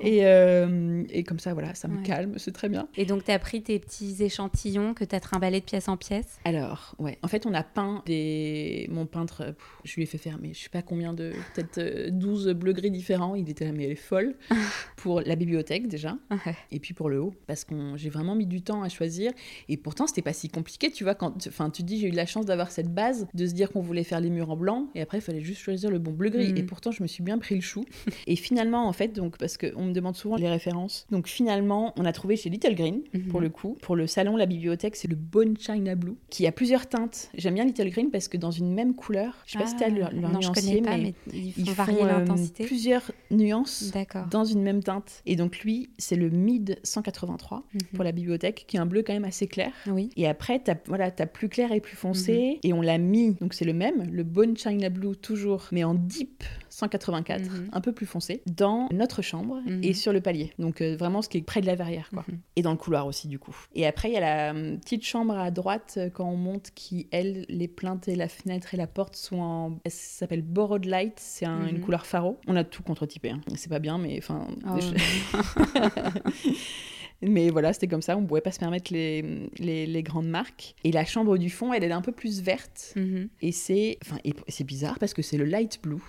Et, 0.00 0.26
euh, 0.26 1.02
et 1.10 1.24
comme 1.24 1.38
ça, 1.38 1.52
voilà, 1.52 1.74
ça 1.74 1.88
me 1.88 1.96
Ouais. 1.98 2.02
calme, 2.02 2.34
c'est 2.38 2.52
très 2.52 2.68
bien. 2.68 2.88
Et 2.96 3.04
donc, 3.06 3.24
tu 3.24 3.30
as 3.30 3.38
pris 3.38 3.62
tes 3.62 3.78
petits 3.78 4.22
échantillons 4.22 4.92
que 4.94 5.04
tu 5.04 5.14
as 5.14 5.20
trimballés 5.20 5.60
de 5.60 5.64
pièce 5.64 5.88
en 5.88 5.96
pièce? 5.96 6.38
Alors, 6.44 6.94
ouais. 6.98 7.18
En 7.22 7.28
fait, 7.28 7.46
on 7.46 7.54
a 7.54 7.62
peint 7.62 8.02
des. 8.06 8.86
Mon 8.90 9.06
peintre, 9.06 9.42
euh, 9.42 9.52
pff, 9.52 9.66
je 9.84 9.94
lui 9.96 10.02
ai 10.02 10.06
fait 10.06 10.18
faire, 10.18 10.38
mais 10.40 10.52
je 10.54 10.60
sais 10.62 10.68
pas 10.68 10.82
combien 10.82 11.12
de. 11.14 11.32
Peut-être 11.54 11.78
euh, 11.78 12.10
12 12.10 12.48
bleu-gris 12.50 12.90
différents. 12.90 13.34
Il 13.34 13.48
était 13.48 13.64
là, 13.64 13.72
mais 13.72 13.84
elle 13.84 13.92
est 13.92 13.94
folle. 13.96 14.34
pour 14.96 15.20
la 15.20 15.36
bibliothèque, 15.36 15.88
déjà. 15.88 16.16
Ouais. 16.30 16.54
Et 16.72 16.80
puis 16.80 16.94
pour 16.94 17.08
le 17.08 17.20
haut. 17.20 17.34
Parce 17.46 17.64
que 17.64 17.74
j'ai 17.96 18.10
vraiment 18.10 18.34
mis 18.34 18.46
du 18.46 18.62
temps 18.62 18.82
à 18.82 18.88
choisir. 18.88 19.32
Et 19.68 19.76
pourtant, 19.76 20.06
c'était 20.06 20.22
pas 20.22 20.32
si 20.32 20.48
compliqué, 20.48 20.90
tu 20.90 21.04
vois. 21.04 21.14
Quand. 21.14 21.46
Enfin, 21.48 21.70
tu 21.70 21.82
dis, 21.82 21.98
j'ai 22.00 22.08
eu 22.08 22.12
la 22.12 22.26
chance 22.26 22.46
d'avoir 22.46 22.70
cette 22.70 22.92
base, 22.92 23.26
de 23.34 23.46
se 23.46 23.52
dire 23.52 23.70
qu'on 23.70 23.80
voulait 23.80 24.04
faire 24.04 24.15
les 24.20 24.30
murs 24.30 24.50
en 24.50 24.56
blanc. 24.56 24.88
Et 24.94 25.00
après, 25.02 25.18
il 25.18 25.20
fallait 25.22 25.40
juste 25.40 25.60
choisir 25.60 25.90
le 25.90 25.98
bon 25.98 26.12
bleu-gris. 26.12 26.50
Mhm. 26.52 26.56
Et 26.58 26.62
pourtant, 26.62 26.90
je 26.90 27.02
me 27.02 27.08
suis 27.08 27.22
bien 27.22 27.38
pris 27.38 27.54
le 27.54 27.60
chou. 27.60 27.84
et 28.26 28.36
finalement, 28.36 28.86
en 28.88 28.92
fait, 28.92 29.08
donc, 29.08 29.38
parce 29.38 29.56
qu'on 29.56 29.84
me 29.84 29.92
demande 29.92 30.16
souvent 30.16 30.36
les 30.36 30.48
références. 30.48 31.06
Donc 31.10 31.26
finalement, 31.28 31.92
on 31.96 32.04
a 32.04 32.12
trouvé 32.12 32.36
chez 32.36 32.50
Little 32.50 32.74
Green, 32.74 33.00
Mhm. 33.14 33.28
pour 33.28 33.40
le 33.40 33.48
coup. 33.48 33.76
Pour 33.82 33.96
le 33.96 34.06
salon, 34.06 34.36
la 34.36 34.46
bibliothèque, 34.46 34.96
c'est 34.96 35.08
le 35.08 35.16
Bone 35.16 35.56
China 35.58 35.94
Blue, 35.94 36.16
qui 36.30 36.46
a 36.46 36.52
plusieurs 36.52 36.86
teintes. 36.86 37.30
J'aime 37.34 37.54
bien 37.54 37.64
Little 37.64 37.90
Green 37.90 38.10
parce 38.10 38.28
que 38.28 38.36
dans 38.36 38.50
une 38.50 38.72
même 38.72 38.94
couleur, 38.94 39.34
je 39.46 39.52
sais 39.52 39.58
pas 39.58 39.66
si 39.66 39.76
t'as 39.76 39.88
leur, 39.88 40.12
leur 40.12 40.30
Ah, 40.30 40.32
non, 40.34 40.40
nuancier, 40.40 40.82
pas, 40.82 40.96
mais, 40.96 41.14
mais, 41.32 41.38
ils 41.56 41.68
font 41.70 42.04
euh, 42.04 42.06
l'intensité. 42.06 42.64
plusieurs 42.64 43.10
nuances 43.30 43.90
D'accord. 43.92 44.26
dans 44.30 44.44
une 44.44 44.62
même 44.62 44.82
teinte. 44.82 45.22
Et 45.26 45.36
donc 45.36 45.58
lui, 45.60 45.90
c'est 45.98 46.16
le 46.16 46.30
Mid 46.30 46.78
183 46.82 47.64
Mhm. 47.74 47.80
pour 47.94 48.04
la 48.04 48.12
bibliothèque, 48.12 48.64
qui 48.66 48.76
est 48.76 48.80
un 48.80 48.86
bleu 48.86 49.02
quand 49.02 49.12
même 49.12 49.24
assez 49.24 49.46
clair. 49.46 49.72
Oui. 49.86 50.10
Et 50.16 50.26
après, 50.26 50.58
t'as 50.58 50.74
voilà, 50.86 51.10
as 51.18 51.26
plus 51.26 51.48
clair 51.48 51.72
et 51.72 51.80
plus 51.80 51.96
foncé. 51.96 52.52
Mhm. 52.54 52.58
Et 52.62 52.72
on 52.72 52.80
l'a 52.82 52.98
mis, 52.98 53.34
donc 53.34 53.54
c'est 53.54 53.64
le 53.64 53.72
même, 53.72 53.95
le 54.04 54.22
Bone 54.22 54.56
China 54.56 54.88
Blue 54.90 55.16
toujours, 55.16 55.66
mais 55.72 55.84
en 55.84 55.94
Deep 55.94 56.44
184, 56.68 57.42
Mhm. 57.50 57.68
un 57.72 57.80
peu 57.80 57.92
plus 57.92 58.04
foncé, 58.06 58.42
dans 58.46 58.88
notre 58.92 59.22
chambre 59.22 59.60
Mhm. 59.66 59.80
et 59.82 59.94
sur 59.94 60.12
le 60.12 60.20
palier. 60.20 60.52
Donc 60.58 60.80
euh, 60.82 60.94
vraiment 60.96 61.22
ce 61.22 61.28
qui 61.28 61.38
est 61.38 61.42
près 61.42 61.60
de 61.62 61.66
la 61.66 61.74
verrière, 61.74 62.10
quoi. 62.12 62.24
Mhm. 62.28 62.38
Et 62.56 62.62
dans 62.62 62.70
le 62.72 62.76
couloir 62.76 63.06
aussi, 63.06 63.28
du 63.28 63.38
coup. 63.38 63.56
Et 63.74 63.86
après, 63.86 64.10
il 64.10 64.14
y 64.14 64.16
a 64.18 64.20
la 64.20 64.50
hum, 64.50 64.78
petite 64.78 65.04
chambre 65.04 65.36
à 65.38 65.50
droite 65.50 65.94
euh, 65.96 66.10
quand 66.10 66.28
on 66.28 66.36
monte 66.36 66.70
qui, 66.74 67.06
elle, 67.12 67.46
les 67.48 67.68
plaintes 67.68 68.08
et 68.08 68.16
la 68.16 68.28
fenêtre 68.28 68.74
et 68.74 68.76
la 68.76 68.86
porte 68.86 69.16
sont 69.16 69.38
en. 69.40 69.78
Elle 69.84 69.90
s'appelle 69.90 70.42
Borrowed 70.42 70.84
Light, 70.84 71.14
c'est 71.16 71.46
un- 71.46 71.66
une 71.68 71.76
Mhm. 71.78 71.80
couleur 71.82 72.04
faro. 72.06 72.38
On 72.46 72.56
a 72.56 72.64
tout 72.64 72.82
contre-typé, 72.82 73.30
hein. 73.30 73.40
c'est 73.56 73.70
pas 73.70 73.78
bien, 73.78 73.96
mais 73.98 74.16
enfin. 74.18 74.46
Oh, 74.68 74.78
je- 74.80 74.92
Mais 77.22 77.48
voilà, 77.50 77.72
c'était 77.72 77.86
comme 77.88 78.02
ça, 78.02 78.16
on 78.16 78.24
pouvait 78.26 78.40
pas 78.42 78.52
se 78.52 78.58
permettre 78.58 78.92
les, 78.92 79.48
les, 79.58 79.86
les 79.86 80.02
grandes 80.02 80.28
marques. 80.28 80.74
Et 80.84 80.92
la 80.92 81.04
chambre 81.04 81.38
du 81.38 81.48
fond, 81.50 81.72
elle, 81.72 81.82
elle 81.82 81.90
est 81.90 81.94
un 81.94 82.02
peu 82.02 82.12
plus 82.12 82.42
verte. 82.42 82.92
Mhm. 82.96 83.28
Et 83.40 83.52
c'est 83.52 83.98
enfin, 84.04 84.18
c'est 84.48 84.64
bizarre 84.64 84.98
parce 84.98 85.14
que 85.14 85.22
c'est 85.22 85.36
le 85.38 85.44
light 85.46 85.80
blue 85.82 86.02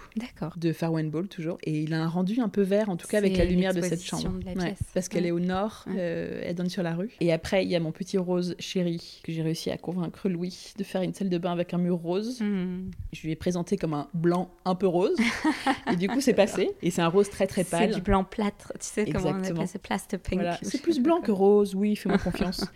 de 0.58 0.72
Farwen 0.74 1.10
Ball 1.10 1.28
toujours. 1.28 1.58
Et 1.64 1.80
il 1.82 1.94
a 1.94 2.04
un 2.04 2.08
rendu 2.08 2.40
un 2.42 2.50
peu 2.50 2.62
vert, 2.62 2.90
en 2.90 2.98
tout 2.98 3.08
cas 3.08 3.20
avec 3.20 3.34
C'est 3.36 3.44
la 3.44 3.50
lumière 3.50 3.74
de 3.74 3.82
cette 3.82 4.04
chambre. 4.04 4.40
de 4.40 4.46
la 4.46 4.52
Ouais, 4.54 4.66
pièce. 4.66 4.80
parce 4.94 5.08
qu'elle 5.08 5.24
Ouais. 5.24 5.30
est 5.30 5.32
au 5.32 5.40
nord, 5.40 5.86
Ouais. 5.88 5.96
euh, 5.98 6.42
elle 6.44 6.56
donne 6.56 6.70
sur 6.70 6.84
la 6.84 6.94
rue. 6.96 7.12
Et 7.22 7.32
après, 7.32 7.64
il 7.64 7.70
y 7.72 7.76
a 7.76 7.80
mon 7.80 7.92
petit 7.92 8.18
rose 8.18 8.56
chéri 8.60 9.22
que 9.24 9.32
j'ai 9.32 9.42
réussi 9.42 9.70
à 9.72 9.78
convaincre 9.78 10.28
Louis 10.30 10.74
de 10.78 10.84
faire 10.84 11.02
une 11.02 11.14
salle 11.14 11.30
de 11.30 11.38
bain 11.38 11.52
avec 11.52 11.74
un 11.74 11.78
mur 11.78 11.98
rose. 11.98 12.42
Mhm. 12.42 12.92
Je 13.14 13.22
lui 13.22 13.32
ai 13.32 13.36
présenté 13.36 13.78
comme 13.78 13.94
un 13.94 14.10
blanc 14.14 14.52
un 14.66 14.76
peu 14.76 14.88
rose. 14.88 15.16
et 15.92 15.96
du 15.96 16.08
coup, 16.10 16.22
c'est 16.22 16.34
passé. 16.34 16.70
Et 16.82 16.92
c'est 16.92 17.02
un 17.02 17.08
rose 17.08 17.30
très 17.30 17.48
très 17.48 17.64
C'est 17.64 17.72
pâle. 17.72 17.94
du 17.96 18.02
blanc 18.02 18.24
plâtre, 18.24 18.74
tu 18.80 18.86
sais 18.86 19.06
comment 19.06 19.18
on 19.26 19.28
Exactement. 19.38 19.56
appelle 19.62 19.68
ça, 19.68 19.80
plaster 19.80 20.18
pink. 20.18 20.42
Voilà. 20.42 20.58
C'est 20.62 20.78
sais 20.78 20.78
plus 20.98 21.04
blanc 21.04 21.22
que 21.22 21.32
rose, 21.32 21.76
oui, 21.76 21.96
fais-moi 21.96 22.18
confiance. 22.18 22.66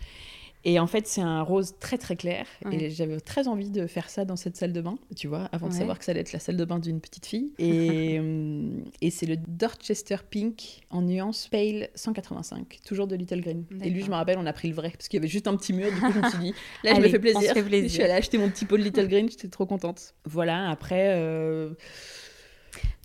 Et 0.64 0.78
en 0.78 0.86
fait, 0.86 1.08
c'est 1.08 1.20
un 1.20 1.42
rose 1.42 1.74
très 1.80 1.98
très 1.98 2.14
clair. 2.14 2.46
Ouais. 2.64 2.84
Et 2.84 2.90
j'avais 2.90 3.18
très 3.18 3.48
envie 3.48 3.70
de 3.70 3.88
faire 3.88 4.08
ça 4.08 4.24
dans 4.24 4.36
cette 4.36 4.56
salle 4.56 4.72
de 4.72 4.80
bain, 4.80 4.96
tu 5.16 5.26
vois, 5.26 5.48
avant 5.50 5.68
de 5.68 5.72
savoir 5.72 5.98
que 5.98 6.04
ça 6.04 6.12
allait 6.12 6.20
être 6.20 6.32
la 6.32 6.38
salle 6.38 6.56
de 6.56 6.64
bain 6.64 6.78
d'une 6.78 7.00
petite 7.00 7.26
fille. 7.26 7.50
Et, 7.58 8.18
euh, 8.20 8.70
et 9.00 9.10
c'est 9.10 9.26
le 9.26 9.36
Dorchester 9.36 10.18
Pink 10.30 10.82
en 10.90 11.02
nuance 11.02 11.48
Pale 11.48 11.88
185, 11.96 12.78
toujours 12.86 13.08
de 13.08 13.16
Little 13.16 13.40
Green. 13.40 13.64
Et 13.82 13.90
lui, 13.90 14.02
je 14.02 14.10
me 14.10 14.14
rappelle, 14.14 14.38
on 14.38 14.46
a 14.46 14.52
pris 14.52 14.68
le 14.68 14.74
vrai, 14.74 14.90
parce 14.90 15.08
qu'il 15.08 15.18
y 15.18 15.20
avait 15.20 15.28
juste 15.28 15.48
un 15.48 15.56
petit 15.56 15.72
mur. 15.72 15.90
Du 15.92 16.00
coup, 16.00 16.12
je 16.12 16.20
me 16.20 16.28
suis 16.30 16.38
dit, 16.38 16.54
là, 16.84 16.94
je 16.94 17.00
me 17.00 17.08
fais 17.08 17.18
plaisir. 17.18 17.52
fait 17.52 17.62
plaisir. 17.62 17.88
Je 17.88 17.94
suis 17.94 18.02
allée 18.04 18.12
acheter 18.12 18.38
mon 18.38 18.48
petit 18.48 18.64
pot 18.64 18.76
de 18.76 18.84
Little 18.84 19.08
Green, 19.08 19.28
j'étais 19.28 19.48
trop 19.48 19.66
contente. 19.66 20.14
Voilà, 20.26 20.70
après, 20.70 21.16
euh, 21.16 21.70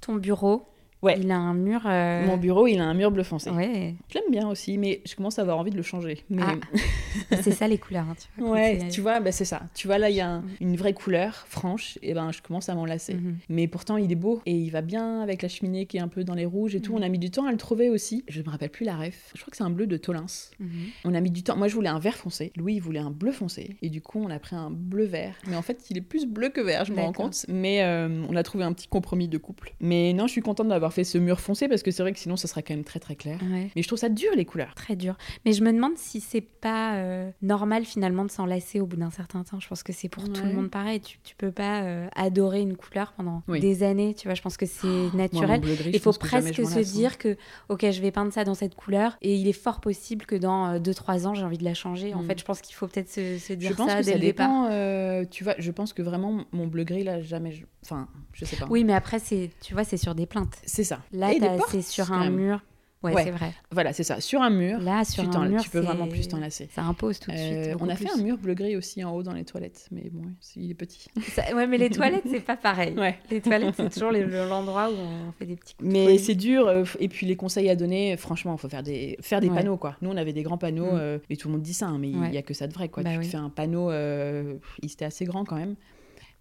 Ton 0.01 0.15
bureau, 0.15 0.67
Ouais. 1.01 1.17
il 1.19 1.29
a 1.31 1.37
un 1.37 1.53
mur. 1.53 1.81
euh, 1.85 2.25
mon 2.25 2.37
bureau, 2.37 2.67
il 2.67 2.79
a 2.79 2.85
un 2.85 2.93
mur 2.93 3.11
bleu 3.11 3.23
foncé. 3.23 3.49
Ouais, 3.49 3.95
Je 4.09 4.15
l'aime 4.15 4.31
bien 4.31 4.47
aussi, 4.49 4.77
mais 4.77 5.01
je 5.05 5.15
commence 5.15 5.37
à 5.39 5.43
avoir 5.43 5.57
envie 5.59 5.71
de 5.71 5.77
le 5.77 5.83
changer. 5.83 6.23
Mais... 6.29 6.41
Ah, 6.43 6.55
c'est 7.41 7.51
ça 7.51 7.67
les 7.67 7.77
couleurs. 7.77 8.05
hein, 8.09 8.15
tu 8.17 8.41
vois, 8.41 8.51
Ouais, 8.51 8.77
c'est- 8.81 8.87
tu 8.89 9.01
vois, 9.01 9.19
bah, 9.19 9.31
c'est 9.31 9.45
ça. 9.45 9.61
Tu 9.75 9.87
vois, 9.87 9.97
là, 9.97 10.09
il 10.09 10.15
y 10.15 10.21
a 10.21 10.27
un- 10.29 10.41
Mm. 10.41 10.49
une 10.61 10.75
vraie 10.75 10.93
couleur 10.93 11.45
franche, 11.47 11.97
et 12.01 12.13
ben 12.13 12.31
je 12.31 12.41
commence 12.41 12.69
à 12.69 12.75
m'en 12.75 12.85
lasser. 12.85 13.15
Mhm. 13.15 13.37
Mais 13.49 13.67
pourtant, 13.67 13.97
il 13.97 14.11
est 14.11 14.15
beau, 14.15 14.41
et 14.45 14.51
il 14.53 14.69
va 14.71 14.81
bien 14.81 15.21
avec 15.21 15.41
la 15.41 15.49
cheminée 15.49 15.85
qui 15.85 15.97
est 15.97 16.01
un 16.01 16.07
peu 16.07 16.23
dans 16.23 16.35
les 16.35 16.45
rouges 16.45 16.75
et 16.75 16.81
tout. 16.81 16.93
Mm. 16.93 16.97
On 16.97 17.01
a 17.01 17.09
mis 17.09 17.19
du 17.19 17.29
temps 17.31 17.45
à 17.45 17.51
le 17.51 17.57
trouver 17.57 17.89
aussi. 17.89 18.23
Je 18.27 18.41
me 18.41 18.49
rappelle 18.49 18.69
plus 18.69 18.85
la 18.85 18.95
ref. 18.95 19.31
Je 19.35 19.41
crois 19.41 19.51
que 19.51 19.57
c'est 19.57 19.63
un 19.63 19.69
bleu 19.69 19.87
de 19.87 19.97
Tolins. 19.97 20.25
Mhm. 20.59 20.69
On 21.05 21.13
a 21.13 21.19
mis 21.21 21.31
du 21.31 21.43
temps. 21.43 21.55
Moi, 21.57 21.67
je 21.67 21.75
voulais 21.75 21.89
un 21.89 21.99
vert 21.99 22.15
foncé. 22.15 22.51
Louis, 22.55 22.75
il 22.75 22.79
voulait 22.81 22.99
un 22.99 23.11
bleu 23.11 23.31
foncé. 23.31 23.77
Et 23.81 23.89
du 23.89 24.01
coup, 24.01 24.19
on 24.23 24.29
a 24.29 24.39
pris 24.39 24.55
un 24.55 24.69
bleu 24.71 25.05
vert. 25.05 25.35
Mais 25.47 25.55
en 25.55 25.61
fait, 25.61 25.85
il 25.89 25.97
est 25.97 26.01
plus 26.01 26.25
bleu 26.25 26.49
que 26.49 26.61
vert, 26.61 26.85
je 26.85 26.93
me 26.93 26.99
rends 27.01 27.13
compte. 27.13 27.45
Mais 27.49 27.83
euh, 27.83 28.23
on 28.29 28.35
a 28.35 28.43
trouvé 28.43 28.63
un 28.63 28.73
petit 28.73 28.87
compromis 28.87 29.27
de 29.27 29.37
couple. 29.37 29.73
Mais 29.79 30.13
non, 30.13 30.27
je 30.27 30.31
suis 30.31 30.41
contente 30.41 30.67
d'avoir 30.69 30.86
fait 30.91 31.03
ce 31.03 31.17
mur 31.17 31.39
foncé 31.39 31.67
parce 31.67 31.83
que 31.83 31.91
c'est 31.91 32.03
vrai 32.03 32.13
que 32.13 32.19
sinon, 32.19 32.35
ça 32.37 32.47
serait 32.47 32.63
quand 32.63 32.73
même 32.73 32.83
très 32.83 32.99
très 32.99 33.15
clair. 33.15 33.39
Ouais. 33.51 33.69
Mais 33.75 33.81
je 33.81 33.87
trouve 33.87 33.99
ça 33.99 34.09
dur, 34.09 34.29
les 34.35 34.45
couleurs. 34.45 34.73
Très 34.75 34.95
dur. 34.95 35.15
Mais 35.45 35.53
je 35.53 35.63
me 35.63 35.71
demande 35.71 35.97
si 35.97 36.19
c'est 36.21 36.41
pas 36.41 36.95
euh, 36.95 37.29
normal 37.41 37.85
finalement 37.85 38.25
de 38.25 38.31
s'en 38.31 38.45
lasser 38.45 38.79
au 38.79 38.85
bout 38.85 38.97
d'un 38.97 39.11
certain 39.11 39.43
temps. 39.43 39.59
Je 39.59 39.67
pense 39.67 39.83
que 39.83 39.93
c'est 39.93 40.09
pour 40.09 40.23
tout 40.31 40.43
le 40.43 40.53
monde 40.53 40.69
pareil. 40.69 40.99
Tu, 41.01 41.17
tu 41.23 41.35
peux 41.35 41.51
pas 41.51 41.83
euh, 41.83 42.07
adorer 42.15 42.61
une 42.61 42.75
couleur 42.77 43.13
pendant 43.13 43.43
Oui. 43.47 43.59
des 43.59 43.83
années. 43.83 44.13
Tu 44.13 44.27
vois, 44.27 44.35
je 44.35 44.41
pense 44.41 44.57
que 44.57 44.65
c'est 44.65 44.87
mon 44.87 45.11
naturel. 45.13 45.61
Il 45.93 45.99
faut 45.99 46.11
presque 46.13 46.55
se 46.55 46.77
hein. 46.77 46.81
dire 46.81 47.17
que, 47.17 47.37
ok, 47.69 47.89
je 47.91 48.01
vais 48.01 48.11
peindre 48.11 48.31
ça 48.33 48.43
dans 48.43 48.53
cette 48.55 48.75
couleur 48.75 49.17
et 49.21 49.35
il 49.35 49.47
est 49.47 49.53
fort 49.53 49.81
possible 49.81 50.25
que 50.25 50.35
dans 50.35 50.77
2-3 50.79 51.25
ans, 51.27 51.33
j'ai 51.33 51.43
envie 51.43 51.57
de 51.57 51.63
la 51.65 51.73
changer. 51.73 52.13
En 52.13 52.23
Mm. 52.23 52.27
fait, 52.27 52.39
je 52.39 52.45
pense 52.45 52.61
qu'il 52.61 52.75
faut 52.75 52.87
peut-être 52.87 53.09
se, 53.09 53.37
se 53.37 53.53
dire 53.53 53.71
Je 53.71 53.75
pense 53.75 53.89
ça 53.89 53.99
que 53.99 54.05
dès 54.05 54.11
ça 54.11 54.17
le 54.17 54.21
départ. 54.21 54.47
dépend. 54.47 54.69
euh, 54.71 55.25
tu 55.29 55.43
vois, 55.43 55.55
je 55.57 55.71
pense 55.71 55.93
que 55.93 56.01
vraiment 56.01 56.43
mon 56.51 56.67
bleu 56.67 56.83
gris 56.83 57.03
là, 57.03 57.21
jamais. 57.21 57.51
je- 57.51 57.65
Enfin, 57.89 58.07
je 58.33 58.43
sais 58.45 58.57
pas. 58.57 58.65
Oui, 58.69 58.83
mais 58.83 58.93
après, 58.93 59.19
c'est, 59.19 59.49
tu 59.61 59.73
vois, 59.73 59.83
c'est 59.85 59.97
sur 59.97 60.13
des 60.13 60.25
plaintes. 60.25 60.57
C'est 60.65 60.83
ça. 60.83 60.99
Là, 61.13 61.29
c'est 61.69 61.81
sur 61.81 62.11
un 62.11 62.29
mur. 62.29 62.61
Ouais, 63.03 63.13
Ouais. 63.13 63.23
c'est 63.25 63.31
vrai. 63.31 63.53
Voilà, 63.71 63.93
c'est 63.93 64.03
ça. 64.03 64.19
Sur 64.19 64.41
un 64.41 64.49
mur, 64.49 64.79
Là, 64.79 65.05
sur 65.05 65.29
tu, 65.29 65.37
un 65.37 65.47
mur, 65.47 65.61
tu 65.61 65.69
peux 65.69 65.79
vraiment 65.79 66.07
plus 66.07 66.27
t'en 66.27 66.39
lasser. 66.39 66.67
Ça 66.73 66.81
impose 66.81 67.19
tout 67.19 67.29
de 67.29 67.37
suite. 67.37 67.53
Euh, 67.53 67.75
on 67.79 67.87
a 67.89 67.95
fait 67.95 68.05
plus. 68.05 68.19
un 68.19 68.23
mur 68.23 68.37
bleu 68.39 68.55
gris 68.55 68.75
aussi 68.75 69.03
en 69.03 69.11
haut 69.15 69.21
dans 69.21 69.33
les 69.33 69.45
toilettes, 69.45 69.87
mais 69.91 70.09
bon, 70.11 70.23
il 70.55 70.71
est 70.71 70.73
petit. 70.73 71.07
Ça- 71.31 71.55
ouais, 71.55 71.67
mais 71.67 71.77
les 71.77 71.91
toilettes, 71.91 72.23
c'est 72.27 72.39
pas 72.41 72.57
pareil. 72.57 72.95
Ouais. 72.97 73.19
Les 73.29 73.39
toilettes, 73.39 73.75
c'est 73.77 73.89
toujours 73.93 74.11
l'endroit 74.11 74.89
où 74.89 74.95
on 74.95 75.31
fait 75.33 75.45
des 75.45 75.55
petits 75.55 75.75
coups 75.75 75.89
Mais 75.91 76.17
c'est 76.17 76.33
dur. 76.35 76.67
euh, 76.67 76.83
et 76.99 77.07
puis 77.07 77.27
les 77.27 77.35
conseils 77.35 77.69
à 77.69 77.75
donner, 77.75 78.17
franchement, 78.17 78.55
il 78.55 78.59
faut 78.59 78.67
faire 78.67 78.83
des 78.83 79.15
faire 79.21 79.41
des 79.41 79.49
Ouais. 79.49 79.55
panneaux 79.57 79.77
quoi. 79.77 79.95
Nous, 80.01 80.09
on 80.09 80.17
avait 80.17 80.33
des 80.33 80.41
grands 80.43 80.57
panneaux, 80.57 80.91
Mm. 80.93 80.99
euh, 80.99 81.19
et 81.29 81.37
tout 81.37 81.49
le 81.49 81.53
monde 81.53 81.61
dit 81.63 81.75
ça, 81.75 81.85
hein, 81.85 81.99
mais 81.99 82.09
il 82.09 82.17
Ouais. 82.17 82.31
y 82.33 82.37
a 82.37 82.41
que 82.41 82.55
ça 82.55 82.65
de 82.67 82.73
vrai 82.73 82.89
quoi. 82.89 83.03
Bah 83.03 83.11
tu 83.13 83.19
oui. 83.19 83.25
te 83.25 83.29
fais 83.29 83.37
un 83.37 83.49
panneau, 83.51 83.91
euh, 83.91 84.55
il 84.81 84.91
était 84.91 85.05
assez 85.05 85.23
grand 85.23 85.45
quand 85.45 85.55
même. 85.57 85.75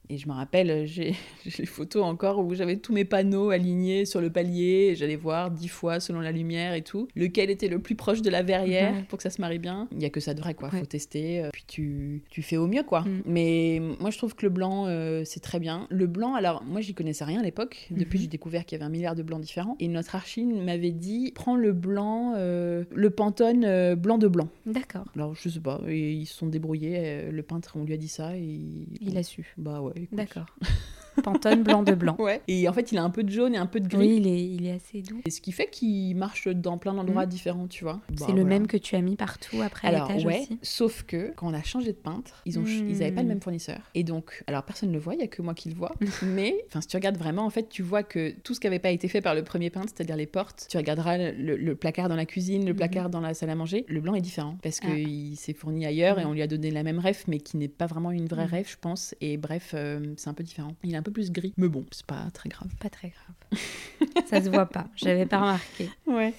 Et 0.09 0.19
je 0.19 0.29
me 0.29 0.33
rappelle, 0.33 0.87
j'ai 0.87 1.15
j'ai 1.47 1.63
les 1.63 1.67
photos 1.67 2.05
encore 2.05 2.39
où 2.45 2.55
j'avais 2.55 2.77
tous 2.77 2.93
mes 2.93 3.05
panneaux 3.05 3.51
alignés 3.51 4.05
sur 4.05 4.21
le 4.21 4.31
palier. 4.31 4.95
J'allais 4.97 5.17
voir 5.17 5.51
dix 5.51 5.69
fois 5.69 6.01
selon 6.01 6.21
la 6.21 6.33
lumière 6.33 6.75
et 6.75 6.83
tout. 6.83 7.09
Lequel 7.17 7.51
était 7.51 7.69
le 7.69 7.79
plus 7.79 7.95
proche 7.95 8.23
de 8.23 8.31
la 8.31 8.43
verrière 8.43 9.05
pour 9.09 9.17
que 9.19 9.23
ça 9.23 9.31
se 9.31 9.41
marie 9.41 9.59
bien. 9.59 9.89
Il 9.93 10.01
y 10.03 10.05
a 10.05 10.11
que 10.11 10.21
ça 10.21 10.35
de 10.35 10.41
vrai, 10.41 10.55
quoi. 10.55 10.69
Ouais. 10.73 10.81
Faut 10.81 10.87
tester. 10.87 11.43
euh, 11.43 11.51
Puis 11.53 11.65
tu, 11.67 12.23
tu 12.31 12.43
fais 12.43 12.57
au 12.57 12.67
mieux, 12.67 12.83
quoi. 12.83 13.01
Mm. 13.03 13.23
Mais 13.27 13.81
moi, 14.01 14.11
je 14.11 14.19
trouve 14.19 14.35
que 14.35 14.47
le 14.47 14.51
blanc, 14.51 14.87
euh, 14.87 15.23
c'est 15.25 15.41
très 15.41 15.59
bien. 15.61 15.87
Le 15.91 16.07
blanc, 16.07 16.35
alors, 16.35 16.63
moi, 16.65 16.81
j'y 16.81 16.95
connaissais 16.95 17.25
rien 17.25 17.41
à 17.41 17.43
l'époque. 17.43 17.89
Depuis, 17.91 18.19
Mhm. 18.19 18.23
j'ai 18.23 18.29
découvert 18.29 18.65
qu'il 18.65 18.77
y 18.79 18.81
avait 18.81 18.87
un 18.87 18.93
milliard 18.93 19.15
de 19.15 19.23
blancs 19.23 19.41
différents. 19.41 19.77
Et 19.81 19.89
notre 19.89 20.15
archine 20.15 20.63
m'avait 20.65 20.93
dit 20.93 21.33
prends 21.35 21.57
le 21.57 21.73
blanc, 21.73 22.33
euh, 22.37 22.85
le 22.95 23.11
Pantone 23.11 23.65
euh, 23.65 23.97
blanc 23.97 24.19
de 24.19 24.29
blanc. 24.29 24.49
D'accord. 24.67 25.05
Alors, 25.15 25.35
je 25.35 25.49
sais 25.49 25.61
pas. 25.61 25.81
Et 25.89 26.13
ils 26.13 26.27
se 26.27 26.35
sont 26.35 26.47
débrouillés. 26.47 26.95
euh, 26.99 27.31
Le 27.33 27.43
peintre, 27.43 27.73
on 27.77 27.85
lui 27.85 27.95
a 27.95 27.97
dit 27.97 28.09
ça. 28.09 28.37
Et 28.37 28.61
Il 29.01 29.17
a 29.19 29.23
su. 29.23 29.55
Bah 29.59 29.81
ouais. 29.81 29.93
D'accord. 30.13 30.47
Pantone 31.23 31.63
blanc 31.63 31.83
de 31.83 31.95
blanc. 31.95 32.17
Ouais. 32.27 32.41
Et 32.49 32.69
en 32.69 32.73
fait, 32.73 32.91
il 32.93 32.99
a 32.99 33.05
un 33.05 33.11
peu 33.11 33.23
de 33.23 33.31
jaune 33.31 33.55
et 33.55 33.59
un 33.59 33.67
peu 33.67 33.79
de 33.81 33.89
gris. 33.89 33.99
Oui, 33.99 34.17
il 34.17 34.27
est, 34.27 34.45
il 34.45 34.67
est 34.67 34.73
assez 34.73 35.03
doux. 35.03 35.21
Et 35.27 35.31
ce 35.31 35.41
qui 35.41 35.53
fait 35.53 35.69
qu'il 35.69 36.17
marche 36.17 36.49
dans 36.49 36.79
plein 36.79 36.93
d'endroits 36.95 37.27
Mm. 37.27 37.29
différents, 37.29 37.67
tu 37.69 37.85
vois. 37.85 38.01
Bah, 38.09 38.15
c'est 38.27 38.33
le 38.33 38.41
voilà. 38.43 38.45
même 38.59 38.67
que 38.67 38.77
tu 38.77 38.97
as 38.97 39.01
mis 39.01 39.17
partout 39.17 39.61
après 39.63 39.87
Alors 39.89 40.09
l'étage 40.09 40.25
ouais, 40.25 40.41
aussi. 40.43 40.59
sauf 40.63 41.03
que 41.05 41.33
quand 41.37 41.49
on 41.49 41.55
a 41.55 41.63
changé 41.63 41.93
de 41.93 41.97
peintre, 41.99 42.43
ils 42.47 42.59
ont 42.59 42.63
Mm. 42.63 42.89
ils 42.89 43.03
avaient 43.03 43.13
pas 43.13 43.23
le 43.23 43.29
même 43.29 43.41
fournisseur. 43.41 43.79
Et 43.95 44.03
donc, 44.05 44.43
alors 44.47 44.63
personne 44.65 44.89
ne 44.89 44.95
le 44.95 45.01
voit, 45.01 45.15
il 45.15 45.21
y 45.21 45.25
a 45.25 45.29
que 45.29 45.43
moi 45.43 45.55
qui 45.55 45.69
le 45.69 45.75
vois. 45.77 45.95
mais 46.23 46.55
enfin, 46.69 46.81
si 46.81 46.89
tu 46.89 46.97
regardes 46.97 47.17
vraiment, 47.19 47.45
en 47.45 47.51
fait, 47.51 47.69
tu 47.69 47.83
vois 47.83 48.03
que 48.03 48.35
tout 48.43 48.55
ce 48.55 48.61
qui 48.61 48.67
avait 48.67 48.79
pas 48.79 48.91
été 48.91 49.09
fait 49.09 49.21
par 49.21 49.35
le 49.35 49.45
premier 49.45 49.71
peintre, 49.71 49.93
c'est-à-dire 49.95 50.17
les 50.17 50.27
portes, 50.27 50.67
tu 50.69 50.77
regarderas 50.77 51.19
le, 51.33 51.57
le 51.57 51.75
placard 51.77 52.09
dans 52.09 52.17
la 52.17 52.27
cuisine, 52.27 52.65
le 52.65 52.73
Mhm. 52.73 52.77
placard 52.77 53.11
dans 53.11 53.21
la 53.21 53.35
salle 53.35 53.51
à 53.51 53.55
manger, 53.55 53.85
le 53.89 54.01
blanc 54.01 54.15
est 54.15 54.21
différent 54.21 54.59
parce 54.63 54.81
que 54.81 54.89
Ah. 54.89 54.99
il 54.99 55.37
s'est 55.37 55.53
fourni 55.55 55.87
ailleurs 55.87 56.19
et 56.19 56.25
on 56.25 56.33
lui 56.33 56.43
a 56.43 56.47
donné 56.47 56.71
la 56.71 56.83
même 56.83 56.99
ref, 56.99 57.25
mais 57.29 57.39
qui 57.39 57.57
n'est 57.57 57.69
pas 57.69 57.87
vraiment 57.87 58.11
une 58.11 58.27
vraie 58.27 58.47
ref, 58.47 58.73
je 58.73 58.77
pense. 58.81 59.15
Et 59.21 59.37
bref, 59.37 59.73
euh, 59.75 60.15
c'est 60.17 60.29
un 60.29 60.35
peu 60.35 60.43
différent. 60.45 60.73
Il 60.85 60.95
est 60.95 60.97
un 60.97 61.03
peu 61.07 61.13
plus 61.13 61.31
gris, 61.33 61.55
mais 61.57 61.69
bon, 61.69 61.85
c'est 61.91 62.05
pas 62.07 62.27
très 62.35 62.49
grave. 62.49 62.69
Pas 62.81 62.91
très 62.91 63.09
grave. 63.13 63.61
ça 64.27 64.43
se 64.43 64.49
voit 64.51 64.67
pas. 64.67 64.87
J'avais 64.97 65.27
pas 65.27 65.39
remarqué. 65.39 65.89
Ouais. 66.07 66.35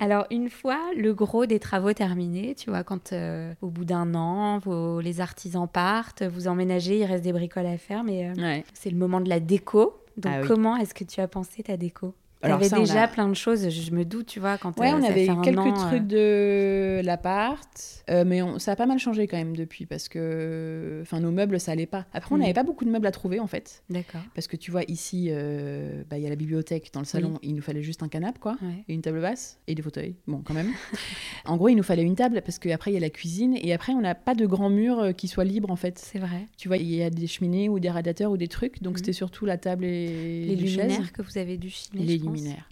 Alors, 0.00 0.26
une 0.30 0.48
fois 0.48 0.78
le 0.96 1.12
gros 1.12 1.44
des 1.46 1.58
travaux 1.58 1.92
terminés, 1.92 2.54
tu 2.54 2.70
vois, 2.70 2.84
quand 2.84 3.12
euh, 3.12 3.52
au 3.62 3.68
bout 3.68 3.84
d'un 3.84 4.14
an, 4.14 4.58
vos- 4.60 5.00
les 5.00 5.20
artisans 5.20 5.66
partent, 5.68 6.22
vous 6.22 6.46
emménagez, 6.48 6.98
il 7.00 7.04
reste 7.04 7.24
des 7.24 7.32
bricoles 7.32 7.66
à 7.66 7.78
faire, 7.78 8.04
mais 8.04 8.28
euh, 8.30 8.34
Ouais. 8.34 8.64
c'est 8.74 8.90
le 8.90 8.96
moment 8.96 9.20
de 9.20 9.28
la 9.28 9.40
déco. 9.40 10.00
Donc, 10.16 10.32
Ah 10.36 10.40
oui. 10.42 10.48
comment 10.48 10.76
est-ce 10.76 10.94
que 10.94 11.04
tu 11.04 11.20
as 11.20 11.28
pensé 11.28 11.62
ta 11.64 11.76
déco? 11.76 12.14
Alors 12.40 12.62
ça, 12.64 12.76
on 12.78 12.82
déjà 12.84 13.02
a- 13.02 13.08
plein 13.08 13.28
de 13.28 13.34
choses, 13.34 13.68
je 13.68 13.90
me 13.90 14.04
doute, 14.04 14.26
tu 14.26 14.38
vois, 14.38 14.58
quand 14.58 14.78
Ouais, 14.78 14.92
euh, 14.92 14.96
on 14.96 15.02
avait 15.02 15.28
un 15.28 15.40
quelques 15.40 15.58
an, 15.58 15.72
trucs 15.72 16.12
euh, 16.12 17.00
de 17.00 17.06
l'appart, 17.06 18.04
euh, 18.10 18.24
mais 18.26 18.42
on- 18.42 18.58
ça 18.60 18.72
a 18.72 18.76
pas 18.76 18.86
mal 18.86 18.98
changé 18.98 19.26
quand 19.26 19.36
même 19.36 19.56
depuis 19.56 19.86
parce 19.86 20.08
que, 20.08 21.00
enfin, 21.02 21.18
nos 21.20 21.30
meubles 21.32 21.58
ça 21.58 21.72
allait 21.72 21.86
pas. 21.86 22.06
Après, 22.12 22.34
on 22.34 22.38
n'avait 22.38 22.54
pas 22.54 22.62
beaucoup 22.62 22.84
de 22.84 22.90
meubles 22.90 23.06
à 23.06 23.10
trouver 23.10 23.40
en 23.40 23.46
fait, 23.48 23.82
D'accord. 23.90 24.20
parce 24.34 24.46
que 24.46 24.56
tu 24.56 24.70
vois 24.70 24.82
ici, 24.88 25.28
euh, 25.30 26.02
bah, 26.08 26.16
il 26.18 26.22
y 26.22 26.26
a 26.26 26.30
la 26.30 26.36
bibliothèque 26.36 26.90
dans 26.92 27.00
le 27.00 27.06
salon, 27.06 27.32
Oui. 27.34 27.38
il 27.42 27.54
nous 27.56 27.62
fallait 27.62 27.82
juste 27.82 28.02
un 28.02 28.08
canapé 28.08 28.38
quoi. 28.38 28.52
Ouais. 28.62 28.84
Et 28.88 28.94
une 28.94 29.02
table 29.02 29.20
basse 29.20 29.58
et 29.66 29.74
des 29.74 29.82
fauteuils. 29.82 30.14
Bon, 30.28 30.40
quand 30.44 30.54
même. 30.54 30.70
en 31.44 31.56
gros, 31.56 31.68
il 31.68 31.74
nous 31.74 31.82
fallait 31.82 32.02
une 32.04 32.14
table 32.16 32.42
parce 32.44 32.58
qu'après, 32.58 32.90
il 32.92 32.94
y 32.94 32.98
a 32.98 33.00
la 33.00 33.10
cuisine 33.10 33.56
et 33.60 33.72
après, 33.72 33.92
on 33.94 34.00
n'a 34.00 34.14
pas 34.14 34.34
de 34.34 34.46
grand 34.46 34.70
mur 34.70 35.08
qui 35.16 35.26
soit 35.28 35.44
libre 35.44 35.70
en 35.70 35.76
fait. 35.76 35.98
C'est 35.98 36.18
vrai. 36.20 36.46
Tu 36.56 36.68
vois, 36.68 36.76
il 36.76 36.88
y 36.94 37.02
a 37.02 37.10
des 37.10 37.26
cheminées 37.26 37.68
ou 37.68 37.80
des 37.80 37.90
radiateurs 37.90 38.30
ou 38.30 38.36
des 38.36 38.48
trucs, 38.48 38.80
donc 38.82 38.92
Mhm. 38.94 38.98
c'était 38.98 39.12
surtout 39.12 39.44
la 39.44 39.58
table 39.58 39.84
et 39.84 40.44
Les 40.44 40.54
les 40.56 40.66
chaises. 40.68 40.76
luminaires 40.76 41.12
que 41.12 41.22
vous 41.22 41.36
avez 41.38 41.56
dû. 41.56 41.74
Les 41.94 42.18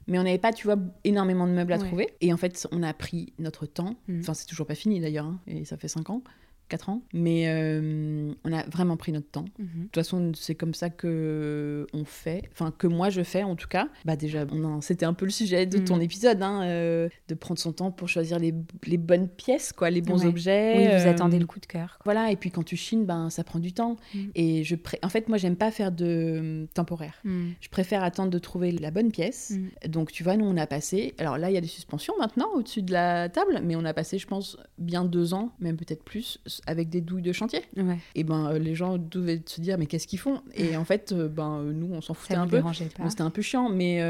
Mais 0.09 0.19
on 0.19 0.23
n'avait 0.23 0.39
pas, 0.39 0.53
tu 0.53 0.67
vois, 0.67 0.77
énormément 1.05 1.47
de 1.47 1.53
meubles 1.53 1.73
à 1.73 1.79
Ouais. 1.79 1.87
trouver. 1.87 2.09
Et 2.21 2.33
en 2.33 2.37
fait, 2.37 2.67
on 2.73 2.83
a 2.83 2.93
pris 2.95 3.33
notre 3.39 3.67
temps. 3.67 3.95
Mhm. 4.09 4.21
Enfin, 4.21 4.35
c'est 4.35 4.47
toujours 4.47 4.67
pas 4.67 4.75
fini 4.75 5.01
d'ailleurs, 5.01 5.27
hein, 5.27 5.41
et 5.47 5.65
ça 5.65 5.77
fait 5.77 5.89
5 5.89 6.11
ans. 6.11 6.23
4 6.69 6.89
ans. 6.89 7.03
Mais 7.13 7.45
euh, 7.49 8.33
on 8.45 8.53
a 8.53 8.63
vraiment 8.65 8.97
pris 8.97 9.13
notre 9.13 9.29
temps. 9.31 9.45
Mhm. 9.59 9.67
De 9.67 9.83
toute 9.85 9.95
façon, 9.95 10.33
c'est 10.35 10.55
comme 10.55 10.75
ça 10.75 10.91
que 10.91 11.87
on 11.93 12.05
fait. 12.05 12.43
Enfin, 12.53 12.73
que 12.77 12.87
moi 12.87 13.11
je 13.11 13.23
fais 13.23 13.43
en 13.43 13.57
tout 13.57 13.69
cas. 13.69 13.89
Bah 14.05 14.17
déjà, 14.17 14.45
c'était 14.81 15.07
un 15.07 15.15
peu 15.15 15.25
le 15.25 15.31
sujet 15.31 15.67
de 15.67 15.79
ton 15.79 15.97
Mhm. 15.97 16.03
épisode, 16.03 16.43
hein, 16.43 16.63
euh, 16.65 17.09
de 17.29 17.35
prendre 17.35 17.59
son 17.61 17.73
temps 17.73 17.91
pour 17.91 18.09
choisir 18.09 18.39
les, 18.39 18.55
les 18.87 18.97
bonnes 18.97 19.29
pièces, 19.29 19.73
quoi, 19.73 19.91
les 19.91 20.01
bons 20.01 20.23
Ouais. 20.23 20.27
objets. 20.29 20.75
Oui, 20.77 20.85
vous 20.87 21.07
euh, 21.07 21.11
attendez 21.11 21.39
le 21.39 21.47
coup 21.47 21.61
de 21.61 21.67
cœur. 21.67 21.99
Voilà, 22.05 22.31
et 22.31 22.37
puis 22.37 22.51
quand 22.51 22.63
tu 22.65 22.77
chines, 22.77 23.05
ben, 23.05 23.31
ça 23.31 23.45
prend 23.45 23.59
du 23.59 23.73
temps. 23.73 23.97
Mhm. 24.15 24.31
Et 24.35 24.65
je 24.65 24.75
pré- 24.77 24.99
en 25.03 25.09
fait, 25.09 25.29
moi, 25.29 25.39
j'aime 25.39 25.57
pas 25.57 25.71
faire 25.71 25.93
de 25.93 26.67
temporaire. 26.75 27.23
Je 27.25 27.69
préfère 27.69 28.03
attendre 28.03 28.31
de 28.31 28.39
trouver 28.39 28.73
la 28.73 28.91
bonne 28.91 29.11
pièce. 29.11 29.53
Donc, 29.89 30.13
tu 30.13 30.23
vois, 30.23 30.37
nous, 30.37 30.47
on 30.47 30.57
a 30.57 30.67
passé. 30.67 31.15
Alors 31.19 31.39
là, 31.39 31.51
il 31.51 31.55
y 31.55 31.57
a 31.57 31.61
des 31.61 31.67
suspensions 31.67 32.15
maintenant 32.19 32.49
au-dessus 32.55 32.83
de 32.83 32.93
la 32.93 33.29
table, 33.29 33.61
mais 33.63 33.77
on 33.77 33.85
a 33.85 33.93
passé, 33.95 34.19
je 34.19 34.27
pense, 34.27 34.57
bien 34.79 35.05
deux 35.05 35.35
ans, 35.35 35.53
même 35.61 35.77
peut-être 35.77 36.05
plus, 36.05 36.39
avec 36.67 36.89
des 36.89 37.01
douilles 37.01 37.23
de 37.23 37.33
chantier. 37.33 37.61
Ouais. 37.77 37.99
Et 38.15 38.25
ben 38.25 38.51
euh, 38.53 38.59
les 38.59 38.75
gens 38.75 38.99
devaient 38.99 39.43
se 39.45 39.61
dire 39.61 39.79
mais 39.79 39.87
qu'est-ce 39.87 40.07
qu'ils 40.07 40.19
font? 40.19 40.41
Et 40.55 40.77
en 40.77 40.85
fait, 40.85 41.13
euh, 41.13 41.29
ben 41.29 41.61
euh, 41.61 41.73
nous 41.73 41.89
on 41.93 42.01
s'en 42.01 42.15
foutait 42.15 42.35
Ça 42.35 42.41
un 42.41 42.47
peu. 42.47 42.57
dérangeait 42.57 42.87
pas 42.87 43.03
Bon, 43.03 43.11
C'était 43.11 43.23
un 43.23 43.31
peu 43.31 43.43
chiant, 43.43 43.69
mais 43.69 44.01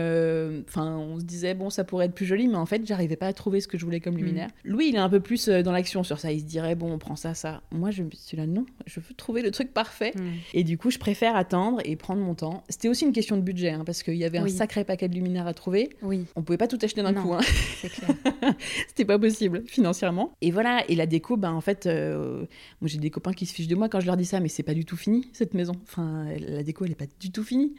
enfin, 0.69 0.97
on 0.97 1.19
se 1.19 1.25
disait 1.25 1.55
bon, 1.55 1.71
ça 1.71 1.85
pourrait 1.85 2.07
être 2.07 2.15
plus 2.15 2.27
joli, 2.27 2.49
mais 2.49 2.57
en 2.57 2.67
fait, 2.67 2.87
j'arrivais 2.87 3.17
pas 3.17 3.27
à 3.27 3.33
trouver 3.33 3.61
ce 3.61 3.69
que 3.69 3.79
je 3.79 3.85
voulais 3.85 4.01
comme 4.01 4.17
luminaire. 4.17 4.49
Louis, 4.65 4.89
il 4.89 4.97
est 4.97 4.99
un 4.99 5.09
peu 5.09 5.21
plus 5.21 5.49
dans 5.49 5.73
l'action 5.73 6.03
sur 6.03 6.19
ça. 6.19 6.33
Il 6.33 6.41
se 6.41 6.45
dirait 6.45 6.75
bon, 6.75 6.93
on 6.93 6.99
prend 6.99 7.17
ça, 7.17 7.35
ça. 7.35 7.63
Moi, 7.71 7.91
je 7.91 8.03
me 8.03 8.11
suis 8.13 8.37
là 8.37 8.47
non, 8.47 8.67
je 8.87 9.01
veux 9.01 9.15
trouver 9.17 9.43
le 9.43 9.51
truc 9.51 9.73
parfait. 9.73 10.13
Mm. 10.17 10.21
Et 10.55 10.65
du 10.65 10.79
coup, 10.79 10.91
je 10.91 10.99
préfère 10.99 11.37
attendre 11.37 11.81
et 11.85 11.97
prendre 11.97 12.23
mon 12.23 12.35
temps. 12.35 12.63
C'était 12.69 12.89
aussi 12.89 13.05
une 13.05 13.13
question 13.13 13.37
de 13.37 13.43
budget, 13.43 13.71
hein, 13.71 13.83
parce 13.85 14.03
qu'il 14.03 14.15
y 14.15 14.25
avait 14.25 14.39
un 14.39 14.49
sacré 14.49 14.85
paquet 14.85 15.09
de 15.09 15.15
luminaires 15.15 15.47
à 15.47 15.55
trouver. 15.55 15.91
Oui, 16.03 16.25
On 16.37 16.43
pouvait 16.43 16.59
pas 16.59 16.69
tout 16.69 16.79
acheter 16.83 17.03
d'un 17.03 17.15
coup, 17.15 17.35
hein. 17.35 17.41
c'était 18.89 19.05
pas 19.05 19.19
possible 19.19 19.63
financièrement. 19.67 20.33
Et 20.41 20.51
voilà, 20.51 20.85
et 20.89 20.95
la 20.95 21.07
déco, 21.07 21.37
ben 21.37 21.53
en 21.53 21.61
fait, 21.61 21.87
euh, 21.87 22.36
moi 22.81 22.89
j'ai 22.89 22.99
des 22.99 23.11
copains 23.11 23.33
qui 23.33 23.47
se 23.47 23.55
fichent 23.55 23.69
de 23.69 23.75
moi 23.75 23.89
quand 23.89 24.01
je 24.01 24.07
leur 24.07 24.17
dis 24.17 24.25
ça, 24.25 24.41
mais 24.41 24.49
c'est 24.49 24.63
pas 24.63 24.75
du 24.75 24.85
tout 24.85 24.97
fini 24.97 25.29
cette 25.33 25.55
maison. 25.55 25.75
Enfin, 25.83 26.27
la 26.39 26.63
déco, 26.63 26.85
elle 26.85 26.93
est 26.93 26.95
pas 26.95 27.07
du 27.21 27.31
tout 27.31 27.45
finie. 27.45 27.75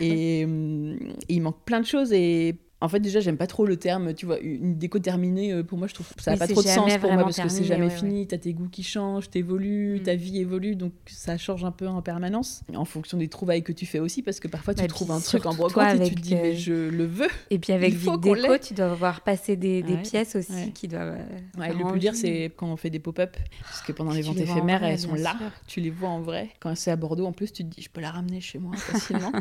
Et, 0.00 0.44
hum, 0.44 0.96
et 1.28 1.34
il 1.34 1.40
manque 1.40 1.64
plein 1.64 1.80
de 1.80 1.86
choses 1.86 2.12
et 2.12 2.56
en 2.80 2.88
fait 2.88 3.00
déjà 3.00 3.20
j'aime 3.20 3.36
pas 3.38 3.46
trop 3.46 3.64
le 3.64 3.76
terme 3.76 4.12
tu 4.14 4.26
vois 4.26 4.38
une 4.40 4.76
déco 4.76 4.98
terminée 4.98 5.52
euh, 5.52 5.62
pour 5.62 5.78
moi 5.78 5.86
je 5.86 5.94
trouve 5.94 6.06
ça 6.18 6.32
a 6.32 6.34
Oui, 6.34 6.38
pas 6.40 6.46
trop 6.48 6.62
de 6.62 6.66
sens 6.68 6.98
pour 6.98 7.12
moi 7.12 7.22
parce 7.24 7.38
que 7.40 7.48
c'est 7.48 7.64
jamais 7.64 7.86
ouais, 7.86 7.90
fini 7.90 8.26
t'as 8.26 8.36
tes 8.38 8.52
goûts 8.52 8.68
qui 8.68 8.82
changent 8.82 9.30
t'évolues 9.30 10.00
Mm. 10.00 10.02
ta 10.02 10.14
vie 10.16 10.38
évolue 10.38 10.76
donc 10.76 10.92
ça 11.06 11.38
change 11.38 11.64
un 11.64 11.70
peu 11.70 11.86
en 11.88 12.02
permanence 12.02 12.62
en 12.74 12.84
fonction 12.84 13.16
des 13.16 13.28
trouvailles 13.28 13.62
que 13.62 13.72
tu 13.72 13.86
fais 13.86 13.98
aussi 14.00 14.22
parce 14.22 14.40
que 14.40 14.48
parfois 14.48 14.74
tu 14.74 14.82
Bah, 14.82 14.88
trouves 14.88 15.10
un 15.12 15.20
truc 15.20 15.46
en 15.46 15.54
brocante 15.54 15.94
et 15.94 16.08
tu 16.08 16.14
te 16.14 16.20
dis 16.20 16.34
euh, 16.34 16.38
mais 16.42 16.54
je 16.56 16.72
le 16.90 17.04
veux 17.06 17.28
Et 17.50 17.58
puis 17.58 17.72
avec 17.72 17.94
Vite 17.94 18.20
Déco, 18.20 18.58
tu 18.58 18.74
dois 18.74 18.94
voir 18.94 19.20
passer 19.22 19.56
des, 19.56 19.82
des 19.82 19.94
Ouais, 19.94 20.02
pièces 20.02 20.36
aussi 20.36 20.72
qui 20.74 20.88
doivent. 20.88 21.16
euh, 21.58 21.72
le 21.72 21.90
plus 21.90 22.00
dur, 22.00 22.14
c'est 22.14 22.52
quand 22.56 22.66
on 22.70 22.76
fait 22.76 22.90
des 22.90 22.98
pop-up, 22.98 23.36
parce 23.60 23.82
que 23.82 23.92
pendant 23.92 24.12
les 24.12 24.22
ventes 24.22 24.38
éphémères, 24.38 24.80
vrai, 24.80 24.92
elles 24.92 24.98
sont 24.98 25.14
là, 25.14 25.34
sûr. 25.38 25.50
tu 25.66 25.80
les 25.80 25.90
vois 25.90 26.08
en 26.08 26.20
vrai. 26.20 26.48
Quand 26.60 26.74
c'est 26.76 26.90
à 26.90 26.96
Bordeaux, 26.96 27.26
en 27.26 27.32
plus, 27.32 27.52
tu 27.52 27.64
te 27.64 27.68
dis, 27.74 27.82
je 27.82 27.88
peux 27.90 28.00
la 28.00 28.10
ramener 28.10 28.40
chez 28.40 28.58
moi 28.58 28.74
facilement. 28.76 29.32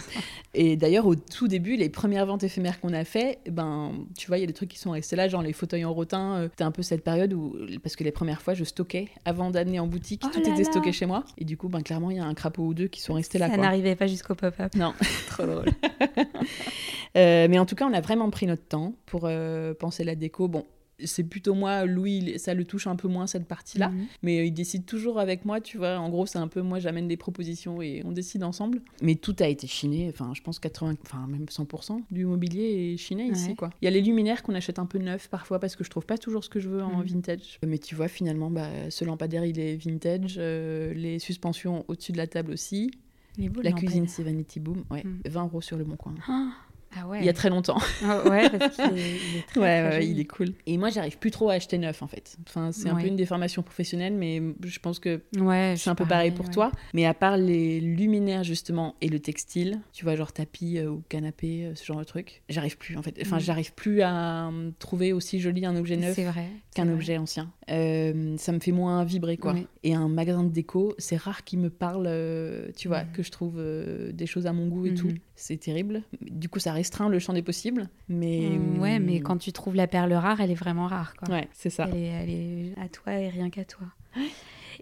et 0.53 0.75
d'ailleurs, 0.77 1.05
au 1.07 1.15
tout 1.15 1.47
début, 1.47 1.75
les 1.75 1.89
premières 1.89 2.25
ventes 2.25 2.43
éphémères 2.43 2.79
qu'on 2.79 2.93
a 2.93 3.03
fait, 3.05 3.22
ben, 3.49 3.91
tu 4.17 4.27
vois, 4.27 4.37
il 4.37 4.41
y 4.41 4.43
a 4.43 4.47
des 4.47 4.53
trucs 4.53 4.69
qui 4.69 4.79
sont 4.79 4.91
restés 4.91 5.15
là, 5.15 5.27
genre 5.27 5.41
les 5.41 5.53
fauteuils 5.53 5.85
en 5.85 5.93
rotin. 5.93 6.35
euh, 6.35 6.47
C'était 6.51 6.63
un 6.63 6.71
peu 6.71 6.81
cette 6.81 7.03
période 7.03 7.33
où, 7.33 7.55
parce 7.81 7.95
que 7.95 8.03
les 8.03 8.11
premières 8.11 8.41
fois, 8.41 8.53
je 8.53 8.63
stockais 8.63 9.07
avant 9.25 9.49
d'amener 9.51 9.79
en 9.79 9.87
boutique, 9.87 10.21
Oh 10.25 10.29
tout 10.31 10.39
là 10.41 10.47
était 10.49 10.63
là. 10.63 10.69
stocké 10.71 10.91
chez 10.91 11.05
moi. 11.05 11.23
Et 11.37 11.45
du 11.45 11.57
coup, 11.57 11.69
ben, 11.69 11.81
clairement, 11.81 12.11
il 12.11 12.17
y 12.17 12.19
a 12.19 12.25
un 12.25 12.33
crapaud 12.33 12.63
ou 12.63 12.73
deux 12.73 12.87
qui 12.87 13.01
sont 13.01 13.13
restés 13.13 13.37
là. 13.39 13.49
Ça 13.49 13.57
n'arrivait 13.57 13.95
pas 13.95 14.07
jusqu'au 14.07 14.35
pop-up. 14.35 14.73
Non, 14.75 14.93
trop 15.29 15.45
drôle. 15.45 15.65
Euh, 17.15 17.47
mais 17.47 17.59
en 17.59 17.65
tout 17.67 17.75
cas, 17.75 17.85
on 17.85 17.93
a 17.93 18.01
vraiment 18.01 18.29
pris 18.31 18.47
notre 18.47 18.65
temps 18.65 18.93
pour 19.05 19.25
euh, 19.25 19.75
penser 19.75 20.03
la 20.03 20.15
déco. 20.15 20.47
Bon, 20.47 20.65
c'est 21.05 21.23
plutôt 21.23 21.53
moi, 21.53 21.85
Louis, 21.85 22.37
ça 22.39 22.53
le 22.53 22.65
touche 22.65 22.87
un 22.87 22.95
peu 22.95 23.07
moins 23.07 23.27
cette 23.27 23.45
partie-là. 23.47 23.89
Mhm. 23.89 24.05
Mais 24.23 24.39
euh, 24.39 24.45
il 24.45 24.51
décide 24.53 24.85
toujours 24.85 25.19
avec 25.19 25.45
moi, 25.45 25.61
tu 25.61 25.77
vois. 25.77 25.97
En 25.99 26.09
gros, 26.09 26.25
c'est 26.25 26.37
un 26.39 26.47
peu 26.47 26.61
moi, 26.61 26.79
j'amène 26.79 27.07
des 27.07 27.17
propositions 27.17 27.81
et 27.81 28.01
on 28.05 28.11
décide 28.11 28.43
ensemble. 28.43 28.81
Mais 29.01 29.15
tout 29.15 29.35
a 29.39 29.47
été 29.47 29.67
chiné, 29.67 30.09
enfin, 30.09 30.33
je 30.35 30.41
pense 30.41 30.59
80, 30.59 30.95
enfin, 31.03 31.27
même 31.27 31.45
100% 31.49 32.01
du 32.11 32.25
mobilier 32.25 32.93
est 32.93 32.97
chiné 32.97 33.27
ici, 33.27 33.55
quoi. 33.55 33.69
Il 33.81 33.85
y 33.85 33.87
a 33.87 33.91
les 33.91 34.01
luminaires 34.01 34.43
qu'on 34.43 34.55
achète 34.55 34.79
un 34.79 34.85
peu 34.85 34.97
neufs 34.99 35.27
parfois 35.29 35.59
parce 35.59 35.75
que 35.75 35.83
je 35.83 35.89
trouve 35.89 36.05
pas 36.05 36.17
toujours 36.17 36.43
ce 36.43 36.49
que 36.49 36.59
je 36.59 36.69
veux 36.69 36.83
en 36.83 36.97
Mhm. 36.99 37.05
vintage. 37.05 37.59
Mais 37.65 37.77
tu 37.77 37.95
vois, 37.95 38.07
finalement, 38.07 38.49
bah, 38.49 38.69
ce 38.89 39.05
lampadaire, 39.05 39.45
il 39.45 39.59
est 39.59 39.75
vintage. 39.75 40.35
euh, 40.37 40.93
les 40.93 41.19
suspensions 41.19 41.85
au-dessus 41.87 42.11
de 42.11 42.17
la 42.17 42.27
table 42.27 42.51
aussi. 42.51 42.91
La 43.63 43.71
cuisine, 43.71 44.07
c'est 44.07 44.23
Vanity 44.23 44.59
Boom. 44.59 44.83
Ouais, 44.91 45.03
Mhm. 45.03 45.21
20 45.25 45.43
euros 45.45 45.61
sur 45.61 45.77
le 45.77 45.83
bon 45.83 45.95
coin. 45.95 46.13
Ah, 46.27 46.51
Ah 46.97 47.07
ouais. 47.07 47.19
Il 47.21 47.25
y 47.25 47.29
a 47.29 47.33
très 47.33 47.49
longtemps. 47.49 47.77
Ouais, 48.25 48.49
parce 48.49 48.75
qu'il 48.77 48.97
est, 48.97 49.21
il 49.23 49.35
est 49.37 49.41
très, 49.47 49.59
Ouais, 49.59 49.79
très 49.81 49.89
ouais, 49.89 50.01
joli. 50.01 50.11
il 50.11 50.19
est 50.19 50.25
cool. 50.25 50.53
Et 50.65 50.77
moi, 50.77 50.89
j'arrive 50.89 51.17
plus 51.17 51.31
trop 51.31 51.49
à 51.49 51.53
acheter 51.53 51.77
neuf, 51.77 52.01
en 52.01 52.07
fait. 52.07 52.37
Enfin, 52.47 52.71
c'est 52.71 52.89
un 52.89 52.95
peu 52.95 53.07
une 53.07 53.15
déformation 53.15 53.63
professionnelle, 53.63 54.13
mais 54.13 54.41
je 54.63 54.79
pense 54.79 54.99
que 54.99 55.21
Ouais, 55.37 55.75
c'est 55.77 55.89
un 55.89 55.95
peu 55.95 56.05
pareil 56.05 56.31
pour 56.31 56.49
toi. 56.49 56.71
Mais 56.93 57.05
à 57.05 57.13
part 57.13 57.37
les 57.37 57.79
luminaires, 57.79 58.43
justement, 58.43 58.95
et 59.01 59.09
le 59.09 59.19
textile, 59.19 59.79
tu 59.93 60.03
vois, 60.05 60.15
genre 60.15 60.31
tapis 60.33 60.77
euh, 60.77 60.89
ou 60.89 61.03
canapé, 61.09 61.65
euh, 61.65 61.75
ce 61.75 61.85
genre 61.85 61.99
de 61.99 62.03
truc, 62.03 62.43
j'arrive 62.49 62.77
plus, 62.77 62.97
en 62.97 63.01
fait. 63.01 63.17
Enfin, 63.21 63.37
Mm. 63.37 63.41
j'arrive 63.41 63.73
plus 63.73 64.01
à 64.01 64.47
euh, 64.49 64.71
trouver 64.79 65.13
aussi 65.13 65.39
joli 65.39 65.65
un 65.65 65.75
objet 65.75 65.97
neuf 65.97 66.15
C'est 66.15 66.25
vrai. 66.25 66.47
qu'un 66.75 66.89
objet 66.91 67.17
ancien. 67.17 67.51
Euh, 67.69 68.35
ça 68.37 68.51
me 68.51 68.59
fait 68.59 68.71
moins 68.71 69.03
vibrer, 69.03 69.37
quoi. 69.37 69.55
Et 69.83 69.93
un 69.93 70.07
magasin 70.07 70.43
de 70.43 70.49
déco, 70.49 70.93
c'est 70.97 71.17
rare 71.17 71.43
qu'il 71.43 71.59
me 71.59 71.69
parle, 71.69 72.05
euh, 72.07 72.67
tu 72.77 72.87
vois, 72.87 73.03
Mhm. 73.03 73.11
que 73.13 73.23
je 73.23 73.31
trouve 73.31 73.55
euh, 73.57 74.11
des 74.11 74.25
choses 74.25 74.45
à 74.47 74.53
mon 74.53 74.67
goût 74.67 74.85
et 74.85 74.91
Mhm. 74.91 74.97
tout. 74.97 75.11
C'est 75.35 75.57
terrible. 75.57 76.03
Du 76.21 76.47
coup, 76.49 76.59
ça 76.59 76.73
restreint 76.83 77.07
le 77.09 77.19
champ 77.19 77.31
des 77.33 77.41
possibles. 77.41 77.87
Mais... 78.09 78.49
Mm, 78.59 78.79
Ouais, 78.81 78.99
mais 78.99 79.21
quand 79.21 79.37
tu 79.37 79.53
trouves 79.53 79.75
la 79.75 79.87
perle 79.87 80.11
rare, 80.13 80.41
elle 80.41 80.51
est 80.51 80.55
vraiment 80.55 80.87
rare. 80.87 81.13
Quoi. 81.15 81.33
Ouais, 81.33 81.47
c'est 81.53 81.69
ça. 81.69 81.87
Elle, 81.89 81.97
est, 81.97 82.07
elle 82.07 82.29
est 82.29 82.73
à 82.83 82.89
toi 82.89 83.13
et 83.13 83.29
rien 83.29 83.49
qu'à 83.49 83.63
toi. 83.63 83.87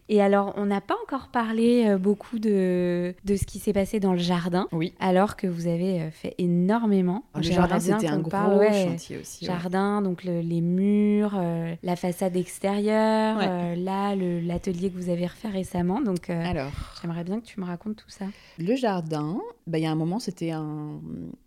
Et 0.10 0.22
alors, 0.22 0.54
on 0.58 0.66
n'a 0.66 0.82
pas 0.82 0.96
encore 1.06 1.28
parlé 1.30 1.86
euh, 1.86 1.98
beaucoup 1.98 2.40
de, 2.40 3.14
de 3.24 3.36
ce 3.36 3.46
qui 3.46 3.60
s'est 3.60 3.72
passé 3.74 4.00
dans 4.00 4.14
le 4.14 4.18
jardin, 4.20 4.68
Oui. 4.72 4.94
alors 5.00 5.36
que 5.36 5.48
vous 5.48 5.68
avez 5.68 6.02
euh, 6.02 6.12
fait 6.12 6.34
énormément. 6.38 7.24
Le 7.36 7.42
J'aimerais 7.44 7.70
jardin, 7.70 7.86
bien 7.86 8.00
c'était 8.00 8.12
un 8.12 8.20
gros 8.20 8.30
parle, 8.32 8.58
ouais, 8.58 8.88
chantier 8.90 9.18
aussi. 9.20 9.46
ouais. 9.46 9.52
Jardin, 9.54 10.02
donc 10.02 10.24
le- 10.24 10.42
les 10.42 10.60
murs, 10.62 11.36
euh, 11.38 11.76
la 11.84 11.96
façade 11.96 12.36
extérieure, 12.36 13.38
Ouais. 13.38 13.46
euh, 13.48 13.76
là, 13.76 14.16
le- 14.16 14.40
l'atelier 14.40 14.90
que 14.90 14.98
vous 14.98 15.10
avez 15.10 15.28
refait 15.28 15.50
récemment. 15.50 16.02
Donc, 16.02 16.30
euh, 16.30 16.50
Alors, 16.50 16.72
j'aimerais 17.02 17.24
bien 17.24 17.40
que 17.40 17.46
tu 17.46 17.60
me 17.60 17.66
racontes 17.66 17.98
tout 17.98 18.10
ça. 18.10 18.26
le 18.60 18.76
jardin, 18.76 19.40
bah, 19.68 19.78
il 19.80 19.82
y 19.84 19.86
a 19.86 19.92
un 19.92 19.96
moment, 19.96 20.20
c'était 20.20 20.52
un 20.52 21.00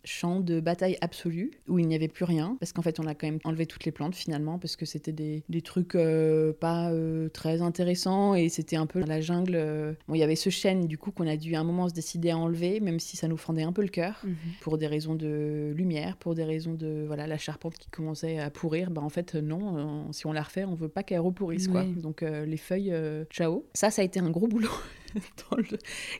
champ 0.04 0.40
de 0.40 0.60
bataille 0.60 0.96
absolue 1.00 1.52
où 1.68 1.78
il 1.78 1.86
n'y 1.86 1.94
avait 1.94 2.08
plus 2.08 2.24
rien. 2.24 2.56
Parce 2.60 2.72
qu'en 2.72 2.82
fait, 2.82 3.00
on 3.00 3.06
a 3.06 3.14
quand 3.14 3.26
même 3.26 3.38
enlevé 3.44 3.66
toutes 3.66 3.84
les 3.84 3.92
plantes 3.92 4.14
finalement, 4.14 4.58
parce 4.58 4.76
que 4.76 4.86
c'était 4.86 5.12
des, 5.12 5.42
des 5.48 5.62
trucs 5.62 5.94
euh, 5.94 6.52
pas 6.52 6.90
euh, 6.92 7.28
très 7.28 7.62
intéressants 7.62 8.34
et 8.34 8.48
c'était 8.48 8.76
un 8.76 8.86
peu 8.86 9.00
la 9.04 9.20
jungle. 9.20 9.54
euh. 9.56 9.92
Bon, 10.08 10.14
il 10.14 10.18
y 10.18 10.22
avait 10.22 10.36
ce 10.36 10.50
chêne, 10.50 10.86
du 10.86 10.98
coup, 10.98 11.10
qu'on 11.10 11.26
a 11.26 11.36
dû 11.36 11.54
à 11.54 11.60
un 11.60 11.64
moment 11.64 11.88
se 11.88 11.94
décider 11.94 12.30
à 12.30 12.38
enlever, 12.38 12.80
même 12.80 13.00
si 13.00 13.16
ça 13.16 13.28
nous 13.28 13.36
fendait 13.36 13.62
un 13.62 13.72
peu 13.72 13.82
le 13.82 13.88
cœur. 13.88 14.22
pour 14.60 14.78
des 14.78 14.86
raisons 14.86 15.14
de 15.14 15.72
lumière, 15.76 16.16
pour 16.16 16.34
des 16.34 16.44
raisons 16.44 16.74
de 16.74 17.04
voilà 17.06 17.26
la 17.26 17.38
charpente 17.38 17.76
qui 17.78 17.88
commençait 17.90 18.38
à 18.38 18.50
pourrir. 18.50 18.90
Bah 18.90 19.02
en 19.02 19.08
fait 19.08 19.34
non, 19.34 20.10
si 20.12 20.26
on 20.26 20.32
la 20.32 20.42
refait, 20.42 20.64
on 20.64 20.74
veut 20.74 20.88
pas 20.88 21.02
qu'elle 21.02 21.20
repourrisse 21.20 21.68
quoi. 21.68 21.82
Oui. 21.82 21.94
Donc 22.00 22.22
euh, 22.22 22.44
les 22.46 22.56
feuilles, 22.56 22.92
ciao. 23.30 23.64
Ça, 23.74 23.90
ça 23.90 24.02
a 24.02 24.04
été 24.04 24.20
un 24.20 24.30
gros 24.30 24.46
boulot. 24.48 24.70
Dans 25.50 25.56
le- 25.56 25.64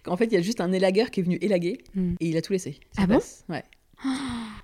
En 0.07 0.16
fait, 0.16 0.27
il 0.27 0.33
y 0.33 0.37
a 0.37 0.43
juste 0.43 0.61
un 0.61 0.73
élagueur 0.73 1.11
qui 1.11 1.21
est 1.21 1.23
venu 1.23 1.39
élaguer 1.41 1.79
Mm. 1.95 2.15
et 2.21 2.27
il 2.29 2.37
a 2.37 2.43
tout 2.43 2.53
laissé. 2.53 2.79
Ah 2.97 3.07
bon. 3.07 3.21
Ouais. 3.49 3.62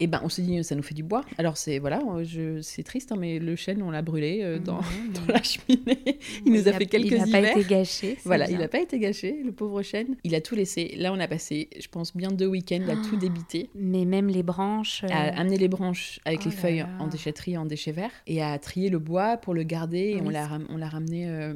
Et 0.00 0.06
ben 0.06 0.20
on 0.24 0.28
s'est 0.28 0.42
dit 0.42 0.62
ça 0.64 0.74
nous 0.74 0.82
fait 0.82 0.94
du 0.94 1.02
bois. 1.02 1.24
Alors 1.38 1.56
c'est 1.56 1.78
voilà, 1.78 2.00
euh, 2.14 2.24
je 2.24 2.60
c'est 2.62 2.82
triste 2.82 3.12
hein, 3.12 3.16
mais 3.18 3.38
le 3.38 3.54
chêne 3.56 3.82
on 3.82 3.90
l'a 3.90 4.02
brûlé 4.02 4.40
euh, 4.42 4.58
dans, 4.58 4.78
Ouais, 4.78 4.84
dans 5.14 5.20
mais- 5.28 5.32
la 5.34 5.42
cheminée. 5.42 6.18
Il 6.46 6.52
nous 6.52 6.68
a 6.68 6.72
fait 6.72 6.86
quelques 6.86 7.10
Il 7.12 7.18
n'a 7.18 7.26
pas 7.26 7.38
hivers. 7.40 7.56
été 7.58 7.68
gâché. 7.68 8.18
Voilà, 8.24 8.46
bien. 8.46 8.56
il 8.56 8.60
n'a 8.60 8.68
pas 8.68 8.80
été 8.80 8.98
gâché, 8.98 9.42
le 9.44 9.52
pauvre 9.52 9.82
chêne. 9.82 10.16
Il 10.24 10.34
a 10.34 10.40
tout 10.40 10.54
laissé. 10.54 10.94
Là, 10.96 11.12
on 11.12 11.20
a 11.20 11.28
passé, 11.28 11.68
je 11.78 11.86
pense, 11.88 12.16
bien 12.16 12.30
deux 12.30 12.46
week-ends 12.46 12.86
à 12.88 12.96
tout 13.08 13.16
débiter, 13.16 13.68
Mais 13.74 14.04
même 14.04 14.28
les 14.28 14.42
branches. 14.42 15.04
à 15.10 15.28
euh, 15.28 15.32
amener 15.36 15.58
les 15.58 15.68
branches 15.68 16.18
avec 16.24 16.40
Oh 16.42 16.48
les 16.48 16.54
feuilles 16.56 16.78
là. 16.78 16.88
en 16.98 17.06
déchetterie, 17.06 17.56
en 17.58 17.66
déchets 17.66 17.92
verts, 17.92 18.10
et 18.26 18.42
à 18.42 18.58
trier 18.58 18.88
le 18.90 18.98
bois 18.98 19.36
pour 19.36 19.54
le 19.54 19.62
garder. 19.64 19.98
Et 20.10 20.14
Oui, 20.16 20.22
on 20.26 20.30
l'a 20.30 20.48
on 20.70 20.76
l'a 20.76 20.88
ramené 20.88 21.28
euh, 21.28 21.52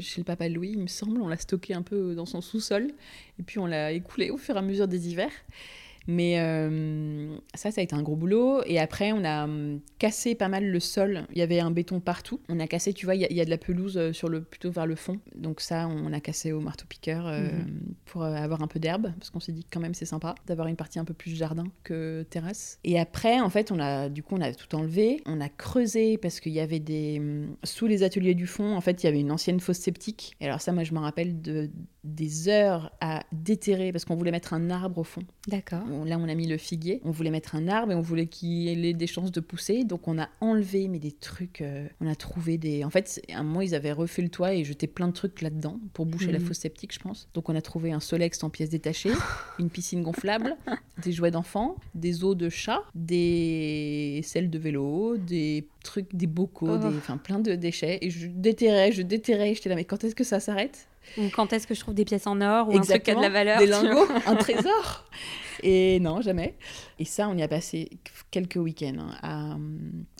chez 0.00 0.20
le 0.20 0.24
papa 0.24 0.48
Louis, 0.48 0.70
il 0.72 0.78
me 0.80 0.86
semble. 0.86 1.20
On 1.20 1.28
l'a 1.28 1.36
stocké 1.36 1.74
un 1.74 1.82
peu 1.82 2.14
dans 2.14 2.26
son 2.26 2.40
sous-sol, 2.40 2.88
et 3.38 3.42
puis 3.42 3.58
on 3.58 3.66
l'a 3.66 3.92
écoulé 3.92 4.30
au 4.30 4.36
fur 4.38 4.54
et 4.56 4.58
à 4.58 4.62
mesure 4.62 4.88
des 4.88 5.08
hivers. 5.10 5.30
Mais 6.08 6.38
euh, 6.40 7.36
ça, 7.54 7.70
ça 7.70 7.80
a 7.80 7.84
été 7.84 7.94
un 7.94 8.02
gros 8.02 8.16
boulot. 8.16 8.62
Et 8.66 8.78
après, 8.78 9.12
on 9.12 9.24
a 9.24 9.44
hum, 9.44 9.80
cassé 9.98 10.34
pas 10.34 10.48
mal 10.48 10.64
le 10.66 10.80
sol. 10.80 11.26
Il 11.32 11.38
y 11.38 11.42
avait 11.42 11.60
un 11.60 11.70
béton 11.70 12.00
partout. 12.00 12.40
On 12.48 12.58
a 12.60 12.66
cassé, 12.66 12.92
tu 12.92 13.06
vois, 13.06 13.14
il 13.14 13.20
y, 13.20 13.24
a- 13.24 13.30
il 13.30 13.36
y 13.36 13.40
a 13.40 13.44
de 13.44 13.50
la 13.50 13.58
pelouse 13.58 13.96
euh, 13.96 14.12
sur 14.12 14.28
le, 14.28 14.42
plutôt 14.42 14.70
vers 14.70 14.86
le 14.86 14.94
fond. 14.96 15.20
Donc 15.34 15.60
ça, 15.60 15.88
on 15.88 16.12
a 16.12 16.20
cassé 16.20 16.52
au 16.52 16.60
marteau-piqueur 16.60 17.26
euh, 17.26 17.42
Mhm. 17.52 17.94
pour 18.06 18.24
avoir 18.24 18.62
un 18.62 18.66
peu 18.66 18.80
d'herbe. 18.80 19.12
Parce 19.18 19.30
qu'on 19.30 19.40
s'est 19.40 19.52
dit 19.52 19.64
que 19.64 19.70
quand 19.72 19.80
même, 19.80 19.94
c'est 19.94 20.04
sympa 20.06 20.34
d'avoir 20.46 20.68
une 20.68 20.76
partie 20.76 20.98
un 20.98 21.04
peu 21.04 21.14
plus 21.14 21.36
jardin 21.36 21.64
que 21.84 22.24
terrasse. 22.30 22.78
Et 22.84 22.98
après, 22.98 23.40
en 23.40 23.50
fait, 23.50 23.70
on 23.72 23.78
a, 23.78 24.08
du 24.08 24.22
coup, 24.22 24.34
on 24.36 24.40
a 24.40 24.52
tout 24.52 24.74
enlevé. 24.74 25.22
On 25.26 25.40
a 25.40 25.48
creusé 25.48 26.18
parce 26.18 26.40
qu'il 26.40 26.52
y 26.52 26.60
avait 26.60 26.80
des... 26.80 27.18
hum, 27.20 27.56
Sous 27.64 27.86
les 27.86 28.02
ateliers 28.02 28.34
du 28.34 28.46
fond, 28.46 28.74
en 28.76 28.80
fait, 28.80 29.02
il 29.02 29.06
y 29.06 29.08
avait 29.08 29.20
une 29.20 29.30
ancienne 29.32 29.60
fosse 29.60 29.78
septique. 29.78 30.36
Et 30.40 30.46
alors 30.46 30.60
ça, 30.60 30.72
moi, 30.72 30.84
je 30.84 30.92
me 30.94 30.98
rappelle 30.98 31.40
de, 31.42 31.70
des 32.04 32.48
heures 32.48 32.90
à 33.00 33.22
déterrer 33.30 33.92
parce 33.92 34.04
qu'on 34.04 34.16
voulait 34.16 34.32
mettre 34.32 34.54
un 34.54 34.70
arbre 34.70 34.98
au 34.98 35.04
fond. 35.04 35.22
D'accord. 35.46 35.82
On- 35.90 36.04
Là, 36.04 36.18
on 36.18 36.28
a 36.28 36.34
mis 36.34 36.48
le 36.48 36.56
figuier. 36.56 37.00
On 37.04 37.10
voulait 37.12 37.30
mettre 37.30 37.54
un 37.54 37.68
arbre 37.68 37.92
et 37.92 37.94
on 37.94 38.00
voulait 38.00 38.26
qu'il 38.26 38.84
ait 38.84 38.92
des 38.92 39.06
chances 39.06 39.30
de 39.30 39.38
pousser. 39.40 39.84
Donc, 39.84 40.08
on 40.08 40.18
a 40.18 40.28
enlevé, 40.40 40.88
mais 40.88 40.98
des 40.98 41.12
trucs. 41.12 41.60
euh, 41.60 41.86
on 42.00 42.08
a 42.08 42.14
trouvé 42.16 42.58
des. 42.58 42.82
En 42.84 42.90
fait, 42.90 43.22
à 43.32 43.38
un 43.38 43.42
moment, 43.44 43.60
ils 43.60 43.74
avaient 43.76 43.92
refait 43.92 44.22
le 44.22 44.28
toit 44.30 44.52
et 44.54 44.64
jeté 44.64 44.86
plein 44.88 45.06
de 45.06 45.12
trucs 45.12 45.40
là-dedans 45.42 45.78
pour 45.92 46.06
boucher 46.06 46.32
la 46.32 46.38
Mhm. 46.40 46.46
fosse 46.46 46.58
septique, 46.58 46.92
je 46.92 46.98
pense. 46.98 47.28
Donc, 47.34 47.48
on 47.48 47.54
a 47.54 47.62
trouvé 47.62 47.92
un 47.92 48.00
Solex 48.00 48.42
en 48.42 48.50
pièces 48.50 48.70
détachées, 48.70 49.10
une 49.60 49.70
piscine 49.70 50.02
gonflable, 50.02 50.56
des 51.04 51.12
jouets 51.12 51.30
d'enfants, 51.30 51.76
des 51.94 52.24
os 52.24 52.36
de 52.36 52.48
chat, 52.48 52.82
des 52.94 54.20
selles 54.24 54.50
de 54.50 54.58
vélo, 54.58 55.16
des 55.18 55.68
trucs, 55.84 56.14
des 56.14 56.26
bocaux, 56.26 56.68
Oh. 56.70 56.78
des... 56.78 56.96
enfin 56.96 57.16
plein 57.16 57.38
de 57.38 57.54
déchets. 57.54 57.98
Et 58.02 58.10
je 58.10 58.26
déterrais, 58.28 58.92
je 58.92 59.02
déterrais. 59.02 59.54
J'étais 59.54 59.68
là, 59.68 59.74
mais 59.76 59.84
quand 59.84 60.02
est-ce 60.04 60.14
que 60.14 60.24
ça 60.24 60.40
s'arrête? 60.40 60.88
Ou 61.18 61.28
quand 61.34 61.52
est-ce 61.52 61.66
que 61.66 61.74
je 61.74 61.80
trouve 61.80 61.94
des 61.94 62.04
pièces 62.04 62.26
en 62.26 62.40
or 62.40 62.68
ou 62.68 62.76
un 62.76 62.80
truc 62.80 63.02
qui 63.02 63.10
a 63.10 63.14
de 63.14 63.20
la 63.20 63.28
valeur 63.28 63.58
des 63.58 63.66
lingots, 63.66 64.06
un 64.26 64.36
trésor. 64.36 65.04
Et 65.62 66.00
non, 66.00 66.20
jamais. 66.20 66.56
Et 66.98 67.04
ça, 67.04 67.28
on 67.28 67.36
y 67.36 67.42
a 67.42 67.48
passé 67.48 67.90
quelques 68.30 68.56
week-ends 68.56 69.06
hein, 69.22 69.60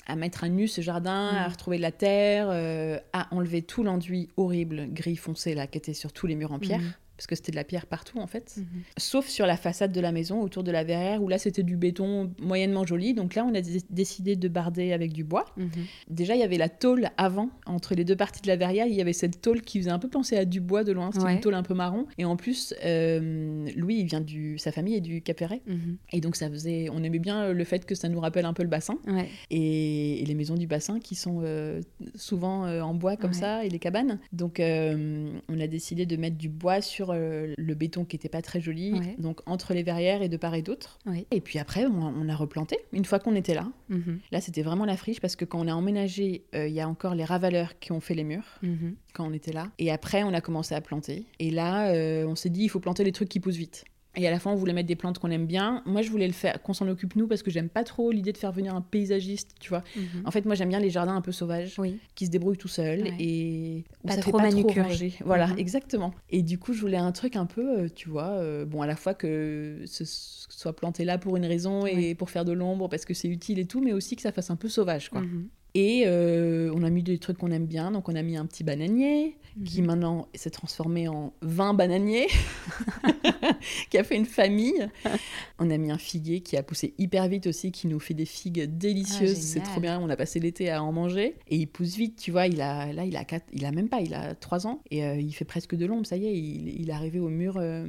à, 0.07 0.17
mettre 0.17 0.45
à 0.45 0.49
nu 0.49 0.69
ce 0.69 0.81
jardin, 0.83 1.29
à 1.29 1.49
mm. 1.49 1.51
retrouver 1.51 1.77
de 1.79 1.83
la 1.83 1.91
terre, 1.91 2.47
euh, 2.51 2.99
à 3.13 3.35
enlever 3.35 3.63
tout 3.63 3.83
l'enduit 3.83 4.29
horrible, 4.37 4.87
gris 4.91 5.17
foncé 5.17 5.55
là, 5.55 5.67
qui 5.67 5.79
était 5.79 5.95
sur 5.95 6.13
tous 6.13 6.27
les 6.27 6.37
murs 6.37 6.53
en 6.53 6.59
pierre. 6.59 6.81
Mm 6.81 6.93
parce 7.23 7.29
que 7.29 7.37
c'était 7.37 7.53
de 7.53 7.57
la 7.57 7.63
pierre 7.63 7.87
partout 7.87 8.19
en 8.19 8.27
fait, 8.27 8.57
mhm. 8.57 8.65
sauf 8.97 9.29
sur 9.29 9.47
la 9.47 9.57
façade 9.57 9.93
de 9.93 10.01
la 10.01 10.11
maison 10.11 10.43
autour 10.43 10.65
de 10.65 10.73
la 10.73 10.83
verrière 10.83 11.23
où 11.23 11.29
là 11.29 11.39
c'était 11.39 11.63
du 11.63 11.77
béton 11.77 12.33
moyennement 12.41 12.85
joli. 12.85 13.15
Donc 13.15 13.37
là 13.37 13.45
on 13.45 13.55
a 13.55 13.61
décidé 13.91 14.35
de 14.35 14.49
barder 14.49 14.93
avec 14.93 15.13
du 15.13 15.23
bois. 15.23 15.45
Mhm. 15.57 15.71
Déjà 16.11 16.35
il 16.35 16.41
y 16.41 16.43
avait 16.43 16.59
la 16.59 16.69
tôle 16.69 17.11
avant 17.17 17.51
entre 17.65 17.95
les 17.95 18.05
deux 18.05 18.17
parties 18.17 18.43
de 18.43 18.49
la 18.49 18.57
verrière, 18.57 18.89
il 18.89 18.95
y 18.95 19.01
avait 19.01 19.13
cette 19.13 19.41
tôle 19.41 19.61
qui 19.61 19.79
faisait 19.79 19.93
un 19.93 20.01
peu 20.01 20.09
penser 20.09 20.37
à 20.37 20.45
du 20.45 20.61
bois 20.61 20.83
de 20.83 20.91
loin, 20.91 21.13
c'était 21.13 21.33
une 21.33 21.39
tôle 21.39 21.55
un 21.55 21.63
peu 21.63 21.75
marron. 21.75 22.07
Et 22.19 22.25
en 22.25 22.35
plus 22.35 22.75
euh, 22.85 23.69
Louis 23.77 23.99
il 24.01 24.07
vient 24.07 24.21
du 24.21 24.59
sa 24.59 24.73
famille 24.73 24.97
est 24.97 25.01
du 25.01 25.23
Cap 25.23 25.41
mhm. 25.41 25.99
et 26.13 26.21
donc 26.21 26.35
ça 26.35 26.51
faisait 26.51 26.89
on 26.91 27.05
aimait 27.05 27.21
bien 27.21 27.53
le 27.53 27.65
fait 27.65 27.87
que 27.87 27.95
ça 27.95 28.09
nous 28.09 28.19
rappelle 28.19 28.47
un 28.47 28.53
peu 28.53 28.65
le 28.65 28.69
bassin 28.69 28.99
et, 29.51 30.25
les 30.27 30.35
maisons 30.35 30.57
du 30.57 30.67
bassin 30.67 30.99
qui 30.99 31.15
sont 31.15 31.41
euh, 31.45 31.81
souvent 32.17 32.65
euh, 32.65 32.81
en 32.81 32.95
bois 32.95 33.17
comme 33.17 33.33
ça 33.33 33.65
et 33.65 33.69
les 33.69 33.79
cabanes. 33.79 34.19
Donc 34.33 34.61
on 34.61 35.61
a 35.61 35.67
décidé 35.69 36.05
de 36.05 36.17
mettre 36.17 36.37
du 36.37 36.49
bois 36.49 36.81
sur 36.81 37.12
euh, 37.13 37.55
le 37.57 37.75
béton 37.75 38.05
qui 38.05 38.17
était 38.17 38.29
pas 38.29 38.43
très 38.43 38.61
joli, 38.61 38.93
donc 39.19 39.41
entre 39.47 39.75
les 39.75 39.83
verrières 39.83 40.23
et 40.23 40.29
de 40.29 40.37
part 40.37 40.55
et 40.55 40.63
d'autre. 40.63 40.99
Et 41.31 41.41
puis 41.41 41.59
après, 41.59 41.87
on, 41.87 42.29
a 42.29 42.37
replanté 42.37 42.79
une 42.93 43.05
fois 43.05 43.19
qu'on 43.19 43.35
était 43.35 43.55
là. 43.55 43.69
Mhm. 43.89 44.21
Là, 44.31 44.41
c'était 44.41 44.63
vraiment 44.63 44.85
la 44.85 44.97
friche 44.97 45.21
parce 45.21 45.37
que 45.37 45.45
quand 45.45 45.61
on 45.61 45.69
a 45.69 45.75
emménagé, 45.75 46.45
euh, 46.55 46.69
il 46.69 46.75
y 46.75 46.81
a 46.81 46.89
encore 46.89 47.15
les 47.15 47.25
ravaleurs 47.25 47.79
qui 47.79 47.93
ont 47.93 48.01
fait 48.01 48.15
les 48.15 48.25
murs 48.25 48.59
mhm. 48.63 48.97
quand 49.13 49.27
on 49.27 49.33
était 49.33 49.53
là. 49.53 49.71
Et 49.79 49.91
après, 49.91 50.23
on 50.23 50.33
a 50.33 50.41
commencé 50.41 50.75
à 50.75 50.81
planter. 50.81 51.27
Et 51.39 51.51
là, 51.51 51.91
euh, 51.91 52.25
on 52.27 52.37
s'est 52.37 52.51
dit, 52.51 52.63
il 52.63 52.69
faut 52.69 52.81
planter 52.81 53.05
les 53.05 53.13
trucs 53.13 53.29
qui 53.29 53.41
poussent 53.41 53.57
vite. 53.57 53.85
Et 54.15 54.29
à 54.29 54.31
la 54.31 54.39
fin, 54.39 54.51
on 54.51 54.55
voulait 54.55 54.75
mettre 54.75 54.89
des 54.89 54.97
plantes 54.97 55.19
qu'on 55.19 55.31
aime 55.31 55.47
bien. 55.47 55.83
Moi, 55.87 56.03
je 56.03 56.11
voulais 56.11 56.27
le 56.27 56.35
faire, 56.35 56.63
qu'on 56.63 56.75
s'en 56.75 56.87
occupe 56.89 57.17
nous, 57.17 57.27
parce 57.27 57.43
que 57.43 57.51
j'aime 57.51 57.71
pas 57.71 57.83
trop 57.83 58.11
l'idée 58.11 58.33
de 58.33 58.37
faire 58.37 58.53
venir 58.53 58.75
un 58.75 58.83
paysagiste, 58.83 59.53
tu 59.59 59.71
vois. 59.71 59.83
Mhm. 59.97 60.23
En 60.27 60.31
fait, 60.31 60.45
moi, 60.45 60.55
j'aime 60.55 60.69
bien 60.69 60.81
les 60.81 60.91
jardins 60.91 61.17
un 61.17 61.23
peu 61.23 61.33
sauvages, 61.33 61.81
qui 62.15 62.27
se 62.27 62.31
débrouillent 62.31 62.59
tout 62.59 62.69
seuls 62.69 63.09
et 63.19 63.85
pas 64.07 64.17
trop 64.19 64.39
manucurés. 64.39 65.15
Voilà, 65.25 65.49
mhm. 65.49 65.59
exactement. 65.59 66.13
Et 66.29 66.43
du 66.43 66.59
coup, 66.59 66.75
je 66.75 66.81
voulais 66.81 66.99
un 66.99 67.13
truc 67.13 67.37
un 67.37 67.47
peu, 67.47 67.81
euh, 67.81 67.89
tu 67.95 68.11
vois, 68.11 68.33
euh, 68.33 68.67
bon, 68.67 68.83
à 68.83 68.87
la 68.87 68.97
fois 68.97 69.15
que 69.15 69.83
ce 69.87 70.05
soit 70.05 70.77
planté 70.77 71.05
là 71.05 71.17
pour 71.17 71.37
une 71.37 71.47
raison 71.47 71.87
et 71.87 72.15
pour 72.15 72.29
faire 72.29 72.45
de 72.45 72.53
l'ombre, 72.53 72.89
parce 72.89 73.07
que 73.07 73.15
c'est 73.15 73.29
utile 73.29 73.59
et 73.59 73.67
tout, 73.67 73.81
mais 73.81 73.95
aussi 73.95 74.17
que 74.17 74.23
ça 74.23 74.33
fasse 74.33 74.51
un 74.51 74.57
peu 74.57 74.69
sauvage, 74.69 75.09
quoi. 75.09 75.23
Mhm. 75.23 75.49
Et 75.75 76.05
euh, 76.07 76.71
on 76.75 76.83
a 76.83 76.91
mis 76.91 77.03
des 77.03 77.19
trucs 77.19 77.39
qu'on 77.39 77.51
aime 77.51 77.67
bien. 77.67 77.91
Donc, 77.93 78.09
on 78.09 78.15
a 78.15 78.23
mis 78.23 78.37
un 78.37 78.47
petit 78.47 78.65
bananier 78.65 79.37
qui 79.65 79.83
mhm. 79.83 79.87
maintenant 79.87 80.29
s'est 80.35 80.51
transformé 80.51 81.09
en 81.09 81.35
20 81.43 81.75
bananiers, 81.75 82.29
qui 83.91 83.99
a 83.99 84.05
fait 84.05 84.17
une 84.17 84.25
famille. 84.25 84.89
on 85.59 85.71
a 85.71 85.77
mis 85.77 85.91
un 85.91 85.99
figuier 85.99 86.41
qui 86.41 86.57
a 86.57 86.63
poussé 86.63 86.95
hyper 86.99 87.29
vite 87.29 87.47
aussi, 87.47 87.71
qui 87.71 87.87
nous 87.87 88.01
fait 88.01 88.15
des 88.15 88.25
figues 88.25 88.65
délicieuses. 88.65 89.39
Ah, 89.39 89.41
c'est 89.41 89.61
trop 89.61 89.81
bien. 89.81 90.01
On 90.01 90.09
a 90.09 90.17
passé 90.17 90.41
l'été 90.41 90.71
à 90.71 90.83
en 90.83 90.93
manger. 90.93 91.37
Et 91.49 91.57
il 91.57 91.67
pousse 91.67 91.97
vite, 91.97 92.17
tu 92.17 92.31
vois. 92.31 92.47
Il 92.47 92.61
a, 92.61 92.93
là, 92.93 93.05
il 93.05 93.17
a, 93.17 93.25
quatre, 93.25 93.47
il 93.53 93.65
a 93.65 93.73
même 93.73 93.89
pas, 93.89 94.01
il 94.01 94.15
a 94.15 94.35
3 94.35 94.67
ans. 94.67 94.83
Et 94.91 95.05
euh, 95.05 95.17
il 95.17 95.33
fait 95.33 95.45
presque 95.45 95.75
de 95.75 95.87
l'ombre. 95.87 96.07
Ça 96.07 96.17
y 96.17 96.27
est, 96.27 96.35
il, 96.35 96.89
est 96.89 96.93
arrivé 96.93 97.19
au 97.19 97.29
mur. 97.29 97.57
Euh, 97.59 97.87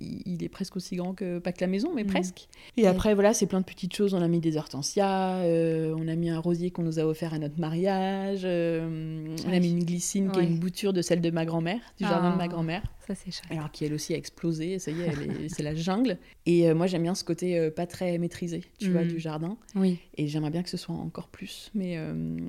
il, 0.00 0.42
est 0.42 0.48
presque 0.48 0.76
aussi 0.76 0.96
grand 0.96 1.14
que, 1.14 1.38
pas 1.38 1.52
que 1.52 1.60
la 1.60 1.66
maison, 1.66 1.92
mais 1.94 2.04
mhm. 2.04 2.10
presque. 2.10 2.48
Et 2.76 2.86
après, 2.86 3.14
voilà, 3.14 3.34
c'est 3.34 3.46
plein 3.46 3.60
de 3.60 3.66
petites 3.66 3.94
choses. 3.94 4.14
On 4.14 4.22
a 4.22 4.28
mis 4.28 4.40
des 4.40 4.56
hortensias. 4.56 5.42
on 5.44 6.08
a 6.08 6.14
mis 6.14 6.30
un 6.30 6.40
rosier 6.40 6.70
qu'on 6.70 6.82
nous 6.82 6.98
a 6.98 7.09
offert 7.10 7.34
à 7.34 7.38
notre 7.38 7.58
mariage. 7.60 8.42
Euh, 8.44 9.36
on 9.46 9.52
a 9.52 9.58
mis 9.58 9.70
une 9.70 9.84
glycine 9.84 10.30
qui 10.30 10.40
est 10.40 10.44
une 10.44 10.58
bouture 10.58 10.92
de 10.92 11.02
celle 11.02 11.20
de 11.20 11.30
ma 11.30 11.44
grand-mère, 11.44 11.80
du 11.98 12.04
jardin 12.04 12.32
de 12.32 12.36
ma 12.36 12.44
ah, 12.44 12.48
grand-mère. 12.48 12.82
Ça, 13.10 13.16
c'est 13.16 13.32
chouette. 13.32 13.50
Alors, 13.50 13.72
qui 13.72 13.84
elle 13.84 13.92
aussi 13.92 14.14
a 14.14 14.16
explosé, 14.16 14.78
ça 14.78 14.92
y 14.92 15.00
est, 15.00 15.48
c'est 15.48 15.64
la 15.64 15.74
jungle. 15.74 16.16
Et 16.46 16.68
euh, 16.68 16.76
moi, 16.76 16.86
j'aime 16.86 17.02
bien 17.02 17.16
ce 17.16 17.24
côté 17.24 17.58
euh, 17.58 17.68
pas 17.68 17.84
très 17.84 18.18
maîtrisé, 18.18 18.62
tu 18.78 18.92
vois, 18.92 19.02
mm. 19.02 19.08
du 19.08 19.18
jardin. 19.18 19.56
Oui. 19.74 19.98
Et 20.16 20.28
j'aimerais 20.28 20.50
bien 20.50 20.62
que 20.62 20.70
ce 20.70 20.76
soit 20.76 20.94
encore 20.94 21.26
plus. 21.26 21.72
Mais 21.74 21.98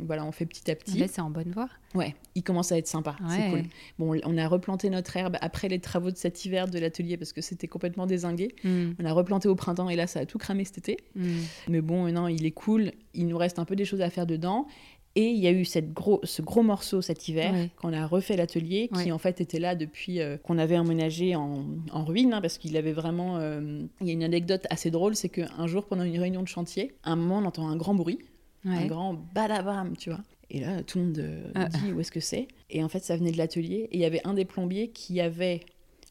voilà, 0.05 0.23
on 0.23 0.31
fait 0.31 0.45
petit 0.45 0.69
à 0.69 0.75
petit. 0.75 0.99
Là, 0.99 1.07
c'est 1.07 1.21
en 1.21 1.31
bonne 1.31 1.51
voie. 1.51 1.67
Ouais, 1.95 2.15
il 2.35 2.43
commence 2.43 2.71
à 2.71 2.77
être 2.77 2.87
sympa. 2.87 3.15
C'est 3.27 3.49
cool. 3.49 3.63
Bon, 3.97 4.19
on 4.23 4.37
a 4.37 4.47
replanté 4.47 4.91
notre 4.91 5.17
herbe 5.17 5.37
après 5.41 5.67
les 5.67 5.79
travaux 5.79 6.11
de 6.11 6.17
cet 6.17 6.45
hiver 6.45 6.67
de 6.67 6.77
l'atelier 6.77 7.17
parce 7.17 7.33
que 7.33 7.41
c'était 7.41 7.67
complètement 7.67 8.05
désingué. 8.05 8.53
Mm. 8.63 8.91
On 8.99 9.05
a 9.05 9.13
replanté 9.13 9.47
au 9.47 9.55
printemps 9.55 9.89
et 9.89 9.95
là, 9.95 10.05
ça 10.05 10.19
a 10.19 10.25
tout 10.27 10.37
cramé 10.37 10.63
cet 10.63 10.77
été. 10.77 10.97
Mm. 11.15 11.39
Mais 11.69 11.81
bon, 11.81 12.11
non, 12.11 12.27
il 12.27 12.45
est 12.45 12.51
cool. 12.51 12.91
Il 13.15 13.25
nous 13.25 13.37
reste 13.37 13.57
un 13.57 13.65
peu 13.65 13.75
des 13.75 13.85
choses 13.85 14.01
à 14.01 14.11
faire 14.11 14.27
dedans. 14.27 14.67
Et 15.15 15.29
il 15.29 15.39
y 15.39 15.47
a 15.47 15.51
eu 15.51 15.65
cette 15.65 15.93
gros, 15.93 16.21
ce 16.23 16.41
gros 16.41 16.63
morceau 16.63 17.01
cet 17.01 17.27
hiver, 17.27 17.53
qu'on 17.81 17.91
a 17.91 18.07
refait 18.07 18.37
l'atelier, 18.37 18.89
qui 18.93 19.11
en 19.11 19.17
fait 19.17 19.41
était 19.41 19.59
là 19.59 19.75
depuis 19.75 20.21
euh, 20.21 20.37
qu'on 20.37 20.57
avait 20.57 20.77
emménagé 20.77 21.35
en, 21.35 21.65
en 21.91 22.05
ruine, 22.05 22.33
hein, 22.33 22.41
parce 22.41 22.57
qu'il 22.57 22.77
avait 22.77 22.93
vraiment... 22.93 23.37
Euh, 23.37 23.83
il 23.99 24.07
y 24.07 24.09
a 24.11 24.13
une 24.13 24.23
anecdote 24.23 24.65
assez 24.69 24.89
drôle, 24.89 25.15
c'est 25.15 25.29
qu'un 25.29 25.67
jour, 25.67 25.85
pendant 25.85 26.03
une 26.03 26.17
réunion 26.17 26.41
de 26.41 26.47
chantier, 26.47 26.93
un 27.03 27.17
moment, 27.17 27.39
on 27.39 27.45
entend 27.45 27.67
un 27.67 27.75
grand 27.75 27.93
bruit, 27.93 28.19
un 28.65 28.85
grand 28.85 29.15
badabam, 29.35 29.97
tu 29.97 30.11
vois. 30.11 30.21
Et 30.49 30.59
là, 30.59 30.83
tout 30.83 30.99
le 30.99 31.05
monde 31.05 31.19
euh, 31.19 31.51
ah. 31.55 31.67
dit 31.69 31.91
où 31.93 31.99
est-ce 31.99 32.11
que 32.11 32.19
c'est? 32.19 32.47
Et 32.69 32.83
en 32.83 32.89
fait, 32.89 33.03
ça 33.03 33.15
venait 33.15 33.31
de 33.31 33.37
l'atelier. 33.37 33.87
Et 33.91 33.97
il 33.97 33.99
y 33.99 34.05
avait 34.05 34.21
un 34.25 34.33
des 34.33 34.45
plombiers 34.45 34.89
qui 34.89 35.21
avait 35.21 35.61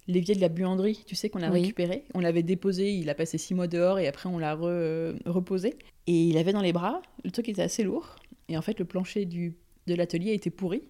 l'évier 0.09 0.35
de 0.35 0.41
la 0.41 0.49
buanderie, 0.49 1.05
tu 1.07 1.15
sais, 1.15 1.29
qu'on 1.29 1.43
a 1.43 1.51
récupéré. 1.51 2.05
On 2.15 2.21
l'avait 2.21 2.43
déposé, 2.43 2.93
il 2.93 3.09
a 3.11 3.15
passé 3.15 3.39
six 3.39 3.55
mois 3.55 3.67
dehors 3.67 3.99
et 3.99 4.09
après 4.09 4.29
on 4.29 4.39
l'a 4.39 4.55
reposé. 4.55 5.77
Et 6.07 6.25
il 6.25 6.37
avait 6.39 6.53
dans 6.53 6.63
les 6.63 6.73
bras, 6.73 7.03
le 7.25 7.31
truc 7.31 7.49
était 7.49 7.63
assez 7.63 7.85
lourd. 7.85 8.17
Et 8.51 8.59
en 8.59 8.63
fait, 8.63 8.79
le 8.79 8.85
plancher 8.85 9.25
du, 9.25 9.55
de 9.87 9.95
l'atelier 9.95 10.35
était 10.35 10.51
pourri. 10.51 10.83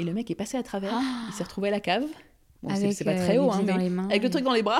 Et 0.00 0.04
le 0.04 0.12
mec 0.14 0.30
est 0.30 0.34
passé 0.34 0.56
à 0.56 0.62
travers. 0.62 0.94
Ah. 0.94 1.26
Il 1.28 1.34
s'est 1.34 1.44
retrouvé 1.44 1.68
à 1.68 1.70
la 1.70 1.80
cave. 1.80 2.06
Bon, 2.62 2.74
c'est 2.74 3.04
pas 3.04 3.14
très 3.14 3.38
euh, 3.38 3.42
haut, 3.42 3.50
hein, 3.52 3.62
mais 3.64 3.72
avec 4.04 4.22
le 4.22 4.30
truc 4.30 4.44
dans 4.44 4.52
les 4.52 4.62
bras. 4.62 4.78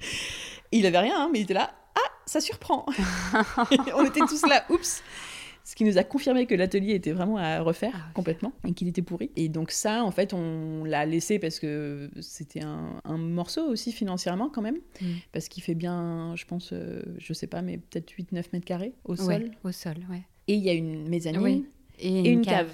il 0.72 0.84
avait 0.86 0.98
rien, 0.98 1.14
hein, 1.16 1.30
mais 1.32 1.40
il 1.40 1.42
était 1.42 1.54
là. 1.54 1.72
Ah, 1.94 2.10
ça 2.26 2.40
surprend. 2.40 2.84
on 3.94 4.04
était 4.04 4.20
tous 4.20 4.44
là. 4.46 4.64
Oups. 4.70 5.02
Ce 5.62 5.74
qui 5.74 5.84
nous 5.84 5.98
a 5.98 6.04
confirmé 6.04 6.46
que 6.46 6.54
l'atelier 6.54 6.94
était 6.94 7.12
vraiment 7.12 7.38
à 7.38 7.60
refaire 7.60 7.92
ah, 7.94 8.10
complètement 8.12 8.52
et 8.66 8.72
qu'il 8.72 8.88
était 8.88 9.02
pourri. 9.02 9.30
Et 9.36 9.48
donc 9.48 9.70
ça, 9.70 10.04
en 10.04 10.10
fait, 10.10 10.34
on 10.34 10.84
l'a 10.84 11.06
laissé 11.06 11.38
parce 11.38 11.58
que 11.58 12.10
c'était 12.20 12.62
un, 12.62 13.16
morceau 13.16 13.66
aussi 13.66 13.92
financièrement 13.92 14.50
quand 14.50 14.62
même. 14.62 14.78
Mm. 15.00 15.06
Parce 15.32 15.48
qu'il 15.48 15.62
fait 15.62 15.74
bien, 15.74 16.34
je 16.36 16.44
pense, 16.44 16.70
euh, 16.72 17.02
je 17.18 17.32
sais 17.32 17.46
pas, 17.46 17.62
mais 17.62 17.78
peut-être 17.78 18.10
8-9 18.10 18.44
mètres 18.52 18.66
carrés 18.66 18.94
au 19.04 19.16
sol. 19.16 19.52
au 19.62 19.72
sol, 19.72 19.96
ouais 20.10 20.24
et 20.48 20.54
il 20.54 20.62
y 20.62 20.68
a 20.68 20.72
une 20.72 21.08
mezzanine 21.08 21.64
et, 21.98 22.30
une, 22.30 22.42
cave. 22.42 22.72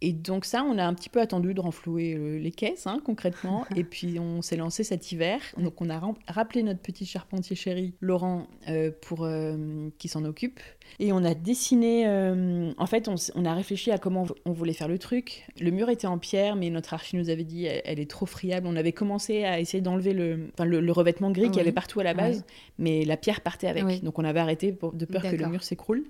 Et 0.00 0.12
donc 0.12 0.44
ça, 0.44 0.62
on 0.62 0.78
a 0.78 0.84
un 0.84 0.94
petit 0.94 1.08
peu 1.08 1.20
attendu 1.20 1.54
de 1.54 1.60
renflouer 1.60 2.14
euh, 2.14 2.38
les 2.38 2.52
caisses, 2.52 2.86
hein, 2.86 3.00
concrètement. 3.04 3.64
et 3.76 3.84
puis 3.84 4.18
on 4.18 4.42
s'est 4.42 4.56
lancé 4.56 4.84
cet 4.84 5.10
hiver. 5.12 5.40
Donc 5.56 5.80
on 5.80 5.90
a 5.90 6.00
rappelé 6.28 6.62
notre 6.62 6.80
petit 6.80 7.06
charpentier 7.06 7.56
chéri, 7.56 7.94
Laurent, 8.00 8.46
euh, 8.68 8.90
pour 9.02 9.24
euh, 9.24 9.88
qui 9.98 10.08
s'en 10.08 10.24
occupe. 10.24 10.60
Et 11.00 11.12
on 11.12 11.24
a 11.24 11.34
dessiné, 11.34 12.06
euh, 12.06 12.72
en 12.78 12.86
fait, 12.86 13.08
on, 13.08 13.44
a 13.44 13.54
réfléchi 13.54 13.90
à 13.90 13.98
comment 13.98 14.26
on 14.44 14.52
voulait 14.52 14.72
faire 14.72 14.88
le 14.88 14.98
truc. 14.98 15.46
Le 15.60 15.70
mur 15.70 15.90
était 15.90 16.06
en 16.06 16.18
pierre, 16.18 16.56
mais 16.56 16.70
notre 16.70 16.94
archi 16.94 17.16
nous 17.16 17.28
avait 17.28 17.44
dit 17.44 17.66
elle, 17.66 18.00
est 18.00 18.10
trop 18.10 18.26
friable. 18.26 18.66
On 18.66 18.76
avait 18.76 18.92
commencé 18.92 19.44
à 19.44 19.60
essayer 19.60 19.80
d'enlever 19.80 20.12
le, 20.12 20.50
le, 20.58 20.92
revêtement 20.92 21.30
gris 21.30 21.48
qu'il 21.48 21.58
y 21.58 21.60
avait 21.60 21.72
partout 21.72 22.00
à 22.00 22.04
la 22.04 22.14
base, 22.14 22.44
mais 22.78 23.04
la 23.04 23.16
pierre 23.16 23.40
partait 23.40 23.68
avec. 23.68 24.02
Donc 24.02 24.18
on 24.18 24.24
avait 24.24 24.40
arrêté 24.40 24.72
de 24.72 25.04
peur 25.04 25.22
que 25.22 25.36
le 25.36 25.46
mur 25.48 25.62
s'écroule. 25.62 26.04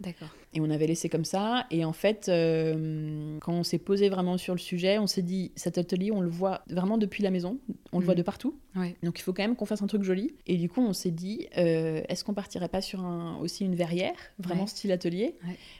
Et 0.55 0.60
on 0.60 0.70
avait 0.70 0.86
laissé 0.86 1.09
comme 1.09 1.24
ça. 1.24 1.66
Et 1.70 1.85
en 1.85 1.93
fait, 1.93 2.27
quand 2.27 3.52
on 3.52 3.65
s'est 3.65 3.78
posé 3.79 4.09
vraiment 4.09 4.39
sur 4.39 4.55
le 4.55 4.59
sujet, 4.59 4.99
on 4.99 5.07
s'est 5.07 5.23
dit 5.23 5.53
cet 5.57 5.79
atelier, 5.79 6.11
on 6.13 6.21
le 6.21 6.29
voit 6.29 6.63
vraiment 6.69 6.99
depuis 6.99 7.23
la 7.23 7.31
maison, 7.31 7.59
on 7.93 7.99
le 7.99 8.05
voit 8.05 8.15
mm. 8.15 8.19
de 8.19 8.23
partout. 8.23 8.59
Donc 9.03 9.19
il 9.19 9.23
faut 9.23 9.33
quand 9.33 9.43
même 9.43 9.57
qu'on 9.57 9.67
fasse 9.67 9.83
un 9.83 9.87
truc 9.87 10.03
joli. 10.03 10.35
Et 10.47 10.57
du 10.57 10.69
coup, 10.69 10.81
on 10.81 10.93
s'est 10.93 11.11
dit 11.11 11.47
euh, 11.57 12.03
est-ce 12.09 12.25
qu'on 12.25 12.35
partirait 12.35 12.69
pas 12.69 12.81
sur 12.81 13.01
un, 13.01 13.37
aussi 13.39 13.65
une 13.65 13.75
verrière, 13.75 14.15
vraiment 14.39 14.67
style 14.67 14.93
atelier, 14.93 15.35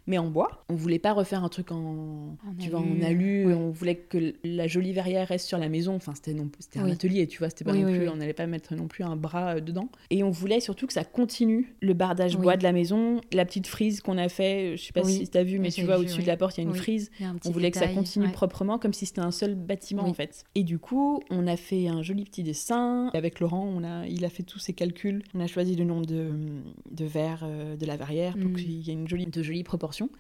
mais 0.07 0.19
en 0.19 0.29
bois? 0.29 0.65
On 0.69 0.75
voulait 0.75 0.99
pas 0.99 1.12
refaire 1.12 1.45
un 1.45 1.49
truc 1.49 1.73
en, 1.73 2.37
tu 2.59 2.70
vois, 2.70 2.81
en 2.81 3.03
alu. 3.03 3.53
On 3.53 3.70
voulait 3.70 3.97
que 3.97 4.35
la 4.45 4.66
jolie 4.66 4.93
verrière 4.93 5.29
reste 5.29 5.47
sur 5.47 5.59
la 5.59 5.69
maison. 5.69 5.95
Enfin, 5.95 6.15
c'était 6.15 6.35
non, 6.35 6.49
c'était 6.59 6.79
un 6.81 6.91
atelier, 6.91 7.27
tu 7.27 7.39
vois. 7.39 7.51
C'était 7.51 7.65
pas 7.65 7.73
non 7.73 7.91
plus, 7.91 8.09
on 8.09 8.16
n'allait 8.16 8.33
pas 8.33 8.47
mettre 8.47 8.75
non 8.75 8.89
plus 8.89 9.05
un 9.05 9.16
bras 9.16 9.57
euh, 9.57 9.61
dedans. 9.61 9.89
Et 10.11 10.23
on 10.23 10.31
voulait 10.31 10.61
surtout 10.61 10.87
que 10.87 10.93
ça 10.93 11.05
continue 11.05 11.75
le 11.81 11.95
bardage 11.95 12.37
bois 12.37 12.57
de 12.57 12.62
la 12.62 12.73
maison, 12.73 13.20
la 13.33 13.45
petite 13.45 13.66
frise 13.66 14.01
qu'on 14.01 14.19
a 14.19 14.29
fait. 14.29 14.77
Je 14.77 14.85
sais 14.85 14.93
pas 14.93 15.05
si 15.05 15.29
tu 15.29 15.39
as 15.39 15.45
vu, 15.45 15.59
mais 15.59 15.70
tu 15.70 15.85
vois 15.85 15.99
au-dessus 15.99 16.23
de 16.23 16.27
la 16.27 16.37
porte, 16.37 16.59
il 16.59 16.65
y 16.65 16.66
a 16.66 16.69
une 16.69 16.77
frise. 16.77 17.11
on 17.45 17.51
voulait 17.51 17.70
que 17.70 17.79
ça 17.79 17.89
continue 17.89 18.31
proprement, 18.31 18.79
comme 18.79 18.93
si 18.93 19.07
c'était 19.07 19.20
un 19.20 19.31
seul 19.31 19.55
bâtiment 19.55 20.05
en 20.05 20.15
fait. 20.15 20.45
Et 20.55 20.65
du 20.65 20.79
coup, 20.79 21.20
on 21.31 21.47
a 21.47 21.57
fait 21.57 21.89
un 21.89 22.03
joli 22.03 22.25
petit 22.25 22.43
dessin 22.43 22.88
avec 23.12 23.40
Laurent. 23.40 23.66
On 23.66 23.85
a, 23.85 24.06
il 24.06 24.24
a 24.24 24.28
fait 24.28 24.43
tous 24.43 24.59
ses 24.59 24.73
calculs. 24.73 25.23
On 25.35 25.40
a 25.40 25.47
choisi 25.47 25.77
le 25.77 25.85
nombre 25.85 26.06
de, 26.06 26.31
de 26.90 27.05
verres 27.05 27.44
euh, 27.44 27.77
de 27.77 27.86
la 27.86 27.97
verrière 27.97 28.35
pour 28.35 28.51
mm. 28.51 28.56
qu'il 28.56 28.70
y 28.70 28.90
ait 28.90 28.94
une 28.94 29.09
jolie, 29.09 29.27
de 29.27 29.43
jolies 29.43 29.65
proportions. 29.65 30.10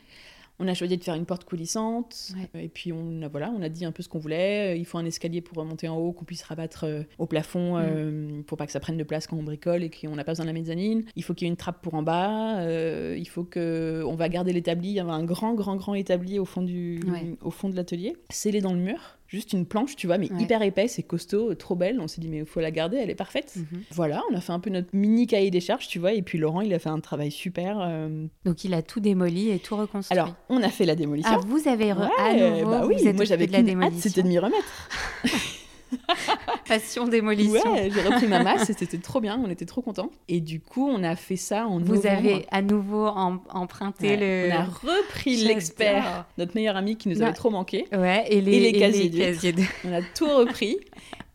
On 0.60 0.66
a 0.66 0.74
choisi 0.74 0.96
de 0.96 1.04
faire 1.04 1.14
une 1.14 1.24
porte 1.24 1.44
coulissante. 1.44 2.32
Et 2.54 2.68
puis, 2.68 2.92
on 2.92 3.22
a, 3.22 3.28
voilà, 3.28 3.52
on 3.56 3.62
a 3.62 3.68
dit 3.68 3.84
un 3.84 3.92
peu 3.92 4.02
ce 4.02 4.08
qu'on 4.08 4.18
voulait. 4.18 4.78
Il 4.78 4.84
faut 4.86 4.98
un 4.98 5.04
escalier 5.04 5.40
pour 5.40 5.64
monter 5.64 5.86
en 5.88 5.96
haut, 5.96 6.12
qu'on 6.12 6.24
puisse 6.24 6.42
rabattre 6.42 6.84
euh, 6.84 7.02
au 7.18 7.26
plafond 7.26 7.76
mm. 7.76 7.82
euh, 7.84 8.42
pour 8.42 8.58
pas 8.58 8.66
que 8.66 8.72
ça 8.72 8.80
prenne 8.80 8.96
de 8.96 9.04
place 9.04 9.28
quand 9.28 9.36
on 9.36 9.44
bricole 9.44 9.84
et 9.84 9.90
qu'on 9.90 10.16
n'a 10.16 10.24
pas 10.24 10.32
besoin 10.32 10.44
de 10.44 10.50
la 10.50 10.58
mezzanine. 10.58 11.04
Il 11.14 11.22
faut 11.22 11.32
qu'il 11.34 11.46
y 11.46 11.48
ait 11.48 11.52
une 11.52 11.56
trappe 11.56 11.80
pour 11.80 11.94
en 11.94 12.02
bas. 12.02 12.58
Euh, 12.58 13.14
il 13.16 13.28
faut 13.28 13.44
que. 13.44 14.02
On 14.04 14.16
va 14.16 14.28
garder 14.28 14.52
l'établi. 14.52 14.88
Il 14.88 14.94
y 14.94 15.00
avait 15.00 15.10
un 15.10 15.24
grand, 15.24 15.54
grand, 15.54 15.76
grand 15.76 15.94
établi 15.94 16.40
au 16.40 16.44
fond, 16.44 16.62
du, 16.62 17.00
au 17.40 17.50
fond 17.50 17.68
de 17.68 17.76
l'atelier, 17.76 18.16
scellé 18.28 18.60
dans 18.60 18.72
le 18.72 18.80
mur. 18.80 19.17
Juste 19.28 19.52
une 19.52 19.66
planche, 19.66 19.94
tu 19.94 20.06
vois, 20.08 20.18
mais 20.18 20.32
Ouais. 20.32 20.42
hyper 20.42 20.62
épaisse 20.62 20.98
et 20.98 21.02
costaud, 21.04 21.54
trop 21.54 21.76
belle. 21.76 22.00
On 22.00 22.08
s'est 22.08 22.20
dit, 22.20 22.28
mais 22.28 22.38
il 22.38 22.46
faut 22.46 22.60
la 22.60 22.70
garder, 22.72 22.96
elle 22.96 23.10
est 23.10 23.14
parfaite. 23.14 23.54
Mhm. 23.56 23.82
Voilà, 23.92 24.22
on 24.30 24.34
a 24.34 24.40
fait 24.40 24.52
un 24.52 24.58
peu 24.60 24.70
notre 24.70 24.88
mini 24.94 25.26
cahier 25.26 25.50
des 25.50 25.60
charges, 25.60 25.86
tu 25.86 25.98
vois, 25.98 26.12
et 26.14 26.22
puis 26.22 26.38
Laurent, 26.38 26.62
il 26.62 26.72
a 26.74 26.78
fait 26.78 26.88
un 26.88 26.98
travail 27.00 27.30
super. 27.30 27.78
euh. 27.80 28.26
Donc 28.44 28.64
il 28.64 28.74
a 28.74 28.82
tout 28.82 29.00
démoli 29.00 29.50
et 29.50 29.58
tout 29.58 29.76
reconstruit. 29.76 30.18
Alors, 30.18 30.34
on 30.48 30.62
a 30.62 30.70
fait 30.70 30.86
la 30.86 30.96
démolition. 30.96 31.30
ah, 31.32 31.40
vous 31.46 31.68
avez 31.68 31.92
re- 31.92 32.08
à 32.18 32.32
Ouais, 32.32 32.60
nouveau, 32.60 32.70
bah 32.70 32.80
vous 32.82 32.88
oui, 32.88 33.06
êtes 33.06 33.14
moi 33.16 33.24
j'avais 33.24 33.46
de 33.46 33.52
la 33.52 33.58
qu'une 33.58 33.68
hâte, 33.68 33.74
démolition. 33.80 34.00
c'était 34.02 34.22
de 34.22 34.28
m'y 34.28 34.38
remettre. 34.38 34.88
Passion 36.68 37.06
démolition. 37.08 37.72
Ouais, 37.72 37.90
j'ai 37.92 38.02
repris 38.02 38.26
ma 38.26 38.42
masse 38.42 38.68
et 38.70 38.74
c'était 38.74 38.98
trop 38.98 39.20
bien, 39.20 39.40
on 39.44 39.50
était 39.50 39.64
trop 39.64 39.80
contents. 39.82 40.10
Et 40.28 40.40
du 40.40 40.60
coup, 40.60 40.88
on 40.88 41.02
a 41.02 41.16
fait 41.16 41.36
ça 41.36 41.66
en 41.66 41.78
Vous 41.78 41.94
novembre. 41.94 42.06
avez 42.08 42.46
à 42.50 42.62
nouveau 42.62 43.06
em- 43.06 43.40
emprunté 43.50 44.08
Ouais, 44.10 44.48
le. 44.48 44.52
On 44.52 44.56
a 44.60 44.64
repris 44.64 45.36
l'expert, 45.44 46.26
notre 46.36 46.54
meilleur 46.54 46.76
ami 46.76 46.96
qui 46.96 47.08
nous 47.08 47.16
Non. 47.16 47.26
avait 47.26 47.34
trop 47.34 47.50
manqué. 47.50 47.86
Ouais, 47.92 48.24
et 48.30 48.40
les, 48.40 48.54
Et 48.56 48.60
les 48.60 48.68
et 48.68 48.72
casiers 48.78 49.08
d'huîtres. 49.08 49.26
casiers 49.26 49.52
de- 49.52 49.62
On 49.86 49.92
a 49.92 50.00
tout 50.14 50.28
repris 50.28 50.76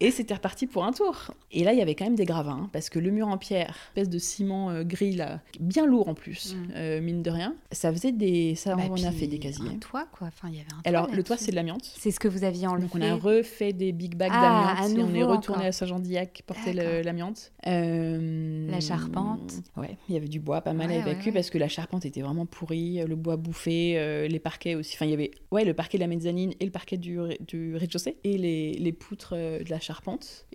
et 0.03 0.11
c'était 0.11 0.34
reparti 0.34 0.67
pour 0.67 0.84
un 0.85 0.91
tour. 0.91 1.31
Et 1.51 1.63
là, 1.63 1.73
il 1.73 1.80
y 1.80 1.81
avait 1.81 1.95
quand 1.95 2.05
même 2.05 2.15
des 2.15 2.25
gravats, 2.25 2.51
hein, 2.51 2.69
parce 2.73 2.89
que 2.89 2.99
le 2.99 3.09
mur 3.11 3.27
en 3.27 3.38
pierre, 3.38 3.75
espèce 3.95 4.09
de 4.09 4.17
ciment 4.19 4.69
euh, 4.69 4.84
gris 4.84 5.15
là, 5.15 5.41
bien 5.59 5.85
lourd 5.85 6.07
en 6.09 6.13
plus, 6.13 6.55
Mm. 6.55 6.71
euh, 6.75 7.01
mine 7.01 7.23
de 7.23 7.30
rien, 7.31 7.55
ça 7.71 7.91
faisait 7.91 8.11
des, 8.11 8.55
ça 8.55 8.75
Bah, 8.75 8.84
on 8.89 9.03
a 9.03 9.11
fait 9.11 9.27
des 9.27 9.39
casiers. 9.39 9.69
Un 9.69 9.77
toit, 9.77 10.05
quoi. 10.11 10.27
Enfin, 10.27 10.49
il 10.49 10.55
y 10.55 10.59
avait 10.59 10.67
un 10.73 10.81
toit 10.81 10.81
Alors 10.85 11.07
le 11.13 11.23
toit 11.23 11.38
c'est 11.38 11.51
de 11.51 11.55
l'amiante. 11.55 11.84
C'est 11.97 12.11
ce 12.11 12.19
que 12.19 12.27
vous 12.27 12.43
aviez 12.43 12.67
enlevé. 12.67 12.84
Donc 12.88 12.95
on 12.95 13.01
a 13.01 13.15
refait 13.15 13.73
des 13.73 13.91
big 13.91 14.15
bags 14.15 14.31
Ah, 14.34 14.75
d'amiante 14.75 14.97
et 14.97 15.03
on 15.03 15.15
est 15.15 15.23
retourné 15.23 15.57
encore. 15.59 15.67
à 15.67 15.71
Saint-Jean-d'Illac 15.71 16.43
porter 16.45 16.73
l'amiante. 17.03 17.51
Euh, 17.67 18.67
La 18.69 18.80
charpente. 18.80 19.53
Ouais, 19.77 19.97
il 20.09 20.15
y 20.15 20.17
avait 20.17 20.27
du 20.27 20.39
bois 20.39 20.61
pas 20.61 20.73
mal 20.73 20.88
Ouais, 20.89 20.95
à 20.95 20.97
ouais, 20.97 21.11
évacuer 21.11 21.27
ouais. 21.27 21.34
parce 21.34 21.49
que 21.49 21.57
la 21.57 21.67
charpente 21.69 22.05
était 22.05 22.21
vraiment 22.21 22.45
pourrie, 22.45 23.03
le 23.05 23.15
bois 23.15 23.38
bouffé, 23.38 24.27
les 24.30 24.39
parquets 24.39 24.75
aussi. 24.75 24.95
Enfin, 24.95 25.05
il 25.05 25.11
y 25.11 25.13
avait 25.13 25.31
ouais, 25.51 25.65
le 25.65 25.73
parquet 25.73 25.97
de 25.97 26.03
la 26.03 26.07
mezzanine 26.07 26.53
et 26.59 26.65
le 26.65 26.71
parquet 26.71 26.97
du, 26.97 27.19
rez- 27.19 27.39
du 27.47 27.75
rez-de-chaussée 27.75 28.17
et 28.23 28.38
les, 28.38 28.73
les 28.73 28.91
poutres 28.91 29.34
de 29.35 29.69
la 29.69 29.80
charpente 29.80 29.93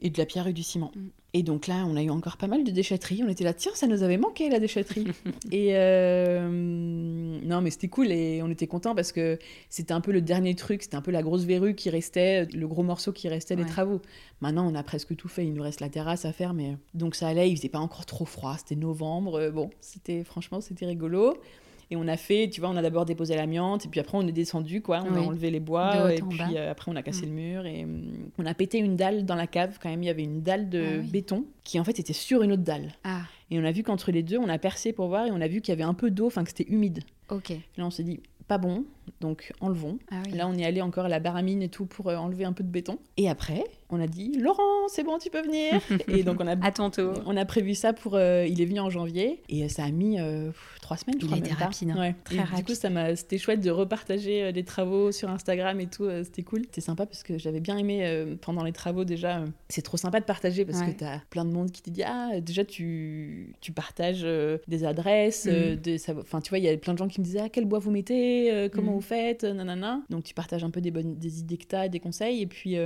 et 0.01 0.11
de 0.11 0.19
la 0.19 0.27
pierre 0.27 0.47
et 0.47 0.53
du 0.53 0.63
ciment. 0.63 0.93
Mm. 0.95 1.09
Et 1.35 1.43
donc 1.43 1.67
là, 1.67 1.85
on 1.87 1.95
a 1.95 2.03
eu 2.03 2.09
encore 2.09 2.39
pas 2.39 2.47
mal 2.47 2.65
de 2.65 2.71
déchetterie. 2.71 3.23
On 3.23 3.29
était 3.29 3.45
là, 3.45 3.53
tiens, 3.53 3.73
ça 3.75 3.87
nous 3.87 4.03
avait 4.03 4.17
manqué 4.17 4.49
la 4.49 4.61
déchetterie. 4.61 5.07
et 5.53 5.77
euh, 5.77 6.49
non, 6.49 7.61
mais 7.61 7.71
c'était 7.71 7.89
cool 7.89 8.11
et 8.11 8.41
on 8.43 8.49
était 8.51 8.67
contents 8.67 8.95
parce 8.95 9.13
que 9.13 9.39
c'était 9.69 9.93
un 9.93 10.01
peu 10.01 10.11
le 10.11 10.23
dernier 10.23 10.55
truc, 10.55 10.83
c'était 10.83 10.97
un 10.97 11.03
peu 11.03 11.11
la 11.11 11.23
grosse 11.23 11.45
verrue 11.45 11.75
qui 11.75 11.91
restait, 11.91 12.47
le 12.47 12.67
gros 12.67 12.83
morceau 12.83 13.13
qui 13.13 13.29
restait 13.29 13.57
des 13.57 13.67
travaux. 13.67 14.01
Maintenant, 14.41 14.67
on 14.67 14.75
a 14.75 14.83
presque 14.83 15.15
tout 15.17 15.29
fait. 15.29 15.45
Il 15.45 15.53
nous 15.53 15.63
reste 15.63 15.81
la 15.81 15.91
terrasse 15.91 16.25
à 16.25 16.33
faire, 16.33 16.55
mais 16.55 16.77
donc 16.95 17.15
ça 17.15 17.29
allait. 17.29 17.51
Il 17.51 17.57
faisait 17.57 17.69
pas 17.69 17.79
encore 17.79 18.07
trop 18.07 18.25
froid. 18.25 18.57
C'était 18.57 18.77
novembre. 18.77 19.39
Euh, 19.39 19.51
Bon, 19.51 19.71
c'était 19.81 20.25
franchement, 20.25 20.61
c'était 20.61 20.87
rigolo. 20.87 21.37
Et 21.91 21.97
on 21.97 22.07
a 22.07 22.17
fait, 22.19 22.51
tu 22.51 22.61
vois, 22.61 22.69
on 22.69 22.77
a 22.77 22.83
d'abord 22.83 23.07
déposé 23.07 23.35
l'amiante, 23.35 23.87
et 23.87 23.89
puis 23.89 23.99
après 23.99 24.19
on 24.19 24.27
est 24.27 24.33
descendu, 24.33 24.83
quoi. 24.83 25.03
On 25.07 25.13
Oui. 25.15 25.19
a 25.19 25.23
enlevé 25.23 25.51
les 25.51 25.61
bois, 25.61 26.13
et 26.13 26.21
puis 26.21 26.57
euh, 26.57 26.71
après 26.71 26.91
on 26.93 26.97
a 26.97 27.03
cassé 27.03 27.25
Mm. 27.25 27.29
le 27.31 27.35
mur, 27.35 27.67
et 27.67 27.85
hum, 27.85 28.03
on 28.39 28.45
a 28.47 28.53
pété 28.55 28.77
une 28.79 28.97
dalle 28.97 29.25
dans 29.25 29.35
la 29.37 29.47
cave 29.47 29.79
quand 29.83 29.89
même. 29.89 30.03
Il 30.03 30.07
y 30.07 30.11
avait 30.11 30.25
une 30.25 30.43
dalle 30.43 30.69
de 30.69 30.85
Ah 30.97 31.01
oui. 31.01 31.09
béton 31.11 31.45
qui 31.65 31.81
en 31.81 31.85
fait 31.85 31.99
était 31.99 32.13
sur 32.13 32.43
une 32.43 32.53
autre 32.53 32.63
dalle. 32.63 32.93
Ah, 33.05 33.23
Et 33.51 33.59
on 33.59 33.65
a 33.65 33.73
vu 33.73 33.83
qu'entre 33.83 34.13
les 34.13 34.23
deux, 34.23 34.37
on 34.39 34.49
a 34.51 34.59
percé 34.59 34.93
pour 34.93 35.09
voir, 35.09 35.27
et 35.27 35.31
on 35.31 35.41
a 35.41 35.49
vu 35.49 35.63
qu'il 35.63 35.73
y 35.73 35.77
avait 35.77 35.83
un 35.83 35.95
peu 35.95 36.11
d'eau, 36.11 36.27
enfin 36.27 36.43
que 36.45 36.51
c'était 36.51 36.71
humide. 36.71 37.01
ok. 37.31 37.51
Et 37.53 37.61
là 37.79 37.87
on 37.87 37.91
s'est 37.91 38.03
dit, 38.05 38.21
pas 38.49 38.59
bon, 38.59 38.85
donc 39.21 39.53
enlevons. 39.61 39.99
Ah 40.11 40.23
oui. 40.27 40.33
Là, 40.33 40.49
on 40.49 40.55
est 40.55 40.65
allé 40.65 40.81
encore 40.83 41.05
à 41.05 41.09
la 41.11 41.21
baramine 41.21 41.61
et 41.63 41.69
tout 41.69 41.85
pour 41.85 42.09
euh, 42.09 42.17
enlever 42.17 42.45
un 42.47 42.55
peu 42.55 42.65
de 42.65 42.71
béton. 42.71 42.99
Et 43.19 43.29
après, 43.29 43.63
on 43.91 44.01
a 44.01 44.07
dit 44.07 44.33
Laurent, 44.39 44.89
c'est 44.89 45.03
bon, 45.03 45.19
tu 45.19 45.31
peux 45.31 45.43
venir. 45.43 45.81
et 46.09 46.23
donc 46.23 46.41
on 46.41 46.47
a 46.47 46.57
À 46.65 46.71
ton 46.73 46.91
tour. 46.91 47.15
on 47.27 47.37
a 47.37 47.45
prévu 47.45 47.75
ça 47.75 47.93
pour. 47.93 48.15
euh, 48.15 48.45
il 48.47 48.61
est 48.61 48.65
venu 48.67 48.81
en 48.81 48.91
janvier 48.91 49.43
et 49.49 49.65
euh, 49.65 49.69
ça 49.69 49.85
a 49.85 49.91
mis 49.91 50.21
euh, 50.21 50.51
trois 50.83 50.97
semaines. 50.97 51.17
je 51.21 51.25
Il 51.27 51.31
crois, 51.31 51.41
même 51.41 51.57
pas. 51.57 51.65
rapide, 51.65 51.91
hein. 51.91 51.99
Ouais. 51.99 52.15
Très 52.25 52.35
Et 52.37 52.39
Du 52.39 52.45
rapide. 52.45 52.67
coup, 52.67 52.75
ça 52.75 52.91
m'a. 52.91 53.17
C'était 53.17 53.39
chouette 53.39 53.61
de 53.61 53.71
repartager 53.71 54.53
les 54.53 54.65
travaux 54.65 55.13
sur 55.13 55.29
Instagram 55.31 55.81
et 55.81 55.87
tout. 55.87 56.07
C'était 56.25 56.43
cool. 56.43 56.63
C'était 56.65 56.81
sympa 56.81 57.07
parce 57.07 57.23
que 57.23 57.39
j'avais 57.39 57.61
bien 57.61 57.77
aimé 57.79 58.01
euh, 58.05 58.35
pendant 58.41 58.63
les 58.65 58.73
travaux 58.73 59.05
déjà. 59.05 59.43
c'est 59.69 59.83
trop 59.83 59.97
sympa 59.97 60.21
de 60.21 60.25
partager 60.25 60.65
parce 60.65 60.81
Ouais. 60.81 60.93
que 60.93 60.99
t'as 60.99 61.19
plein 61.31 61.45
de 61.45 61.51
monde 61.51 61.71
qui 61.71 61.83
te 61.83 61.91
dit 61.91 62.03
ah 62.05 62.41
déjà 62.41 62.65
tu 62.65 63.55
tu 63.61 63.73
partages 63.73 64.27
des 64.69 64.85
adresses. 64.85 65.47
des- 65.47 65.99
ça- 65.99 66.15
Enfin 66.19 66.41
tu 66.41 66.51
vois 66.51 66.59
il 66.59 66.65
y 66.65 66.69
a 66.69 66.77
plein 66.77 66.93
de 66.93 66.99
gens 66.99 67.09
qui 67.09 67.21
me 67.21 67.25
disaient 67.25 67.41
ah 67.45 67.49
quel 67.49 67.65
bois 67.65 67.79
vous 67.79 67.91
mettez, 67.91 68.69
comment 68.73 68.91
Mhm. 68.93 68.97
vous 68.97 69.01
faites, 69.03 69.45
nanana. 69.45 70.03
Donc 70.11 70.25
tu 70.25 70.35
partages 70.35 70.63
un 70.65 70.71
peu 70.71 70.81
des 70.81 70.91
bonnes 70.91 71.17
des 71.17 71.41
idées 71.41 71.57
que 71.57 71.67
t'as, 71.67 71.89
des 71.89 72.01
conseils 72.01 72.43
et 72.43 72.47
puis 72.47 72.77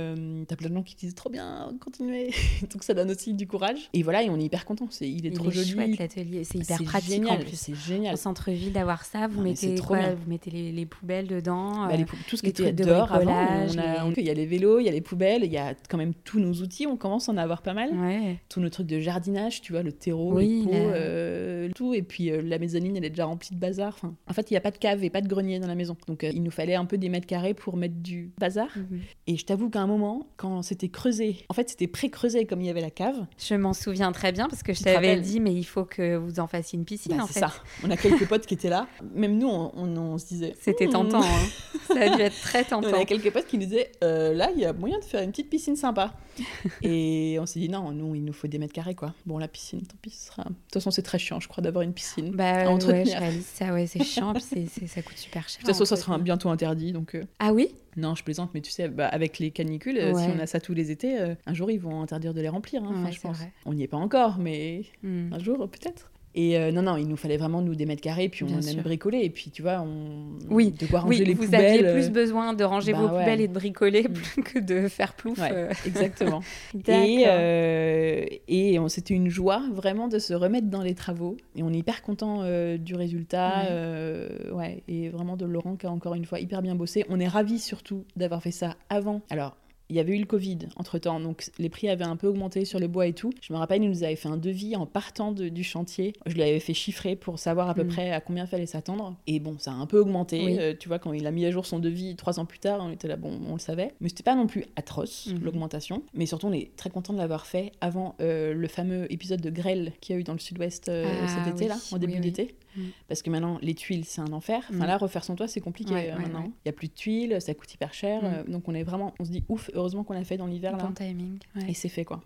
t'as 0.47 0.55
plein 0.55 0.69
de 0.69 0.73
gens 0.75 0.83
qui 0.83 0.92
te 0.95 0.99
disent 1.01 1.15
trop 1.15 1.29
bien 1.29 1.71
continuez. 1.81 2.31
Donc 2.71 2.83
ça 2.83 2.93
donne 2.93 3.11
aussi 3.11 3.33
du 3.33 3.47
courage. 3.47 3.89
Et 3.93 4.03
voilà 4.03 4.23
et 4.23 4.29
on 4.29 4.37
est 4.39 4.43
hyper 4.45 4.65
content. 4.65 4.87
C'est 4.89 5.09
il 5.09 5.25
est 5.25 5.29
Il 5.29 5.33
trop 5.33 5.49
est 5.49 5.53
joli. 5.53 5.69
chouette 5.71 5.99
l'atelier. 5.99 6.43
C'est 6.43 6.59
hyper 6.59 6.83
pratique 6.83 7.09
génial, 7.11 7.31
en 7.31 7.37
plus. 7.43 7.55
C'est 7.55 7.75
génial. 7.75 8.13
En 8.13 8.17
centre-ville 8.17 8.71
d'avoir 8.73 9.03
ça, 9.05 9.27
vous 9.27 9.37
Non, 9.37 9.43
mettez 9.49 9.75
quoi. 9.75 10.13
Vous 10.13 10.29
mettez 10.29 10.51
les, 10.51 10.71
les 10.71 10.85
poubelles 10.85 11.27
dedans. 11.27 11.71
Bah, 11.87 11.89
euh, 11.93 11.97
les 11.97 12.05
pou- 12.05 12.15
tout 12.27 12.37
ce 12.37 12.41
qui 12.41 12.49
était 12.49 12.71
de 12.73 12.83
dehors 12.83 13.11
avant, 13.11 13.31
on 13.31 13.77
a- 13.77 14.05
les- 14.09 14.13
il 14.21 14.25
y 14.25 14.29
a 14.29 14.33
les 14.33 14.45
vélos, 14.45 14.79
il 14.79 14.85
y 14.85 14.89
a 14.89 14.91
les 14.91 15.01
poubelles, 15.01 15.43
il 15.43 15.51
y 15.51 15.57
a 15.57 15.73
quand 15.89 15.97
même 15.97 16.13
tous 16.13 16.39
nos 16.39 16.53
outils, 16.53 16.87
on 16.87 16.97
commence 16.97 17.29
à 17.29 17.31
en 17.31 17.37
avoir 17.37 17.61
pas 17.61 17.73
mal. 17.73 17.91
Ouais. 17.93 18.39
Tous 18.49 18.59
nos 18.59 18.69
trucs 18.69 18.87
de 18.87 18.99
jardinage, 18.99 19.61
tu 19.61 19.71
vois, 19.73 19.83
le 19.83 19.91
terreau, 19.91 20.33
Oui, 20.33 20.59
les 20.59 20.63
pots, 20.65 20.71
la- 20.71 20.95
euh, 20.95 21.69
tout. 21.75 21.93
Et 21.93 22.01
puis 22.03 22.31
euh, 22.31 22.41
la 22.41 22.59
mezzanine, 22.59 22.95
elle 22.97 23.05
est 23.05 23.09
déjà 23.09 23.25
remplie 23.25 23.55
de 23.55 23.59
bazar. 23.59 23.93
Enfin, 23.95 24.13
en 24.27 24.33
fait, 24.33 24.49
il 24.51 24.53
n'y 24.53 24.57
a 24.57 24.61
pas 24.61 24.71
de 24.71 24.77
cave 24.77 25.03
et 25.03 25.09
pas 25.09 25.21
de 25.21 25.27
grenier 25.27 25.59
dans 25.59 25.67
la 25.67 25.75
maison. 25.75 25.95
Donc 26.07 26.23
euh, 26.23 26.31
il 26.33 26.43
nous 26.43 26.51
fallait 26.51 26.75
un 26.75 26.85
peu 26.85 26.97
des 26.97 27.09
mètres 27.09 27.27
carrés 27.27 27.53
pour 27.53 27.77
mettre 27.77 27.95
du 27.95 28.31
bazar. 28.39 28.69
Mhm. 28.75 28.99
Et 29.27 29.37
je 29.37 29.45
t'avoue 29.45 29.69
qu'à 29.69 29.81
un 29.81 29.87
moment, 29.87 30.27
quand 30.37 30.61
c'était 30.61 30.82
creusé, 30.89 31.45
en 31.49 31.53
fait, 31.53 31.69
c'était 31.69 31.87
pré-creusé 31.87 32.45
comme 32.45 32.61
il 32.61 32.67
y 32.67 32.69
avait 32.69 32.81
la 32.81 32.89
cave. 32.91 33.25
Je 33.37 33.55
m'en 33.55 33.73
souviens 33.73 34.11
très 34.11 34.31
bien 34.31 34.47
parce 34.47 34.63
que 34.63 34.73
je 34.73 34.81
t'avais 34.83 35.19
dit, 35.19 35.39
mais 35.39 35.53
il 35.53 35.63
faut 35.63 35.85
que 35.85 36.15
vous 36.15 36.39
en 36.39 36.47
fassiez 36.47 36.77
une 36.79 36.85
piscine 36.85 37.17
Bah, 37.17 37.23
en 37.23 37.27
c'est 37.27 37.33
fait. 37.33 37.39
ça. 37.41 37.53
On 37.83 37.89
a 37.91 37.97
quelques 37.97 38.27
potes 38.27 38.45
qui 38.45 38.53
étaient 38.53 38.69
là. 38.69 38.87
Même 39.15 39.37
nous, 39.37 39.47
on, 39.49 39.71
on- 39.75 39.97
on 39.97 40.17
se 40.17 40.25
disait. 40.27 40.55
C'était 40.61 40.87
Hmm. 40.87 40.91
tentant. 40.91 41.21
hein. 41.23 41.87
Ça 41.87 41.99
a 42.01 42.15
dû 42.15 42.21
être 42.21 42.39
très 42.41 42.61
On 42.73 42.81
tentant. 42.81 42.99
a 43.01 43.05
quelques 43.05 43.31
potes 43.31 43.47
qui 43.47 43.57
nous 43.57 43.65
disaient 43.65 43.91
euh, 44.03 44.33
là, 44.33 44.49
il 44.55 44.61
y 44.61 44.65
a 44.65 44.73
moyen 44.73 44.99
de 44.99 45.03
faire 45.03 45.21
une 45.21 45.31
petite 45.31 45.49
piscine 45.49 45.75
sympa. 45.75 46.13
et 46.81 47.37
on 47.39 47.45
s'est 47.45 47.59
dit 47.59 47.69
non, 47.69 47.91
nous, 47.91 48.15
il 48.15 48.23
nous 48.23 48.33
faut 48.33 48.47
des 48.47 48.57
mètres 48.57 48.73
carrés 48.73 48.95
quoi. 48.95 49.13
Bon, 49.25 49.37
la 49.37 49.47
piscine, 49.47 49.81
tant 49.81 49.95
pis, 50.01 50.09
ce 50.11 50.27
sera. 50.27 50.43
De 50.43 50.49
toute 50.49 50.73
façon, 50.73 50.91
c'est 50.91 51.01
très 51.03 51.19
chiant, 51.19 51.39
je 51.39 51.47
crois, 51.47 51.61
d'avoir 51.63 51.83
une 51.83 51.93
piscine. 51.93 52.31
Bah 52.31 52.49
à 52.51 52.57
ouais, 52.61 52.67
entretenir. 52.67 53.05
je 53.15 53.19
réalise 53.19 53.45
ça, 53.45 53.73
ouais, 53.73 53.85
c'est 53.87 54.03
chiant, 54.03 54.33
puis 54.33 54.67
ça 54.87 55.01
coûte 55.01 55.17
super 55.17 55.43
cher. 55.49 55.59
de 55.61 55.65
toute 55.65 55.67
façon, 55.67 55.85
ça 55.85 55.95
sera 55.95 56.17
bientôt 56.17 56.49
interdit, 56.49 56.91
donc. 56.91 57.15
euh, 57.15 57.23
Ah 57.39 57.53
oui? 57.53 57.69
Non, 57.97 58.15
je 58.15 58.23
plaisante, 58.23 58.51
mais 58.53 58.61
tu 58.61 58.71
sais, 58.71 58.87
bah, 58.87 59.07
avec 59.07 59.39
les 59.39 59.51
canicules, 59.51 59.97
euh, 59.97 60.13
si 60.13 60.29
on 60.29 60.39
a 60.39 60.45
ça 60.47 60.59
tous 60.59 60.73
les 60.73 60.89
étés, 60.91 61.19
euh, 61.19 61.35
un 61.45 61.53
jour 61.53 61.69
ils 61.69 61.79
vont 61.79 62.01
interdire 62.01 62.33
de 62.33 62.41
les 62.41 62.49
remplir. 62.49 62.83
hein, 62.83 63.03
Ouais, 63.03 63.11
je 63.11 63.19
pense. 63.21 63.37
vrai. 63.39 63.51
On 63.65 63.73
n'y 63.73 63.83
est 63.83 63.87
pas 63.87 63.97
encore, 63.97 64.37
mais 64.39 64.83
Hmm. 65.03 65.33
un 65.33 65.39
jour 65.39 65.69
peut-être. 65.69 66.11
Et 66.35 66.57
euh, 66.57 66.71
non, 66.71 66.81
non, 66.81 66.97
il 66.97 67.07
nous 67.07 67.15
fallait 67.15 67.37
vraiment 67.37 67.61
nous 67.61 67.75
des 67.75 67.85
mètres 67.85 68.01
carrés, 68.01 68.27
puis 68.27 68.43
on 68.43 68.47
Bien 68.47 68.55
aime 68.57 68.61
sûr. 68.63 68.81
bricoler, 68.81 69.19
et 69.23 69.29
puis 69.29 69.51
tu 69.51 69.61
vois, 69.61 69.81
on. 69.81 70.29
Oui, 70.49 70.71
De 70.71 70.87
quoi 70.87 71.01
ranger 71.01 71.19
Oui, 71.19 71.25
les 71.25 71.33
vous 71.35 71.43
poubelles. 71.45 71.85
aviez 71.85 71.93
plus 71.93 72.07
euh, 72.07 72.09
besoin 72.09 72.53
de 72.53 72.63
ranger 72.63 72.91
bah 72.91 72.97
vos 72.99 73.03
ouais. 73.09 73.19
poubelles 73.19 73.41
et 73.41 73.47
de 73.47 73.53
bricoler 73.53 74.03
Mm. 74.03 74.13
plus 74.13 74.41
que 74.43 74.59
de 74.59 74.87
faire 74.87 75.13
plouf. 75.13 75.37
Ouais, 75.39 75.51
euh. 75.51 75.69
exactement. 75.85 76.41
Et, 76.87 77.23
euh, 77.27 78.25
et 78.47 78.77
c'était 78.87 79.13
une 79.13 79.29
joie 79.29 79.61
vraiment 79.71 80.07
de 80.07 80.17
se 80.19 80.33
remettre 80.33 80.67
dans 80.67 80.81
les 80.81 80.95
travaux. 80.95 81.37
Et 81.55 81.61
on 81.63 81.69
est 81.71 81.77
hyper 81.77 82.01
content 82.01 82.43
du 82.77 82.95
résultat. 82.95 83.63
Ouais. 83.69 84.51
ouais, 84.51 84.83
et 84.87 85.09
vraiment 85.09 85.37
de 85.37 85.45
Laurent 85.45 85.75
qui 85.75 85.85
a 85.85 85.91
encore 85.91 86.15
une 86.15 86.25
fois 86.25 86.39
hyper 86.39 86.61
bien 86.61 86.75
bossé. 86.75 87.05
On 87.09 87.19
est 87.19 87.27
ravis 87.27 87.59
surtout 87.59 88.05
d'avoir 88.15 88.41
fait 88.41 88.51
ça 88.51 88.75
avant. 88.89 89.21
Alors. 89.29 89.55
Il 89.89 89.95
y 89.97 89.99
avait 89.99 90.15
eu 90.15 90.19
le 90.19 90.25
Covid 90.25 90.59
entre 90.77 90.97
temps, 90.97 91.19
donc 91.19 91.43
les 91.59 91.69
prix 91.69 91.89
avaient 91.89 92.05
un 92.05 92.15
peu 92.15 92.27
augmenté 92.27 92.65
sur 92.65 92.79
le 92.79 92.87
bois 92.87 93.05
et 93.05 93.13
tout. 93.13 93.31
Je 93.41 93.51
me 93.53 93.57
rappelle, 93.57 93.83
il 93.83 93.89
nous 93.89 94.03
avait 94.03 94.15
fait 94.15 94.29
un 94.29 94.37
devis 94.37 94.75
en 94.75 94.85
partant 94.85 95.31
de- 95.31 95.49
du 95.49 95.63
chantier. 95.63 96.13
Je 96.25 96.33
lui 96.33 96.41
avais 96.41 96.59
fait 96.59 96.73
chiffrer 96.73 97.15
pour 97.15 97.37
savoir 97.37 97.69
à 97.69 97.73
peu 97.75 97.83
Mm. 97.83 97.87
près 97.89 98.11
à 98.11 98.21
combien 98.21 98.45
fallait 98.47 98.65
s'attendre. 98.65 99.15
Et 99.27 99.39
bon, 99.39 99.57
ça 99.59 99.71
a 99.71 99.75
un 99.75 99.85
peu 99.85 99.99
augmenté. 99.99 100.43
Oui. 100.45 100.57
Euh, 100.59 100.73
tu 100.79 100.87
vois, 100.87 100.99
quand 100.99 101.11
il 101.13 101.27
a 101.27 101.31
mis 101.31 101.45
à 101.45 101.51
jour 101.51 101.65
son 101.65 101.79
devis 101.79 102.15
trois 102.15 102.39
ans 102.39 102.45
plus 102.45 102.59
tard, 102.59 102.79
on 102.81 102.91
était 102.91 103.07
là, 103.07 103.17
bon, 103.17 103.39
on 103.47 103.53
le 103.53 103.59
savait. 103.59 103.93
Mais 104.01 104.09
c'était 104.09 104.23
pas 104.23 104.35
non 104.35 104.47
plus 104.47 104.63
atroce, 104.77 105.27
Mhm. 105.27 105.43
l'augmentation. 105.43 106.01
Mais 106.13 106.25
surtout, 106.25 106.47
on 106.47 106.53
est 106.53 106.75
très 106.77 106.89
content 106.89 107.13
de 107.13 107.17
l'avoir 107.19 107.45
fait 107.45 107.71
avant 107.81 108.15
euh, 108.21 108.53
le 108.53 108.67
fameux 108.67 109.11
épisode 109.11 109.41
de 109.41 109.49
grêle 109.49 109.91
qu'il 110.01 110.15
y 110.15 110.17
a 110.17 110.19
eu 110.21 110.23
dans 110.23 110.33
le 110.33 110.39
sud-ouest 110.39 110.87
euh, 110.89 111.05
Ah, 111.23 111.27
cet 111.27 111.53
été, 111.53 111.65
oui. 111.65 111.69
là, 111.69 111.77
en 111.91 111.97
début 111.97 112.13
oui. 112.13 112.19
d'été. 112.21 112.55
Mm. 112.75 112.81
Parce 113.07 113.21
que 113.21 113.29
maintenant, 113.29 113.57
les 113.61 113.75
tuiles, 113.75 114.05
c'est 114.05 114.21
un 114.21 114.31
enfer. 114.33 114.61
Enfin 114.69 114.83
Mm. 114.85 114.87
là, 114.87 114.97
refaire 114.97 115.23
son 115.23 115.35
toit, 115.35 115.47
c'est 115.47 115.61
compliqué 115.61 115.93
Ouais, 115.93 116.11
euh, 116.11 116.15
ouais, 116.15 116.21
maintenant. 116.23 116.41
ouais. 116.43 116.51
Il 116.65 116.67
y 116.67 116.69
a 116.69 116.73
plus 116.73 116.87
de 116.87 116.93
tuiles, 116.93 117.37
ça 117.41 117.53
coûte 117.53 117.73
hyper 117.73 117.93
cher. 117.93 118.21
Mm. 118.23 118.25
euh, 118.25 118.43
donc 118.51 118.67
on 118.67 118.73
est 118.73 118.83
vraiment, 118.83 119.13
on 119.19 119.25
se 119.25 119.31
dit 119.31 119.43
ouf, 119.49 119.69
heureusement 119.73 120.03
qu'on 120.03 120.13
l'a 120.13 120.23
fait 120.23 120.37
dans 120.37 120.47
l'hiver 120.47 120.75
là. 120.77 120.83
Bon 120.85 120.91
timing. 120.93 121.37
Et 121.67 121.73
c'est 121.73 121.89
fait 121.89 122.05
quoi. 122.05 122.21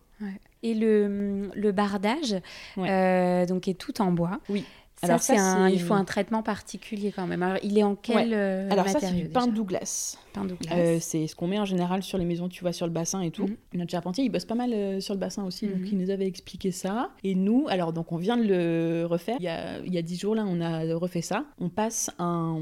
Et 0.63 0.73
le, 0.73 1.51
le 1.53 1.71
bardage, 1.71 2.35
euh, 2.79 3.45
donc 3.45 3.67
est 3.67 3.75
tout 3.75 4.01
en 4.01 4.11
bois. 4.11 4.39
Oui. 4.49 4.63
Alors 5.03 5.21
ça, 5.21 5.35
un, 5.35 5.69
il 5.69 5.79
faut 5.79 5.93
un 5.93 6.03
traitement 6.05 6.41
particulier 6.41 7.11
quand 7.15 7.27
même. 7.27 7.43
Alors, 7.43 7.57
il 7.63 7.77
est 7.77 7.83
en 7.83 7.95
quel 7.95 8.33
euh, 8.33 8.67
Alors 8.71 8.87
ça, 8.89 8.99
c'est 8.99 9.11
du 9.13 9.29
pain 9.29 9.47
Douglas. 9.47 10.17
Pain 10.33 10.45
Douglas. 10.45 10.75
Euh, 10.75 10.97
c'est 10.99 11.27
ce 11.27 11.35
qu'on 11.35 11.47
met 11.47 11.59
en 11.59 11.65
général 11.65 12.01
sur 12.01 12.17
les 12.17 12.25
maisons, 12.25 12.49
tu 12.49 12.61
vois, 12.61 12.73
sur 12.73 12.87
le 12.87 12.91
bassin 12.91 13.21
et 13.21 13.29
tout. 13.31 13.45
Mhm. 13.47 13.55
Notre 13.75 13.91
charpentier, 13.91 14.23
il 14.23 14.29
bosse 14.29 14.45
pas 14.45 14.55
mal 14.55 14.73
euh, 14.73 14.99
sur 14.99 15.13
le 15.13 15.19
bassin 15.19 15.45
aussi, 15.45 15.67
donc 15.67 15.79
Mhm. 15.81 15.87
il 15.91 15.97
nous 15.99 16.09
avait 16.09 16.25
expliqué 16.25 16.71
ça. 16.71 17.11
Et 17.23 17.35
nous, 17.35 17.65
alors 17.69 17.93
donc 17.93 18.11
on 18.11 18.17
vient 18.17 18.37
de 18.37 18.43
le 18.43 19.05
refaire. 19.05 19.37
Il 19.39 19.43
y 19.45 19.49
a, 19.49 19.79
il 19.85 19.93
y 19.93 19.97
a 19.97 20.01
10 20.01 20.17
jours 20.19 20.33
là, 20.35 20.45
on 20.47 20.59
a 20.61 20.79
refait 20.95 21.21
ça. 21.21 21.45
On 21.59 21.69
passe 21.69 22.09
un 22.17 22.57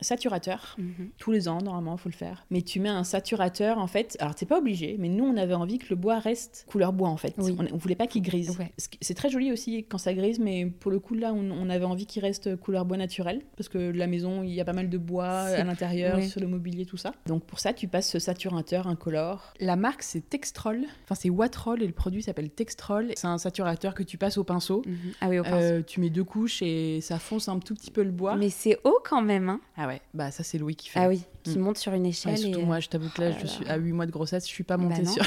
saturateur. 0.00 0.76
Mhm. 0.78 1.10
Tous 1.18 1.30
les 1.30 1.48
ans, 1.48 1.58
normalement, 1.62 1.96
il 1.96 2.00
faut 2.00 2.08
le 2.08 2.14
faire. 2.14 2.44
Mais 2.50 2.62
tu 2.62 2.80
mets 2.80 2.88
un 2.88 3.04
saturateur, 3.04 3.78
en 3.78 3.86
fait. 3.86 4.16
Alors, 4.20 4.34
t'es 4.34 4.46
pas 4.46 4.58
obligé, 4.58 4.96
mais 4.98 5.08
nous, 5.08 5.24
on 5.24 5.36
avait 5.36 5.54
envie 5.54 5.78
que 5.78 5.86
le 5.90 5.96
bois 5.96 6.18
reste 6.18 6.64
couleur 6.68 6.92
bois, 6.92 7.08
en 7.08 7.16
fait. 7.16 7.34
Oui. 7.38 7.54
On, 7.58 7.74
on 7.74 7.76
voulait 7.76 7.94
pas 7.94 8.06
qu'il 8.06 8.22
grise. 8.22 8.56
Ouais. 8.58 8.72
C'est 9.00 9.14
très 9.14 9.28
joli 9.30 9.52
aussi 9.52 9.84
quand 9.88 9.98
ça 9.98 10.14
grise, 10.14 10.38
mais 10.38 10.66
pour 10.66 10.90
le 10.90 10.98
coup, 10.98 11.14
là, 11.14 11.32
on 11.34 11.49
on 11.52 11.70
avait 11.70 11.84
envie 11.84 12.06
qu'il 12.06 12.22
reste 12.22 12.56
couleur 12.56 12.84
bois 12.84 12.96
naturel, 12.96 13.42
parce 13.56 13.68
que 13.68 13.78
la 13.78 14.06
maison, 14.06 14.42
il 14.42 14.52
y 14.52 14.60
a 14.60 14.64
pas 14.64 14.72
mal 14.72 14.88
de 14.88 14.98
bois 14.98 15.28
à 15.28 15.64
l'intérieur, 15.64 16.22
sur 16.22 16.40
le 16.40 16.46
mobilier, 16.46 16.86
tout 16.86 16.96
ça. 16.96 17.12
Donc 17.26 17.44
pour 17.44 17.60
ça, 17.60 17.72
tu 17.72 17.88
passes 17.88 18.10
ce 18.10 18.18
saturateur 18.18 18.86
incolore. 18.86 19.52
La 19.60 19.76
marque, 19.76 20.02
c'est 20.02 20.28
Textrol. 20.28 20.84
Enfin, 21.04 21.14
c'est 21.14 21.30
Watrol 21.30 21.82
et 21.82 21.86
le 21.86 21.92
produit 21.92 22.22
s'appelle 22.22 22.50
Textrol. 22.50 23.12
C'est 23.16 23.26
un 23.26 23.38
saturateur 23.38 23.94
que 23.94 24.02
tu 24.02 24.18
passes 24.18 24.38
au 24.38 24.44
pinceau. 24.44 24.82
Mhm. 24.86 24.96
Ah 25.20 25.28
oui, 25.28 25.38
au 25.38 25.42
pinceau. 25.44 25.56
Euh, 25.56 25.82
tu 25.82 26.00
mets 26.00 26.10
deux 26.10 26.24
couches 26.24 26.62
et 26.62 27.00
ça 27.00 27.18
fonce 27.18 27.48
un 27.48 27.58
tout 27.58 27.74
petit 27.74 27.90
peu 27.90 28.02
le 28.02 28.10
bois. 28.10 28.36
Mais 28.36 28.50
c'est 28.50 28.78
haut 28.84 28.98
quand 29.04 29.22
même. 29.22 29.48
Hein. 29.48 29.60
ah 29.76 29.86
ouais, 29.86 30.00
bah 30.14 30.30
ça, 30.30 30.42
c'est 30.42 30.58
Louis 30.58 30.76
qui 30.76 30.88
fait. 30.88 31.00
Ah 31.00 31.08
oui, 31.08 31.22
qui 31.42 31.58
mm. 31.58 31.62
monte 31.62 31.78
sur 31.78 31.92
une 31.92 32.06
échelle. 32.06 32.38
surtout 32.38 32.60
moi, 32.60 32.80
je 32.80 32.88
t'avoue 32.88 33.08
que 33.08 33.20
là, 33.20 33.30
oh 33.32 33.38
je 33.40 33.46
suis 33.46 33.66
à 33.66 33.76
8 33.76 33.92
mois 33.92 34.06
de 34.06 34.10
grossesse, 34.10 34.46
je 34.46 34.52
suis 34.52 34.64
pas 34.64 34.76
montée 34.76 35.02
bah 35.02 35.10
sur... 35.10 35.24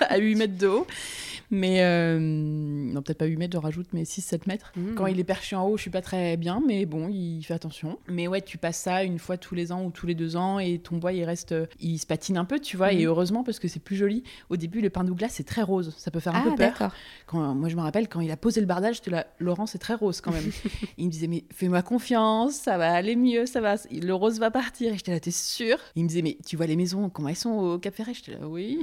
à 0.08 0.18
8 0.18 0.34
mètres 0.36 0.58
de 0.58 0.66
haut. 0.66 0.86
Mais 1.50 1.82
euh, 1.82 2.18
non, 2.18 3.02
peut-être 3.02 3.18
pas 3.18 3.26
8 3.26 3.36
mètres, 3.36 3.52
je 3.52 3.62
rajoute, 3.62 3.88
mais 3.92 4.04
6-7 4.04 4.40
mètres. 4.46 4.72
Mm. 4.74 4.94
Quand 4.94 5.06
il 5.06 5.20
est 5.20 5.24
perché 5.24 5.54
en 5.54 5.66
haut, 5.66 5.76
je 5.76 5.82
suis 5.82 5.90
pas 5.90 6.00
très 6.00 6.38
bien, 6.38 6.62
mais 6.66 6.86
bon, 6.86 7.08
il 7.10 7.42
fait 7.42 7.52
attention. 7.52 7.98
Mais 8.08 8.26
ouais, 8.26 8.40
tu 8.40 8.56
passes 8.56 8.78
ça 8.78 9.04
une 9.04 9.18
fois 9.18 9.36
tous 9.36 9.54
les 9.54 9.70
ans 9.70 9.84
ou 9.84 9.90
tous 9.90 10.06
les 10.06 10.14
deux 10.14 10.36
ans 10.36 10.58
et 10.58 10.78
ton 10.78 10.96
bois, 10.96 11.12
il 11.12 11.24
reste, 11.24 11.54
il 11.78 11.98
se 11.98 12.06
patine 12.06 12.38
un 12.38 12.46
peu, 12.46 12.58
tu 12.58 12.78
vois. 12.78 12.92
Et 12.92 13.04
mm. 13.04 13.08
heureusement, 13.08 13.44
parce 13.44 13.58
que 13.58 13.68
c'est 13.68 13.80
plus 13.80 13.96
joli. 13.96 14.24
Au 14.48 14.56
début, 14.56 14.80
le 14.80 14.88
pain 14.88 15.04
Douglas, 15.04 15.28
c'est 15.30 15.44
très 15.44 15.62
rose. 15.62 15.94
Ça 15.98 16.10
peut 16.10 16.20
faire 16.20 16.34
un 16.34 16.42
ah, 16.46 16.50
peu 16.50 16.54
peur. 16.54 16.90
Quand, 17.26 17.54
moi, 17.54 17.68
je 17.68 17.76
me 17.76 17.82
rappelle, 17.82 18.08
quand 18.08 18.20
il 18.20 18.30
a 18.30 18.38
posé 18.38 18.60
le 18.60 18.66
bardage, 18.66 18.96
j'étais 18.96 19.10
là, 19.10 19.26
Laurent, 19.38 19.66
c'est 19.66 19.78
très 19.78 19.94
rose 19.94 20.22
quand 20.22 20.32
même. 20.32 20.50
il 20.96 21.06
me 21.06 21.10
disait, 21.10 21.26
mais 21.26 21.44
fais-moi 21.52 21.82
confiance, 21.82 22.54
ça 22.54 22.78
va 22.78 22.94
aller 22.94 23.14
mieux, 23.14 23.44
ça 23.44 23.60
va, 23.60 23.74
le 23.90 24.14
rose 24.14 24.38
va 24.38 24.50
partir. 24.50 24.94
Et 24.94 24.96
j'étais 24.96 25.12
là, 25.12 25.20
t'es 25.20 25.30
Il 25.96 26.04
me 26.04 26.08
disait, 26.08 26.22
mais 26.22 26.38
tu 26.46 26.56
vois 26.56 26.66
les 26.66 26.76
maisons, 26.76 27.10
comment 27.10 27.28
elles 27.28 27.36
sont 27.36 27.50
au 27.50 27.78
Cap 27.78 27.94
Ferret? 27.94 28.14
J'étais 28.14 28.32
là, 28.32 28.48
oui. 28.48 28.82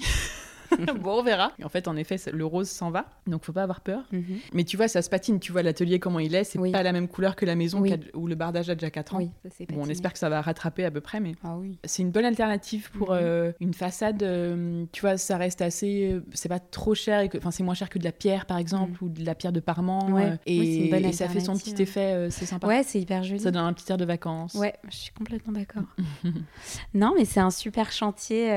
bon, 1.01 1.19
on 1.19 1.23
verra. 1.23 1.51
en 1.63 1.69
fait, 1.69 1.87
en 1.87 1.95
effet, 1.95 2.17
le 2.31 2.45
rose 2.45 2.69
s'en 2.69 2.91
va, 2.91 3.09
donc 3.27 3.43
faut 3.43 3.53
pas 3.53 3.63
avoir 3.63 3.81
peur. 3.81 4.03
Mhm. 4.11 4.39
Mais 4.53 4.63
tu 4.63 4.77
vois, 4.77 4.87
ça 4.87 5.01
se 5.01 5.09
patine. 5.09 5.39
Tu 5.39 5.51
vois 5.51 5.63
l'atelier 5.63 5.99
comment 5.99 6.19
il 6.19 6.35
est, 6.35 6.43
c'est 6.43 6.59
pas 6.71 6.83
la 6.83 6.91
même 6.91 7.07
couleur 7.07 7.35
que 7.35 7.45
la 7.45 7.55
maison 7.55 7.83
où 8.13 8.27
le 8.27 8.35
bardage 8.35 8.69
a 8.69 8.75
déjà 8.75 8.89
4 8.89 9.15
ans. 9.15 9.19
bon, 9.19 9.81
on 9.81 9.89
espère 9.89 10.13
que 10.13 10.19
ça 10.19 10.29
va 10.29 10.41
rattraper 10.41 10.85
à 10.85 10.91
peu 10.91 11.01
près, 11.01 11.19
mais 11.19 11.33
ah 11.43 11.57
c'est 11.83 12.01
une 12.01 12.11
bonne 12.11 12.25
alternative 12.25 12.91
pour 12.91 13.11
mhm. 13.11 13.19
euh, 13.21 13.51
une 13.59 13.73
façade. 13.73 14.23
Euh, 14.23 14.85
tu 14.91 15.01
vois, 15.01 15.17
ça 15.17 15.37
reste 15.37 15.61
assez, 15.61 16.11
euh, 16.13 16.23
c'est 16.33 16.49
pas 16.49 16.59
trop 16.59 16.95
cher. 16.95 17.27
Enfin, 17.37 17.51
c'est 17.51 17.63
moins 17.63 17.73
cher 17.73 17.89
que 17.89 17.99
de 17.99 18.03
la 18.03 18.11
pierre, 18.11 18.45
par 18.45 18.57
exemple, 18.57 18.91
mhm. 19.01 19.07
ou 19.07 19.09
de 19.09 19.25
la 19.25 19.35
pierre 19.35 19.53
de 19.53 19.59
parement. 19.59 20.17
et, 20.45 20.89
et 20.89 21.13
ça 21.13 21.27
fait 21.27 21.39
son 21.39 21.57
petit 21.57 21.81
effet, 21.81 22.27
c'est 22.29 22.45
sympa. 22.45 22.67
Ouais, 22.67 22.83
c'est 22.83 22.99
hyper 22.99 23.23
joli. 23.23 23.39
Ça 23.39 23.51
donne 23.51 23.63
un 23.63 23.73
petit 23.73 23.91
air 23.91 23.97
de 23.97 24.05
vacances. 24.05 24.55
Ouais, 24.55 24.73
je 24.89 24.95
suis 24.95 25.11
complètement 25.11 25.53
d'accord. 25.53 25.83
non, 26.93 27.13
mais 27.17 27.25
c'est 27.25 27.39
un 27.39 27.51
super 27.51 27.91
chantier 27.91 28.49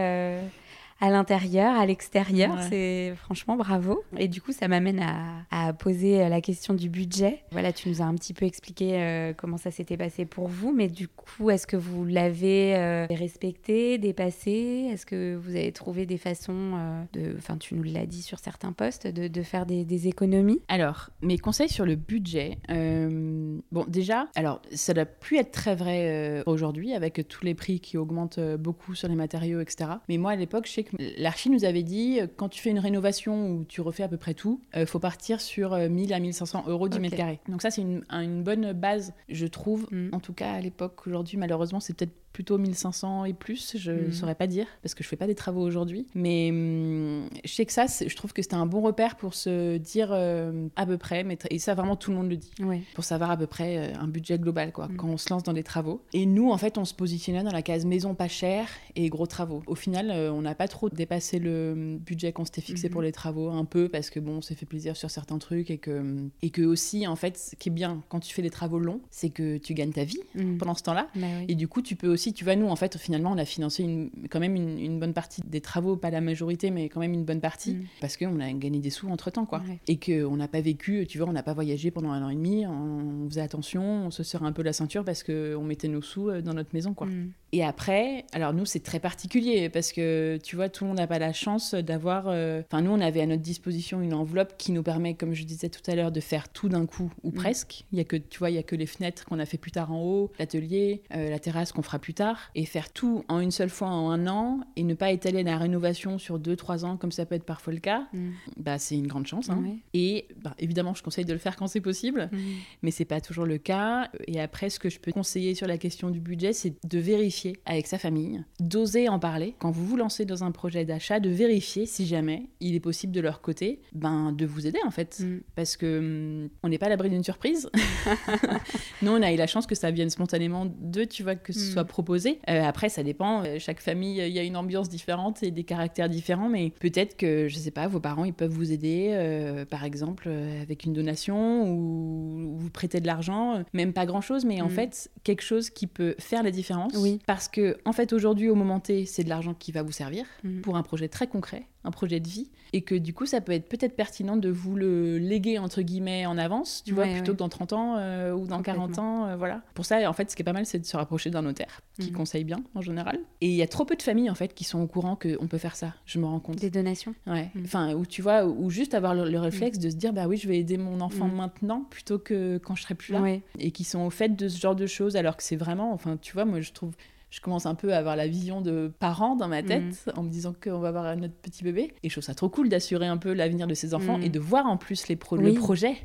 à 1.03 1.11
l'intérieur, 1.11 1.75
à 1.75 1.85
l'extérieur. 1.85 2.57
C'est 2.71 3.13
franchement 3.17 3.57
bravo. 3.57 4.05
Et 4.19 4.29
du 4.29 4.41
coup, 4.41 4.53
ça 4.53 4.69
m'amène 4.69 5.05
à, 5.51 5.73
poser 5.73 6.29
la 6.29 6.41
question 6.41 6.75
du 6.75 6.89
budget. 6.89 7.43
Voilà, 7.51 7.73
tu 7.73 7.89
nous 7.89 8.03
as 8.03 8.05
un 8.05 8.15
petit 8.15 8.33
peu 8.33 8.47
expliqué 8.47 9.01
euh, 9.01 9.33
comment 9.37 9.57
ça 9.57 9.73
s'était 9.73 9.97
passé 9.97 10.27
pour 10.27 10.47
vous, 10.47 10.73
mais 10.73 10.87
du 10.87 11.09
coup, 11.09 11.51
est-ce 11.51 11.67
que 11.67 11.77
vous 11.77 12.05
l'avez 12.05 12.77
euh, 12.77 13.07
respecté, 13.11 13.99
dépassé? 13.99 14.91
Est-ce 14.93 15.05
que 15.05 15.35
vous 15.35 15.51
avez 15.51 15.73
trouvé 15.73 16.07
des 16.07 16.19
façons 16.19 16.73
euh, 16.77 17.03
de, 17.15 17.35
enfin, 17.37 17.57
tu 17.57 17.75
nous 17.75 17.83
l'as 17.83 18.07
dit 18.07 18.23
sur 18.23 18.39
certains 18.39 18.73
postes, 18.73 19.09
de, 19.09 19.43
faire 19.43 19.67
des, 19.67 20.07
économies? 20.07 20.61
Alors, 20.69 21.11
mes 21.21 21.39
conseils 21.39 21.69
sur 21.69 21.85
le 21.85 21.97
budget. 21.97 22.59
bon, 22.69 23.85
déjà, 23.89 24.29
alors 24.37 24.63
ça 24.73 24.95
doit 24.95 25.07
plus 25.07 25.39
être 25.39 25.51
très 25.51 25.75
vrai 25.75 26.45
aujourd'hui 26.47 26.95
avec 26.95 27.27
tous 27.27 27.45
les 27.45 27.55
prix 27.55 27.81
qui 27.81 27.97
augmentent 27.97 28.39
beaucoup 28.39 28.95
sur 28.95 29.09
les 29.09 29.17
matériaux, 29.17 29.61
etc. 29.61 29.91
Mais 30.09 30.17
moi, 30.17 30.33
à 30.33 30.37
l'époque, 30.37 30.67
je 30.67 30.73
sais 30.73 30.85
que 30.85 30.92
L'archi 30.99 31.51
nous 31.51 31.65
avait 31.65 31.83
dit, 31.83 32.21
euh, 32.21 32.27
quand 32.37 32.49
tu 32.49 32.61
fais 32.61 32.71
une 32.71 32.79
rénovation 32.79 33.51
où 33.51 33.65
tu 33.65 33.81
refais 33.81 34.03
à 34.03 34.09
peu 34.09 34.17
près 34.17 34.35
tout, 34.35 34.61
il 34.75 34.81
euh, 34.81 34.87
faut 34.87 34.99
partir 34.99 35.41
sur 35.41 35.77
1000 35.77 36.13
euh, 36.13 36.17
à 36.17 36.21
1500 36.21 36.65
euros 36.67 36.89
du 36.89 37.01
mètre 37.01 37.17
carré. 37.17 37.41
Donc 37.49 37.63
ça, 37.63 37.71
c'est 37.71 37.83
une, 37.83 38.05
une, 38.11 38.43
bonne 38.43 38.73
base, 38.73 39.15
je 39.29 39.47
trouve. 39.47 39.87
Mm. 39.91 40.11
En 40.13 40.21
tout 40.21 40.33
cas, 40.33 40.53
à 40.53 40.61
l'époque, 40.61 41.07
aujourd'hui, 41.07 41.37
malheureusement, 41.37 41.81
c'est 41.81 41.95
peut-être 41.97 42.15
plutôt 42.33 42.59
1500 42.59 43.25
et 43.27 43.33
plus, 43.33 43.77
je 43.77 43.93
ne 43.93 44.07
mhm. 44.07 44.13
saurais 44.13 44.35
pas 44.35 44.47
dire, 44.47 44.67
parce 44.83 44.95
que 44.95 45.05
je 45.05 45.09
fais 45.09 45.17
pas 45.17 45.27
des 45.27 45.35
travaux 45.35 45.63
aujourd'hui. 45.63 46.07
Mais 46.15 46.51
hum, 46.51 47.29
je 47.45 47.53
sais 47.53 47.67
que 47.67 47.73
ça, 47.73 47.87
je 47.87 48.15
trouve 48.17 48.33
que 48.33 48.43
c'était 48.43 48.55
un 48.55 48.67
bon 48.67 48.81
repère 48.81 49.17
pour 49.17 49.35
se 49.35 49.77
dire 49.77 50.11
euh, 50.13 50.69
à 50.77 50.87
peu 50.87 50.99
près, 50.99 51.25
mais 51.25 51.39
et 51.51 51.59
ça 51.59 51.75
vraiment 51.75 51.97
tout 51.97 52.11
le 52.11 52.17
monde 52.17 52.31
le 52.31 52.37
dit, 52.37 52.53
pour 52.95 53.05
savoir 53.05 53.31
à 53.31 53.37
peu 53.37 53.47
près 53.47 53.77
euh, 53.79 53.99
un 53.99 54.09
budget 54.09 54.39
global, 54.39 54.73
quoi, 54.73 54.89
mhm. 54.89 54.97
quand 54.97 55.09
on 55.09 55.17
se 55.17 55.29
lance 55.31 55.43
dans 55.43 55.53
des 55.53 55.63
travaux. 55.63 56.03
Et 56.13 56.27
nous, 56.27 56.51
en 56.51 56.59
fait, 56.59 56.79
on 56.79 56.85
se 56.85 56.95
positionnait 56.95 57.43
dans 57.43 57.53
la 57.53 57.63
case 57.63 57.85
maison 57.85 58.15
pas 58.15 58.29
chère 58.29 58.69
et 58.97 59.09
gros 59.09 59.27
travaux. 59.27 59.63
Au 59.67 59.75
final, 59.75 60.11
euh, 60.11 60.33
on 60.33 60.43
n'a 60.43 60.55
pas 60.55 60.69
trop 60.69 60.89
dépassé 60.89 61.39
le 61.39 61.73
hum, 61.73 61.99
budget 61.99 62.33
qu'on 62.33 62.45
s'était 62.45 62.63
fixé 62.63 62.89
mhm. 62.89 62.93
pour 62.93 63.03
les 63.03 63.13
travaux, 63.13 63.51
un 63.51 63.65
peu, 63.65 63.89
parce 63.89 64.11
que 64.11 64.21
bon, 64.21 64.39
on 64.39 64.43
s'est 64.43 64.55
fait 64.55 64.67
plaisir 64.67 64.97
sur 64.97 65.11
certains 65.11 65.39
trucs 65.39 65.71
et 65.71 65.79
que, 65.79 65.99
hum, 65.99 66.31
et 66.41 66.51
que 66.51 66.63
aussi, 66.63 67.07
en 67.07 67.17
fait, 67.17 67.37
ce 67.37 67.57
qui 67.57 67.69
est 67.69 67.73
bien 67.73 68.03
quand 68.09 68.21
tu 68.21 68.35
fais 68.35 68.43
des 68.43 68.51
travaux 68.51 68.79
longs, 68.79 69.01
c'est 69.11 69.31
que 69.31 69.59
tu 69.59 69.75
gagnes 69.75 69.93
ta 69.93 70.05
vie 70.05 70.21
pendant 70.59 70.75
ce 70.75 70.83
temps-là. 70.85 71.09
Bah 71.15 71.27
et 71.49 71.55
du 71.55 71.69
coup, 71.69 71.83
tu 71.83 71.97
peux 71.97 72.09
aussi 72.09 72.22
tu 72.31 72.45
vas 72.45 72.57
nous, 72.57 72.69
en 72.69 72.77
fait, 72.77 72.97
finalement, 72.99 73.33
on 73.33 73.39
a 73.39 73.45
financé 73.45 73.83
une, 73.83 74.11
quand 74.31 74.39
même 74.39 74.55
une, 74.55 75.01
bonne 75.01 75.15
partie 75.15 75.41
des 75.45 75.61
travaux, 75.61 75.97
pas 75.97 76.11
la 76.11 76.21
majorité, 76.21 76.71
mais 76.71 76.89
quand 76.89 77.01
même 77.01 77.15
une 77.15 77.25
bonne 77.25 77.41
partie, 77.41 77.75
mm. 77.75 77.87
parce 78.01 78.17
qu'on 78.17 78.39
a 78.41 78.53
gagné 78.53 78.81
des 78.81 78.91
sous 78.91 79.09
entre 79.09 79.31
temps, 79.31 79.47
quoi. 79.47 79.63
Et 79.89 79.99
qu'on 79.99 80.37
n'a 80.37 80.49
pas 80.49 80.61
vécu, 80.61 81.07
tu 81.09 81.19
vois, 81.19 81.29
on 81.29 81.33
n'a 81.33 81.43
pas 81.43 81.55
voyagé 81.55 81.91
pendant 81.91 82.11
un 82.11 82.23
an 82.23 82.29
et 82.29 82.35
demi, 82.35 82.67
on, 82.67 83.29
faisait 83.29 83.41
attention, 83.41 83.83
on 84.07 84.11
se 84.11 84.23
serrait 84.23 84.47
un 84.47 84.53
peu 84.53 84.63
la 84.63 84.73
ceinture 84.73 85.05
parce 85.05 85.23
qu'on 85.23 85.65
mettait 85.65 85.89
nos 85.89 86.03
sous 86.03 86.29
euh, 86.29 86.43
dans 86.43 86.55
notre 86.55 86.75
maison, 86.75 86.95
quoi. 86.95 87.07
Mm. 87.07 87.33
Et 87.55 87.63
après, 87.63 88.25
alors 88.33 88.55
nous, 88.55 88.65
c'est 88.65 88.81
très 88.81 88.99
particulier 88.99 89.69
parce 89.69 89.93
que 89.93 90.39
tu 90.43 90.57
vois, 90.57 90.71
tout 90.71 90.85
le 90.85 90.89
monde 90.89 90.97
n'a 90.97 91.07
pas 91.07 91.19
la 91.19 91.35
chance 91.35 91.75
d'avoir. 91.75 92.25
Euh, 92.29 92.63
enfin, 92.67 92.81
nous, 92.81 92.91
on 92.91 93.01
avait 93.01 93.21
à 93.21 93.27
notre 93.27 93.43
disposition 93.43 94.01
une 94.01 94.15
enveloppe 94.15 94.55
qui 94.57 94.73
nous 94.73 94.83
permet, 94.83 95.13
comme 95.13 95.35
je 95.35 95.45
disais 95.45 95.69
tout 95.69 95.83
à 95.91 95.95
l'heure, 95.95 96.11
de 96.13 96.21
faire 96.21 96.49
tout 96.49 96.71
d'un 96.71 96.87
coup 96.87 97.13
ou 97.23 97.29
mm. 97.29 97.35
presque. 97.35 97.85
Il 97.93 97.99
y 97.99 98.01
a 98.01 98.05
que, 98.05 98.17
tu 98.17 98.39
vois, 98.39 98.49
il 98.49 98.55
y 98.55 98.59
a 98.59 98.63
que 98.63 98.75
les 98.75 98.87
fenêtres 98.87 99.27
qu'on 99.27 99.39
a 99.39 99.45
fait 99.45 99.59
plus 99.59 99.71
tard 99.71 99.93
en 99.93 100.03
haut, 100.03 100.33
l'atelier, 100.39 101.03
euh, 101.15 101.29
la 101.29 101.39
terrasse 101.39 101.73
qu'on 101.73 101.83
fera 101.83 101.99
plus 101.99 102.15
tard, 102.15 102.39
et 102.55 102.65
faire 102.65 102.91
tout 102.91 103.23
en 103.29 103.41
une 103.41 103.51
seule 103.51 103.69
fois 103.69 103.89
en 103.89 104.11
un 104.11 104.27
an 104.29 104.61
et 104.77 104.83
ne 104.83 104.95
pas 104.95 105.13
étaler 105.13 105.43
la 105.43 105.59
rénovation 105.59 106.19
sur 106.19 106.39
deux, 106.39 106.57
trois 106.57 106.87
ans 106.87 106.97
comme 106.97 107.13
ça 107.13 107.27
peut 107.27 107.35
être 107.35 107.45
parfois 107.45 107.75
le 107.75 107.81
cas. 107.81 108.07
Mm. 108.15 108.31
Bah, 108.57 108.79
c'est 108.79 108.97
une 108.97 109.09
grande 109.09 109.27
chance. 109.27 109.51
Hein. 109.51 109.63
Et 109.93 110.27
bah, 110.43 110.55
évidemment, 110.59 110.95
je 110.95 111.03
conseille 111.03 111.27
de 111.27 111.33
le 111.35 111.39
faire 111.39 111.57
quand 111.57 111.67
c'est 111.67 111.83
possible, 111.83 112.31
mm. 112.33 112.39
mais 112.81 112.91
c'est 112.91 113.05
pas 113.05 113.21
toujours 113.21 113.45
le 113.45 113.59
cas. 113.59 114.09
Et 114.27 114.41
après, 114.41 114.71
ce 114.71 114.79
que 114.79 114.89
je 114.89 114.99
peux 114.99 115.13
conseiller 115.13 115.55
sur 115.55 115.67
la 115.67 115.77
question 115.77 116.09
du 116.09 116.21
budget, 116.21 116.55
c'est 116.55 116.73
de 116.87 116.99
vérifier 116.99 117.42
avec 117.67 117.87
sa 117.87 117.99
famille, 117.99 118.45
d'oser 118.61 119.09
en 119.09 119.19
parler 119.19 119.55
quand 119.59 119.71
vous 119.71 119.87
vous 119.87 119.97
lancez 119.97 120.25
dans 120.25 120.45
un 120.45 120.51
projet 120.51 120.85
d'achat, 120.85 121.21
de 121.21 121.31
vérifier 121.31 121.87
si 121.87 122.07
jamais 122.07 122.49
il 122.61 122.75
est 122.75 122.81
possible 122.81 123.13
de 123.13 123.21
leur 123.21 123.41
côté, 123.41 123.81
ben 123.93 124.33
de 124.33 124.47
vous 124.47 124.67
aider 124.67 124.79
en 124.85 124.91
fait, 124.91 125.21
mm. 125.21 125.41
parce 125.55 125.77
que 125.77 125.99
hum, 125.99 126.49
on 126.63 126.69
n'est 126.69 126.79
pas 126.79 126.87
à 126.87 126.89
l'abri 126.89 127.11
d'une 127.11 127.25
surprise. 127.25 127.71
Nous, 129.03 129.11
on 129.11 129.23
a 129.23 129.33
eu 129.33 129.37
la 129.37 129.47
chance 129.47 129.67
que 129.67 129.75
ça 129.75 129.91
vienne 129.91 130.11
spontanément 130.11 130.67
de, 130.67 131.05
tu 131.05 131.23
vois, 131.23 131.35
que 131.35 131.53
ce 131.53 131.71
mm. 131.71 131.73
soit 131.73 131.85
proposé. 131.85 132.39
Euh, 132.49 132.63
après, 132.63 132.89
ça 132.89 133.03
dépend. 133.03 133.43
Euh, 133.45 133.59
chaque 133.59 133.81
famille, 133.81 134.19
il 134.19 134.33
y 134.33 134.39
a 134.39 134.43
une 134.43 134.57
ambiance 134.57 134.89
différente 134.89 135.43
et 135.43 135.51
des 135.51 135.65
caractères 135.65 136.09
différents, 136.09 136.49
mais 136.49 136.73
peut-être 136.81 137.17
que 137.17 137.49
je 137.49 137.57
sais 137.57 137.71
pas, 137.71 137.89
vos 137.89 138.01
parents, 138.01 138.25
ils 138.25 138.35
peuvent 138.35 138.53
vous 138.53 138.73
aider, 138.73 139.11
euh, 139.13 139.65
par 139.65 139.85
exemple, 139.85 140.29
avec 140.29 140.85
une 140.85 140.93
donation 140.93 141.69
ou, 141.69 142.57
vous 142.57 142.71
prêter 142.71 143.01
de 143.01 143.07
l'argent, 143.07 143.63
même 143.73 143.93
pas 143.93 144.07
grand 144.07 144.21
chose, 144.21 144.45
mais 144.45 144.61
en 144.61 144.67
mm. 144.67 144.71
fait 144.71 145.11
quelque 145.25 145.43
chose 145.43 145.71
qui 145.71 145.87
peut 145.87 146.15
faire 146.19 146.43
la 146.43 146.51
différence. 146.51 146.95
Oui 146.97 147.19
parce 147.33 147.49
que, 147.49 147.79
en 147.87 147.93
fait, 147.95 148.13
aujourd'hui, 148.13 148.51
au 148.51 148.55
moment 148.55 148.79
T, 148.79 149.07
c'est 149.07 149.25
de 149.25 149.31
l'argent 149.31 149.55
qui 149.55 149.73
va 149.73 149.83
vous 149.83 149.91
servir 149.91 150.27
mhm. 150.45 150.61
pour 150.61 150.77
un 150.77 150.83
projet 150.83 151.09
très 151.09 151.27
concret, 151.27 151.67
un 151.83 151.91
projet 151.91 152.21
de 152.21 152.29
vie. 152.29 152.51
Et 152.75 152.83
que 152.83 152.95
du 152.95 153.15
coup, 153.15 153.25
ça 153.25 153.41
peut 153.41 153.53
être 153.53 153.71
peut-être 153.71 153.97
pertinent 153.97 154.37
de 154.37 154.51
vous 154.51 154.77
le 154.77 155.17
léguer, 155.17 155.59
entre 155.59 155.81
guillemets, 155.81 156.27
en 156.27 156.37
avance, 156.37 156.83
tu 156.85 156.93
vois, 156.93 157.07
plutôt 157.07 157.33
que 157.33 157.39
dans 157.39 157.49
30 157.49 157.73
ans 157.73 157.97
euh, 157.97 158.33
ou 158.33 158.47
dans 158.47 158.61
40 158.61 158.99
ans. 158.99 159.27
Euh, 159.29 159.37
voilà. 159.37 159.63
Pour 159.73 159.87
ça, 159.87 160.09
en 160.09 160.13
fait, 160.13 160.31
ce 160.31 160.37
qui 160.37 160.43
est 160.43 160.45
pas 160.45 160.53
mal, 160.53 160.67
c'est 160.67 160.79
de 160.79 160.85
se 160.85 160.97
rapprocher 160.97 161.31
d'un 161.31 161.41
notaire 161.41 161.81
qui 161.99 162.11
mhm. 162.11 162.17
conseille 162.17 162.45
bien, 162.45 162.63
en 162.75 162.83
général. 162.83 163.19
Et 163.41 163.49
il 163.49 163.55
y 163.55 163.63
a 163.63 163.67
trop 163.67 163.87
peu 163.87 163.97
de 163.97 164.03
familles, 164.03 164.29
en 164.29 164.35
fait, 164.35 164.53
qui 164.53 164.65
sont 164.65 164.81
au 164.81 164.87
courant 164.87 165.17
qu'on 165.17 165.47
peut 165.47 165.59
faire 165.59 165.77
ça. 165.77 165.95
Je 166.05 166.19
me 166.19 166.27
rends 166.27 166.41
compte. 166.41 166.57
Des 166.57 166.71
donations 166.71 167.15
Ouais. 167.27 167.51
Mhm. 167.55 167.63
Enfin, 167.65 167.95
ou 167.95 168.05
tu 168.05 168.21
vois, 168.21 168.45
ou 168.45 168.69
juste 168.69 168.93
avoir 168.93 169.15
le, 169.15 169.39
réflexe 169.39 169.79
de 169.79 169.89
se 169.89 169.97
dire, 169.97 170.13
bah 170.13 170.27
oui, 170.27 170.37
je 170.37 170.49
vais 170.49 170.59
aider 170.59 170.77
mon 170.77 171.01
enfant 171.01 171.29
maintenant 171.29 171.87
plutôt 171.89 172.19
que 172.19 172.59
quand 172.59 172.75
je 172.75 172.83
serai 172.83 172.95
plus 172.95 173.13
là. 173.13 173.23
Et 173.59 173.71
qui 173.71 173.85
sont 173.85 174.01
au 174.01 174.11
fait 174.11 174.37
de 174.37 174.49
ce 174.49 174.59
genre 174.61 174.77
de 174.77 174.87
choses, 174.87 175.17
alors 175.17 175.37
que 175.37 175.43
c'est 175.43 175.57
vraiment, 175.57 175.93
enfin, 175.93 176.17
tu 176.21 176.35
vois, 176.35 176.45
moi, 176.45 176.61
je 176.61 176.73
trouve 176.73 176.93
je 177.33 177.41
commence 177.41 177.65
un 177.65 177.75
peu 177.75 177.95
à 177.95 177.97
avoir 177.97 178.15
la 178.15 178.29
vision 178.29 178.61
de 178.61 178.93
parents 178.99 179.37
dans 179.37 179.49
ma 179.49 179.63
tête 179.63 180.07
mhm. 180.07 180.13
en 180.17 180.23
me 180.23 180.29
disant 180.29 180.53
qu'on 180.53 180.81
va 180.81 180.89
avoir 180.89 181.17
notre 181.17 181.33
petit 181.33 181.65
bébé. 181.65 181.95
Et 182.03 182.11
je 182.11 182.15
trouve 182.15 182.23
ça 182.23 182.35
trop 182.35 182.51
cool 182.51 182.69
d'assurer 182.69 183.07
un 183.07 183.17
peu 183.17 183.33
l'avenir 183.33 183.67
de 183.67 183.73
ses 183.73 183.95
enfants 183.95 184.19
mhm. 184.19 184.25
et 184.25 184.29
de 184.29 184.39
voir 184.39 184.67
en 184.67 184.77
plus 184.77 185.09
les 185.09 185.15
le 185.15 185.55
projet 185.55 185.97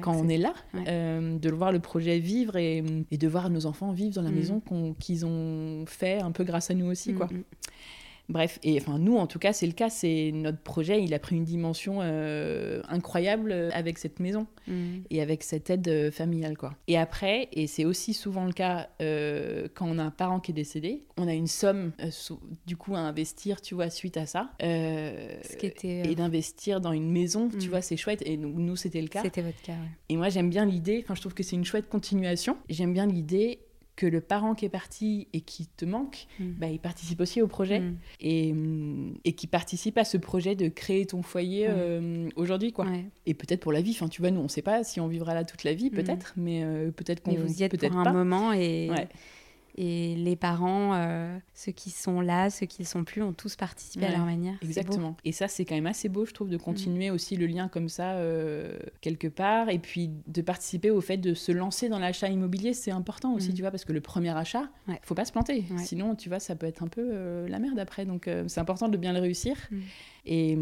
quand 0.00 0.16
on 0.16 0.28
est 0.28 0.36
là, 0.36 0.52
euh, 0.88 1.38
de 1.38 1.50
voir 1.50 1.70
le 1.70 1.78
projet 1.78 2.18
vivre 2.18 2.56
et, 2.56 2.82
de 2.82 3.28
voir 3.28 3.50
nos 3.50 3.66
enfants 3.66 3.92
vivre 3.92 4.16
dans 4.16 4.22
la 4.22 4.30
mhm. 4.30 4.36
maison 4.36 4.62
qu'ils 4.98 5.24
ont 5.24 5.84
fait 5.86 6.20
un 6.20 6.32
peu 6.32 6.42
grâce 6.42 6.72
à 6.72 6.74
nous 6.74 6.86
aussi. 6.86 7.14
quoi. 7.14 7.28
Bref, 8.30 8.58
et 8.62 8.80
enfin 8.80 8.98
nous 8.98 9.16
en 9.16 9.26
tout 9.26 9.38
cas 9.38 9.52
c'est 9.52 9.66
le 9.66 9.72
cas, 9.72 9.90
c'est 9.90 10.30
notre 10.32 10.58
projet, 10.58 11.02
il 11.02 11.12
a 11.12 11.18
pris 11.18 11.36
une 11.36 11.44
dimension 11.44 11.98
euh, 12.00 12.80
incroyable 12.88 13.52
avec 13.72 13.98
cette 13.98 14.18
maison 14.18 14.46
mm. 14.66 15.00
et 15.10 15.20
avec 15.20 15.42
cette 15.42 15.68
aide 15.68 15.86
euh, 15.88 16.10
familiale 16.10 16.56
quoi. 16.56 16.74
Et 16.88 16.96
après, 16.96 17.48
et 17.52 17.66
c'est 17.66 17.84
aussi 17.84 18.14
souvent 18.14 18.46
le 18.46 18.52
cas 18.52 18.88
euh, 19.02 19.68
quand 19.74 19.86
on 19.86 19.98
a 19.98 20.02
un 20.02 20.10
parent 20.10 20.40
qui 20.40 20.52
est 20.52 20.54
décédé, 20.54 21.04
on 21.18 21.28
a 21.28 21.34
une 21.34 21.46
somme 21.46 21.92
du 22.66 22.76
coup 22.76 22.94
à 22.94 23.00
investir, 23.00 23.60
tu 23.60 23.74
vois, 23.74 23.90
suite 23.90 24.16
à 24.16 24.24
ça, 24.24 24.50
Ce 24.60 25.56
qui 25.56 25.66
était, 25.66 26.10
et 26.10 26.14
d'investir 26.14 26.80
dans 26.80 26.92
une 26.92 27.10
maison, 27.10 27.50
tu 27.50 27.66
mm. 27.66 27.70
vois, 27.70 27.82
c'est 27.82 27.98
chouette. 27.98 28.22
Et 28.24 28.38
nous, 28.38 28.58
nous 28.58 28.76
c'était 28.76 29.02
le 29.02 29.08
cas. 29.08 29.22
C'était 29.22 29.42
votre 29.42 29.60
cas. 29.60 29.72
Ouais. 29.72 29.90
Et 30.08 30.16
moi 30.16 30.30
j'aime 30.30 30.48
bien 30.48 30.64
l'idée, 30.64 31.02
enfin 31.04 31.14
je 31.14 31.20
trouve 31.20 31.34
que 31.34 31.42
c'est 31.42 31.56
une 31.56 31.64
chouette 31.64 31.90
continuation. 31.90 32.56
J'aime 32.70 32.94
bien 32.94 33.06
l'idée 33.06 33.58
que 33.96 34.06
le 34.06 34.20
parent 34.20 34.54
qui 34.54 34.64
est 34.64 34.70
parti 34.70 35.28
et 35.32 35.40
qui 35.40 35.66
te 35.66 35.84
manque, 35.84 36.26
mm. 36.40 36.44
bah, 36.58 36.68
il 36.68 36.80
participe 36.80 37.20
aussi 37.20 37.40
au 37.40 37.46
projet 37.46 37.80
mm. 37.80 37.96
et, 38.20 38.52
mm, 38.52 39.14
et 39.24 39.32
qui 39.32 39.46
participe 39.46 39.98
à 39.98 40.04
ce 40.04 40.16
projet 40.16 40.54
de 40.54 40.68
créer 40.68 41.06
ton 41.06 41.22
foyer 41.22 41.66
euh, 41.68 42.28
aujourd'hui. 42.36 42.72
quoi. 42.72 42.86
Et 43.26 43.34
peut-être 43.34 43.60
pour 43.60 43.72
la 43.72 43.82
vie, 43.82 43.92
enfin, 43.92 44.08
tu 44.08 44.20
vois, 44.20 44.30
nous, 44.30 44.40
on 44.40 44.44
ne 44.44 44.48
sait 44.48 44.62
pas 44.62 44.84
si 44.84 45.00
on 45.00 45.06
vivra 45.06 45.34
là 45.34 45.44
toute 45.44 45.64
la 45.64 45.74
vie, 45.74 45.90
peut-être, 45.90 46.34
mais 46.36 46.64
euh, 46.64 46.90
peut-être 46.90 47.22
qu'on 47.22 47.34
vous 47.34 47.60
y 47.60 47.62
êtes 47.62 47.76
pour 47.78 47.96
un 47.96 48.12
moment 48.12 48.52
et... 48.52 48.90
Et 49.76 50.14
les 50.14 50.36
parents, 50.36 50.94
euh, 50.94 51.36
ceux 51.52 51.72
qui 51.72 51.90
sont 51.90 52.20
là, 52.20 52.48
ceux 52.48 52.66
qui 52.66 52.82
ne 52.82 52.86
sont 52.86 53.02
plus, 53.02 53.22
ont 53.22 53.32
tous 53.32 53.56
participé 53.56 54.06
à 54.06 54.10
leur 54.12 54.24
manière. 54.24 54.54
Exactement. 54.62 55.16
Et 55.24 55.32
ça, 55.32 55.48
c'est 55.48 55.64
quand 55.64 55.74
même 55.74 55.86
assez 55.86 56.08
beau, 56.08 56.24
je 56.26 56.32
trouve, 56.32 56.48
de 56.48 56.56
continuer 56.56 57.10
aussi 57.10 57.36
le 57.36 57.46
lien 57.46 57.66
comme 57.66 57.88
ça, 57.88 58.12
euh, 58.12 58.78
quelque 59.00 59.26
part. 59.26 59.70
Et 59.70 59.80
puis 59.80 60.10
de 60.28 60.42
participer 60.42 60.92
au 60.92 61.00
fait 61.00 61.16
de 61.16 61.34
se 61.34 61.50
lancer 61.50 61.88
dans 61.88 61.98
l'achat 61.98 62.28
immobilier, 62.28 62.72
c'est 62.72 62.92
important 62.92 63.34
aussi, 63.34 63.50
mm. 63.50 63.54
tu 63.54 63.62
vois, 63.62 63.72
parce 63.72 63.84
que 63.84 63.92
le 63.92 64.00
premier 64.00 64.36
achat, 64.36 64.68
il 64.86 64.96
faut 65.02 65.16
pas 65.16 65.24
se 65.24 65.32
planter. 65.32 65.64
Sinon, 65.78 66.14
tu 66.14 66.28
vois, 66.28 66.38
ça 66.38 66.54
peut 66.54 66.66
être 66.66 66.82
un 66.84 66.88
peu 66.88 67.08
euh, 67.12 67.48
la 67.48 67.58
merde 67.58 67.78
après. 67.80 68.04
Donc, 68.04 68.30
c'est 68.46 68.60
important 68.60 68.88
de 68.88 68.96
bien 68.96 69.12
le 69.12 69.20
réussir. 69.20 69.56
Mm. 69.70 69.80
Et, 70.26 70.56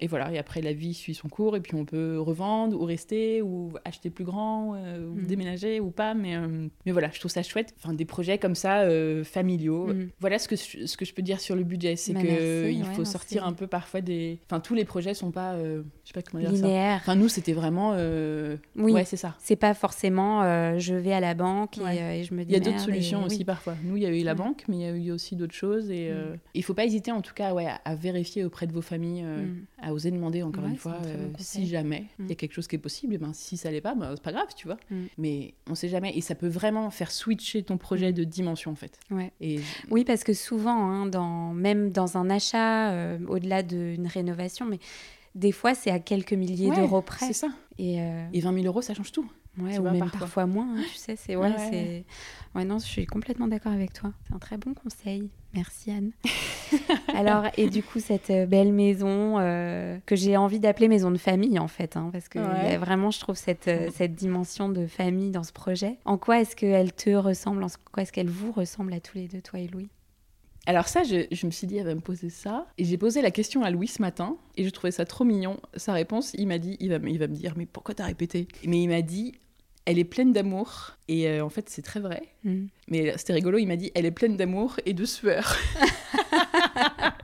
et, 0.00 0.06
voilà, 0.06 0.32
et 0.32 0.38
après 0.38 0.60
la 0.60 0.72
vie 0.72 0.94
suit 0.94 1.14
son 1.14 1.28
cours, 1.28 1.56
et 1.56 1.60
puis 1.60 1.74
on 1.74 1.84
peut 1.84 2.18
revendre 2.18 2.80
ou 2.80 2.84
rester, 2.84 3.42
ou 3.42 3.72
acheter 3.84 4.10
plus 4.10 4.24
grand, 4.24 4.74
ou 4.74 5.20
mm. 5.20 5.26
déménager 5.26 5.80
ou 5.80 5.90
pas. 5.90 6.14
Mais, 6.14 6.36
mais 6.84 6.92
voilà, 6.92 7.10
je 7.12 7.18
trouve 7.18 7.30
ça 7.30 7.42
chouette. 7.42 7.74
Enfin, 7.78 7.94
des 7.94 8.04
projets 8.04 8.38
comme 8.38 8.54
ça, 8.54 8.80
euh, 8.80 9.24
familiaux. 9.24 9.88
Mm. 9.88 10.08
Voilà 10.20 10.38
ce 10.38 10.48
que, 10.48 10.56
je, 10.56 10.86
ce 10.86 10.96
que 10.96 11.04
je 11.04 11.14
peux 11.14 11.22
dire 11.22 11.40
sur 11.40 11.56
le 11.56 11.64
budget, 11.64 11.96
c'est 11.96 12.12
bah, 12.12 12.22
que 12.22 12.70
il 12.70 12.84
faut 12.84 13.04
sortir 13.04 13.46
un 13.46 13.52
peu 13.52 13.66
parfois 13.66 14.00
des. 14.00 14.38
Enfin, 14.46 14.60
tous 14.60 14.74
les 14.74 14.84
projets 14.84 15.14
sont 15.14 15.30
pas, 15.30 15.54
euh, 15.54 15.82
je 16.04 16.08
sais 16.08 16.14
pas 16.14 16.22
comment 16.22 16.42
dire 16.42 16.56
ça. 16.56 16.96
Enfin, 16.96 17.16
nous, 17.16 17.28
c'était 17.28 17.52
vraiment. 17.52 17.92
Euh, 17.94 18.56
oui, 18.76 18.92
ouais, 18.92 19.04
c'est 19.04 19.16
ça. 19.16 19.34
C'est 19.38 19.56
pas 19.56 19.74
forcément 19.74 20.42
je 20.78 20.94
vais 20.94 21.12
à 21.12 21.20
la 21.20 21.34
banque 21.34 21.78
et, 21.78 22.24
je 22.24 22.34
me 22.34 22.44
dis. 22.44 22.50
Il 22.50 22.54
y 22.54 22.56
a 22.56 22.60
d'autres 22.60 22.80
solutions 22.80 23.24
aussi 23.24 23.44
parfois. 23.44 23.74
Nous, 23.84 23.96
il 23.96 24.02
y 24.02 24.06
a 24.06 24.10
eu 24.10 24.22
la 24.22 24.34
banque, 24.34 24.64
mais 24.68 24.76
il 24.76 24.82
y 24.82 24.86
a 24.86 24.90
eu 24.90 25.10
aussi 25.10 25.36
d'autres 25.36 25.54
choses 25.54 25.90
et 25.90 26.10
mm. 26.10 26.38
il 26.54 26.64
faut 26.64 26.74
pas 26.74 26.84
hésiter 26.84 27.12
en 27.12 27.22
tout 27.22 27.34
cas, 27.34 27.52
ouais, 27.54 27.66
à, 27.84 27.94
vérifier 27.94 28.44
auprès 28.44 28.66
de 28.66 28.72
vos 28.72 28.82
familles, 28.82 29.05
mm. 29.22 29.66
à 29.82 29.92
oser 29.92 30.10
demander 30.10 30.42
encore 30.42 30.66
une 30.66 30.76
fois 30.76 30.98
si 31.38 31.66
jamais 31.66 32.06
il 32.18 32.28
y 32.28 32.32
a 32.32 32.34
quelque 32.34 32.52
chose 32.52 32.66
qui 32.66 32.76
est 32.76 32.80
possible. 32.80 33.14
Et 33.14 33.18
ben 33.18 33.32
si 33.32 33.56
ça 33.56 33.70
l'est 33.70 33.80
pas, 33.80 33.94
ben, 33.94 34.12
c'est 34.14 34.22
pas 34.22 34.32
grave, 34.32 34.48
tu 34.56 34.66
vois. 34.66 34.78
Mais 35.18 35.54
on 35.68 35.74
sait 35.74 35.88
jamais 35.88 36.16
et 36.16 36.20
ça 36.20 36.34
peut 36.34 36.48
vraiment 36.48 36.90
faire 36.90 37.10
switcher 37.10 37.62
ton 37.62 37.76
projet 37.76 38.12
de 38.12 38.24
dimension 38.24 38.70
en 38.70 38.76
fait. 38.76 38.98
Ouais. 39.10 39.32
Et... 39.40 39.60
Oui, 39.90 40.04
parce 40.04 40.24
que 40.24 40.32
souvent, 40.32 40.90
hein, 40.90 41.06
dans, 41.06 41.52
même 41.52 41.90
dans 41.90 42.16
un 42.16 42.30
achat, 42.30 42.90
euh, 42.92 43.18
au-delà 43.28 43.62
d'une 43.62 44.06
rénovation, 44.06 44.66
mais 44.66 44.78
des 45.34 45.52
fois, 45.52 45.74
c'est 45.74 45.90
à 45.90 45.98
quelques 45.98 46.32
milliers 46.32 46.70
d'euros 46.70 47.02
près. 47.02 47.26
C'est 47.26 47.32
ça. 47.32 47.48
Et, 47.78 48.00
euh... 48.00 48.26
Et 48.32 48.40
20 48.40 48.54
000 48.54 48.66
euros, 48.66 48.82
ça 48.82 48.94
change 48.94 49.12
tout. 49.12 49.30
Ouais, 49.58 49.78
ou 49.78 49.82
même 49.82 50.10
parfois, 50.10 50.46
moins, 50.46 50.68
hein, 50.76 50.82
tu 50.90 50.96
sais. 50.96 51.16
C'est 51.16 51.34
ouais, 51.36 51.48
ouais, 51.48 52.04
ouais, 52.54 52.64
non, 52.64 52.78
je 52.78 52.84
suis 52.84 53.06
complètement 53.06 53.48
d'accord 53.48 53.72
avec 53.72 53.92
toi. 53.92 54.12
C'est 54.26 54.34
un 54.34 54.38
très 54.38 54.58
bon 54.58 54.74
conseil. 54.74 55.30
Merci 55.54 55.90
Anne. 55.90 56.12
Alors, 57.14 57.44
et 57.56 57.70
du 57.70 57.82
coup, 57.82 57.98
cette 57.98 58.28
euh, 58.28 58.44
belle 58.44 58.72
maison 58.72 59.38
euh, 59.38 59.98
que 60.04 60.14
j'ai 60.14 60.36
envie 60.36 60.60
d'appeler 60.60 60.88
maison 60.88 61.10
de 61.10 61.16
famille, 61.16 61.58
en 61.58 61.68
fait, 61.68 61.96
hein, 61.96 62.10
parce 62.12 62.28
que 62.28 62.38
vraiment, 62.76 63.10
je 63.10 63.20
trouve 63.20 63.36
cette, 63.36 63.68
euh, 63.68 63.88
cette 63.94 64.14
dimension 64.14 64.68
de 64.68 64.86
famille 64.86 65.30
dans 65.30 65.44
ce 65.44 65.52
projet. 65.52 65.96
En 66.04 66.18
quoi 66.18 66.40
est-ce 66.40 66.54
qu'elle 66.54 66.92
te 66.92 67.10
ressemble? 67.10 67.64
En 67.64 67.68
quoi 67.90 68.02
est-ce 68.02 68.12
qu'elle 68.12 68.28
vous 68.28 68.52
ressemble 68.52 68.92
à 68.92 69.00
tous 69.00 69.16
les 69.16 69.28
deux, 69.28 69.40
toi 69.40 69.58
et 69.58 69.68
Louis? 69.68 69.88
Alors 70.66 70.88
ça, 70.88 71.04
je, 71.04 71.26
je, 71.30 71.46
me 71.46 71.52
suis 71.52 71.66
dit, 71.66 71.78
elle 71.78 71.86
va 71.86 71.94
me 71.94 72.00
poser 72.00 72.28
ça. 72.28 72.66
Et 72.76 72.84
j'ai 72.84 72.98
posé 72.98 73.22
la 73.22 73.30
question 73.30 73.62
à 73.62 73.70
Louis 73.70 73.86
ce 73.86 74.02
matin, 74.02 74.36
et 74.56 74.64
je 74.64 74.70
trouvais 74.70 74.90
ça 74.90 75.06
trop 75.06 75.24
mignon. 75.24 75.58
Sa 75.76 75.92
réponse, 75.92 76.34
il 76.34 76.48
m'a 76.48 76.58
dit, 76.58 76.76
il 76.80 76.90
va, 76.90 76.96
il 77.08 77.18
va 77.18 77.28
me 77.28 77.34
dire, 77.34 77.54
mais 77.56 77.66
pourquoi 77.66 77.94
t'as 77.94 78.04
répété? 78.04 78.48
Mais 78.66 78.82
il 78.82 78.88
m'a 78.88 79.00
dit, 79.00 79.38
elle 79.86 79.98
est 79.98 80.04
pleine 80.04 80.32
d'amour. 80.32 80.96
Et 81.08 81.28
euh, 81.28 81.44
en 81.44 81.48
fait, 81.48 81.68
c'est 81.70 81.82
très 81.82 82.00
vrai. 82.00 82.22
Mm. 82.44 82.66
Mais 82.88 83.16
c'était 83.16 83.32
rigolo, 83.32 83.58
il 83.58 83.66
m'a 83.66 83.76
dit, 83.76 83.92
elle 83.94 84.04
est 84.04 84.10
pleine 84.10 84.36
d'amour 84.36 84.76
et 84.84 84.92
de 84.92 85.04
sueur. 85.04 85.56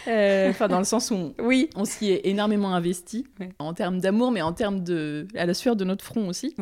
Euh, 0.08 0.50
enfin, 0.50 0.66
dans 0.66 0.78
le 0.78 0.84
sens 0.84 1.12
où, 1.12 1.32
oui, 1.38 1.70
on 1.76 1.84
s'y 1.84 2.10
est 2.10 2.26
énormément 2.26 2.74
investi, 2.74 3.24
en 3.60 3.72
termes 3.72 4.00
d'amour, 4.00 4.32
mais 4.32 4.42
en 4.42 4.52
termes 4.52 4.82
de. 4.82 5.28
à 5.36 5.46
la 5.46 5.54
sueur 5.54 5.76
de 5.76 5.84
notre 5.84 6.04
front 6.04 6.28
aussi. 6.28 6.56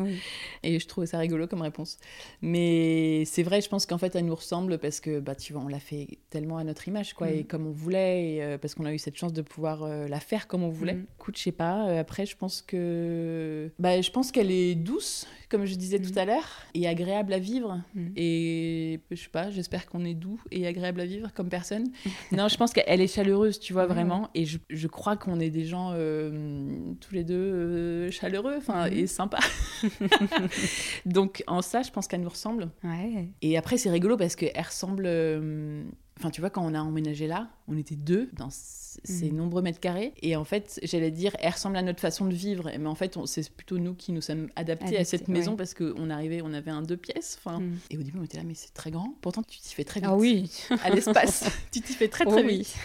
Et 0.61 0.79
je 0.79 0.87
trouvais 0.87 1.07
ça 1.07 1.17
rigolo 1.17 1.47
comme 1.47 1.61
réponse. 1.61 1.97
Mais 2.43 3.23
c'est 3.25 3.41
vrai, 3.41 3.61
je 3.61 3.69
pense 3.69 3.87
qu'en 3.87 3.97
fait, 3.97 4.15
elle 4.15 4.25
nous 4.25 4.35
ressemble 4.35 4.77
parce 4.77 4.99
que, 4.99 5.19
bah, 5.19 5.33
tu 5.33 5.53
vois, 5.53 5.63
on 5.63 5.67
l'a 5.67 5.79
fait 5.79 6.19
tellement 6.29 6.57
à 6.57 6.63
notre 6.63 6.87
image, 6.87 7.13
quoi, 7.13 7.27
mm. 7.27 7.33
et 7.33 7.43
comme 7.43 7.65
on 7.65 7.71
voulait, 7.71 8.33
et, 8.33 8.43
euh, 8.43 8.57
parce 8.59 8.75
qu'on 8.75 8.85
a 8.85 8.93
eu 8.93 8.99
cette 8.99 9.17
chance 9.17 9.33
de 9.33 9.41
pouvoir 9.41 9.87
la 9.87 10.19
faire 10.19 10.47
comme 10.47 10.63
on 10.63 10.69
voulait. 10.69 10.95
Mm. 10.95 11.05
Écoute, 11.19 11.37
je 11.37 11.43
sais 11.43 11.51
pas, 11.51 11.85
après, 11.97 12.25
je 12.25 12.37
pense 12.37 12.61
que. 12.61 13.71
Bah, 13.79 14.01
je 14.01 14.11
pense 14.11 14.31
qu'elle 14.31 14.51
est 14.51 14.75
douce, 14.75 15.25
comme 15.51 15.65
je 15.65 15.75
disais 15.75 15.99
tout 15.99 16.17
à 16.17 16.23
l'heure, 16.23 16.47
et 16.73 16.87
agréable 16.87 17.33
à 17.33 17.39
vivre. 17.39 17.81
Et 18.15 19.01
je 19.11 19.15
sais 19.17 19.29
pas, 19.29 19.51
j'espère 19.51 19.85
qu'on 19.85 20.05
est 20.05 20.13
doux 20.13 20.39
et 20.49 20.65
agréable 20.65 21.01
à 21.01 21.05
vivre 21.05 21.33
comme 21.33 21.49
personne. 21.49 21.91
non, 22.31 22.47
je 22.47 22.55
pense 22.55 22.71
qu'elle 22.71 23.01
est 23.01 23.13
chaleureuse, 23.13 23.59
tu 23.59 23.73
vois, 23.73 23.85
vraiment. 23.85 24.29
Et 24.33 24.45
je, 24.45 24.57
je 24.69 24.87
crois 24.87 25.17
qu'on 25.17 25.39
est 25.39 25.49
des 25.49 25.65
gens 25.65 25.91
euh, 25.93 26.93
tous 27.01 27.13
les 27.13 27.25
deux 27.25 27.35
euh, 27.35 28.11
chaleureux 28.11 28.55
enfin 28.57 28.85
et 28.85 29.07
sympas. 29.07 29.39
Donc 31.05 31.43
en 31.47 31.61
ça, 31.61 31.81
je 31.81 31.91
pense 31.91 32.07
qu'elle 32.07 32.21
nous 32.21 32.29
ressemble. 32.29 32.69
Ouais. 32.83 33.27
Et 33.41 33.57
après, 33.57 33.77
c'est 33.77 33.89
rigolo 33.89 34.15
parce 34.15 34.37
qu'elle 34.37 34.51
ressemble. 34.57 35.03
Euh, 35.05 35.83
enfin, 36.17 36.29
tu 36.29 36.39
vois, 36.39 36.49
quand 36.49 36.65
on 36.65 36.73
a 36.73 36.79
emménagé 36.79 37.27
là, 37.27 37.49
on 37.71 37.77
était 37.77 37.95
deux 37.95 38.29
dans 38.33 38.49
ces 38.51 39.31
mm. 39.31 39.35
nombreux 39.35 39.61
mètres 39.61 39.79
carrés. 39.79 40.13
Et 40.21 40.35
en 40.35 40.43
fait, 40.43 40.79
j'allais 40.83 41.11
dire, 41.11 41.35
elle 41.39 41.53
ressemble 41.53 41.77
à 41.77 41.81
notre 41.81 42.01
façon 42.01 42.25
de 42.25 42.33
vivre. 42.33 42.69
Mais 42.77 42.87
en 42.87 42.95
fait, 42.95 43.17
c'est 43.25 43.49
plutôt 43.49 43.77
nous 43.77 43.93
qui 43.93 44.11
nous 44.11 44.21
sommes 44.21 44.49
adaptés 44.55 44.97
à 44.97 45.05
cette 45.05 45.27
maison 45.27 45.55
parce 45.55 45.73
qu'on 45.73 46.09
arrivait, 46.09 46.41
on 46.43 46.53
avait 46.53 46.71
un 46.71 46.81
deux 46.81 46.97
pièces. 46.97 47.39
Enfin, 47.39 47.59
mm. 47.59 47.77
Et 47.91 47.97
au 47.97 48.03
début, 48.03 48.19
on 48.19 48.23
était 48.23 48.37
là, 48.37 48.43
mais 48.45 48.53
c'est 48.53 48.73
très 48.73 48.91
grand. 48.91 49.15
Pourtant, 49.21 49.43
tu 49.43 49.59
t'y 49.59 49.73
fais 49.73 49.85
très 49.85 50.01
ah 50.03 50.15
vite. 50.17 50.67
Ah 50.69 50.75
oui. 50.75 50.79
à 50.83 50.89
l'espace. 50.89 51.45
tu 51.71 51.81
t'y 51.81 51.93
fais 51.93 52.09
très, 52.09 52.25
très 52.25 52.43
oh 52.43 52.47
vite. 52.47 52.75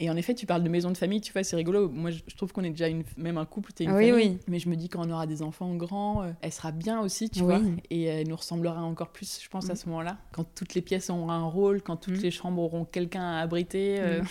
Et 0.00 0.10
en 0.10 0.16
effet, 0.16 0.34
tu 0.34 0.46
parles 0.46 0.64
de 0.64 0.68
maison 0.68 0.90
de 0.90 0.96
famille, 0.96 1.20
tu 1.20 1.32
vois, 1.32 1.44
c'est 1.44 1.56
rigolo. 1.56 1.88
Moi, 1.88 2.10
je 2.10 2.36
trouve 2.36 2.52
qu'on 2.52 2.64
est 2.64 2.70
déjà 2.70 2.88
une, 2.88 3.04
même 3.16 3.38
un 3.38 3.46
couple, 3.46 3.70
es 3.78 3.84
une 3.84 3.92
oui, 3.92 4.10
famille. 4.10 4.28
Oui. 4.30 4.38
Mais 4.48 4.58
je 4.58 4.68
me 4.68 4.74
dis, 4.74 4.88
quand 4.88 5.06
on 5.06 5.10
aura 5.10 5.26
des 5.26 5.42
enfants 5.42 5.74
grands, 5.76 6.24
euh, 6.24 6.32
elle 6.42 6.52
sera 6.52 6.72
bien 6.72 7.00
aussi, 7.00 7.30
tu 7.30 7.42
vois. 7.42 7.60
Et 7.90 8.02
elle 8.04 8.28
nous 8.28 8.36
ressemblera 8.36 8.82
encore 8.82 9.10
plus, 9.10 9.40
je 9.40 9.48
pense, 9.48 9.70
à 9.70 9.74
mm. 9.74 9.76
ce 9.76 9.88
moment-là. 9.90 10.18
Quand 10.32 10.44
toutes 10.54 10.74
les 10.74 10.82
pièces 10.82 11.10
auront 11.10 11.30
un 11.30 11.44
rôle, 11.44 11.80
quand 11.80 11.96
toutes 11.96 12.20
les 12.20 12.32
chambres 12.32 12.62
auront 12.62 12.84
quelqu'un 12.84 13.22
à 13.22 13.40
abriter. 13.40 14.00
Euh, 14.00 14.22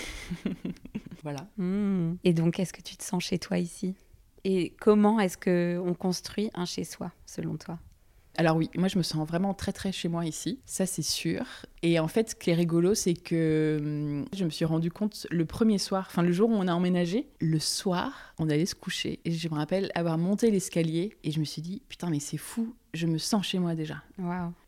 voilà. 1.24 1.48
Hmm. 1.58 2.16
Et 2.24 2.34
donc, 2.34 2.60
est-ce 2.60 2.74
que 2.74 2.82
tu 2.82 2.96
te 2.98 3.04
sens 3.04 3.24
chez 3.24 3.40
toi 3.40 3.58
ici? 3.58 3.96
Et 4.44 4.74
comment 4.80 5.20
est-ce 5.20 5.38
que 5.38 5.82
on 5.84 5.94
construit 5.94 6.50
un 6.54 6.66
chez 6.66 6.84
soi, 6.84 7.12
selon 7.26 7.58
toi? 7.58 7.80
Alors 8.36 8.58
oui, 8.58 8.70
moi 8.76 8.88
je 8.88 8.98
me 8.98 9.04
sens 9.04 9.28
vraiment 9.28 9.54
très 9.54 9.72
très 9.72 9.92
chez 9.92 10.10
moi 10.10 10.26
ici, 10.26 10.60
ça 10.66 10.86
c'est 10.86 11.04
sûr. 11.04 11.46
Et 11.84 12.00
en 12.00 12.08
fait, 12.08 12.30
ce 12.30 12.36
qui 12.36 12.50
est 12.50 12.54
rigolo, 12.54 12.96
c'est 12.96 13.14
que 13.14 13.78
hum, 13.80 14.26
je 14.34 14.46
me 14.46 14.50
suis 14.50 14.66
rendu 14.66 14.90
compte 14.90 15.28
le 15.30 15.46
premier 15.46 15.78
soir, 15.78 16.06
enfin 16.10 16.24
le 16.24 16.32
jour 16.32 16.50
où 16.50 16.54
on 16.54 16.68
a 16.68 16.74
emménagé, 16.74 17.28
le 17.42 17.60
soir, 17.60 18.34
on 18.40 18.50
allait 18.50 18.66
se 18.66 18.74
coucher. 18.74 19.20
Et 19.26 19.32
je 19.32 19.50
me 19.50 19.56
rappelle 19.56 19.92
avoir 19.94 20.18
monté 20.18 20.50
l'escalier 20.50 21.18
et 21.26 21.32
je 21.32 21.40
me 21.42 21.46
suis 21.46 21.62
dit, 21.62 21.82
putain 21.90 22.10
mais 22.10 22.20
c'est 22.22 22.38
fou, 22.38 22.74
je 22.94 23.08
me 23.08 23.18
sens 23.18 23.46
chez 23.46 23.58
moi 23.58 23.74
déjà. 23.74 24.04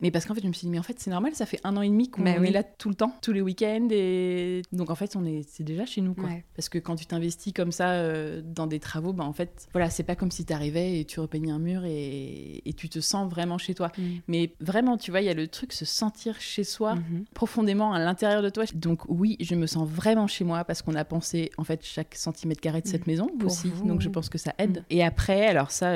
Mais 0.02 0.10
parce 0.10 0.26
qu'en 0.26 0.34
fait, 0.34 0.42
je 0.42 0.48
me 0.48 0.54
suis 0.54 0.66
dit, 0.66 0.72
mais 0.72 0.80
en 0.80 0.84
fait, 0.84 1.00
c'est 1.00 1.12
normal, 1.12 1.36
ça 1.36 1.46
fait 1.46 1.60
un 1.64 1.78
an 1.78 1.82
et 1.84 1.90
demi 1.90 2.10
qu'on 2.10 2.24
bah 2.24 2.32
est 2.32 2.52
là 2.52 2.64
tout 2.64 2.90
le 2.90 2.96
temps, 2.96 3.16
tous 3.22 3.32
les 3.32 3.42
week-ends. 3.42 3.88
Et 3.92 4.64
donc, 4.72 4.90
en 4.90 4.96
fait, 4.96 5.16
on 5.16 5.26
est, 5.26 5.44
c'est 5.48 5.64
déjà 5.64 5.86
chez 5.86 6.02
nous. 6.02 6.16
Quoi. 6.16 6.30
Parce 6.56 6.68
que 6.68 6.80
quand 6.80 6.96
tu 6.96 7.06
t'investis 7.06 7.54
comme 7.54 7.72
ça 7.72 7.92
euh, 7.92 8.42
dans 8.44 8.66
des 8.66 8.80
travaux, 8.80 9.14
bah, 9.14 9.24
en 9.24 9.34
fait, 9.34 9.68
voilà, 9.74 9.92
c'est 9.92 10.04
pas 10.04 10.16
comme 10.16 10.32
si 10.32 10.44
tu 10.44 10.54
arrivais 10.54 11.00
et 11.00 11.06
tu 11.06 11.20
repeignais 11.20 11.52
un 11.52 11.60
mur 11.60 11.86
et, 11.86 12.64
et, 12.66 12.74
tu 12.74 12.90
te 12.90 13.00
sens 13.00 13.30
vraiment 13.30 13.60
chez 13.60 13.76
toi. 13.76 13.92
Mm. 13.96 14.02
Mais 14.28 14.56
vraiment, 14.60 14.98
tu 14.98 15.12
vois, 15.12 15.22
il 15.22 15.26
y 15.26 15.30
a 15.30 15.36
le 15.36 15.48
truc, 15.48 15.72
se 15.72 15.86
sentir 15.86 16.42
chez 16.42 16.64
soi 16.64 16.96
mm-hmm. 17.06 17.26
profondément 17.34 17.94
à 17.94 18.00
l'intérieur 18.00 18.42
de 18.42 18.50
toi. 18.50 18.66
Donc, 18.74 19.02
oui, 19.08 19.38
je 19.40 19.56
me 19.56 19.68
sens 19.68 19.88
vraiment 19.88 20.28
chez 20.28 20.44
moi 20.44 20.64
parce 20.64 20.82
qu'on 20.82 20.96
a 20.96 21.06
pensé, 21.06 21.52
en 21.58 21.64
fait, 21.64 21.84
chaque 21.84 22.16
centimètre 22.16 22.62
carré 22.62 22.82
de 22.82 22.88
cette 22.88 23.08
mm. 23.08 23.12
maison 23.12 23.28
aussi. 23.44 23.72
donc, 23.86 24.02
je 24.02 24.10
pense 24.10 24.30
que 24.30 24.38
ça 24.38 24.54
aide. 24.58 24.80
Mm. 24.80 24.84
Et 24.90 25.04
après, 25.04 25.48
alors, 25.48 25.72
ça, 25.72 25.96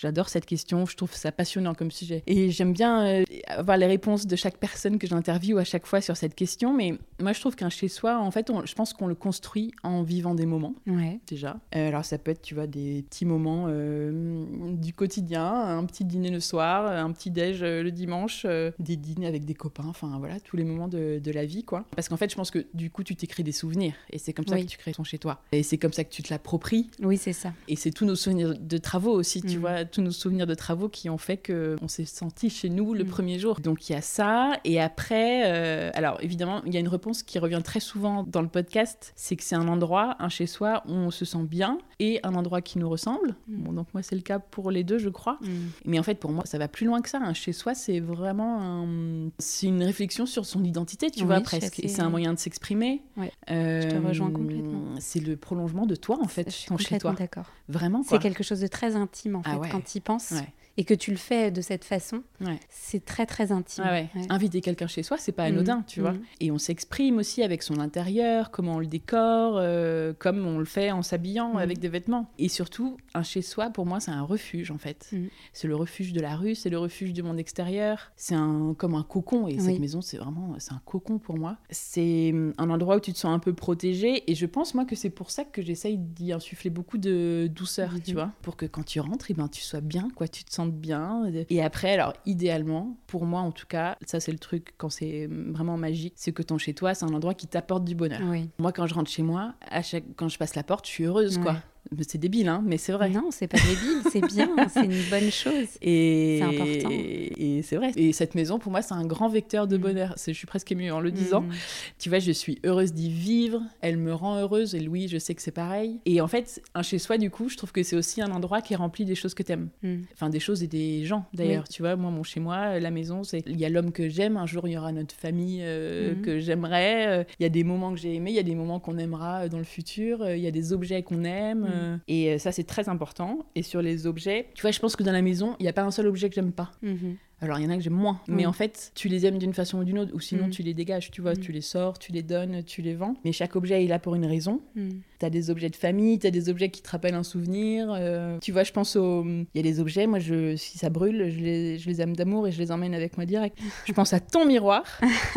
j'adore 0.00 0.28
cette 0.28 0.46
question. 0.46 0.86
Je 0.86 0.96
trouve 0.96 1.14
ça 1.14 1.32
passionnant 1.32 1.74
comme 1.74 1.90
sujet. 1.90 2.22
Et 2.26 2.50
j'aime 2.50 2.72
bien 2.72 3.06
euh, 3.06 3.24
avoir 3.48 3.76
les 3.76 3.86
réponses 3.86 4.26
de 4.26 4.36
chaque 4.36 4.56
personne 4.56 4.98
que 4.98 5.06
j'interviewe 5.06 5.58
à 5.58 5.64
chaque 5.64 5.86
fois 5.86 6.00
sur 6.00 6.16
cette 6.16 6.34
question. 6.34 6.74
Mais 6.74 6.94
moi, 7.20 7.32
je 7.32 7.40
trouve 7.40 7.56
qu'un 7.56 7.70
chez-soi, 7.70 8.18
en 8.18 8.30
fait, 8.30 8.50
je 8.64 8.74
pense 8.74 8.92
qu'on 8.92 9.06
le 9.06 9.14
construit 9.14 9.72
en 9.82 10.02
vivant 10.02 10.34
des 10.34 10.46
moments, 10.46 10.74
ouais. 10.86 11.20
déjà. 11.26 11.58
Euh, 11.74 11.88
alors, 11.88 12.04
ça 12.04 12.18
peut 12.18 12.30
être, 12.30 12.42
tu 12.42 12.54
vois, 12.54 12.66
des 12.66 13.04
petits 13.08 13.24
moments 13.24 13.66
euh, 13.68 14.44
du 14.74 14.92
quotidien, 14.92 15.44
un 15.44 15.84
petit 15.84 16.04
dîner 16.04 16.30
le 16.30 16.40
soir, 16.40 16.86
un 16.86 17.12
petit 17.12 17.30
déj 17.30 17.62
le 17.62 17.90
dimanche, 17.90 18.46
des 18.78 18.96
dîners 18.96 19.26
avec 19.26 19.44
des 19.44 19.54
copains. 19.54 19.86
Enfin, 19.86 20.07
enfin 20.08 20.18
voilà, 20.18 20.40
tous 20.40 20.56
les 20.56 20.64
moments 20.64 20.88
de, 20.88 21.20
de 21.22 21.30
la 21.30 21.44
vie, 21.44 21.64
quoi. 21.64 21.84
Parce 21.96 22.08
qu'en 22.08 22.16
fait, 22.16 22.30
je 22.30 22.36
pense 22.36 22.50
que 22.50 22.66
du 22.74 22.90
coup, 22.90 23.02
tu 23.04 23.14
t'écris 23.16 23.42
des 23.44 23.52
souvenirs 23.52 23.94
et 24.10 24.18
c'est 24.18 24.32
comme 24.32 24.46
ça 24.46 24.54
Oui. 24.54 24.64
que 24.64 24.70
tu 24.70 24.78
crées 24.78 24.92
ton 24.92 25.04
chez 25.04 25.18
toi. 25.18 25.42
Et 25.52 25.62
c'est 25.62 25.78
comme 25.78 25.92
ça 25.92 26.04
que 26.04 26.10
tu 26.12 26.22
te 26.22 26.30
l'appropries. 26.32 26.90
Oui, 27.02 27.16
c'est 27.16 27.32
ça. 27.32 27.52
Et 27.68 27.76
c'est 27.76 27.90
tous 27.90 28.04
nos 28.04 28.16
souvenirs 28.16 28.54
de 28.58 28.78
travaux 28.78 29.12
aussi, 29.12 29.42
tu 29.42 29.56
Mm. 29.56 29.60
vois, 29.60 29.84
tous 29.84 30.00
nos 30.02 30.10
souvenirs 30.10 30.46
de 30.46 30.54
travaux 30.54 30.88
qui 30.88 31.08
ont 31.10 31.18
fait 31.18 31.36
que 31.36 31.76
on 31.82 31.88
s'est 31.88 32.04
senti 32.04 32.50
chez 32.50 32.68
nous 32.68 32.94
le 32.94 33.04
Mm. 33.04 33.08
premier 33.08 33.38
jour. 33.38 33.60
Donc 33.60 33.88
il 33.88 33.92
y 33.92 33.96
a 33.96 34.00
ça. 34.02 34.58
Et 34.64 34.80
après, 34.80 35.42
euh, 35.46 35.90
alors 35.94 36.18
évidemment, 36.22 36.62
il 36.66 36.72
y 36.74 36.76
a 36.76 36.80
une 36.80 36.88
réponse 36.88 37.22
qui 37.22 37.38
revient 37.38 37.60
très 37.64 37.80
souvent 37.80 38.22
dans 38.24 38.42
le 38.42 38.48
podcast, 38.48 39.12
c'est 39.16 39.36
que 39.36 39.42
c'est 39.44 39.54
un 39.56 39.68
endroit, 39.68 40.16
un 40.18 40.28
chez 40.28 40.46
soi 40.46 40.82
où 40.88 40.92
on 40.92 41.10
se 41.10 41.24
sent 41.24 41.42
bien 41.44 41.78
et 41.98 42.20
un 42.22 42.34
endroit 42.34 42.60
qui 42.62 42.78
nous 42.78 42.88
ressemble. 42.88 43.34
Mm. 43.48 43.62
Bon, 43.62 43.72
donc 43.72 43.86
moi 43.94 44.02
c'est 44.02 44.16
le 44.16 44.22
cas 44.22 44.38
pour 44.38 44.70
les 44.70 44.84
deux, 44.84 44.98
je 44.98 45.08
crois. 45.08 45.38
Mais 45.84 45.98
en 45.98 46.02
fait, 46.02 46.14
pour 46.16 46.30
moi, 46.32 46.44
ça 46.46 46.58
va 46.58 46.68
plus 46.68 46.86
loin 46.86 47.00
que 47.00 47.08
ça. 47.08 47.18
Un 47.18 47.34
chez 47.34 47.52
soi, 47.52 47.74
c'est 47.74 48.00
vraiment 48.00 48.60
un... 48.84 49.30
c'est 49.38 49.66
une 49.66 49.82
réflexion 49.82 49.97
sur 50.26 50.46
son 50.46 50.64
identité, 50.64 51.10
tu 51.10 51.20
Oui, 51.20 51.26
vois, 51.26 51.40
presque. 51.40 51.80
Et 51.80 51.88
c'est 51.88 52.02
un 52.02 52.10
moyen 52.10 52.32
de 52.32 52.38
s'exprimer. 52.38 53.02
Ouais. 53.16 53.32
Euh, 53.50 53.82
Je 53.82 53.88
te 53.88 53.96
rejoins 54.06 54.30
complètement. 54.30 54.82
C'est 55.00 55.20
le 55.20 55.36
prolongement 55.36 55.86
de 55.86 55.94
toi, 55.96 56.18
en 56.22 56.28
fait, 56.28 56.46
Je 56.50 56.54
suis 56.54 56.68
ton 56.68 56.76
chez 56.76 56.84
complètement 56.84 57.10
toi. 57.12 57.18
d'accord. 57.18 57.46
Vraiment. 57.68 58.02
C'est 58.02 58.18
quelque 58.18 58.42
chose 58.42 58.60
de 58.60 58.66
très 58.66 58.96
intime 58.96 59.36
en 59.36 59.42
fait 59.42 59.50
Ah 59.52 59.58
ouais. 59.58 59.68
quand 59.70 59.84
tu 59.84 59.98
y 59.98 60.00
penses 60.00 60.30
Ouais. 60.32 60.52
Et 60.78 60.84
que 60.84 60.94
tu 60.94 61.10
le 61.10 61.16
fais 61.18 61.50
de 61.50 61.60
cette 61.60 61.84
façon. 61.84 62.22
Ouais. 62.40 62.58
C'est 62.70 63.04
très 63.04 63.26
très 63.26 63.52
intime. 63.52 63.84
Ah 63.86 63.90
ouais. 63.92 64.08
Ouais. 64.14 64.22
Inviter 64.30 64.60
quelqu'un 64.62 64.86
chez 64.86 65.02
soi, 65.02 65.18
c'est 65.18 65.32
pas 65.32 65.42
anodin, 65.44 65.78
Mhm. 65.78 65.84
tu 65.86 66.00
vois. 66.00 66.12
Mhm. 66.12 66.20
Et 66.40 66.50
on 66.50 66.56
s'exprime 66.58 67.18
aussi 67.18 67.42
avec 67.42 67.62
son 67.62 67.78
intérieur, 67.80 68.50
comment 68.50 68.76
on 68.76 68.78
le 68.78 68.86
décore, 68.86 69.56
euh, 69.58 70.14
comme 70.18 70.46
on 70.46 70.58
le 70.58 70.64
fait 70.64 70.90
en 70.92 71.02
s'habillant 71.02 71.54
Mhm. 71.54 71.58
avec 71.58 71.78
des 71.80 71.88
vêtements. 71.88 72.30
Et 72.38 72.48
surtout, 72.48 72.96
un 73.12 73.22
chez 73.22 73.42
soi, 73.42 73.68
pour 73.70 73.84
moi, 73.84 74.00
c'est 74.00 74.12
un 74.12 74.22
refuge 74.22 74.70
en 74.70 74.78
fait. 74.78 75.10
C'est 75.52 75.68
le 75.68 75.74
refuge 75.76 76.12
de 76.12 76.20
la 76.20 76.36
rue, 76.36 76.54
c'est 76.54 76.70
le 76.70 76.78
refuge 76.78 77.12
du 77.12 77.22
monde 77.22 77.38
extérieur. 77.38 78.12
C'est 78.16 78.34
un 78.36 78.74
comme 78.78 78.94
un 78.94 79.02
cocon. 79.02 79.48
Et 79.48 79.54
Oui. 79.56 79.60
cette 79.60 79.80
maison, 79.80 80.00
c'est 80.00 80.16
vraiment 80.16 80.54
c'est 80.58 80.72
un 80.72 80.80
cocon 80.84 81.18
pour 81.18 81.36
moi. 81.38 81.58
C'est 81.70 82.32
un 82.56 82.70
endroit 82.70 82.96
où 82.96 83.00
tu 83.00 83.12
te 83.12 83.18
sens 83.18 83.34
un 83.34 83.40
peu 83.40 83.52
protégé. 83.52 84.30
Et 84.30 84.34
je 84.36 84.46
pense 84.46 84.74
moi 84.74 84.84
que 84.84 84.94
c'est 84.94 85.10
pour 85.10 85.30
ça 85.32 85.44
que 85.44 85.60
j'essaye 85.60 85.98
d'y 85.98 86.32
insuffler 86.32 86.70
beaucoup 86.70 86.98
de 86.98 87.50
douceur, 87.52 87.90
tu 88.04 88.12
vois, 88.14 88.30
pour 88.42 88.56
que 88.56 88.64
quand 88.66 88.84
tu 88.84 89.00
rentres, 89.00 89.26
eh 89.30 89.34
ben 89.34 89.48
tu 89.48 89.62
sois 89.62 89.80
bien, 89.80 90.08
quoi, 90.14 90.28
tu 90.28 90.44
te 90.44 90.52
bien. 90.68 91.24
Et 91.50 91.62
après, 91.62 91.92
alors 91.92 92.12
idéalement, 92.26 92.96
pour 93.06 93.24
moi 93.24 93.40
en 93.40 93.52
tout 93.52 93.66
cas, 93.66 93.96
ça 94.06 94.20
c'est 94.20 94.32
le 94.32 94.38
truc 94.38 94.74
quand 94.76 94.90
c'est 94.90 95.28
vraiment 95.30 95.76
magique, 95.76 96.14
c'est 96.16 96.32
que 96.32 96.42
ton 96.42 96.58
chez 96.58 96.74
toi, 96.74 96.94
c'est 96.94 97.04
un 97.04 97.14
endroit 97.14 97.34
qui 97.34 97.46
t'apporte 97.46 97.84
du 97.84 97.94
bonheur. 97.94 98.20
Oui. 98.24 98.48
Moi, 98.58 98.72
quand 98.72 98.86
je 98.86 98.94
rentre 98.94 99.10
chez 99.10 99.22
moi, 99.22 99.54
à 99.68 99.82
chaque... 99.82 100.04
quand 100.16 100.28
je 100.28 100.38
passe 100.38 100.54
la 100.54 100.62
porte, 100.62 100.86
je 100.86 100.90
suis 100.90 101.04
heureuse, 101.04 101.38
quoi. 101.38 101.52
Ouais. 101.52 101.58
C'est 102.02 102.18
débile, 102.18 102.48
hein, 102.48 102.62
mais 102.66 102.76
c'est 102.76 102.92
vrai. 102.92 103.08
Non, 103.10 103.30
c'est 103.30 103.46
pas 103.48 103.56
débile, 103.58 104.02
c'est 104.12 104.20
bien, 104.26 104.48
c'est 104.68 104.84
une 104.84 105.02
bonne 105.10 105.30
chose. 105.30 105.66
Et 105.80 106.38
C'est 106.40 106.44
important. 106.44 106.88
Et 106.90 107.62
c'est 107.62 107.76
vrai. 107.76 107.92
Et 107.96 108.12
cette 108.12 108.34
maison, 108.34 108.58
pour 108.58 108.70
moi, 108.70 108.82
c'est 108.82 108.94
un 108.94 109.06
grand 109.06 109.28
vecteur 109.28 109.66
de 109.66 109.76
Mm. 109.78 109.80
bonheur. 109.80 110.14
Je 110.26 110.32
suis 110.32 110.46
presque 110.46 110.70
émue 110.72 110.90
en 110.90 111.00
le 111.00 111.10
disant. 111.10 111.40
Mm. 111.42 111.50
Tu 111.98 112.08
vois, 112.10 112.18
je 112.18 112.30
suis 112.32 112.58
heureuse 112.64 112.92
d'y 112.92 113.10
vivre. 113.10 113.62
Elle 113.80 113.96
me 113.96 114.12
rend 114.12 114.36
heureuse. 114.38 114.74
Et 114.74 114.80
Louis, 114.80 115.08
je 115.08 115.16
sais 115.18 115.34
que 115.34 115.40
c'est 115.42 115.50
pareil. 115.50 115.98
Et 116.04 116.20
en 116.20 116.28
fait, 116.28 116.62
un 116.74 116.82
chez 116.82 116.98
soi, 116.98 117.16
du 117.16 117.30
coup, 117.30 117.48
je 117.48 117.56
trouve 117.56 117.72
que 117.72 117.82
c'est 117.82 117.96
aussi 117.96 118.20
un 118.20 118.30
endroit 118.32 118.60
qui 118.60 118.74
est 118.74 118.76
rempli 118.76 119.04
des 119.04 119.14
choses 119.14 119.34
que 119.34 119.42
t'aimes. 119.42 119.68
Mm. 119.82 119.96
Enfin, 120.12 120.28
des 120.30 120.40
choses 120.40 120.62
et 120.62 120.66
des 120.66 121.04
gens, 121.04 121.24
d'ailleurs. 121.32 121.68
Tu 121.68 121.82
vois, 121.82 121.96
moi, 121.96 122.10
mon 122.10 122.22
chez 122.22 122.40
moi, 122.40 122.78
la 122.78 122.90
maison, 122.90 123.24
c'est 123.24 123.42
il 123.46 123.58
y 123.58 123.64
a 123.64 123.68
l'homme 123.70 123.92
que 123.92 124.08
j'aime. 124.08 124.36
Un 124.36 124.46
jour, 124.46 124.68
il 124.68 124.72
y 124.72 124.76
aura 124.76 124.92
notre 124.92 125.14
famille 125.14 125.60
euh, 125.62 126.14
Mhm. 126.14 126.22
que 126.22 126.38
j'aimerais. 126.38 127.06
Euh, 127.20 127.24
Il 127.40 127.42
y 127.44 127.46
a 127.46 127.50
des 127.50 127.64
moments 127.64 127.92
que 127.92 127.98
j'ai 127.98 128.14
aimés. 128.14 128.30
Il 128.30 128.36
y 128.36 128.40
a 128.40 128.42
des 128.42 128.54
moments 128.54 128.78
qu'on 128.80 128.98
aimera 128.98 129.44
euh, 129.44 129.48
dans 129.48 129.58
le 129.58 129.64
futur. 129.64 130.22
Euh, 130.22 130.36
Il 130.36 130.42
y 130.42 130.46
a 130.46 130.50
des 130.50 130.72
objets 130.72 131.02
qu'on 131.02 131.24
aime. 131.24 131.66
Euh, 131.78 131.96
Et 132.08 132.32
euh, 132.34 132.38
ça, 132.38 132.52
c'est 132.52 132.64
très 132.64 132.88
important. 132.88 133.46
Et 133.54 133.62
sur 133.62 133.80
les 133.82 134.06
objets, 134.06 134.48
tu 134.54 134.62
vois, 134.62 134.70
je 134.70 134.78
pense 134.80 134.96
que 134.96 135.02
dans 135.02 135.12
la 135.12 135.22
maison, 135.22 135.56
il 135.58 135.62
n'y 135.62 135.68
a 135.68 135.72
pas 135.72 135.82
un 135.82 135.90
seul 135.90 136.06
objet 136.06 136.28
que 136.28 136.34
j'aime 136.34 136.52
pas. 136.52 136.70
Mhm. 136.82 137.16
Alors, 137.40 137.60
il 137.60 137.64
y 137.64 137.66
en 137.68 137.70
a 137.70 137.76
que 137.76 137.82
j'aime 137.82 137.92
moins. 137.92 138.20
Mais 138.26 138.46
en 138.46 138.52
fait, 138.52 138.90
tu 138.96 139.06
les 139.08 139.24
aimes 139.24 139.38
d'une 139.38 139.54
façon 139.54 139.78
ou 139.78 139.84
d'une 139.84 140.00
autre. 140.00 140.12
Ou 140.12 140.18
sinon, 140.18 140.46
Mhm. 140.46 140.50
tu 140.50 140.62
les 140.64 140.74
dégages. 140.74 141.12
Tu 141.12 141.20
vois, 141.20 141.34
Mhm. 141.34 141.38
tu 141.40 141.52
les 141.52 141.60
sors, 141.60 141.96
tu 141.98 142.10
les 142.10 142.22
donnes, 142.24 142.64
tu 142.64 142.82
les 142.82 142.94
vends. 142.94 143.14
Mais 143.24 143.30
chaque 143.30 143.54
objet 143.54 143.84
est 143.84 143.86
là 143.86 144.00
pour 144.00 144.16
une 144.16 144.26
raison. 144.26 144.60
Mm. 144.74 144.88
T'as 145.20 145.30
des 145.30 145.48
objets 145.50 145.68
de 145.70 145.76
famille, 145.76 146.18
t'as 146.18 146.30
des 146.30 146.48
objets 146.48 146.68
qui 146.68 146.82
te 146.82 146.90
rappellent 146.90 147.14
un 147.14 147.22
souvenir. 147.22 147.92
euh, 147.92 148.38
tu 148.40 148.50
vois, 148.50 148.64
je 148.64 148.72
pense 148.72 148.96
aux. 148.96 149.24
Il 149.24 149.46
y 149.54 149.60
a 149.60 149.62
des 149.62 149.78
objets, 149.78 150.06
moi, 150.08 150.18
je, 150.18 150.56
si 150.56 150.78
ça 150.78 150.90
brûle, 150.90 151.30
je 151.30 151.38
les, 151.40 151.78
je 151.78 151.88
les 151.88 152.00
aime 152.00 152.16
d'amour 152.16 152.46
et 152.48 152.52
je 152.52 152.58
les 152.58 152.72
emmène 152.72 152.92
avec 152.94 153.16
moi 153.16 153.24
direct. 153.26 153.56
Je 153.86 153.92
pense 153.92 154.12
à 154.12 154.18
ton 154.20 154.44
miroir, 154.44 154.82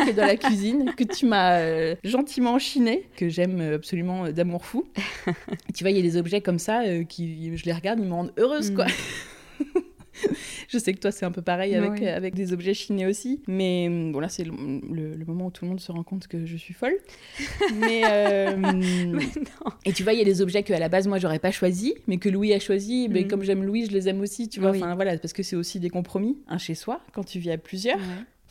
qui 0.02 0.10
est 0.10 0.12
dans 0.12 0.26
la 0.26 0.36
cuisine, 0.36 0.92
que 0.96 1.04
tu 1.04 1.26
m'as 1.26 1.58
euh, 1.60 1.94
gentiment 2.04 2.58
chiné, 2.58 3.08
que 3.16 3.28
j'aime 3.28 3.60
absolument 3.60 4.24
euh, 4.26 4.32
d'amour 4.32 4.64
fou. 4.64 4.84
Tu 5.74 5.84
vois, 5.84 5.90
il 5.90 5.96
y 5.96 6.00
a 6.00 6.02
des 6.02 6.16
objets 6.16 6.40
comme 6.40 6.58
ça, 6.58 6.82
euh, 6.82 7.04
qui, 7.04 7.56
je 7.56 7.64
les 7.64 7.72
regarde, 7.72 7.98
ils 8.00 8.06
me 8.06 8.12
rendent 8.12 8.32
heureuse, 8.38 8.70
Mm. 8.72 8.74
quoi. 8.74 8.86
Je 10.68 10.78
sais 10.78 10.92
que 10.92 10.98
toi, 10.98 11.10
c'est 11.10 11.24
un 11.24 11.30
peu 11.30 11.42
pareil 11.42 11.74
avec, 11.74 12.00
Oui. 12.00 12.06
avec 12.08 12.34
des 12.34 12.52
objets 12.52 12.74
chinés 12.74 13.06
aussi. 13.06 13.40
Mais 13.46 13.88
bon, 13.88 14.20
là, 14.20 14.28
c'est 14.28 14.44
le, 14.44 14.52
le- 14.90 15.14
le 15.14 15.24
moment 15.24 15.46
où 15.46 15.50
tout 15.50 15.64
le 15.64 15.70
monde 15.70 15.80
se 15.80 15.90
rend 15.92 16.02
compte 16.02 16.26
que 16.28 16.44
je 16.46 16.56
suis 16.56 16.74
folle. 16.74 16.96
Mais. 17.80 18.02
euh, 18.10 18.56
Mais 18.56 19.24
et 19.84 19.92
tu 19.92 20.02
vois, 20.02 20.12
il 20.12 20.18
y 20.18 20.22
a 20.22 20.24
des 20.24 20.40
objets 20.42 20.62
qu'à 20.62 20.78
la 20.78 20.88
base, 20.88 21.06
moi, 21.08 21.18
j'aurais 21.18 21.38
pas 21.38 21.50
choisi, 21.50 21.94
mais 22.06 22.18
que 22.18 22.28
Louis 22.28 22.52
a 22.52 22.60
choisi. 22.60 23.08
Mais 23.10 23.22
Mhm. 23.22 23.28
comme 23.28 23.42
j'aime 23.42 23.64
Louis, 23.64 23.86
je 23.86 23.92
les 23.92 24.08
aime 24.08 24.20
aussi, 24.20 24.48
tu 24.48 24.60
vois. 24.60 24.70
Oui. 24.70 24.78
Enfin, 24.78 24.94
voilà, 24.94 25.16
parce 25.18 25.32
que 25.32 25.42
c'est 25.42 25.56
aussi 25.56 25.80
des 25.80 25.90
compromis. 25.90 26.38
Un 26.48 26.58
chez 26.58 26.74
soi, 26.74 27.00
quand 27.12 27.24
tu 27.24 27.38
vis 27.38 27.50
à 27.50 27.58
plusieurs. 27.58 27.98
Ouais. 27.98 28.02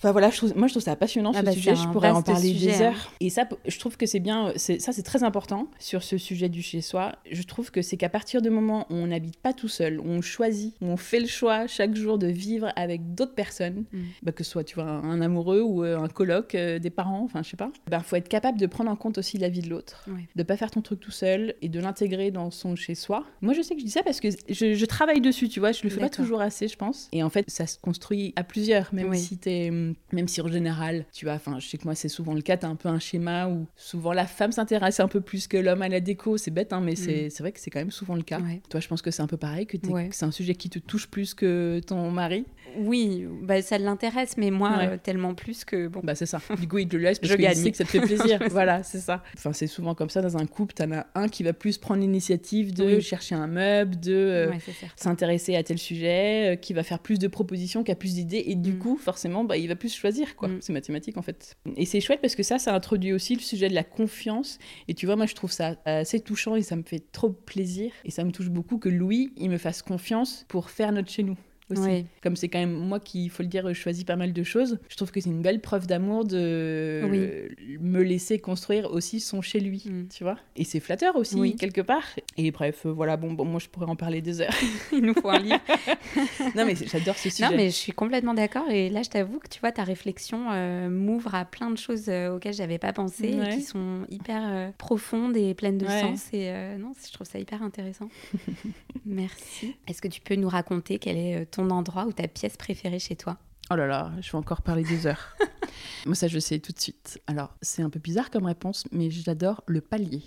Enfin 0.03 0.11
voilà, 0.13 0.31
je 0.31 0.37
trouve, 0.37 0.57
moi 0.57 0.65
je 0.67 0.73
trouve 0.73 0.81
ça 0.81 0.95
passionnant 0.95 1.31
Ah 1.35 1.41
ce 1.41 1.45
bah, 1.45 1.51
sujet, 1.51 1.75
je 1.75 1.87
pourrais 1.89 2.09
en 2.09 2.23
parler 2.23 2.53
sujet, 2.53 2.65
des 2.71 2.81
hein. 2.81 2.87
heures. 2.87 3.13
Et 3.19 3.29
ça, 3.29 3.47
je 3.67 3.77
trouve 3.77 3.97
que 3.97 4.07
c'est 4.07 4.19
bien, 4.19 4.51
c'est- 4.55 4.79
ça 4.79 4.93
c'est 4.93 5.03
très 5.03 5.21
important 5.23 5.67
sur 5.77 6.01
ce 6.01 6.17
sujet 6.17 6.49
du 6.49 6.63
chez 6.63 6.81
soi. 6.81 7.11
Je 7.31 7.43
trouve 7.43 7.69
que 7.69 7.83
c'est 7.83 7.97
qu'à 7.97 8.09
partir 8.09 8.41
du 8.41 8.49
moment 8.49 8.87
où 8.89 8.95
on 8.95 9.05
n'habite 9.07 9.37
pas 9.37 9.53
tout 9.53 9.67
seul, 9.67 9.99
où 9.99 10.05
on 10.07 10.21
choisit, 10.21 10.73
où 10.81 10.85
on 10.87 10.97
fait 10.97 11.19
le 11.19 11.27
choix 11.27 11.67
chaque 11.67 11.95
jour 11.95 12.17
de 12.17 12.25
vivre 12.25 12.71
avec 12.75 13.13
d'autres 13.13 13.35
personnes, 13.35 13.83
Mm. 13.93 13.99
bah, 14.23 14.31
que 14.31 14.43
ce 14.43 14.49
soit 14.49 14.63
tu 14.63 14.73
vois, 14.73 14.85
un, 14.85 15.03
un 15.03 15.21
amoureux 15.21 15.61
ou 15.61 15.83
euh, 15.83 15.99
un 15.99 16.07
coloc, 16.07 16.55
euh, 16.55 16.79
des 16.79 16.89
parents, 16.89 17.21
enfin 17.23 17.43
je 17.43 17.49
sais 17.51 17.57
pas, 17.57 17.71
il 17.91 17.99
faut 17.99 18.15
être 18.15 18.27
capable 18.27 18.57
de 18.59 18.65
prendre 18.65 18.89
en 18.89 18.95
compte 18.95 19.19
aussi 19.19 19.37
la 19.37 19.49
vie 19.49 19.61
de 19.61 19.69
l'autre, 19.69 20.03
Ouais. 20.07 20.27
de 20.35 20.41
pas 20.41 20.57
faire 20.57 20.71
ton 20.71 20.81
truc 20.81 20.99
tout 20.99 21.11
seul 21.11 21.53
et 21.61 21.69
de 21.69 21.79
l'intégrer 21.79 22.31
dans 22.31 22.49
son 22.49 22.75
chez 22.75 22.95
soi. 22.95 23.23
Moi 23.41 23.53
je 23.53 23.61
sais 23.61 23.75
que 23.75 23.81
je 23.81 23.85
dis 23.85 23.91
ça 23.91 24.01
parce 24.01 24.19
que 24.19 24.29
je, 24.49 24.73
je 24.73 24.85
travaille 24.87 25.21
dessus, 25.21 25.47
tu 25.47 25.59
vois, 25.59 25.71
je 25.73 25.83
le 25.83 25.89
fais 25.91 25.99
pas 25.99 26.09
toujours 26.09 26.41
assez, 26.41 26.67
je 26.67 26.75
pense. 26.75 27.07
Et 27.11 27.21
en 27.21 27.29
fait, 27.29 27.47
ça 27.51 27.67
se 27.67 27.77
construit 27.77 28.33
à 28.35 28.43
plusieurs, 28.43 28.91
même 28.95 29.09
Oui. 29.09 29.19
si 29.19 29.37
t'es, 29.37 29.69
même 30.11 30.27
si 30.27 30.41
en 30.41 30.47
général, 30.47 31.05
tu 31.13 31.25
vois, 31.25 31.35
enfin, 31.35 31.59
je 31.59 31.67
sais 31.67 31.77
que 31.77 31.83
moi 31.85 31.95
c'est 31.95 32.09
souvent 32.09 32.33
le 32.33 32.41
cas, 32.41 32.57
t'as 32.57 32.67
un 32.67 32.75
peu 32.75 32.89
un 32.89 32.99
schéma 32.99 33.47
où 33.47 33.67
souvent 33.75 34.13
la 34.13 34.25
femme 34.25 34.51
s'intéresse 34.51 34.99
un 34.99 35.07
peu 35.07 35.21
plus 35.21 35.47
que 35.47 35.57
l'homme 35.57 35.81
à 35.81 35.89
la 35.89 35.99
déco. 35.99 36.37
C'est 36.37 36.51
bête, 36.51 36.73
hein, 36.73 36.81
mais 36.81 36.95
c'est, 36.95 37.29
c'est 37.29 37.43
vrai 37.43 37.51
que 37.51 37.59
c'est 37.59 37.69
quand 37.69 37.79
même 37.79 37.91
souvent 37.91 38.15
le 38.15 38.23
cas. 38.23 38.39
Ouais. 38.39 38.61
Toi, 38.69 38.79
je 38.79 38.87
pense 38.87 39.01
que 39.01 39.11
c'est 39.11 39.21
un 39.21 39.27
peu 39.27 39.37
pareil, 39.37 39.65
que, 39.67 39.77
Ouais. 39.87 40.09
que 40.09 40.15
c'est 40.15 40.25
un 40.25 40.31
sujet 40.31 40.55
qui 40.55 40.69
te 40.69 40.79
touche 40.79 41.07
plus 41.07 41.33
que 41.33 41.81
ton 41.85 42.09
mari. 42.11 42.45
Oui, 42.77 43.25
bah, 43.41 43.61
ça 43.61 43.77
l'intéresse, 43.77 44.35
mais 44.37 44.51
moi, 44.51 44.77
Ouais. 44.77 44.87
euh, 44.87 44.97
tellement 45.01 45.33
plus 45.35 45.65
que 45.65 45.87
bon. 45.87 46.01
Bah 46.03 46.15
c'est 46.15 46.25
ça. 46.25 46.39
Du 46.59 46.67
coup, 46.67 46.77
il 46.79 46.87
te 46.87 46.95
le 46.95 47.03
laisse 47.03 47.19
parce 47.19 47.31
Je 47.31 47.37
qu'il 47.37 47.55
sait 47.55 47.71
que 47.71 47.77
ça 47.77 47.83
te 47.85 47.89
fait 47.89 48.01
plaisir. 48.01 48.39
voilà, 48.51 48.83
c'est 48.83 48.99
ça. 48.99 49.23
Enfin, 49.37 49.53
c'est 49.53 49.67
souvent 49.67 49.95
comme 49.95 50.09
ça 50.09 50.21
dans 50.21 50.37
un 50.37 50.45
couple. 50.45 50.73
T'en 50.73 50.91
as 50.91 51.07
un 51.15 51.27
qui 51.27 51.43
va 51.43 51.53
plus 51.53 51.77
prendre 51.77 52.01
l'initiative 52.01 52.73
de 52.73 52.85
Oui. 52.85 53.01
chercher 53.01 53.35
un 53.35 53.47
meuble, 53.47 53.99
de 53.99 54.13
euh, 54.13 54.49
Ouais, 54.51 54.57
s'intéresser 54.95 55.55
à 55.55 55.63
tel 55.63 55.77
sujet, 55.77 56.53
euh, 56.53 56.55
qui 56.55 56.73
va 56.73 56.83
faire 56.83 56.99
plus 56.99 57.19
de 57.19 57.27
propositions, 57.27 57.83
qui 57.83 57.91
a 57.91 57.95
plus 57.95 58.13
d'idées, 58.15 58.43
et 58.47 58.55
du 58.55 58.73
Mm. 58.73 58.79
coup, 58.79 58.97
forcément, 58.97 59.43
bah, 59.43 59.57
il 59.57 59.67
va 59.67 59.75
plus 59.75 59.93
choisir, 59.93 60.35
quoi. 60.35 60.47
Mm. 60.47 60.57
C'est 60.61 60.73
mathématique, 60.73 61.17
en 61.17 61.21
fait. 61.21 61.55
Et 61.77 61.85
c'est 61.85 61.99
chouette 62.01 62.21
parce 62.21 62.35
que 62.35 62.43
ça, 62.43 62.59
ça 62.59 62.73
introduit 62.73 63.13
aussi 63.13 63.35
le 63.35 63.41
sujet 63.41 63.69
de 63.69 63.75
la 63.75 63.83
confiance. 63.83 64.57
Et 64.87 64.93
tu 64.93 65.05
vois, 65.05 65.15
moi, 65.15 65.25
je 65.25 65.35
trouve 65.35 65.51
ça 65.51 65.75
assez 65.85 66.19
touchant 66.19 66.55
et 66.55 66.61
ça 66.61 66.75
me 66.75 66.83
fait 66.83 67.03
trop 67.11 67.29
plaisir. 67.29 67.91
Et 68.05 68.11
ça 68.11 68.23
me 68.23 68.31
touche 68.31 68.49
beaucoup 68.49 68.77
que 68.77 68.89
Louis, 68.89 69.31
il 69.37 69.49
me 69.49 69.57
fasse 69.57 69.81
confiance 69.81 70.45
pour 70.47 70.69
faire 70.69 70.91
notre 70.91 71.09
chez 71.09 71.23
nous. 71.23 71.37
Aussi. 71.71 71.81
Oui. 71.81 72.05
Comme 72.21 72.35
c'est 72.35 72.47
quand 72.49 72.59
même 72.59 72.73
moi 72.73 72.99
qui, 72.99 73.25
il 73.25 73.29
faut 73.29 73.43
le 73.43 73.49
dire, 73.49 73.73
choisis 73.73 74.03
pas 74.03 74.15
mal 74.15 74.33
de 74.33 74.43
choses, 74.43 74.79
je 74.89 74.95
trouve 74.95 75.11
que 75.11 75.19
c'est 75.21 75.29
une 75.29 75.41
belle 75.41 75.61
preuve 75.61 75.87
d'amour 75.87 76.25
de 76.25 77.01
Oui. 77.09 77.77
me 77.79 78.01
laisser 78.03 78.39
construire 78.39 78.91
aussi 78.91 79.19
son 79.19 79.41
chez 79.41 79.59
lui, 79.59 79.83
Mm. 79.85 80.07
tu 80.09 80.23
vois. 80.23 80.37
Et 80.55 80.63
c'est 80.63 80.79
flatteur 80.79 81.15
aussi, 81.15 81.35
Oui. 81.35 81.55
quelque 81.55 81.81
part. 81.81 82.03
Et 82.37 82.51
bref, 82.51 82.85
euh, 82.85 82.91
voilà, 82.91 83.17
bon, 83.17 83.33
bon, 83.33 83.45
moi 83.45 83.59
je 83.59 83.67
pourrais 83.67 83.87
en 83.87 83.95
parler 83.95 84.21
des 84.21 84.41
heures. 84.41 84.49
Il 84.93 85.01
nous 85.01 85.13
faut 85.13 85.29
un 85.29 85.39
livre. 85.39 85.59
non, 86.55 86.65
mais 86.65 86.75
j'adore 86.75 87.15
ce 87.17 87.29
sujet. 87.29 87.49
Non, 87.49 87.55
mais 87.55 87.65
je 87.69 87.75
suis 87.75 87.91
complètement 87.91 88.33
d'accord. 88.33 88.69
Et 88.69 88.89
là, 88.89 89.01
je 89.03 89.09
t'avoue 89.09 89.39
que 89.39 89.47
tu 89.47 89.59
vois, 89.59 89.71
ta 89.71 89.83
réflexion 89.83 90.47
euh, 90.51 90.89
m'ouvre 90.89 91.33
à 91.35 91.45
plein 91.45 91.71
de 91.71 91.77
choses 91.77 92.05
euh, 92.09 92.35
auxquelles 92.35 92.53
j'avais 92.53 92.77
pas 92.77 92.93
pensé 92.93 93.33
Ouais. 93.35 93.53
et 93.53 93.57
qui 93.57 93.61
sont 93.63 94.05
hyper 94.09 94.41
euh, 94.45 94.69
profondes 94.77 95.35
et 95.37 95.53
pleines 95.53 95.77
de 95.77 95.85
Ouais. 95.85 96.01
sens. 96.01 96.25
Et 96.33 96.49
euh, 96.49 96.77
non, 96.77 96.91
je 97.05 97.11
trouve 97.13 97.27
ça 97.27 97.39
hyper 97.39 97.61
intéressant. 97.63 98.09
Merci. 99.05 99.75
Est-ce 99.87 100.01
que 100.01 100.07
tu 100.07 100.21
peux 100.21 100.35
nous 100.35 100.49
raconter 100.49 100.99
quel 100.99 101.17
est 101.17 101.41
euh, 101.41 101.45
ton 101.61 101.75
endroit 101.75 102.05
ou 102.05 102.13
ta 102.13 102.27
pièce 102.27 102.57
préférée 102.57 102.99
chez 102.99 103.15
toi? 103.15 103.37
Oh 103.71 103.75
là 103.75 103.87
là, 103.87 104.11
je 104.21 104.31
vais 104.31 104.37
encore 104.37 104.61
parler 104.61 104.83
des 104.83 105.07
heures. 105.07 105.35
Moi, 106.05 106.15
ça, 106.15 106.27
je 106.27 106.39
sais 106.39 106.59
tout 106.59 106.71
de 106.71 106.79
suite. 106.79 107.21
Alors, 107.27 107.55
c'est 107.61 107.81
un 107.81 107.89
peu 107.89 107.99
bizarre 107.99 108.29
comme 108.29 108.45
réponse, 108.45 108.85
mais 108.91 109.09
j'adore 109.09 109.63
le 109.67 109.81
palier. 109.81 110.23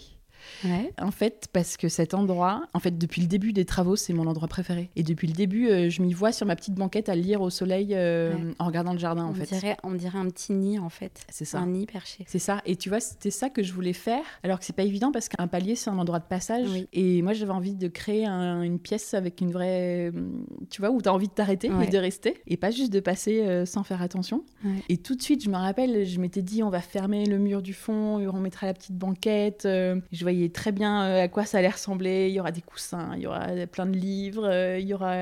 Ouais. 0.65 0.93
En 1.01 1.11
fait, 1.11 1.49
parce 1.53 1.77
que 1.77 1.89
cet 1.89 2.15
endroit, 2.15 2.67
en 2.73 2.79
fait, 2.81 2.97
depuis 2.99 3.21
le 3.23 3.27
début 3.29 3.53
des 3.53 3.65
travaux, 3.65 3.97
c'est 3.97 4.13
mon 4.13 4.27
endroit 4.27 4.49
préféré. 4.49 4.91
Et 4.97 5.03
depuis 5.03 5.27
le 5.27 5.33
début, 5.35 5.69
euh, 5.69 5.91
je 5.91 6.03
m'y 6.03 6.13
vois 6.13 6.33
sur 6.33 6.47
ma 6.47 6.57
petite 6.57 6.75
banquette 6.75 7.09
à 7.09 7.15
lire 7.15 7.41
au 7.43 7.51
soleil 7.51 7.95
euh, 7.95 8.35
Ouais. 8.35 8.55
en 8.59 8.67
regardant 8.67 8.93
le 8.93 8.99
jardin, 8.99 9.25
en 9.25 9.31
on, 9.31 9.35
fait. 9.35 9.45
dirait, 9.47 9.77
on 9.83 9.93
dirait 9.93 10.19
un 10.19 10.29
petit 10.29 10.53
nid 10.53 10.79
en 10.79 10.89
fait. 10.89 11.25
C'est 11.31 11.45
ça. 11.45 11.59
Un 11.59 11.67
nid 11.67 11.87
perché. 11.87 12.25
C'est 12.27 12.39
ça. 12.39 12.61
Et 12.67 12.77
tu 12.77 12.89
vois, 12.89 13.01
c'était 13.01 13.31
ça 13.31 13.51
que 13.51 13.63
je 13.63 13.73
voulais 13.73 13.93
faire. 13.93 14.23
Alors 14.43 14.59
que 14.59 14.65
c'est 14.65 14.75
pas 14.77 14.83
évident 14.85 15.13
parce 15.13 15.29
qu'un 15.29 15.47
palier, 15.49 15.77
c'est 15.77 15.91
un 15.91 15.99
endroit 15.99 16.19
de 16.19 16.25
passage. 16.25 16.67
Oui. 16.71 16.89
Et 16.93 17.23
moi, 17.23 17.33
j'avais 17.33 17.53
envie 17.53 17.75
de 17.75 17.89
créer 17.89 18.27
un- 18.27 18.63
une 18.63 18.79
pièce 18.79 19.15
avec 19.15 19.41
une 19.41 19.51
vraie. 19.53 20.13
Tu 20.71 20.81
vois, 20.81 20.91
où 20.91 21.01
tu 21.03 21.09
as 21.09 21.13
envie 21.15 21.29
de 21.29 21.33
t'arrêter 21.33 21.71
Ouais. 21.71 21.87
et 21.87 21.91
de 21.91 21.99
rester. 21.99 22.35
Et 22.47 22.57
pas 22.57 22.71
juste 22.71 22.93
de 22.93 23.01
passer 23.01 23.41
euh, 23.43 23.67
sans 23.67 23.83
faire 23.85 24.03
attention. 24.03 24.45
Et 24.89 24.97
tout 24.97 25.15
de 25.15 25.23
suite, 25.23 25.45
je 25.45 25.51
me 25.51 25.57
rappelle, 25.57 26.05
je 26.07 26.19
m'étais 26.21 26.43
dit, 26.43 26.63
on 26.63 26.71
va 26.71 26.81
fermer 26.81 27.25
le 27.27 27.39
mur 27.39 27.63
du 27.63 27.73
fond, 27.75 28.17
on 28.27 28.41
mettra 28.41 28.67
la 28.67 28.75
petite 28.75 28.97
banquette. 28.97 29.61
je 29.65 30.23
voyais 30.23 30.34
très 30.53 30.73
bien 30.73 31.05
euh, 31.05 31.25
à 31.25 31.29
quoi 31.29 31.45
ça 31.45 31.59
allait 31.59 31.69
ressembler. 31.69 32.29
Il 32.29 32.35
y 32.35 32.41
aura 32.41 32.53
des 32.53 32.61
coussins, 32.63 33.13
il 33.17 33.23
y 33.23 33.27
aura 33.27 33.47
plein 33.71 33.87
de 33.87 33.97
livres, 33.97 34.47
euh, 34.47 34.79
il 34.79 34.87
y 34.87 34.95
aura, 34.95 35.15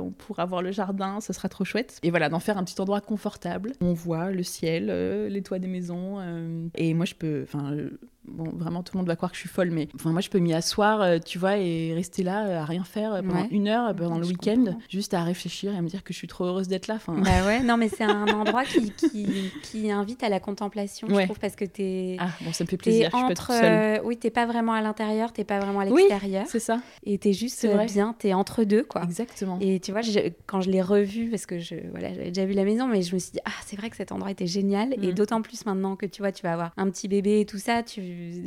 on 0.00 0.10
pourra 0.10 0.44
voir 0.46 0.62
le 0.62 0.72
jardin, 0.72 1.20
ce 1.20 1.32
sera 1.32 1.48
trop 1.48 1.64
chouette. 1.64 1.98
Et 2.02 2.10
voilà, 2.10 2.28
d'en 2.28 2.40
faire 2.40 2.58
un 2.58 2.64
petit 2.64 2.80
endroit 2.80 3.00
confortable. 3.00 3.72
On 3.80 3.92
voit 3.92 4.30
le 4.30 4.42
ciel, 4.42 4.88
euh, 4.90 5.28
les 5.28 5.42
toits 5.42 5.58
des 5.58 5.68
maisons. 5.68 6.18
euh, 6.20 6.68
et 6.74 6.94
moi, 6.94 7.04
je 7.04 7.14
peux, 7.14 7.42
enfin, 7.42 7.72
euh, 7.72 7.98
bon, 8.26 8.50
vraiment, 8.54 8.82
tout 8.82 8.94
le 8.94 8.98
monde 8.98 9.06
va 9.08 9.16
croire 9.16 9.30
que 9.30 9.36
je 9.36 9.40
suis 9.40 9.48
folle, 9.48 9.70
mais 9.70 9.88
enfin, 9.94 10.10
moi, 10.12 10.20
je 10.20 10.28
peux 10.30 10.38
m'y 10.38 10.52
asseoir, 10.54 11.00
euh, 11.02 11.18
tu 11.18 11.38
vois, 11.38 11.56
et 11.58 11.92
rester 11.94 12.22
là 12.22 12.46
euh, 12.46 12.58
à 12.60 12.64
rien 12.64 12.84
faire 12.84 13.14
euh, 13.14 13.22
pendant 13.22 13.40
Ouais. 13.42 13.48
une 13.50 13.68
heure, 13.68 13.94
pendant 13.96 14.18
le 14.18 14.26
week-end, 14.26 14.76
juste 14.88 15.14
à 15.14 15.22
réfléchir 15.24 15.72
et 15.72 15.76
à 15.76 15.82
me 15.82 15.88
dire 15.88 16.04
que 16.04 16.12
je 16.12 16.18
suis 16.18 16.26
trop 16.28 16.44
heureuse 16.44 16.68
d'être 16.68 16.86
là. 16.88 16.94
Enfin, 16.96 17.14
Bah 17.18 17.44
ouais, 17.44 17.62
non 17.62 17.76
mais 17.76 17.88
c'est 17.88 18.04
un 18.04 18.30
endroit 18.32 18.64
qui, 18.64 18.92
qui, 18.92 19.52
qui 19.62 19.90
invite 19.90 20.22
à 20.22 20.28
la 20.28 20.40
contemplation, 20.40 21.08
Ouais. 21.08 21.22
je 21.22 21.26
trouve, 21.26 21.38
parce 21.38 21.56
que 21.56 21.64
t'es... 21.64 22.16
ah, 22.18 22.28
bon, 22.40 22.52
ça 22.52 22.64
me 22.64 22.68
fait 22.68 22.76
plaisir, 22.76 23.08
je 23.12 23.16
suis 23.16 23.26
pas 23.26 23.34
toute 23.34 23.54
seule. 23.54 24.00
oui, 24.04 24.16
t'es 24.16 24.30
pas 24.30 24.46
vraiment 24.46 24.72
à 24.72 24.80
l'intérieur, 24.82 25.32
t'es 25.32 25.44
pas 25.44 25.58
vraiment 25.60 25.80
à 25.80 25.86
Oui, 25.86 26.02
l'extérieur, 26.08 26.46
C'est 26.46 26.58
ça, 26.60 26.80
et 27.04 27.18
t'es 27.18 27.32
juste 27.32 27.66
bien, 27.92 28.14
t'es 28.18 28.32
entre 28.34 28.64
deux, 28.64 28.84
quoi. 28.84 29.02
exactement. 29.04 29.58
Et 29.60 29.80
tu 29.80 29.92
vois, 29.92 30.02
je- 30.02 30.30
quand 30.46 30.60
je 30.60 30.70
l'ai 30.70 30.82
revu, 30.82 31.30
parce 31.30 31.46
que 31.46 31.58
je, 31.58 31.74
voilà, 31.90 32.12
j'avais 32.14 32.28
déjà 32.28 32.44
vu 32.46 32.52
la 32.54 32.64
maison, 32.64 32.86
mais 32.86 33.02
je 33.02 33.14
me 33.14 33.18
suis 33.18 33.32
dit, 33.32 33.40
ah, 33.44 33.50
c'est 33.64 33.76
vrai 33.76 33.90
que 33.90 33.96
cet 33.96 34.12
endroit 34.12 34.30
était 34.30 34.46
génial. 34.46 34.94
Et 35.02 35.08
Mm. 35.08 35.14
d'autant 35.14 35.42
plus 35.42 35.64
maintenant 35.66 35.96
que 35.96 36.06
tu 36.06 36.22
vois, 36.22 36.32
tu 36.32 36.42
vas 36.42 36.52
avoir 36.52 36.72
un 36.76 36.88
petit 36.90 37.08
bébé 37.08 37.40
et 37.40 37.46
tout 37.46 37.58
ça, 37.58 37.82
tu, 37.82 38.00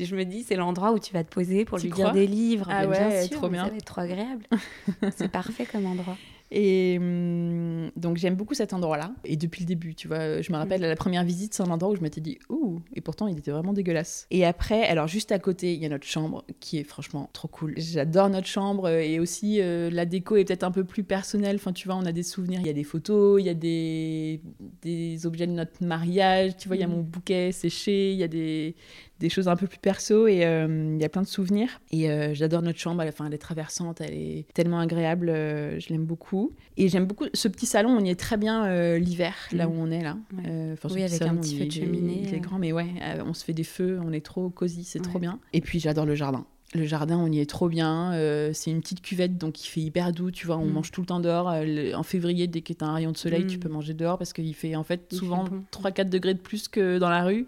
je 0.05 0.15
me 0.15 0.23
dis, 0.25 0.43
c'est 0.43 0.55
l'endroit 0.55 0.91
où 0.91 0.99
tu 0.99 1.13
vas 1.13 1.23
te 1.23 1.33
poser 1.33 1.65
pour 1.65 1.77
lui 1.77 1.89
crois 1.89 2.05
lire 2.05 2.13
des 2.13 2.27
livres. 2.27 2.67
Ah 2.69 2.85
Mais 2.85 2.97
bien 2.97 3.09
ouais, 3.09 3.27
sûr, 3.27 3.37
trop 3.37 3.49
bien. 3.49 3.65
Ça 3.65 3.69
va 3.71 3.77
être 3.77 3.85
trop 3.85 4.01
agréable. 4.01 4.45
c'est 5.15 5.29
parfait 5.31 5.65
comme 5.65 5.85
endroit. 5.85 6.17
Et 6.55 6.97
hum, 6.99 7.89
donc 7.95 8.17
j'aime 8.17 8.35
beaucoup 8.35 8.53
cet 8.53 8.73
endroit-là. 8.73 9.11
Et 9.25 9.37
depuis 9.37 9.61
le 9.61 9.65
début, 9.65 9.95
tu 9.95 10.07
vois, 10.07 10.39
je 10.41 10.51
me 10.51 10.57
rappelle 10.57 10.83
à 10.83 10.87
la 10.87 10.95
première 10.95 11.23
visite, 11.23 11.55
c'est 11.55 11.63
un 11.63 11.71
endroit 11.71 11.89
où 11.91 11.95
je 11.95 12.01
m'étais 12.01 12.21
dit 12.21 12.37
ouh, 12.49 12.79
et 12.93 13.01
pourtant 13.01 13.27
il 13.27 13.35
était 13.39 13.49
vraiment 13.49 13.73
dégueulasse. 13.73 14.27
Et 14.29 14.45
après, 14.45 14.83
alors 14.83 15.07
juste 15.07 15.31
à 15.31 15.39
côté, 15.39 15.73
il 15.73 15.81
y 15.81 15.85
a 15.87 15.89
notre 15.89 16.05
chambre 16.05 16.45
qui 16.59 16.77
est 16.77 16.83
franchement 16.83 17.27
trop 17.33 17.47
cool. 17.47 17.73
J'adore 17.77 18.29
notre 18.29 18.45
chambre 18.45 18.85
euh, 18.87 18.99
et 18.99 19.19
aussi 19.19 19.61
euh, 19.61 19.89
la 19.89 20.05
déco 20.05 20.35
est 20.35 20.45
peut-être 20.45 20.63
un 20.63 20.69
peu 20.69 20.83
plus 20.83 21.03
personnelle. 21.03 21.55
Enfin, 21.55 21.73
tu 21.73 21.87
vois, 21.87 21.95
on 21.95 22.05
a 22.05 22.11
des 22.11 22.21
souvenirs, 22.23 22.59
il 22.61 22.67
y 22.67 22.69
a 22.69 22.73
des 22.73 22.83
photos, 22.83 23.41
il 23.41 23.45
y 23.45 23.49
a 23.49 23.55
des, 23.55 24.39
des 24.83 25.25
objets 25.25 25.47
de 25.47 25.53
notre 25.53 25.83
mariage. 25.83 26.55
Tu 26.57 26.67
vois, 26.67 26.77
il 26.77 26.81
y 26.81 26.83
a 26.83 26.87
Mhm. 26.87 26.93
mon 26.93 27.01
bouquet 27.01 27.51
séché, 27.51 28.11
il 28.11 28.19
y 28.19 28.23
a 28.23 28.27
des, 28.27 28.75
des 29.23 29.29
choses 29.29 29.47
un 29.47 29.55
peu 29.55 29.67
plus 29.67 29.79
perso 29.79 30.27
et 30.27 30.45
euh, 30.45 30.95
il 30.95 31.01
y 31.01 31.05
a 31.05 31.09
plein 31.09 31.21
de 31.21 31.27
souvenirs. 31.27 31.79
Et 31.91 32.11
euh, 32.11 32.33
j'adore 32.33 32.61
notre 32.61 32.77
chambre, 32.77 33.01
elle, 33.03 33.07
enfin, 33.07 33.25
elle 33.25 33.33
est 33.33 33.37
traversante, 33.37 34.01
elle 34.01 34.13
est 34.13 34.45
tellement 34.53 34.79
agréable, 34.79 35.29
euh, 35.29 35.79
je 35.79 35.89
l'aime 35.89 36.03
beaucoup. 36.03 36.51
Et 36.75 36.89
j'aime 36.89 37.05
beaucoup 37.05 37.25
ce 37.33 37.47
petit 37.47 37.65
salon, 37.65 37.91
on 37.91 38.03
y 38.03 38.09
est 38.09 38.19
très 38.19 38.35
bien 38.35 38.97
l'hiver, 38.97 39.33
là 39.53 39.69
où 39.69 39.73
on 39.75 39.89
est 39.91 40.03
là. 40.03 40.17
Ouais. 40.33 40.73
Enfin, 40.73 40.89
Oui, 40.93 41.03
avec 41.03 41.21
un 41.21 41.35
petit 41.37 41.57
feu 41.57 41.65
de 41.65 41.71
cheminée, 41.71 42.23
Il 42.27 42.33
est 42.33 42.39
grand, 42.39 42.59
mais 42.59 42.73
ouais, 42.73 42.87
on 43.25 43.33
se 43.33 43.45
fait 43.45 43.53
des 43.53 43.63
feux, 43.63 43.97
on 44.03 44.11
est 44.11 44.25
trop 44.25 44.49
cosy, 44.49 44.83
c'est 44.83 44.99
trop 44.99 45.19
bien. 45.19 45.39
Et 45.53 45.61
puis 45.61 45.79
j'adore 45.79 46.05
le 46.05 46.15
jardin. 46.15 46.45
Le 46.75 46.85
jardin, 46.85 47.17
on 47.19 47.31
y 47.31 47.39
est 47.39 47.45
trop 47.49 47.69
bien. 47.69 48.13
euh, 48.13 48.49
c'est 48.53 48.71
une 48.71 48.81
petite 48.81 49.01
cuvette, 49.01 49.37
donc 49.37 49.63
il 49.63 49.67
fait 49.67 49.81
hyper 49.81 50.11
doux. 50.11 50.31
Tu 50.31 50.47
vois, 50.47 50.57
on 50.57 50.65
Mm. 50.65 50.71
mange 50.71 50.91
tout 50.91 51.01
le 51.01 51.07
temps 51.07 51.19
dehors. 51.19 51.49
Euh, 51.51 51.93
en 51.93 52.03
février, 52.03 52.47
dès 52.47 52.61
que 52.61 52.73
tu 52.73 52.83
as 52.83 52.87
un 52.87 52.93
rayon 52.95 53.11
de 53.11 53.17
soleil, 53.17 53.43
Mm. 53.43 53.47
tu 53.47 53.59
peux 53.59 53.69
manger 53.69 53.93
dehors 53.93 54.17
parce 54.17 54.33
qu'il 54.33 54.53
fait 54.55 54.75
en 54.75 54.83
fait 54.83 55.07
Il 55.11 55.17
souvent 55.19 55.43
bon. 55.43 55.63
3-4 55.71 56.09
degrés 56.09 56.33
de 56.33 56.39
plus 56.39 56.67
que 56.67 56.97
dans 56.97 57.09
la 57.09 57.23
rue 57.23 57.45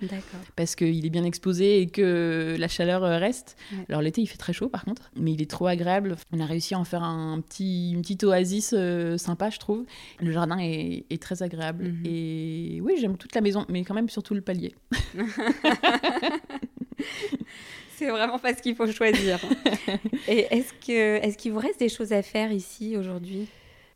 parce 0.55 0.75
qu'il 0.75 1.05
est 1.05 1.09
bien 1.09 1.23
exposé 1.23 1.81
et 1.81 1.87
que 1.87 2.55
la 2.59 2.67
chaleur 2.67 3.03
euh, 3.03 3.17
reste. 3.17 3.55
Ouais. 3.71 3.85
Alors 3.89 4.01
l'été, 4.01 4.21
il 4.21 4.27
fait 4.27 4.37
très 4.37 4.53
chaud 4.53 4.69
par 4.69 4.85
contre, 4.85 5.09
mais 5.15 5.33
il 5.33 5.41
est 5.41 5.49
trop 5.49 5.67
agréable. 5.67 6.15
On 6.31 6.39
a 6.39 6.45
réussi 6.45 6.75
à 6.75 6.79
en 6.79 6.83
faire 6.83 7.03
un 7.03 7.41
petit, 7.41 7.91
une 7.93 8.01
petite 8.01 8.23
oasis 8.23 8.73
euh, 8.77 9.17
sympa, 9.17 9.49
je 9.49 9.57
trouve. 9.59 9.85
Le 10.19 10.31
jardin 10.31 10.59
est, 10.59 11.05
est 11.09 11.21
très 11.21 11.41
agréable. 11.41 11.85
Mhm. 11.85 12.03
Et 12.05 12.79
oui, 12.83 12.93
j'aime 12.99 13.17
toute 13.17 13.33
la 13.33 13.41
maison, 13.41 13.65
mais 13.69 13.83
quand 13.83 13.95
même 13.95 14.09
surtout 14.09 14.35
le 14.35 14.41
palier. 14.41 14.75
C'est 17.97 18.09
vraiment 18.09 18.39
pas 18.39 18.53
ce 18.53 18.61
qu'il 18.61 18.75
faut 18.75 18.87
choisir. 18.91 19.39
et 20.27 20.47
est-ce 20.51 20.73
que 20.85 21.17
est-ce 21.23 21.37
qu'il 21.37 21.51
vous 21.53 21.59
reste 21.59 21.79
des 21.79 21.89
choses 21.89 22.11
à 22.13 22.21
faire 22.21 22.51
ici 22.51 22.97
aujourd'hui? 22.97 23.47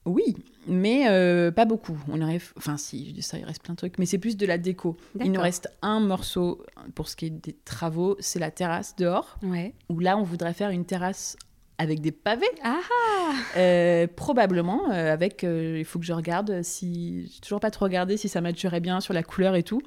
Oui, 0.05 0.35
mais 0.67 1.07
euh, 1.09 1.51
pas 1.51 1.65
beaucoup. 1.65 1.97
On 2.09 2.21
arrive, 2.21 2.53
enfin 2.57 2.77
si, 2.77 3.21
ça, 3.21 3.38
il 3.38 3.43
reste 3.45 3.61
plein 3.61 3.73
de 3.73 3.77
trucs, 3.77 3.99
mais 3.99 4.05
c'est 4.05 4.17
plus 4.17 4.38
de 4.38 4.45
la 4.45 4.57
déco. 4.57 4.95
Il 5.23 5.31
nous 5.31 5.41
reste 5.41 5.69
un 5.81 5.99
morceau 5.99 6.65
pour 6.95 7.09
ce 7.09 7.15
qui 7.17 7.26
est 7.26 7.30
des 7.30 7.53
travaux, 7.65 8.15
c'est 8.19 8.39
la 8.39 8.49
terrasse 8.49 8.95
dehors, 8.95 9.38
Ouais. 9.43 9.73
où 9.89 9.99
là 9.99 10.17
on 10.17 10.23
voudrait 10.23 10.53
faire 10.53 10.69
une 10.69 10.85
terrasse 10.85 11.35
avec 11.80 12.01
des 12.01 12.11
pavés. 12.11 12.45
Ah 12.64 12.80
Euh, 13.57 14.06
probablement, 14.15 14.91
euh, 14.91 15.14
avec. 15.14 15.43
euh, 15.43 15.77
il 15.80 15.85
faut 15.85 15.97
que 15.97 16.06
je 16.06 16.14
regarde 16.14 16.61
si. 16.61 17.27
J'ai 17.34 17.39
toujours 17.39 17.60
pas 17.60 17.72
trop 17.72 17.85
regardé 17.85 18.18
si 18.18 18.27
ça 18.27 18.41
matcherait 18.41 18.81
bien 18.81 18.99
sur 18.99 19.14
la 19.14 19.23
couleur 19.23 19.56
et 19.56 19.64
tout. 19.64 19.81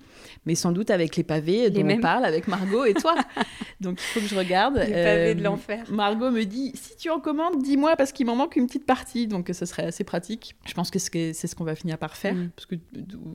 Mais 0.46 0.54
sans 0.54 0.72
doute 0.72 0.90
avec 0.90 1.16
les 1.16 1.22
pavés 1.22 1.70
dont 1.70 1.84
mêmes. 1.84 1.98
on 1.98 2.00
parle 2.00 2.24
avec 2.24 2.48
Margot 2.48 2.84
et 2.86 2.94
toi. 2.94 3.14
Donc 3.80 4.00
il 4.00 4.04
faut 4.04 4.20
que 4.20 4.26
je 4.26 4.34
regarde. 4.36 4.76
Les 4.78 4.92
pavés 4.92 5.34
de 5.34 5.42
l'enfer. 5.42 5.84
Margot 5.90 6.30
me 6.30 6.44
dit 6.44 6.72
si 6.74 6.96
tu 6.96 7.10
en 7.10 7.20
commandes, 7.20 7.62
dis-moi 7.62 7.94
parce 7.96 8.12
qu'il 8.12 8.26
m'en 8.26 8.36
manque 8.36 8.56
une 8.56 8.66
petite 8.66 8.86
partie. 8.86 9.26
Donc 9.26 9.50
ce 9.52 9.66
serait 9.66 9.84
assez 9.84 10.04
pratique. 10.04 10.56
Je 10.66 10.72
pense 10.74 10.90
que 10.90 10.98
c'est 10.98 11.32
ce 11.34 11.54
qu'on 11.54 11.64
va 11.64 11.74
finir 11.74 11.98
par 11.98 12.16
faire. 12.16 12.34
Mm. 12.34 12.50
Parce 12.56 12.66
que 12.66 12.76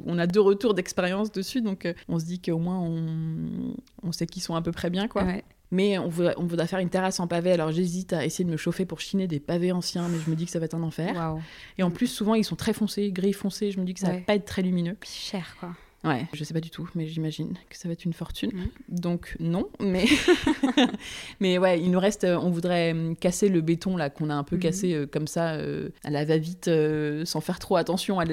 on 0.06 0.18
a 0.18 0.26
deux 0.26 0.42
retours 0.42 0.74
d'expérience 0.74 1.32
dessus. 1.32 1.62
Donc 1.62 1.88
on 2.10 2.18
se 2.18 2.26
dit 2.26 2.42
qu'au 2.42 2.58
moins 2.58 2.80
on, 2.80 3.76
on 4.04 4.12
sait 4.12 4.26
qu'ils 4.26 4.42
sont 4.42 4.56
à 4.56 4.62
peu 4.64 4.72
près 4.72 4.90
bien. 4.90 5.08
quoi. 5.08 5.24
Ouais. 5.24 5.44
Mais 5.72 5.98
on 5.98 6.08
voudrait, 6.08 6.34
on 6.38 6.46
voudrait 6.46 6.68
faire 6.68 6.80
une 6.80 6.90
terrasse 6.90 7.20
en 7.20 7.28
pavé, 7.28 7.52
alors 7.52 7.72
j'hésite 7.72 8.14
à 8.14 8.24
essayer 8.26 8.46
de 8.46 8.50
me 8.50 8.56
chauffer 8.58 8.86
pour 8.86 9.00
chiner 9.02 9.28
des 9.28 9.40
pavés 9.42 9.72
anciens, 9.74 10.08
mais 10.08 10.18
je 10.24 10.30
me 10.30 10.36
dis 10.36 10.46
que 10.46 10.52
ça 10.52 10.60
va 10.60 10.66
être 10.66 10.76
un 10.76 10.84
enfer. 10.84 11.36
Et 11.78 11.84
en 11.84 11.92
plus, 11.92 12.08
souvent, 12.08 12.36
ils 12.36 12.46
sont 12.46 12.56
très 12.56 12.74
foncés, 12.74 13.12
gris 13.12 13.34
foncé, 13.34 13.72
je 13.72 13.80
me 13.80 13.86
dis 13.86 13.94
que 13.94 14.00
ça 14.00 14.08
va 14.08 14.14
Ouais. 14.16 14.22
pas 14.22 14.36
être 14.36 14.46
très 14.46 14.62
lumineux. 14.62 14.96
Cher 15.04 15.58
quoi. 15.60 15.70
Ouais, 16.04 16.28
je 16.34 16.44
sais 16.44 16.54
pas 16.54 16.62
du 16.62 16.70
tout, 16.70 16.88
mais 16.96 17.08
j'imagine 17.08 17.54
que 17.70 17.76
ça 17.78 17.88
va 17.90 17.94
être 17.94 18.06
une 18.06 18.14
fortune. 18.14 18.52
Donc 18.88 19.36
non, 19.40 19.68
mais 19.80 20.06
mais 21.40 21.58
ouais, 21.58 21.80
il 21.82 21.92
nous 21.92 22.00
reste, 22.00 22.24
euh, 22.24 22.38
on 22.42 22.50
voudrait 22.50 22.94
euh, 22.94 23.14
casser 23.16 23.50
le 23.50 23.62
béton 23.62 23.98
là 23.98 24.10
qu'on 24.10 24.30
a 24.30 24.36
un 24.36 24.44
peu 24.44 24.56
Mhm. 24.56 24.62
cassé 24.62 24.94
euh, 24.94 25.06
comme 25.08 25.28
ça 25.28 25.54
euh, 25.54 25.90
à 26.04 26.10
la 26.10 26.26
va-vite, 26.26 26.68
euh, 26.68 27.26
sans 27.26 27.42
faire 27.42 27.60
trop 27.60 27.76
attention 27.78 28.20
à, 28.20 28.26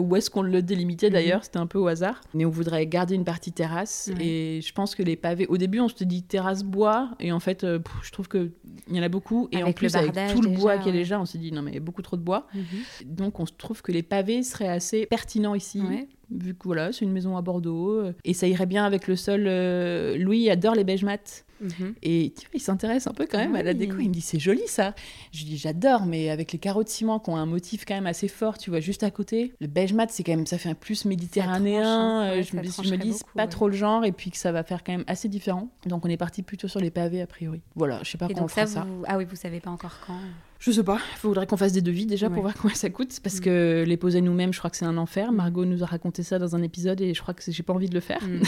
où 0.00 0.16
est-ce 0.16 0.30
qu'on 0.30 0.42
le 0.42 0.62
délimitait 0.62 1.08
Mhm. 1.08 1.12
d'ailleurs, 1.12 1.44
c'était 1.44 1.58
un 1.58 1.66
peu 1.66 1.78
au 1.78 1.86
hasard. 1.88 2.20
Mais 2.34 2.44
on 2.44 2.50
voudrait 2.50 2.86
garder 2.86 3.14
une 3.14 3.24
partie 3.24 3.52
terrasse 3.52 4.10
et 4.20 4.60
je 4.66 4.72
pense 4.72 4.94
que 4.94 5.02
les 5.02 5.16
pavés, 5.16 5.46
au 5.46 5.56
début 5.58 5.80
on 5.80 5.88
se 5.88 6.04
dit 6.04 6.22
terrasse 6.22 6.64
bois 6.64 7.10
et 7.20 7.32
en 7.32 7.40
fait 7.40 7.60
pff, 7.60 7.94
je 8.02 8.10
trouve 8.12 8.28
que 8.28 8.50
il 8.88 8.96
y 8.96 9.00
en 9.00 9.02
a 9.02 9.08
beaucoup 9.08 9.48
et 9.52 9.58
en 9.58 9.66
Avec 9.66 9.76
plus 9.76 9.94
avec 9.96 10.12
tout 10.32 10.42
le 10.42 10.50
bois 10.50 10.78
qu'il 10.78 10.86
y 10.92 10.96
a 10.96 10.98
déjà, 10.98 11.20
on 11.20 11.26
s'est 11.26 11.38
dit 11.38 11.52
non 11.52 11.62
mais 11.62 11.70
il 11.72 11.74
y 11.74 11.78
a 11.78 11.80
beaucoup 11.80 12.02
trop 12.02 12.16
de 12.16 12.22
bois. 12.22 12.46
Mhm. 12.54 12.64
Donc 13.06 13.40
on 13.40 13.46
se 13.46 13.52
trouve 13.52 13.82
que 13.82 13.92
les 13.92 14.02
pavés 14.02 14.42
seraient 14.42 14.68
assez 14.68 15.06
pertinents 15.06 15.54
ici 15.54 15.80
Ouais. 15.80 16.08
Vu 16.34 16.54
que 16.54 16.64
voilà, 16.64 16.92
c'est 16.92 17.04
une 17.04 17.12
maison 17.12 17.36
à 17.36 17.42
Bordeaux 17.42 17.90
euh, 17.92 18.12
et 18.24 18.34
ça 18.34 18.46
irait 18.46 18.66
bien 18.66 18.84
avec 18.84 19.06
le 19.08 19.16
sol. 19.16 19.44
euh, 19.46 20.16
Louis 20.18 20.50
adore 20.50 20.74
les 20.74 20.84
beiges 20.84 21.04
mat 21.04 21.44
Mhm. 21.60 21.94
et 22.02 22.34
tu 22.36 22.46
vois, 22.46 22.50
il 22.54 22.60
s'intéresse 22.60 23.06
un 23.06 23.12
peu 23.12 23.26
quand 23.30 23.38
même 23.38 23.54
à 23.54 23.62
la 23.62 23.74
déco. 23.74 23.96
Il 24.00 24.08
me 24.08 24.12
dit 24.12 24.20
c'est 24.20 24.40
joli 24.40 24.66
ça. 24.66 24.92
Je 25.32 25.38
lui 25.38 25.44
dis 25.46 25.56
j'adore, 25.56 26.04
mais 26.04 26.28
avec 26.28 26.50
les 26.52 26.58
carreaux 26.58 26.82
de 26.82 26.88
ciment 26.88 27.20
qui 27.20 27.30
ont 27.30 27.36
un 27.36 27.46
motif 27.46 27.84
quand 27.86 27.94
même 27.94 28.08
assez 28.08 28.26
fort, 28.26 28.58
tu 28.58 28.70
vois, 28.70 28.80
juste 28.80 29.04
à 29.04 29.10
côté. 29.12 29.54
Le 29.60 29.68
beige 29.68 29.92
mat, 29.94 30.10
c'est 30.10 30.24
quand 30.24 30.32
même 30.36 30.46
ça 30.46 30.58
fait 30.58 30.68
un 30.68 30.74
plus 30.74 31.04
méditerranéen. 31.04 31.84
hein. 31.88 32.22
euh, 32.24 32.36
Ouais, 32.36 32.42
je 32.42 32.56
me, 32.56 32.62
ça 32.62 32.62
dis- 32.62 32.68
je 32.68 32.72
trancherait 32.74 32.96
me 32.98 33.02
dis 33.02 33.12
c'est 33.12 33.24
pas 33.34 33.42
ouais. 33.44 33.48
trop 33.48 33.68
le 33.68 33.74
genre 33.76 34.04
et 34.04 34.10
puis 34.12 34.30
que 34.32 34.36
ça 34.36 34.50
va 34.50 34.64
faire 34.64 34.82
quand 34.82 34.92
même 34.92 35.04
assez 35.06 35.28
différent. 35.28 35.68
Donc 35.86 36.04
on 36.04 36.08
est 36.08 36.16
parti 36.16 36.42
plutôt 36.42 36.66
sur 36.68 36.80
les 36.80 36.90
pavés 36.90 37.22
a 37.22 37.26
priori. 37.28 37.62
Voilà, 37.76 38.00
je 38.02 38.10
sais 38.10 38.18
pas 38.18 38.26
Et 38.26 38.34
quand 38.34 38.40
donc 38.40 38.44
on 38.46 38.48
fera 38.48 38.66
ça, 38.66 38.74
ça. 38.74 38.86
vous... 38.86 39.04
ah 39.06 39.16
oui, 39.16 39.24
vous 39.24 39.36
savez 39.36 39.60
pas 39.60 39.70
encore 39.70 39.96
quand. 40.06 40.18
Je 40.64 40.70
sais 40.70 40.82
pas, 40.82 40.98
il 41.12 41.18
faudrait 41.18 41.46
qu'on 41.46 41.58
fasse 41.58 41.72
des 41.72 41.82
devis 41.82 42.06
déjà 42.06 42.30
pour 42.30 42.40
voir 42.40 42.54
combien 42.54 42.74
ça 42.74 42.88
coûte 42.88 43.20
parce 43.22 43.36
Mm. 43.36 43.40
que 43.40 43.84
les 43.86 43.96
poser 43.98 44.22
nous-mêmes, 44.22 44.52
je 44.54 44.58
crois 44.58 44.70
que 44.70 44.78
c'est 44.78 44.86
un 44.86 44.96
enfer. 44.96 45.30
Margot 45.30 45.66
nous 45.66 45.82
a 45.82 45.86
raconté 45.86 46.22
ça 46.22 46.38
dans 46.38 46.56
un 46.56 46.62
épisode 46.62 47.02
et 47.02 47.12
je 47.12 47.20
crois 47.20 47.34
que 47.34 47.42
j'ai 47.46 47.62
pas 47.62 47.74
envie 47.74 47.88
de 47.90 47.94
le 47.94 48.00
faire. 48.00 48.22
Mm. 48.22 48.40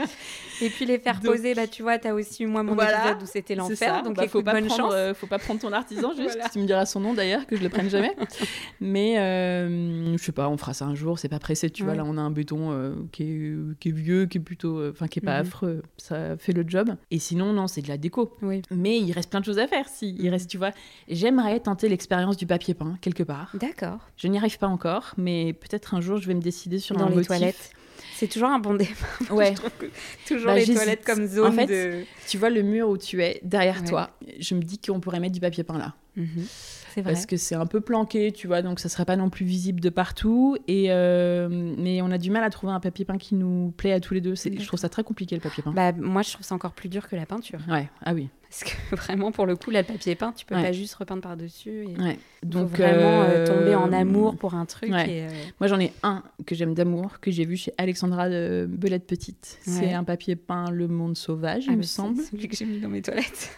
Et 0.62 0.68
puis 0.70 0.84
les 0.86 0.98
faire 0.98 1.20
Donc- 1.20 1.32
poser, 1.36 1.54
bah 1.54 1.66
tu 1.66 1.82
vois, 1.82 1.98
t'as 1.98 2.12
aussi 2.12 2.42
eu 2.44 2.46
moi 2.46 2.62
mon 2.62 2.74
Voilà, 2.74 3.10
épisode 3.10 3.22
où 3.22 3.26
c'était 3.26 3.54
l'enfer, 3.54 4.02
donc 4.02 4.16
Bah, 4.16 4.24
écoute, 4.24 4.32
faut 4.32 4.42
pas 4.42 4.52
bonne 4.52 4.66
prendre, 4.66 4.82
chance. 4.84 4.92
euh, 4.94 5.14
faut 5.14 5.26
pas 5.26 5.38
prendre 5.38 5.60
ton 5.60 5.72
artisan 5.72 6.12
juste. 6.16 6.34
Voilà. 6.34 6.48
Tu 6.48 6.58
me 6.58 6.66
diras 6.66 6.86
son 6.86 7.00
nom 7.00 7.14
d'ailleurs 7.14 7.46
que 7.46 7.56
je 7.56 7.62
le 7.62 7.68
prenne 7.68 7.88
jamais. 7.88 8.14
Mais 8.80 9.18
euh, 9.18 10.16
je 10.16 10.22
sais 10.22 10.32
pas, 10.32 10.48
on 10.48 10.56
fera 10.56 10.74
ça 10.74 10.84
un 10.86 10.94
jour. 10.94 11.18
C'est 11.18 11.28
pas 11.28 11.38
pressé, 11.38 11.70
tu 11.70 11.84
vois. 11.84 11.94
Là, 11.94 12.02
on 12.06 12.16
a 12.16 12.20
un 12.20 12.30
béton 12.30 12.70
euh, 12.72 12.94
qui, 13.12 13.22
est, 13.24 13.78
qui 13.78 13.88
est 13.88 13.92
vieux, 13.92 14.26
qui 14.26 14.38
est 14.38 14.40
plutôt, 14.40 14.78
euh, 14.78 14.90
enfin, 14.92 15.06
qui 15.08 15.18
est 15.18 15.22
pas 15.22 15.40
Mhm. 15.40 15.46
affreux. 15.46 15.82
Ça 15.96 16.36
fait 16.38 16.52
le 16.52 16.64
job. 16.66 16.94
Et 17.10 17.18
sinon, 17.18 17.52
non, 17.52 17.66
c'est 17.66 17.82
de 17.82 17.88
la 17.88 17.96
déco. 17.96 18.36
Oui. 18.42 18.62
Mais 18.70 18.98
il 18.98 19.12
reste 19.12 19.30
plein 19.30 19.40
de 19.40 19.44
choses 19.44 19.58
à 19.58 19.66
faire. 19.66 19.88
Si, 19.88 20.14
il 20.18 20.24
Mhm. 20.26 20.30
reste, 20.30 20.50
tu 20.50 20.58
vois. 20.58 20.70
J'aimerais 21.08 21.60
tenter 21.60 21.88
l'expérience 21.88 22.36
du 22.36 22.46
papier 22.46 22.74
peint 22.74 22.96
quelque 23.00 23.22
part. 23.22 23.50
D'accord. 23.54 23.98
Je 24.16 24.28
n'y 24.28 24.38
arrive 24.38 24.58
pas 24.58 24.66
encore, 24.68 25.14
mais 25.16 25.52
peut-être 25.52 25.94
un 25.94 26.00
jour 26.00 26.18
je 26.18 26.26
vais 26.26 26.34
me 26.34 26.40
décider 26.42 26.78
sur 26.78 26.96
Dans 26.96 27.04
un 27.04 27.08
les 27.08 27.14
motif. 27.16 27.26
toilettes. 27.28 27.70
C'est 28.16 28.28
toujours 28.28 28.48
un 28.50 28.58
bon 28.58 28.74
débat. 28.74 28.90
Ouais. 29.30 29.54
toujours 30.26 30.46
Bah, 30.46 30.54
les 30.56 30.66
toilettes 30.66 31.04
comme 31.04 31.26
zone 31.26 31.46
En 31.48 31.52
fait, 31.52 31.66
de. 31.66 32.04
Tu 32.28 32.38
vois 32.38 32.50
le 32.50 32.62
mur 32.62 32.88
où 32.88 32.98
tu 32.98 33.22
es, 33.22 33.40
derrière 33.42 33.80
Ouais. 33.82 33.88
toi, 33.88 34.10
je 34.38 34.54
me 34.54 34.62
dis 34.62 34.78
qu'on 34.78 35.00
pourrait 35.00 35.20
mettre 35.20 35.34
du 35.34 35.40
papier 35.40 35.64
peint 35.64 35.78
là. 35.78 35.94
Mhm. 36.16 36.46
Parce 37.04 37.26
que 37.26 37.36
c'est 37.36 37.54
un 37.54 37.66
peu 37.66 37.80
planqué, 37.80 38.32
tu 38.32 38.46
vois, 38.46 38.62
donc 38.62 38.80
ça 38.80 38.88
serait 38.88 39.04
pas 39.04 39.16
non 39.16 39.30
plus 39.30 39.44
visible 39.44 39.80
de 39.80 39.88
partout. 39.90 40.56
Et 40.68 40.86
euh, 40.90 41.48
mais 41.50 42.02
on 42.02 42.10
a 42.10 42.18
du 42.18 42.30
mal 42.30 42.42
à 42.44 42.50
trouver 42.50 42.72
un 42.72 42.80
papier 42.80 43.04
peint 43.04 43.18
qui 43.18 43.34
nous 43.34 43.72
plaît 43.76 43.92
à 43.92 44.00
tous 44.00 44.14
les 44.14 44.20
deux. 44.20 44.34
C'est- 44.34 44.58
Je 44.58 44.66
trouve 44.66 44.80
ça 44.80 44.88
très 44.88 45.04
compliqué 45.04 45.34
le 45.34 45.40
papier 45.40 45.62
peint. 45.62 45.72
Bah, 45.72 45.92
moi, 45.92 46.22
je 46.22 46.32
trouve 46.32 46.44
ça 46.44 46.54
encore 46.54 46.72
plus 46.72 46.88
dur 46.88 47.08
que 47.08 47.16
la 47.16 47.26
peinture. 47.26 47.60
Ouais, 47.68 47.88
ah 48.04 48.14
oui. 48.14 48.28
Parce 48.48 48.64
que 48.64 48.70
vraiment, 48.96 49.30
pour 49.30 49.46
le 49.46 49.54
coup, 49.54 49.70
le 49.70 49.82
papier 49.84 50.14
peint, 50.16 50.32
tu 50.32 50.44
peux 50.44 50.54
Ouais. 50.56 50.62
pas 50.62 50.72
juste 50.72 50.94
repeindre 50.94 51.22
par-dessus. 51.22 51.84
Et... 51.84 51.96
Ouais. 52.00 52.18
Donc 52.42 52.62
Donc 52.68 52.70
vraiment 52.70 53.22
euh, 53.22 53.28
euh, 53.30 53.46
tomber 53.46 53.74
en 53.76 53.92
amour 53.92 54.36
pour 54.36 54.54
un 54.54 54.64
truc. 54.66 54.90
ouais. 54.90 55.10
et, 55.10 55.22
euh, 55.26 55.28
Moi 55.60 55.68
j'en 55.68 55.78
ai 55.78 55.92
un 56.02 56.22
que 56.46 56.54
j'aime 56.54 56.74
d'amour 56.74 57.20
que 57.20 57.30
j'ai 57.30 57.44
vu 57.44 57.56
chez 57.56 57.72
Alexandra 57.78 58.28
de 58.28 58.66
Belette 58.68 59.06
Petite. 59.06 59.58
Ouais. 59.66 59.72
C'est 59.72 59.92
un 59.92 60.02
papier 60.04 60.34
peint 60.36 60.70
Le 60.70 60.88
Monde 60.88 61.16
Sauvage, 61.16 61.64
ah, 61.68 61.72
il 61.72 61.76
me 61.78 61.82
semble. 61.82 62.20
Celui 62.22 62.48
que 62.48 62.56
j'ai 62.56 62.64
mis 62.64 62.80
dans 62.80 62.88
mes 62.88 63.02
toilettes. 63.02 63.50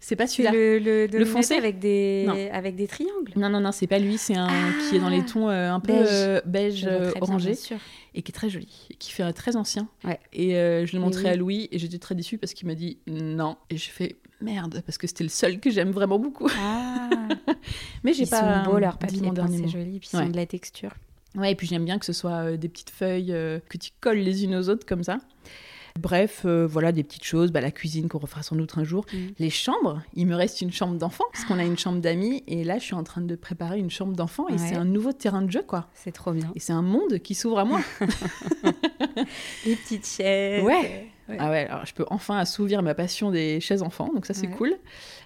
C'est 0.00 0.14
pas 0.16 0.26
celui-là. 0.28 0.52
le, 0.52 1.06
le, 1.06 1.24
foncé 1.24 1.54
avec 1.54 1.80
des, 1.80 2.24
Non. 2.26 2.34
avec 2.52 2.76
des 2.76 2.86
triangles. 2.86 3.32
Non, 3.36 3.48
non, 3.48 3.60
non, 3.60 3.72
c'est 3.72 3.88
pas 3.88 3.98
lui, 3.98 4.16
c'est 4.16 4.36
un 4.36 4.48
qui 4.88 4.96
est 4.96 5.00
dans 5.00 5.08
les 5.08 5.24
tons 5.24 5.48
euh, 5.50 5.72
un 5.72 5.80
peu 5.80 5.92
Beige. 5.92 6.06
euh, 6.12 6.40
beige, 6.46 6.86
euh, 6.88 7.10
bien, 7.12 7.20
orangé 7.22 7.52
bien 7.68 7.78
et 8.14 8.22
qui 8.22 8.30
est 8.30 8.34
très 8.34 8.48
joli, 8.48 8.86
et 8.90 8.94
qui 8.94 9.10
fait 9.12 9.22
un 9.24 9.32
très 9.32 9.56
ancien. 9.56 9.88
Ouais. 10.04 10.20
Et 10.32 10.56
euh, 10.56 10.86
je 10.86 10.92
l'ai 10.92 10.98
montré 11.00 11.24
oui. 11.24 11.28
à 11.28 11.36
Louis 11.36 11.68
et 11.72 11.78
j'étais 11.78 11.98
très 11.98 12.14
déçue 12.14 12.38
parce 12.38 12.54
qu'il 12.54 12.68
m'a 12.68 12.74
dit 12.76 12.98
non. 13.08 13.56
Et 13.70 13.76
j'ai 13.76 13.90
fait 13.90 14.16
merde 14.40 14.82
parce 14.86 14.98
que 14.98 15.06
c'était 15.08 15.24
le 15.24 15.30
seul 15.30 15.58
que 15.58 15.68
j'aime 15.70 15.90
vraiment 15.90 16.18
beaucoup. 16.20 16.48
Ah, 16.60 17.10
Mais 18.04 18.12
j'ai 18.12 18.22
ils 18.22 18.30
pas 18.30 18.64
sont 18.64 18.70
beaux 18.70 18.78
leurs 18.78 18.98
papiers 18.98 19.18
c'est 19.50 19.68
joli. 19.68 19.98
Puis 19.98 20.10
ils 20.12 20.16
Ouais. 20.16 20.24
ont 20.24 20.28
de 20.30 20.36
la 20.36 20.46
texture. 20.46 20.94
Ouais, 21.34 21.52
et 21.52 21.54
puis 21.56 21.66
j'aime 21.66 21.84
bien 21.84 21.98
que 21.98 22.06
ce 22.06 22.12
soit 22.12 22.56
des 22.56 22.68
petites 22.68 22.90
feuilles 22.90 23.26
que 23.68 23.76
tu 23.78 23.90
colles 24.00 24.18
les 24.18 24.44
unes 24.44 24.54
aux 24.54 24.68
autres 24.68 24.86
comme 24.86 25.02
ça. 25.02 25.18
Bref, 25.98 26.42
euh, 26.44 26.66
voilà 26.66 26.92
des 26.92 27.02
petites 27.02 27.24
choses. 27.24 27.50
Bah, 27.52 27.60
la 27.60 27.70
cuisine 27.70 28.08
qu'on 28.08 28.18
refera 28.18 28.42
sans 28.42 28.56
doute 28.56 28.78
un 28.78 28.84
jour. 28.84 29.04
Mm. 29.12 29.16
Les 29.38 29.50
chambres, 29.50 30.02
il 30.14 30.26
me 30.26 30.34
reste 30.34 30.60
une 30.60 30.72
chambre 30.72 30.96
d'enfant 30.96 31.24
parce 31.32 31.44
qu'on 31.44 31.58
a 31.58 31.64
une 31.64 31.78
chambre 31.78 32.00
d'amis 32.00 32.44
et 32.46 32.64
là 32.64 32.78
je 32.78 32.84
suis 32.84 32.94
en 32.94 33.04
train 33.04 33.20
de 33.20 33.34
préparer 33.34 33.78
une 33.78 33.90
chambre 33.90 34.14
d'enfant 34.14 34.48
et 34.48 34.52
Ouais. 34.52 34.58
c'est 34.58 34.74
un 34.76 34.84
nouveau 34.84 35.12
terrain 35.12 35.42
de 35.42 35.50
jeu 35.50 35.62
quoi. 35.66 35.88
C'est 35.94 36.12
trop 36.12 36.32
bien. 36.32 36.50
Et 36.54 36.60
c'est 36.60 36.72
un 36.72 36.82
monde 36.82 37.18
qui 37.18 37.34
s'ouvre 37.34 37.58
à 37.58 37.64
moi. 37.64 37.80
Les 39.66 39.76
petites 39.76 40.06
chaises. 40.06 40.62
Ouais. 40.62 41.10
Ouais. 41.28 41.36
Ah 41.38 41.50
ouais, 41.50 41.66
alors 41.68 41.84
je 41.84 41.92
peux 41.92 42.06
enfin 42.08 42.38
assouvir 42.38 42.82
ma 42.82 42.94
passion 42.94 43.30
des 43.30 43.60
chaises 43.60 43.82
enfants, 43.82 44.10
donc 44.14 44.24
ça 44.24 44.32
c'est 44.32 44.46
Ouais. 44.46 44.54
cool. 44.54 44.74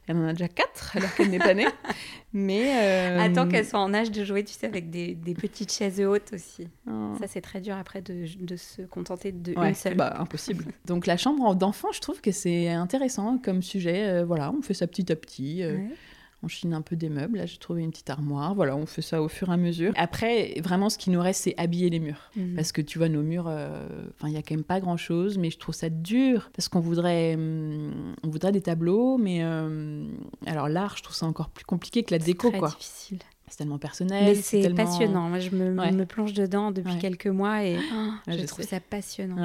Elle 0.08 0.16
en 0.16 0.26
a 0.26 0.32
déjà 0.32 0.48
quatre 0.48 0.96
alors 0.96 1.14
qu'elle 1.14 1.30
n'est 1.30 1.38
pas 1.38 1.54
née. 1.54 1.66
Mais 2.32 2.72
euh, 2.82 3.20
Attends 3.20 3.46
qu'elles 3.46 3.66
soient 3.66 3.80
en 3.80 3.94
âge 3.94 4.10
de 4.10 4.24
jouer, 4.24 4.42
tu 4.44 4.52
sais, 4.52 4.66
avec 4.66 4.90
des, 4.90 5.14
des 5.14 5.34
petites 5.34 5.70
chaises 5.72 6.00
hautes 6.00 6.32
aussi. 6.32 6.66
Oh. 6.90 7.14
Ça, 7.20 7.26
c'est 7.28 7.40
très 7.40 7.60
dur 7.60 7.76
après 7.76 8.02
de, 8.02 8.24
de 8.40 8.56
se 8.56 8.82
contenter 8.82 9.30
de 9.32 9.52
Ouais, 9.56 9.68
une 9.68 9.74
seule. 9.74 9.94
bah 9.94 10.16
impossible. 10.18 10.64
Donc 10.86 11.06
la 11.06 11.16
chambre 11.16 11.54
d'enfant, 11.54 11.92
je 11.92 12.00
trouve 12.00 12.20
que 12.20 12.32
c'est 12.32 12.68
intéressant 12.68 13.38
comme 13.38 13.62
sujet. 13.62 14.08
Euh, 14.08 14.24
voilà, 14.24 14.50
on 14.50 14.60
fait 14.62 14.74
ça 14.74 14.86
petit 14.86 15.12
à 15.12 15.16
petit. 15.16 15.62
euh, 15.62 15.76
Ouais. 15.76 15.88
On 16.44 16.48
chine 16.48 16.74
un 16.74 16.82
peu 16.82 16.97
des 16.97 17.09
meubles. 17.09 17.39
Là, 17.39 17.47
j'ai 17.47 17.59
trouvé 17.59 17.82
une 17.82 17.90
petite 17.90 18.10
armoire. 18.10 18.55
Voilà, 18.55 18.74
on 18.77 18.85
fait 18.86 19.01
ça 19.02 19.23
au 19.23 19.28
fur 19.28 19.48
et 19.51 19.52
à 19.52 19.56
mesure. 19.56 19.93
Après, 19.97 20.55
vraiment, 20.60 20.90
ce 20.90 20.98
qui 20.98 21.10
nous 21.10 21.20
reste, 21.20 21.43
c'est 21.43 21.55
habiller 21.56 21.89
les 21.89 22.01
murs. 22.01 22.31
Mhm. 22.36 22.56
Parce 22.56 22.73
que 22.73 22.81
tu 22.82 22.98
vois, 22.98 23.09
nos 23.09 23.23
murs, 23.23 23.47
euh, 23.47 23.86
il 24.24 24.31
y 24.31 24.36
a 24.36 24.43
quand 24.43 24.55
même 24.56 24.64
pas 24.64 24.81
grand 24.81 24.97
chose, 24.97 25.39
mais 25.39 25.51
je 25.51 25.59
trouve 25.59 25.74
ça 25.74 25.89
dur 25.89 26.51
parce 26.55 26.69
qu'on 26.69 26.81
voudrait, 26.81 27.35
hum, 27.36 28.14
on 28.24 28.28
voudrait 28.28 28.51
des 28.52 28.60
tableaux, 28.60 29.19
mais 29.19 29.39
euh, 29.44 30.05
alors 30.47 30.69
l'art, 30.69 30.97
je 30.97 31.02
trouve 31.05 31.14
ça 31.14 31.27
encore 31.27 31.48
plus 31.51 31.64
compliqué 31.64 32.02
que 32.02 32.12
la 32.12 32.19
déco, 32.19 32.48
très 32.51 32.59
quoi. 32.59 32.69
difficile. 32.70 33.19
C'est 33.48 33.59
tellement 33.59 33.78
personnel. 33.78 34.24
Mais 34.24 34.35
c'est 34.35 34.62
tellement- 34.62 34.85
passionnant. 34.85 35.28
Moi, 35.28 35.39
je 35.39 35.51
me, 35.55 35.78
Ouais. 35.78 35.93
me 35.93 36.06
plonge 36.06 36.32
dedans 36.32 36.70
depuis 36.73 36.94
Ouais. 36.94 36.98
quelques 36.98 37.27
mois 37.28 37.64
et 37.64 37.77
oh, 37.78 38.10
Ouais, 38.27 38.36
je, 38.36 38.43
je 38.43 38.47
trouve 38.47 38.64
sais. 38.64 38.70
ça 38.70 38.81
passionnant. 38.81 39.44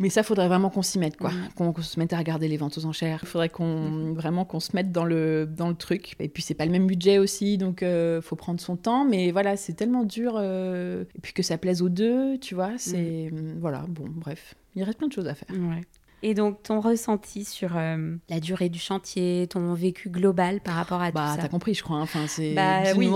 Mais 0.00 0.08
ça, 0.10 0.22
faudrait 0.22 0.48
vraiment 0.48 0.70
qu'on 0.70 0.82
s'y 0.82 0.98
mette, 0.98 1.16
quoi. 1.16 1.30
Mhm. 1.30 1.72
Qu'on 1.74 1.82
se 1.82 1.98
mette 2.00 2.12
à 2.14 2.18
regarder 2.18 2.48
les 2.48 2.56
ventes 2.56 2.76
aux 2.78 2.86
enchères. 2.86 3.20
Il 3.22 3.28
faudrait 3.28 3.50
qu'on 3.50 3.90
Mhm. 3.90 4.14
vraiment 4.14 4.44
qu'on 4.44 4.58
se 4.58 4.70
mette 4.74 4.90
dans 4.90 5.04
le 5.04 5.46
dans 5.46 5.68
le 5.68 5.74
truc. 5.76 6.16
Et 6.18 6.28
puis 6.28 6.42
c'est 6.42 6.54
pas 6.54 6.64
le 6.64 6.72
même 6.72 6.86
budget 6.86 7.18
aussi, 7.18 7.58
donc 7.58 7.82
euh, 7.82 8.20
faut 8.22 8.34
prendre 8.34 8.60
son 8.60 8.76
temps. 8.76 9.04
Mais 9.04 9.30
voilà, 9.30 9.56
c'est 9.56 9.74
tellement 9.74 10.04
dur. 10.04 10.34
euh, 10.36 11.04
Et 11.14 11.20
puis 11.20 11.32
que 11.34 11.42
ça 11.42 11.58
plaise 11.58 11.82
aux 11.82 11.90
deux, 11.90 12.38
tu 12.38 12.54
vois. 12.54 12.72
C'est 12.78 13.28
Mhm. 13.30 13.58
voilà. 13.60 13.84
Bon, 13.88 14.04
bref, 14.08 14.54
il 14.74 14.82
reste 14.82 14.98
plein 14.98 15.08
de 15.08 15.12
choses 15.12 15.28
à 15.28 15.34
faire. 15.34 15.48
Ouais. 15.50 15.82
Et 16.22 16.34
donc, 16.34 16.62
ton 16.62 16.80
ressenti 16.80 17.44
sur 17.46 17.76
euh, 17.76 18.14
la 18.28 18.40
durée 18.40 18.68
du 18.68 18.78
chantier, 18.78 19.46
ton 19.48 19.72
vécu 19.74 20.10
global 20.10 20.60
par 20.60 20.74
rapport 20.74 21.00
à 21.00 21.10
Bah, 21.10 21.28
tout 21.30 21.36
t'as 21.36 21.42
ça 21.42 21.48
compris, 21.48 21.74
je 21.74 21.82
crois. 21.82 21.96
hein. 21.96 22.02
Enfin, 22.02 22.26
c'est 22.26 22.54
Bah, 22.54 22.82
oui. 22.96 23.06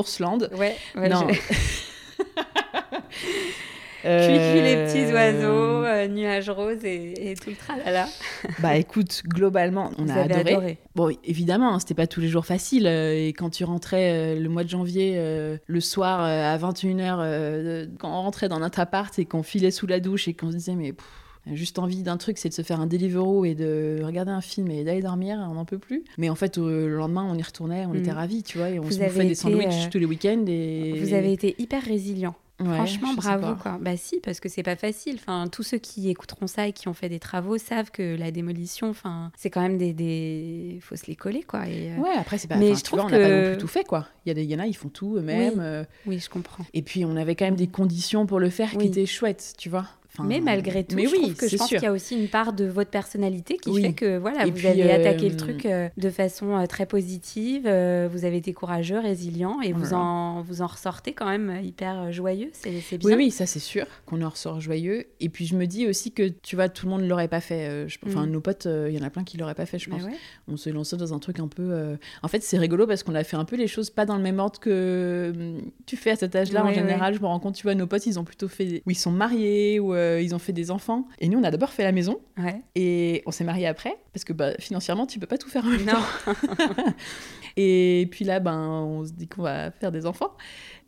Ouais, 0.59 0.74
ouais, 0.97 1.09
non. 1.09 1.27
Cuicui 4.05 4.63
les 4.63 4.85
petits 4.85 5.13
oiseaux, 5.13 5.85
euh, 5.85 6.09
nuages 6.09 6.51
roses 6.51 6.85
et, 6.85 7.31
et 7.31 7.35
tout 7.35 7.51
le 7.51 7.57
tralala. 7.57 8.07
Bah 8.61 8.77
écoute, 8.77 9.23
globalement, 9.27 9.91
on 9.99 10.05
Vous 10.05 10.11
a 10.13 10.23
adoré. 10.23 10.41
adoré. 10.53 10.79
Bon, 10.95 11.11
évidemment, 11.25 11.75
hein, 11.75 11.79
c'était 11.81 11.95
pas 11.95 12.07
tous 12.07 12.21
les 12.21 12.29
jours 12.29 12.45
facile. 12.47 12.87
euh, 12.87 13.15
et 13.15 13.29
quand 13.33 13.51
tu 13.51 13.65
rentrais 13.65 14.11
euh, 14.37 14.39
le 14.41 14.49
mois 14.49 14.65
de 14.65 14.69
janvier, 14.69 15.15
euh, 15.17 15.57
le 15.67 15.81
soir 15.81 16.21
euh, 16.23 16.55
à 16.55 16.59
21h, 16.59 17.17
euh, 17.21 17.87
quand 17.99 18.11
on 18.11 18.23
rentrait 18.23 18.49
dans 18.49 18.61
notre 18.61 18.81
appart 18.81 19.19
et 19.19 19.25
qu'on 19.25 19.43
filait 19.43 19.71
sous 19.71 19.87
la 19.87 20.01
douche 20.01 20.29
et 20.29 20.35
qu'on 20.35 20.51
se 20.51 20.57
disait, 20.57 20.75
mais 20.77 20.93
pff, 20.93 21.07
juste 21.53 21.79
envie 21.79 22.03
d'un 22.03 22.17
truc, 22.17 22.39
c'est 22.39 22.49
de 22.49 22.55
se 22.55 22.63
faire 22.63 22.81
un 22.81 22.87
Deliveroo 22.87 23.45
et 23.45 23.55
de 23.55 24.01
regarder 24.03 24.31
un 24.31 24.41
film 24.41 24.71
et 24.71 24.85
d'aller 24.85 25.03
dormir, 25.03 25.39
on 25.51 25.55
n'en 25.55 25.65
peut 25.65 25.79
plus. 25.79 26.03
Mais 26.19 26.29
en 26.31 26.35
fait, 26.35 26.57
euh, 26.59 26.89
le 26.89 26.97
lendemain, 26.97 27.27
on 27.31 27.35
y 27.37 27.43
retournait, 27.43 27.85
on 27.87 27.93
Mm. 27.95 27.97
était 27.97 28.13
ravis, 28.13 28.43
tu 28.43 28.59
vois, 28.59 28.71
et 28.71 28.79
on 28.79 28.83
Vous 28.83 28.93
se 28.93 28.99
bouffait 28.99 29.25
des 29.27 29.35
sandwichs 29.35 29.87
euh, 29.87 29.91
tous 29.91 29.99
les 29.99 30.07
week-ends. 30.07 30.45
Et... 30.47 30.99
Vous 31.01 31.13
avez 31.15 31.33
été 31.33 31.55
hyper 31.59 31.83
résilient. 31.83 32.35
Ouais, 32.67 32.75
Franchement, 32.77 33.15
bravo 33.15 33.55
quoi. 33.57 33.79
Bah 33.81 33.97
si, 33.97 34.21
parce 34.21 34.41
que 34.41 34.49
c'est 34.49 34.63
pas 34.63 34.77
facile. 34.77 35.17
Enfin, 35.21 35.47
tous 35.51 35.63
ceux 35.63 35.79
qui 35.79 36.09
écouteront 36.11 36.47
ça 36.47 36.67
et 36.69 36.73
qui 36.73 36.89
ont 36.89 36.95
fait 36.95 37.09
des 37.09 37.19
travaux 37.19 37.59
savent 37.59 37.91
que 37.91 38.17
la 38.17 38.31
démolition, 38.31 38.89
enfin, 38.91 39.31
c'est 39.37 39.51
quand 39.51 39.61
même 39.63 39.77
des, 39.79 39.93
des, 39.93 40.79
faut 40.83 40.97
se 40.97 41.07
les 41.07 41.17
coller 41.17 41.43
quoi. 41.43 41.69
Et, 41.69 41.93
euh, 41.93 41.97
Ouais, 41.99 42.11
après, 42.19 42.39
c'est 42.39 42.49
pas. 42.49 42.57
Mais 42.57 42.75
je 42.75 42.83
tu 42.83 42.91
vois, 42.91 42.99
trouve 43.01 43.01
on 43.01 43.09
n'a 43.11 43.19
pas 43.19 43.29
que- 43.29 43.45
non 43.47 43.51
plus 43.55 43.59
tout 43.61 43.69
fait, 43.69 43.85
quoi. 43.85 44.07
Il 44.25 44.29
y, 44.29 44.33
a 44.33 44.35
des, 44.35 44.45
y 44.45 44.55
en 44.55 44.59
a, 44.61 44.67
ils 44.67 44.77
font 44.77 44.89
tout 44.89 45.17
eux-mêmes. 45.17 45.55
Oui. 45.55 45.61
euh, 45.61 45.85
Oui, 46.07 46.19
je 46.19 46.29
comprends. 46.31 46.65
Et 46.73 46.83
puis, 46.83 47.05
on 47.05 47.17
avait 47.17 47.35
quand 47.35 47.45
même 47.45 47.57
des 47.57 47.67
conditions 47.67 48.27
pour 48.27 48.41
le 48.41 48.49
faire 48.51 48.71
qui 48.71 48.87
étaient 48.87 49.07
chouettes, 49.07 49.55
tu 49.59 49.69
vois. 49.69 49.87
Enfin, 50.17 50.29
mais 50.29 50.41
malgré 50.41 50.85
tout, 50.85 50.95
mais 50.95 51.07
je 51.07 51.11
oui, 51.11 51.19
trouve 51.23 51.35
que 51.35 51.49
je 51.49 51.57
pense 51.57 51.69
qu'il 51.69 51.83
y 51.83 51.87
a 51.87 51.93
aussi 51.93 52.15
une 52.15 52.29
part 52.29 52.53
de 52.53 52.67
votre 52.67 52.91
personnalité 52.91 53.57
qui 53.57 53.71
Oui. 53.71 53.83
fait 53.83 53.93
que 53.95 54.17
voilà, 54.19 54.47
Et 54.47 54.51
vous 54.51 54.57
puis, 54.59 54.67
avez 54.69 54.91
euh, 54.93 54.95
attaqué 54.95 55.29
le 55.29 55.37
truc 55.37 55.67
euh, 55.67 55.89
de 55.97 56.11
façon 56.11 56.57
euh, 56.57 56.67
très 56.67 56.87
positive. 56.87 57.65
euh, 57.67 58.09
vous 58.11 58.25
avez 58.25 58.37
été 58.37 58.53
courageux, 58.53 58.99
résilient 59.01 59.61
et 59.61 59.73
vous 59.73 59.93
en 59.93 60.43
vous 60.43 60.63
en 60.63 60.67
ressortez 60.69 61.13
quand 61.15 61.27
même 61.27 61.59
hyper 61.65 62.01
euh, 62.03 62.11
joyeux. 62.13 62.51
C'est 62.53 62.81
c'est 62.81 63.03
Oui, 63.03 63.11
bien. 63.11 63.17
oui, 63.17 63.31
ça 63.33 63.47
c'est 63.47 63.59
sûr 63.59 63.87
qu'on 64.07 64.23
en 64.23 64.29
ressort 64.29 64.61
joyeux. 64.61 65.07
Et 65.19 65.29
puis 65.29 65.47
je 65.47 65.57
me 65.57 65.67
dis 65.67 65.87
aussi 65.89 66.13
que, 66.13 66.29
tu 66.29 66.55
vois, 66.55 66.69
tout 66.69 66.87
le 66.87 66.91
monde 66.93 67.03
ne 67.03 67.09
l'aurait 67.09 67.27
pas 67.29 67.41
fait. 67.41 67.69
euh, 67.69 67.89
je- 67.89 67.99
Enfin, 68.07 68.27
Mm. 68.27 68.31
nos 68.31 68.41
potes, 68.41 68.67
euh, 68.67 68.89
il 68.91 68.97
y 68.97 69.03
en 69.03 69.05
a 69.05 69.11
plein 69.11 69.25
qui 69.25 69.37
l'auraient 69.37 69.55
pas 69.55 69.67
fait, 69.67 69.79
je 69.81 69.91
Bah 69.91 69.97
pense. 69.97 70.05
ouais. 70.07 70.17
On 70.47 70.57
s'est 70.57 70.71
lancé 70.71 70.97
dans 70.97 71.13
un 71.13 71.19
truc 71.19 71.41
un 71.41 71.49
peu. 71.49 71.63
euh, 71.73 71.97
En 72.23 72.29
fait, 72.29 72.43
c'est 72.45 72.59
rigolo 72.59 72.87
parce 72.87 73.03
qu'on 73.03 73.15
a 73.17 73.25
fait 73.25 73.37
un 73.37 73.45
peu 73.45 73.57
les 73.57 73.67
choses 73.67 73.91
pas 73.91 74.07
dans 74.07 74.17
le 74.17 74.23
même 74.23 74.39
ordre 74.39 74.61
que 74.61 75.33
tu 75.87 75.97
fais 75.97 76.11
à 76.11 76.17
cet 76.17 76.37
âge-là. 76.37 76.63
en 76.63 76.69
Ouais, 76.69 76.75
général, 76.75 77.15
je 77.15 77.21
me 77.21 77.27
rends 77.27 77.41
compte, 77.41 77.55
tu 77.57 77.63
vois, 77.65 77.75
nos 77.75 77.87
potes, 77.87 78.07
ils 78.07 78.19
ont 78.19 78.25
plutôt 78.25 78.49
fait. 78.49 78.83
Ou 78.87 78.91
ils 78.91 78.95
sont 78.97 79.11
mariés, 79.11 79.81
ou 79.81 79.95
euh, 80.05 80.21
ils 80.21 80.35
ont 80.35 80.39
fait 80.39 80.53
des 80.53 80.71
enfants. 80.71 81.07
Et 81.19 81.29
nous, 81.29 81.39
on 81.39 81.45
a 81.45 81.51
d'abord 81.51 81.71
fait 81.71 81.83
la 81.85 81.93
maison. 81.93 82.21
Ouais. 82.39 82.61
Et 82.74 83.23
on 83.27 83.31
s'est 83.31 83.45
mariés 83.45 83.66
après. 83.66 83.97
Parce 84.13 84.24
que 84.24 84.33
bah, 84.33 84.53
financièrement, 84.59 85.07
tu 85.07 85.19
peux 85.19 85.27
pas 85.27 85.39
tout 85.39 85.49
faire 85.49 85.65
en 85.65 85.69
même 85.71 85.87
temps. 85.87 86.03
Et 87.57 88.09
puis 88.11 88.24
là, 88.24 88.41
ben, 88.41 88.59
on 88.59 89.05
se 89.07 89.13
dit 89.13 89.29
qu'on 89.29 89.43
va 89.43 89.71
faire 89.71 89.93
des 89.93 90.07
enfants. 90.07 90.33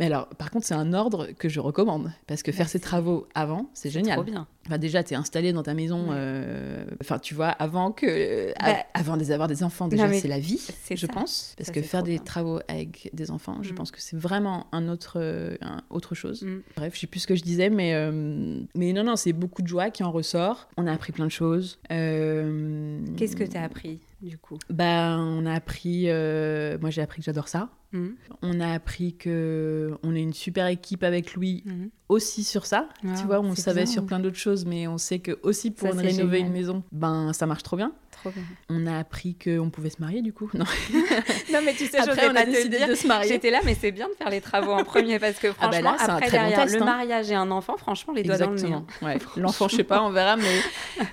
Mais 0.00 0.06
alors, 0.06 0.28
par 0.30 0.50
contre, 0.50 0.66
c'est 0.66 0.74
un 0.74 0.92
ordre 0.94 1.28
que 1.38 1.48
je 1.48 1.60
recommande. 1.60 2.12
Parce 2.26 2.42
que 2.42 2.50
faire 2.52 2.66
ces 2.68 2.72
c'est- 2.78 2.84
travaux 2.84 3.28
avant, 3.34 3.70
c'est 3.72 3.90
génial. 3.90 4.16
Trop 4.16 4.24
bien. 4.24 4.46
Enfin, 4.66 4.78
déjà, 4.78 5.04
tu 5.04 5.14
es 5.14 5.16
installé 5.16 5.52
dans 5.52 5.62
ta 5.62 5.74
maison, 5.74 6.06
euh, 6.10 6.84
enfin, 7.00 7.18
tu 7.18 7.34
vois, 7.34 7.48
avant 7.48 7.92
que, 7.92 8.52
a- 8.58 8.72
Bah, 8.72 8.78
avant 8.94 9.16
des- 9.16 9.30
avoir 9.30 9.48
des 9.48 9.62
enfants, 9.62 9.86
déjà, 9.88 10.12
c'est 10.12 10.28
la 10.28 10.38
vie, 10.40 10.60
je 10.90 10.96
ça. 10.96 11.06
pense. 11.08 11.54
Parce 11.56 11.68
Ça, 11.68 11.72
que 11.72 11.82
faire 11.82 12.02
des 12.02 12.14
bien. 12.14 12.22
travaux 12.24 12.58
avec 12.68 13.10
des 13.12 13.30
enfants, 13.30 13.58
je 13.62 13.72
Mm. 13.72 13.74
pense 13.76 13.90
que 13.92 14.00
c'est 14.00 14.16
vraiment 14.16 14.66
un 14.72 14.88
autre, 14.88 15.18
euh, 15.20 15.56
un- 15.60 15.82
autre 15.90 16.14
chose. 16.14 16.42
Mm. 16.42 16.62
Bref, 16.76 16.94
je 16.94 17.00
sais 17.00 17.06
plus 17.06 17.20
ce 17.20 17.26
que 17.26 17.36
je 17.36 17.42
disais, 17.42 17.70
mais, 17.70 17.94
euh, 17.94 18.60
mais 18.74 18.92
non, 18.92 19.04
non, 19.04 19.16
c'est 19.16 19.32
beaucoup 19.32 19.62
de 19.62 19.68
joie 19.68 19.90
qui 19.90 20.02
en 20.02 20.10
ressort. 20.10 20.68
On 20.76 20.86
a 20.86 20.92
appris 20.92 21.12
plein 21.12 21.26
de 21.26 21.30
choses. 21.30 21.78
Euh, 21.92 22.98
Qu'est-ce 23.16 23.36
que 23.36 23.44
tu 23.44 23.56
as 23.56 23.62
appris 23.64 24.00
du 24.22 24.38
coup? 24.38 24.58
Bah, 24.70 25.16
on 25.18 25.46
a 25.46 25.52
appris. 25.54 26.04
euh, 26.08 26.76
moi, 26.80 26.90
j'ai 26.90 27.02
appris 27.02 27.18
que 27.20 27.24
j'adore 27.24 27.48
ça. 27.48 27.68
Mhm. 27.96 28.14
On 28.42 28.60
a 28.60 28.72
appris 28.72 29.14
que 29.14 29.92
on 30.02 30.14
est 30.14 30.20
une 30.22 30.32
super 30.34 30.66
équipe 30.66 31.02
avec 31.02 31.34
Louis 31.34 31.62
Mhm. 31.66 31.90
aussi 32.08 32.44
sur 32.44 32.66
ça. 32.66 32.88
Ah, 33.04 33.14
tu 33.20 33.26
vois, 33.26 33.40
on 33.40 33.54
savait 33.54 33.86
sur 33.86 34.04
plein 34.06 34.18
d'autres 34.20 34.36
choses, 34.38 34.64
mais 34.66 34.86
on 34.86 34.98
sait 34.98 35.18
que 35.18 35.38
aussi 35.42 35.70
pour 35.70 35.88
Ça, 35.88 35.96
rénover 35.96 36.38
génial. 36.38 36.40
une 36.48 36.52
maison, 36.52 36.82
ben 36.92 37.32
ça 37.32 37.46
marche 37.46 37.62
trop 37.62 37.76
bien. 37.76 37.92
Trop 38.12 38.30
bien. 38.30 38.42
On 38.70 38.86
a 38.86 38.98
appris 38.98 39.36
qu'on 39.42 39.68
pouvait 39.70 39.90
se 39.90 40.00
marier 40.00 40.22
du 40.22 40.32
coup. 40.32 40.50
Non. 40.54 40.64
Non 41.52 41.60
mais 41.64 41.74
tu 41.74 41.86
sais, 41.86 41.98
Après, 41.98 42.28
on 42.28 42.34
a 42.36 42.44
décidé 42.44 42.84
de 42.86 42.94
se 42.94 43.06
marier. 43.06 43.28
J'étais 43.28 43.50
là, 43.50 43.60
mais 43.64 43.74
c'est 43.78 43.92
bien 43.92 44.08
de 44.08 44.14
faire 44.14 44.30
les 44.30 44.40
travaux 44.40 44.72
en 44.72 44.84
premier 44.84 45.18
parce 45.18 45.38
que 45.38 45.48
Ah 45.60 45.68
bah 45.68 45.72
franchement, 45.72 45.92
là, 45.92 45.96
un 46.00 46.16
après 46.16 46.26
bon 46.26 46.32
derrière 46.32 46.62
test, 46.62 46.74
le 46.76 46.82
hein. 46.82 46.84
mariage 46.84 47.30
et 47.30 47.34
un 47.34 47.50
enfant, 47.50 47.76
franchement, 47.76 48.12
les 48.14 48.22
doigts 48.24 48.36
dans 48.38 48.50
le 48.50 48.56
nez. 48.56 48.62
Exactement. 48.62 48.86
hein. 49.02 49.06
Ouais. 49.06 49.18
L'enfant, 49.36 49.68
je 49.68 49.76
sais 49.76 49.84
pas, 49.84 50.02
on 50.02 50.10
verra, 50.10 50.36
mais 50.36 50.60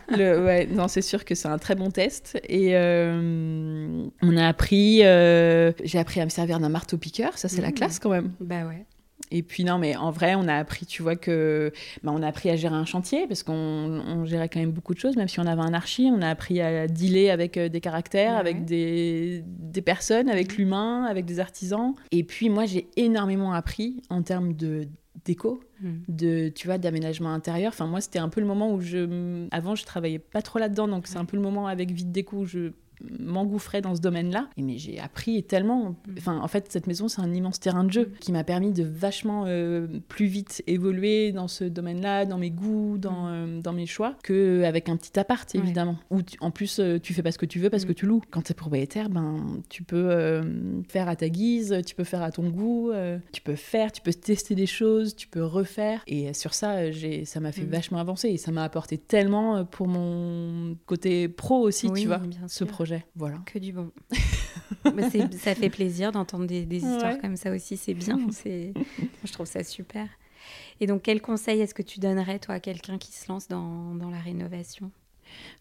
le, 0.18 0.44
ouais, 0.44 0.66
non, 0.68 0.88
c'est 0.88 1.02
sûr 1.02 1.24
que 1.24 1.36
c'est 1.36 1.48
un 1.48 1.58
très 1.60 1.76
bon 1.76 1.92
test. 1.92 2.38
Et 2.50 2.72
euh, 2.76 4.06
on 4.22 4.38
a 4.38 4.48
appris, 4.48 5.02
euh, 5.04 5.72
j'ai 5.84 6.00
appris 6.00 6.20
à 6.20 6.26
me 6.26 6.30
servir 6.30 6.60
d'un 6.60 6.70
marteau 6.74 6.98
piqueur, 6.98 7.38
ça 7.38 7.48
c'est 7.48 7.62
la 7.62 7.70
Mhm. 7.70 7.74
classe 7.76 8.00
quand 8.00 8.10
même. 8.10 8.34
Bah 8.42 8.66
ouais. 8.68 8.86
Et 9.32 9.42
puis 9.42 9.64
non, 9.64 9.78
mais 9.78 9.96
en 9.96 10.12
vrai, 10.12 10.36
on 10.36 10.48
a 10.48 10.56
appris, 10.56 10.86
tu 10.86 11.02
vois, 11.02 11.16
que 11.16 11.72
bah, 12.04 12.12
on 12.14 12.22
a 12.22 12.28
appris 12.28 12.50
à 12.50 12.56
gérer 12.58 12.76
un 12.76 12.84
chantier 12.86 13.26
parce 13.26 13.42
qu'on 13.42 13.54
on 13.54 14.26
gérait 14.26 14.50
quand 14.50 14.60
même 14.60 14.72
beaucoup 14.74 14.94
de 14.94 15.00
choses, 15.00 15.16
même 15.16 15.30
si 15.30 15.40
on 15.40 15.46
avait 15.46 15.62
un 15.62 15.74
archi, 15.74 16.10
on 16.14 16.22
a 16.22 16.28
appris 16.30 16.60
à 16.62 16.88
dealer 16.88 17.30
avec 17.30 17.58
euh, 17.58 17.70
des 17.70 17.80
caractères, 17.80 18.34
Ouais. 18.34 18.40
avec 18.40 18.66
des, 18.66 19.44
des 19.48 19.82
personnes, 19.82 20.30
avec 20.30 20.52
Mhm. 20.52 20.58
l'humain, 20.58 21.06
avec 21.06 21.26
des 21.26 21.40
artisans. 21.40 21.94
Et 22.12 22.24
puis 22.24 22.50
moi, 22.50 22.66
j'ai 22.66 22.88
énormément 22.98 23.54
appris 23.54 24.02
en 24.10 24.24
termes 24.24 24.54
de 24.54 24.88
déco, 25.26 25.62
Mm. 25.82 25.90
de 26.10 26.50
tu 26.50 26.68
vois 26.68 26.78
d'aménagement 26.78 27.34
intérieur. 27.34 27.72
Enfin 27.74 27.88
moi, 27.88 28.02
c'était 28.02 28.20
un 28.20 28.30
peu 28.30 28.42
le 28.42 28.48
moment 28.48 28.72
où 28.74 28.82
je 28.82 29.48
avant 29.52 29.74
je 29.76 29.86
travaillais 29.86 30.20
pas 30.20 30.42
trop 30.42 30.60
là-dedans, 30.60 30.88
donc 30.88 31.08
c'est 31.08 31.18
un 31.18 31.26
peu 31.26 31.38
le 31.38 31.44
moment 31.44 31.68
avec 31.68 31.92
Vite 31.92 32.12
Déco 32.12 32.38
où 32.40 32.46
je 32.46 32.72
m'engouffrais 33.20 33.82
dans 33.82 33.96
ce 33.96 34.02
domaine-là. 34.02 34.50
Et 34.58 34.62
mais 34.62 34.78
j'ai 34.78 35.00
appris 35.00 35.44
tellement. 35.44 35.96
Enfin, 36.18 36.40
en 36.40 36.48
fait, 36.48 36.68
cette 36.72 36.88
maison, 36.88 37.08
c'est 37.08 37.22
un 37.22 37.34
immense 37.34 37.60
terrain 37.60 37.84
de 37.84 37.92
jeu 37.92 38.12
qui 38.20 38.32
m'a 38.32 38.44
permis 38.44 38.72
de 38.72 38.84
vachement 38.84 39.44
euh, 39.48 39.88
plus 40.08 40.26
vite 40.26 40.64
évoluer 40.68 41.32
dans 41.32 41.48
ce 41.48 41.64
domaine-là, 41.64 42.26
dans 42.26 42.38
mes 42.38 42.50
goûts, 42.52 42.98
dans, 42.98 43.28
euh, 43.28 43.62
dans 43.62 43.74
mes 43.74 43.86
choix, 43.86 44.16
qu'avec 44.24 44.90
un 44.90 44.98
petit 44.98 45.18
appart, 45.20 45.52
Ouais. 45.54 45.60
évidemment. 45.60 45.98
Où 46.12 46.22
tu- 46.22 46.38
en 46.42 46.52
plus, 46.52 46.80
euh, 46.80 46.98
tu 47.00 47.14
fais 47.14 47.24
pas 47.24 47.32
ce 47.32 47.38
que 47.38 47.46
tu 47.46 47.60
veux 47.60 47.70
parce 47.70 47.84
Mm. 47.84 47.88
que 47.88 47.94
tu 47.94 48.06
loues. 48.06 48.22
Quand 48.32 48.42
tu 48.44 48.52
es 48.52 48.56
propriétaire, 48.56 49.10
ben, 49.10 49.62
tu 49.70 49.84
peux 49.84 50.08
euh, 50.10 50.44
faire 50.90 51.08
à 51.10 51.16
ta 51.16 51.30
guise, 51.30 51.78
tu 51.86 51.96
peux 51.96 52.04
faire 52.04 52.22
à 52.22 52.32
ton 52.32 52.50
goût, 52.50 52.92
tu 53.32 53.42
peux 53.42 53.56
faire, 53.56 53.92
tu 53.92 54.02
peux 54.02 54.14
tester 54.14 54.56
des 54.56 54.66
choses, 54.66 55.16
tu 55.16 55.28
peux 55.28 55.44
refaire. 55.44 56.02
Et 56.08 56.34
sur 56.34 56.54
ça, 56.54 56.78
ça 57.26 57.40
m'a 57.40 57.52
fait 57.52 57.64
Mm. 57.66 57.70
vachement 57.70 57.98
avancer 58.00 58.30
et 58.30 58.38
ça 58.38 58.52
m'a 58.52 58.64
apporté 58.64 58.98
tellement 58.98 59.66
pour 59.66 59.88
mon 59.88 60.76
côté 60.86 61.28
pro 61.28 61.60
aussi, 61.60 61.88
Oui, 61.88 62.02
tu 62.02 62.08
vois, 62.08 62.22
ce 62.48 62.66
sûr. 62.66 62.68
Projet. 63.00 63.06
Voilà. 63.16 63.38
Que 63.46 63.60
du 63.60 63.74
bon. 63.74 63.92
Bah, 64.84 65.04
ça 65.40 65.56
fait 65.56 65.70
plaisir 65.70 66.12
d'entendre 66.12 66.46
des, 66.46 66.66
des 66.66 66.78
histoires 66.78 67.14
Ouais. 67.14 67.20
comme 67.20 67.38
ça 67.38 67.52
aussi, 67.52 67.78
c'est 67.78 67.94
bien. 67.94 68.20
c'est- 68.32 68.74
Je 69.24 69.32
trouve 69.32 69.46
ça 69.46 69.64
super. 69.64 70.08
Et 70.82 70.88
donc, 70.88 71.04
quel 71.04 71.22
conseil 71.22 71.62
est-ce 71.62 71.74
que 71.74 71.82
tu 71.82 72.00
donnerais, 72.00 72.38
toi, 72.40 72.56
à 72.56 72.60
quelqu'un 72.60 72.98
qui 72.98 73.12
se 73.14 73.28
lance 73.32 73.48
dans, 73.48 73.96
dans 73.96 74.10
la 74.10 74.20
rénovation? 74.20 74.92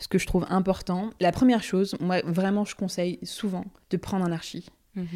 Ce 0.01 0.09
que 0.09 0.19
je 0.19 0.27
trouve 0.27 0.45
important, 0.51 1.11
la 1.21 1.31
première 1.33 1.63
chose, 1.63 1.95
moi 2.01 2.21
vraiment, 2.25 2.65
je 2.65 2.75
conseille 2.75 3.19
souvent 3.23 3.65
de 3.91 3.97
prendre 3.97 4.25
un 4.25 4.33
archi 4.33 4.67
Mhm, 4.95 5.07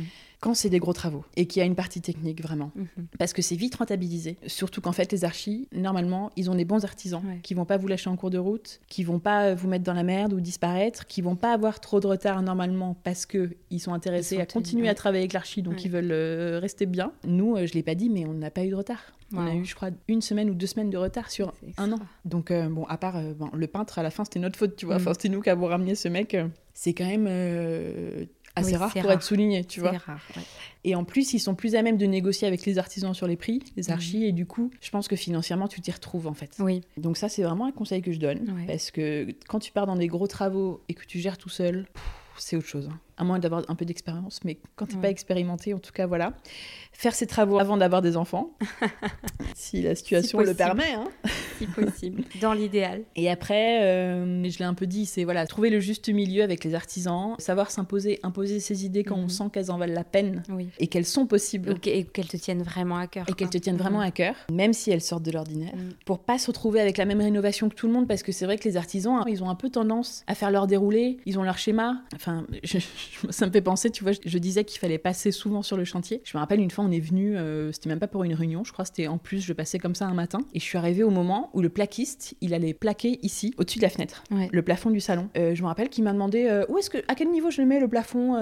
quand 0.40 0.54
c'est 0.54 0.68
des 0.70 0.78
gros 0.78 0.92
travaux 0.92 1.24
et 1.36 1.46
qu'il 1.46 1.60
y 1.60 1.62
a 1.62 1.66
une 1.66 1.74
partie 1.74 2.00
technique 2.00 2.42
vraiment. 2.42 2.70
mhm. 2.76 3.06
Parce 3.18 3.32
que 3.32 3.42
c'est 3.42 3.56
vite 3.56 3.74
rentabilisé. 3.74 4.36
Surtout 4.46 4.80
qu'en 4.80 4.92
fait, 4.92 5.12
les 5.12 5.24
archis, 5.24 5.68
normalement, 5.72 6.30
ils 6.36 6.50
ont 6.50 6.54
des 6.54 6.64
bons 6.64 6.84
artisans 6.84 7.22
Ouais. 7.26 7.40
qui 7.42 7.54
vont 7.54 7.64
pas 7.64 7.76
vous 7.76 7.88
lâcher 7.88 8.08
en 8.10 8.16
cours 8.16 8.30
de 8.30 8.38
route, 8.38 8.80
qui 8.88 9.04
vont 9.04 9.18
pas 9.18 9.54
vous 9.54 9.68
mettre 9.68 9.84
dans 9.84 9.92
la 9.94 10.02
merde 10.02 10.32
ou 10.32 10.40
disparaître, 10.40 11.06
qui 11.06 11.20
vont 11.22 11.36
pas 11.36 11.52
avoir 11.52 11.80
trop 11.80 12.00
de 12.00 12.06
retard 12.06 12.42
normalement 12.42 12.96
parce 13.04 13.26
que 13.26 13.50
ils 13.70 13.80
sont 13.80 13.92
intéressés 13.92 14.34
Ils 14.36 14.38
sont 14.38 14.42
à 14.42 14.46
continuer 14.46 14.88
à 14.88 14.94
travailler 14.94 15.22
avec 15.22 15.32
l'archi, 15.32 15.62
donc 15.62 15.74
Ouais. 15.74 15.82
ils 15.84 15.90
veulent 15.90 16.12
euh, 16.12 16.58
rester 16.60 16.86
bien. 16.86 17.12
Nous, 17.26 17.56
euh, 17.56 17.66
je 17.66 17.74
l'ai 17.74 17.82
pas 17.82 17.94
dit, 17.94 18.08
mais 18.08 18.24
on 18.26 18.32
n'a 18.34 18.50
pas 18.50 18.64
eu 18.64 18.70
de 18.70 18.74
retard. 18.76 19.00
On 19.34 19.44
a 19.44 19.54
eu, 19.56 19.64
je 19.64 19.74
crois, 19.74 19.88
une 20.06 20.22
semaine 20.22 20.48
ou 20.50 20.54
deux 20.54 20.68
semaines 20.68 20.88
de 20.88 20.96
retard 20.96 21.32
sur 21.32 21.52
un 21.78 21.90
an. 21.90 21.98
Donc, 22.24 22.52
euh, 22.52 22.68
bon, 22.68 22.84
à 22.84 22.96
part 22.96 23.16
euh, 23.16 23.34
bon, 23.34 23.50
le 23.52 23.66
peintre, 23.66 23.98
à 23.98 24.04
la 24.04 24.10
fin, 24.10 24.24
c'était 24.24 24.38
notre 24.38 24.56
faute, 24.56 24.76
tu 24.76 24.86
vois. 24.86 24.94
Mm. 24.94 25.00
Enfin, 25.00 25.12
c'était 25.14 25.28
nous 25.30 25.40
qui 25.42 25.50
avons 25.50 25.66
ramené 25.66 25.96
ce 25.96 26.06
mec. 26.06 26.36
C'est 26.74 26.94
quand 26.94 27.06
même 27.06 27.26
euh, 27.28 28.24
assez 28.56 28.70
Oui, 28.72 28.76
rare 28.76 28.92
pour 28.92 29.02
rare. 29.02 29.12
être 29.12 29.22
souligné, 29.22 29.64
tu 29.64 29.80
vois. 29.80 29.92
Rare. 29.92 30.20
ouais. 30.36 30.42
Et 30.84 30.94
en 30.94 31.04
plus, 31.04 31.32
ils 31.34 31.38
sont 31.38 31.54
plus 31.54 31.74
à 31.74 31.82
même 31.82 31.96
de 31.96 32.06
négocier 32.06 32.48
avec 32.48 32.64
les 32.66 32.78
artisans 32.78 33.12
sur 33.14 33.26
les 33.26 33.36
prix, 33.36 33.62
les 33.76 33.84
Mhm. 33.84 33.90
archis, 33.92 34.24
et 34.24 34.32
du 34.32 34.46
coup, 34.46 34.70
je 34.80 34.90
pense 34.90 35.08
que 35.08 35.16
financièrement, 35.16 35.68
tu 35.68 35.80
t'y 35.80 35.90
retrouves 35.92 36.26
en 36.26 36.34
fait. 36.34 36.56
Oui, 36.58 36.80
Donc 36.96 37.16
ça, 37.16 37.28
c'est 37.28 37.42
vraiment 37.42 37.66
un 37.66 37.72
conseil 37.72 38.02
que 38.02 38.12
je 38.12 38.18
donne, 38.18 38.38
Ouais. 38.56 38.66
parce 38.66 38.90
que 38.90 39.28
quand 39.48 39.58
tu 39.58 39.70
pars 39.72 39.86
dans 39.86 39.96
des 39.96 40.06
gros 40.08 40.26
travaux 40.26 40.80
et 40.88 40.94
que 40.94 41.04
tu 41.06 41.18
gères 41.20 41.38
tout 41.38 41.48
seul, 41.48 41.86
c'est 42.38 42.56
autre 42.56 42.66
chose. 42.68 42.88
hein. 42.90 42.98
À 43.18 43.24
moins 43.24 43.38
d'avoir 43.38 43.62
un 43.68 43.74
peu 43.74 43.84
d'expérience, 43.86 44.40
mais 44.44 44.58
quand 44.74 44.86
tu 44.86 44.96
n'es 44.96 45.00
pas 45.00 45.06
Ouais. 45.08 45.12
expérimenté, 45.12 45.72
en 45.72 45.78
tout 45.78 45.92
cas, 45.92 46.06
voilà. 46.06 46.34
Faire 46.92 47.14
ses 47.14 47.26
travaux 47.26 47.58
avant 47.58 47.76
d'avoir 47.78 48.02
des 48.02 48.16
enfants, 48.16 48.50
si 49.54 49.82
la 49.82 49.94
situation 49.94 50.40
le 50.40 50.54
permet. 50.54 50.92
hein. 50.94 51.04
si 51.58 51.66
possible. 51.66 52.22
Dans 52.40 52.52
l'idéal. 52.52 53.02
Et 53.16 53.30
après, 53.30 53.82
euh, 53.82 54.44
je 54.50 54.58
l'ai 54.58 54.64
un 54.64 54.74
peu 54.74 54.86
dit, 54.86 55.06
c'est 55.06 55.24
voilà, 55.24 55.46
trouver 55.46 55.70
le 55.70 55.80
juste 55.80 56.08
milieu 56.10 56.42
avec 56.42 56.62
les 56.64 56.74
artisans, 56.74 57.34
savoir 57.38 57.70
s'imposer, 57.70 58.18
imposer 58.22 58.60
ses 58.60 58.84
idées 58.84 59.04
quand 59.04 59.16
on 59.16 59.22
Mhm. 59.22 59.28
sent 59.30 59.44
qu'elles 59.52 59.70
en 59.70 59.78
valent 59.78 59.94
la 59.94 60.04
peine 60.04 60.42
Oui. 60.50 60.68
et 60.78 60.86
qu'elles 60.86 61.06
sont 61.06 61.26
possibles. 61.26 61.74
Et 61.86 62.04
qu'elles 62.04 62.28
te 62.28 62.36
tiennent 62.36 62.62
vraiment 62.62 62.96
à 62.98 63.06
cœur. 63.06 63.24
et 63.28 63.32
qu'elles 63.32 63.50
te 63.50 63.58
tiennent 63.58 63.76
vraiment 63.78 64.00
à 64.00 64.10
cœur, 64.10 64.34
même 64.52 64.72
si 64.72 64.90
elles 64.90 65.00
sortent 65.00 65.22
de 65.24 65.30
l'ordinaire, 65.32 65.74
Mm. 65.74 65.90
pour 66.04 66.18
pas 66.18 66.38
se 66.38 66.48
retrouver 66.48 66.80
avec 66.80 66.96
la 66.98 67.04
même 67.06 67.20
rénovation 67.20 67.68
que 67.70 67.74
tout 67.74 67.86
le 67.86 67.92
monde, 67.92 68.06
parce 68.06 68.22
que 68.22 68.32
c'est 68.32 68.44
vrai 68.44 68.58
que 68.58 68.64
les 68.68 68.76
artisans, 68.76 69.16
hein, 69.20 69.24
ils 69.28 69.42
ont 69.42 69.48
un 69.48 69.54
peu 69.54 69.70
tendance 69.70 70.22
à 70.26 70.34
faire 70.34 70.50
leur 70.50 70.66
déroulé, 70.66 71.18
ils 71.26 71.38
ont 71.38 71.42
leur 71.42 71.56
schéma. 71.58 72.02
Enfin, 72.14 72.46
je- 72.62 72.78
ça 73.30 73.46
me 73.46 73.50
fait 73.52 73.60
penser, 73.60 73.90
tu 73.90 74.02
vois, 74.02 74.12
je, 74.12 74.18
je 74.24 74.38
disais 74.38 74.64
qu'il 74.64 74.78
fallait 74.80 74.98
passer 74.98 75.32
souvent 75.32 75.62
sur 75.62 75.76
le 75.76 75.84
chantier. 75.84 76.20
Je 76.24 76.36
me 76.36 76.40
rappelle 76.40 76.60
une 76.60 76.70
fois, 76.70 76.84
on 76.84 76.90
est 76.90 77.00
venu, 77.00 77.36
euh, 77.36 77.72
c'était 77.72 77.88
même 77.88 77.98
pas 77.98 78.06
pour 78.08 78.24
une 78.24 78.34
réunion, 78.34 78.64
je 78.64 78.72
crois, 78.72 78.84
c'était 78.84 79.06
en 79.06 79.18
plus, 79.18 79.40
je 79.40 79.52
passais 79.52 79.78
comme 79.78 79.94
ça 79.94 80.06
un 80.06 80.14
matin, 80.14 80.40
et 80.54 80.58
je 80.60 80.64
suis 80.64 80.78
arrivée 80.78 81.02
au 81.02 81.10
moment 81.10 81.50
où 81.54 81.60
le 81.62 81.68
plaquiste, 81.68 82.34
il 82.40 82.54
allait 82.54 82.74
plaquer 82.74 83.18
ici, 83.22 83.54
au-dessus 83.58 83.78
de 83.78 83.84
la 83.84 83.90
fenêtre, 83.90 84.24
Ouais. 84.30 84.48
le 84.52 84.62
plafond 84.62 84.90
du 84.90 85.00
salon. 85.00 85.28
Euh, 85.36 85.54
je 85.54 85.62
me 85.62 85.66
rappelle 85.68 85.88
qu'il 85.88 86.04
m'a 86.04 86.12
demandé 86.12 86.46
euh, 86.48 86.64
où 86.68 86.78
est-ce 86.78 86.90
que, 86.90 86.98
à 87.08 87.14
quel 87.14 87.30
niveau 87.30 87.50
je 87.50 87.60
le 87.60 87.66
mets 87.66 87.80
le 87.80 87.88
plafond, 87.88 88.34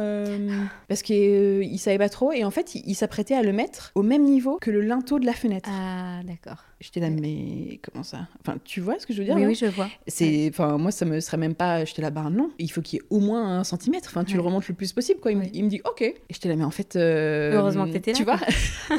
parce 0.88 1.02
qu'il 1.02 1.78
savait 1.78 1.98
pas 1.98 2.08
trop, 2.08 2.32
et 2.32 2.44
en 2.44 2.50
fait, 2.50 2.74
il, 2.74 2.82
il 2.86 2.94
s'apprêtait 2.94 3.34
à 3.34 3.42
le 3.42 3.52
mettre 3.52 3.92
au 3.94 4.02
même 4.02 4.24
niveau 4.24 4.58
que 4.60 4.70
le 4.70 4.80
linteau 4.80 5.18
de 5.18 5.26
la 5.26 5.32
fenêtre. 5.32 5.68
Ah, 5.72 6.20
d'accord. 6.24 6.64
J'étais 6.84 7.00
là, 7.00 7.08
mais 7.08 7.80
comment 7.82 8.02
ça? 8.04 8.28
Enfin, 8.42 8.58
tu 8.62 8.82
vois 8.82 8.98
ce 8.98 9.06
que 9.06 9.14
je 9.14 9.20
veux 9.20 9.24
dire 9.24 9.36
Oui, 9.36 9.46
oui, 9.46 9.54
je 9.54 9.64
vois. 9.64 9.88
C'est, 10.06 10.50
enfin, 10.50 10.76
moi, 10.76 10.90
ça 10.90 11.06
me 11.06 11.18
serait 11.20 11.38
même 11.38 11.54
pas. 11.54 11.82
J'étais 11.86 12.02
là, 12.02 12.10
bah 12.10 12.28
non, 12.30 12.50
il 12.58 12.70
faut 12.70 12.82
qu'il 12.82 12.98
y 12.98 13.00
ait 13.02 13.06
au 13.08 13.20
moins 13.20 13.60
un 13.60 13.64
centimètre. 13.64 14.08
Enfin, 14.10 14.22
tu 14.22 14.32
Ouais. 14.32 14.36
le 14.36 14.42
remontes 14.42 14.68
le 14.68 14.74
plus 14.74 14.92
possible, 14.92 15.18
quoi. 15.18 15.30
Il, 15.32 15.38
me- 15.38 15.44
Ouais. 15.44 15.50
il 15.54 15.64
me 15.64 15.70
dit, 15.70 15.80
ok. 15.86 16.02
Et 16.02 16.14
j'étais 16.28 16.50
là, 16.50 16.56
mais 16.56 16.64
en 16.64 16.70
fait. 16.70 16.96
euh, 16.96 17.54
Heureusement 17.54 17.86
que 17.86 17.92
t'étais 17.92 18.12
là, 18.12 18.18
Tu 18.18 18.24
vois 18.24 18.38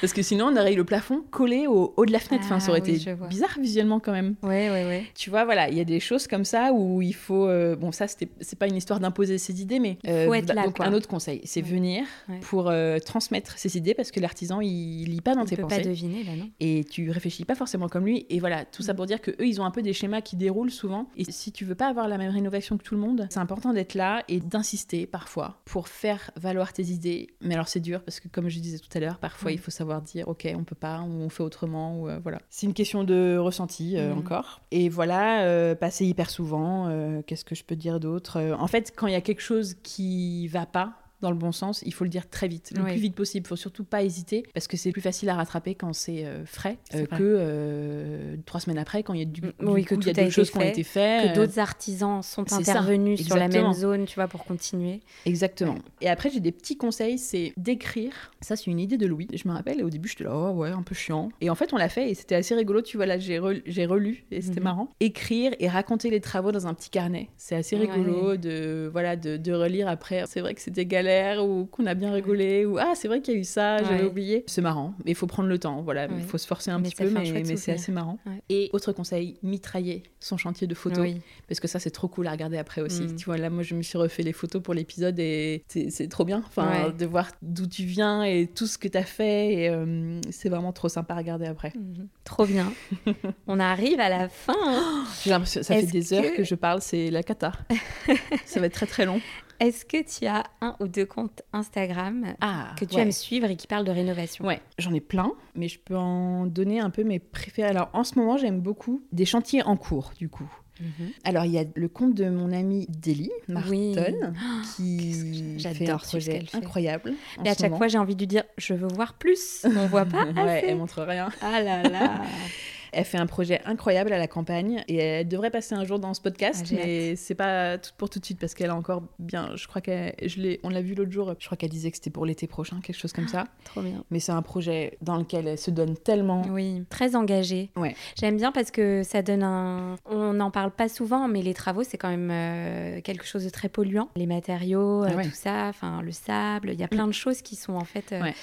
Parce 0.00 0.12
que 0.12 0.22
sinon, 0.22 0.46
on 0.46 0.56
aurait 0.56 0.72
eu 0.74 0.76
le 0.76 0.84
plafond 0.84 1.22
collé 1.30 1.66
au 1.66 1.92
haut 1.96 2.06
de 2.06 2.12
la 2.12 2.18
fenêtre. 2.18 2.44
Enfin, 2.46 2.60
ça 2.60 2.70
aurait 2.70 2.80
Ah 2.84 2.88
oui, 2.88 2.96
été 2.96 3.14
bizarre 3.28 3.56
visuellement 3.60 4.00
quand 4.00 4.12
même. 4.12 4.34
Ouais, 4.42 4.70
ouais, 4.70 4.84
ouais. 4.86 5.04
Tu 5.14 5.30
vois, 5.30 5.44
voilà, 5.44 5.68
il 5.68 5.76
y 5.76 5.80
a 5.80 5.84
des 5.84 6.00
choses 6.00 6.26
comme 6.26 6.44
ça 6.44 6.72
où 6.72 7.02
il 7.02 7.14
faut. 7.14 7.46
euh, 7.46 7.74
bon, 7.76 7.92
ça, 7.92 8.06
c'est 8.08 8.58
pas 8.58 8.66
une 8.68 8.76
histoire 8.76 9.00
d'imposer 9.00 9.38
ses 9.38 9.60
idées, 9.60 9.80
mais. 9.80 9.98
euh, 10.06 10.26
Faut 10.26 10.34
être 10.34 10.52
là, 10.54 10.64
donc, 10.64 10.76
quoi. 10.76 10.86
un 10.86 10.92
autre 10.92 11.08
conseil, 11.08 11.40
c'est 11.44 11.62
Ouais. 11.62 11.68
venir 11.68 12.04
Ouais. 12.28 12.38
pour 12.40 12.68
euh, 12.68 12.98
transmettre 12.98 13.58
ses 13.58 13.76
idées 13.76 13.94
parce 13.94 14.10
que 14.10 14.20
l'artisan, 14.20 14.60
il 14.60 15.04
lit 15.06 15.20
pas 15.20 15.34
dans 15.34 15.42
Il 15.44 15.48
tes 15.48 15.56
peut 15.56 15.62
pensées 15.62 15.78
pas 15.82 15.88
deviner, 15.88 16.22
là, 16.24 16.36
non 16.36 16.48
et 16.60 16.84
tu 16.88 17.10
réfléchis 17.10 17.44
pas 17.44 17.54
forcément 17.54 17.88
comme 17.88 18.04
lui 18.06 18.26
et 18.30 18.38
voilà 18.40 18.64
tout 18.64 18.82
ça 18.82 18.94
pour 18.94 19.06
dire 19.06 19.20
que 19.20 19.30
eux 19.32 19.46
ils 19.46 19.60
ont 19.60 19.64
un 19.64 19.70
peu 19.70 19.82
des 19.82 19.92
schémas 19.92 20.20
qui 20.20 20.36
déroulent 20.36 20.70
souvent 20.70 21.08
et 21.16 21.24
si 21.30 21.52
tu 21.52 21.64
veux 21.64 21.74
pas 21.74 21.88
avoir 21.88 22.08
la 22.08 22.18
même 22.18 22.30
rénovation 22.32 22.76
que 22.78 22.82
tout 22.82 22.94
le 22.94 23.00
monde 23.00 23.26
c'est 23.30 23.38
important 23.40 23.72
d'être 23.72 23.94
là 23.94 24.22
et 24.28 24.40
d'insister 24.40 25.06
parfois 25.06 25.60
pour 25.64 25.88
faire 25.88 26.30
valoir 26.36 26.72
tes 26.72 26.84
idées 26.84 27.28
mais 27.40 27.54
alors 27.54 27.68
c'est 27.68 27.80
dur 27.80 28.02
parce 28.02 28.20
que 28.20 28.28
comme 28.28 28.48
je 28.48 28.58
disais 28.60 28.78
tout 28.78 28.88
à 28.96 29.00
l'heure 29.00 29.18
parfois 29.18 29.50
Mm. 29.50 29.54
il 29.54 29.58
faut 29.58 29.70
savoir 29.70 29.87
dire 30.02 30.28
ok 30.28 30.48
on 30.56 30.64
peut 30.64 30.74
pas 30.74 31.00
ou 31.00 31.22
on 31.22 31.28
fait 31.28 31.42
autrement 31.42 31.98
ou 32.00 32.08
euh, 32.08 32.18
voilà 32.22 32.40
c'est 32.50 32.66
une 32.66 32.74
question 32.74 33.04
de 33.04 33.36
ressenti 33.38 33.96
euh, 33.96 34.14
Mm. 34.14 34.18
encore 34.18 34.60
et 34.70 34.88
voilà 34.88 35.42
euh, 35.42 35.74
passer 35.74 36.06
hyper 36.06 36.30
souvent 36.30 36.88
qu'est-ce 37.26 37.44
que 37.44 37.54
je 37.54 37.64
peux 37.64 37.76
dire 37.76 38.00
d'autre 38.00 38.40
en 38.58 38.66
fait 38.66 38.92
quand 38.94 39.06
il 39.06 39.12
y 39.12 39.16
a 39.16 39.20
quelque 39.20 39.42
chose 39.42 39.74
qui 39.82 40.46
va 40.48 40.66
pas 40.66 40.92
dans 41.20 41.30
le 41.30 41.36
bon 41.36 41.52
sens, 41.52 41.82
il 41.84 41.92
faut 41.92 42.04
le 42.04 42.10
dire 42.10 42.28
très 42.28 42.46
vite, 42.48 42.72
le 42.76 42.82
Oui. 42.82 42.92
plus 42.92 43.00
vite 43.00 43.14
possible. 43.14 43.44
Il 43.46 43.48
faut 43.48 43.56
surtout 43.56 43.84
pas 43.84 44.02
hésiter 44.02 44.44
parce 44.54 44.68
que 44.68 44.76
c'est 44.76 44.92
plus 44.92 45.00
facile 45.00 45.28
à 45.30 45.34
rattraper 45.34 45.74
quand 45.74 45.92
c'est 45.92 46.24
euh, 46.24 46.44
frais 46.44 46.78
euh, 46.94 47.06
que 47.06 47.16
euh, 47.20 48.36
trois 48.46 48.60
semaines 48.60 48.78
après 48.78 49.02
quand 49.02 49.14
il 49.14 49.18
y 49.18 49.22
a 49.22 49.24
du, 49.24 49.40
du 49.40 49.48
Oui, 49.60 49.84
coup, 49.84 49.94
y 50.00 50.08
a 50.08 50.10
été 50.10 50.30
choses 50.30 50.50
qui 50.50 50.58
ont 50.58 50.62
été 50.62 50.84
faites. 50.84 51.30
Que 51.32 51.34
d'autres 51.34 51.58
artisans 51.58 52.22
sont 52.22 52.52
intervenus 52.52 53.24
sur 53.26 53.36
la 53.36 53.48
même 53.48 53.72
zone, 53.72 54.04
tu 54.06 54.14
vois, 54.14 54.28
pour 54.28 54.44
continuer. 54.44 55.00
Exactement. 55.26 55.74
Ouais. 55.74 55.78
Et 56.02 56.08
après, 56.08 56.30
j'ai 56.30 56.40
des 56.40 56.52
petits 56.52 56.76
conseils, 56.76 57.18
c'est 57.18 57.52
d'écrire. 57.56 58.12
Ça, 58.40 58.56
c'est 58.56 58.66
une 58.70 58.78
idée 58.78 58.96
de 58.96 59.06
Louis. 59.06 59.26
Je 59.34 59.48
me 59.48 59.52
rappelle, 59.52 59.80
et 59.80 59.82
au 59.82 59.90
début, 59.90 60.08
j'étais 60.08 60.24
là, 60.24 60.30
oh 60.34 60.50
ouais, 60.52 60.70
un 60.70 60.82
peu 60.82 60.94
chiant. 60.94 61.30
Et 61.40 61.50
en 61.50 61.54
fait, 61.54 61.72
on 61.72 61.76
l'a 61.76 61.88
fait 61.88 62.10
et 62.10 62.14
c'était 62.14 62.34
assez 62.36 62.54
rigolo. 62.54 62.82
Tu 62.82 62.96
vois, 62.96 63.06
là, 63.06 63.18
j'ai 63.18 63.38
relu, 63.38 64.24
et 64.30 64.40
c'était 64.40 64.60
Mhm. 64.60 64.64
marrant. 64.64 64.88
Écrire 65.00 65.52
et 65.58 65.68
raconter 65.68 66.10
les 66.10 66.20
travaux 66.20 66.52
dans 66.52 66.66
un 66.66 66.74
petit 66.74 66.90
carnet. 66.90 67.28
C'est 67.36 67.56
assez 67.56 67.76
Ouais. 67.76 67.90
rigolo 67.90 68.36
de, 68.36 68.88
voilà, 68.92 69.16
de, 69.16 69.36
de 69.36 69.52
relire 69.52 69.88
après. 69.88 70.24
C'est 70.26 70.40
vrai 70.40 70.54
que 70.54 70.60
c'était 70.60 70.86
galère 70.86 71.07
ou 71.42 71.66
qu'on 71.66 71.86
a 71.86 71.94
bien 71.94 72.12
rigolé 72.12 72.64
ou 72.64 72.78
ah, 72.78 72.92
c'est 72.94 73.08
vrai 73.08 73.20
qu'il 73.20 73.34
y 73.34 73.36
a 73.36 73.40
eu 73.40 73.44
ça, 73.44 73.82
j'avais 73.82 74.04
oublié. 74.04 74.44
C'est 74.46 74.62
marrant. 74.62 74.94
Mais 75.04 75.12
il 75.12 75.14
faut 75.14 75.26
prendre 75.26 75.48
le 75.48 75.58
temps. 75.58 75.82
Voilà, 75.82 76.06
il 76.06 76.22
faut 76.24 76.38
se 76.38 76.46
forcer 76.46 76.70
un 76.70 76.78
Mais 76.78 76.88
petit 76.88 76.96
peu, 76.96 77.10
mais, 77.10 77.56
c'est 77.56 77.72
assez 77.72 77.92
marrant. 77.92 78.18
Et 78.48 78.70
autre 78.72 78.92
conseil, 78.92 79.38
mitrailler 79.42 80.02
son 80.20 80.36
chantier 80.36 80.66
de 80.66 80.74
photos. 80.74 81.00
Oui. 81.00 81.20
Parce 81.46 81.60
que 81.60 81.68
ça, 81.68 81.78
c'est 81.78 81.90
trop 81.90 82.08
cool 82.08 82.26
à 82.26 82.32
regarder 82.32 82.58
après 82.58 82.80
aussi. 82.80 83.02
Mm. 83.02 83.16
Tu 83.16 83.24
vois, 83.26 83.36
là, 83.36 83.50
moi, 83.50 83.62
je 83.62 83.74
me 83.74 83.82
suis 83.82 83.98
refait 83.98 84.22
les 84.22 84.32
photos 84.32 84.62
pour 84.62 84.74
l'épisode 84.74 85.18
et 85.18 85.64
c'est 85.68 86.08
trop 86.08 86.24
bien. 86.24 86.42
Enfin, 86.46 86.90
de 86.96 87.06
voir 87.06 87.30
d'où 87.42 87.66
tu 87.66 87.84
viens 87.84 88.22
et 88.24 88.46
tout 88.46 88.66
ce 88.66 88.78
que 88.78 88.88
tu 88.88 88.98
as 88.98 89.04
fait. 89.04 89.54
Et 89.54 89.68
euh, 89.70 90.20
c'est 90.30 90.48
vraiment 90.48 90.72
trop 90.72 90.88
sympa 90.88 91.14
à 91.14 91.18
regarder 91.18 91.46
après. 91.46 91.72
Mhm. 91.74 92.08
Trop 92.24 92.46
bien. 92.46 92.72
On 93.46 93.58
arrive 93.60 94.00
à 94.00 94.08
la 94.08 94.28
fin. 94.28 94.54
hein. 94.56 95.04
J'ai 95.24 95.30
l'impression 95.30 95.62
ça 95.62 95.74
fait 95.74 95.86
des 95.86 96.12
heures 96.12 96.34
que 96.36 96.44
je 96.44 96.54
parle, 96.54 96.80
c'est 96.80 97.10
la 97.10 97.22
cata. 97.22 97.52
ça 98.46 98.60
va 98.60 98.66
être 98.66 98.74
très 98.74 98.86
très 98.86 99.06
long. 99.06 99.20
Est-ce 99.60 99.84
que 99.84 100.02
tu 100.02 100.26
as 100.26 100.44
un 100.60 100.76
ou 100.80 100.86
deux 100.86 101.06
comptes 101.06 101.42
Instagram 101.52 102.34
Ah, 102.40 102.74
que 102.78 102.84
tu 102.84 102.94
ouais. 102.94 103.02
aimes 103.02 103.12
suivre 103.12 103.48
et 103.50 103.56
qui 103.56 103.66
parlent 103.66 103.84
de 103.84 103.90
rénovation? 103.90 104.44
Ouais, 104.44 104.60
j'en 104.78 104.94
ai 104.94 105.00
plein, 105.00 105.32
mais 105.54 105.68
je 105.68 105.78
peux 105.78 105.96
en 105.96 106.46
donner 106.46 106.80
un 106.80 106.90
peu 106.90 107.02
mes 107.02 107.18
préférés. 107.18 107.68
Alors 107.68 107.90
en 107.92 108.04
ce 108.04 108.18
moment, 108.18 108.36
j'aime 108.36 108.60
beaucoup 108.60 109.02
des 109.12 109.24
chantiers 109.24 109.62
en 109.64 109.76
cours, 109.76 110.12
du 110.16 110.28
coup. 110.28 110.48
Mhm. 110.80 111.10
Alors, 111.24 111.44
il 111.44 111.50
y 111.50 111.58
a 111.58 111.64
le 111.74 111.88
compte 111.88 112.14
de 112.14 112.28
mon 112.28 112.52
amie 112.52 112.86
Deli 112.88 113.30
Martin, 113.48 114.32
qui 114.76 115.58
fait 115.74 115.90
un 115.90 115.96
projet 115.98 116.44
incroyable. 116.52 117.14
Mais 117.42 117.50
à 117.50 117.54
chaque 117.54 117.76
fois, 117.76 117.88
j'ai 117.88 117.98
envie 117.98 118.14
de 118.14 118.20
lui 118.20 118.26
dire 118.28 118.44
Je 118.58 118.74
veux 118.74 118.88
voir 118.94 119.14
plus. 119.14 119.64
On 119.64 119.86
voit 119.86 120.04
pas. 120.04 120.24
ouais, 120.36 120.64
elle 120.66 120.76
montre 120.76 121.02
rien. 121.02 121.30
Ah 121.40 121.60
là 121.62 121.82
là. 121.82 122.22
Elle 122.92 123.04
fait 123.04 123.18
un 123.18 123.26
projet 123.26 123.60
incroyable 123.64 124.12
à 124.12 124.18
la 124.18 124.26
campagne 124.26 124.82
et 124.88 124.96
elle 124.96 125.28
devrait 125.28 125.50
passer 125.50 125.74
un 125.74 125.84
jour 125.84 125.98
dans 125.98 126.14
ce 126.14 126.20
podcast, 126.20 126.66
ah, 126.70 126.74
mais 126.74 127.16
c'est 127.16 127.34
pas 127.34 127.78
tout 127.78 127.90
pour 127.96 128.10
tout 128.10 128.18
de 128.18 128.24
suite 128.24 128.38
parce 128.38 128.54
qu'elle 128.54 128.70
a 128.70 128.74
encore 128.74 129.02
bien. 129.18 129.52
Je 129.56 129.66
crois 129.66 129.80
qu'elle, 129.80 130.14
je 130.22 130.58
on 130.62 130.70
l'a 130.70 130.82
vu 130.82 130.94
l'autre 130.94 131.12
jour. 131.12 131.34
Je 131.38 131.46
crois 131.46 131.56
qu'elle 131.56 131.70
disait 131.70 131.90
que 131.90 131.96
c'était 131.96 132.10
pour 132.10 132.26
l'été 132.26 132.46
prochain, 132.46 132.80
quelque 132.82 132.98
chose 132.98 133.12
comme 133.12 133.28
ça. 133.28 133.44
Trop 133.64 133.82
bien. 133.82 134.04
Mais 134.10 134.20
c'est 134.20 134.32
un 134.32 134.42
projet 134.42 134.98
dans 135.02 135.16
lequel 135.16 135.46
elle 135.46 135.58
se 135.58 135.70
donne 135.70 135.96
tellement. 135.96 136.42
Oui, 136.50 136.84
très 136.90 137.16
engagée. 137.16 137.70
Ouais. 137.76 137.94
J'aime 138.18 138.36
bien 138.36 138.52
parce 138.52 138.70
que 138.70 139.02
ça 139.02 139.22
donne 139.22 139.42
un. 139.42 139.96
On 140.06 140.32
n'en 140.32 140.50
parle 140.50 140.70
pas 140.70 140.88
souvent, 140.88 141.28
mais 141.28 141.42
les 141.42 141.54
travaux 141.54 141.82
c'est 141.82 141.98
quand 141.98 142.10
même 142.10 142.30
euh, 142.30 143.00
quelque 143.00 143.26
chose 143.26 143.44
de 143.44 143.50
très 143.50 143.68
polluant. 143.68 144.08
Les 144.16 144.26
matériaux, 144.26 145.04
euh, 145.04 145.22
tout 145.22 145.30
ça, 145.32 145.66
enfin 145.68 146.02
le 146.02 146.12
sable. 146.12 146.70
Il 146.72 146.80
y 146.80 146.84
a 146.84 146.88
plein 146.88 147.06
de 147.06 147.12
choses 147.12 147.42
qui 147.42 147.56
sont 147.56 147.74
en 147.74 147.84
fait. 147.84 148.12
Euh, 148.12 148.22
ouais 148.22 148.34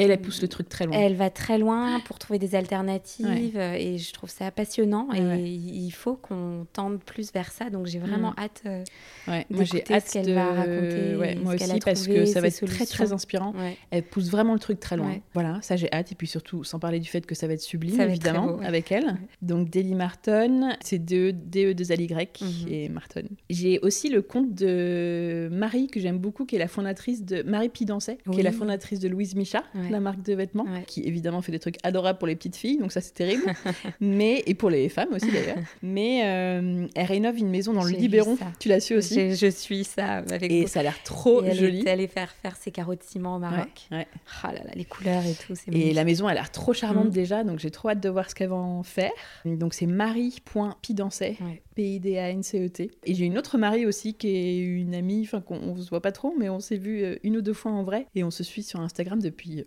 et 0.00 0.04
elle, 0.04 0.20
pousse 0.20 0.42
le 0.42 0.48
truc 0.48 0.68
très 0.68 0.86
loin. 0.86 0.96
Elle 0.96 1.14
va 1.14 1.30
très 1.30 1.58
loin 1.58 2.00
pour 2.00 2.18
trouver 2.18 2.38
des 2.38 2.54
alternatives 2.54 3.58
et 3.58 3.98
je 3.98 4.12
trouve 4.12 4.30
ça 4.30 4.50
passionnant 4.50 5.08
et 5.14 5.44
il 5.44 5.90
faut 5.90 6.16
qu'on 6.16 6.66
tende 6.72 7.00
plus 7.00 7.32
vers 7.32 7.50
ça. 7.50 7.70
Donc 7.70 7.86
j'ai 7.86 7.98
vraiment 7.98 8.30
mm. 8.30 8.40
hâte 8.40 8.62
euh, 8.66 8.84
ouais. 9.28 9.46
moi 9.50 9.64
j'ai 9.64 9.84
hâte 9.90 10.06
ce 10.06 10.12
qu'elle 10.14 10.34
va 10.34 10.52
raconter. 10.52 11.36
moi 11.42 11.54
aussi 11.54 11.78
parce 11.84 12.06
que 12.06 12.24
ça 12.24 12.40
va 12.40 12.48
être 12.48 12.64
très 12.66 12.86
très 12.86 13.12
inspirant. 13.12 13.54
Elle 13.90 14.02
pousse 14.02 14.30
vraiment 14.30 14.54
le 14.54 14.60
truc 14.60 14.80
très 14.80 14.96
loin. 14.96 15.16
Voilà, 15.34 15.58
ça 15.62 15.76
j'ai 15.76 15.92
hâte 15.92 16.12
et 16.12 16.14
puis 16.14 16.26
surtout 16.26 16.64
sans 16.64 16.78
parler 16.78 17.00
du 17.00 17.08
fait 17.08 17.24
que 17.26 17.34
ça 17.34 17.46
va 17.46 17.54
être 17.54 17.60
sublime 17.60 18.00
évidemment 18.00 18.58
avec 18.60 18.92
elle. 18.92 19.16
Donc 19.42 19.70
Deli 19.70 19.94
Martin, 19.94 20.76
c'est 20.80 21.04
de 21.04 21.30
DE 21.30 21.72
2 21.72 21.92
L 21.92 22.00
Y 22.00 22.42
et 22.68 22.88
Martin. 22.88 23.22
J'ai 23.48 23.78
aussi 23.80 24.08
le 24.08 24.22
compte 24.22 24.54
de 24.54 25.48
Marie 25.52 25.88
que 25.88 26.00
j'aime 26.00 26.18
beaucoup 26.18 26.44
qui 26.44 26.56
est 26.56 26.58
la 26.58 26.68
fondatrice 26.68 27.24
de 27.24 27.42
Marie 27.42 27.68
Pidancet 27.68 28.18
qui 28.30 28.40
est 28.40 28.44
la 28.44 28.52
fondatrice 28.52 29.00
de 29.00 29.08
Louise 29.08 29.34
Micha 29.34 29.62
la 29.90 30.00
marque 30.00 30.22
de 30.22 30.34
vêtements, 30.34 30.66
qui 30.86 31.02
évidemment 31.02 31.42
fait 31.42 31.52
des 31.52 31.58
trucs 31.58 31.78
adorables 31.82 32.18
pour 32.18 32.28
les 32.28 32.36
petites 32.36 32.56
filles, 32.56 32.78
donc 32.78 32.92
ça 32.92 33.00
c'est 33.00 33.14
terrible. 33.14 33.42
mais 34.00 34.42
et 34.46 34.54
pour 34.54 34.70
les 34.70 34.88
femmes 34.88 35.12
aussi 35.12 35.30
d'ailleurs. 35.30 35.58
Mais 35.82 36.22
euh, 36.24 36.86
elle 36.94 37.06
rénove 37.06 37.38
une 37.38 37.50
maison 37.50 37.72
dans 37.72 37.84
le 37.84 37.90
Libéron. 37.90 38.36
Tu 38.58 38.68
l'as 38.68 38.80
su 38.80 38.94
aussi 38.94 39.34
Je 39.34 39.46
suis 39.46 39.84
ça 39.84 40.16
avec 40.30 40.50
Et 40.50 40.66
ça 40.66 40.80
a 40.80 40.82
l'air 40.82 41.02
trop 41.02 41.42
et 41.42 41.54
joli. 41.54 41.80
Elle 41.80 41.86
est 41.86 41.90
allée 41.90 42.06
faire 42.06 42.30
faire 42.30 42.56
ses 42.56 42.70
carreaux 42.70 42.94
de 42.94 43.02
ciment 43.02 43.36
au 43.36 43.38
Maroc. 43.38 43.88
Ouais, 43.90 44.06
Ah 44.42 44.52
là 44.52 44.60
là, 44.64 44.70
les 44.74 44.84
couleurs 44.84 45.24
et 45.24 45.34
tout. 45.34 45.54
Et 45.72 45.92
la 45.92 46.04
maison 46.04 46.26
a 46.26 46.34
l'air 46.34 46.50
trop 46.50 46.72
charmante 46.72 47.08
mm. 47.08 47.10
déjà, 47.10 47.44
donc 47.44 47.58
j'ai 47.58 47.70
trop 47.70 47.90
hâte 47.90 48.00
de 48.00 48.08
voir 48.08 48.28
ce 48.30 48.34
qu'elle 48.34 48.50
va 48.50 48.56
en 48.56 48.82
faire. 48.82 49.12
Donc 49.44 49.74
c'est 49.74 49.86
marie.pidancet. 49.86 51.36
P-I-D-A-N-C-E-T. 51.74 52.90
Et 53.04 53.14
j'ai 53.14 53.24
une 53.24 53.38
autre 53.38 53.56
Marie 53.56 53.86
aussi 53.86 54.14
qui 54.14 54.28
est 54.28 54.58
une 54.58 54.94
amie, 54.94 55.22
enfin 55.24 55.40
qu'on 55.40 55.76
se 55.76 55.88
voit 55.88 56.02
pas 56.02 56.12
trop, 56.12 56.34
mais 56.38 56.48
on 56.48 56.60
s'est 56.60 56.76
vu 56.76 57.02
euh, 57.02 57.16
une 57.22 57.36
ou 57.36 57.40
deux 57.40 57.52
fois 57.52 57.72
en 57.72 57.82
vrai 57.82 58.06
et 58.14 58.24
on 58.24 58.30
se 58.30 58.42
suit 58.42 58.62
sur 58.62 58.80
Instagram 58.80 59.20
depuis 59.20 59.60
euh, 59.60 59.64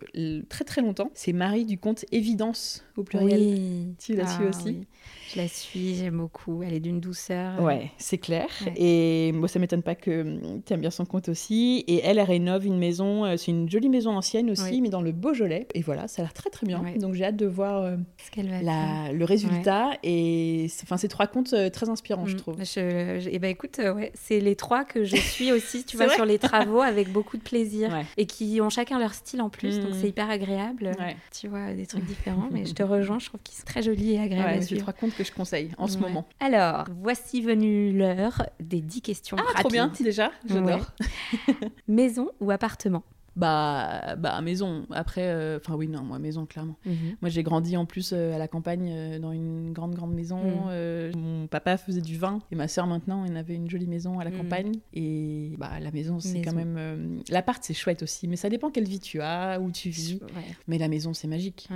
très 0.48 0.64
très 0.64 0.80
longtemps. 0.80 1.10
C'est 1.14 1.32
Marie 1.32 1.64
du 1.64 1.78
compte 1.78 2.04
Évidence 2.12 2.84
au 2.96 3.02
pluriel. 3.02 3.40
Oui. 3.40 3.94
Tu 3.98 4.14
l'as 4.14 4.26
su 4.26 4.42
ah 4.44 4.48
aussi. 4.48 4.86
Je 5.34 5.40
la 5.40 5.48
suis, 5.48 5.96
j'aime 5.96 6.18
beaucoup. 6.18 6.62
Elle 6.62 6.74
est 6.74 6.80
d'une 6.80 7.00
douceur. 7.00 7.60
Ouais, 7.60 7.90
c'est 7.98 8.18
clair. 8.18 8.46
Et 8.76 9.32
moi, 9.32 9.48
ça 9.48 9.58
m'étonne 9.58 9.82
pas 9.82 9.94
que 9.94 10.22
hum, 10.22 10.62
tu 10.64 10.72
aimes 10.72 10.80
bien 10.80 10.90
son 10.90 11.04
compte 11.04 11.28
aussi. 11.28 11.84
Et 11.88 12.00
elle, 12.04 12.18
elle 12.18 12.26
rénove 12.26 12.66
une 12.66 12.78
maison. 12.78 13.24
Euh, 13.24 13.36
c'est 13.36 13.50
une 13.50 13.68
jolie 13.68 13.88
maison 13.88 14.16
ancienne 14.16 14.50
aussi, 14.50 14.80
mais 14.80 14.90
dans 14.90 15.02
le 15.02 15.12
Beaujolais. 15.12 15.66
Et 15.74 15.82
voilà, 15.82 16.06
ça 16.08 16.22
a 16.22 16.24
l'air 16.24 16.32
très 16.32 16.50
très 16.50 16.66
bien. 16.66 16.82
Donc 16.98 17.14
j'ai 17.14 17.24
hâte 17.24 17.36
de 17.36 17.46
voir 17.46 17.82
va 17.82 18.62
la, 18.62 19.12
le 19.12 19.24
résultat. 19.24 19.90
Et 20.02 20.66
enfin, 20.82 20.96
ces 20.96 21.08
trois 21.08 21.26
comptes 21.26 21.54
très 21.72 21.88
inspirants, 21.88 22.26
je 22.26 22.34
mm. 22.34 22.38
trouve. 22.38 22.56
Je, 22.58 23.28
et 23.28 23.38
ben 23.38 23.50
écoute, 23.50 23.78
ouais, 23.78 24.12
c'est 24.14 24.40
les 24.40 24.56
trois 24.56 24.84
que 24.84 25.04
je 25.04 25.16
suis 25.16 25.50
aussi, 25.52 25.84
tu 25.84 25.96
vois, 25.96 26.08
sur 26.10 26.24
les 26.24 26.38
travaux 26.44 26.80
avec 26.80 27.10
beaucoup 27.10 27.36
de 27.36 27.42
plaisir 27.42 27.96
et 28.16 28.26
qui 28.26 28.60
ont 28.60 28.70
chacun 28.70 28.98
leur 28.98 29.14
style 29.14 29.42
en 29.42 29.50
plus. 29.50 29.80
Donc 29.80 29.94
c'est 30.00 30.08
hyper 30.08 30.30
agréable. 30.30 30.92
Tu 31.32 31.48
vois, 31.48 31.72
des 31.72 31.86
trucs 31.86 32.04
différents. 32.04 32.48
mais 32.52 32.64
je 32.66 32.74
te 32.74 32.82
rejoins, 32.82 33.18
je 33.18 33.26
trouve 33.26 33.40
qu'ils 33.42 33.56
sont 33.56 33.64
très 33.64 33.82
jolis 33.82 34.14
et 34.14 34.20
agréables. 34.20 34.62
c'est 34.62 34.76
trois 34.76 34.92
comptes 34.92 35.14
que 35.14 35.23
je 35.24 35.32
conseille 35.32 35.70
en 35.78 35.86
ce 35.86 35.98
moment. 35.98 36.26
Alors, 36.40 36.86
voici 37.02 37.40
venue 37.42 37.92
l'heure 37.92 38.46
des 38.60 38.80
10 38.80 39.02
questions. 39.02 39.36
Ah, 39.40 39.60
trop 39.60 39.70
bien, 39.70 39.92
déjà, 40.00 40.30
j'adore. 40.46 40.92
Maison 41.88 42.30
ou 42.40 42.50
appartement? 42.50 43.02
Bah, 43.36 44.14
bah 44.16 44.40
maison. 44.40 44.86
Après, 44.90 45.24
euh, 45.24 45.58
enfin 45.60 45.74
oui, 45.74 45.88
non, 45.88 46.02
moi 46.02 46.18
maison, 46.18 46.46
clairement. 46.46 46.76
Mhm. 46.86 47.16
Moi 47.20 47.28
j'ai 47.30 47.42
grandi 47.42 47.76
en 47.76 47.84
plus 47.84 48.12
euh, 48.12 48.32
à 48.32 48.38
la 48.38 48.46
campagne 48.46 48.92
euh, 48.92 49.18
dans 49.18 49.32
une 49.32 49.72
grande, 49.72 49.94
grande 49.94 50.14
maison. 50.14 50.38
Mhm. 50.38 51.16
mon 51.16 51.46
papa 51.46 51.76
faisait 51.76 52.00
du 52.00 52.16
vin 52.16 52.38
et 52.52 52.54
ma 52.54 52.68
soeur 52.68 52.86
maintenant, 52.86 53.24
elle 53.24 53.36
avait 53.36 53.54
une 53.54 53.68
jolie 53.68 53.86
maison 53.86 54.20
à 54.20 54.24
la 54.24 54.30
mhm. 54.30 54.38
campagne. 54.38 54.72
Et 54.92 55.54
bah 55.58 55.80
la 55.80 55.90
maison, 55.90 56.20
c'est 56.20 56.42
quand 56.42 56.54
même. 56.54 57.22
L'appart, 57.28 57.62
c'est 57.62 57.74
chouette 57.74 58.02
aussi, 58.02 58.28
mais 58.28 58.36
ça 58.36 58.48
dépend 58.48 58.70
quelle 58.70 58.88
vie 58.88 59.00
tu 59.00 59.20
as, 59.20 59.58
où 59.60 59.70
tu 59.70 59.90
vis. 59.90 60.20
Mais 60.68 60.78
la 60.78 60.88
maison, 60.88 61.12
c'est 61.12 61.28
magique. 61.28 61.68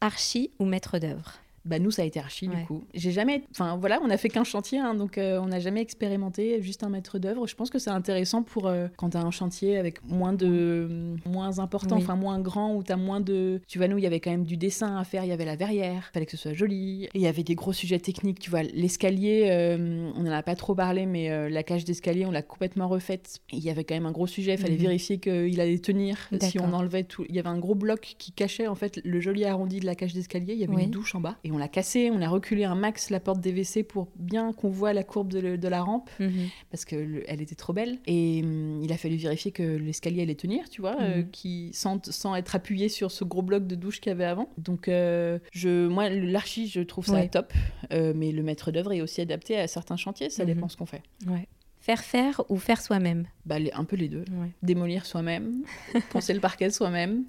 Archi 0.00 0.50
ou 0.58 0.66
maître 0.66 0.98
d'œuvre? 0.98 1.32
Bah 1.66 1.78
nous 1.78 1.90
ça 1.90 2.02
a 2.02 2.04
été 2.04 2.20
archi 2.20 2.48
du 2.48 2.56
coup. 2.64 2.84
J'ai 2.94 3.10
jamais, 3.10 3.42
enfin 3.50 3.76
voilà, 3.76 4.00
on 4.02 4.10
a 4.10 4.16
fait 4.16 4.28
qu'un 4.28 4.44
chantier, 4.44 4.78
hein, 4.78 4.94
donc 4.94 5.18
euh, 5.18 5.40
on 5.40 5.46
n'a 5.46 5.60
jamais 5.60 5.80
expérimenté 5.80 6.62
juste 6.62 6.82
un 6.82 6.88
maître 6.88 7.18
d'œuvre. 7.18 7.46
Je 7.46 7.54
pense 7.54 7.70
que 7.70 7.78
c'est 7.78 7.90
intéressant 7.90 8.42
pour 8.42 8.66
euh, 8.66 8.88
quand 8.96 9.10
tu 9.10 9.16
as 9.16 9.22
un 9.22 9.30
chantier 9.30 9.76
avec 9.76 10.04
moins 10.04 10.32
de, 10.32 11.16
moins 11.26 11.58
important, 11.58 11.96
enfin 11.96 12.16
moins 12.16 12.38
grand, 12.40 12.74
où 12.74 12.82
tu 12.82 12.92
as 12.92 12.96
moins 12.96 13.20
de, 13.20 13.60
tu 13.66 13.78
vois 13.78 13.88
nous 13.88 13.98
il 13.98 14.04
y 14.04 14.06
avait 14.06 14.20
quand 14.20 14.30
même 14.30 14.44
du 14.44 14.56
dessin 14.56 14.96
à 14.96 15.04
faire, 15.04 15.24
il 15.24 15.28
y 15.28 15.32
avait 15.32 15.44
la 15.44 15.56
verrière, 15.56 16.10
fallait 16.12 16.26
que 16.26 16.32
ce 16.32 16.36
soit 16.36 16.54
joli, 16.54 17.08
il 17.14 17.20
y 17.20 17.26
avait 17.26 17.42
des 17.42 17.54
gros 17.54 17.72
sujets 17.72 17.98
techniques, 17.98 18.38
tu 18.38 18.50
vois 18.50 18.62
l'escalier, 18.62 19.48
euh, 19.50 20.10
on 20.14 20.22
n'en 20.22 20.32
a 20.32 20.42
pas 20.42 20.54
trop 20.54 20.74
parlé, 20.74 21.06
mais 21.06 21.50
la 21.50 21.62
cage 21.62 21.84
d'escalier 21.84 22.26
on 22.26 22.30
l'a 22.30 22.42
complètement 22.42 22.88
refaite. 22.88 23.40
Il 23.52 23.58
y 23.58 23.70
avait 23.70 23.84
quand 23.84 23.94
même 23.94 24.06
un 24.06 24.12
gros 24.12 24.26
sujet, 24.26 24.54
il 24.54 24.58
fallait 24.58 24.74
mhm. 24.74 24.80
vérifier 24.80 25.18
qu'il 25.18 25.60
allait 25.60 25.78
tenir. 25.78 26.28
Si 26.40 26.60
on 26.60 26.72
enlevait 26.72 27.04
tout, 27.04 27.24
il 27.28 27.34
y 27.34 27.38
avait 27.38 27.48
un 27.48 27.58
gros 27.58 27.74
bloc 27.74 28.14
qui 28.18 28.32
cachait 28.32 28.66
en 28.66 28.74
fait 28.74 29.00
le 29.04 29.20
joli 29.20 29.44
arrondi 29.44 29.80
de 29.80 29.86
la 29.86 29.94
cage 29.94 30.14
d'escalier. 30.14 30.54
Il 30.54 30.60
y 30.60 30.64
avait 30.64 30.84
une 30.84 30.90
douche 30.90 31.14
en 31.14 31.20
bas 31.20 31.36
et 31.44 31.52
on 31.52 31.55
l'a 31.58 31.68
cassé, 31.68 32.10
on 32.12 32.20
a 32.22 32.28
reculé 32.28 32.64
un 32.64 32.74
max 32.74 33.10
la 33.10 33.20
porte 33.20 33.40
des 33.40 33.52
WC 33.52 33.82
pour 33.82 34.08
bien 34.16 34.52
qu'on 34.52 34.68
voit 34.68 34.92
la 34.92 35.04
courbe 35.04 35.28
de, 35.28 35.68
la 35.68 35.82
rampe, 35.82 36.10
mhm. 36.20 36.48
parce 36.70 36.84
qu'elle 36.84 37.40
était 37.40 37.54
trop 37.54 37.72
belle. 37.72 37.98
Et 38.06 38.42
hum, 38.42 38.82
il 38.82 38.92
a 38.92 38.96
fallu 38.96 39.16
vérifier 39.16 39.52
que 39.52 39.62
l'escalier 39.62 40.22
allait 40.22 40.34
tenir, 40.34 40.68
tu 40.68 40.80
vois, 40.80 41.00
euh, 41.00 41.18
mhm. 41.18 41.30
qui, 41.30 41.70
sans, 41.72 42.04
sans, 42.10 42.34
être 42.34 42.54
appuyé 42.54 42.88
sur 42.88 43.10
ce 43.10 43.24
gros 43.24 43.42
bloc 43.42 43.66
de 43.66 43.74
douche 43.74 44.00
qu'il 44.00 44.10
y 44.10 44.12
avait 44.12 44.24
avant. 44.24 44.48
Donc, 44.58 44.88
euh, 44.88 45.38
je, 45.52 45.86
moi, 45.88 46.08
l'archi, 46.08 46.68
je 46.68 46.80
trouve 46.80 47.06
ça 47.06 47.26
top, 47.28 47.52
euh, 47.92 48.12
mais 48.14 48.32
le 48.32 48.42
maître 48.42 48.70
d'œuvre 48.70 48.92
est 48.92 49.00
aussi 49.00 49.20
adapté 49.20 49.58
à 49.58 49.66
certains 49.68 49.96
chantiers, 49.96 50.30
ça 50.30 50.44
mhm. 50.44 50.54
dépend 50.54 50.68
ce 50.68 50.76
qu'on 50.76 50.86
fait. 50.86 51.02
Ouais. 51.26 51.48
Faire 51.80 52.02
faire 52.02 52.42
ou 52.48 52.56
faire 52.56 52.80
soi-même? 52.80 53.26
Bah, 53.44 53.56
Un 53.72 53.84
peu 53.84 53.94
les 53.94 54.08
deux. 54.08 54.24
Démolir 54.62 55.06
soi-même, 55.06 55.62
poncer 56.10 56.34
le 56.34 56.40
parquet 56.40 56.70
soi-même, 56.70 57.24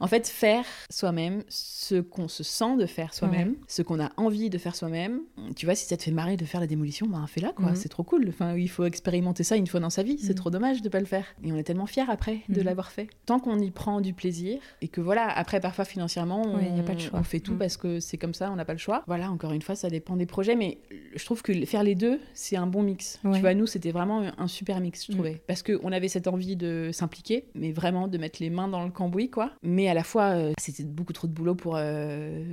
en 0.00 0.06
fait, 0.06 0.28
faire 0.28 0.64
soi-même 0.90 1.42
ce 1.48 2.00
qu'on 2.00 2.28
se 2.28 2.42
sent 2.42 2.76
de 2.76 2.86
faire 2.86 3.14
soi-même, 3.14 3.56
ce 3.66 3.82
qu'on 3.82 4.00
a 4.00 4.10
envie 4.16 4.50
de 4.50 4.58
faire 4.58 4.76
soi-même. 4.76 5.20
Tu 5.56 5.66
vois, 5.66 5.74
si 5.74 5.86
ça 5.86 5.96
te 5.96 6.02
fait 6.02 6.10
marrer 6.10 6.36
de 6.36 6.44
faire 6.44 6.60
la 6.60 6.66
démolition, 6.66 7.06
ben 7.06 7.26
fais-la, 7.26 7.52
quoi. 7.52 7.70
Mhm. 7.70 7.76
C'est 7.76 7.88
trop 7.88 8.02
cool. 8.02 8.26
Enfin, 8.28 8.56
il 8.56 8.68
faut 8.68 8.84
expérimenter 8.84 9.42
ça 9.42 9.56
une 9.56 9.66
fois 9.66 9.80
dans 9.80 9.90
sa 9.90 10.02
vie. 10.02 10.18
C'est 10.18 10.30
mhm. 10.30 10.34
trop 10.34 10.50
dommage 10.50 10.82
de 10.82 10.88
pas 10.88 11.00
le 11.00 11.06
faire. 11.06 11.24
Et 11.42 11.52
on 11.52 11.56
est 11.56 11.62
tellement 11.62 11.86
fiers 11.86 12.04
après 12.08 12.40
de 12.48 12.60
mhm. 12.60 12.66
l'avoir 12.66 12.90
fait. 12.90 13.08
Tant 13.26 13.38
qu'on 13.38 13.58
y 13.58 13.70
prend 13.70 14.00
du 14.00 14.12
plaisir 14.12 14.60
et 14.80 14.88
que 14.88 15.00
voilà, 15.00 15.28
après, 15.28 15.60
parfois 15.60 15.84
financièrement, 15.84 16.42
on, 16.42 16.78
a 16.78 16.82
pas 16.82 16.94
le 16.94 16.98
choix. 16.98 17.18
on 17.18 17.22
fait 17.22 17.40
tout 17.40 17.56
parce 17.56 17.76
que 17.76 18.00
c'est 18.00 18.18
comme 18.18 18.34
ça, 18.34 18.50
on 18.50 18.56
n'a 18.56 18.64
pas 18.64 18.72
le 18.72 18.78
choix. 18.78 19.04
Voilà, 19.06 19.30
encore 19.30 19.52
une 19.52 19.62
fois, 19.62 19.74
ça 19.74 19.90
dépend 19.90 20.16
des 20.16 20.26
projets, 20.26 20.56
mais 20.56 20.78
je 21.14 21.24
trouve 21.24 21.42
que 21.42 21.64
faire 21.64 21.82
les 21.82 21.94
deux, 21.94 22.20
c'est 22.34 22.56
un 22.56 22.66
bon 22.66 22.82
mix. 22.82 23.20
Tu 23.22 23.40
vois, 23.40 23.54
nous, 23.54 23.66
c'était 23.66 23.92
vraiment 23.92 24.22
un 24.36 24.48
super 24.48 24.80
mix, 24.80 25.06
je 25.06 25.12
trouvais. 25.12 25.40
Parce 25.46 25.62
qu'on 25.62 25.92
avait 25.92 26.08
cette 26.08 26.28
envie 26.28 26.56
de 26.56 26.90
s'impliquer, 26.92 27.46
mais 27.54 27.72
vraiment 27.72 28.08
de 28.08 28.18
mettre 28.18 28.38
les 28.40 28.50
mains 28.50 28.68
dans 28.68 28.84
le 28.84 28.90
cambouis, 28.90 29.30
quoi. 29.30 29.52
Mais 29.62 29.88
à 29.88 29.94
la 29.94 30.04
fois, 30.04 30.36
euh, 30.36 30.52
c'était 30.58 30.84
beaucoup 30.84 31.12
trop 31.12 31.26
de 31.26 31.32
boulot 31.32 31.54
pour 31.54 31.76
euh, 31.76 32.44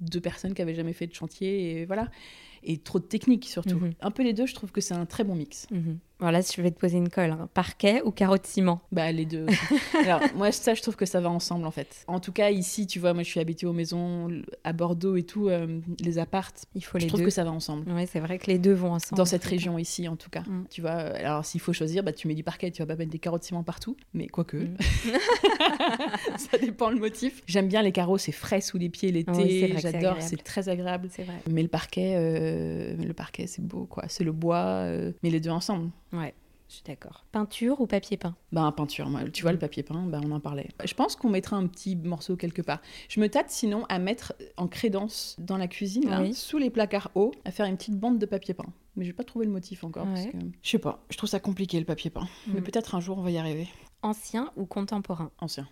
deux 0.00 0.20
personnes 0.20 0.54
qui 0.54 0.62
avaient 0.62 0.74
jamais 0.74 0.92
fait 0.92 1.06
de 1.06 1.14
chantier, 1.14 1.80
et 1.80 1.84
voilà. 1.86 2.08
Et 2.62 2.78
trop 2.78 2.98
de 2.98 3.04
technique 3.04 3.46
surtout. 3.46 3.78
Mhm. 3.78 3.94
Un 4.00 4.10
peu 4.10 4.22
les 4.22 4.32
deux, 4.32 4.46
je 4.46 4.54
trouve 4.54 4.70
que 4.70 4.80
c'est 4.80 4.94
un 4.94 5.06
très 5.06 5.24
bon 5.24 5.34
mix. 5.34 5.66
Mhm. 5.70 5.98
Voilà, 6.20 6.42
si 6.42 6.54
je 6.56 6.62
vais 6.62 6.70
te 6.70 6.78
poser 6.78 6.98
une 6.98 7.08
colle, 7.08 7.30
hein. 7.30 7.48
parquet 7.54 8.02
ou 8.04 8.10
carreau 8.10 8.36
de 8.36 8.44
ciment? 8.44 8.80
Bah 8.92 9.10
les 9.10 9.24
deux. 9.24 9.46
Alors 10.04 10.20
moi 10.34 10.52
ça 10.52 10.74
je 10.74 10.82
trouve 10.82 10.96
que 10.96 11.06
ça 11.06 11.20
va 11.20 11.30
ensemble 11.30 11.66
en 11.66 11.70
fait. 11.70 12.04
En 12.08 12.20
tout 12.20 12.32
cas 12.32 12.50
ici 12.50 12.86
tu 12.86 12.98
vois 12.98 13.14
moi 13.14 13.22
je 13.22 13.28
suis 13.28 13.40
habituée 13.40 13.66
aux 13.66 13.72
maisons 13.72 14.28
à 14.64 14.72
Bordeaux 14.72 15.16
et 15.16 15.22
tout 15.22 15.48
euh, 15.48 15.80
les 16.00 16.18
appartes. 16.18 16.66
Il 16.74 16.84
faut 16.84 16.98
les 16.98 17.04
je 17.04 17.08
trouve 17.08 17.24
que 17.24 17.30
ça 17.30 17.44
va 17.44 17.50
ensemble. 17.50 17.90
Oui 17.90 18.06
c'est 18.06 18.20
vrai 18.20 18.38
que 18.38 18.46
les 18.48 18.58
deux 18.58 18.74
vont 18.74 18.92
ensemble. 18.92 19.16
Dans 19.16 19.24
cette 19.24 19.44
région 19.44 19.78
ici 19.78 20.08
en 20.08 20.16
tout 20.16 20.30
cas. 20.30 20.42
Mm. 20.42 20.66
Tu 20.70 20.82
vois 20.82 20.90
alors 20.90 21.44
s'il 21.44 21.60
faut 21.60 21.72
choisir 21.72 22.02
bah 22.02 22.12
tu 22.12 22.28
mets 22.28 22.34
du 22.34 22.44
parquet 22.44 22.70
tu 22.70 22.82
vas 22.82 22.86
pas 22.86 22.96
mettre 22.96 23.10
des 23.10 23.18
carreaux 23.18 23.38
de 23.38 23.44
ciment 23.44 23.62
partout 23.62 23.96
mais 24.12 24.26
quoique 24.26 24.58
mm. 24.58 24.76
ça 26.36 26.58
dépend 26.58 26.90
le 26.90 26.98
motif. 26.98 27.42
J'aime 27.46 27.68
bien 27.68 27.82
les 27.82 27.92
carreaux 27.92 28.18
c'est 28.18 28.32
frais 28.32 28.60
sous 28.60 28.76
les 28.76 28.90
pieds 28.90 29.10
l'été 29.10 29.74
j'adore 29.78 30.16
c'est 30.20 30.42
très 30.42 30.68
agréable. 30.68 31.08
C'est 31.10 31.22
vrai. 31.22 31.36
Mais 31.48 31.62
le 31.62 31.68
parquet 31.68 32.14
euh, 32.16 32.94
le 32.96 33.14
parquet 33.14 33.46
c'est 33.46 33.62
beau 33.62 33.86
quoi 33.86 34.04
c'est 34.08 34.24
le 34.24 34.32
bois 34.32 34.56
euh, 34.56 35.12
mais 35.22 35.30
les 35.30 35.40
deux 35.40 35.50
ensemble. 35.50 35.90
Ouais. 36.12 36.34
Je 36.68 36.74
suis 36.76 36.84
d'accord. 36.84 37.24
Peinture 37.32 37.80
ou 37.80 37.88
papier 37.88 38.16
peint? 38.16 38.36
Bah, 38.52 38.72
peinture, 38.76 39.08
moi. 39.10 39.22
Tu 39.32 39.42
vois, 39.42 39.50
le 39.50 39.58
papier 39.58 39.82
peint, 39.82 40.06
bah, 40.06 40.20
on 40.24 40.30
en 40.30 40.38
parlait. 40.38 40.68
Je 40.84 40.94
pense 40.94 41.16
qu'on 41.16 41.28
mettra 41.28 41.56
un 41.56 41.66
petit 41.66 41.96
morceau 41.96 42.36
quelque 42.36 42.62
part. 42.62 42.80
Je 43.08 43.18
me 43.18 43.28
tâte 43.28 43.50
sinon 43.50 43.84
à 43.88 43.98
mettre 43.98 44.34
en 44.56 44.68
crédence 44.68 45.34
dans 45.40 45.56
la 45.56 45.66
cuisine, 45.66 46.08
là, 46.08 46.22
Oui. 46.22 46.32
sous 46.32 46.58
les 46.58 46.70
placards 46.70 47.10
hauts, 47.16 47.32
à 47.44 47.50
faire 47.50 47.66
une 47.66 47.76
petite 47.76 47.98
bande 47.98 48.20
de 48.20 48.26
papier 48.26 48.54
peint. 48.54 48.72
Mais 48.94 49.04
j'ai 49.04 49.12
pas 49.12 49.24
trouvé 49.24 49.46
le 49.46 49.50
motif 49.50 49.82
encore. 49.82 50.04
parce 50.04 50.26
Ouais. 50.26 50.30
que- 50.30 50.38
Je 50.62 50.70
sais 50.70 50.78
pas, 50.78 51.02
je 51.10 51.16
trouve 51.16 51.28
ça 51.28 51.40
compliqué 51.40 51.76
le 51.80 51.86
papier 51.86 52.08
peint. 52.10 52.28
Mais 52.46 52.60
Mm. 52.60 52.64
peut-être 52.64 52.94
un 52.94 53.00
jour 53.00 53.18
on 53.18 53.22
va 53.22 53.32
y 53.32 53.38
arriver. 53.38 53.66
Ancien 54.02 54.52
ou 54.56 54.64
contemporain? 54.64 55.32
Ancien. 55.40 55.66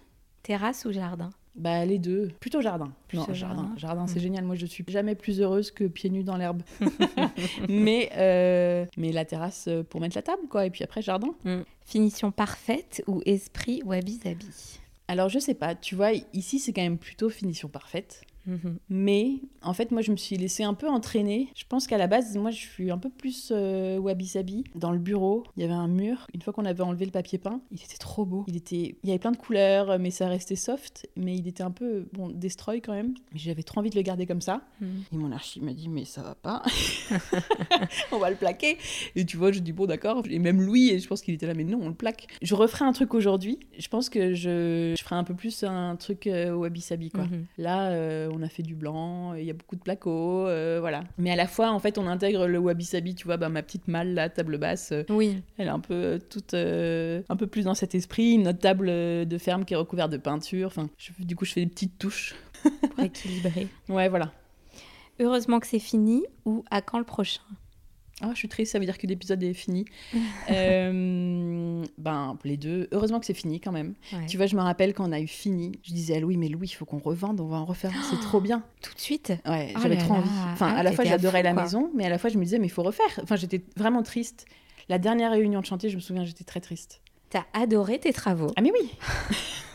Terrasse 0.48 0.86
ou 0.86 0.92
jardin? 0.92 1.28
Bah 1.56 1.84
les 1.84 1.98
deux. 1.98 2.30
Plutôt 2.40 2.62
jardin. 2.62 2.90
Plutôt 3.06 3.26
non, 3.28 3.34
jardin. 3.34 3.56
jardin. 3.56 3.74
Jardin, 3.76 4.06
c'est 4.06 4.18
Mm. 4.18 4.22
génial. 4.22 4.44
Moi, 4.44 4.54
je 4.56 4.64
suis 4.64 4.82
jamais 4.88 5.14
plus 5.14 5.42
heureuse 5.42 5.70
que 5.70 5.84
pieds 5.84 6.08
nus 6.08 6.24
dans 6.24 6.38
l'herbe. 6.38 6.62
mais, 7.68 8.08
euh, 8.16 8.86
mais 8.96 9.12
la 9.12 9.26
terrasse 9.26 9.66
euh, 9.68 9.82
pour 9.82 10.00
mettre 10.00 10.16
la 10.16 10.22
table, 10.22 10.42
quoi. 10.48 10.64
Et 10.64 10.70
puis 10.70 10.84
après, 10.84 11.02
jardin. 11.02 11.34
Finition 11.84 12.30
parfaite 12.30 13.02
ou 13.06 13.20
esprit 13.26 13.82
wabi-sabi 13.84 14.46
Alors, 15.08 15.28
je 15.28 15.38
sais 15.38 15.52
pas. 15.54 15.74
Tu 15.74 15.94
vois, 15.94 16.12
ici, 16.32 16.58
c'est 16.60 16.72
quand 16.72 16.80
même 16.82 16.96
plutôt 16.98 17.28
finition 17.28 17.68
parfaite. 17.68 18.22
Mhm. 18.48 18.78
Mais 18.88 19.34
en 19.62 19.74
fait, 19.74 19.90
moi, 19.90 20.02
je 20.02 20.10
me 20.10 20.16
suis 20.16 20.36
laissée 20.36 20.64
un 20.64 20.74
peu 20.74 20.88
entraîner. 20.88 21.48
Je 21.54 21.64
pense 21.68 21.86
qu'à 21.86 21.98
la 21.98 22.06
base, 22.06 22.36
moi, 22.36 22.50
je 22.50 22.58
suis 22.58 22.90
un 22.90 22.98
peu 22.98 23.10
plus 23.10 23.52
euh, 23.52 23.98
wabi-sabi. 23.98 24.64
Dans 24.74 24.90
le 24.90 24.98
bureau, 24.98 25.44
il 25.56 25.62
y 25.62 25.64
avait 25.64 25.74
un 25.74 25.88
mur. 25.88 26.26
Une 26.34 26.42
fois 26.42 26.52
qu'on 26.52 26.64
avait 26.64 26.82
enlevé 26.82 27.04
le 27.04 27.10
papier 27.10 27.38
peint, 27.38 27.60
il 27.70 27.82
était 27.82 27.98
trop 27.98 28.24
beau. 28.24 28.44
Il, 28.48 28.56
était... 28.56 28.96
il 29.02 29.08
y 29.08 29.10
avait 29.10 29.18
plein 29.18 29.32
de 29.32 29.36
couleurs, 29.36 29.98
mais 29.98 30.10
ça 30.10 30.28
restait 30.28 30.56
soft. 30.56 31.08
Mais 31.16 31.36
il 31.36 31.46
était 31.46 31.62
un 31.62 31.70
peu, 31.70 32.08
bon, 32.12 32.28
destroy 32.28 32.80
quand 32.80 32.94
même. 32.94 33.14
Mais 33.32 33.38
j'avais 33.38 33.62
trop 33.62 33.80
envie 33.80 33.90
de 33.90 33.96
le 33.96 34.02
garder 34.02 34.26
comme 34.26 34.40
ça. 34.40 34.62
Mhm. 34.80 34.88
Et 35.12 35.16
mon 35.16 35.30
archi 35.30 35.60
m'a 35.60 35.72
dit, 35.72 35.88
mais 35.88 36.04
ça 36.04 36.22
va 36.22 36.34
pas. 36.34 36.62
on 38.12 38.18
va 38.18 38.30
le 38.30 38.36
plaquer. 38.36 38.78
Et 39.14 39.24
tu 39.24 39.36
vois, 39.36 39.52
je 39.52 39.60
dis, 39.60 39.72
bon, 39.72 39.86
d'accord. 39.86 40.22
Et 40.30 40.38
même 40.38 40.62
Louis, 40.62 40.90
et 40.90 40.98
je 40.98 41.06
pense 41.06 41.20
qu'il 41.20 41.34
était 41.34 41.46
là, 41.46 41.54
mais 41.54 41.64
non, 41.64 41.78
on 41.82 41.88
le 41.88 41.94
plaque. 41.94 42.26
Je 42.42 42.54
referai 42.54 42.84
un 42.84 42.92
truc 42.92 43.14
aujourd'hui. 43.14 43.58
Je 43.78 43.88
pense 43.88 44.08
que 44.08 44.34
je, 44.34 44.94
je 44.96 45.02
ferai 45.02 45.16
un 45.16 45.24
peu 45.24 45.34
plus 45.34 45.62
un 45.64 45.96
truc 45.96 46.26
euh, 46.26 46.54
wabi-sabi, 46.54 47.10
quoi. 47.10 47.24
Mhm. 47.24 47.44
Là, 47.58 47.90
euh, 47.90 48.30
on 48.32 48.37
a 48.42 48.48
fait 48.48 48.62
du 48.62 48.74
blanc, 48.74 49.34
il 49.34 49.44
y 49.44 49.50
a 49.50 49.52
beaucoup 49.52 49.76
de 49.76 49.80
placo, 49.80 50.46
euh, 50.46 50.78
voilà. 50.80 51.04
Mais 51.18 51.30
à 51.30 51.36
la 51.36 51.46
fois, 51.46 51.70
en 51.70 51.78
fait, 51.78 51.98
on 51.98 52.06
intègre 52.06 52.46
le 52.46 52.58
wabi-sabi, 52.58 53.14
tu 53.14 53.24
vois, 53.26 53.36
bah, 53.36 53.48
ma 53.48 53.62
petite 53.62 53.88
malle, 53.88 54.14
là, 54.14 54.28
table 54.28 54.58
basse, 54.58 54.92
euh, 54.92 55.04
Oui, 55.10 55.42
elle 55.58 55.66
est 55.66 55.70
un 55.70 55.80
peu 55.80 55.94
euh, 55.94 56.18
toute, 56.18 56.54
euh, 56.54 57.22
un 57.28 57.36
peu 57.36 57.46
plus 57.46 57.64
dans 57.64 57.74
cet 57.74 57.94
esprit. 57.94 58.38
Notre 58.38 58.58
table 58.60 58.86
de 58.88 59.38
ferme 59.38 59.64
qui 59.64 59.74
est 59.74 59.76
recouverte 59.76 60.10
de 60.12 60.16
peinture. 60.18 60.68
Enfin, 60.68 60.88
je- 60.98 61.12
du 61.24 61.36
coup, 61.36 61.44
je 61.44 61.52
fais 61.52 61.60
des 61.64 61.70
petites 61.70 61.98
touches. 61.98 62.34
pour 62.62 63.04
équilibrer. 63.04 63.68
Ouais, 63.88 64.08
voilà. 64.08 64.32
Heureusement 65.20 65.58
que 65.60 65.66
c'est 65.66 65.78
fini 65.78 66.24
ou 66.44 66.64
à 66.70 66.80
quand 66.82 66.98
le 66.98 67.04
prochain? 67.04 67.40
Ah, 68.20 68.30
je 68.32 68.38
suis 68.38 68.48
triste, 68.48 68.72
ça 68.72 68.78
veut 68.78 68.84
dire 68.84 68.98
que 68.98 69.06
l'épisode 69.06 69.42
est 69.42 69.54
fini. 69.54 69.84
Euh, 70.50 71.84
ben, 71.98 72.36
les 72.44 72.56
deux. 72.56 72.88
Heureusement 72.92 73.20
que 73.20 73.26
c'est 73.26 73.34
fini 73.34 73.60
quand 73.60 73.70
même. 73.72 73.94
Ouais. 74.12 74.26
Tu 74.26 74.36
vois, 74.36 74.46
je 74.46 74.56
me 74.56 74.60
rappelle 74.62 74.94
quand 74.94 75.08
on 75.08 75.12
a 75.12 75.20
eu 75.20 75.26
fini, 75.26 75.72
je 75.82 75.92
disais 75.92 76.16
à 76.16 76.20
Louis, 76.20 76.36
mais 76.36 76.48
Louis, 76.48 76.68
il 76.68 76.74
faut 76.74 76.84
qu'on 76.86 76.98
revende, 76.98 77.40
on 77.40 77.46
va 77.46 77.58
en 77.58 77.64
refaire, 77.64 77.92
c'est 78.10 78.18
trop 78.20 78.40
bien. 78.40 78.62
Tout 78.82 78.94
de 78.94 78.98
suite? 79.00 79.32
Ouais, 79.46 79.72
Oh 79.76 79.80
j'avais 79.82 79.96
trop 79.98 80.14
là. 80.14 80.20
envie. 80.20 80.28
Enfin, 80.52 80.72
Ah, 80.74 80.78
à 80.78 80.82
la 80.82 80.92
fois, 80.92 81.04
j'adorais 81.04 81.42
la 81.42 81.52
quoi. 81.52 81.62
maison, 81.64 81.90
mais 81.94 82.06
à 82.06 82.08
la 82.08 82.18
fois, 82.18 82.30
je 82.30 82.38
me 82.38 82.44
disais, 82.44 82.58
mais 82.58 82.66
il 82.66 82.70
faut 82.70 82.82
refaire. 82.82 83.20
Enfin, 83.22 83.36
j'étais 83.36 83.62
vraiment 83.76 84.02
triste. 84.02 84.46
La 84.88 84.98
dernière 84.98 85.30
réunion 85.32 85.60
de 85.60 85.66
chantier, 85.66 85.90
je 85.90 85.96
me 85.96 86.00
souviens, 86.00 86.24
j'étais 86.24 86.44
très 86.44 86.60
triste. 86.60 87.00
T'as 87.30 87.44
adoré 87.52 87.98
tes 87.98 88.12
travaux? 88.12 88.50
Ah, 88.56 88.62
mais 88.62 88.72
oui 88.72 88.90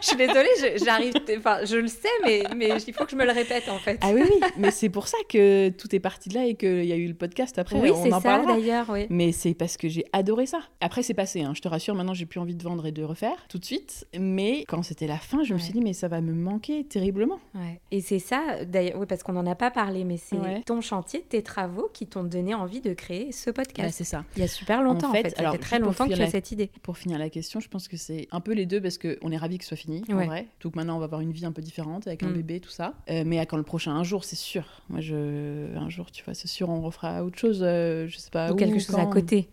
je 0.00 0.06
suis 0.06 0.16
désolée, 0.16 0.48
j'arrive. 0.84 1.14
Enfin, 1.38 1.64
je 1.64 1.76
le 1.76 1.88
sais, 1.88 2.08
mais, 2.24 2.42
mais 2.56 2.68
il 2.86 2.92
faut 2.94 3.04
que 3.04 3.10
je 3.10 3.16
me 3.16 3.24
le 3.24 3.32
répète 3.32 3.68
en 3.68 3.78
fait. 3.78 3.98
Ah, 4.02 4.10
oui, 4.12 4.22
oui 4.24 4.40
Mais 4.56 4.70
c'est 4.70 4.88
pour 4.88 5.08
ça 5.08 5.16
que 5.28 5.68
tout 5.70 5.94
est 5.94 6.00
parti 6.00 6.28
de 6.28 6.34
là 6.34 6.44
et 6.46 6.54
qu'il 6.54 6.84
y 6.84 6.92
a 6.92 6.96
eu 6.96 7.06
le 7.08 7.14
podcast 7.14 7.58
après. 7.58 7.78
oui, 7.80 7.90
c'est 8.02 8.10
ça 8.10 8.42
d'ailleurs, 8.46 8.86
oui. 8.90 9.06
Mais 9.10 9.32
c'est 9.32 9.54
parce 9.54 9.76
que 9.76 9.88
j'ai 9.88 10.04
adoré 10.12 10.46
ça. 10.46 10.60
Après, 10.80 11.02
c'est 11.02 11.14
passé, 11.14 11.42
hein, 11.42 11.52
je 11.54 11.60
te 11.60 11.68
rassure, 11.68 11.94
maintenant 11.94 12.14
j'ai 12.14 12.26
plus 12.26 12.40
envie 12.40 12.54
de 12.54 12.62
vendre 12.62 12.86
et 12.86 12.92
de 12.92 13.02
refaire 13.02 13.46
tout 13.48 13.58
de 13.58 13.64
suite. 13.64 14.06
Mais 14.18 14.64
quand 14.68 14.82
c'était 14.82 15.06
la 15.06 15.18
fin, 15.18 15.42
je 15.44 15.54
me 15.54 15.58
suis 15.58 15.72
dit, 15.72 15.80
mais 15.80 15.92
ça 15.92 16.08
va 16.08 16.20
me 16.20 16.32
manquer 16.32 16.84
terriblement. 16.84 17.38
Ouais. 17.54 17.80
Et 17.90 18.00
c'est 18.00 18.18
ça, 18.18 18.64
d'ailleurs, 18.64 18.98
oui, 18.98 19.06
parce 19.08 19.22
qu'on 19.22 19.32
n'en 19.32 19.46
a 19.46 19.54
pas 19.54 19.70
parlé, 19.70 20.04
mais 20.04 20.16
c'est 20.16 20.36
Ouais. 20.36 20.62
ton 20.66 20.80
chantier, 20.80 21.20
tes 21.28 21.42
travaux 21.42 21.88
qui 21.92 22.06
t'ont 22.06 22.24
donné 22.24 22.54
envie 22.54 22.80
de 22.80 22.94
créer 22.94 23.30
ce 23.32 23.50
Bah, 23.50 23.62
podcast. 23.64 23.94
c'est 23.96 24.04
ça. 24.04 24.24
Il 24.36 24.40
y 24.42 24.44
a 24.44 24.48
super 24.48 24.82
longtemps, 24.82 25.08
en 25.08 25.10
En 25.10 25.14
fait. 25.14 25.22
fait, 25.22 25.30
Ça 25.30 25.40
alors, 25.40 25.52
fait 25.52 25.58
très 25.58 25.78
longtemps 25.78 26.04
que 26.08 26.14
tu 26.14 26.20
as 26.20 26.24
la- 26.24 26.30
cette 26.30 26.50
idée. 26.52 26.70
Pour 26.82 26.96
finir 26.98 27.18
la 27.18 27.28
question, 27.30 27.60
je 27.60 27.68
pense 27.68 27.86
que 27.88 27.96
c'est 27.96 28.26
un 28.32 28.40
peu 28.40 28.52
les 28.52 28.66
deux 28.66 28.80
parce 28.80 28.98
qu'on 28.98 29.30
est 29.30 29.36
ravis 29.36 29.51
que 29.58 29.64
ce 29.64 29.68
soit 29.68 29.76
fini, 29.76 30.02
en 30.10 30.16
Ouais. 30.16 30.26
vrai. 30.26 30.46
Donc 30.60 30.76
maintenant, 30.76 30.96
on 30.96 30.98
va 30.98 31.04
avoir 31.06 31.20
une 31.20 31.32
vie 31.32 31.46
un 31.46 31.52
peu 31.52 31.62
différente 31.62 32.06
avec 32.06 32.22
un 32.22 32.28
Mm. 32.30 32.34
bébé, 32.34 32.60
tout 32.60 32.70
ça. 32.70 32.94
Euh, 33.10 33.22
mais 33.26 33.38
à 33.38 33.46
quand 33.46 33.56
le 33.56 33.62
prochain 33.62 33.92
Un 33.94 34.04
jour, 34.04 34.24
c'est 34.24 34.36
sûr. 34.36 34.64
Moi, 34.88 35.00
je... 35.00 35.74
un 35.76 35.88
jour, 35.88 36.10
tu 36.10 36.22
vois, 36.24 36.34
c'est 36.34 36.48
sûr, 36.48 36.68
on 36.68 36.80
refera 36.82 37.24
autre 37.24 37.38
chose. 37.38 37.60
euh, 37.62 38.06
je 38.08 38.18
sais 38.18 38.30
pas. 38.30 38.50
Ou 38.50 38.54
où, 38.54 38.56
quelque 38.56 38.80
chose 38.80 38.98
à 38.98 39.06
côté. 39.06 39.48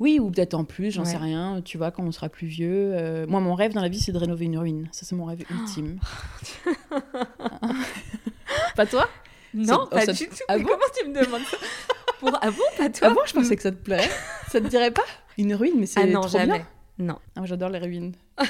Oui, 0.00 0.18
ou 0.18 0.30
peut-être 0.30 0.54
en 0.54 0.64
plus, 0.64 0.90
j'en 0.90 1.04
sais 1.04 1.16
rien. 1.16 1.60
Tu 1.64 1.78
vois, 1.78 1.90
quand 1.92 2.02
on 2.02 2.10
sera 2.12 2.28
plus 2.28 2.46
vieux. 2.48 2.92
euh, 2.94 3.24
Moi, 3.28 3.40
mon 3.40 3.54
rêve 3.54 3.72
dans 3.72 3.82
la 3.82 3.88
vie, 3.88 4.00
c'est 4.00 4.10
de 4.12 4.18
rénover 4.18 4.46
une 4.46 4.58
ruine. 4.58 4.88
Ça, 4.90 5.06
c'est 5.06 5.14
mon 5.14 5.26
rêve 5.26 5.44
ultime. 5.48 5.98
pas 8.76 8.86
toi? 8.86 9.08
Non, 9.54 9.80
oh, 9.82 9.86
pas 9.88 10.06
ça- 10.06 10.12
du 10.12 10.28
tout. 10.28 10.34
Ah 10.48 10.58
bon? 10.58 10.64
comment 10.64 10.84
tu 10.98 11.08
me 11.08 11.14
demandes 11.14 11.44
ça? 11.44 11.56
Pour... 12.18 12.36
Ah 12.40 12.50
bon, 12.50 12.62
pas 12.76 12.88
toi? 12.88 13.08
Ah 13.10 13.14
bon, 13.14 13.20
je 13.26 13.32
pensais 13.34 13.56
que 13.56 13.62
ça 13.62 13.70
te 13.70 13.76
plairait. 13.76 14.08
ça 14.48 14.60
te 14.60 14.66
dirait 14.66 14.90
pas? 14.90 15.02
Une 15.38 15.54
ruine, 15.54 15.74
mais 15.78 15.86
c'est 15.86 16.00
Ah 16.00 16.06
non, 16.06 16.22
trop 16.22 16.38
jamais. 16.38 16.58
bien. 16.58 16.66
Non. 16.98 17.16
Ah, 17.34 17.40
moi, 17.40 17.46
j'adore 17.46 17.70
les 17.70 17.78
ruines. 17.78 18.12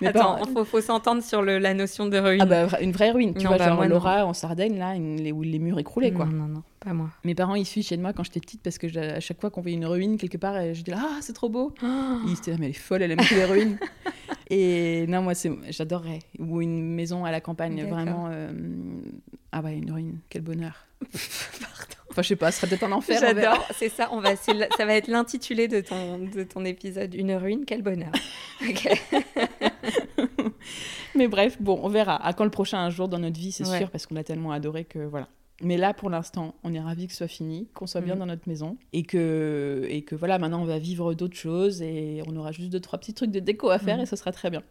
Mais 0.00 0.08
Attends, 0.08 0.38
il 0.44 0.52
faut, 0.52 0.64
faut 0.64 0.80
s'entendre 0.80 1.22
sur 1.22 1.40
le, 1.42 1.58
la 1.58 1.72
notion 1.74 2.06
de 2.06 2.18
ruine. 2.18 2.40
Ah 2.42 2.46
bah 2.46 2.66
une 2.80 2.92
vraie 2.92 3.10
ruine, 3.10 3.32
tu 3.34 3.44
Non, 3.44 3.50
vois, 3.50 3.58
bah, 3.58 3.66
genre 3.66 3.76
moi, 3.76 3.86
non. 3.86 3.94
Laura 3.94 4.26
en 4.26 4.32
Sardaigne, 4.32 4.78
là, 4.78 4.94
une- 4.94 5.20
les, 5.20 5.32
où 5.32 5.42
les 5.42 5.58
murs 5.58 5.78
écroulaient, 5.78 6.12
quoi. 6.12 6.24
Non, 6.26 6.32
non, 6.32 6.48
non, 6.48 6.62
pas 6.80 6.92
moi. 6.92 7.10
Mes 7.24 7.34
parents, 7.34 7.54
ils 7.54 7.64
suivent 7.66 7.84
chez 7.86 7.96
moi 7.96 8.12
quand 8.12 8.24
j'étais 8.24 8.40
petite 8.40 8.62
parce 8.62 8.78
que 8.78 8.86
à 8.98 9.20
chaque 9.20 9.40
fois 9.40 9.50
qu'on 9.50 9.60
voyait 9.62 9.76
une 9.76 9.86
ruine 9.86 10.16
quelque 10.16 10.36
part, 10.38 10.54
euh, 10.54 10.74
je 10.74 10.82
disais 10.82 10.96
ah 11.00 11.18
c'est 11.20 11.32
trop 11.32 11.48
beau. 11.48 11.72
Ils 11.82 12.32
étaient 12.38 12.50
là 12.52 12.56
mais 12.58 12.66
elle 12.66 12.70
est 12.70 12.74
folle, 12.74 13.02
elle 13.02 13.12
aime 13.12 13.18
tous 13.20 13.34
les 13.34 13.44
ruines. 13.44 13.78
Et 14.50 15.06
non 15.08 15.22
moi 15.22 15.32
j'adorerais 15.70 16.18
ou 16.38 16.60
une 16.60 16.94
maison 16.94 17.24
à 17.24 17.30
la 17.30 17.40
campagne 17.40 17.84
vraiment 17.88 18.28
euh, 18.30 18.52
ah 19.56 19.60
ouais 19.62 19.76
une 19.76 19.90
ruine 19.92 20.18
quel 20.28 20.42
bonheur. 20.42 20.74
Pardon. 21.00 21.94
Enfin 22.10 22.22
je 22.22 22.28
sais 22.28 22.36
pas, 22.36 22.50
ce 22.52 22.58
serait 22.60 22.68
peut-être 22.68 22.84
un 22.84 22.92
enfer. 22.92 23.18
J'adore, 23.20 23.66
c'est 23.76 23.88
ça, 23.88 24.08
on 24.12 24.20
va, 24.20 24.36
ça 24.36 24.86
va 24.86 24.94
être 24.94 25.08
l'intitulé 25.08 25.66
de 25.68 25.80
ton, 25.80 26.18
de 26.18 26.42
ton 26.44 26.64
épisode. 26.64 27.14
Une 27.14 27.32
ruine, 27.34 27.64
quel 27.66 27.82
bonheur. 27.82 28.12
Mais 31.14 31.28
bref 31.28 31.60
bon 31.60 31.78
on 31.82 31.88
verra. 31.88 32.16
À 32.24 32.32
quand 32.32 32.44
le 32.44 32.50
prochain 32.50 32.78
un 32.78 32.90
jour 32.90 33.08
dans 33.08 33.18
notre 33.18 33.38
vie 33.38 33.52
c'est 33.52 33.68
Ouais. 33.68 33.78
sûr 33.78 33.90
parce 33.90 34.06
qu'on 34.06 34.14
l'a 34.14 34.24
tellement 34.24 34.52
adoré 34.52 34.84
que 34.84 34.98
voilà. 34.98 35.28
Mais 35.62 35.76
là, 35.76 35.94
pour 35.94 36.10
l'instant, 36.10 36.56
on 36.64 36.74
est 36.74 36.80
ravis 36.80 37.06
que 37.06 37.12
ce 37.12 37.18
soit 37.18 37.28
fini, 37.28 37.68
qu'on 37.74 37.86
soit 37.86 38.00
bien 38.00 38.14
Mhm. 38.14 38.18
dans 38.20 38.26
notre 38.26 38.48
maison 38.48 38.76
et 38.92 39.04
que, 39.04 39.86
et 39.88 40.02
que 40.02 40.16
voilà, 40.16 40.38
maintenant 40.40 40.60
on 40.60 40.64
va 40.64 40.80
vivre 40.80 41.14
d'autres 41.14 41.36
choses 41.36 41.80
et 41.80 42.22
on 42.26 42.34
aura 42.36 42.50
juste 42.50 42.70
deux, 42.70 42.80
trois 42.80 42.98
petits 42.98 43.14
trucs 43.14 43.30
de 43.30 43.38
déco 43.38 43.70
à 43.70 43.78
faire 43.78 43.96
Mhm. 43.96 44.02
et 44.02 44.06
ce 44.06 44.16
sera 44.16 44.32
très 44.32 44.50
bien. 44.50 44.62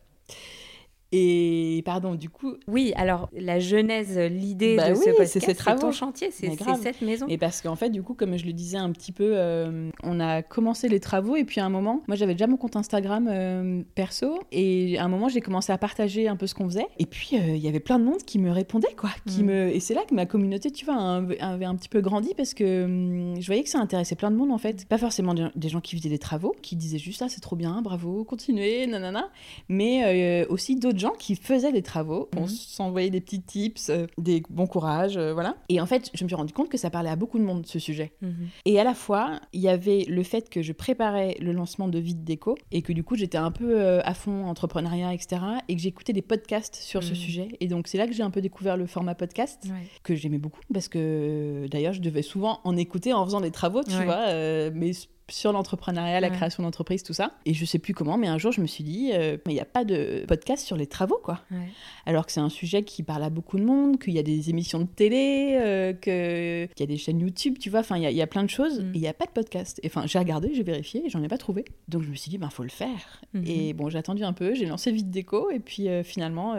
Et 1.15 1.83
pardon, 1.85 2.15
du 2.15 2.27
coup, 2.29 2.55
Oui, 2.67 2.91
alors 2.95 3.29
la 3.37 3.59
genèse, 3.59 4.17
l'idée 4.17 4.77
Bah 4.77 4.89
de 4.89 4.93
oui, 4.95 5.03
ce 5.03 5.09
podcast, 5.11 5.39
c'est 5.45 5.75
ton 5.79 5.91
chantier, 5.91 6.29
c'est 6.31 6.49
cette 6.81 7.01
maison. 7.03 7.27
et 7.29 7.37
parce 7.37 7.61
qu'en 7.61 7.75
fait, 7.75 7.91
du 7.91 8.01
coup, 8.01 8.15
comme 8.15 8.35
je 8.35 8.45
le 8.47 8.51
disais 8.53 8.77
un 8.79 8.91
petit 8.91 9.11
peu, 9.11 9.33
euh, 9.35 9.91
on 10.01 10.19
a 10.19 10.41
commencé 10.41 10.89
les 10.89 10.99
travaux 10.99 11.35
et 11.35 11.43
puis 11.43 11.61
à 11.61 11.65
un 11.65 11.69
moment, 11.69 12.01
moi 12.07 12.17
j'avais 12.17 12.33
déjà 12.33 12.47
mon 12.47 12.57
compte 12.57 12.75
Instagram 12.75 13.27
euh, 13.31 13.83
perso 13.93 14.39
et 14.51 14.97
à 14.97 15.03
un 15.03 15.07
moment 15.07 15.29
j'ai 15.29 15.41
commencé 15.41 15.71
à 15.71 15.77
partager 15.77 16.27
un 16.27 16.35
peu 16.35 16.47
ce 16.47 16.55
qu'on 16.55 16.65
faisait. 16.67 16.87
Et 16.97 17.05
puis 17.05 17.29
euh, 17.35 17.55
il 17.55 17.63
y 17.63 17.67
avait 17.67 17.79
plein 17.79 17.99
de 17.99 18.05
monde 18.05 18.23
qui 18.25 18.39
me 18.39 18.49
répondait 18.49 18.93
quoi, 18.97 19.11
qui 19.27 19.43
Mhm. 19.43 19.49
me 19.49 19.69
et 19.75 19.79
c'est 19.79 19.93
là 19.93 20.01
que 20.09 20.15
ma 20.15 20.25
communauté, 20.25 20.71
tu 20.71 20.83
vois, 20.83 20.95
avait 20.95 21.65
un 21.65 21.75
petit 21.75 21.89
peu 21.89 22.01
grandi 22.01 22.33
parce 22.35 22.55
que 22.55 22.85
hum, 22.85 23.39
je 23.39 23.45
voyais 23.45 23.61
que 23.63 23.69
ça 23.69 23.79
intéressait 23.79 24.15
plein 24.15 24.31
de 24.31 24.35
monde 24.35 24.51
en 24.51 24.57
fait, 24.57 24.87
pas 24.87 24.97
forcément 24.97 25.35
des- 25.35 25.69
gens 25.69 25.79
qui 25.81 25.95
faisaient 25.95 26.09
des 26.09 26.17
travaux, 26.17 26.55
qui 26.63 26.75
disaient 26.75 26.97
juste 26.97 27.21
ah 27.21 27.29
c'est 27.29 27.39
trop 27.41 27.55
bien, 27.55 27.81
bravo, 27.83 28.23
continuez, 28.23 28.87
nanana, 28.87 29.29
mais 29.69 30.45
aussi 30.49 30.75
d'autres 30.75 30.97
gens 31.03 31.13
qui 31.17 31.35
faisaient 31.35 31.71
des 31.71 31.81
travaux, 31.83 32.29
on 32.35 32.41
Mhm. 32.41 32.47
s'envoyait 32.47 33.09
des 33.09 33.21
petits 33.21 33.41
tips, 33.41 33.89
euh, 33.89 34.07
des 34.17 34.41
bons 34.49 34.67
courage, 34.67 35.17
euh, 35.17 35.33
voilà. 35.33 35.55
Et 35.69 35.79
en 35.79 35.85
fait, 35.85 36.09
je 36.13 36.23
me 36.23 36.27
suis 36.29 36.35
rendu 36.35 36.53
compte 36.53 36.69
que 36.69 36.77
ça 36.77 36.89
parlait 36.89 37.09
à 37.09 37.15
beaucoup 37.15 37.37
de 37.37 37.43
monde 37.43 37.65
ce 37.67 37.77
sujet. 37.79 38.13
Mhm. 38.21 38.47
Et 38.65 38.79
à 38.79 38.83
la 38.83 38.93
fois, 38.93 39.39
il 39.53 39.61
y 39.61 39.67
avait 39.69 40.05
le 40.07 40.23
fait 40.23 40.49
que 40.49 40.61
je 40.61 40.71
préparais 40.73 41.35
le 41.39 41.51
lancement 41.51 41.87
de 41.87 41.99
Vide 41.99 42.23
Déco 42.23 42.55
et 42.71 42.81
que 42.81 42.91
du 42.93 43.03
coup, 43.03 43.15
j'étais 43.15 43.37
un 43.37 43.51
peu 43.51 43.79
euh, 43.79 44.01
à 44.03 44.13
fond 44.13 44.45
entrepreneuriat, 44.45 45.13
etc. 45.13 45.41
Et 45.69 45.75
que 45.75 45.81
j'écoutais 45.81 46.13
des 46.13 46.21
podcasts 46.21 46.75
sur 46.75 47.03
ce 47.03 47.09
Mhm. 47.11 47.15
sujet. 47.15 47.47
Et 47.59 47.67
donc, 47.67 47.87
c'est 47.87 47.97
là 47.97 48.07
que 48.07 48.13
j'ai 48.13 48.23
un 48.23 48.31
peu 48.31 48.41
découvert 48.41 48.77
le 48.77 48.87
format 48.87 49.15
podcast 49.15 49.65
Ouais. 49.65 49.87
que 50.03 50.15
j'aimais 50.15 50.37
beaucoup 50.39 50.61
parce 50.73 50.87
que 50.87 51.67
d'ailleurs, 51.69 51.93
je 51.93 52.01
devais 52.01 52.21
souvent 52.23 52.59
en 52.63 52.75
écouter 52.77 53.13
en 53.13 53.25
faisant 53.25 53.41
des 53.41 53.51
travaux, 53.51 53.83
tu 53.83 53.95
Ouais. 53.95 54.05
vois, 54.05 54.27
euh, 54.29 54.71
mais 54.73 54.91
sur 55.29 55.51
l'entrepreneuriat, 55.53 56.19
la 56.19 56.27
Ouais. 56.29 56.35
création 56.35 56.63
d'entreprise, 56.63 57.01
tout 57.03 57.13
ça. 57.13 57.31
Et 57.45 57.53
je 57.53 57.63
sais 57.65 57.79
plus 57.79 57.93
comment, 57.93 58.17
mais 58.17 58.27
un 58.27 58.37
jour, 58.37 58.51
je 58.51 58.59
me 58.61 58.67
suis 58.67 58.83
dit, 58.83 59.11
euh, 59.13 59.37
mais 59.45 59.53
il 59.53 59.55
n'y 59.55 59.61
a 59.61 59.65
pas 59.65 59.85
de 59.85 60.25
podcast 60.27 60.65
sur 60.65 60.75
les 60.75 60.85
travaux, 60.85 61.19
quoi 61.23 61.39
Ouais. 61.51 61.67
alors 62.05 62.25
que 62.25 62.31
c'est 62.33 62.41
un 62.41 62.49
sujet 62.49 62.83
qui 62.83 63.03
parle 63.03 63.23
à 63.23 63.29
beaucoup 63.29 63.57
de 63.57 63.63
monde, 63.63 63.99
qu'il 63.99 64.13
y 64.13 64.19
a 64.19 64.23
des 64.23 64.49
émissions 64.49 64.79
de 64.79 64.85
télé, 64.87 65.57
euh, 65.61 65.93
que- 65.93 66.65
qu'il 66.65 66.79
y 66.79 66.83
a 66.83 66.87
des 66.87 66.97
chaînes 66.97 67.19
YouTube, 67.21 67.57
tu 67.57 67.69
vois, 67.69 67.79
enfin, 67.79 67.95
il 67.97 68.03
y, 68.03 68.05
a- 68.05 68.11
il 68.11 68.17
y 68.17 68.21
a 68.21 68.27
plein 68.27 68.43
de 68.43 68.49
choses, 68.49 68.79
Mm. 68.81 68.87
et 68.93 68.95
il 68.97 69.01
n'y 69.01 69.07
a 69.07 69.13
pas 69.13 69.25
de 69.25 69.31
podcast. 69.31 69.79
Et 69.83 69.87
Enfin, 69.87 70.05
j'ai 70.07 70.19
regardé, 70.19 70.51
j'ai 70.53 70.63
vérifié, 70.63 71.05
et 71.05 71.09
j'en 71.09 71.21
ai 71.23 71.27
pas 71.27 71.37
trouvé. 71.37 71.63
Donc 71.87 72.03
je 72.03 72.09
me 72.09 72.15
suis 72.15 72.29
dit, 72.29 72.37
ben, 72.37 72.49
faut 72.49 72.63
le 72.63 72.69
faire. 72.69 73.21
Mhm. 73.33 73.43
Et 73.47 73.73
bon, 73.73 73.89
j'ai 73.89 73.97
attendu 73.99 74.23
un 74.23 74.33
peu, 74.33 74.53
j'ai 74.55 74.65
lancé 74.65 74.91
Vite 74.91 75.09
Déco, 75.11 75.51
et 75.51 75.59
puis 75.59 75.87
euh, 75.87 76.03
finalement, 76.03 76.55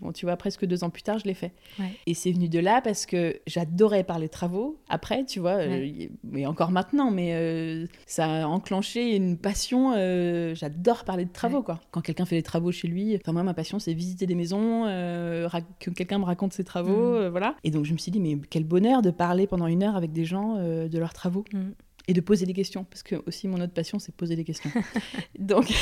bon, 0.00 0.12
tu 0.12 0.26
vois, 0.26 0.36
presque 0.36 0.66
deux 0.66 0.84
ans 0.84 0.90
plus 0.90 1.02
tard, 1.02 1.18
je 1.18 1.24
l'ai 1.24 1.34
fait. 1.34 1.52
Ouais. 1.78 1.86
Et 2.06 2.14
c'est 2.14 2.32
venu 2.32 2.48
de 2.48 2.58
là 2.58 2.80
parce 2.82 3.06
que 3.06 3.40
j'adorais 3.46 4.04
parler 4.04 4.28
travaux. 4.28 4.78
Après, 4.88 5.24
tu 5.24 5.40
vois, 5.40 5.58
mais 6.24 6.46
encore 6.46 6.70
maintenant, 6.70 7.10
mais 7.10 7.84
ça 8.06 8.44
a 8.44 8.46
enclenché 8.46 9.14
une 9.16 9.36
passion. 9.38 9.92
euh, 9.96 10.54
J'adore 10.54 11.04
parler 11.04 11.24
de 11.24 11.32
travaux, 11.32 11.58
Ouais. 11.58 11.64
quoi. 11.64 11.80
Quand 11.90 12.00
quelqu'un 12.00 12.24
fait 12.26 12.36
des 12.36 12.42
travaux 12.42 12.72
chez 12.72 12.88
lui, 12.88 13.16
enfin, 13.16 13.32
moi, 13.32 13.42
ma 13.42 13.54
passion, 13.54 13.78
c'est 13.78 13.94
visiter 13.94 14.26
des 14.26 14.34
maisons, 14.34 14.84
euh, 14.86 15.48
que 15.80 15.90
quelqu'un 15.90 16.18
me 16.18 16.24
raconte 16.24 16.52
ses 16.52 16.64
travaux, 16.64 16.90
Mhm. 17.12 17.14
euh, 17.22 17.30
voilà. 17.30 17.56
Et 17.64 17.70
donc, 17.70 17.84
je 17.84 17.92
me 17.92 17.98
suis 17.98 18.10
dit, 18.10 18.20
mais 18.20 18.38
quel 18.50 18.64
bonheur 18.64 19.02
de 19.02 19.10
parler 19.10 19.46
pendant 19.46 19.66
une 19.66 19.82
heure 19.82 19.96
avec 19.96 20.12
des 20.12 20.24
gens 20.24 20.54
de 20.56 20.98
leurs 20.98 21.12
travaux 21.12 21.44
Mm. 21.52 21.70
et 22.08 22.12
de 22.12 22.20
poser 22.20 22.44
des 22.46 22.52
questions, 22.52 22.84
parce 22.84 23.02
que 23.02 23.16
aussi 23.26 23.48
mon 23.48 23.60
autre 23.60 23.72
passion, 23.72 23.98
c'est 23.98 24.14
poser 24.14 24.36
des 24.36 24.44
questions. 24.44 24.70
Donc, 25.38 25.72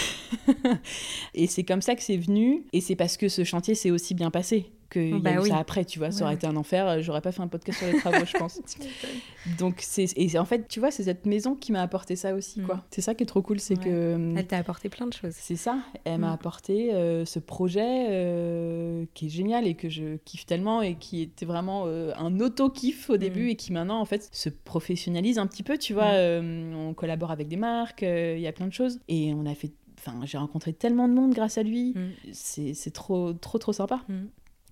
et 1.34 1.47
c'est 1.47 1.65
comme 1.65 1.82
ça 1.82 1.94
que 1.94 2.02
c'est 2.02 2.16
venu, 2.16 2.65
et 2.73 2.81
c'est 2.81 2.97
parce 2.97 3.16
que 3.16 3.28
ce 3.28 3.44
chantier 3.44 3.74
s'est 3.74 3.91
aussi 3.91 4.15
bien 4.15 4.31
passé 4.31 4.70
qu'il 4.92 5.16
y 5.16 5.20
Bah 5.20 5.30
oui. 5.40 5.48
ça 5.48 5.56
après, 5.58 5.84
tu 5.84 5.98
vois, 5.98 6.10
ça 6.10 6.24
aurait 6.24 6.34
été 6.34 6.46
un 6.46 6.56
enfer, 6.56 6.86
euh, 6.86 7.00
j'aurais 7.00 7.20
pas 7.20 7.32
fait 7.32 7.42
un 7.42 7.48
podcast 7.48 7.78
sur 7.78 7.86
les 7.88 7.98
travaux, 7.98 8.24
je 8.24 8.36
pense. 8.36 8.60
Donc, 9.58 9.76
c'est, 9.78 10.06
et 10.16 10.38
en 10.38 10.44
fait, 10.44 10.68
tu 10.68 10.78
vois, 10.80 10.90
c'est 10.90 11.02
cette 11.04 11.26
maison 11.26 11.54
qui 11.54 11.72
m'a 11.72 11.82
apporté 11.82 12.14
ça 12.16 12.34
aussi, 12.34 12.60
Mm. 12.60 12.64
quoi. 12.66 12.84
C'est 12.90 13.00
ça 13.00 13.14
qui 13.14 13.24
est 13.24 13.26
trop 13.26 13.42
cool, 13.42 13.58
c'est 13.60 13.78
Ouais. 13.78 13.84
que... 13.84 14.34
Elle 14.36 14.46
t'a 14.46 14.58
apporté 14.58 14.88
plein 14.88 15.06
de 15.06 15.12
choses. 15.12 15.32
C'est 15.34 15.56
ça, 15.56 15.78
elle 16.04 16.20
m'a 16.20 16.30
Mm. 16.30 16.34
apporté 16.34 16.94
euh, 16.94 17.24
ce 17.24 17.38
projet 17.38 18.06
euh, 18.10 19.04
qui 19.14 19.26
est 19.26 19.30
génial 19.30 19.66
et 19.66 19.74
que 19.74 19.88
je 19.88 20.16
kiffe 20.24 20.46
tellement 20.46 20.82
et 20.82 20.94
qui 20.96 21.22
était 21.22 21.46
vraiment 21.46 21.84
euh, 21.86 22.12
un 22.16 22.38
auto-kiff 22.40 23.10
au 23.10 23.16
début 23.16 23.46
Mm. 23.46 23.48
et 23.50 23.56
qui 23.56 23.72
maintenant 23.72 24.00
en 24.00 24.04
fait 24.04 24.28
se 24.32 24.48
professionnalise 24.48 25.38
un 25.38 25.46
petit 25.46 25.62
peu, 25.62 25.78
tu 25.78 25.92
vois. 25.94 26.04
Mm. 26.12 26.16
euh, 26.16 26.88
on 26.90 26.94
collabore 26.94 27.30
avec 27.30 27.48
des 27.48 27.56
marques, 27.56 28.02
euh, 28.02 28.34
il 28.36 28.42
y 28.42 28.46
a 28.46 28.52
plein 28.52 28.66
de 28.66 28.72
choses 28.72 29.00
et 29.08 29.32
on 29.34 29.46
a 29.46 29.54
fait. 29.54 29.72
Enfin, 30.04 30.18
j'ai 30.24 30.36
rencontré 30.36 30.72
tellement 30.72 31.06
de 31.06 31.12
monde 31.14 31.32
grâce 31.32 31.58
à 31.58 31.62
lui. 31.62 31.94
Mm. 31.94 32.10
C'est 32.32 32.74
c'est 32.74 32.90
trop, 32.90 33.32
trop, 33.32 33.58
trop 33.58 33.72
sympa. 33.72 34.00
Mm. 34.08 34.24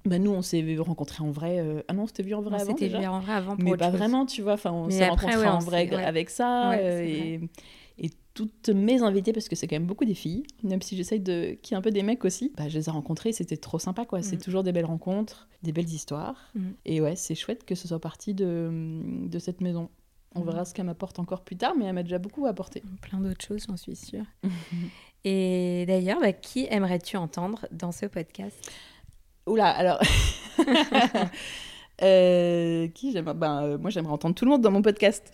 Bah, 0.07 0.19
nous, 0.19 0.31
on 0.31 0.43
s'est 0.43 0.65
rencontrés 0.79 1.23
en 1.23 1.31
vrai. 1.31 1.59
euh, 1.61 1.83
Ah 1.89 1.93
non, 1.93 2.05
on 2.05 2.07
s'était 2.07 2.23
vu 2.23 2.35
en 2.35 2.41
vrai 2.41 2.57
On 2.57 2.61
avant 2.61 2.71
s'était 2.73 2.87
déjà 2.87 3.01
vu 3.01 3.07
en 3.07 3.21
vrai 3.21 3.33
avant 3.33 3.55
pour 3.57 3.65
mais 3.65 3.73
autre 3.73 3.79
pas 3.81 3.91
chose. 3.91 3.99
vraiment, 3.99 4.27
tu 4.27 4.43
vois. 4.43 4.55
Enfin, 4.55 4.73
on 4.73 4.89
s'est 4.91 5.09
rencontrés 5.09 5.37
ouais, 5.37 5.47
en 5.47 5.57
on 5.57 5.59
vrai 5.61 5.89
ouais. 5.91 6.05
avec 6.05 6.31
ça. 6.31 6.71
Ouais, 6.71 6.79
euh, 6.81 7.03
et, 7.05 8.05
et 8.07 8.11
toutes 8.33 8.71
mes 8.71 9.03
invités, 9.03 9.33
parce 9.35 9.49
que 9.49 9.57
c'est 9.57 9.67
quand 9.67 9.77
même 9.77 9.87
beaucoup 9.87 10.07
des 10.07 10.15
filles, 10.15 10.45
même 10.63 10.81
si 10.81 10.97
j'essaye 10.97 11.21
de 11.21 11.59
qu'il 11.61 11.73
y 11.73 11.75
ait 11.75 11.79
un 11.79 11.83
peu 11.83 11.91
des 11.91 12.03
mecs 12.03 12.25
aussi, 12.25 12.51
bah, 12.57 12.69
je 12.69 12.79
les 12.79 12.89
ai 12.89 12.91
rencontrés, 12.91 13.33
c'était 13.33 13.59
trop 13.59 13.79
sympa, 13.79 14.07
quoi. 14.07 14.23
C'est 14.23 14.37
Mhm. 14.37 14.43
toujours 14.43 14.63
des 14.63 14.73
belles 14.73 14.87
rencontres, 14.87 15.49
des 15.63 15.73
belles 15.73 15.91
histoires. 15.91 16.51
Mhm. 16.55 16.75
Et 16.87 17.01
ouais, 17.03 17.17
c'est 17.17 17.35
chouette 17.35 17.65
que 17.65 17.75
ce 17.75 17.87
soit 17.89 18.01
parti 18.01 18.33
de, 18.33 19.01
de 19.29 19.39
cette 19.39 19.61
maison. 19.61 19.91
On 20.37 20.43
verra 20.43 20.65
ce 20.65 20.73
qu'elle 20.73 20.87
m'apporte 20.87 21.19
encore 21.19 21.43
plus 21.43 21.57
tard, 21.57 21.75
mais 21.77 21.87
elle 21.87 21.93
m'a 21.93 22.05
déjà 22.05 22.19
beaucoup 22.19 22.47
apporté. 22.47 22.85
Plein 23.03 23.19
d'autres 23.19 23.45
choses, 23.45 23.65
j'en 23.69 23.77
suis 23.77 23.97
sûre. 23.97 24.25
Et 25.25 25.85
d'ailleurs, 25.87 26.21
bah, 26.21 26.33
qui 26.33 26.67
aimerais-tu 26.71 27.17
entendre 27.17 27.67
dans 27.73 27.93
ce 27.93 28.07
podcast? 28.07 28.57
Oula, 29.47 29.69
alors. 29.69 30.01
Euh, 32.03 32.89
qui 32.89 33.13
j'aimerais 33.13 33.35
ben, 33.35 33.63
euh, 33.63 33.79
Moi, 33.79 33.91
j'aimerais 33.91 34.13
entendre 34.13 34.35
tout 34.35 34.45
le 34.45 34.51
monde 34.51 34.63
dans 34.63 34.71
mon 34.71 34.83
podcast. 34.83 35.31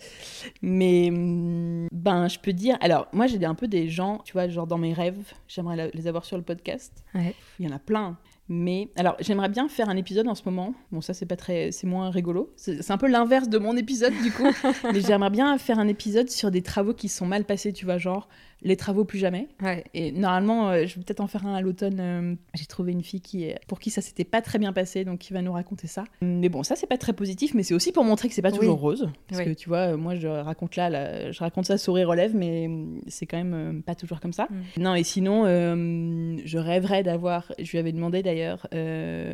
Mais, 0.61 1.09
hum, 1.09 1.87
ben, 1.91 2.27
je 2.27 2.39
peux 2.39 2.53
dire. 2.53 2.77
Alors, 2.81 3.07
moi, 3.13 3.27
j'ai 3.27 3.43
un 3.45 3.55
peu 3.55 3.67
des 3.67 3.87
gens, 3.87 4.21
tu 4.25 4.33
vois, 4.33 4.47
genre 4.49 4.67
dans 4.67 4.77
mes 4.77 4.93
rêves, 4.93 5.33
j'aimerais 5.47 5.91
les 5.93 6.07
avoir 6.07 6.25
sur 6.25 6.35
le 6.35 6.43
podcast. 6.43 7.05
Ouais. 7.15 7.33
Il 7.59 7.65
y 7.65 7.69
en 7.71 7.75
a 7.75 7.79
plein. 7.79 8.17
Mais 8.49 8.89
alors, 8.95 9.15
j'aimerais 9.19 9.49
bien 9.49 9.67
faire 9.67 9.89
un 9.89 9.97
épisode 9.97 10.27
en 10.27 10.35
ce 10.35 10.43
moment. 10.45 10.73
Bon, 10.91 11.01
ça, 11.01 11.13
c'est 11.13 11.25
pas 11.25 11.35
très, 11.35 11.71
c'est 11.71 11.87
moins 11.87 12.09
rigolo. 12.09 12.53
C'est 12.55 12.91
un 12.91 12.97
peu 12.97 13.07
l'inverse 13.07 13.49
de 13.49 13.57
mon 13.57 13.75
épisode, 13.75 14.13
du 14.23 14.31
coup. 14.31 14.47
mais 14.93 15.01
j'aimerais 15.01 15.29
bien 15.29 15.57
faire 15.57 15.79
un 15.79 15.87
épisode 15.87 16.29
sur 16.29 16.51
des 16.51 16.61
travaux 16.61 16.93
qui 16.93 17.09
sont 17.09 17.25
mal 17.25 17.45
passés, 17.45 17.73
tu 17.73 17.85
vois, 17.85 17.97
genre 17.97 18.27
les 18.63 18.75
travaux 18.75 19.05
plus 19.05 19.19
jamais. 19.19 19.47
Ouais. 19.61 19.83
Et 19.93 20.11
normalement, 20.11 20.69
euh, 20.71 20.85
je 20.87 20.95
vais 20.95 21.03
peut-être 21.03 21.19
en 21.21 21.27
faire 21.27 21.45
un 21.45 21.53
à 21.53 21.61
l'automne. 21.61 21.99
euh, 21.99 22.35
J'ai 22.55 22.65
trouvé 22.65 22.91
une 22.91 23.03
fille 23.03 23.21
qui, 23.21 23.49
pour 23.67 23.79
qui 23.79 23.89
ça 23.91 24.01
s'était 24.01 24.23
pas 24.23 24.41
très 24.41 24.57
bien 24.59 24.73
passé, 24.73 25.05
donc 25.05 25.19
qui 25.19 25.31
va 25.33 25.41
nous 25.41 25.51
raconter 25.53 25.87
ça. 25.87 26.05
Mais 26.21 26.49
bon, 26.49 26.63
ça 26.63 26.75
c'est 26.75 26.87
pas 26.87 26.97
très 26.97 27.13
positif, 27.13 27.53
mais 27.53 27.63
c'est 27.63 27.73
aussi 27.75 27.91
pour 27.91 28.03
montrer 28.03 28.27
que 28.29 28.33
c'est 28.33 28.41
pas 28.41 28.51
Oui. 28.51 28.59
toujours 28.59 28.79
rose. 28.79 29.09
Parce 29.29 29.41
Oui. 29.41 29.45
que 29.45 29.53
tu 29.57 29.69
vois, 29.69 29.93
euh, 29.93 29.97
moi 29.97 30.15
je 30.15 30.27
raconte 30.27 30.75
là, 30.75 30.89
là, 30.89 31.31
je 31.31 31.39
raconte 31.39 31.65
ça 31.65 31.77
sourire 31.77 32.07
relève, 32.07 32.35
mais 32.35 32.69
c'est 33.07 33.25
quand 33.27 33.37
même 33.37 33.53
euh, 33.53 33.81
pas 33.85 33.95
toujours 33.95 34.19
comme 34.19 34.33
ça. 34.33 34.47
Mm. 34.49 34.81
Non, 34.81 34.95
et 34.95 35.03
sinon, 35.03 35.45
je 35.45 36.57
rêverais 36.57 37.03
d'avoir. 37.03 37.51
Je 37.59 37.71
lui 37.71 37.77
avais 37.77 37.91
demandé 37.91 38.23
d'ailleurs 38.23 38.67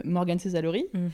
Morgane 0.04 0.40
Césalori. 0.40 0.86
Mhm. 0.94 1.12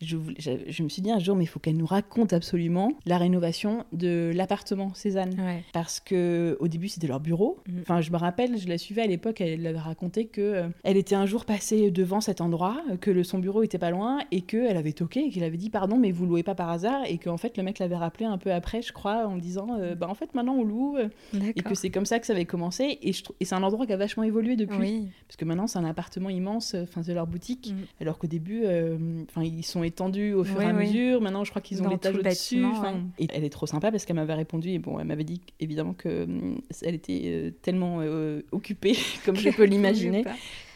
Je, 0.00 0.16
voulais- 0.16 0.36
je, 0.38 0.50
je 0.68 0.82
me 0.82 0.88
suis 0.88 1.02
dit 1.02 1.10
un 1.10 1.18
jour, 1.18 1.34
mais 1.36 1.44
il 1.44 1.48
faut 1.48 1.58
qu'elle 1.58 1.76
nous 1.76 1.86
raconte 1.86 2.32
absolument 2.32 2.92
la 3.06 3.18
rénovation 3.18 3.84
de 3.92 4.30
l'appartement 4.34 4.94
Cézanne 4.94 5.34
Ouais. 5.38 5.62
parce 5.72 6.00
que 6.00 6.56
au 6.60 6.68
début 6.68 6.88
c'était 6.88 7.06
leur 7.06 7.20
bureau. 7.20 7.58
Mhm. 7.68 7.78
Enfin, 7.82 8.00
je 8.00 8.10
me 8.10 8.16
rappelle, 8.16 8.58
je 8.58 8.68
la 8.68 8.78
suivais 8.78 9.02
à 9.02 9.06
l'époque, 9.06 9.40
elle 9.40 9.66
avait 9.66 9.78
raconté 9.78 10.26
que 10.26 10.40
euh, 10.40 10.68
elle 10.84 10.96
était 10.96 11.14
un 11.14 11.26
jour 11.26 11.44
passée 11.44 11.90
devant 11.90 12.20
cet 12.20 12.40
endroit, 12.40 12.80
que 13.00 13.10
le, 13.10 13.24
son 13.24 13.38
bureau 13.38 13.62
était 13.62 13.78
pas 13.78 13.90
loin 13.90 14.18
et 14.30 14.42
que 14.42 14.56
elle 14.56 14.76
avait 14.76 14.92
toqué 14.92 15.24
et 15.26 15.30
qu'il 15.30 15.42
avait 15.44 15.56
dit 15.56 15.70
pardon, 15.70 15.96
mais 15.98 16.12
vous 16.12 16.26
louez 16.26 16.42
pas 16.42 16.54
par 16.54 16.70
hasard? 16.70 17.02
Et 17.06 17.18
qu'en 17.18 17.36
fait 17.36 17.56
le 17.56 17.62
mec 17.62 17.78
l'avait 17.78 17.96
rappelé 17.96 18.24
un 18.26 18.38
peu 18.38 18.52
après, 18.52 18.82
je 18.82 18.92
crois, 18.92 19.26
en 19.26 19.36
disant 19.36 19.68
euh, 19.78 19.94
bah 19.94 20.06
en 20.08 20.14
fait 20.14 20.34
maintenant 20.34 20.54
on 20.54 20.64
loue 20.64 20.96
et 21.34 21.62
que 21.62 21.74
c'est 21.74 21.90
comme 21.90 22.06
ça 22.06 22.18
que 22.18 22.26
ça 22.26 22.32
avait 22.32 22.44
commencé 22.44 22.98
et, 23.02 23.12
c'est 23.12 23.54
un 23.54 23.62
endroit 23.62 23.86
qui 23.86 23.92
a 23.92 23.96
vachement 23.96 24.22
évolué 24.22 24.56
depuis 24.56 24.78
Oui. 24.78 25.08
parce 25.26 25.36
que 25.36 25.44
maintenant 25.44 25.66
c'est 25.66 25.78
un 25.78 25.84
appartement 25.84 26.28
immense, 26.30 26.74
euh, 26.74 26.82
enfin 26.84 27.02
c'est 27.02 27.14
leur 27.14 27.26
boutique. 27.26 27.72
Mhm. 27.72 27.86
Alors 28.00 28.18
qu'au 28.18 28.26
début, 28.26 28.62
euh, 28.64 29.22
enfin 29.28 29.42
ils 29.42 29.64
sont 29.64 29.82
étendus 29.88 30.32
au 30.34 30.44
fur 30.44 30.58
Oui, 30.58 30.64
et 30.64 30.68
à 30.68 30.72
oui. 30.72 30.86
mesure. 30.86 31.20
Maintenant, 31.20 31.44
je 31.44 31.50
crois 31.50 31.60
qu'ils 31.62 31.82
ont 31.82 31.88
l'étage 31.88 32.14
au-dessus. 32.14 32.60
bâtiment, 32.60 32.70
enfin, 32.70 32.92
ouais. 32.94 33.00
Et 33.18 33.28
elle 33.32 33.44
est 33.44 33.50
trop 33.50 33.66
sympa 33.66 33.90
parce 33.90 34.04
qu'elle 34.04 34.16
m'avait 34.16 34.34
répondu 34.34 34.68
et 34.70 34.78
bon, 34.78 34.98
elle 35.00 35.06
m'avait 35.06 35.24
dit 35.24 35.40
évidemment 35.60 35.94
que 35.94 36.24
hum, 36.24 36.60
elle 36.82 36.94
était 36.94 37.22
euh, 37.24 37.50
tellement 37.62 37.98
euh, 38.00 38.42
occupée, 38.52 38.96
comme 39.24 39.36
je 39.36 39.50
peux 39.50 39.64
l'imaginer, 39.64 40.24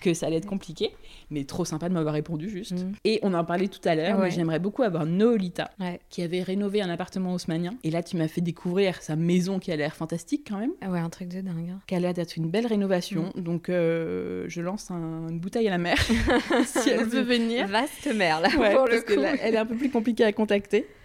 que 0.01 0.15
ça 0.15 0.27
allait 0.27 0.37
être 0.37 0.47
compliqué. 0.47 0.91
Mais 1.33 1.45
trop 1.45 1.65
sympa 1.65 1.89
de 1.89 1.95
m'avoir 1.95 2.13
répondu 2.15 2.51
juste. 2.51 2.73
Mhm. 2.73 2.93
Et 3.05 3.19
on 3.23 3.33
en 3.33 3.45
parlait 3.45 3.69
tout 3.69 3.81
à 3.87 3.95
l'heure, 3.95 4.19
Ouais. 4.19 4.27
mais 4.27 4.31
j'aimerais 4.31 4.59
beaucoup 4.59 4.83
avoir 4.83 5.07
Noolita 5.07 5.71
Ouais. 5.81 5.99
qui 6.11 6.23
avait 6.23 6.43
rénové 6.43 6.83
un 6.83 6.91
appartement 6.91 7.33
haussmanien. 7.33 7.71
Et 7.85 7.91
là, 7.91 8.03
tu 8.03 8.17
m'as 8.19 8.29
fait 8.29 8.43
découvrir 8.43 9.01
sa 9.01 9.17
maison 9.17 9.59
qui 9.59 9.73
a 9.73 9.77
l'air 9.77 9.97
fantastique 9.97 10.47
quand 10.49 10.59
même. 10.59 10.73
Ah 10.83 10.91
ouais, 10.91 10.99
un 11.01 11.09
truc 11.09 11.29
de 11.29 11.41
dingue. 11.41 11.71
hein. 11.73 11.81
Qui 11.87 11.95
a 11.95 12.01
l'air 12.01 12.13
d'être 12.13 12.37
une 12.37 12.51
belle 12.51 12.67
rénovation. 12.67 13.33
Mm. 13.35 13.41
Donc, 13.41 13.69
euh, 13.71 14.45
je 14.49 14.61
lance 14.61 14.91
un- 14.91 15.29
une 15.31 15.41
bouteille 15.41 15.67
à 15.69 15.71
la 15.71 15.79
mer 15.79 15.97
si 16.67 16.91
elle 16.91 17.05
veut 17.05 17.23
venir. 17.23 17.67
Vaste 17.67 18.15
mère, 18.15 18.41
là, 18.41 18.49
Ouais, 18.59 18.75
pour 18.75 18.87
le 18.87 19.01
que 19.01 19.15
coup. 19.15 19.21
là, 19.21 19.33
elle 19.41 19.55
est 19.55 19.59
un 19.59 19.67
peu 19.67 19.75
plus 19.77 19.91
compliquée 19.91 20.25
à 20.25 20.33
contacter. 20.33 20.87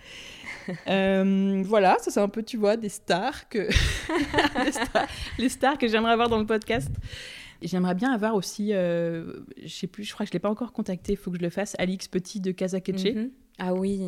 Euh, 0.90 1.62
voilà, 1.66 1.96
ça 2.02 2.12
c'est 2.12 2.20
un 2.20 2.28
peu, 2.28 2.44
tu 2.44 2.58
vois, 2.58 2.76
des 2.76 2.90
stars 2.90 3.48
que 3.48 3.70
les, 4.66 4.72
stars, 4.74 5.08
les 5.38 5.48
stars 5.50 5.78
que 5.78 5.88
j'aimerais 5.88 6.12
avoir 6.12 6.28
dans 6.28 6.40
le 6.40 6.46
podcast. 6.46 6.90
J'aimerais 7.62 7.96
bien 7.96 8.12
avoir 8.12 8.36
aussi, 8.36 8.74
euh, 8.74 9.34
je 9.62 9.68
sais 9.68 9.88
plus, 9.88 10.04
je 10.04 10.14
crois 10.14 10.26
que 10.26 10.30
je 10.30 10.34
l'ai 10.34 10.40
pas 10.40 10.50
encore 10.50 10.74
contacté, 10.74 11.14
il 11.14 11.18
faut 11.18 11.32
que 11.32 11.38
je 11.38 11.44
le 11.44 11.50
fasse, 11.50 11.76
Alix 11.80 12.08
Petit 12.08 12.40
de 12.40 12.52
Kazakeche. 12.52 13.16
Mhm. 13.16 13.32
Ah 13.60 13.74
oui. 13.74 14.08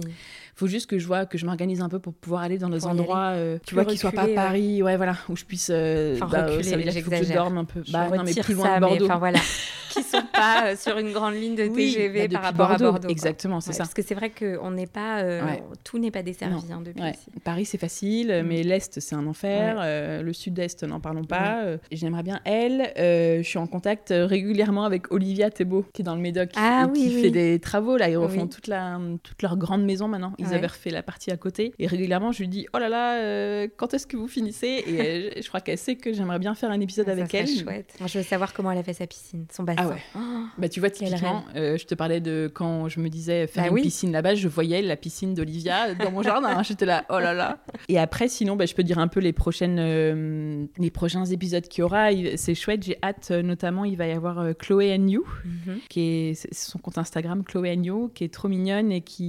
faut 0.55 0.67
juste 0.67 0.87
que 0.89 0.99
je 0.99 1.07
vois, 1.07 1.25
que 1.25 1.37
je 1.37 1.45
m'organise 1.45 1.81
un 1.81 1.89
peu 1.89 1.99
pour 1.99 2.13
pouvoir 2.13 2.41
aller 2.43 2.57
dans 2.57 2.69
des 2.69 2.85
endroits, 2.85 3.31
euh, 3.33 3.57
tu 3.65 3.73
vois, 3.75 3.85
qui 3.85 3.97
soient 3.97 4.11
pas 4.11 4.25
ouais. 4.25 4.35
Paris, 4.35 4.83
ouais, 4.83 4.97
voilà, 4.97 5.15
où 5.29 5.35
je 5.35 5.45
puisse, 5.45 5.69
euh, 5.73 6.15
Enfin, 6.15 6.27
bah, 6.31 6.45
reculer, 6.45 6.63
ça 6.63 6.77
veut 6.77 6.83
dire 6.83 6.93
qu'il 6.93 7.03
faut 7.03 7.09
que 7.11 7.23
je 7.23 7.33
dorme 7.33 7.57
un 7.57 7.65
peu, 7.65 7.81
Je 7.85 7.91
bah, 7.91 8.09
non, 8.15 8.23
mais 8.23 8.33
plus 8.33 8.53
loin 8.53 8.65
ça, 8.67 8.75
de 8.75 8.81
Bordeaux. 8.81 9.05
enfin 9.05 9.17
voilà. 9.17 9.39
qui 9.89 10.03
sont 10.03 10.21
pas 10.31 10.67
euh, 10.67 10.75
sur 10.75 10.99
une 10.99 11.11
grande 11.13 11.33
ligne 11.33 11.55
de 11.55 11.63
Oui, 11.63 11.93
TGV 11.95 12.27
bah, 12.27 12.33
par 12.35 12.43
rapport 12.43 12.71
à 12.71 12.77
Bordeaux. 12.77 13.09
Exactement, 13.09 13.59
c'est 13.59 13.69
Ouais, 13.69 13.73
ça. 13.73 13.83
Parce 13.85 13.95
que 13.95 14.03
c'est 14.03 14.13
vrai 14.13 14.29
qu'on 14.29 14.69
n'est 14.69 14.85
pas, 14.85 15.21
euh, 15.21 15.43
Ouais. 15.43 15.63
tout 15.83 15.97
n'est 15.97 16.11
pas 16.11 16.21
desservi 16.21 16.71
hein, 16.71 16.81
depuis 16.85 17.01
ici. 17.09 17.25
Paris, 17.43 17.65
c'est 17.65 17.79
facile, 17.79 18.27
Mm. 18.43 18.47
mais 18.47 18.61
l'Est, 18.61 18.99
c'est 18.99 19.15
un 19.15 19.25
enfer. 19.25 20.21
le 20.21 20.31
Sud-Est, 20.33 20.83
n'en 20.83 20.99
parlons 20.99 21.23
pas. 21.23 21.63
J'aimerais 21.91 22.21
bien 22.23 22.39
elle. 22.45 22.91
je 22.97 23.41
suis 23.47 23.57
en 23.57 23.65
contact 23.65 24.13
régulièrement 24.15 24.83
avec 24.83 25.11
Olivia 25.11 25.49
Thébault, 25.49 25.85
qui 25.93 26.03
est 26.03 26.05
dans 26.05 26.15
le 26.15 26.21
Médoc, 26.21 26.49
Ah 26.55 26.87
et 26.87 26.93
qui 26.97 27.21
fait 27.21 27.31
des 27.31 27.59
travaux. 27.59 27.97
Là, 27.97 28.09
ils 28.09 28.17
refont 28.17 28.43
Oui. 28.43 28.49
toute, 28.49 28.67
la, 28.67 28.99
toute 29.23 29.38
leur 29.41 29.57
grande 29.57 29.83
maison 29.83 30.07
maintenant. 30.07 30.33
Ils 30.37 30.47
Ouais. 30.47 30.55
avaient 30.55 30.67
refait 30.67 30.89
la 30.89 31.03
partie 31.03 31.31
à 31.31 31.37
côté. 31.37 31.73
Et 31.79 31.87
régulièrement, 31.87 32.31
je 32.31 32.39
lui 32.39 32.47
dis 32.47 32.67
Oh 32.73 32.77
là 32.79 32.89
là, 32.89 33.19
euh, 33.21 33.67
quand 33.77 33.93
est-ce 33.93 34.07
que 34.07 34.17
vous 34.17 34.27
finissez? 34.27 34.83
Et 34.87 35.01
euh, 35.01 35.29
je, 35.37 35.41
je 35.43 35.47
crois 35.47 35.61
qu'elle 35.61 35.77
sait 35.77 35.95
que 35.95 36.13
j'aimerais 36.13 36.39
bien 36.39 36.55
faire 36.55 36.71
un 36.71 36.79
épisode 36.79 37.05
Ah, 37.09 37.11
avec 37.13 37.31
ça 37.31 37.37
elle. 37.39 37.47
chouette. 37.47 37.95
Moi, 37.99 38.07
je 38.07 38.17
veux 38.19 38.23
savoir 38.23 38.53
comment 38.53 38.71
elle 38.71 38.77
a 38.79 38.83
fait 38.83 38.93
sa 38.93 39.07
piscine, 39.07 39.45
son 39.51 39.63
bassin. 39.63 39.81
Ah 39.83 39.87
ouais. 39.89 40.01
Oh, 40.15 40.19
Bah, 40.57 40.69
tu 40.69 40.79
vois, 40.79 40.89
typiquement, 40.89 41.43
euh, 41.55 41.77
je 41.77 41.85
te 41.85 41.95
parlais 41.95 42.19
de 42.21 42.49
quand 42.53 42.89
je 42.89 42.99
me 42.99 43.09
disais 43.09 43.47
faire 43.47 43.63
Bah 43.63 43.69
une 43.69 43.75
oui. 43.75 43.81
piscine 43.83 44.11
là-bas, 44.11 44.35
je 44.35 44.47
voyais 44.47 44.81
la 44.81 44.95
piscine 44.95 45.33
d'Olivia 45.33 45.93
dans 45.95 46.11
mon 46.11 46.21
jardin. 46.21 46.61
J'étais 46.63 46.85
là, 46.85 47.05
oh 47.09 47.19
là 47.19 47.33
là. 47.33 47.59
Et 47.87 47.97
après, 47.99 48.27
sinon, 48.27 48.55
bah, 48.55 48.65
je 48.65 48.73
peux 48.75 48.83
dire 48.83 48.99
un 48.99 49.07
peu 49.07 49.19
les, 49.19 49.33
prochaines, 49.33 49.77
euh, 49.79 50.65
les 50.77 50.91
prochains 50.91 51.25
épisodes 51.25 51.67
qu'il 51.67 51.81
y 51.81 51.83
aura. 51.83 52.09
C'est 52.35 52.55
chouette, 52.55 52.83
j'ai 52.83 52.97
hâte, 53.03 53.31
notamment, 53.31 53.85
il 53.85 53.95
va 53.97 54.07
y 54.07 54.11
avoir 54.11 54.55
Chloé 54.57 54.93
and 54.95 55.07
You, 55.07 55.25
mhm. 55.45 55.79
qui 55.89 56.01
est 56.01 56.53
son 56.53 56.79
compte 56.79 56.97
Instagram, 56.97 57.43
Chloé 57.43 57.75
and 57.77 57.83
You, 57.83 58.11
qui 58.13 58.23
est 58.23 58.33
trop 58.33 58.47
mignonne 58.47 58.91
et 58.91 59.01
qui 59.01 59.28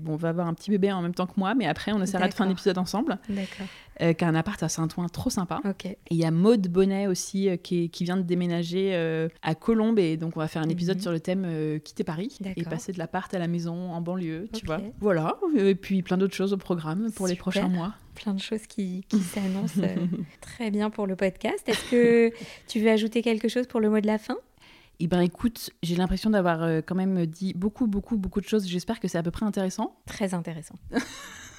bon, 0.00 0.16
va 0.16 0.30
avoir 0.30 0.46
un 0.46 0.54
petit 0.54 0.70
bébé 0.70 0.90
en 0.92 1.02
même 1.02 1.14
temps 1.14 1.26
que 1.26 1.32
moi, 1.36 1.54
mais 1.54 1.66
après, 1.66 1.92
on 1.92 2.02
essaiera 2.02 2.28
de 2.28 2.34
faire 2.34 2.46
un 2.46 2.50
épisode 2.50 2.78
ensemble, 2.78 3.18
D'accord. 3.28 3.66
euh, 4.02 4.12
qui 4.12 4.24
a 4.24 4.28
un 4.28 4.34
appart 4.34 4.62
à 4.62 4.68
Saint-Ouen 4.68 5.08
trop 5.08 5.30
sympa. 5.30 5.60
Ok. 5.64 5.86
Et 5.86 5.96
il 6.10 6.16
y 6.16 6.24
a 6.24 6.30
Maude 6.30 6.68
Bonnet 6.68 7.06
aussi 7.06 7.48
euh, 7.48 7.56
qui, 7.56 7.84
est- 7.84 7.88
qui 7.88 8.04
vient 8.04 8.16
de 8.16 8.22
déménager 8.22 8.90
euh, 8.94 9.28
à 9.42 9.54
Colombes 9.54 9.98
et 9.98 10.16
donc 10.16 10.36
on 10.36 10.40
va 10.40 10.48
faire 10.48 10.62
un 10.62 10.68
épisode 10.68 10.96
Mhm. 10.96 11.02
sur 11.02 11.12
le 11.12 11.20
thème 11.20 11.44
euh, 11.46 11.78
quitter 11.78 12.04
Paris 12.04 12.36
et 12.56 12.62
passer 12.64 12.92
de 12.92 12.98
l'appart 12.98 13.32
à 13.34 13.38
la 13.38 13.46
maison 13.48 13.92
en 13.92 14.00
banlieue, 14.00 14.48
tu 14.52 14.64
vois. 14.66 14.80
Voilà, 15.00 15.36
et 15.56 15.74
puis 15.74 16.02
plein 16.02 16.16
d'autres 16.16 16.34
choses 16.34 16.52
au 16.52 16.56
programme 16.58 17.10
pour 17.12 17.26
les 17.26 17.36
prochains 17.36 17.68
mois. 17.68 17.94
Plein 18.14 18.32
de 18.34 18.40
choses 18.40 18.66
qui, 18.68 19.04
qui 19.08 19.18
s'annoncent 19.20 19.80
très 20.40 20.70
bien 20.70 20.88
pour 20.90 21.06
le 21.08 21.16
podcast. 21.16 21.68
Est-ce 21.68 21.90
que 21.90 22.32
tu 22.68 22.78
veux 22.80 22.90
ajouter 22.90 23.22
quelque 23.22 23.48
chose 23.48 23.66
pour 23.66 23.80
le 23.80 23.90
mot 23.90 23.98
de 24.00 24.06
la 24.06 24.18
fin? 24.18 24.36
Et 25.00 25.06
ben 25.06 25.20
écoute, 25.20 25.70
j'ai 25.82 25.96
l'impression 25.96 26.30
d'avoir 26.30 26.62
euh, 26.62 26.80
quand 26.80 26.94
même 26.94 27.26
dit 27.26 27.52
beaucoup, 27.54 27.86
beaucoup, 27.86 28.16
beaucoup 28.16 28.40
de 28.40 28.46
choses. 28.46 28.66
J'espère 28.66 29.00
que 29.00 29.08
c'est 29.08 29.18
à 29.18 29.22
peu 29.22 29.30
près 29.30 29.44
intéressant. 29.44 29.96
Très 30.06 30.34
intéressant. 30.34 30.74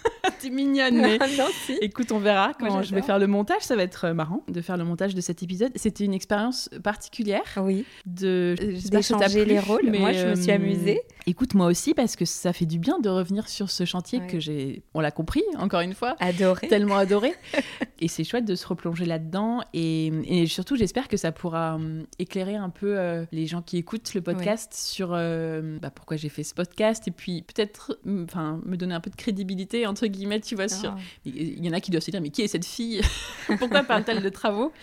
T'es 0.39 0.49
mignonne, 0.49 0.95
mais 0.97 1.17
non, 1.37 1.47
si. 1.65 1.73
écoute, 1.81 2.11
on 2.11 2.19
verra 2.19 2.53
quand 2.59 2.69
Moi, 2.69 2.81
je 2.81 2.93
vais 2.93 3.01
faire 3.01 3.19
le 3.19 3.27
montage. 3.27 3.61
Ça 3.61 3.75
va 3.75 3.83
être 3.83 4.05
euh, 4.05 4.13
marrant 4.13 4.43
de 4.47 4.61
faire 4.61 4.77
le 4.77 4.83
montage 4.83 5.15
de 5.15 5.21
cet 5.21 5.43
épisode. 5.43 5.71
C'était 5.75 6.03
une 6.03 6.13
expérience 6.13 6.69
particulière 6.83 7.43
Oui, 7.57 7.85
de 8.05 8.55
d'échanger 8.89 9.45
les 9.45 9.59
rôles. 9.59 9.89
mais, 9.89 9.99
Moi, 9.99 10.11
je 10.13 10.27
me 10.27 10.35
suis 10.35 10.51
euh, 10.51 10.55
amusée. 10.55 11.01
Écoute, 11.27 11.53
moi 11.53 11.67
aussi, 11.67 11.93
parce 11.93 12.15
que 12.15 12.25
ça 12.25 12.53
fait 12.53 12.65
du 12.65 12.79
bien 12.79 12.99
de 12.99 13.09
revenir 13.09 13.47
sur 13.47 13.69
ce 13.69 13.85
chantier 13.85 14.19
Ouais. 14.19 14.27
que 14.27 14.39
j'ai, 14.39 14.83
on 14.93 14.99
l'a 15.01 15.11
compris, 15.11 15.43
encore 15.57 15.81
une 15.81 15.93
fois, 15.93 16.15
Adorée. 16.19 16.67
tellement 16.67 16.97
adoré. 16.97 17.33
et 17.99 18.07
c'est 18.07 18.23
chouette 18.23 18.45
de 18.45 18.55
se 18.55 18.67
replonger 18.67 19.05
là-dedans. 19.05 19.61
Et, 19.73 20.07
et 20.25 20.45
surtout, 20.47 20.75
j'espère 20.75 21.07
que 21.07 21.17
ça 21.17 21.31
pourra 21.31 21.75
hum, 21.75 22.03
éclairer 22.19 22.55
un 22.55 22.69
peu 22.69 22.97
euh, 22.97 23.25
les 23.31 23.45
gens 23.47 23.61
qui 23.61 23.77
écoutent 23.77 24.13
le 24.13 24.21
podcast 24.21 24.73
sur 24.73 25.09
euh, 25.13 25.77
bah, 25.81 25.89
pourquoi 25.89 26.17
j'ai 26.17 26.29
fait 26.29 26.43
ce 26.43 26.53
podcast. 26.53 27.07
Et 27.07 27.11
puis 27.11 27.41
peut-être 27.41 27.99
me 28.05 28.75
donner 28.75 28.93
un 28.95 28.99
peu 29.01 29.09
de 29.09 29.15
crédibilité, 29.15 29.85
entre 29.95 30.07
guillemets, 30.07 30.41
tu 30.41 30.55
vois, 30.55 30.67
sur... 30.67 30.91
Ah. 30.91 30.97
Il 31.25 31.63
y 31.65 31.69
en 31.69 31.73
a 31.73 31.79
qui 31.79 31.89
doivent 31.91 32.03
se 32.03 32.11
dire, 32.11 32.19
mais 32.21 32.29
qui 32.29 32.41
est 32.41 32.47
cette 32.49 32.65
fille? 32.65 32.99
Pourquoi 33.59 33.83
parle-t-elle 33.83 34.21
de 34.21 34.29
travaux? 34.29 34.73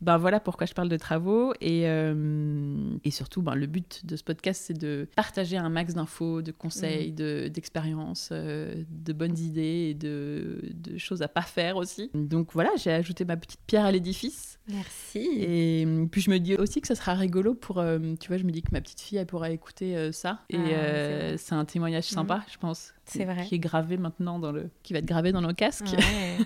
Ben 0.00 0.16
voilà 0.16 0.38
pourquoi 0.38 0.64
je 0.64 0.74
parle 0.74 0.88
de 0.88 0.96
travaux 0.96 1.52
et, 1.60 1.88
euh, 1.88 2.96
et 3.02 3.10
surtout 3.10 3.42
ben, 3.42 3.56
le 3.56 3.66
but 3.66 4.06
de 4.06 4.14
ce 4.14 4.22
podcast 4.22 4.62
c'est 4.64 4.78
de 4.78 5.08
partager 5.16 5.56
un 5.56 5.68
max 5.70 5.92
d'infos, 5.94 6.40
de 6.40 6.52
conseils, 6.52 7.10
de- 7.10 7.48
d'expériences, 7.48 8.28
euh, 8.30 8.84
de 8.88 9.12
bonnes 9.12 9.36
idées 9.36 9.88
et 9.90 9.94
de, 9.94 10.60
de 10.72 10.98
choses 10.98 11.20
à 11.22 11.26
pas 11.26 11.42
faire 11.42 11.76
aussi. 11.76 12.12
Donc 12.14 12.52
voilà, 12.52 12.70
j'ai 12.76 12.92
ajouté 12.92 13.24
ma 13.24 13.36
petite 13.36 13.58
pierre 13.66 13.86
à 13.86 13.90
l'édifice 13.90 14.60
Merci. 14.68 15.18
et 15.36 15.84
euh, 15.84 16.06
puis 16.06 16.20
je 16.20 16.30
me 16.30 16.38
dis 16.38 16.54
aussi 16.54 16.80
que 16.80 16.86
ça 16.86 16.94
sera 16.94 17.14
rigolo 17.14 17.54
pour, 17.54 17.80
euh, 17.80 17.98
tu 18.20 18.28
vois, 18.28 18.36
je 18.36 18.44
me 18.44 18.52
dis 18.52 18.62
que 18.62 18.70
ma 18.70 18.80
petite 18.80 19.00
fille 19.00 19.18
elle 19.18 19.26
pourra 19.26 19.50
écouter 19.50 20.12
ça 20.12 20.44
et 20.48 20.58
Ah, 20.58 21.36
c'est 21.36 21.54
un 21.56 21.64
témoignage 21.64 22.04
sympa, 22.04 22.44
je 22.52 22.56
pense. 22.58 22.92
C'est 23.08 23.24
vrai. 23.24 23.44
Qui 23.46 23.54
est 23.56 23.58
gravé 23.58 23.96
maintenant 23.96 24.38
dans 24.38 24.52
le, 24.52 24.68
qui 24.82 24.92
va 24.92 24.98
être 25.00 25.06
gravé 25.06 25.32
dans 25.32 25.40
nos 25.40 25.54
casques. 25.54 25.86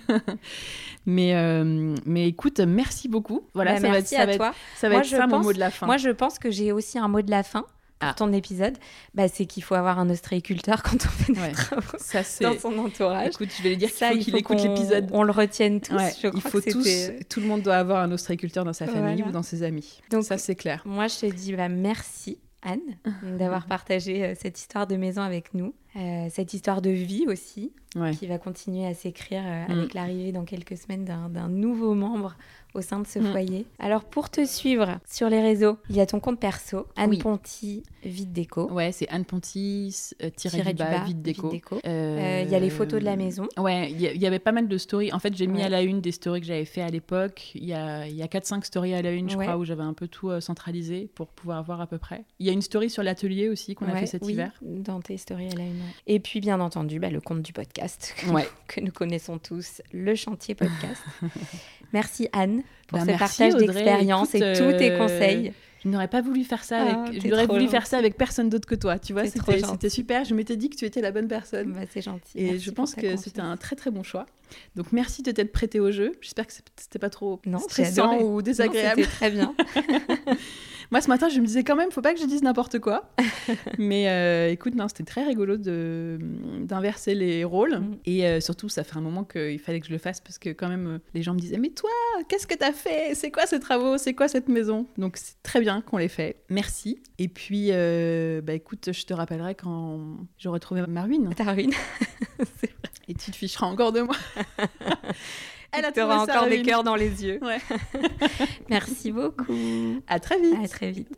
Ouais. 0.09 0.19
Mais, 1.05 1.35
euh, 1.35 1.95
mais 2.05 2.27
écoute, 2.27 2.59
merci 2.61 3.09
beaucoup. 3.09 3.41
Voilà, 3.53 3.73
Bah, 3.73 3.81
ça 3.81 3.81
va 3.83 3.87
être, 3.89 3.93
merci 4.03 4.15
ça 4.15 4.21
à 4.21 4.25
va 4.25 4.31
être, 4.33 4.55
ça 4.77 4.87
va 4.87 4.93
Moi, 4.95 5.01
être 5.03 5.09
je 5.09 5.15
ça 5.17 5.27
mon 5.27 5.37
pense- 5.37 5.45
mot 5.45 5.53
de 5.53 5.59
la 5.59 5.69
fin. 5.69 5.85
Moi, 5.85 5.97
je 5.97 6.09
pense 6.09 6.39
que 6.39 6.49
j'ai 6.49 6.71
aussi 6.71 6.97
un 6.97 7.07
mot 7.09 7.21
de 7.21 7.29
la 7.29 7.43
fin 7.43 7.61
pour 7.99 8.09
Ah. 8.09 8.13
ton 8.13 8.31
épisode. 8.31 8.77
Bah, 9.13 9.27
c'est 9.27 9.45
qu'il 9.45 9.63
faut 9.63 9.75
avoir 9.75 9.99
un 9.99 10.09
ostréiculteur 10.09 10.81
quand 10.81 10.95
on 11.05 11.09
fait 11.09 11.33
des 11.33 11.39
Ouais. 11.41 11.51
travaux 11.51 11.97
ça 11.99 12.21
dans 12.41 12.57
son 12.57 12.77
entourage. 12.77 13.27
Écoute, 13.33 13.49
je 13.57 13.63
vais 13.63 13.69
lui 13.69 13.77
dire 13.77 13.89
qu'il 13.89 13.97
Ça, 13.97 14.09
faut 14.11 14.15
il 14.17 14.23
qu'il 14.23 14.35
écoute 14.37 14.61
l'épisode. 14.63 15.09
On 15.11 15.23
le 15.23 15.31
retienne 15.31 15.81
tous. 15.81 15.93
Ouais, 15.95 16.13
je 16.21 16.27
il 16.33 16.41
faut 16.41 16.61
que 16.61 16.69
tous, 16.71 16.83
c'était- 16.83 17.23
tout 17.25 17.41
le 17.41 17.47
monde 17.47 17.61
doit 17.63 17.75
avoir 17.75 18.01
un 18.01 18.11
ostréiculteur 18.11 18.63
dans 18.63 18.73
sa 18.73 18.85
famille 18.87 19.15
Voilà. 19.17 19.27
ou 19.27 19.31
dans 19.31 19.43
ses 19.43 19.63
amis. 19.63 19.99
Donc, 20.09 20.23
ça 20.23 20.37
c'est 20.37 20.55
clair. 20.55 20.81
Moi, 20.85 21.07
je 21.07 21.19
te 21.19 21.25
dis 21.25 21.53
bah, 21.53 21.67
merci, 21.67 22.37
Anne, 22.63 22.79
d'avoir 23.37 23.65
partagé 23.67 24.23
euh, 24.23 24.33
cette 24.35 24.57
histoire 24.59 24.87
de 24.87 24.95
maison 24.95 25.21
avec 25.21 25.53
nous. 25.53 25.73
Euh, 25.95 26.27
cette 26.31 26.53
histoire 26.53 26.81
de 26.81 26.89
vie 26.89 27.25
aussi, 27.27 27.71
Ouais. 27.95 28.11
qui 28.15 28.25
va 28.25 28.39
continuer 28.39 28.87
à 28.87 28.93
s'écrire 28.95 29.43
euh, 29.45 29.67
Mm. 29.67 29.71
avec 29.77 29.93
l'arrivée 29.93 30.31
dans 30.31 30.45
quelques 30.45 30.75
semaines 30.77 31.05
d'un 31.05 31.47
nouveau 31.49 31.93
membre 31.93 32.35
au 32.73 32.81
sein 32.81 32.99
de 32.99 33.07
ce 33.07 33.19
Mm. 33.19 33.31
foyer. 33.31 33.65
Alors, 33.79 34.03
pour 34.03 34.29
te 34.29 34.45
suivre 34.45 34.99
sur 35.09 35.29
les 35.29 35.41
réseaux, 35.41 35.77
il 35.89 35.95
y 35.95 36.01
a 36.01 36.05
ton 36.05 36.19
compte 36.19 36.39
perso, 36.39 36.87
Anne 36.95 37.11
Oui. 37.11 37.17
Ponty, 37.19 37.83
Vite 38.03 38.33
Déco. 38.33 38.69
Ouais, 38.71 38.91
c'est 38.91 39.07
Anne 39.09 39.23
Pontis, 39.25 40.11
euh, 40.21 40.29
tiré, 40.35 40.61
du 40.63 40.73
bas, 40.73 41.05
déco. 41.13 41.51
Euh, 41.53 41.79
Euh, 41.85 42.41
Il 42.45 42.51
y 42.51 42.55
a 42.55 42.59
les 42.59 42.69
photos 42.69 42.99
de 42.99 43.05
la 43.05 43.15
maison. 43.15 43.47
Ouais, 43.57 43.91
il 43.91 44.01
y, 44.01 44.25
avait 44.27 44.39
pas 44.39 44.51
mal 44.51 44.67
de 44.67 44.77
stories. 44.77 45.13
En 45.13 45.19
fait, 45.19 45.35
j'ai 45.35 45.47
mis 45.47 45.59
Ouais. 45.59 45.63
à 45.65 45.69
la 45.69 45.81
une 45.83 46.01
des 46.01 46.11
stories 46.11 46.41
que 46.41 46.47
j'avais 46.47 46.65
fait 46.65 46.81
à 46.81 46.89
l'époque. 46.89 47.51
Il 47.55 47.63
y 47.65 47.73
a, 47.73 48.07
il 48.07 48.15
y 48.15 48.21
a 48.23 48.27
4-5 48.27 48.65
stories 48.65 48.93
à 48.93 49.01
la 49.01 49.11
une, 49.11 49.29
je 49.29 49.37
Ouais. 49.37 49.45
crois, 49.45 49.57
où 49.57 49.63
j'avais 49.65 49.83
un 49.83 49.93
peu 49.93 50.07
tout 50.07 50.29
euh, 50.29 50.41
centralisé 50.41 51.09
pour 51.15 51.27
pouvoir 51.27 51.63
voir 51.63 51.79
à 51.79 51.87
peu 51.87 51.97
près. 51.97 52.25
Il 52.39 52.45
y 52.45 52.49
a 52.49 52.53
une 52.53 52.61
story 52.61 52.89
sur 52.89 53.03
l'atelier 53.03 53.47
aussi 53.49 53.75
qu'on 53.75 53.85
a 53.87 53.95
fait 53.95 54.05
cet 54.07 54.23
oui, 54.25 54.33
hiver. 54.33 54.51
Dans 54.61 54.99
tes 54.99 55.15
stories 55.17 55.47
à 55.51 55.55
la 55.55 55.63
une. 55.63 55.79
Et 56.07 56.19
puis, 56.19 56.39
bien 56.41 56.59
entendu, 56.59 56.99
bah, 56.99 57.09
le 57.09 57.21
compte 57.21 57.41
du 57.41 57.53
podcast 57.53 58.15
que 58.67 58.81
nous 58.81 58.91
connaissons 58.91 59.37
tous, 59.37 59.81
le 59.93 60.15
chantier 60.15 60.55
podcast. 60.55 61.01
merci 61.93 62.27
Anne 62.33 62.62
pour 62.87 62.97
Bah, 62.99 63.05
ce 63.05 63.07
merci, 63.07 63.39
partage 63.43 63.55
d'expérience 63.59 64.35
et 64.35 64.39
tous 64.39 64.77
tes 64.77 64.91
euh, 64.91 64.97
conseils. 64.97 65.53
Je 65.83 65.89
n'aurais 65.89 66.07
pas 66.07 66.21
voulu 66.21 66.45
faire 66.45 66.63
ça 66.63 66.77
Ah, 66.79 67.03
avec. 67.03 67.21
trop 67.29 67.45
voulu 67.45 67.67
faire 67.67 67.85
ça 67.85 67.97
avec 67.97 68.15
personne 68.17 68.49
d'autre 68.49 68.67
que 68.67 68.75
toi. 68.75 68.99
Tu 68.99 69.11
vois, 69.11 69.25
c'était 69.27 69.89
super. 69.89 70.23
Je 70.23 70.33
m'étais 70.33 70.55
dit 70.55 70.69
que 70.69 70.77
tu 70.77 70.85
étais 70.85 71.01
la 71.01 71.11
bonne 71.11 71.27
personne. 71.27 71.73
Bah, 71.73 71.81
c'est 71.91 72.01
gentil. 72.01 72.31
Et 72.37 72.43
Merci 72.51 72.63
je 72.65 72.71
pense 72.71 72.95
que 72.95 73.17
c'était 73.17 73.41
un 73.41 73.57
très 73.57 73.75
très 73.75 73.91
bon 73.91 74.01
choix. 74.01 74.25
Donc 74.75 74.91
merci 74.91 75.23
de 75.23 75.31
t'être 75.31 75.51
prêté 75.51 75.79
au 75.79 75.91
jeu. 75.91 76.13
J'espère 76.21 76.47
que 76.47 76.53
c'était 76.53 76.99
pas 76.99 77.09
trop 77.09 77.41
Non, 77.45 77.59
stressant 77.59 78.19
ou 78.21 78.35
Non, 78.35 78.41
désagréable. 78.41 79.01
C'était 79.03 79.11
très 79.15 79.31
bien. 79.31 79.53
Moi 80.93 81.01
ce 81.01 81.07
matin 81.07 81.27
je 81.27 81.39
me 81.39 81.47
disais 81.47 81.63
quand 81.63 81.75
même, 81.75 81.89
faut 81.89 82.03
pas 82.03 82.13
que 82.13 82.19
je 82.19 82.25
dise 82.27 82.43
n'importe 82.43 82.77
quoi. 82.77 83.11
Mais 83.79 84.09
euh, 84.09 84.51
écoute, 84.51 84.75
non, 84.75 84.87
c'était 84.87 85.03
très 85.03 85.23
rigolo 85.23 85.57
de 85.57 86.19
d'inverser 86.59 87.15
les 87.15 87.43
rôles. 87.43 87.79
Mm. 87.79 87.97
Et 88.05 88.27
euh, 88.27 88.39
surtout, 88.39 88.69
ça 88.69 88.83
fait 88.83 88.95
un 88.95 89.01
moment 89.01 89.23
qu'il 89.23 89.57
fallait 89.57 89.79
que 89.79 89.87
je 89.87 89.91
le 89.91 89.97
fasse 89.97 90.21
parce 90.21 90.37
que 90.37 90.49
quand 90.49 90.69
même 90.69 90.85
euh, 90.85 90.99
les 91.15 91.23
gens 91.23 91.33
me 91.33 91.39
disaient 91.39 91.57
mais 91.57 91.71
toi, 91.71 91.89
qu'est-ce 92.29 92.45
que 92.45 92.53
t'as 92.53 92.73
fait? 92.73 93.15
C'est 93.15 93.31
quoi 93.31 93.47
ces 93.47 93.59
travaux? 93.59 93.97
C'est 93.97 94.13
quoi 94.13 94.27
cette 94.27 94.49
maison? 94.49 94.85
Donc 94.99 95.17
c'est 95.17 95.41
très 95.41 95.61
bien 95.61 95.81
qu'on 95.81 95.97
l'ait 95.97 96.07
fait. 96.07 96.43
Merci. 96.49 97.01
Et 97.17 97.27
puis 97.27 97.69
euh, 97.71 98.41
bah 98.41 98.53
écoute, 98.53 98.91
je 98.91 99.05
te 99.05 99.15
rappellerai 99.15 99.55
quand 99.55 99.99
j'aurai 100.37 100.59
trouvé 100.59 100.85
ma 100.87 101.01
ruine. 101.01 101.33
Ta 101.35 101.53
ruine. 101.53 101.73
Et 103.07 103.15
tu 103.15 103.31
te 103.31 103.35
ficheras 103.35 103.65
encore 103.65 103.93
de 103.93 104.01
moi. 104.01 104.15
Elle 105.73 105.85
a 105.85 105.91
Tu 105.91 105.99
trouvé 105.99 106.15
auras 106.15 106.25
sa 106.25 106.37
encore 106.37 106.49
des 106.49 106.61
cœurs 106.61 106.83
dans 106.83 106.95
les 106.95 107.25
yeux. 107.25 107.39
Ouais. 107.41 107.59
Merci 108.69 109.11
beaucoup. 109.11 109.53
À 110.07 110.19
très 110.19 110.39
vite. 110.39 110.55
À 110.63 110.67
très 110.67 110.91
vite. 110.91 111.17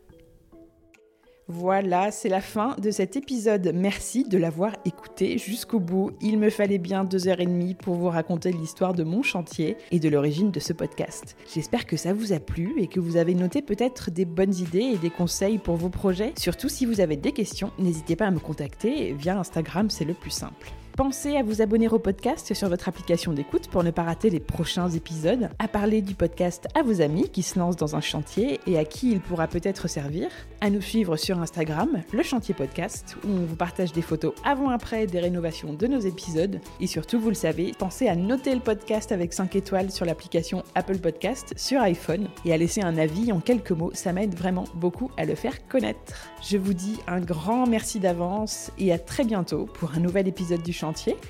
Voilà, 1.48 2.10
c'est 2.10 2.28
la 2.28 2.40
fin 2.40 2.74
de 2.76 2.90
cet 2.90 3.14
épisode. 3.14 3.70
Merci 3.72 4.24
de 4.24 4.36
l'avoir 4.36 4.72
écouté 4.84 5.38
jusqu'au 5.38 5.78
bout. 5.78 6.10
Il 6.20 6.40
me 6.40 6.50
fallait 6.50 6.78
bien 6.78 7.04
deux 7.04 7.28
heures 7.28 7.38
et 7.38 7.46
demie 7.46 7.74
pour 7.74 7.94
vous 7.94 8.08
raconter 8.08 8.50
l'histoire 8.50 8.94
de 8.94 9.04
mon 9.04 9.22
chantier 9.22 9.76
et 9.92 10.00
de 10.00 10.08
l'origine 10.08 10.50
de 10.50 10.58
ce 10.58 10.72
podcast. 10.72 11.36
J'espère 11.54 11.86
que 11.86 11.96
ça 11.96 12.12
vous 12.12 12.32
a 12.32 12.40
plu 12.40 12.74
et 12.78 12.88
que 12.88 12.98
vous 12.98 13.16
avez 13.16 13.34
noté 13.34 13.62
peut-être 13.62 14.10
des 14.10 14.24
bonnes 14.24 14.56
idées 14.56 14.90
et 14.94 14.98
des 14.98 15.10
conseils 15.10 15.58
pour 15.58 15.76
vos 15.76 15.88
projets. 15.88 16.32
Surtout 16.36 16.68
si 16.68 16.84
vous 16.84 17.00
avez 17.00 17.16
des 17.16 17.30
questions, 17.30 17.70
n'hésitez 17.78 18.16
pas 18.16 18.26
à 18.26 18.32
me 18.32 18.40
contacter 18.40 19.12
via 19.12 19.38
Instagram, 19.38 19.88
c'est 19.88 20.04
le 20.04 20.14
plus 20.14 20.32
simple. 20.32 20.72
Pensez 20.96 21.36
à 21.36 21.42
vous 21.42 21.60
abonner 21.60 21.88
au 21.88 21.98
podcast 21.98 22.54
sur 22.54 22.70
votre 22.70 22.88
application 22.88 23.34
d'écoute 23.34 23.68
pour 23.68 23.84
ne 23.84 23.90
pas 23.90 24.04
rater 24.04 24.30
les 24.30 24.40
prochains 24.40 24.88
épisodes, 24.88 25.50
à 25.58 25.68
parler 25.68 26.00
du 26.00 26.14
podcast 26.14 26.68
à 26.74 26.82
vos 26.82 27.02
amis 27.02 27.28
qui 27.28 27.42
se 27.42 27.58
lancent 27.58 27.76
dans 27.76 27.96
un 27.96 28.00
chantier 28.00 28.60
et 28.66 28.78
à 28.78 28.86
qui 28.86 29.12
il 29.12 29.20
pourra 29.20 29.46
peut-être 29.46 29.88
servir, 29.88 30.30
à 30.62 30.70
nous 30.70 30.80
suivre 30.80 31.18
sur 31.18 31.38
Instagram, 31.38 32.00
le 32.14 32.22
chantier 32.22 32.54
podcast, 32.54 33.18
où 33.24 33.28
on 33.28 33.44
vous 33.44 33.56
partage 33.56 33.92
des 33.92 34.00
photos 34.00 34.32
avant-après 34.42 35.06
des 35.06 35.20
rénovations 35.20 35.74
de 35.74 35.86
nos 35.86 35.98
épisodes. 35.98 36.60
Et 36.80 36.86
surtout, 36.86 37.20
vous 37.20 37.28
le 37.28 37.34
savez, 37.34 37.74
pensez 37.78 38.08
à 38.08 38.16
noter 38.16 38.54
le 38.54 38.62
podcast 38.62 39.12
avec 39.12 39.34
5 39.34 39.54
étoiles 39.54 39.90
sur 39.90 40.06
l'application 40.06 40.64
Apple 40.74 40.96
Podcast 40.96 41.52
sur 41.58 41.82
iPhone 41.82 42.28
et 42.46 42.54
à 42.54 42.56
laisser 42.56 42.80
un 42.80 42.96
avis 42.96 43.32
en 43.32 43.40
quelques 43.40 43.72
mots, 43.72 43.90
ça 43.92 44.14
m'aide 44.14 44.34
vraiment 44.34 44.64
beaucoup 44.72 45.10
à 45.18 45.26
le 45.26 45.34
faire 45.34 45.68
connaître. 45.68 46.30
Je 46.42 46.56
vous 46.56 46.72
dis 46.72 46.96
un 47.06 47.20
grand 47.20 47.66
merci 47.66 48.00
d'avance 48.00 48.70
et 48.78 48.94
à 48.94 48.98
très 48.98 49.24
bientôt 49.24 49.66
pour 49.66 49.92
un 49.92 50.00
nouvel 50.00 50.26
épisode 50.26 50.62
du 50.62 50.72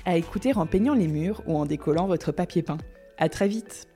à 0.05 0.17
écouter 0.17 0.55
en 0.55 0.65
peignant 0.65 0.93
les 0.93 1.07
murs 1.07 1.41
ou 1.47 1.57
en 1.57 1.65
décollant 1.65 2.07
votre 2.07 2.31
papier 2.31 2.61
peint. 2.61 2.77
À 3.17 3.29
très 3.29 3.47
vite 3.47 3.87